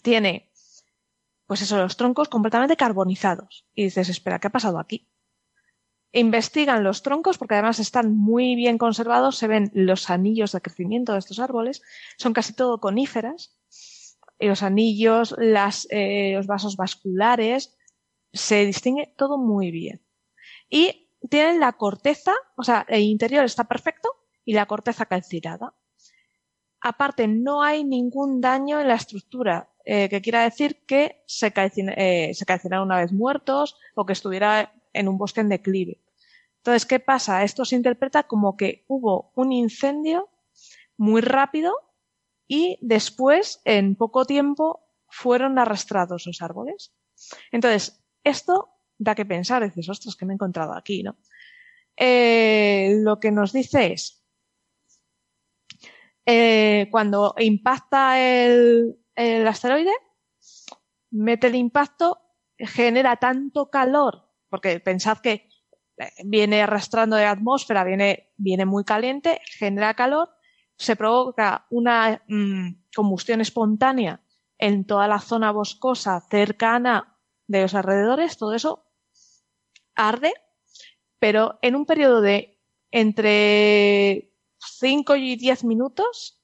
tiene, 0.00 0.50
pues 1.46 1.60
eso, 1.60 1.76
los 1.76 1.98
troncos 1.98 2.30
completamente 2.30 2.78
carbonizados. 2.78 3.66
Y 3.74 3.84
dices, 3.84 4.08
espera, 4.08 4.38
¿qué 4.38 4.46
ha 4.46 4.50
pasado 4.50 4.78
aquí? 4.78 5.06
Investigan 6.12 6.82
los 6.82 7.02
troncos 7.02 7.36
porque 7.36 7.54
además 7.54 7.78
están 7.78 8.16
muy 8.16 8.54
bien 8.56 8.78
conservados, 8.78 9.36
se 9.36 9.48
ven 9.48 9.70
los 9.74 10.08
anillos 10.08 10.52
de 10.52 10.62
crecimiento 10.62 11.12
de 11.12 11.18
estos 11.18 11.40
árboles, 11.40 11.82
son 12.16 12.32
casi 12.32 12.54
todo 12.54 12.80
coníferas, 12.80 13.58
y 14.38 14.46
los 14.46 14.62
anillos, 14.62 15.36
eh, 15.90 16.32
los 16.34 16.46
vasos 16.46 16.76
vasculares, 16.76 17.76
se 18.32 18.64
distingue 18.64 19.12
todo 19.16 19.36
muy 19.36 19.70
bien. 19.70 20.02
Y 20.70 21.01
tienen 21.28 21.60
la 21.60 21.72
corteza, 21.72 22.32
o 22.56 22.62
sea, 22.62 22.84
el 22.88 23.02
interior 23.02 23.44
está 23.44 23.64
perfecto 23.64 24.10
y 24.44 24.54
la 24.54 24.66
corteza 24.66 25.06
calcinada. 25.06 25.74
Aparte, 26.80 27.28
no 27.28 27.62
hay 27.62 27.84
ningún 27.84 28.40
daño 28.40 28.80
en 28.80 28.88
la 28.88 28.94
estructura, 28.94 29.70
eh, 29.84 30.08
que 30.08 30.20
quiera 30.20 30.42
decir 30.42 30.84
que 30.84 31.22
se, 31.26 31.52
eh, 31.56 32.34
se 32.34 32.44
calcinaron 32.44 32.86
una 32.86 33.00
vez 33.00 33.12
muertos 33.12 33.76
o 33.94 34.04
que 34.04 34.12
estuviera 34.12 34.72
en 34.92 35.08
un 35.08 35.16
bosque 35.16 35.40
en 35.40 35.48
declive. 35.48 36.00
Entonces, 36.58 36.86
¿qué 36.86 37.00
pasa? 37.00 37.44
Esto 37.44 37.64
se 37.64 37.76
interpreta 37.76 38.24
como 38.24 38.56
que 38.56 38.84
hubo 38.88 39.32
un 39.34 39.52
incendio 39.52 40.28
muy 40.96 41.20
rápido 41.20 41.74
y 42.46 42.78
después, 42.80 43.60
en 43.64 43.96
poco 43.96 44.24
tiempo, 44.24 44.80
fueron 45.08 45.58
arrastrados 45.58 46.26
los 46.26 46.42
árboles. 46.42 46.92
Entonces, 47.50 48.00
esto 48.24 48.71
da 49.04 49.14
que 49.14 49.26
pensar, 49.26 49.62
dices, 49.64 49.88
ostras, 49.88 50.16
que 50.16 50.24
me 50.24 50.32
he 50.32 50.38
encontrado 50.38 50.74
aquí, 50.74 51.02
¿no? 51.02 51.16
Eh, 51.96 52.96
lo 53.02 53.20
que 53.20 53.30
nos 53.30 53.52
dice 53.52 53.92
es, 53.92 54.24
eh, 56.24 56.88
cuando 56.90 57.34
impacta 57.38 58.20
el, 58.20 58.96
asteroide, 59.46 59.92
mete 61.10 61.48
el 61.48 61.56
impacto, 61.56 62.20
genera 62.56 63.16
tanto 63.16 63.70
calor, 63.70 64.28
porque 64.48 64.80
pensad 64.80 65.18
que 65.18 65.48
eh, 65.98 66.10
viene 66.24 66.62
arrastrando 66.62 67.16
de 67.16 67.26
atmósfera, 67.26 67.84
viene, 67.84 68.32
viene 68.36 68.64
muy 68.64 68.84
caliente, 68.84 69.40
genera 69.58 69.94
calor, 69.94 70.30
se 70.76 70.96
provoca 70.96 71.66
una 71.70 72.22
mm, 72.28 72.84
combustión 72.94 73.40
espontánea 73.40 74.22
en 74.58 74.86
toda 74.86 75.08
la 75.08 75.18
zona 75.18 75.50
boscosa 75.50 76.20
cercana 76.30 77.18
de 77.48 77.62
los 77.62 77.74
alrededores, 77.74 78.38
todo 78.38 78.54
eso 78.54 78.81
arde, 79.94 80.32
pero 81.18 81.58
en 81.62 81.76
un 81.76 81.86
periodo 81.86 82.20
de 82.20 82.60
entre 82.90 84.32
5 84.58 85.16
y 85.16 85.36
10 85.36 85.64
minutos 85.64 86.42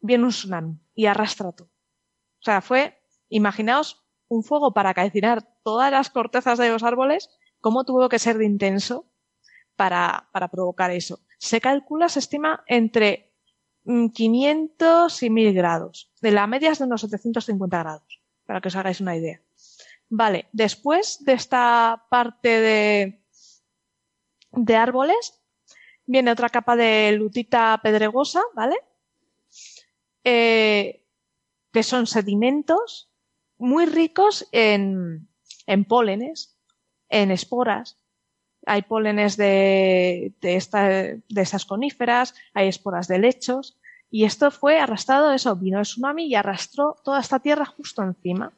viene 0.00 0.24
un 0.24 0.30
tsunami 0.30 0.78
y 0.94 1.06
arrastra 1.06 1.52
todo. 1.52 1.68
O 1.68 2.44
sea, 2.44 2.60
fue, 2.60 2.98
imaginaos, 3.28 4.04
un 4.28 4.42
fuego 4.42 4.72
para 4.72 4.94
calcinar 4.94 5.42
todas 5.62 5.90
las 5.90 6.10
cortezas 6.10 6.58
de 6.58 6.68
los 6.68 6.82
árboles, 6.82 7.30
cómo 7.60 7.84
tuvo 7.84 8.08
que 8.08 8.18
ser 8.18 8.38
de 8.38 8.46
intenso 8.46 9.06
para, 9.76 10.28
para 10.32 10.48
provocar 10.48 10.90
eso. 10.90 11.20
Se 11.38 11.60
calcula, 11.60 12.08
se 12.08 12.18
estima 12.18 12.64
entre 12.66 13.32
mm, 13.84 14.08
500 14.08 15.22
y 15.22 15.30
1000 15.30 15.54
grados. 15.54 16.12
De 16.20 16.30
la 16.30 16.46
media 16.46 16.72
es 16.72 16.78
de 16.78 16.84
unos 16.84 17.00
750 17.00 17.78
grados, 17.78 18.22
para 18.46 18.60
que 18.60 18.68
os 18.68 18.76
hagáis 18.76 19.00
una 19.00 19.16
idea. 19.16 19.42
Vale, 20.08 20.48
después 20.52 21.24
de 21.24 21.32
esta 21.32 22.06
parte 22.08 22.60
de, 22.60 23.22
de 24.52 24.76
árboles, 24.76 25.40
viene 26.06 26.30
otra 26.30 26.50
capa 26.50 26.76
de 26.76 27.12
lutita 27.12 27.80
pedregosa, 27.82 28.42
¿vale? 28.54 28.76
Eh, 30.22 31.04
que 31.72 31.82
son 31.82 32.06
sedimentos 32.06 33.10
muy 33.58 33.86
ricos 33.86 34.48
en, 34.52 35.28
en 35.66 35.84
pólenes, 35.84 36.56
en 37.08 37.30
esporas. 37.30 37.98
Hay 38.66 38.82
pólenes 38.82 39.36
de, 39.36 40.34
de, 40.40 41.22
de 41.28 41.42
estas 41.42 41.64
coníferas, 41.64 42.34
hay 42.52 42.68
esporas 42.68 43.08
de 43.08 43.18
lechos, 43.18 43.78
y 44.10 44.24
esto 44.24 44.50
fue 44.50 44.78
arrastrado, 44.78 45.32
eso, 45.32 45.56
vino 45.56 45.78
el 45.80 45.84
tsunami 45.84 46.26
y 46.26 46.34
arrastró 46.34 46.96
toda 47.02 47.20
esta 47.20 47.40
tierra 47.40 47.64
justo 47.64 48.02
encima. 48.02 48.52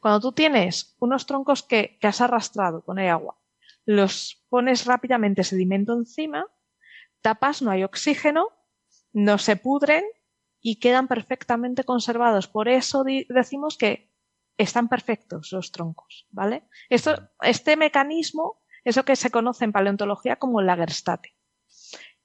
Cuando 0.00 0.20
tú 0.20 0.32
tienes 0.32 0.96
unos 0.98 1.26
troncos 1.26 1.62
que, 1.62 1.98
que 2.00 2.06
has 2.06 2.20
arrastrado 2.20 2.82
con 2.84 2.98
el 2.98 3.10
agua, 3.10 3.38
los 3.84 4.44
pones 4.48 4.84
rápidamente 4.84 5.44
sedimento 5.44 5.94
encima, 5.94 6.46
tapas, 7.22 7.62
no 7.62 7.70
hay 7.70 7.84
oxígeno, 7.84 8.48
no 9.12 9.38
se 9.38 9.56
pudren 9.56 10.04
y 10.60 10.76
quedan 10.76 11.08
perfectamente 11.08 11.84
conservados. 11.84 12.48
Por 12.48 12.68
eso 12.68 13.04
decimos 13.28 13.78
que 13.78 14.10
están 14.58 14.88
perfectos 14.88 15.52
los 15.52 15.72
troncos, 15.72 16.26
¿vale? 16.30 16.64
Esto, 16.90 17.30
este 17.40 17.76
mecanismo 17.76 18.60
es 18.84 18.96
lo 18.96 19.04
que 19.04 19.16
se 19.16 19.30
conoce 19.30 19.64
en 19.64 19.72
paleontología 19.72 20.36
como 20.36 20.60
Lagerstate. 20.60 21.34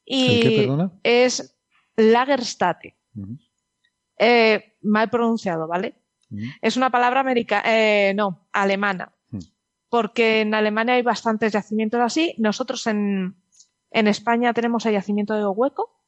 Y 0.04 0.36
¿El 0.36 0.42
qué, 0.42 0.62
perdona? 0.62 0.92
es 1.04 1.58
Lagerstate. 1.96 2.98
Eh, 4.18 4.78
mal 4.82 5.10
pronunciado, 5.10 5.68
¿vale? 5.68 6.03
Es 6.62 6.78
una 6.78 6.90
palabra 6.90 7.20
americana, 7.20 8.14
no, 8.16 8.48
alemana. 8.52 9.14
Porque 9.90 10.42
en 10.42 10.54
Alemania 10.54 10.96
hay 10.96 11.04
bastantes 11.04 11.54
yacimientos 11.54 12.02
así. 12.02 12.34
Nosotros 12.40 12.88
en, 12.88 13.36
en 13.92 14.08
España 14.08 14.54
tenemos 14.54 14.86
el 14.86 14.94
yacimiento 14.94 15.36
de 15.36 15.46
Hueco, 15.46 16.02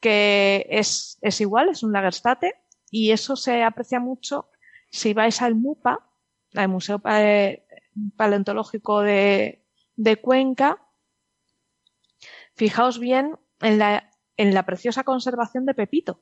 que 0.00 0.66
es, 0.70 1.18
es 1.20 1.40
igual, 1.40 1.68
es 1.68 1.82
un 1.82 1.92
Lagerstate, 1.92 2.54
y 2.90 3.10
eso 3.10 3.36
se 3.36 3.62
aprecia 3.62 4.00
mucho 4.00 4.48
si 4.90 5.12
vais 5.12 5.42
al 5.42 5.54
MUPA, 5.54 5.98
al 6.54 6.68
Museo 6.68 7.02
eh, 7.04 7.66
Paleontológico 8.16 9.02
de, 9.02 9.64
de 9.96 10.16
Cuenca. 10.16 10.78
Fijaos 12.54 12.98
bien 12.98 13.36
en 13.60 13.78
la, 13.78 14.10
en 14.36 14.54
la 14.54 14.64
preciosa 14.64 15.04
conservación 15.04 15.66
de 15.66 15.74
Pepito, 15.74 16.20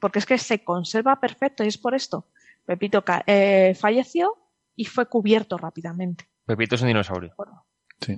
porque 0.00 0.20
es 0.20 0.26
que 0.26 0.38
se 0.38 0.64
conserva 0.64 1.20
perfecto 1.20 1.64
y 1.64 1.68
es 1.68 1.76
por 1.76 1.94
esto. 1.94 2.28
Pepito 2.66 3.04
ca- 3.04 3.22
eh, 3.26 3.74
falleció 3.78 4.36
y 4.74 4.84
fue 4.84 5.06
cubierto 5.06 5.56
rápidamente. 5.56 6.28
Pepito 6.44 6.74
es 6.74 6.82
un 6.82 6.88
dinosaurio. 6.88 7.34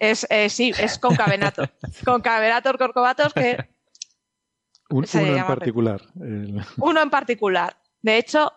Es, 0.00 0.26
eh, 0.30 0.48
sí, 0.48 0.72
es 0.78 0.98
concavenator. 0.98 1.70
concavenator 2.04 2.78
corcovatos 2.78 3.32
que 3.32 3.68
Un- 4.90 5.06
Se 5.06 5.22
uno 5.22 5.36
en 5.36 5.46
particular. 5.46 6.00
el- 6.20 6.62
uno 6.78 7.00
en 7.02 7.10
particular. 7.10 7.76
De 8.00 8.16
hecho, 8.18 8.50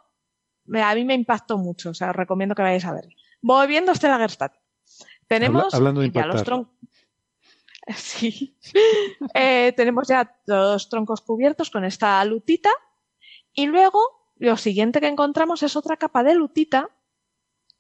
me- 0.65 0.81
a 0.81 0.95
mí 0.95 1.03
me 1.05 1.13
impactó 1.13 1.57
mucho, 1.57 1.89
o 1.89 1.93
sea, 1.93 2.09
os 2.11 2.15
recomiendo 2.15 2.55
que 2.55 2.61
vayáis 2.61 2.85
a 2.85 2.93
ver. 2.93 3.09
Voy 3.41 3.68
viendo 3.68 3.91
este 3.91 4.07
Lagerstadt. 4.07 4.55
Tenemos 5.27 5.65
Habla- 5.73 5.77
hablando 5.77 6.01
de 6.01 6.11
ya 6.11 6.26
los. 6.26 6.43
Sí. 7.95 8.57
Eh, 9.34 9.73
tenemos 9.76 10.07
ya 10.07 10.39
los 10.45 10.88
troncos 10.88 11.22
cubiertos 11.22 11.69
con 11.72 11.84
esta 11.84 12.23
lutita. 12.26 12.69
Y 13.53 13.65
luego, 13.65 13.99
lo 14.41 14.57
siguiente 14.57 14.99
que 14.99 15.07
encontramos 15.07 15.63
es 15.63 15.76
otra 15.76 15.97
capa 15.97 16.23
de 16.23 16.35
lutita. 16.35 16.89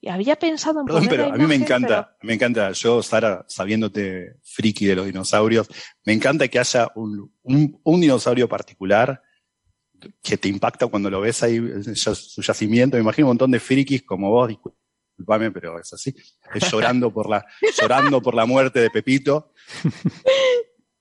Y 0.03 0.09
había 0.09 0.35
pensado 0.37 0.79
en 0.79 0.87
Perdón, 0.87 1.07
pero 1.09 1.25
a 1.25 1.35
mí 1.37 1.45
me 1.45 1.53
encanta, 1.53 2.17
me 2.23 2.33
encanta, 2.33 2.71
yo, 2.71 3.03
Sara, 3.03 3.45
sabiéndote 3.47 4.37
friki 4.43 4.87
de 4.87 4.95
los 4.95 5.05
dinosaurios, 5.05 5.67
me 6.05 6.13
encanta 6.13 6.47
que 6.47 6.57
haya 6.57 6.87
un, 6.95 7.31
un- 7.43 7.79
un 7.83 8.01
dinosaurio 8.01 8.49
particular 8.49 9.21
que 10.23 10.37
te 10.37 10.47
impacta 10.47 10.87
cuando 10.87 11.11
lo 11.11 11.21
ves 11.21 11.43
ahí, 11.43 11.57
en 11.57 11.95
su 11.95 12.41
yacimiento. 12.41 12.97
Me 12.97 13.03
imagino 13.03 13.27
un 13.27 13.31
montón 13.31 13.51
de 13.51 13.59
frikis 13.59 14.01
como 14.01 14.31
vos, 14.31 14.47
disculpame, 14.49 15.51
pero 15.51 15.79
es 15.79 15.93
así, 15.93 16.15
llorando 16.71 17.13
por 17.13 17.29
la, 17.29 17.45
llorando 17.79 18.19
por 18.23 18.33
la 18.33 18.47
muerte 18.47 18.79
de 18.79 18.89
Pepito. 18.89 19.53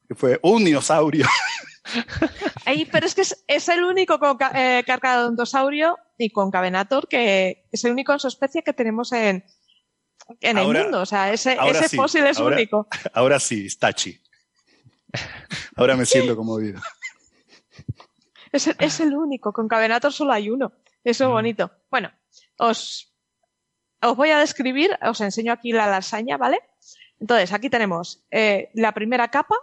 Que 0.09 0.16
fue 0.16 0.41
un 0.43 0.65
dinosaurio. 0.65 1.24
Ay, 2.66 2.85
pero 2.86 3.07
es 3.07 3.15
que 3.15 3.23
es, 3.23 3.44
es 3.47 3.69
el 3.69 3.82
único 3.85 4.19
con 4.19 4.36
eh, 4.55 4.82
carcadontosaurio 4.86 5.97
y 6.19 6.31
con 6.31 6.51
cavenator 6.51 7.09
que 7.09 7.66
es 7.73 7.85
el 7.85 7.93
único 7.93 8.12
en 8.12 8.19
su 8.20 8.28
especie 8.28 8.62
que 8.62 8.73
tenemos 8.73 9.12
en, 9.12 9.44
en 10.40 10.59
Ahora- 10.59 10.78
el 10.81 10.85
mundo. 10.85 11.01
O 11.02 11.07
sea, 11.07 11.32
ese, 11.32 11.57
ese 11.66 11.89
sí, 11.89 11.97
fósil 11.97 12.27
es 12.27 12.39
ahora- 12.39 12.57
único. 12.57 12.86
Ahora 13.15 13.40
sí, 13.40 13.69
Stachi. 13.69 14.20
Ahora 15.77 15.97
me 15.97 16.07
siento 16.07 16.36
conmovido. 16.36 16.81
Es, 18.52 18.66
el- 18.66 18.77
es 18.81 18.98
el 18.98 19.15
único. 19.15 19.52
Con 19.52 19.69
cavenator 19.69 20.12
solo 20.12 20.32
hay 20.32 20.51
uno. 20.51 20.73
Eso 21.05 21.24
es 21.24 21.31
bonito. 21.31 21.70
Bueno, 21.89 22.11
os, 22.59 23.15
os 24.02 24.16
voy 24.16 24.31
a 24.31 24.40
describir, 24.40 24.90
os 25.02 25.20
enseño 25.20 25.52
aquí 25.52 25.70
la 25.70 25.86
lasaña, 25.86 26.36
¿vale? 26.36 26.59
Entonces, 27.20 27.52
aquí 27.52 27.70
tenemos 27.70 28.24
eh, 28.32 28.70
la 28.74 28.90
primera 28.93 29.28
capa 29.31 29.55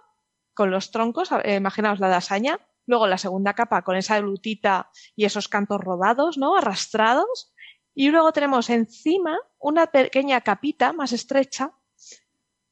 con 0.58 0.72
los 0.72 0.90
troncos, 0.90 1.30
eh, 1.44 1.58
imaginaos 1.58 2.00
la 2.00 2.10
lasaña, 2.10 2.60
luego 2.88 3.06
la 3.06 3.20
segunda 3.20 3.54
capa 3.54 3.84
con 3.84 3.96
esa 3.96 4.20
lutita 4.20 4.90
y 5.16 5.26
esos 5.26 5.48
cantos 5.48 5.80
rodados, 5.80 6.40
¿no? 6.40 6.58
Arrastrados. 6.58 7.54
Y 7.94 8.10
luego 8.10 8.32
tenemos 8.32 8.72
encima 8.72 9.38
una 9.60 9.86
pequeña 9.86 10.42
capita 10.42 10.94
más 10.94 11.14
estrecha 11.14 11.74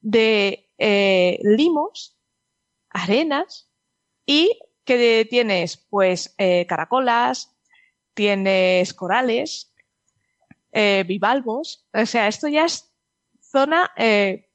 de 0.02 0.72
eh, 0.80 1.40
limos, 1.44 2.18
arenas 2.90 3.70
y 4.26 4.60
que 4.84 5.28
tienes 5.30 5.78
pues 5.78 6.34
eh, 6.40 6.66
caracolas, 6.66 7.56
tienes 8.16 8.96
corales, 8.96 9.76
eh, 10.72 11.04
bivalvos, 11.08 11.88
o 11.94 12.06
sea, 12.08 12.28
esto 12.28 12.48
ya 12.48 12.66
es 12.66 12.92
zona, 13.42 13.92
eh, 13.96 14.50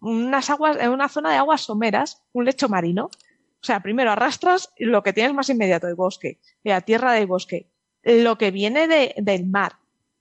unas 0.00 0.50
aguas, 0.50 0.76
eh, 0.80 0.88
una 0.88 1.08
zona 1.08 1.30
de 1.30 1.36
aguas 1.36 1.62
someras, 1.62 2.22
un 2.32 2.44
lecho 2.44 2.68
marino. 2.68 3.06
O 3.06 3.64
sea, 3.64 3.80
primero 3.80 4.10
arrastras 4.10 4.72
lo 4.78 5.02
que 5.02 5.12
tienes 5.12 5.34
más 5.34 5.48
inmediato, 5.50 5.86
el 5.86 5.94
bosque, 5.94 6.40
la 6.62 6.80
tierra 6.80 7.12
del 7.12 7.26
bosque, 7.26 7.70
lo 8.02 8.38
que 8.38 8.50
viene 8.50 8.88
de, 8.88 9.14
del 9.18 9.46
mar. 9.46 9.74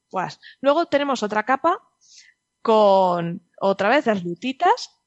Pues. 0.09 0.39
Luego 0.61 0.87
tenemos 0.87 1.23
otra 1.23 1.43
capa 1.43 1.81
con 2.61 3.41
otra 3.59 3.89
vez 3.89 4.05
las 4.05 4.23
lutitas 4.23 4.99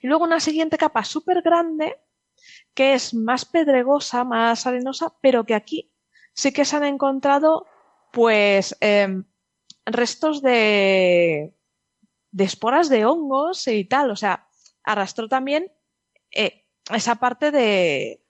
y 0.00 0.06
luego 0.06 0.24
una 0.24 0.40
siguiente 0.40 0.76
capa 0.76 1.04
súper 1.04 1.42
grande 1.42 1.98
que 2.74 2.94
es 2.94 3.14
más 3.14 3.44
pedregosa, 3.44 4.24
más 4.24 4.66
arenosa, 4.66 5.14
pero 5.20 5.44
que 5.44 5.54
aquí 5.54 5.92
sí 6.32 6.52
que 6.52 6.64
se 6.64 6.76
han 6.76 6.84
encontrado 6.84 7.66
pues 8.12 8.76
em, 8.80 9.24
restos 9.86 10.42
de, 10.42 11.54
de 12.34 12.44
esporas 12.44 12.88
de 12.88 13.06
hongos 13.06 13.68
y 13.68 13.84
tal. 13.84 14.10
O 14.10 14.16
sea, 14.16 14.48
arrastró 14.82 15.28
también 15.28 15.70
eh, 16.32 16.64
esa 16.92 17.14
parte 17.14 17.52
de 17.52 18.20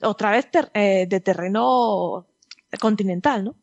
otra 0.00 0.30
vez 0.30 0.48
eh, 0.74 1.06
de 1.08 1.20
terreno 1.20 2.28
continental, 2.80 3.44
¿no? 3.44 3.56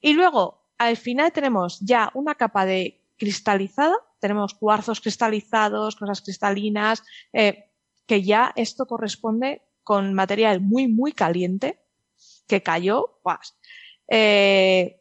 Y 0.00 0.12
luego, 0.12 0.68
al 0.78 0.96
final 0.96 1.32
tenemos 1.32 1.80
ya 1.80 2.10
una 2.14 2.36
capa 2.36 2.64
de 2.64 3.02
cristalizada, 3.18 3.96
tenemos 4.20 4.54
cuarzos 4.54 5.00
cristalizados, 5.00 5.96
cosas 5.96 6.22
cristalinas, 6.22 7.02
eh, 7.32 7.68
que 8.06 8.22
ya 8.22 8.52
esto 8.54 8.86
corresponde 8.86 9.62
con 9.82 10.14
material 10.14 10.60
muy, 10.60 10.86
muy 10.86 11.12
caliente 11.12 11.80
que 12.46 12.62
cayó. 12.62 13.20
eh, 14.08 15.00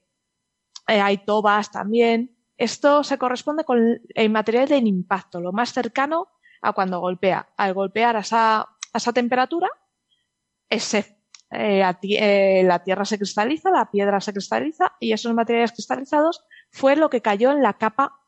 hay 0.88 1.18
tobas 1.20 1.72
también. 1.72 2.39
Esto 2.60 3.06
se 3.06 3.18
corresponde 3.18 3.64
con 3.64 4.02
el 4.16 4.30
material 4.30 4.68
del 4.68 4.86
impacto, 4.86 5.40
lo 5.40 5.54
más 5.54 5.72
cercano 5.72 6.28
a 6.62 6.74
cuando 6.74 7.00
golpea. 7.00 7.54
Al 7.56 7.74
golpear 7.74 8.18
a 8.18 8.20
esa, 8.20 8.60
a 8.60 8.68
esa 8.94 9.14
temperatura, 9.14 9.70
ese, 10.68 11.24
eh, 11.52 11.82
eh, 12.04 12.64
la 12.66 12.84
tierra 12.84 13.06
se 13.06 13.18
cristaliza, 13.18 13.72
la 13.72 13.90
piedra 13.90 14.20
se 14.20 14.34
cristaliza 14.34 14.92
y 15.00 15.14
esos 15.14 15.34
materiales 15.34 15.72
cristalizados 15.72 16.44
fue 16.70 16.98
lo 16.98 17.10
que 17.10 17.22
cayó 17.22 17.52
en 17.52 17.64
la 17.64 17.78
capa 17.78 18.20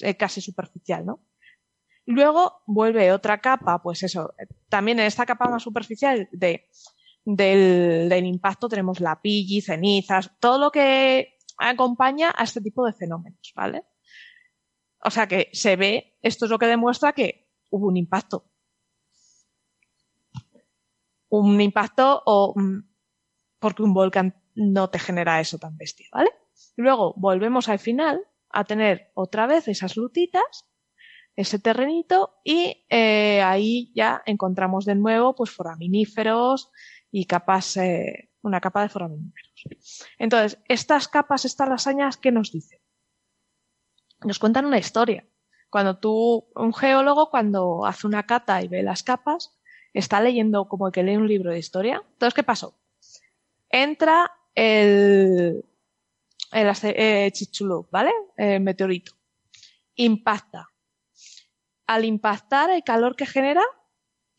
eh, 0.00 0.16
casi 0.16 0.40
superficial, 0.40 1.06
¿no? 1.06 1.20
Luego 2.06 2.60
vuelve 2.66 3.12
otra 3.12 3.40
capa, 3.40 3.80
pues 3.80 4.02
eso, 4.02 4.34
también 4.68 4.98
en 4.98 5.06
esta 5.06 5.26
capa 5.26 5.48
más 5.48 5.62
superficial 5.62 6.28
de, 6.32 6.68
del, 7.24 8.08
del 8.08 8.26
impacto 8.26 8.68
tenemos 8.68 8.98
la 8.98 9.22
pilli, 9.22 9.60
cenizas, 9.60 10.32
todo 10.40 10.58
lo 10.58 10.72
que 10.72 11.33
acompaña 11.58 12.32
a 12.36 12.44
este 12.44 12.60
tipo 12.60 12.84
de 12.86 12.92
fenómenos, 12.92 13.52
¿vale? 13.54 13.84
O 15.02 15.10
sea 15.10 15.26
que 15.26 15.50
se 15.52 15.76
ve, 15.76 16.16
esto 16.22 16.46
es 16.46 16.50
lo 16.50 16.58
que 16.58 16.66
demuestra 16.66 17.12
que 17.12 17.50
hubo 17.70 17.88
un 17.88 17.96
impacto. 17.96 18.50
Un 21.28 21.60
impacto 21.60 22.22
o 22.24 22.54
mm, 22.56 22.88
porque 23.58 23.82
un 23.82 23.92
volcán 23.92 24.40
no 24.54 24.88
te 24.88 24.98
genera 24.98 25.40
eso 25.40 25.58
tan 25.58 25.76
bestia, 25.76 26.06
¿vale? 26.12 26.30
Luego 26.76 27.14
volvemos 27.16 27.68
al 27.68 27.78
final 27.78 28.20
a 28.50 28.64
tener 28.64 29.10
otra 29.14 29.46
vez 29.46 29.68
esas 29.68 29.96
lutitas, 29.96 30.66
ese 31.36 31.58
terrenito 31.58 32.40
y 32.44 32.86
eh, 32.88 33.42
ahí 33.42 33.92
ya 33.94 34.22
encontramos 34.26 34.84
de 34.84 34.94
nuevo 34.94 35.34
pues 35.34 35.50
foraminíferos 35.50 36.70
y 37.10 37.26
capas, 37.26 37.76
eh, 37.76 38.30
una 38.42 38.60
capa 38.60 38.82
de 38.82 38.88
foraminíferos. 38.88 39.43
Entonces, 40.18 40.58
estas 40.68 41.08
capas, 41.08 41.44
estas 41.44 41.68
lasañas, 41.68 42.16
¿qué 42.16 42.32
nos 42.32 42.52
dicen? 42.52 42.80
Nos 44.22 44.38
cuentan 44.38 44.66
una 44.66 44.78
historia. 44.78 45.26
Cuando 45.70 45.98
tú, 45.98 46.48
un 46.54 46.72
geólogo, 46.72 47.30
cuando 47.30 47.84
hace 47.84 48.06
una 48.06 48.24
cata 48.24 48.62
y 48.62 48.68
ve 48.68 48.82
las 48.82 49.02
capas, 49.02 49.58
está 49.92 50.20
leyendo 50.20 50.68
como 50.68 50.90
que 50.90 51.02
lee 51.02 51.16
un 51.16 51.28
libro 51.28 51.50
de 51.50 51.58
historia. 51.58 52.02
Entonces, 52.12 52.34
¿qué 52.34 52.42
pasó? 52.42 52.78
Entra 53.68 54.30
el, 54.54 55.64
el 56.52 56.72
eh, 56.84 57.32
¿vale? 57.90 58.12
El 58.36 58.60
meteorito. 58.60 59.12
Impacta. 59.96 60.68
Al 61.86 62.04
impactar, 62.04 62.70
el 62.70 62.82
calor 62.82 63.16
que 63.16 63.26
genera, 63.26 63.62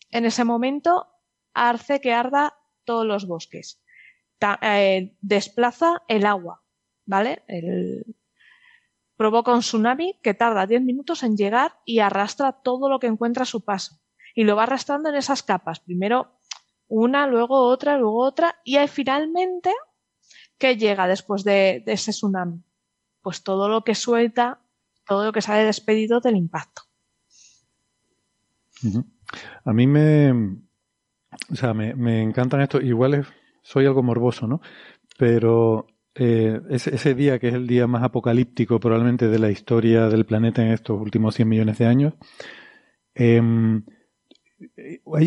en 0.09 0.25
ese 0.25 0.43
momento, 0.45 1.07
hace 1.53 1.99
que 2.01 2.13
arda 2.13 2.57
todos 2.85 3.05
los 3.05 3.27
bosques. 3.27 3.81
Eh, 4.61 5.15
desplaza 5.21 6.03
el 6.07 6.25
agua, 6.25 6.63
¿vale? 7.05 7.43
El- 7.47 8.15
provoca 9.17 9.53
un 9.53 9.61
tsunami 9.61 10.19
que 10.21 10.33
tarda 10.33 10.67
10 10.67 10.81
minutos 10.81 11.23
en 11.23 11.37
llegar 11.37 11.79
y 11.85 11.99
arrastra 11.99 12.51
todo 12.51 12.89
lo 12.89 12.99
que 12.99 13.07
encuentra 13.07 13.43
a 13.43 13.45
su 13.45 13.63
paso. 13.63 13.99
Y 14.35 14.43
lo 14.43 14.55
va 14.55 14.63
arrastrando 14.63 15.09
en 15.09 15.15
esas 15.15 15.41
capas. 15.41 15.79
Primero 15.79 16.37
una, 16.87 17.25
luego 17.25 17.61
otra, 17.67 17.97
luego 17.97 18.21
otra, 18.23 18.57
y 18.63 18.77
finalmente, 18.87 19.71
¿qué 20.57 20.75
llega 20.77 21.07
después 21.07 21.43
de, 21.43 21.83
ese 21.85 22.11
tsunami? 22.11 22.61
Pues 23.21 23.41
todo 23.43 23.69
lo 23.69 23.83
que 23.83 23.95
suelta, 23.95 24.59
todo 25.07 25.25
lo 25.25 25.31
que 25.31 25.41
sale 25.41 25.63
despedido 25.63 26.19
del 26.19 26.35
impacto. 26.35 26.83
A 29.63 29.73
mí 29.73 29.87
me, 29.87 30.31
o 31.51 31.55
sea, 31.55 31.73
me, 31.73 31.95
me 31.95 32.21
encantan 32.21 32.61
estos, 32.61 32.83
igual 32.83 33.15
es- 33.15 33.27
soy 33.65 33.87
algo 33.87 34.03
morboso, 34.03 34.47
¿no? 34.47 34.61
Pero 35.17 35.87
eh, 36.13 36.61
ese, 36.69 37.15
día, 37.15 37.39
que 37.39 37.47
es 37.47 37.55
el 37.55 37.65
día 37.65 37.87
más 37.87 38.03
apocalíptico 38.03 38.79
probablemente 38.79 39.27
de 39.27 39.39
la 39.39 39.49
historia 39.49 40.07
del 40.07 40.25
planeta 40.25 40.61
en 40.63 40.71
estos 40.71 41.01
últimos 41.01 41.33
100 41.33 41.49
millones 41.49 41.79
de 41.79 41.85
años, 41.87 42.13
em, 43.15 43.83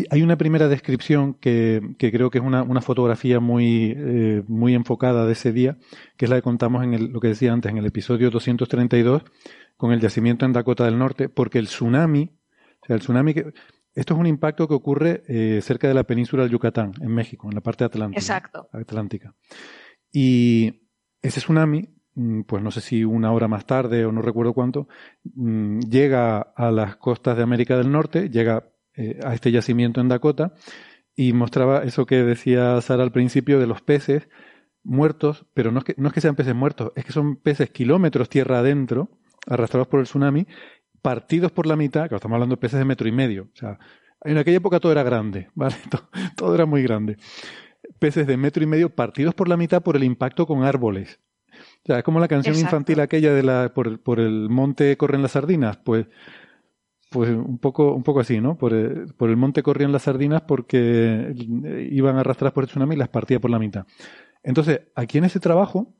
hay, 0.09 0.21
una 0.21 0.37
primera 0.37 0.69
descripción 0.69 1.33
que, 1.33 1.81
creo 1.97 2.29
que 2.29 2.37
es 2.37 2.43
una, 2.43 2.63
una 2.63 2.81
fotografía 2.81 3.41
muy, 3.41 3.93
eh, 3.95 4.43
muy 4.47 4.73
enfocada 4.73 5.25
de 5.25 5.33
ese 5.33 5.51
día, 5.51 5.77
que 6.17 6.25
es 6.25 6.29
la 6.29 6.37
que 6.37 6.41
contamos 6.41 6.83
en 6.83 6.93
el- 6.93 7.11
lo 7.11 7.19
que 7.19 7.27
decía 7.29 7.51
antes, 7.51 7.69
en 7.69 7.77
el 7.77 7.85
episodio 7.85 8.31
232, 8.31 9.23
con 9.75 9.91
el 9.91 9.99
yacimiento 9.99 10.45
en 10.45 10.53
Dakota 10.53 10.85
del 10.85 10.97
Norte, 10.97 11.27
porque 11.27 11.59
el 11.59 11.67
tsunami, 11.67 12.31
o 12.81 12.85
sea, 12.87 12.95
el 12.95 13.01
tsunami 13.01 13.33
que, 13.33 13.53
esto 13.95 14.13
es 14.13 14.19
un 14.19 14.27
impacto 14.27 14.67
que 14.67 14.73
ocurre 14.73 15.23
eh, 15.27 15.61
cerca 15.61 15.87
de 15.87 15.93
la 15.93 16.03
península 16.03 16.43
del 16.43 16.51
Yucatán, 16.51 16.93
en 17.01 17.13
México, 17.13 17.47
en 17.49 17.55
la 17.55 17.61
parte 17.61 17.83
atlántica. 17.83 18.19
Exacto. 18.19 18.69
atlántica. 18.71 19.35
Y 20.11 20.87
ese 21.21 21.39
tsunami, 21.39 21.89
mm, 22.15 22.41
pues 22.41 22.63
no 22.63 22.71
sé 22.71 22.81
si 22.81 23.03
una 23.03 23.31
hora 23.31 23.47
más 23.47 23.65
tarde 23.65 24.05
o 24.05 24.11
no 24.11 24.21
recuerdo 24.21 24.53
cuánto, 24.53 24.87
mm, 25.23 25.79
llega 25.81 26.39
a 26.39 26.71
las 26.71 26.95
costas 26.97 27.37
de 27.37 27.43
América 27.43 27.77
del 27.77 27.91
Norte, 27.91 28.29
llega 28.29 28.71
eh, 28.95 29.19
a 29.23 29.33
este 29.33 29.51
yacimiento 29.51 30.01
en 30.01 30.09
Dakota 30.09 30.53
y 31.15 31.33
mostraba 31.33 31.83
eso 31.83 32.05
que 32.05 32.23
decía 32.23 32.79
Sara 32.81 33.03
al 33.03 33.11
principio 33.11 33.59
de 33.59 33.67
los 33.67 33.81
peces 33.81 34.29
muertos, 34.83 35.45
pero 35.53 35.71
no 35.71 35.79
es 35.79 35.85
que, 35.85 35.95
no 35.97 36.07
es 36.07 36.13
que 36.13 36.21
sean 36.21 36.35
peces 36.35 36.55
muertos, 36.55 36.91
es 36.95 37.05
que 37.05 37.11
son 37.11 37.35
peces 37.35 37.69
kilómetros 37.69 38.29
tierra 38.29 38.59
adentro, 38.59 39.09
arrastrados 39.47 39.87
por 39.87 39.99
el 39.99 40.05
tsunami, 40.05 40.47
partidos 41.01 41.51
por 41.51 41.65
la 41.65 41.75
mitad, 41.75 42.09
que 42.09 42.15
estamos 42.15 42.35
hablando 42.35 42.55
de 42.55 42.61
peces 42.61 42.79
de 42.79 42.85
metro 42.85 43.07
y 43.07 43.11
medio. 43.11 43.43
O 43.53 43.55
sea, 43.55 43.79
en 44.23 44.37
aquella 44.37 44.57
época 44.57 44.79
todo 44.79 44.91
era 44.91 45.03
grande, 45.03 45.49
¿vale? 45.55 45.75
Todo, 45.89 46.09
todo 46.35 46.55
era 46.55 46.65
muy 46.65 46.83
grande. 46.83 47.17
Peces 47.99 48.27
de 48.27 48.37
metro 48.37 48.63
y 48.63 48.67
medio 48.67 48.93
partidos 48.93 49.33
por 49.33 49.47
la 49.47 49.57
mitad 49.57 49.81
por 49.81 49.95
el 49.95 50.03
impacto 50.03 50.45
con 50.45 50.63
árboles. 50.63 51.19
O 51.51 51.85
sea, 51.85 51.97
es 51.99 52.03
como 52.03 52.19
la 52.19 52.27
canción 52.27 52.53
Exacto. 52.55 52.75
infantil 52.75 52.99
aquella 52.99 53.33
de 53.33 53.43
la 53.43 53.73
por, 53.73 53.87
el- 53.87 53.99
por 53.99 54.19
el 54.19 54.49
monte 54.49 54.95
corren 54.97 55.21
las 55.21 55.31
sardinas, 55.31 55.77
pues 55.77 56.07
pues 57.11 57.31
un 57.31 57.57
poco 57.57 57.93
un 57.95 58.03
poco 58.03 58.19
así, 58.19 58.39
¿no? 58.39 58.55
Por 58.55 58.71
el, 58.71 59.13
por 59.15 59.31
el 59.31 59.35
monte 59.37 59.63
corrían 59.63 59.91
las 59.91 60.03
sardinas 60.03 60.41
porque 60.43 61.33
eh, 61.65 61.89
iban 61.91 62.17
arrastradas 62.17 62.53
por 62.53 62.63
el 62.63 62.69
tsunami 62.69 62.93
y 62.93 62.97
las 62.99 63.09
partía 63.09 63.39
por 63.39 63.49
la 63.49 63.57
mitad. 63.57 63.87
Entonces, 64.43 64.81
aquí 64.95 65.17
en 65.17 65.23
ese 65.25 65.39
trabajo 65.39 65.95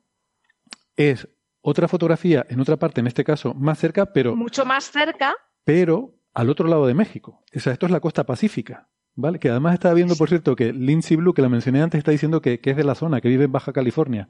es 0.96 1.28
otra 1.62 1.88
fotografía 1.88 2.46
en 2.48 2.60
otra 2.60 2.76
parte, 2.76 3.00
en 3.00 3.06
este 3.06 3.24
caso 3.24 3.54
más 3.54 3.78
cerca, 3.78 4.12
pero 4.12 4.36
Mucho 4.36 4.64
más 4.64 4.90
cerca, 4.90 5.34
pero 5.64 6.14
al 6.34 6.50
otro 6.50 6.68
lado 6.68 6.86
de 6.86 6.94
México. 6.94 7.42
O 7.54 7.60
sea, 7.60 7.72
esto 7.72 7.86
es 7.86 7.92
la 7.92 8.00
costa 8.00 8.24
pacífica, 8.24 8.88
¿vale? 9.14 9.38
Que 9.38 9.50
además 9.50 9.74
estaba 9.74 9.94
viendo, 9.94 10.16
por 10.16 10.28
cierto, 10.28 10.56
que 10.56 10.72
Lindsay 10.72 11.16
Blue, 11.16 11.34
que 11.34 11.42
la 11.42 11.48
mencioné 11.48 11.82
antes, 11.82 11.98
está 11.98 12.10
diciendo 12.12 12.40
que, 12.40 12.60
que 12.60 12.70
es 12.70 12.76
de 12.76 12.84
la 12.84 12.94
zona, 12.94 13.20
que 13.20 13.28
vive 13.28 13.44
en 13.44 13.52
Baja 13.52 13.72
California. 13.72 14.28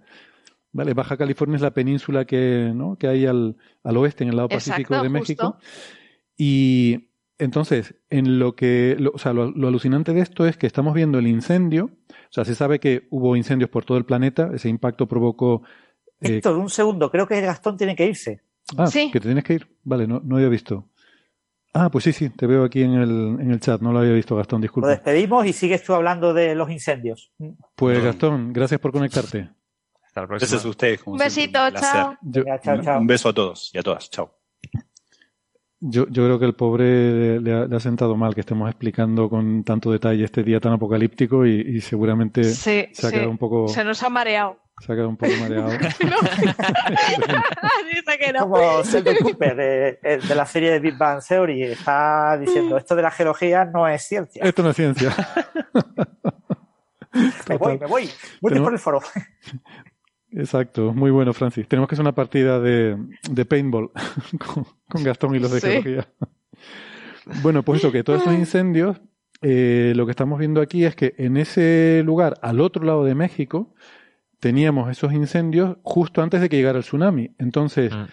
¿Vale? 0.72 0.94
Baja 0.94 1.16
California 1.16 1.56
es 1.56 1.62
la 1.62 1.72
península 1.72 2.24
que, 2.26 2.72
¿no? 2.74 2.96
que 2.96 3.08
hay 3.08 3.26
al, 3.26 3.56
al 3.82 3.96
oeste, 3.96 4.22
en 4.22 4.30
el 4.30 4.36
lado 4.36 4.48
pacífico 4.48 4.94
Exacto, 4.94 5.02
de 5.02 5.08
México. 5.08 5.52
justo. 5.52 5.66
Y 6.36 7.10
entonces, 7.38 7.96
en 8.08 8.38
lo 8.38 8.54
que, 8.54 8.96
lo, 8.98 9.10
o 9.12 9.18
sea, 9.18 9.32
lo, 9.32 9.50
lo 9.50 9.68
alucinante 9.68 10.12
de 10.12 10.20
esto 10.20 10.46
es 10.46 10.56
que 10.56 10.66
estamos 10.68 10.94
viendo 10.94 11.18
el 11.18 11.26
incendio. 11.26 11.90
O 12.08 12.32
sea, 12.32 12.44
se 12.44 12.54
sabe 12.54 12.78
que 12.78 13.08
hubo 13.10 13.34
incendios 13.34 13.68
por 13.68 13.84
todo 13.84 13.98
el 13.98 14.04
planeta. 14.04 14.50
Ese 14.54 14.68
impacto 14.68 15.08
provocó. 15.08 15.62
Eh, 16.20 16.36
Héctor, 16.36 16.56
un 16.56 16.70
segundo, 16.70 17.10
creo 17.10 17.26
que 17.26 17.40
Gastón 17.40 17.76
tiene 17.76 17.94
que 17.96 18.06
irse. 18.06 18.40
ah, 18.76 18.86
Sí. 18.86 19.10
que 19.10 19.20
te 19.20 19.26
tienes 19.28 19.44
que 19.44 19.54
ir. 19.54 19.66
Vale, 19.84 20.06
no, 20.06 20.20
no 20.24 20.36
había 20.36 20.48
visto. 20.48 20.86
Ah, 21.72 21.88
pues 21.88 22.02
sí, 22.04 22.12
sí, 22.12 22.30
te 22.30 22.46
veo 22.48 22.64
aquí 22.64 22.82
en 22.82 22.94
el, 22.94 23.36
en 23.40 23.50
el 23.52 23.60
chat. 23.60 23.80
No 23.80 23.92
lo 23.92 24.00
había 24.00 24.12
visto, 24.12 24.34
Gastón, 24.36 24.60
Lo 24.60 24.62
disculpa. 24.62 24.88
despedimos 24.88 25.46
y 25.46 25.52
sigues 25.52 25.82
tú 25.84 25.94
hablando 25.94 26.34
de 26.34 26.54
los 26.56 26.68
incendios. 26.70 27.30
Pues 27.76 28.02
Gastón, 28.02 28.52
gracias 28.52 28.80
por 28.80 28.90
conectarte. 28.92 29.48
Hasta 30.04 30.22
la 30.22 30.26
próxima. 30.26 30.48
Gracias 30.48 30.64
a 30.64 30.68
ustedes. 30.68 31.02
como 31.02 31.14
un 31.14 31.18
besito, 31.18 31.64
un 31.64 31.74
chao. 31.74 32.16
Yo, 32.22 32.42
Venga, 32.44 32.60
chao, 32.60 32.82
chao. 32.82 33.00
Un 33.00 33.06
beso 33.06 33.28
a 33.28 33.32
todos 33.32 33.70
y 33.72 33.78
a 33.78 33.82
todas. 33.82 34.10
Chao. 34.10 34.32
yo, 35.82 36.06
yo 36.08 36.24
creo 36.24 36.38
que 36.38 36.44
el 36.46 36.54
pobre 36.54 36.84
le, 36.84 37.40
le 37.40 37.52
ha, 37.54 37.64
le 37.66 37.76
ha 37.76 37.80
sentado 37.80 38.16
mal 38.16 38.34
que 38.34 38.40
estemos 38.40 38.68
explicando 38.68 39.30
con 39.30 39.62
tanto 39.64 39.90
detalle 39.92 40.24
este 40.24 40.42
día 40.42 40.60
tan 40.60 40.72
apocalíptico 40.72 41.46
y, 41.46 41.52
y 41.60 41.80
seguramente 41.80 42.44
Sí, 42.44 42.86
se 42.92 43.06
ha 43.06 43.10
sí. 43.10 43.14
quedado 43.14 43.30
un 43.30 43.38
poco, 43.38 43.68
Se 43.68 43.84
nos 43.84 44.02
ha 44.02 44.10
mareado. 44.10 44.58
Se 44.80 44.92
ha 44.92 44.94
quedado 44.94 45.08
un 45.10 45.16
poco 45.16 45.32
mareado. 45.40 45.70
Dice 45.70 45.88
que 48.18 48.32
no. 48.32 48.40
Como 48.40 48.82
Sheldon 48.82 49.16
Cooper 49.22 49.56
de, 49.56 49.98
de 50.26 50.34
la 50.34 50.46
serie 50.46 50.70
de 50.72 50.80
Big 50.80 50.96
Bang 50.98 51.22
Theory 51.26 51.62
está 51.64 52.36
diciendo 52.38 52.76
esto 52.76 52.94
de 52.96 53.02
la 53.02 53.10
geología 53.10 53.64
no 53.64 53.86
es 53.88 54.02
ciencia. 54.02 54.42
Esto 54.44 54.62
no 54.62 54.70
es 54.70 54.76
ciencia. 54.76 55.14
Me 57.48 57.56
voy, 57.56 57.76
me 57.78 57.86
voy. 57.86 58.08
Voy 58.40 58.50
Tenemos- 58.52 58.66
por 58.66 58.72
el 58.72 58.78
foro. 58.78 59.00
Exacto, 60.30 60.92
muy 60.94 61.10
bueno, 61.10 61.32
Francis. 61.34 61.66
Tenemos 61.66 61.88
que 61.88 61.96
hacer 61.96 62.04
una 62.04 62.14
partida 62.14 62.60
de, 62.60 62.96
de 63.28 63.44
paintball 63.44 63.90
con, 64.38 64.64
con 64.88 65.02
Gastón 65.02 65.34
y 65.34 65.40
los 65.40 65.50
de 65.50 65.60
Sí. 65.60 65.66
geología. 65.66 66.06
Bueno, 67.42 67.64
pues 67.64 67.80
eso, 67.80 67.90
que 67.90 68.04
todos 68.04 68.22
esos 68.22 68.32
incendios, 68.34 69.00
eh, 69.42 69.92
lo 69.96 70.06
que 70.06 70.12
estamos 70.12 70.38
viendo 70.38 70.60
aquí 70.60 70.84
es 70.84 70.94
que 70.94 71.14
en 71.18 71.36
ese 71.36 72.02
lugar, 72.04 72.38
al 72.42 72.60
otro 72.60 72.84
lado 72.84 73.04
de 73.04 73.16
México, 73.16 73.74
teníamos 74.40 74.90
esos 74.90 75.12
incendios 75.12 75.76
justo 75.82 76.22
antes 76.22 76.40
de 76.40 76.48
que 76.48 76.56
llegara 76.56 76.78
el 76.78 76.84
tsunami. 76.84 77.30
Entonces, 77.38 77.92
Mm. 77.94 78.04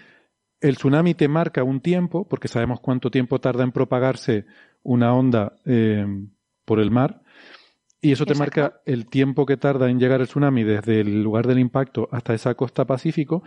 el 0.62 0.76
tsunami 0.76 1.14
te 1.14 1.28
marca 1.28 1.64
un 1.64 1.80
tiempo, 1.82 2.28
porque 2.28 2.48
sabemos 2.48 2.80
cuánto 2.80 3.10
tiempo 3.10 3.40
tarda 3.40 3.64
en 3.64 3.72
propagarse 3.72 4.46
una 4.84 5.14
onda 5.14 5.56
eh, 5.66 6.06
por 6.66 6.80
el 6.80 6.92
mar, 6.92 7.22
y 8.02 8.12
eso 8.12 8.26
te 8.26 8.34
Exacto. 8.34 8.62
marca 8.62 8.82
el 8.86 9.08
tiempo 9.08 9.46
que 9.46 9.58
tarda 9.58 9.90
en 9.90 10.00
llegar 10.00 10.22
el 10.22 10.28
tsunami 10.28 10.64
desde 10.64 11.02
el 11.02 11.24
lugar 11.24 11.48
del 11.48 11.60
impacto 11.60 12.08
hasta 12.12 12.34
esa 12.34 12.54
costa 12.54 12.86
Pacífico. 12.86 13.42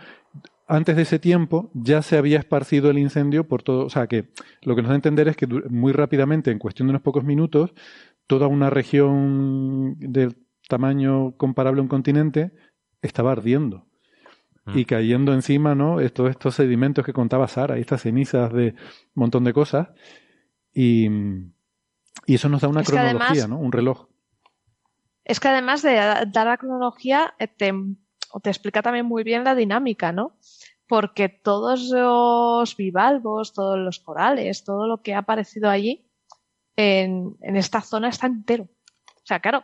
Antes 0.67 0.95
de 0.95 1.01
ese 1.03 1.19
tiempo 1.19 1.69
ya 1.73 2.01
se 2.01 2.17
había 2.17 2.39
esparcido 2.39 2.89
el 2.89 2.97
incendio 2.97 3.47
por 3.47 3.63
todo, 3.63 3.85
o 3.85 3.89
sea 3.89 4.07
que 4.07 4.29
lo 4.63 4.75
que 4.75 4.81
nos 4.81 4.89
da 4.89 4.95
a 4.95 4.95
entender 4.95 5.27
es 5.27 5.35
que 5.37 5.47
muy 5.47 5.93
rápidamente, 5.93 6.51
en 6.51 6.59
cuestión 6.59 6.87
de 6.87 6.91
unos 6.91 7.01
pocos 7.01 7.23
minutos, 7.23 7.73
toda 8.27 8.47
una 8.47 8.69
región 8.69 9.95
del 9.99 10.35
tamaño 10.67 11.35
comparable 11.37 11.79
a 11.79 11.83
un 11.83 11.89
continente 11.89 12.51
estaba 13.01 13.31
ardiendo 13.31 13.85
Mm. 14.63 14.77
y 14.77 14.85
cayendo 14.85 15.33
encima, 15.33 15.73
¿no? 15.73 15.99
Estos, 15.99 16.29
estos 16.29 16.53
sedimentos 16.53 17.03
que 17.03 17.13
contaba 17.13 17.47
Sara, 17.47 17.77
y 17.79 17.81
estas 17.81 18.03
cenizas 18.03 18.53
de 18.53 18.75
un 18.75 18.75
montón 19.15 19.43
de 19.43 19.53
cosas. 19.53 19.87
Y, 20.71 21.07
y 22.27 22.35
eso 22.35 22.47
nos 22.47 22.61
da 22.61 22.67
una 22.67 22.81
Es 22.81 22.87
cronología, 22.89 23.25
además- 23.27 23.49
¿no? 23.49 23.57
Un 23.57 23.71
reloj. 23.71 24.07
Es 25.23 25.39
que 25.39 25.47
además 25.47 25.81
de 25.81 25.95
dar 25.95 26.45
la 26.47 26.57
cronología, 26.57 27.33
eh, 27.39 27.47
te, 27.47 27.73
te 28.43 28.49
explica 28.51 28.81
también 28.83 29.05
muy 29.07 29.23
bien 29.23 29.43
la 29.43 29.55
dinámica, 29.55 30.11
¿no? 30.11 30.37
Porque 30.87 31.27
todos 31.29 31.89
los 31.89 32.75
bivalvos, 32.77 33.53
todos 33.53 33.79
los 33.79 33.99
corales, 33.99 34.63
todo 34.63 34.85
lo 34.87 35.01
que 35.01 35.15
ha 35.15 35.19
aparecido 35.19 35.69
allí 35.71 36.05
en, 36.75 37.35
en 37.41 37.55
esta 37.55 37.81
zona 37.81 38.09
está 38.09 38.27
entero. 38.27 38.65
O 38.65 39.25
sea, 39.25 39.39
claro, 39.39 39.63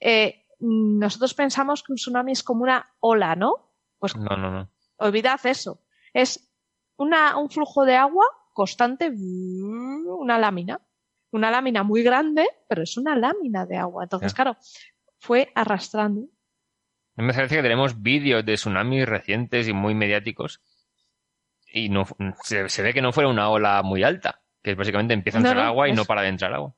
eh, 0.00 0.37
nosotros 0.60 1.34
pensamos 1.34 1.82
que 1.82 1.92
un 1.92 1.96
tsunami 1.96 2.32
es 2.32 2.42
como 2.42 2.62
una 2.62 2.84
ola, 3.00 3.36
¿no? 3.36 3.72
Pues 3.98 4.16
No, 4.16 4.36
no, 4.36 4.50
no. 4.50 4.70
olvidad 4.96 5.38
eso. 5.44 5.82
Es 6.12 6.52
una, 6.96 7.36
un 7.36 7.50
flujo 7.50 7.84
de 7.84 7.96
agua 7.96 8.24
constante, 8.52 9.10
una 9.10 10.38
lámina. 10.38 10.80
Una 11.30 11.50
lámina 11.50 11.82
muy 11.82 12.02
grande, 12.02 12.46
pero 12.68 12.82
es 12.82 12.96
una 12.96 13.14
lámina 13.14 13.66
de 13.66 13.76
agua. 13.76 14.04
Entonces, 14.04 14.32
claro, 14.32 14.56
fue 15.18 15.52
arrastrando. 15.54 16.22
Me 17.16 17.34
parece 17.34 17.56
que 17.56 17.62
tenemos 17.62 18.00
vídeos 18.00 18.46
de 18.46 18.54
tsunamis 18.54 19.06
recientes 19.06 19.68
y 19.68 19.72
muy 19.74 19.94
mediáticos 19.94 20.62
y 21.70 21.90
no 21.90 22.06
se, 22.44 22.68
se 22.70 22.82
ve 22.82 22.94
que 22.94 23.02
no 23.02 23.12
fuera 23.12 23.28
una 23.28 23.50
ola 23.50 23.82
muy 23.82 24.02
alta, 24.04 24.40
que 24.62 24.74
básicamente 24.74 25.12
empieza 25.12 25.38
a 25.38 25.42
No, 25.42 25.48
entrar 25.50 25.64
no, 25.64 25.68
agua 25.70 25.88
y 25.88 25.90
es- 25.90 25.96
no 25.96 26.04
para 26.06 26.22
de 26.22 26.28
entrar 26.28 26.54
agua. 26.54 26.74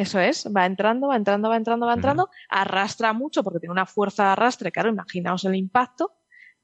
Eso 0.00 0.18
es, 0.18 0.46
va 0.56 0.64
entrando, 0.64 1.08
va 1.08 1.16
entrando, 1.16 1.48
va 1.50 1.56
entrando, 1.56 1.86
va 1.86 1.94
entrando, 1.94 2.30
arrastra 2.48 3.12
mucho 3.12 3.42
porque 3.44 3.60
tiene 3.60 3.72
una 3.72 3.86
fuerza 3.86 4.24
de 4.24 4.28
arrastre, 4.30 4.72
claro, 4.72 4.88
imaginaos 4.88 5.44
el 5.44 5.54
impacto, 5.56 6.12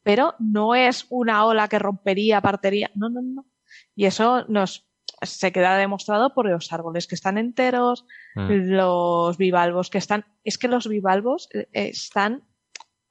pero 0.02 0.34
no 0.38 0.74
es 0.74 1.06
una 1.10 1.44
ola 1.44 1.68
que 1.68 1.78
rompería, 1.78 2.40
partiría, 2.40 2.90
no, 2.94 3.10
no, 3.10 3.20
no. 3.22 3.46
Y 3.94 4.06
eso 4.06 4.44
nos 4.48 4.88
se 5.22 5.50
queda 5.52 5.76
demostrado 5.76 6.34
por 6.34 6.48
los 6.48 6.72
árboles 6.72 7.06
que 7.06 7.14
están 7.14 7.36
enteros, 7.38 8.06
Mm. 8.36 8.70
los 8.76 9.36
bivalvos 9.36 9.88
que 9.90 9.98
están, 9.98 10.24
es 10.44 10.56
que 10.58 10.68
los 10.68 10.88
bivalvos 10.88 11.48
eh, 11.54 11.68
están 11.72 12.42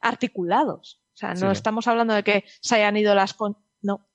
articulados. 0.02 1.02
O 1.14 1.18
sea, 1.18 1.30
no 1.34 1.48
Sí. 1.52 1.58
estamos 1.58 1.88
hablando 1.88 2.14
de 2.14 2.24
que 2.24 2.46
se 2.62 2.76
hayan 2.76 2.98
ido 2.98 3.16
las 3.16 3.34
con... 3.34 3.58
No. 3.82 4.08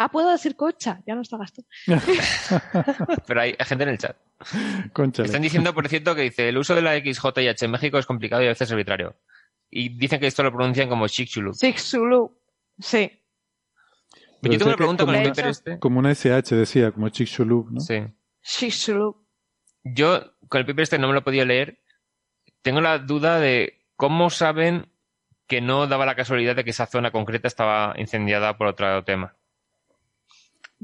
Ah, 0.00 0.08
puedo 0.10 0.30
decir 0.30 0.54
concha, 0.54 1.02
ya 1.08 1.16
no 1.16 1.22
está 1.22 1.36
gasto. 1.36 1.62
Pero 3.26 3.40
hay, 3.40 3.56
gente 3.58 3.82
en 3.82 3.90
el 3.90 3.98
chat. 3.98 4.16
Conchale. 4.92 5.26
Están 5.26 5.42
diciendo, 5.42 5.74
por 5.74 5.88
cierto, 5.88 6.14
que 6.14 6.22
dice 6.22 6.48
el 6.48 6.56
uso 6.56 6.76
de 6.76 6.82
la 6.82 6.96
XJH 6.96 7.64
en 7.64 7.70
México 7.72 7.98
es 7.98 8.06
complicado 8.06 8.40
y 8.42 8.46
a 8.46 8.50
veces 8.50 8.70
arbitrario. 8.70 9.16
Y 9.68 9.88
dicen 9.98 10.20
que 10.20 10.28
esto 10.28 10.44
lo 10.44 10.52
pronuncian 10.52 10.88
como 10.88 11.08
Chicxulub. 11.08 11.56
Zulu. 11.76 12.40
Sí. 12.78 13.10
Pero 14.40 14.52
Yo 14.52 14.58
tengo 14.58 14.66
una 14.66 14.74
que 14.74 14.76
pregunta 14.76 15.04
con 15.04 15.16
el 15.16 15.28
paper 15.30 15.46
este. 15.48 15.78
Como 15.80 15.98
una 15.98 16.12
SH 16.12 16.54
decía, 16.54 16.92
como 16.92 17.08
Chicxulub, 17.08 17.72
¿no? 17.72 17.80
Sí. 17.80 18.70
Zulu. 18.70 19.26
Yo 19.82 20.32
con 20.48 20.60
el 20.60 20.66
paper 20.66 20.84
este 20.84 20.98
no 20.98 21.08
me 21.08 21.14
lo 21.14 21.24
podía 21.24 21.44
leer. 21.44 21.82
Tengo 22.62 22.80
la 22.80 23.00
duda 23.00 23.40
de 23.40 23.84
cómo 23.96 24.30
saben 24.30 24.92
que 25.48 25.60
no 25.60 25.88
daba 25.88 26.06
la 26.06 26.14
casualidad 26.14 26.54
de 26.54 26.62
que 26.62 26.70
esa 26.70 26.86
zona 26.86 27.10
concreta 27.10 27.48
estaba 27.48 27.94
incendiada 27.98 28.56
por 28.56 28.68
otro 28.68 29.02
tema. 29.02 29.34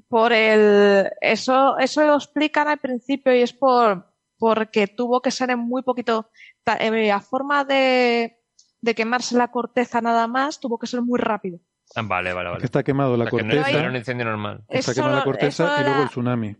Por 0.08 0.32
el. 0.32 1.10
Eso, 1.20 1.78
eso 1.78 2.04
lo 2.04 2.16
explican 2.16 2.68
al 2.68 2.78
principio 2.78 3.34
y 3.34 3.42
es 3.42 3.52
por 3.52 4.06
porque 4.38 4.86
tuvo 4.88 5.20
que 5.20 5.30
ser 5.30 5.50
en 5.50 5.60
muy 5.60 5.82
poquito. 5.82 6.30
ta- 6.64 6.76
eh, 6.80 7.10
A 7.12 7.20
forma 7.20 7.64
de, 7.64 8.38
de 8.80 8.94
quemarse 8.94 9.36
la 9.36 9.48
corteza 9.48 10.00
nada 10.00 10.26
más, 10.26 10.58
tuvo 10.60 10.78
que 10.78 10.86
ser 10.86 11.00
muy 11.02 11.18
rápido. 11.20 11.58
Ah, 11.94 12.02
vale, 12.02 12.32
vale, 12.32 12.48
Es 12.48 12.52
vale. 12.52 12.60
que 12.60 12.66
está 12.66 12.82
quemado 12.82 13.16
la 13.16 13.24
O 13.24 13.28
sea, 13.30 13.38
que 13.38 13.44
no 13.44 13.54
corteza, 13.54 13.78
era 13.78 13.88
un 13.88 13.96
incendio 13.96 14.24
normal. 14.26 14.64
está 14.68 14.90
Eso 14.92 14.94
quemada 15.02 15.18
la 15.18 15.24
corteza 15.24 15.80
y 15.80 15.84
luego 15.84 16.02
el 16.02 16.08
tsunami. 16.08 16.56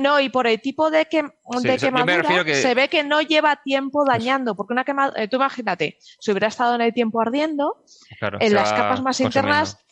No, 0.00 0.20
y 0.20 0.28
por 0.28 0.46
el 0.46 0.60
tipo 0.60 0.90
de, 0.90 1.06
que, 1.06 1.22
Sí, 1.22 1.26
de 1.26 1.30
o 1.44 1.60
sea, 1.60 1.76
yo 1.76 1.90
me 1.92 2.04
quemadura 2.04 2.44
que- 2.44 2.54
se 2.54 2.74
ve 2.74 2.88
que 2.88 3.02
no 3.02 3.20
lleva 3.20 3.56
tiempo 3.64 4.04
dañando, 4.04 4.54
porque 4.54 4.72
una 4.72 4.84
quemadura, 4.84 5.26
tú 5.28 5.36
imagínate, 5.36 5.98
si 6.00 6.30
hubiera 6.30 6.46
estado 6.48 6.76
en 6.76 6.82
el 6.82 6.94
tiempo 6.94 7.20
ardiendo, 7.20 7.82
Claro, 8.20 8.38
en 8.40 8.54
las 8.54 8.72
capas 8.72 9.02
más 9.02 9.18
consumiendo. 9.18 9.38
internas 9.40 9.84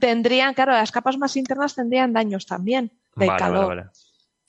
tendrían, 0.00 0.54
claro, 0.54 0.72
las 0.72 0.90
capas 0.90 1.16
más 1.18 1.36
internas 1.36 1.74
tendrían 1.74 2.12
daños 2.12 2.46
también 2.46 2.90
del 3.16 3.28
Vale, 3.28 3.38
calor. 3.38 3.66
vale, 3.68 3.80
vale. 3.82 3.90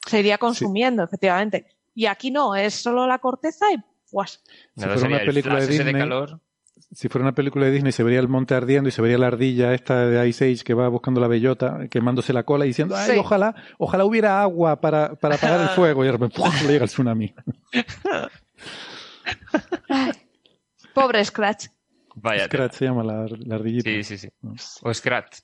Se 0.08 0.20
iría 0.20 0.38
consumiendo, 0.40 1.04
efectivamente. 1.04 1.68
Y 1.94 2.08
aquí 2.08 2.32
no, 2.32 2.56
es 2.56 2.74
solo 2.74 3.06
la 3.06 3.20
corteza 3.20 3.72
y 3.72 3.78
pues 4.10 4.42
Si 4.76 4.82
fuera 4.84 5.08
una 5.08 5.18
el 5.20 5.26
película 5.28 5.60
de 5.60 5.68
Disney, 5.68 5.94
calor. 5.94 6.40
si 6.92 7.08
fuera 7.10 7.24
una 7.26 7.36
película 7.36 7.66
de 7.66 7.72
Disney, 7.72 7.92
se 7.92 8.04
vería 8.04 8.20
el 8.20 8.28
monte 8.28 8.56
ardiendo 8.56 8.90
y 8.90 8.92
se 8.92 9.02
vería 9.02 9.18
la 9.18 9.28
ardilla 9.28 9.74
esta 9.74 10.06
de 10.08 10.28
Ice 10.28 10.46
Age 10.52 10.64
que 10.64 10.74
va 10.74 10.88
buscando 10.88 11.22
la 11.22 11.28
bellota, 11.28 11.88
quemándose 11.90 12.34
la 12.34 12.44
cola 12.44 12.66
y 12.66 12.70
diciendo, 12.70 12.96
ay, 12.98 13.12
Sí. 13.12 13.18
ojalá, 13.20 13.56
ojalá 13.78 14.06
hubiera 14.06 14.42
agua 14.42 14.82
para, 14.82 15.16
para 15.16 15.36
apagar 15.36 15.62
el 15.62 15.70
fuego. 15.76 16.04
Y 16.04 16.08
de 16.08 16.12
repente, 16.14 16.36
¡pum! 16.36 16.50
le 16.66 16.72
llega 16.74 16.86
el 16.86 16.90
tsunami. 16.90 17.34
pobre 20.94 21.24
Scratch. 21.24 21.68
Vaya. 22.16 22.46
Scratch 22.46 22.74
se 22.74 22.86
llama 22.86 23.04
la, 23.04 23.26
la 23.46 23.56
ardillita. 23.56 23.90
Sí, 23.90 24.04
sí, 24.04 24.18
sí. 24.18 24.30
O 24.84 24.94
Scrat. 24.94 25.36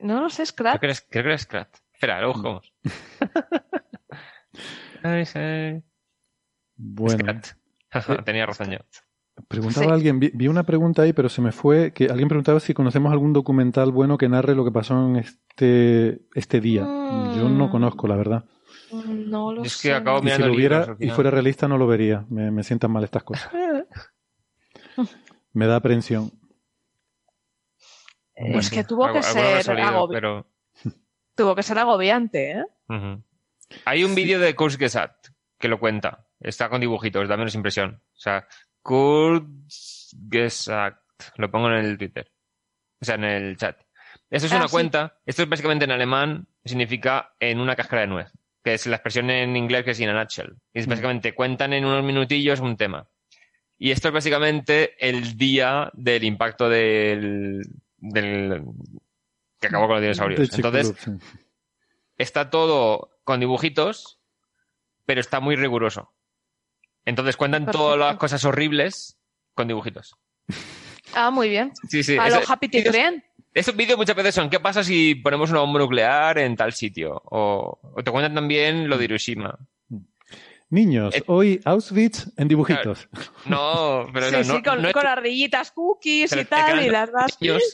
No 0.00 0.20
lo 0.22 0.30
sé, 0.30 0.44
Creo 0.54 0.76
Scratch. 0.76 0.80
que 0.80 0.86
era, 0.86 0.94
creo 1.08 1.22
que 1.24 1.28
era 1.30 1.38
Scrat. 1.38 1.76
Espera, 1.92 2.32
jugamos. 2.32 2.72
Ay, 5.02 5.24
sí. 5.26 5.82
Bueno, 6.76 7.18
Scrat. 7.18 7.46
Tenía 8.24 8.46
razón 8.46 8.70
yo. 8.70 8.78
preguntaba 9.48 9.86
Sí. 9.86 9.92
alguien, 9.92 10.20
vi, 10.20 10.30
vi 10.34 10.48
una 10.48 10.64
pregunta 10.64 11.02
ahí, 11.02 11.12
pero 11.12 11.28
se 11.28 11.40
me 11.42 11.52
fue, 11.52 11.92
que 11.92 12.04
alguien 12.06 12.28
preguntaba 12.28 12.60
si 12.60 12.74
conocemos 12.74 13.12
algún 13.12 13.32
documental 13.32 13.92
bueno 13.92 14.18
que 14.18 14.28
narre 14.28 14.54
lo 14.54 14.64
que 14.64 14.72
pasó 14.72 14.94
en 15.08 15.16
este, 15.16 16.20
este 16.34 16.60
día. 16.60 16.82
Yo 16.82 17.48
no 17.48 17.68
Mm. 17.68 17.70
conozco, 17.70 18.06
la 18.08 18.16
verdad. 18.16 18.44
No 18.92 19.52
lo 19.52 19.62
Es 19.64 19.76
que 19.76 19.88
sé. 19.88 19.94
acabo 19.94 20.20
Y 20.26 20.30
si 20.30 20.42
lo 20.42 20.54
viera 20.54 20.96
y 20.98 21.10
fuera 21.10 21.30
realista 21.30 21.68
no 21.68 21.76
lo 21.78 21.86
vería. 21.86 22.24
Me, 22.30 22.50
me 22.50 22.62
sientan 22.62 22.90
mal 22.90 23.04
estas 23.04 23.22
cosas. 23.22 23.50
Me 25.58 25.66
da 25.66 25.74
aprensión. 25.76 26.30
Es 28.36 28.70
que 28.70 28.84
tuvo 28.84 29.12
que 29.12 29.22
ser 29.24 29.64
salido, 29.64 29.88
agobi- 29.88 30.12
pero... 30.14 30.46
Tuvo 31.34 31.56
que 31.56 31.64
ser 31.64 31.78
agobiante, 31.80 32.52
¿eh? 32.52 32.64
Hay 33.84 34.04
un 34.04 34.14
vídeo 34.14 34.38
de 34.38 34.54
Kurzgesagt 34.54 35.30
que 35.58 35.66
lo 35.66 35.80
cuenta. 35.80 36.28
Está 36.38 36.68
con 36.68 36.80
dibujitos, 36.80 37.28
da 37.28 37.36
menos 37.36 37.56
impresión. 37.56 38.00
O 38.14 38.18
sea, 38.20 38.46
Kurzgesagt. 38.82 41.02
Lo 41.36 41.50
pongo 41.50 41.66
en 41.70 41.84
el 41.84 41.98
Twitter. 41.98 42.30
O 43.00 43.04
sea, 43.04 43.16
en 43.16 43.24
el 43.24 43.56
chat. 43.56 43.80
Esto 44.30 44.46
es 44.46 44.52
Ah, 44.52 44.58
una 44.58 44.68
sí. 44.68 44.72
cuenta. 44.72 45.18
Esto 45.26 45.42
es 45.42 45.48
básicamente 45.48 45.86
en 45.86 45.90
alemán. 45.90 46.46
Significa 46.64 47.34
en 47.40 47.58
una 47.58 47.74
cáscara 47.74 48.02
de 48.02 48.06
nuez. 48.08 48.30
Que 48.62 48.74
es 48.74 48.86
la 48.86 48.94
expresión 48.96 49.28
en 49.30 49.56
inglés 49.56 49.84
que 49.84 49.90
es 49.90 49.98
in 50.00 50.08
a 50.10 50.20
nutshell. 50.20 50.54
Y 50.72 50.78
es 50.78 50.86
Mm. 50.86 50.90
básicamente 50.90 51.34
cuentan 51.34 51.72
en 51.72 51.84
unos 51.84 52.04
minutillos 52.04 52.60
un 52.60 52.76
tema. 52.76 53.08
Y 53.78 53.90
esto 53.92 54.08
es 54.08 54.14
básicamente 54.14 54.94
el 55.06 55.36
día 55.36 55.90
del 55.94 56.24
impacto 56.24 56.68
del, 56.68 57.62
del 57.98 58.62
que 59.60 59.66
acabó 59.68 59.86
con 59.86 59.94
los 59.96 60.02
dinosaurios. 60.02 60.52
Entonces, 60.54 60.92
Club, 60.92 61.20
sí. 61.20 61.26
está 62.16 62.50
todo 62.50 63.10
con 63.24 63.40
dibujitos, 63.40 64.18
pero 65.06 65.20
está 65.20 65.40
muy 65.40 65.54
riguroso. 65.56 66.12
Entonces 67.04 67.36
cuentan 67.36 67.64
Perfecto. 67.66 67.84
todas 67.84 67.98
las 67.98 68.16
cosas 68.16 68.44
horribles 68.44 69.16
con 69.54 69.68
dibujitos. 69.68 70.16
Ah, 71.14 71.30
muy 71.30 71.48
bien. 71.48 71.72
Sí, 71.88 72.02
sí. 72.02 72.18
A 72.18 72.28
lo 72.28 72.40
Happy 72.46 72.66
vídeos- 72.68 72.84
Tigrean. 72.84 73.24
Esos 73.54 73.74
vídeos 73.74 73.96
muchas 73.96 74.14
veces 74.14 74.34
son 74.34 74.50
¿qué 74.50 74.60
pasa 74.60 74.84
si 74.84 75.14
ponemos 75.16 75.50
una 75.50 75.60
bomba 75.60 75.80
nuclear 75.80 76.38
en 76.38 76.54
tal 76.54 76.72
sitio? 76.74 77.22
O, 77.24 77.78
o 77.82 78.04
te 78.04 78.10
cuentan 78.10 78.34
también 78.34 78.88
lo 78.88 78.98
de 78.98 79.04
Hiroshima. 79.06 79.58
Niños, 80.70 81.14
Eh, 81.14 81.22
hoy 81.26 81.60
Auschwitz 81.64 82.30
en 82.36 82.46
dibujitos. 82.48 83.08
No, 83.46 84.06
pero 84.12 84.28
Sí, 84.28 84.36
no, 84.36 84.44
sí, 84.44 84.62
con, 84.62 84.82
no 84.82 84.88
es- 84.88 84.94
con 84.94 85.06
ardillitas 85.06 85.72
cookies 85.72 86.30
y 86.32 86.38
el 86.40 86.46
tal, 86.46 86.66
canal 86.66 86.82
y 86.84 86.86
no 86.86 86.92
las 86.92 87.08
es 87.08 87.12
vas. 87.14 87.36
para 87.38 87.52
niños. 87.52 87.72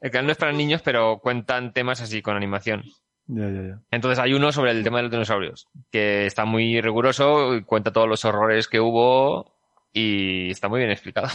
El 0.00 0.10
canal 0.10 0.26
no 0.26 0.32
es 0.32 0.38
para 0.38 0.52
niños, 0.52 0.82
pero 0.82 1.18
cuentan 1.18 1.72
temas 1.72 2.00
así 2.00 2.22
con 2.22 2.34
animación. 2.36 2.82
Ya, 3.26 3.48
ya, 3.48 3.62
ya. 3.62 3.80
Entonces 3.90 4.18
hay 4.18 4.32
uno 4.34 4.50
sobre 4.50 4.72
el 4.72 4.82
tema 4.82 4.96
de 4.98 5.02
los 5.04 5.12
dinosaurios, 5.12 5.68
que 5.90 6.26
está 6.26 6.44
muy 6.44 6.80
riguroso, 6.80 7.54
y 7.54 7.62
cuenta 7.64 7.92
todos 7.92 8.08
los 8.08 8.24
horrores 8.24 8.66
que 8.66 8.80
hubo 8.80 9.54
y 9.92 10.50
está 10.50 10.68
muy 10.68 10.80
bien 10.80 10.90
explicado. 10.90 11.28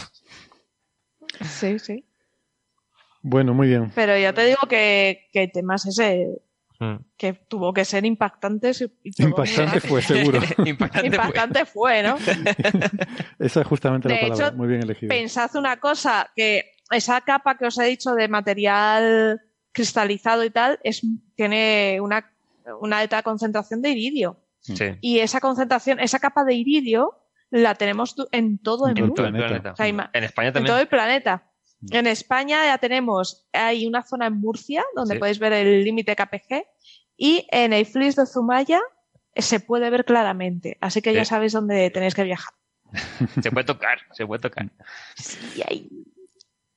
Sí, 1.40 1.78
sí. 1.78 2.04
Bueno, 3.22 3.54
muy 3.54 3.68
bien. 3.68 3.90
Pero 3.94 4.16
ya 4.18 4.32
te 4.32 4.44
digo 4.44 4.60
que, 4.68 5.28
que 5.32 5.48
temas 5.48 5.86
ese. 5.86 6.40
Que 7.16 7.32
tuvo 7.32 7.72
que 7.72 7.84
ser 7.84 8.04
y- 8.04 9.22
Impactante 9.22 9.74
¿verdad? 9.78 9.88
fue, 9.88 10.02
seguro. 10.02 10.40
Impactante 10.64 11.00
fue. 11.00 11.06
Impactante 11.08 11.64
fue, 11.64 12.02
¿no? 12.02 12.16
Esa 13.38 13.60
es 13.62 13.66
justamente 13.66 14.08
la 14.08 14.20
palabra. 14.20 14.46
hecho, 14.48 14.56
muy 14.56 14.68
bien 14.68 14.82
elegida. 14.82 15.08
Pensad 15.08 15.54
una 15.56 15.78
cosa, 15.78 16.30
que 16.36 16.72
esa 16.90 17.20
capa 17.22 17.56
que 17.56 17.66
os 17.66 17.78
he 17.78 17.84
dicho 17.84 18.14
de 18.14 18.28
material 18.28 19.40
cristalizado 19.72 20.44
y 20.44 20.50
tal, 20.50 20.78
es, 20.84 21.02
tiene 21.34 21.98
una, 22.00 22.30
una 22.80 22.98
alta 22.98 23.22
concentración 23.22 23.82
de 23.82 23.90
iridio. 23.90 24.40
Sí. 24.60 24.74
Y 25.00 25.18
esa 25.20 25.40
concentración, 25.40 26.00
esa 26.00 26.18
capa 26.18 26.44
de 26.44 26.54
iridio, 26.54 27.14
la 27.50 27.74
tenemos 27.74 28.14
en 28.32 28.58
todo 28.58 28.86
el 28.86 28.92
En 28.92 28.98
En 28.98 29.04
mundo, 29.06 29.14
todo 29.14 29.26
el 29.26 29.32
planeta. 29.34 29.72
O 29.72 29.76
sea, 29.76 29.86
En 30.12 30.24
España 30.24 30.48
en 30.48 30.54
también. 30.54 30.72
todo 30.72 30.80
el 30.80 30.88
planeta. 30.88 31.47
En 31.90 32.06
España 32.06 32.64
ya 32.66 32.78
tenemos, 32.78 33.46
hay 33.52 33.86
una 33.86 34.02
zona 34.02 34.26
en 34.26 34.40
Murcia 34.40 34.84
donde 34.94 35.14
Sí. 35.14 35.18
podéis 35.20 35.38
ver 35.38 35.52
el 35.52 35.84
límite 35.84 36.16
KPG 36.16 36.64
y 37.16 37.46
en 37.50 37.72
el 37.72 37.86
Flis 37.86 38.16
de 38.16 38.26
Zumaya 38.26 38.80
eh, 39.34 39.42
se 39.42 39.60
puede 39.60 39.88
ver 39.90 40.04
claramente. 40.04 40.76
Así 40.80 41.00
que 41.02 41.14
ya 41.14 41.24
Sí. 41.24 41.30
sabéis 41.30 41.52
dónde 41.52 41.90
tenéis 41.90 42.14
que 42.14 42.24
viajar. 42.24 42.52
Se 43.42 43.50
puede 43.52 43.64
tocar, 43.66 43.98
se 44.12 44.26
puede 44.26 44.40
tocar. 44.40 44.70
Y 45.56 45.60
ahí- 45.68 45.90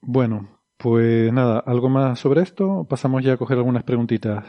Bueno, 0.01 0.59
pues 0.77 1.31
nada, 1.31 1.59
¿algo 1.65 1.87
más 1.89 2.19
sobre 2.19 2.41
esto? 2.41 2.85
Pasamos 2.89 3.23
ya 3.23 3.33
a 3.33 3.37
coger 3.37 3.57
algunas 3.57 3.83
preguntitas. 3.83 4.43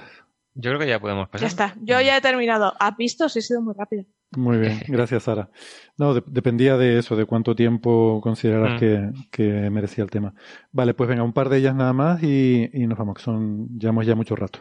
Yo 0.55 0.71
creo 0.71 0.81
que 0.81 0.89
ya 0.89 1.01
podemos 1.01 1.29
pasar. 1.29 1.41
Ya 1.43 1.47
está. 1.49 1.75
Yo 1.83 2.01
ya 2.01 2.17
he 2.17 2.21
terminado. 2.21 2.75
¿Has 2.81 2.97
visto? 2.97 3.29
Sí, 3.29 3.39
he 3.39 3.43
sido 3.43 3.63
muy 3.63 3.75
rápido. 3.79 4.05
Muy 4.37 4.59
bien, 4.59 4.81
gracias 4.89 5.25
Sara. 5.25 5.51
No, 5.99 6.15
de- 6.15 6.23
dependía 6.27 6.77
de 6.77 6.99
eso, 6.99 7.17
de 7.17 7.27
cuánto 7.27 7.55
tiempo 7.55 8.21
consideras 8.23 8.75
Mm. 8.75 8.79
que, 8.79 9.11
que 9.31 9.71
merecía 9.71 10.05
el 10.05 10.11
tema. 10.11 10.35
Vale, 10.73 10.95
pues 10.95 11.09
venga, 11.09 11.23
un 11.23 11.33
par 11.33 11.49
de 11.49 11.59
ellas 11.59 11.75
nada 11.75 11.93
más 11.93 12.23
y, 12.23 12.69
y 12.73 12.87
nos 12.87 12.97
vamos, 12.99 13.17
que 13.17 13.23
son, 13.23 13.69
llevamos 13.79 14.07
ya 14.07 14.15
mucho 14.15 14.35
rato. 14.37 14.61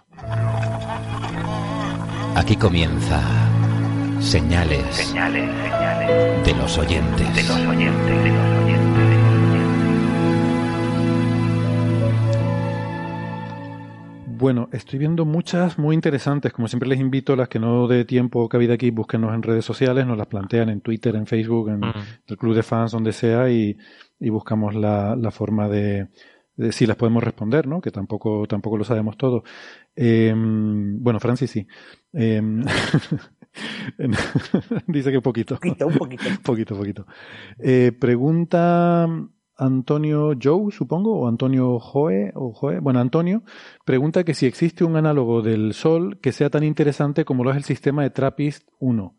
Aquí 2.35 2.55
comienza 2.55 3.19
Señales, 4.19 5.13
de 6.45 6.53
los 6.55 6.77
oyentes. 6.77 7.27
Bueno, 14.41 14.69
estoy 14.71 14.97
viendo 14.97 15.23
muchas 15.23 15.77
muy 15.77 15.93
interesantes. 15.93 16.51
Como 16.51 16.67
siempre 16.67 16.89
les 16.89 16.99
invito 16.99 17.33
a 17.33 17.35
las 17.35 17.47
que 17.47 17.59
no 17.59 17.87
dé 17.87 18.05
tiempo 18.05 18.39
o 18.39 18.49
cabida 18.49 18.73
aquí, 18.73 18.89
búsquenos 18.89 19.35
en 19.35 19.43
redes 19.43 19.63
sociales, 19.63 20.07
nos 20.07 20.17
las 20.17 20.25
plantean 20.25 20.69
en 20.69 20.81
Twitter, 20.81 21.15
en 21.15 21.27
Facebook, 21.27 21.69
en 21.69 21.81
el 22.25 22.37
club 22.37 22.55
de 22.55 22.63
fans, 22.63 22.91
donde 22.91 23.11
sea, 23.11 23.51
y, 23.51 23.77
y 24.19 24.29
buscamos 24.31 24.73
la, 24.73 25.15
la 25.15 25.29
forma 25.29 25.69
de, 25.69 26.07
de 26.55 26.71
si 26.71 26.87
las 26.87 26.97
podemos 26.97 27.23
responder, 27.23 27.67
¿no? 27.67 27.81
Que 27.81 27.91
tampoco, 27.91 28.47
tampoco 28.47 28.79
lo 28.79 28.83
sabemos 28.83 29.15
todo. 29.15 29.43
Eh, 29.95 30.33
bueno, 30.35 31.19
Francis 31.19 31.51
sí. 31.51 31.67
Eh, 32.11 32.41
dice 34.87 35.11
que 35.11 35.21
poquito. 35.21 35.53
Un 35.53 35.59
poquito, 35.59 35.85
un 35.85 35.93
poquito. 35.93 36.23
poquito, 36.43 36.75
poquito. 36.75 37.05
Eh, 37.59 37.91
pregunta 37.91 39.07
Antonio 39.61 40.33
Joe, 40.41 40.71
supongo, 40.71 41.19
o 41.19 41.27
Antonio 41.27 41.77
Joe, 41.79 42.31
o 42.35 42.51
Joe, 42.51 42.79
bueno, 42.79 42.99
Antonio, 42.99 43.43
pregunta 43.85 44.23
que 44.23 44.33
si 44.33 44.47
existe 44.47 44.83
un 44.83 44.95
análogo 44.95 45.41
del 45.43 45.73
Sol 45.73 46.17
que 46.19 46.31
sea 46.31 46.49
tan 46.49 46.63
interesante 46.63 47.25
como 47.25 47.43
lo 47.43 47.51
es 47.51 47.57
el 47.57 47.63
sistema 47.63 48.01
de 48.01 48.09
TRAPPIST 48.09 48.67
1. 48.79 49.15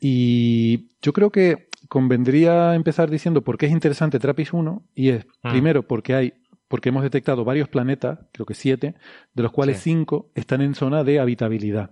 Y 0.00 0.88
yo 1.02 1.12
creo 1.12 1.30
que 1.30 1.68
convendría 1.88 2.74
empezar 2.74 3.10
diciendo 3.10 3.42
por 3.42 3.58
qué 3.58 3.66
es 3.66 3.72
interesante 3.72 4.18
TRAPPIST 4.18 4.54
1, 4.54 4.82
y 4.94 5.08
es, 5.10 5.26
Mm. 5.42 5.50
primero, 5.50 5.82
porque 5.88 6.14
hay, 6.14 6.32
porque 6.68 6.88
hemos 6.90 7.02
detectado 7.02 7.44
varios 7.44 7.68
planetas, 7.68 8.20
creo 8.32 8.46
que 8.46 8.54
siete, 8.54 8.94
de 9.34 9.42
los 9.42 9.52
cuales 9.52 9.78
Sí. 9.78 9.90
cinco 9.90 10.30
están 10.34 10.60
en 10.62 10.74
zona 10.74 11.04
de 11.04 11.18
habitabilidad. 11.20 11.90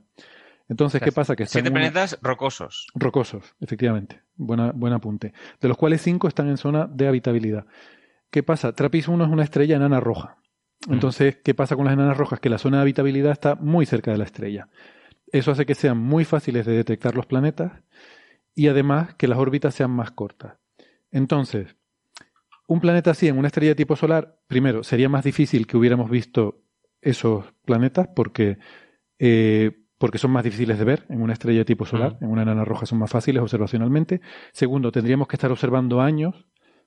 Entonces, 0.70 1.02
¿qué 1.02 1.12
pasa? 1.12 1.36
Que 1.36 1.42
están 1.42 1.62
Siete 1.62 1.68
una- 1.70 1.80
planetas 1.80 2.18
rocosos. 2.22 2.86
Rocosos, 2.94 3.54
efectivamente. 3.60 4.22
Buena, 4.36 4.72
buen 4.72 4.92
apunte. 4.94 5.34
De 5.60 5.68
los 5.68 5.76
cuales 5.76 6.00
cinco 6.00 6.28
están 6.28 6.48
en 6.48 6.56
zona 6.56 6.86
de 6.86 7.08
habitabilidad. 7.08 7.66
¿Qué 8.30 8.42
pasa? 8.42 8.72
Trappist 8.72 9.08
1 9.08 9.24
es 9.24 9.30
una 9.30 9.42
estrella 9.42 9.76
enana 9.76 10.00
roja. 10.00 10.38
Entonces, 10.88 11.36
¿qué 11.44 11.52
pasa 11.54 11.76
con 11.76 11.84
las 11.84 11.92
enanas 11.94 12.16
rojas? 12.16 12.40
Que 12.40 12.48
la 12.48 12.56
zona 12.58 12.78
de 12.78 12.82
habitabilidad 12.82 13.32
está 13.32 13.56
muy 13.56 13.84
cerca 13.84 14.12
de 14.12 14.18
la 14.18 14.24
estrella. 14.24 14.68
Eso 15.32 15.50
hace 15.50 15.66
que 15.66 15.74
sean 15.74 15.98
muy 15.98 16.24
fáciles 16.24 16.64
de 16.64 16.72
detectar 16.72 17.14
los 17.14 17.26
planetas 17.26 17.72
y 18.54 18.68
además 18.68 19.14
que 19.16 19.28
las 19.28 19.38
órbitas 19.38 19.74
sean 19.74 19.90
más 19.90 20.12
cortas. 20.12 20.54
Entonces, 21.10 21.76
un 22.68 22.80
planeta 22.80 23.10
así 23.10 23.26
en 23.28 23.36
una 23.36 23.48
estrella 23.48 23.72
de 23.72 23.74
tipo 23.76 23.96
solar, 23.96 24.38
primero, 24.46 24.84
sería 24.84 25.08
más 25.08 25.24
difícil 25.24 25.66
que 25.66 25.76
hubiéramos 25.76 26.08
visto 26.08 26.62
esos 27.02 27.44
planetas 27.64 28.08
porque, 28.14 28.58
eh, 29.18 29.72
porque 30.00 30.16
son 30.16 30.30
más 30.30 30.44
difíciles 30.44 30.78
de 30.78 30.84
ver 30.86 31.04
en 31.10 31.20
una 31.20 31.34
estrella 31.34 31.58
de 31.58 31.66
tipo 31.66 31.84
solar. 31.84 32.16
En 32.22 32.30
una 32.30 32.40
enana 32.40 32.64
roja 32.64 32.86
son 32.86 32.98
más 32.98 33.10
fáciles 33.10 33.42
observacionalmente. 33.42 34.22
Segundo, 34.50 34.90
tendríamos 34.92 35.28
que 35.28 35.36
estar 35.36 35.52
observando 35.52 36.00
años 36.00 36.46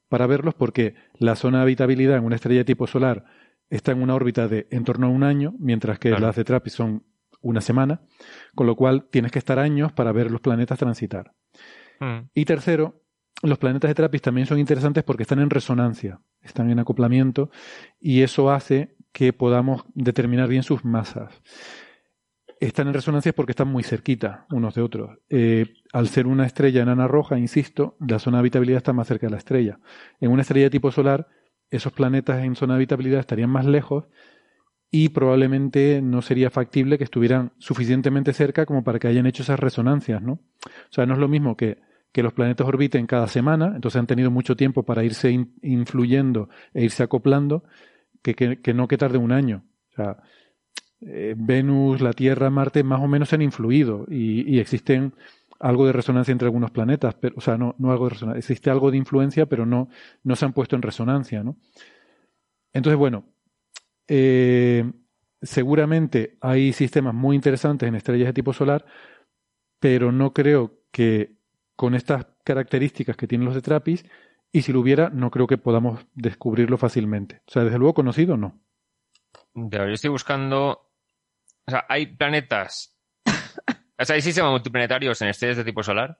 para 0.09 0.25
verlos 0.25 0.55
porque 0.55 0.95
la 1.19 1.35
zona 1.35 1.59
de 1.59 1.63
habitabilidad 1.65 2.17
en 2.17 2.25
una 2.25 2.37
estrella 2.37 2.61
de 2.61 2.65
tipo 2.65 2.87
solar 2.87 3.25
está 3.69 3.91
en 3.91 4.01
una 4.01 4.15
órbita 4.15 4.47
de 4.47 4.65
en 4.71 4.83
torno 4.83 5.05
a 5.05 5.09
un 5.11 5.23
año, 5.23 5.53
mientras 5.59 5.99
que 5.99 6.09
Claro. 6.09 6.25
las 6.25 6.35
de 6.35 6.43
TRAPPIST 6.43 6.75
son 6.75 7.03
una 7.39 7.61
semana, 7.61 8.01
con 8.55 8.65
lo 8.65 8.75
cual 8.75 9.07
tienes 9.11 9.31
que 9.31 9.37
estar 9.37 9.59
años 9.59 9.91
para 9.91 10.11
ver 10.11 10.31
los 10.31 10.41
planetas 10.41 10.79
transitar. 10.79 11.35
Mm. 11.99 12.29
Y 12.33 12.45
tercero, 12.45 13.03
los 13.43 13.59
planetas 13.59 13.89
de 13.89 13.93
TRAPPIST 13.93 14.25
también 14.25 14.47
son 14.47 14.57
interesantes 14.57 15.03
porque 15.03 15.21
están 15.21 15.39
en 15.39 15.51
resonancia, 15.51 16.19
están 16.41 16.71
en 16.71 16.79
acoplamiento 16.79 17.51
y 17.99 18.23
eso 18.23 18.49
hace 18.49 18.95
que 19.11 19.33
podamos 19.33 19.85
determinar 19.93 20.49
bien 20.49 20.63
sus 20.63 20.83
masas. 20.83 21.43
Están 22.67 22.87
en 22.87 22.93
resonancia 22.93 23.33
porque 23.33 23.51
están 23.51 23.67
muy 23.67 23.83
cerquita 23.83 24.45
unos 24.51 24.75
de 24.75 24.81
otros. 24.81 25.17
Eh, 25.29 25.73
al 25.91 26.07
ser 26.07 26.27
una 26.27 26.45
estrella 26.45 26.81
enana 26.81 27.07
roja, 27.07 27.37
insisto, 27.37 27.97
la 27.99 28.19
zona 28.19 28.37
de 28.37 28.41
habitabilidad 28.41 28.77
está 28.77 28.93
más 28.93 29.07
cerca 29.07 29.27
de 29.27 29.31
la 29.31 29.37
estrella. 29.37 29.79
En 30.21 30.31
una 30.31 30.43
estrella 30.43 30.69
tipo 30.69 30.91
solar, 30.91 31.27
esos 31.69 31.91
planetas 31.91 32.43
en 32.43 32.55
zona 32.55 32.73
de 32.73 32.77
habitabilidad 32.77 33.19
estarían 33.19 33.49
más 33.49 33.65
lejos 33.65 34.05
y 34.89 35.09
probablemente 35.09 36.01
no 36.01 36.21
sería 36.21 36.49
factible 36.49 36.97
que 36.97 37.03
estuvieran 37.03 37.51
suficientemente 37.57 38.31
cerca 38.31 38.65
como 38.65 38.83
para 38.83 38.99
que 38.99 39.07
hayan 39.07 39.25
hecho 39.25 39.43
esas 39.43 39.59
resonancias, 39.59 40.21
¿no? 40.21 40.33
O 40.33 40.91
sea, 40.91 41.05
no 41.05 41.15
es 41.15 41.19
lo 41.19 41.27
mismo 41.27 41.57
que, 41.57 41.79
que 42.11 42.23
los 42.23 42.31
planetas 42.33 42.67
orbiten 42.67 43.07
cada 43.07 43.27
semana, 43.27 43.73
entonces 43.75 43.99
han 43.99 44.07
tenido 44.07 44.31
mucho 44.31 44.55
tiempo 44.55 44.83
para 44.83 45.03
irse 45.03 45.31
in- 45.31 45.55
influyendo 45.63 46.47
e 46.73 46.83
irse 46.83 47.03
acoplando, 47.03 47.63
que, 48.21 48.35
que, 48.35 48.61
que 48.61 48.73
no 48.73 48.87
que 48.87 48.97
tarde 48.97 49.17
un 49.17 49.31
año. 49.31 49.63
O 49.91 49.95
sea, 49.95 50.17
eh, 51.05 51.35
Venus, 51.37 52.01
la 52.01 52.13
Tierra, 52.13 52.49
Marte 52.49 52.83
más 52.83 53.01
o 53.01 53.07
menos 53.07 53.29
se 53.29 53.35
han 53.35 53.41
influido 53.41 54.05
y, 54.09 54.59
existen 54.59 55.13
algo 55.59 55.85
de 55.85 55.93
resonancia 55.93 56.31
entre 56.31 56.47
algunos 56.47 56.71
planetas, 56.71 57.15
pero, 57.15 57.35
o 57.37 57.41
sea, 57.41 57.57
no, 57.57 57.75
no 57.77 57.91
algo 57.91 58.05
de 58.05 58.11
resonancia, 58.11 58.39
existe 58.39 58.69
algo 58.69 58.91
de 58.91 58.97
influencia, 58.97 59.45
pero 59.45 59.65
no, 59.65 59.89
no 60.23 60.35
se 60.35 60.45
han 60.45 60.53
puesto 60.53 60.75
en 60.75 60.81
resonancia, 60.81 61.43
¿no? 61.43 61.55
Entonces, 62.73 62.97
bueno, 62.97 63.25
eh, 64.07 64.91
seguramente 65.41 66.37
hay 66.41 66.73
sistemas 66.73 67.13
muy 67.13 67.35
interesantes 67.35 67.87
en 67.87 67.95
estrellas 67.95 68.27
de 68.27 68.33
tipo 68.33 68.51
solar, 68.51 68.85
pero 69.79 70.11
no 70.11 70.33
creo 70.33 70.79
que 70.91 71.37
con 71.75 71.95
estas 71.95 72.27
características 72.43 73.15
que 73.15 73.27
tienen 73.27 73.45
los 73.45 73.55
de 73.55 73.61
TRAPPIST, 73.61 74.07
y 74.55 74.61
si 74.61 74.71
lo 74.71 74.79
hubiera, 74.81 75.09
no 75.09 75.31
creo 75.31 75.47
que 75.47 75.57
podamos 75.57 76.05
descubrirlo 76.13 76.77
fácilmente. 76.77 77.41
O 77.47 77.51
sea, 77.51 77.63
desde 77.63 77.79
luego 77.79 77.95
conocido, 77.95 78.37
no. 78.37 78.61
Ya, 79.55 79.79
yo 79.87 79.93
estoy 79.93 80.11
buscando. 80.11 80.92
O 81.67 81.71
sea, 81.71 81.85
hay 81.89 82.07
planetas. 82.07 82.97
o 83.99 84.05
sea, 84.05 84.15
hay 84.15 84.21
sistemas 84.21 84.51
multiplanetarios 84.51 85.21
en 85.21 85.29
estrellas 85.29 85.57
de 85.57 85.63
tipo 85.63 85.83
solar, 85.83 86.19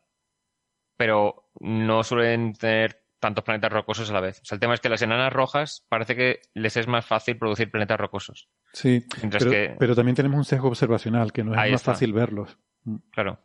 pero 0.97 1.49
no 1.59 2.03
suelen 2.03 2.53
tener 2.53 3.01
tantos 3.19 3.43
planetas 3.43 3.72
rocosos 3.72 4.09
a 4.09 4.13
la 4.13 4.19
vez. 4.22 4.41
O 4.41 4.45
sea, 4.45 4.55
el 4.55 4.59
tema 4.59 4.73
es 4.73 4.81
que 4.81 4.89
las 4.89 5.01
enanas 5.01 5.31
rojas 5.31 5.85
parece 5.88 6.15
que 6.15 6.41
les 6.53 6.75
es 6.75 6.88
más 6.88 7.05
fácil 7.05 7.38
producir 7.38 7.72
planetas 7.72 7.99
rocosos. 7.99 8.49
Sí, 8.73 9.05
Mientras 9.19 9.43
pero, 9.43 9.51
que- 9.51 9.75
pero 9.80 9.95
también 9.95 10.15
tenemos 10.15 10.38
un 10.38 10.45
sesgo 10.45 10.67
observacional, 10.67 11.31
que 11.31 11.43
no 11.43 11.53
es 11.53 11.59
Ahí 11.59 11.72
más 11.72 11.81
está. 11.81 11.93
fácil 11.93 12.11
verlos. 12.13 12.57
Mm. 12.83 12.97
Claro. 13.11 13.39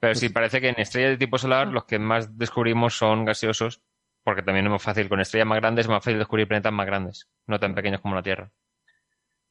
Pero 0.00 0.14
sí, 0.14 0.30
parece 0.30 0.60
que 0.60 0.70
en 0.70 0.80
estrellas 0.80 1.10
de 1.10 1.18
tipo 1.18 1.36
solar 1.38 1.68
los 1.68 1.84
que 1.84 1.98
más 1.98 2.36
descubrimos 2.38 2.96
son 2.96 3.24
gaseosos, 3.26 3.82
porque 4.24 4.42
también 4.42 4.64
es 4.66 4.72
más 4.72 4.82
fácil. 4.82 5.08
Con 5.08 5.20
estrellas 5.20 5.46
más 5.46 5.60
grandes 5.60 5.84
es 5.84 5.90
más 5.90 6.02
fácil 6.02 6.18
descubrir 6.18 6.48
planetas 6.48 6.72
más 6.72 6.86
grandes, 6.86 7.28
no 7.46 7.60
tan 7.60 7.74
pequeños 7.74 8.00
como 8.00 8.14
la 8.14 8.22
Tierra. 8.22 8.50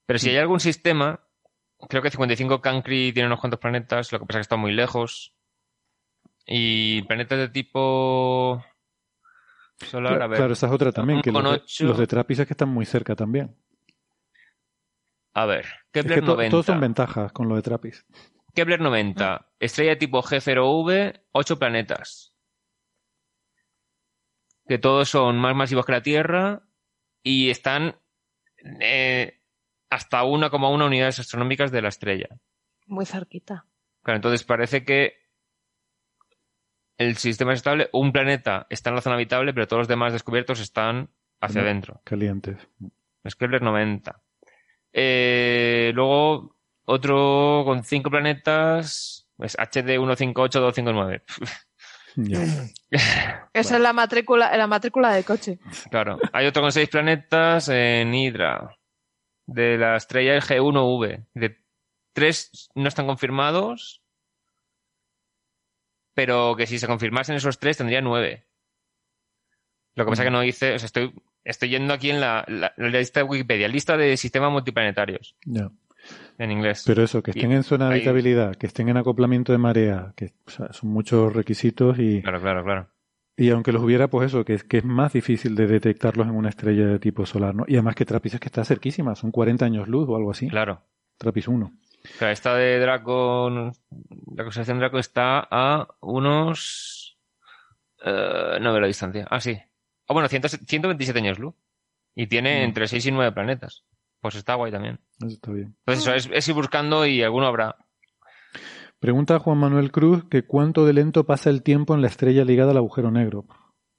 Pero 0.08 0.18
si 0.20 0.32
hay 0.32 0.38
algún 0.38 0.60
sistema, 0.60 1.24
creo 1.88 2.02
que 2.02 2.10
55 2.12 2.62
Cancri 2.62 3.14
tiene 3.14 3.28
unos 3.28 3.40
cuantos 3.40 3.60
planetas, 3.60 4.12
lo 4.12 4.20
que 4.20 4.26
pasa 4.26 4.40
es 4.40 4.44
que 4.44 4.48
están 4.48 4.60
muy 4.60 4.72
lejos. 4.74 5.34
Y 6.46 7.04
planetas 7.04 7.38
de 7.38 7.50
tipo 7.50 8.64
solar, 9.78 10.12
Claro, 10.14 10.24
a 10.24 10.28
ver. 10.28 10.38
claro, 10.38 10.54
esa 10.54 10.68
es 10.68 10.74
otra 10.74 10.92
también, 10.92 11.22
que 11.22 11.32
los 11.32 11.44
de, 11.44 11.86
los 11.86 11.98
de 11.98 12.46
que 12.46 12.54
están 12.54 12.70
muy 12.70 12.86
cerca 12.86 13.16
también. 13.16 13.56
A 15.34 15.46
ver, 15.46 15.66
Es 15.66 15.72
Kepler 15.94 16.20
que 16.20 16.26
to- 16.26 16.34
90. 16.34 16.52
todos 16.52 16.66
son 16.66 16.80
ventajas 16.80 17.32
con 17.32 17.48
lo 17.48 17.56
de 17.56 17.62
TRAPPIST. 17.62 18.10
Kepler 18.54 18.82
90, 18.82 19.52
estrella 19.60 19.98
tipo 19.98 20.22
G0V, 20.24 21.22
8 21.32 21.60
planetas. 21.60 22.34
Que 24.68 24.80
todos 24.80 25.08
son 25.10 25.38
más 25.38 25.56
masivos 25.56 25.86
que 25.86 25.92
la 25.92 26.02
Tierra 26.02 26.64
y 27.24 27.50
están 27.52 27.96
eh, 28.82 29.39
hasta 29.90 30.24
1,1 30.24 30.86
unidades 30.86 31.20
astronómicas 31.20 31.72
de 31.72 31.82
la 31.82 31.90
estrella. 31.90 32.28
Muy 32.88 33.06
cerquita. 33.06 33.66
Claro, 34.04 34.18
entonces 34.18 34.44
parece 34.44 34.84
que 34.86 35.14
el 36.98 37.18
sistema 37.18 37.54
es 37.54 37.60
estable. 37.60 37.90
Un 37.94 38.12
planeta 38.12 38.68
está 38.70 38.90
en 38.90 38.96
la 38.96 39.02
zona 39.02 39.16
habitable, 39.16 39.54
pero 39.54 39.68
todos 39.68 39.82
los 39.82 39.88
demás 39.88 40.14
descubiertos 40.14 40.60
están 40.60 41.10
hacia 41.42 41.62
Mm. 41.62 41.66
adentro. 41.66 42.02
Calientes. 42.04 42.58
Es 43.24 43.36
Kepler 43.36 43.62
90. 43.62 44.22
Eh, 44.92 45.92
luego, 45.94 46.56
otro 46.86 47.62
con 47.66 47.84
cinco 47.84 48.10
planetas, 48.10 49.28
pues 49.38 49.56
HD 49.58 49.98
158259. 50.00 51.24
Ya. 52.16 52.40
Esa 53.54 53.76
es 53.76 53.82
la 53.82 53.94
matrícula, 53.94 54.56
la 54.58 54.68
matrícula 54.68 55.14
de 55.14 55.24
coche. 55.24 55.60
Claro. 55.92 56.18
Hay 56.34 56.48
otro 56.48 56.62
con 56.64 56.72
seis 56.72 56.90
planetas 56.90 57.70
en 57.70 58.14
Hydra. 58.14 58.76
De 59.54 59.78
la 59.78 59.96
estrella 59.96 60.40
G1V. 60.42 61.26
De 61.34 61.58
tres 62.14 62.70
no 62.76 62.88
están 62.88 63.08
confirmados. 63.08 64.02
Pero 66.14 66.56
que 66.56 66.68
si 66.68 66.80
se 66.80 66.88
confirmasen 66.88 67.36
esos 67.36 67.60
tres 67.60 67.78
tendría 67.78 68.02
nueve. 68.02 68.46
Lo 69.96 70.06
que 70.06 70.10
pasa 70.12 70.24
que 70.24 70.32
no 70.32 70.44
hice, 70.44 70.74
o 70.76 70.80
sea, 70.80 70.86
estoy, 70.86 71.14
estoy 71.44 71.70
yendo 71.70 71.94
aquí 71.94 72.10
en 72.10 72.22
la, 72.22 72.46
la- 72.48 72.74
la 72.78 72.88
lista 73.00 73.20
de 73.22 73.26
Wikipedia, 73.26 73.68
lista 73.68 73.98
de 73.98 74.16
sistemas 74.18 74.52
multiplanetarios, 74.52 75.36
Ya. 75.46 75.72
en 76.38 76.52
inglés. 76.52 76.84
Pero 76.86 77.04
eso, 77.04 77.22
que 77.22 77.32
estén 77.32 77.52
Y 77.52 77.56
en 77.56 77.64
zona 77.64 77.86
de 77.90 77.96
ahí- 77.96 78.00
habitabilidad, 78.00 78.56
que 78.56 78.68
estén 78.68 78.88
en 78.90 78.98
acoplamiento 78.98 79.52
de 79.52 79.58
marea, 79.58 80.14
que 80.16 80.34
o 80.46 80.50
sea, 80.52 80.72
son 80.74 80.90
muchos 80.92 81.34
requisitos 81.34 81.98
y, 82.00 82.22
Claro, 82.22 82.40
claro, 82.42 82.64
claro. 82.64 82.90
Y 83.40 83.50
aunque 83.52 83.72
los 83.72 83.82
hubiera, 83.84 84.08
pues 84.10 84.28
eso, 84.28 84.44
que 84.46 84.54
es, 84.54 84.64
que 84.64 84.78
es 84.80 84.86
más 84.86 85.14
difícil 85.14 85.56
de 85.56 85.68
detectarlos 85.68 86.28
en 86.28 86.36
una 86.36 86.50
estrella 86.50 86.86
de 86.86 87.00
tipo 87.00 87.26
solar, 87.26 87.56
¿no? 87.56 87.64
Y 87.68 87.74
además 87.76 87.96
que 87.96 88.06
Trappist 88.06 88.36
es 88.36 88.42
que 88.42 88.48
está 88.48 88.64
cerquísima, 88.66 89.16
son 89.16 89.32
40 89.32 89.66
años 89.66 89.88
luz 89.88 90.08
o 90.10 90.16
algo 90.16 90.32
así. 90.32 90.48
Claro. 90.50 90.82
Trappist 91.18 91.48
1. 91.48 91.72
Claro, 92.18 92.32
esta 92.34 92.56
de 92.56 92.80
Draco, 92.80 93.50
la 93.50 94.44
constelación 94.44 94.80
Draco 94.80 95.00
está 95.00 95.48
a 95.52 95.88
unos... 96.02 97.18
eh, 98.06 98.58
no 98.62 98.72
veo 98.72 98.82
la 98.82 98.88
distancia. 98.88 99.28
Ah, 99.30 99.42
sí. 99.42 99.58
Ah, 100.08 100.14
bueno, 100.14 100.28
100 100.30 100.44
127 100.66 101.20
años 101.20 101.40
luz. 101.40 101.54
Y 102.16 102.28
tiene 102.28 102.62
Mm. 102.62 102.64
entre 102.64 102.88
6 102.88 103.06
y 103.06 103.12
9 103.12 103.32
planetas. 103.34 103.84
Pues 104.22 104.36
está 104.36 104.56
guay 104.56 104.72
también. 104.72 105.00
Eso 105.20 105.28
está 105.28 105.52
bien. 105.52 105.76
Entonces 105.86 106.04
eso, 106.06 106.14
es, 106.14 106.30
es 106.34 106.48
ir 106.48 106.56
buscando 106.56 107.06
y 107.06 107.22
alguno 107.22 107.48
habrá. 107.48 107.76
Pregunta 109.00 109.40
Juan 109.40 109.58
Manuel 109.58 109.92
Cruz 109.92 110.26
que 110.30 110.44
cuánto 110.44 110.86
de 110.86 110.94
lento 110.94 111.26
pasa 111.26 111.50
el 111.50 111.64
tiempo 111.64 111.96
en 111.96 112.02
la 112.02 112.08
estrella 112.08 112.44
ligada 112.44 112.72
al 112.72 112.78
agujero 112.78 113.12
negro. 113.12 113.46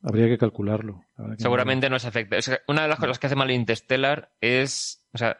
Habría 0.03 0.29
que 0.29 0.39
calcularlo. 0.39 1.05
Seguramente 1.39 1.91
no 1.91 1.99
se 1.99 2.09
afecta. 2.09 2.37
Una 2.69 2.83
de 2.83 2.89
las 2.89 2.99
cosas 2.99 3.19
que 3.19 3.27
hace 3.27 3.37
mal 3.37 3.51
Interstellar 3.51 4.33
es... 4.41 5.07
O 5.13 5.19
sea, 5.19 5.39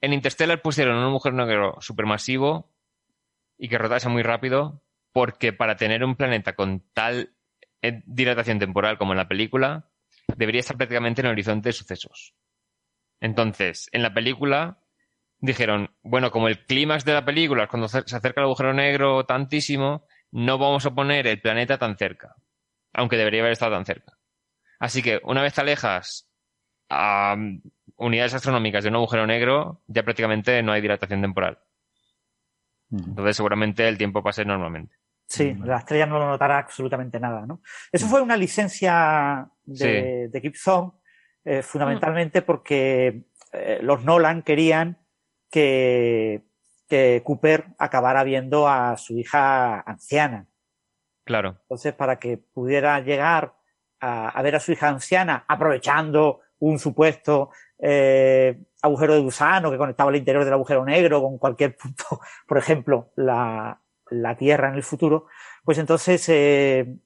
en 0.00 0.12
Interstellar 0.12 0.60
pusieron 0.62 0.96
un 0.96 1.04
agujero 1.04 1.36
negro 1.36 1.76
supermasivo 1.80 2.74
y 3.58 3.68
que 3.68 3.78
rotase 3.78 4.08
muy 4.08 4.22
rápido 4.22 4.82
porque 5.12 5.52
para 5.52 5.76
tener 5.76 6.04
un 6.04 6.16
planeta 6.16 6.54
con 6.54 6.84
tal 6.92 7.34
eh, 7.80 8.02
dilatación 8.06 8.58
temporal 8.58 8.98
como 8.98 9.12
en 9.12 9.18
la 9.18 9.28
película, 9.28 9.90
debería 10.36 10.60
estar 10.60 10.76
prácticamente 10.76 11.20
en 11.20 11.26
el 11.26 11.32
horizonte 11.32 11.70
de 11.70 11.72
sucesos. 11.72 12.34
Entonces, 13.20 13.88
en 13.92 14.02
la 14.02 14.12
película 14.12 14.82
dijeron, 15.38 15.90
bueno, 16.02 16.30
como 16.30 16.48
el 16.48 16.64
clímax 16.64 17.04
de 17.04 17.12
la 17.12 17.24
película 17.24 17.64
es 17.64 17.68
cuando 17.68 17.88
se 17.88 17.98
acerca 17.98 18.40
el 18.40 18.46
agujero 18.46 18.72
negro 18.72 19.24
tantísimo, 19.24 20.06
no 20.30 20.58
vamos 20.58 20.86
a 20.86 20.94
poner 20.94 21.26
el 21.26 21.40
planeta 21.40 21.78
tan 21.78 21.96
cerca, 21.96 22.34
aunque 22.92 23.16
debería 23.16 23.40
haber 23.40 23.52
estado 23.52 23.74
tan 23.74 23.84
cerca. 23.84 24.18
Así 24.78 25.02
que 25.02 25.20
una 25.24 25.42
vez 25.42 25.54
te 25.54 25.60
alejas 25.60 26.28
a 26.88 27.34
mm, 27.36 27.62
unidades 27.96 28.34
astronómicas 28.34 28.84
de 28.84 28.90
un 28.90 28.96
agujero 28.96 29.26
negro, 29.26 29.82
ya 29.86 30.02
prácticamente 30.02 30.62
no 30.62 30.72
hay 30.72 30.80
dilatación 30.80 31.20
temporal. 31.20 31.58
Entonces 32.90 33.36
seguramente 33.36 33.86
el 33.88 33.98
tiempo 33.98 34.22
pase 34.22 34.44
normalmente. 34.44 34.94
Sí, 35.26 35.54
la 35.64 35.78
estrella 35.78 36.06
no 36.06 36.20
lo 36.20 36.28
notará 36.28 36.58
absolutamente 36.58 37.18
nada, 37.18 37.44
¿no? 37.46 37.60
Eso 37.90 38.06
fue 38.06 38.22
una 38.22 38.36
licencia 38.36 39.48
de, 39.64 40.28
de 40.28 40.42
Kip 40.42 40.54
Thorne, 40.62 40.92
eh, 41.44 41.62
fundamentalmente 41.62 42.42
porque 42.42 43.24
eh, 43.52 43.78
los 43.82 44.04
Nolan 44.04 44.42
querían 44.42 44.98
que, 45.50 46.42
que 46.88 47.22
Cooper 47.24 47.66
acabara 47.78 48.24
viendo 48.24 48.68
a 48.68 48.96
su 48.96 49.18
hija 49.18 49.80
anciana. 49.80 50.46
Claro. 51.24 51.56
Entonces, 51.62 51.92
para 51.94 52.18
que 52.18 52.38
pudiera 52.38 53.00
llegar 53.00 53.54
a, 54.00 54.28
a 54.28 54.42
ver 54.42 54.56
a 54.56 54.60
su 54.60 54.72
hija 54.72 54.88
anciana, 54.88 55.44
aprovechando 55.48 56.40
un 56.58 56.78
supuesto 56.78 57.50
eh, 57.78 58.58
agujero 58.82 59.14
de 59.14 59.20
gusano 59.20 59.70
que 59.70 59.76
conectaba 59.78 60.10
el 60.10 60.16
interior 60.16 60.44
del 60.44 60.54
agujero 60.54 60.84
negro 60.84 61.20
con 61.22 61.38
cualquier 61.38 61.76
punto, 61.76 62.20
por 62.46 62.58
ejemplo, 62.58 63.10
la, 63.16 63.80
la 64.10 64.36
Tierra 64.36 64.68
en 64.68 64.74
el 64.76 64.82
futuro, 64.82 65.26
pues 65.64 65.78
entonces 65.78 66.26
eh, 66.28 66.96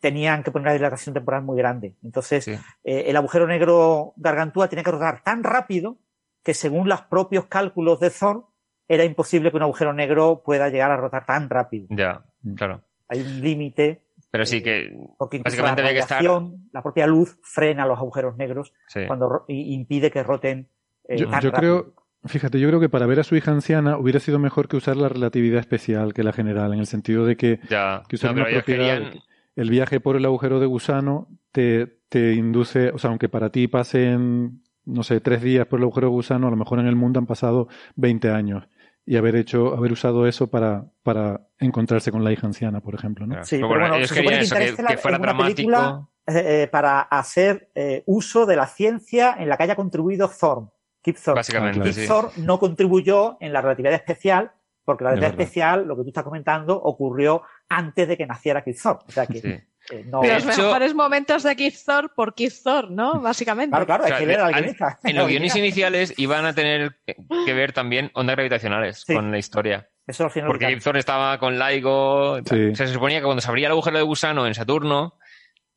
tenían 0.00 0.42
que 0.42 0.50
poner 0.50 0.68
una 0.68 0.72
dilatación 0.72 1.12
temporal 1.14 1.42
muy 1.42 1.58
grande. 1.58 1.94
Entonces, 2.02 2.44
Sí. 2.44 2.52
eh, 2.84 3.04
el 3.08 3.16
agujero 3.16 3.46
negro 3.46 4.14
gargantúa 4.16 4.68
tiene 4.68 4.82
que 4.82 4.90
rodar 4.90 5.22
tan 5.22 5.44
rápido 5.44 5.98
que 6.46 6.54
según 6.54 6.88
los 6.88 7.00
propios 7.02 7.46
cálculos 7.46 7.98
de 7.98 8.08
Thor, 8.10 8.46
era 8.86 9.02
imposible 9.02 9.50
que 9.50 9.56
un 9.56 9.64
agujero 9.64 9.92
negro 9.92 10.42
pueda 10.44 10.68
llegar 10.68 10.92
a 10.92 10.96
rotar 10.96 11.26
tan 11.26 11.50
rápido. 11.50 11.88
Ya, 11.90 12.24
claro. 12.54 12.82
Hay 13.08 13.20
un 13.20 13.40
límite, 13.40 14.04
Pero 14.30 14.46
sí 14.46 14.62
que 14.62 14.96
porque 15.18 15.38
incluso 15.38 15.56
básicamente 15.56 15.82
la 15.82 15.88
que 15.92 15.98
estar. 15.98 16.18
radiación, 16.18 16.68
la 16.72 16.82
propia 16.84 17.08
luz 17.08 17.36
frena 17.42 17.84
los 17.84 17.98
agujeros 17.98 18.36
negros 18.36 18.72
Sí. 18.86 19.00
cuando 19.08 19.44
y 19.48 19.74
impide 19.74 20.12
que 20.12 20.22
roten 20.22 20.68
eh, 21.08 21.18
Yo, 21.18 21.28
tan 21.28 21.40
yo 21.42 21.50
rápido. 21.50 21.82
creo, 21.82 21.94
fíjate, 22.26 22.60
yo 22.60 22.68
creo 22.68 22.78
que 22.78 22.88
para 22.88 23.06
ver 23.06 23.18
a 23.18 23.24
su 23.24 23.34
hija 23.34 23.50
anciana 23.50 23.98
hubiera 23.98 24.20
sido 24.20 24.38
mejor 24.38 24.68
que 24.68 24.76
usar 24.76 24.96
la 24.96 25.08
relatividad 25.08 25.58
especial 25.58 26.14
que 26.14 26.22
la 26.22 26.32
general, 26.32 26.72
en 26.74 26.78
el 26.78 26.86
sentido 26.86 27.26
de 27.26 27.36
que, 27.36 27.58
Ya. 27.68 28.04
que 28.08 28.14
usar 28.14 28.36
No, 28.36 28.42
una 28.42 28.50
propiedad, 28.50 28.98
querían- 28.98 29.20
el 29.56 29.70
viaje 29.70 29.98
por 29.98 30.14
el 30.16 30.24
agujero 30.24 30.60
de 30.60 30.66
gusano 30.66 31.26
te, 31.50 31.86
te 32.08 32.34
induce, 32.34 32.90
o 32.90 32.98
sea, 32.98 33.10
aunque 33.10 33.28
para 33.28 33.50
ti 33.50 33.66
pasen, 33.68 34.62
no 34.86 35.02
sé, 35.02 35.20
tres 35.20 35.42
días 35.42 35.66
por 35.66 35.78
el 35.78 35.84
agujero 35.84 36.06
de 36.06 36.12
gusano, 36.12 36.46
a 36.46 36.50
lo 36.50 36.56
mejor 36.56 36.78
en 36.80 36.86
el 36.86 36.96
mundo 36.96 37.18
han 37.18 37.26
pasado 37.26 37.68
20 37.96 38.30
años. 38.30 38.68
Y 39.04 39.16
haber 39.16 39.36
hecho, 39.36 39.76
haber 39.76 39.92
usado 39.92 40.26
eso 40.26 40.48
para, 40.48 40.86
para 41.04 41.46
encontrarse 41.58 42.10
con 42.10 42.24
la 42.24 42.32
hija 42.32 42.46
anciana, 42.46 42.80
por 42.80 42.94
ejemplo, 42.94 43.26
¿no? 43.26 43.44
Sí, 43.44 43.56
Pero 43.56 43.68
pero 43.68 43.68
bueno, 43.68 43.80
bueno, 43.82 43.96
ellos 43.96 44.08
se 44.08 44.14
querían 44.14 44.32
supone 44.32 44.38
que 44.38 44.44
eso, 44.44 44.54
que, 44.56 44.60
Interestelar 44.62 44.92
que 44.96 44.98
fuera 44.98 45.16
es 45.16 45.20
una 45.20 45.26
dramático. 45.32 45.56
película 45.56 46.08
eh, 46.26 46.62
eh, 46.62 46.68
para 46.68 47.00
hacer 47.02 47.70
eh, 47.74 48.02
uso 48.06 48.46
de 48.46 48.56
la 48.56 48.66
ciencia 48.66 49.36
en 49.38 49.48
la 49.48 49.56
que 49.56 49.62
haya 49.62 49.76
contribuido 49.76 50.28
Thorne, 50.28 50.68
Kip 51.02 51.16
Thorne. 51.18 51.38
Básicamente. 51.38 51.80
Kip 51.82 51.92
sí. 51.92 52.06
Thorne 52.08 52.30
no 52.38 52.58
contribuyó 52.58 53.36
en 53.40 53.52
la 53.52 53.60
relatividad 53.60 53.94
especial, 53.94 54.50
porque 54.84 55.04
la 55.04 55.10
relatividad 55.10 55.40
especial, 55.40 55.86
lo 55.86 55.96
que 55.96 56.02
tú 56.02 56.08
estás 56.08 56.24
comentando, 56.24 56.76
ocurrió 56.80 57.42
antes 57.68 58.08
de 58.08 58.16
que 58.16 58.26
naciera 58.26 58.64
Kip 58.64 58.76
Thorne. 58.82 59.02
O 59.06 59.12
sea 59.12 59.26
que 59.26 59.40
Sí. 59.40 59.54
Eh, 59.90 60.04
no. 60.06 60.22
Los 60.22 60.44
hecho- 60.44 60.62
mejores 60.62 60.94
momentos 60.94 61.42
de 61.42 61.56
Keith 61.56 61.76
Thor 61.84 62.12
por 62.14 62.34
Keith 62.34 62.54
Thor, 62.62 62.90
¿no? 62.90 63.20
Básicamente. 63.20 63.70
Claro, 63.70 63.86
claro, 63.86 64.04
O 64.04 64.06
sea, 64.08 64.18
es 64.18 64.26
que 64.26 64.36
guionista. 64.36 64.98
En 65.04 65.16
los 65.16 65.28
guiones 65.28 65.56
iniciales 65.56 66.14
iban 66.16 66.44
a 66.46 66.54
tener 66.54 66.96
que 67.04 67.54
ver 67.54 67.72
también 67.72 68.10
ondas 68.14 68.36
gravitacionales 68.36 69.02
Sí. 69.06 69.14
con 69.14 69.30
la 69.30 69.38
historia. 69.38 69.88
Eso 70.06 70.24
al 70.24 70.30
final. 70.30 70.48
Porque 70.48 70.68
Gibson 70.68 70.96
estaba 70.96 71.38
con 71.38 71.58
LIGO. 71.58 72.38
Sí. 72.44 72.66
O 72.72 72.74
sea, 72.76 72.86
se 72.86 72.92
suponía 72.94 73.18
que 73.18 73.24
cuando 73.24 73.40
se 73.40 73.48
abría 73.48 73.66
el 73.66 73.72
agujero 73.72 73.96
de 73.98 74.04
gusano 74.04 74.46
en 74.46 74.54
Saturno, 74.54 75.18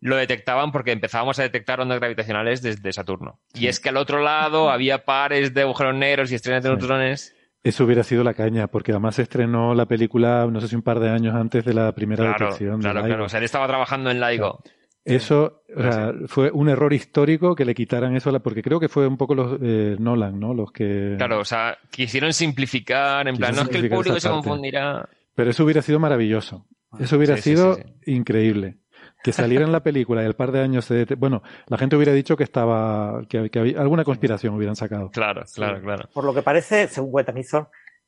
lo 0.01 0.15
detectaban 0.15 0.71
porque 0.71 0.91
empezábamos 0.91 1.39
a 1.39 1.41
detectar 1.43 1.81
ondas 1.81 1.99
gravitacionales 1.99 2.61
desde 2.61 2.93
Saturno. 2.93 3.39
Y 3.53 3.67
es 3.67 3.79
que 3.79 3.89
al 3.89 3.97
otro 3.97 4.21
lado 4.21 4.69
había 4.69 5.03
pares 5.03 5.53
de 5.53 5.61
agujeros 5.63 5.95
negros 5.95 6.31
y 6.31 6.35
estrellas 6.35 6.63
de 6.63 6.69
Sí. 6.69 6.75
neutrones. 6.75 7.35
Eso 7.63 7.83
hubiera 7.83 8.03
sido 8.03 8.23
la 8.23 8.33
caña, 8.33 8.67
porque 8.67 8.91
además 8.91 9.15
se 9.15 9.23
estrenó 9.23 9.73
la 9.75 9.85
película, 9.85 10.47
no 10.49 10.61
sé 10.61 10.67
si 10.69 10.75
un 10.75 10.81
par 10.81 10.99
de 10.99 11.09
años 11.09 11.35
antes 11.35 11.65
de 11.65 11.73
la 11.73 11.91
primera 11.93 12.23
Claro, 12.23 12.45
detección. 12.45 12.79
de 12.79 12.83
claro, 12.89 13.03
claro. 13.05 13.25
O 13.25 13.29
sea, 13.29 13.39
él 13.39 13.45
estaba 13.45 13.67
trabajando 13.67 14.09
en 14.11 14.19
LIGO. 14.21 14.61
Eso 15.05 15.63
o 15.75 15.81
sea, 15.81 16.13
fue 16.27 16.51
un 16.51 16.69
error 16.69 16.93
histórico 16.93 17.55
que 17.55 17.65
le 17.65 17.73
quitaran 17.73 18.15
eso, 18.15 18.29
a 18.29 18.33
la- 18.33 18.39
porque 18.39 18.61
creo 18.61 18.79
que 18.79 18.89
fue 18.89 19.07
un 19.07 19.17
poco 19.17 19.33
los 19.33 19.57
eh, 19.61 19.95
Nolan, 19.99 20.39
¿no? 20.39 20.53
Los 20.53 20.71
que. 20.71 21.15
Claro, 21.17 21.39
o 21.39 21.45
sea, 21.45 21.77
quisieron 21.89 22.31
simplificar, 22.33 23.27
en 23.27 23.35
plan, 23.37 23.55
no 23.55 23.63
es 23.63 23.69
que 23.69 23.77
el 23.79 23.89
público 23.89 24.19
se 24.19 24.29
confundirá. 24.29 25.07
Pero 25.35 25.49
eso 25.49 25.63
hubiera 25.63 25.81
sido 25.81 25.99
maravilloso. 25.99 26.65
Eso 26.99 27.17
hubiera 27.17 27.35
Sí, 27.37 27.41
sí, 27.41 27.49
sido 27.55 27.75
sí, 27.75 27.81
increíble. 28.13 28.77
Que 29.23 29.33
saliera 29.33 29.65
en 29.65 29.71
la 29.71 29.81
película 29.83 30.23
y 30.23 30.25
al 30.25 30.35
par 30.35 30.51
de 30.51 30.61
años 30.61 30.85
se 30.85 31.05
Bueno, 31.15 31.43
la 31.67 31.77
gente 31.77 31.95
hubiera 31.95 32.13
dicho 32.13 32.37
que 32.37 32.43
estaba. 32.43 33.21
que, 33.27 33.49
que 33.49 33.59
había 33.59 33.81
alguna 33.81 34.03
conspiración 34.05 34.53
hubieran 34.55 34.75
sacado. 34.77 35.11
Claro, 35.11 35.43
claro, 35.53 35.81
claro. 35.81 36.09
Por 36.13 36.23
lo 36.23 36.33
que 36.33 36.41
parece, 36.41 36.87
según 36.87 37.11
cuenta 37.11 37.33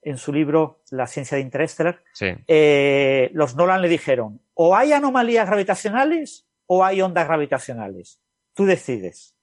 en 0.03 0.17
su 0.17 0.31
libro 0.33 0.79
La 0.89 1.05
ciencia 1.07 1.35
de 1.35 1.43
Interstellar, 1.43 2.01
Sí. 2.13 2.27
eh, 2.47 3.29
los 3.33 3.55
Nolan 3.55 3.81
le 3.81 3.89
dijeron, 3.89 4.41
o 4.53 4.75
hay 4.75 4.93
anomalías 4.93 5.45
gravitacionales 5.47 6.47
o 6.65 6.83
hay 6.85 7.01
ondas 7.01 7.27
gravitacionales. 7.27 8.19
Tú 8.55 8.65
decides. 8.65 9.35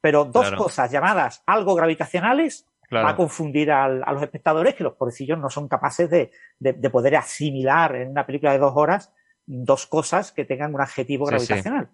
Pero 0.00 0.24
dos 0.24 0.48
Claro. 0.48 0.56
cosas 0.64 0.90
llamadas 0.90 1.42
algo 1.46 1.74
gravitacionales 1.74 2.66
Claro. 2.88 3.06
va 3.06 3.10
a 3.12 3.16
confundir 3.16 3.70
al- 3.70 4.02
a 4.04 4.12
los 4.12 4.22
espectadores 4.22 4.74
que 4.74 4.82
los 4.84 4.94
pobrecillos 4.94 5.38
no 5.38 5.50
son 5.50 5.68
capaces 5.68 6.08
de, 6.08 6.30
de- 6.58 6.72
de 6.72 6.90
poder 6.90 7.16
asimilar 7.16 7.94
en 7.96 8.10
una 8.10 8.24
película 8.26 8.52
de 8.52 8.58
dos 8.58 8.72
horas 8.74 9.12
dos 9.52 9.86
cosas 9.86 10.32
que 10.32 10.44
tengan 10.44 10.74
un 10.74 10.80
adjetivo 10.80 11.26
Sí, 11.26 11.30
sí. 11.38 11.46
gravitacional. 11.46 11.88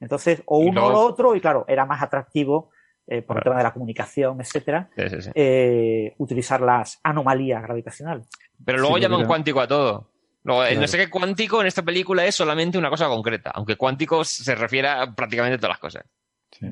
Entonces, 0.00 0.42
o 0.46 0.58
uno 0.58 0.86
o 0.86 0.90
lo 0.90 0.98
otro, 1.00 1.34
y 1.36 1.40
claro, 1.40 1.64
era 1.68 1.86
más 1.86 2.02
atractivo 2.02 2.70
eh, 3.06 3.22
por 3.22 3.38
el 3.38 3.42
tema 3.44 3.56
de 3.56 3.62
la 3.62 3.72
comunicación, 3.72 4.40
etcétera, 4.40 4.90
Sí, 4.96 5.08
sí, 5.08 5.22
sí. 5.22 5.30
eh, 5.34 6.14
utilizar 6.18 6.60
las 6.60 7.00
anomalías 7.02 7.62
gravitacionales. 7.62 8.28
Pero 8.64 8.78
luego 8.78 8.96
Sí, 8.96 9.02
llaman 9.02 9.26
cuántico 9.26 9.60
a 9.60 9.66
todo. 9.68 10.10
Luego, 10.42 10.62
el 10.62 10.68
Claro. 10.70 10.80
no 10.82 10.86
sé 10.88 10.98
qué 10.98 11.10
cuántico 11.10 11.60
en 11.60 11.66
esta 11.66 11.82
película 11.82 12.24
es 12.26 12.34
solamente 12.34 12.78
una 12.78 12.90
cosa 12.90 13.06
concreta, 13.08 13.50
aunque 13.54 13.76
cuántico 13.76 14.24
se 14.24 14.54
refiere 14.54 14.88
a 14.88 15.12
prácticamente 15.14 15.56
todas 15.58 15.70
las 15.74 15.78
cosas. 15.78 16.04
Sí. 16.52 16.66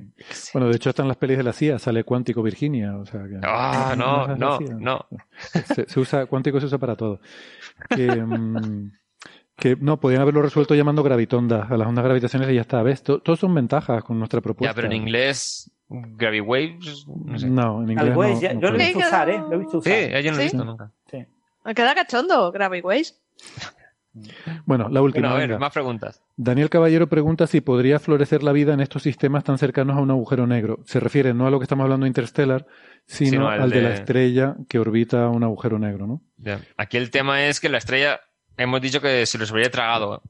Bueno, 0.54 0.68
de 0.68 0.76
hecho, 0.76 0.90
están 0.90 1.06
las 1.08 1.16
pelis 1.16 1.36
de 1.38 1.44
la 1.44 1.52
CIA, 1.52 1.78
sale 1.78 2.02
Cuántico 2.02 2.42
Virginia. 2.42 2.96
O 2.96 3.06
sea 3.06 3.20
que, 3.22 3.38
Ah, 3.44 3.94
no, 3.96 4.26
no, 4.36 4.58
no. 4.60 5.06
Se, 5.74 5.88
se 5.88 6.00
usa, 6.00 6.26
Cuántico 6.26 6.58
se 6.60 6.66
usa 6.66 6.78
para 6.78 6.96
todo. 6.96 7.20
Que, 7.88 8.06
mm, 8.10 8.90
que 9.58 9.76
no, 9.80 9.98
podían 9.98 10.22
haberlo 10.22 10.40
resuelto 10.42 10.74
llamando 10.74 11.02
gravitondas 11.02 11.70
a 11.70 11.76
las 11.76 11.86
ondas 11.88 12.04
gravitacionales 12.04 12.52
y 12.52 12.56
ya 12.56 12.60
está. 12.62 12.82
¿Ves? 12.82 13.02
To- 13.02 13.20
Todos 13.20 13.40
son 13.40 13.54
ventajas 13.54 14.02
con 14.04 14.18
nuestra 14.18 14.40
propuesta. 14.40 14.70
Ya, 14.70 14.74
pero 14.74 14.86
en 14.86 14.92
inglés, 14.94 15.70
Gravity 15.88 16.40
Waves, 16.40 17.06
no 17.24 17.38
sé. 17.38 17.48
No, 17.50 17.82
en 17.82 17.90
inglés 17.90 18.10
Al 18.10 18.14
no, 18.14 18.40
ya- 18.40 18.54
no 18.54 18.60
yo 18.60 18.70
lo 18.70 18.78
he 18.78 18.84
visto 18.86 18.98
usar, 19.00 19.28
¿eh? 19.30 19.38
Lo 19.38 19.52
he 19.54 19.58
visto 19.58 19.80
Sí, 19.82 19.90
usar. 19.90 20.20
yo 20.22 20.30
no 20.30 20.36
lo 20.36 20.42
he 20.42 20.48
Sí. 20.48 20.56
visto 20.56 20.64
nunca. 20.64 20.90
Sí. 21.10 21.18
Me 21.64 21.74
queda 21.74 21.94
cachondo, 21.94 22.52
Gravity 22.52 22.82
Ways. 22.86 23.20
Bueno, 24.64 24.88
la 24.88 25.00
última. 25.00 25.28
Bueno, 25.28 25.36
a 25.36 25.38
ver, 25.38 25.48
venga. 25.50 25.60
más 25.60 25.72
preguntas. 25.72 26.22
Daniel 26.36 26.70
Caballero 26.70 27.08
pregunta 27.08 27.46
si 27.46 27.60
podría 27.60 27.98
florecer 28.00 28.42
la 28.42 28.52
vida 28.52 28.72
en 28.74 28.80
estos 28.80 29.02
sistemas 29.02 29.44
tan 29.44 29.58
cercanos 29.58 29.96
a 29.96 30.00
un 30.00 30.10
agujero 30.10 30.46
negro. 30.46 30.80
Se 30.86 30.98
refiere 30.98 31.34
no 31.34 31.46
a 31.46 31.50
lo 31.50 31.58
que 31.60 31.64
estamos 31.64 31.84
hablando 31.84 32.04
de 32.04 32.08
Interstellar, 32.08 32.66
sino, 33.06 33.30
Sino 33.30 33.48
al 33.48 33.62
al 33.62 33.70
de... 33.70 33.82
la 33.82 33.94
estrella 33.94 34.56
que 34.68 34.78
orbita 34.80 35.28
un 35.28 35.44
agujero 35.44 35.78
negro, 35.78 36.06
¿no? 36.06 36.20
Ya. 36.36 36.60
Aquí 36.76 36.96
el 36.96 37.10
tema 37.10 37.44
es 37.46 37.60
que 37.60 37.68
la 37.68 37.78
estrella, 37.78 38.20
hemos 38.58 38.80
dicho 38.80 39.00
que 39.00 39.24
se 39.26 39.38
los 39.38 39.50
habría 39.50 39.70
tragado. 39.70 40.22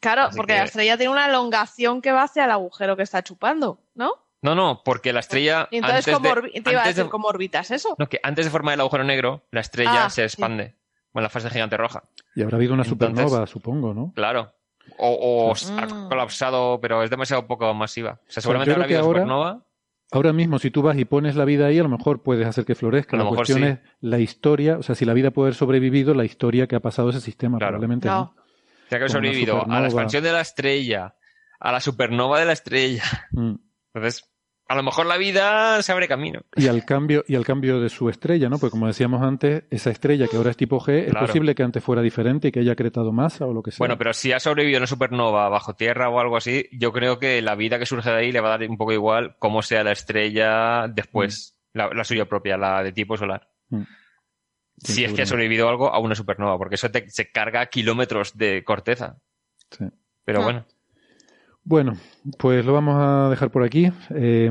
Claro, 0.00 0.22
Así 0.24 0.36
porque 0.36 0.52
que- 0.52 0.58
la 0.60 0.64
estrella 0.64 0.96
tiene 0.96 1.12
una 1.12 1.26
elongación 1.26 2.00
que 2.00 2.12
va 2.12 2.22
hacia 2.22 2.44
el 2.44 2.50
agujero 2.52 2.96
que 2.96 3.02
está 3.02 3.22
chupando, 3.22 3.80
¿no? 3.94 4.12
No, 4.42 4.54
no, 4.54 4.82
porque 4.84 5.12
la 5.12 5.18
estrella. 5.20 5.66
Y 5.72 5.78
entonces, 5.78 6.06
antes 6.06 6.14
¿cómo, 6.14 6.42
de- 6.42 6.60
te 6.60 6.70
iba 6.70 6.82
a 6.82 6.86
decir, 6.86 7.04
de- 7.04 7.10
¿cómo 7.10 7.26
orbitas 7.26 7.72
eso? 7.72 7.96
no, 7.98 8.08
que 8.08 8.20
antes 8.22 8.44
de 8.44 8.50
formar 8.52 8.74
el 8.74 8.80
agujero 8.80 9.02
negro, 9.02 9.42
la 9.50 9.60
estrella 9.60 10.04
Ah, 10.04 10.10
se 10.10 10.22
sí. 10.28 10.34
expande. 10.34 10.76
Bueno, 11.12 11.24
la 11.24 11.30
fase 11.30 11.50
gigante 11.50 11.76
roja. 11.76 12.04
Y 12.36 12.42
habrá 12.42 12.56
habido 12.56 12.74
una 12.74 12.84
Entonces- 12.84 13.08
supernova, 13.18 13.46
supongo, 13.48 13.92
¿no? 13.94 14.12
Claro. 14.14 14.52
O, 14.98 15.50
o 15.50 15.54
Mm. 15.72 15.78
ha 15.80 16.08
colapsado, 16.08 16.80
pero 16.80 17.02
es 17.02 17.10
demasiado 17.10 17.46
poco 17.48 17.74
masiva. 17.74 18.20
O 18.28 18.30
sea, 18.30 18.40
seguramente 18.40 18.72
habrá 18.72 18.84
habido 18.84 19.00
ahora- 19.00 19.20
supernova. 19.20 19.62
Ahora 20.10 20.32
mismo, 20.32 20.58
si 20.58 20.70
tú 20.70 20.80
vas 20.82 20.96
y 20.96 21.04
pones 21.04 21.36
la 21.36 21.44
vida 21.44 21.66
ahí, 21.66 21.78
a 21.78 21.82
lo 21.82 21.88
mejor 21.90 22.22
puedes 22.22 22.46
hacer 22.46 22.64
que 22.64 22.74
florezca. 22.74 23.16
A 23.16 23.18
lo 23.18 23.24
la 23.24 23.30
mejor 23.30 23.46
cuestión 23.46 23.60
sí. 23.60 23.66
es 23.66 23.78
la 24.00 24.18
historia, 24.18 24.78
o 24.78 24.82
sea, 24.82 24.94
si 24.94 25.04
la 25.04 25.12
vida 25.12 25.30
puede 25.30 25.48
haber 25.48 25.54
sobrevivido, 25.54 26.14
la 26.14 26.24
historia 26.24 26.66
que 26.66 26.76
ha 26.76 26.80
pasado 26.80 27.10
ese 27.10 27.20
sistema, 27.20 27.58
Claro. 27.58 27.72
probablemente. 27.72 28.08
No. 28.08 28.14
¿no? 28.14 28.22
O 28.22 28.88
sea, 28.88 28.98
que 28.98 29.04
ha 29.04 29.08
sobrevivido 29.08 29.70
a 29.70 29.80
la 29.80 29.86
expansión 29.86 30.24
de 30.24 30.32
la 30.32 30.40
estrella, 30.40 31.14
a 31.60 31.72
la 31.72 31.80
supernova 31.80 32.40
de 32.40 32.46
la 32.46 32.52
estrella. 32.52 33.02
Mm. 33.32 33.56
Entonces, 33.92 34.30
a 34.68 34.74
lo 34.76 34.82
mejor 34.82 35.06
la 35.06 35.16
vida 35.16 35.80
se 35.82 35.90
abre 35.92 36.06
camino. 36.06 36.40
Y 36.54 36.68
al 36.68 36.84
cambio, 36.84 37.24
y 37.26 37.34
al 37.36 37.44
cambio 37.44 37.80
de 37.80 37.88
su 37.88 38.08
estrella, 38.10 38.48
¿no? 38.50 38.58
Porque 38.58 38.70
como 38.72 38.86
decíamos 38.86 39.22
antes, 39.22 39.64
esa 39.70 39.90
estrella 39.90 40.26
que 40.28 40.36
ahora 40.36 40.50
es 40.50 40.56
tipo 40.58 40.78
G, 40.78 41.04
es 41.06 41.10
Claro. 41.10 41.26
posible 41.26 41.54
que 41.54 41.62
antes 41.62 41.82
fuera 41.82 42.02
diferente 42.02 42.48
y 42.48 42.52
que 42.52 42.60
haya 42.60 42.72
acretado 42.72 43.10
masa 43.10 43.46
o 43.46 43.52
lo 43.54 43.62
que 43.62 43.70
sea. 43.70 43.78
Bueno, 43.78 43.96
pero 43.98 44.12
si 44.12 44.32
ha 44.32 44.38
sobrevivido 44.40 44.78
una 44.78 44.86
supernova 44.86 45.48
bajo 45.48 45.74
tierra 45.74 46.10
o 46.10 46.20
algo 46.20 46.36
así, 46.36 46.66
yo 46.72 46.92
creo 46.92 47.18
que 47.18 47.40
la 47.42 47.54
vida 47.54 47.78
que 47.78 47.86
surge 47.86 48.10
de 48.10 48.16
ahí 48.16 48.30
le 48.32 48.40
va 48.40 48.48
a 48.54 48.58
dar 48.58 48.68
un 48.68 48.76
poco 48.76 48.92
igual 48.92 49.36
cómo 49.38 49.62
sea 49.62 49.82
la 49.82 49.92
estrella 49.92 50.86
después, 50.88 51.58
la, 51.72 51.88
la 51.94 52.04
suya 52.04 52.26
propia, 52.26 52.56
la 52.58 52.82
de 52.82 52.92
tipo 52.92 53.16
solar. 53.16 53.48
Mm. 53.70 53.82
Sí, 54.80 54.92
si 54.92 55.04
es 55.04 55.12
que 55.12 55.22
ha 55.22 55.26
sobrevivido 55.26 55.68
algo 55.68 55.92
a 55.92 55.98
una 55.98 56.14
supernova, 56.14 56.56
porque 56.56 56.76
eso 56.76 56.88
te- 56.90 57.08
se 57.10 57.32
carga 57.32 57.66
kilómetros 57.66 58.36
de 58.38 58.62
corteza. 58.64 59.18
Sí. 59.70 59.86
Pero 60.24 60.40
Ah. 60.40 60.44
bueno, 60.44 60.66
Bueno, 61.70 61.98
pues 62.38 62.64
lo 62.64 62.72
vamos 62.72 62.94
a 62.98 63.28
dejar 63.28 63.50
por 63.50 63.62
aquí. 63.62 63.92
Eh, 64.14 64.50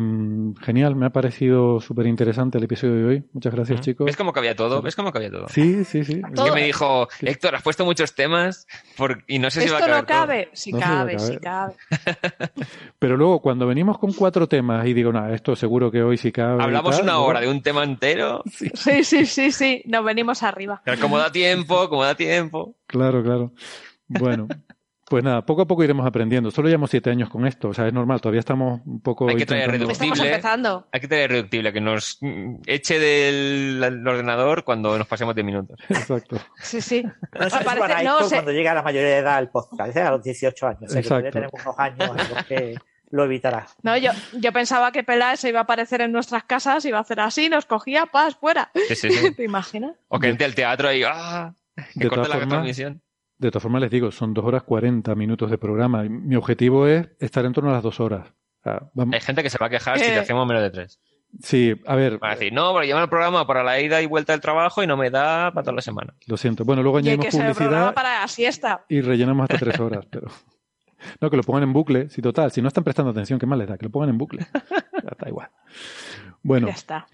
genial, 0.62 0.96
me 0.96 1.08
ha 1.08 1.10
parecido 1.10 1.82
súper 1.82 2.06
interesante 2.06 2.60
el 2.60 2.66
episodio 2.66 2.94
de 2.94 3.06
hoy. 3.06 3.24
Muchas 3.34 3.56
gracias, 3.56 3.80
¿Mm? 3.80 3.82
chicos. 3.84 4.06
¿ves 4.06 4.16
cómo 4.16 4.32
cabía 4.34 4.56
todo? 4.56 4.84
¿Ves 4.84 4.96
cómo 4.96 5.12
cabía 5.12 5.32
todo? 5.32 5.48
Sí, 5.50 5.84
sí, 5.84 6.04
sí. 6.04 6.22
Que 6.22 6.52
me 6.52 6.64
dijo, 6.66 7.08
Héctor, 7.22 7.56
has 7.56 7.64
puesto 7.64 7.86
muchos 7.86 8.14
temas 8.14 8.68
por- 8.96 9.24
y 9.26 9.40
no 9.40 9.50
sé 9.50 9.62
si 9.64 9.70
va 9.70 9.78
a 9.78 9.80
Esto 9.80 9.90
caber 9.90 10.04
no 10.04 10.08
todo". 10.08 10.18
cabe. 10.20 10.50
Sí 10.54 10.72
No 10.72 10.80
cabe, 10.80 11.18
sí 11.18 11.38
cabe. 11.38 11.74
Pero 13.00 13.18
luego, 13.18 13.42
cuando 13.42 13.66
venimos 13.66 13.98
con 13.98 14.14
cuatro 14.14 14.48
temas 14.48 14.86
y 14.86 14.94
digo, 14.94 15.12
nada, 15.12 15.34
esto 15.34 15.56
seguro 15.56 15.90
que 15.90 16.04
hoy 16.04 16.18
sí 16.18 16.32
cabe. 16.32 16.62
Hablamos 16.62 16.96
tal", 16.98 17.04
una 17.06 17.18
hora 17.20 17.42
de 17.42 17.50
un 17.50 17.64
tema 17.64 17.84
entero, 17.84 18.44
Sí, 18.76 19.04
sí, 19.04 19.26
sí, 19.26 19.52
sí. 19.52 19.82
Nos 19.86 20.06
venimos 20.06 20.44
arriba. 20.44 20.84
pero 20.86 21.02
como 21.02 21.18
da 21.18 21.32
tiempo, 21.32 21.90
como 21.90 22.04
da 22.04 22.14
tiempo. 22.14 22.76
Claro, 22.86 23.24
claro. 23.24 23.54
Bueno, 24.08 24.48
pues 25.10 25.24
nada, 25.24 25.45
poco 25.45 25.61
a 25.61 25.66
poco 25.66 25.84
iremos 25.84 26.06
aprendiendo. 26.06 26.52
Solo 26.52 26.68
llevamos 26.68 26.90
siete 26.90 27.10
años 27.10 27.30
con 27.30 27.45
esto, 27.48 27.69
o 27.69 27.74
sea, 27.74 27.88
es 27.88 27.94
normal, 27.94 28.19
todavía 28.19 28.40
estamos 28.40 28.82
un 28.86 29.02
poco. 29.02 29.30
Hay 29.30 29.36
que 29.38 29.45
traer 29.45 29.72
reductible. 29.72 30.34
Hay 30.92 31.00
que 31.02 31.08
tener 31.08 31.30
reductible, 31.32 31.72
que 31.74 31.82
nos 31.82 32.19
eche 32.66 33.00
del 33.00 34.06
ordenador 34.06 34.64
cuando 34.64 34.98
nos 34.98 35.08
pasemos 35.08 35.34
de 35.36 35.44
minutos. 35.44 35.80
Exacto. 35.90 36.38
Sí, 36.61 36.82
sí. 36.82 37.03
No 37.03 37.50
se 37.50 37.56
Aparece- 37.56 38.03
no, 38.03 38.18
esto 38.18 38.30
se- 38.30 38.36
cuando 38.36 38.52
llegue 38.52 38.69
a 38.69 38.74
la 38.74 38.84
mayoría 38.84 39.10
de 39.10 39.18
edad 39.18 39.40
el 39.40 39.50
podcast, 39.50 39.95
¿eh? 39.95 40.02
a 40.02 40.11
los 40.11 40.24
18 40.24 40.68
años. 40.68 40.84
O 40.84 40.88
sea, 40.88 41.02
que 41.02 41.08
Exacto. 41.08 41.32
tenemos 41.32 41.53
unos 41.66 41.80
años 41.80 42.10
en 42.10 42.36
los 42.36 42.45
que 42.45 42.76
lo 43.10 43.24
evitará. 43.24 43.66
No, 43.84 43.95
yo, 43.98 44.11
yo 44.34 44.52
pensaba 44.52 44.92
que 44.92 45.03
Peláez 45.03 45.40
se 45.40 45.50
iba 45.50 45.60
a 45.60 45.64
aparecer 45.64 46.02
en 46.02 46.11
nuestras 46.11 46.44
casas, 46.44 46.84
iba 46.84 46.98
a 46.98 47.02
hacer 47.02 47.22
así, 47.22 47.48
nos 47.48 47.66
cogía, 47.66 48.06
paz, 48.08 48.36
fuera. 48.36 48.69
Sí, 48.90 48.95
sí, 48.95 49.11
sí. 49.11 49.32
¿Te 49.36 49.44
imaginas? 49.45 49.95
O 50.10 50.19
que 50.19 50.27
entre 50.27 50.45
al 50.45 50.53
teatro 50.56 50.92
y 50.92 51.03
¡ah! 51.06 51.53
que 51.94 52.00
De 52.06 52.10
corta 52.10 52.27
la 52.27 52.45
transmisión. 52.45 53.02
De 53.38 53.51
todas 53.51 53.61
formas, 53.64 53.82
les 53.82 53.91
digo, 53.91 54.11
son 54.11 54.33
dos 54.33 54.43
horas 54.45 54.64
cuarenta 54.64 55.14
minutos 55.16 55.51
de 55.51 55.57
programa. 55.57 56.03
y 56.06 56.09
Mi 56.09 56.35
objetivo 56.35 56.88
es 56.88 57.07
estar 57.19 57.45
en 57.45 57.53
torno 57.53 57.69
a 57.69 57.74
las 57.74 57.83
dos 57.83 57.99
horas. 57.99 58.30
O 58.59 58.64
sea, 58.64 58.90
vamos- 58.93 59.14
Hay 59.14 59.22
gente 59.22 59.43
que 59.43 59.49
se 59.49 59.57
va 59.59 59.67
a 59.67 59.69
quejar 59.69 59.99
si 59.99 60.06
Eh. 60.06 60.09
te 60.14 60.19
hacemos 60.19 60.48
menos 60.48 60.64
de 60.64 60.69
tres. 60.72 60.99
Sí, 61.43 61.75
a 61.85 61.95
ver, 61.95 62.24
Va 62.24 62.30
a 62.30 62.35
decir, 62.35 62.51
no, 62.53 62.72
porque 62.72 62.88
llama 62.88 63.03
el 63.03 63.09
programa 63.09 63.45
para 63.45 63.61
la 63.64 63.80
ida 63.82 64.01
y 64.01 64.06
vuelta 64.06 64.32
del 64.33 64.41
trabajo 64.41 64.82
y 64.82 64.88
no 64.88 64.95
me 64.98 65.09
da 65.09 65.51
para 65.51 65.64
toda 65.66 65.75
la 65.75 65.82
semana. 65.82 66.16
lo 66.25 66.38
siento. 66.38 66.64
Bueno, 66.66 66.82
luego 66.82 66.99
Y 66.99 67.01
añadimos 67.01 67.27
programa 67.27 67.53
publicidad 67.53 67.93
para 67.93 68.22
la 68.22 68.27
siesta. 68.27 68.85
y 68.90 69.01
rellenamos 69.01 69.43
hasta 69.43 69.57
tres 69.64 69.80
horas, 69.80 70.06
pero... 70.09 70.27
No, 71.22 71.30
que 71.30 71.38
lo 71.38 71.43
pongan 71.43 71.61
en 71.64 71.74
bucle. 71.74 72.09
Si 72.09 72.24
total, 72.24 72.49
si 72.51 72.59
no 72.59 72.69
están 72.69 72.83
prestando 72.83 73.11
atención, 73.11 73.38
¿qué 73.38 73.45
más 73.45 73.59
les 73.59 73.67
da? 73.67 73.77
Que 73.77 73.85
lo 73.85 73.91
pongan 73.91 74.09
en 74.09 74.17
bucle. 74.17 74.40
Ya 75.03 75.09
está 75.11 75.30
igual. 75.30 75.49
Bueno, 76.41 76.67
Ya 76.67 76.74
está. 76.74 77.07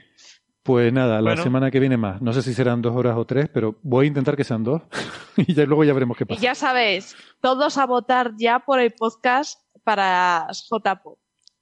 Pues 0.63 0.91
nada, 0.93 1.21
la 1.21 1.35
semana 1.37 1.69
que 1.71 1.79
viene 1.79 1.97
más. 1.97 2.21
No 2.21 2.31
sé 2.33 2.41
si 2.41 2.53
serán 2.53 2.81
dos 2.81 2.95
horas 2.95 3.15
o 3.17 3.25
tres, 3.25 3.49
pero 3.53 3.75
voy 3.83 4.05
a 4.05 4.07
intentar 4.07 4.35
que 4.37 4.43
sean 4.43 4.63
dos. 4.63 4.81
y 5.37 5.53
ya 5.53 5.65
luego 5.65 5.83
ya 5.83 5.93
veremos 5.93 6.17
qué 6.17 6.23
Y 6.23 6.27
pasa. 6.27 6.41
ya 6.41 6.55
sabéis, 6.55 7.15
todos 7.41 7.77
a 7.77 7.85
votar 7.85 8.31
ya 8.37 8.59
por 8.59 8.79
el 8.79 8.91
podcast 8.93 9.59
para 9.83 10.47
JPO. 10.51 11.19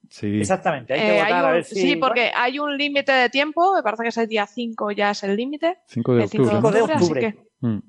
Sí, 0.10 0.42
Exactamente, 0.42 0.94
hay 0.94 1.00
que 1.00 1.08
Eh, 1.08 1.14
votar 1.22 1.28
hay 1.34 1.34
a 1.46 1.52
ver 1.52 1.64
si. 1.64 1.76
sí, 1.82 1.96
porque 1.96 2.32
hay 2.36 2.60
un 2.60 2.78
límite 2.78 3.12
de 3.14 3.30
tiempo, 3.30 3.74
me 3.74 3.82
parece 3.82 4.04
que 4.04 4.10
es 4.10 4.18
el 4.18 4.28
día 4.28 4.46
5 4.46 4.92
ya 4.92 5.12
es 5.12 5.24
el 5.24 5.36
límite. 5.38 5.80
5 5.88 6.16
de 6.16 6.24
el 6.24 6.30
5 6.30 6.44
de 6.44 6.52
octubre. 6.52 6.60
Cinco 6.60 6.72
de 6.72 6.82
octubre, 6.82 6.94
así 6.94 7.04
octubre. 7.06 7.22
que 7.22 7.50
¿no? 7.62 7.70
Mm. 7.76 7.82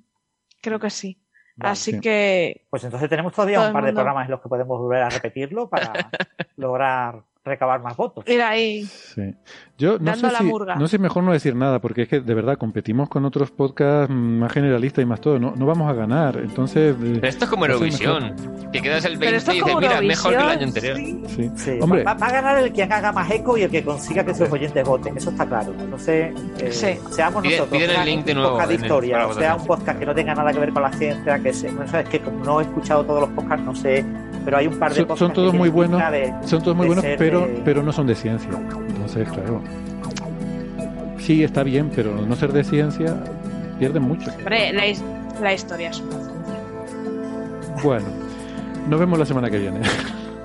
creo 0.61 0.79
que 0.79 0.91
sí. 0.91 1.19
Vale, 1.57 1.73
así 1.73 1.91
sí. 1.93 2.01
que 2.01 2.67
Pues 2.71 2.85
entonces 2.85 3.11
tenemos 3.11 3.33
todavía 3.35 3.57
Todo 3.57 3.65
un 3.65 3.69
el 3.71 3.75
par 3.75 3.85
de 3.85 3.93
programas 3.93 4.25
en 4.27 4.31
los 4.31 4.41
que 4.41 4.49
podemos 4.49 4.79
volver 4.79 5.03
a 5.03 5.11
repetirlo 5.11 5.69
para 5.69 5.93
lograr 6.57 7.25
recabar 7.45 7.83
más 7.83 7.97
votos. 7.97 8.25
ir 8.29 8.41
ahí. 8.41 8.85
Sí. 8.85 9.35
Yo 9.79 9.99
no 9.99 10.05
Dando 10.05 10.29
sé, 10.29 10.33
la 10.33 10.39
si, 10.39 10.45
murga. 10.45 10.77
no 10.77 10.87
sé 10.87 10.99
mejor 10.99 11.25
no 11.25 11.33
decir 11.33 11.57
nada, 11.57 11.81
porque 11.81 12.03
es 12.03 12.09
que 12.09 12.21
de 12.21 12.35
verdad 12.35 12.57
competimos 12.57 13.09
con 13.09 13.25
otros 13.25 13.51
podcasts 13.51 14.15
más 14.15 14.53
generalistas 14.53 15.03
y 15.03 15.07
más 15.07 15.21
todo. 15.21 15.41
No, 15.41 15.55
no 15.57 15.67
vamos 15.67 15.91
a 15.91 15.93
ganar. 15.93 16.37
Entonces, 16.37 16.95
eh, 17.03 17.13
Pero 17.15 17.27
esto 17.27 17.45
es 17.47 17.51
como 17.51 17.67
Eurovisión, 17.67 18.37
que 18.73 18.81
quedas 18.81 19.05
el 19.07 19.19
Pero 19.19 19.33
20 19.33 19.37
esto 19.39 19.53
y 19.53 19.55
dices, 19.57 19.75
mira, 19.81 20.01
mejor 20.01 20.31
que 20.33 20.39
el 20.41 20.49
año 20.49 20.67
anterior. 20.67 20.97
sí. 20.97 21.23
sí. 21.27 21.51
Sí, 21.57 21.79
Hombre, 21.81 22.05
va, 22.05 22.15
va 22.15 22.27
a 22.27 22.33
ganar 22.33 22.59
el 22.59 22.73
quien 22.73 22.93
haga 22.93 23.11
más 23.11 23.29
eco 23.31 23.59
y 23.59 23.63
el 23.63 23.71
que 23.71 23.83
consiga 23.83 24.25
que 24.25 24.35
sus 24.35 24.49
oyentes 24.51 24.85
voten, 24.87 25.17
eso 25.17 25.31
está 25.31 25.45
claro. 25.47 25.75
Entonces, 25.77 26.33
eh, 26.61 26.71
Sí. 26.73 26.99
seamos 27.11 27.43
Pide- 27.43 27.59
nosotros 27.59 27.81
piden 27.83 28.01
el 28.01 28.07
link 28.07 28.25
de 28.25 28.33
un 28.33 28.39
nuevo 28.39 28.53
podcast 28.53 28.69
de 28.69 28.75
en 28.75 28.81
el- 28.81 28.87
historia, 28.87 29.29
sea, 29.35 29.57
un 29.57 29.67
podcast 29.67 29.99
que 29.99 30.07
no 30.07 30.15
tenga 30.15 30.35
nada 30.37 30.53
que 30.53 30.59
ver 30.61 30.73
con 30.73 30.83
la 30.83 30.93
ciencia, 30.93 31.39
que 31.43 31.53
se, 31.53 31.73
no 31.73 31.89
sé, 31.89 32.01
es 32.03 32.09
que 32.09 32.21
como 32.21 32.45
no 32.45 32.61
he 32.61 32.65
escuchado 32.65 33.05
todos 33.05 33.23
los 33.23 33.31
podcasts, 33.31 33.65
no 33.65 33.75
sé, 33.75 34.05
pero 34.45 34.57
hay 34.59 34.67
un 34.67 34.79
par 34.79 34.93
de 34.95 35.07
Son- 35.07 35.17
son 35.17 35.33
todos 35.33 35.55
muy 35.55 35.69
buenos. 35.69 36.01
de- 36.11 36.33
son 36.45 36.63
todos 36.63 36.77
muy 36.77 36.87
buenos, 36.87 37.05
pero, 37.19 37.41
de- 37.41 37.63
pero 37.65 37.83
no 37.83 37.93
son 37.93 38.07
de 38.07 38.15
ciencia. 38.15 38.51
Entonces, 38.89 39.29
claro. 39.29 39.63
Sí, 41.19 41.45
está 41.45 41.63
bien, 41.63 41.91
pero 41.95 42.15
no 42.27 42.35
ser 42.37 42.53
de 42.53 42.65
ciencia 42.65 43.15
pierden 43.79 44.03
mucho. 44.03 44.31
Hombre, 44.39 44.73
la, 44.73 44.87
his- 44.87 45.03
la 45.41 45.53
historia 45.55 45.91
es 45.91 46.01
una 46.01 46.13
ciencia. 46.13 47.83
Bueno, 47.83 48.07
nos 48.89 49.01
vemos 49.01 49.19
la 49.19 49.27
semana 49.27 49.49
que 49.51 49.59
viene. 49.59 49.81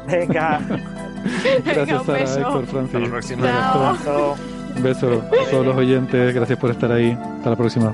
Venga, 0.07 0.59
Gracias, 1.65 2.03
Sara, 2.05 2.19
beso. 2.19 2.39
Héctor, 2.39 2.57
Hasta 2.63 2.71
Francis. 2.71 2.99
la 3.01 3.07
próxima. 3.09 3.41
Venga, 3.43 3.89
hasta-. 3.91 4.11
Un 4.77 4.83
beso 4.83 5.07
a 5.47 5.49
todos 5.51 5.65
los 5.65 5.75
oyentes. 5.75 6.33
Gracias 6.35 6.59
por 6.59 6.69
estar 6.71 6.91
ahí. 6.91 7.17
Hasta 7.37 7.49
la 7.49 7.55
próxima. 7.55 7.93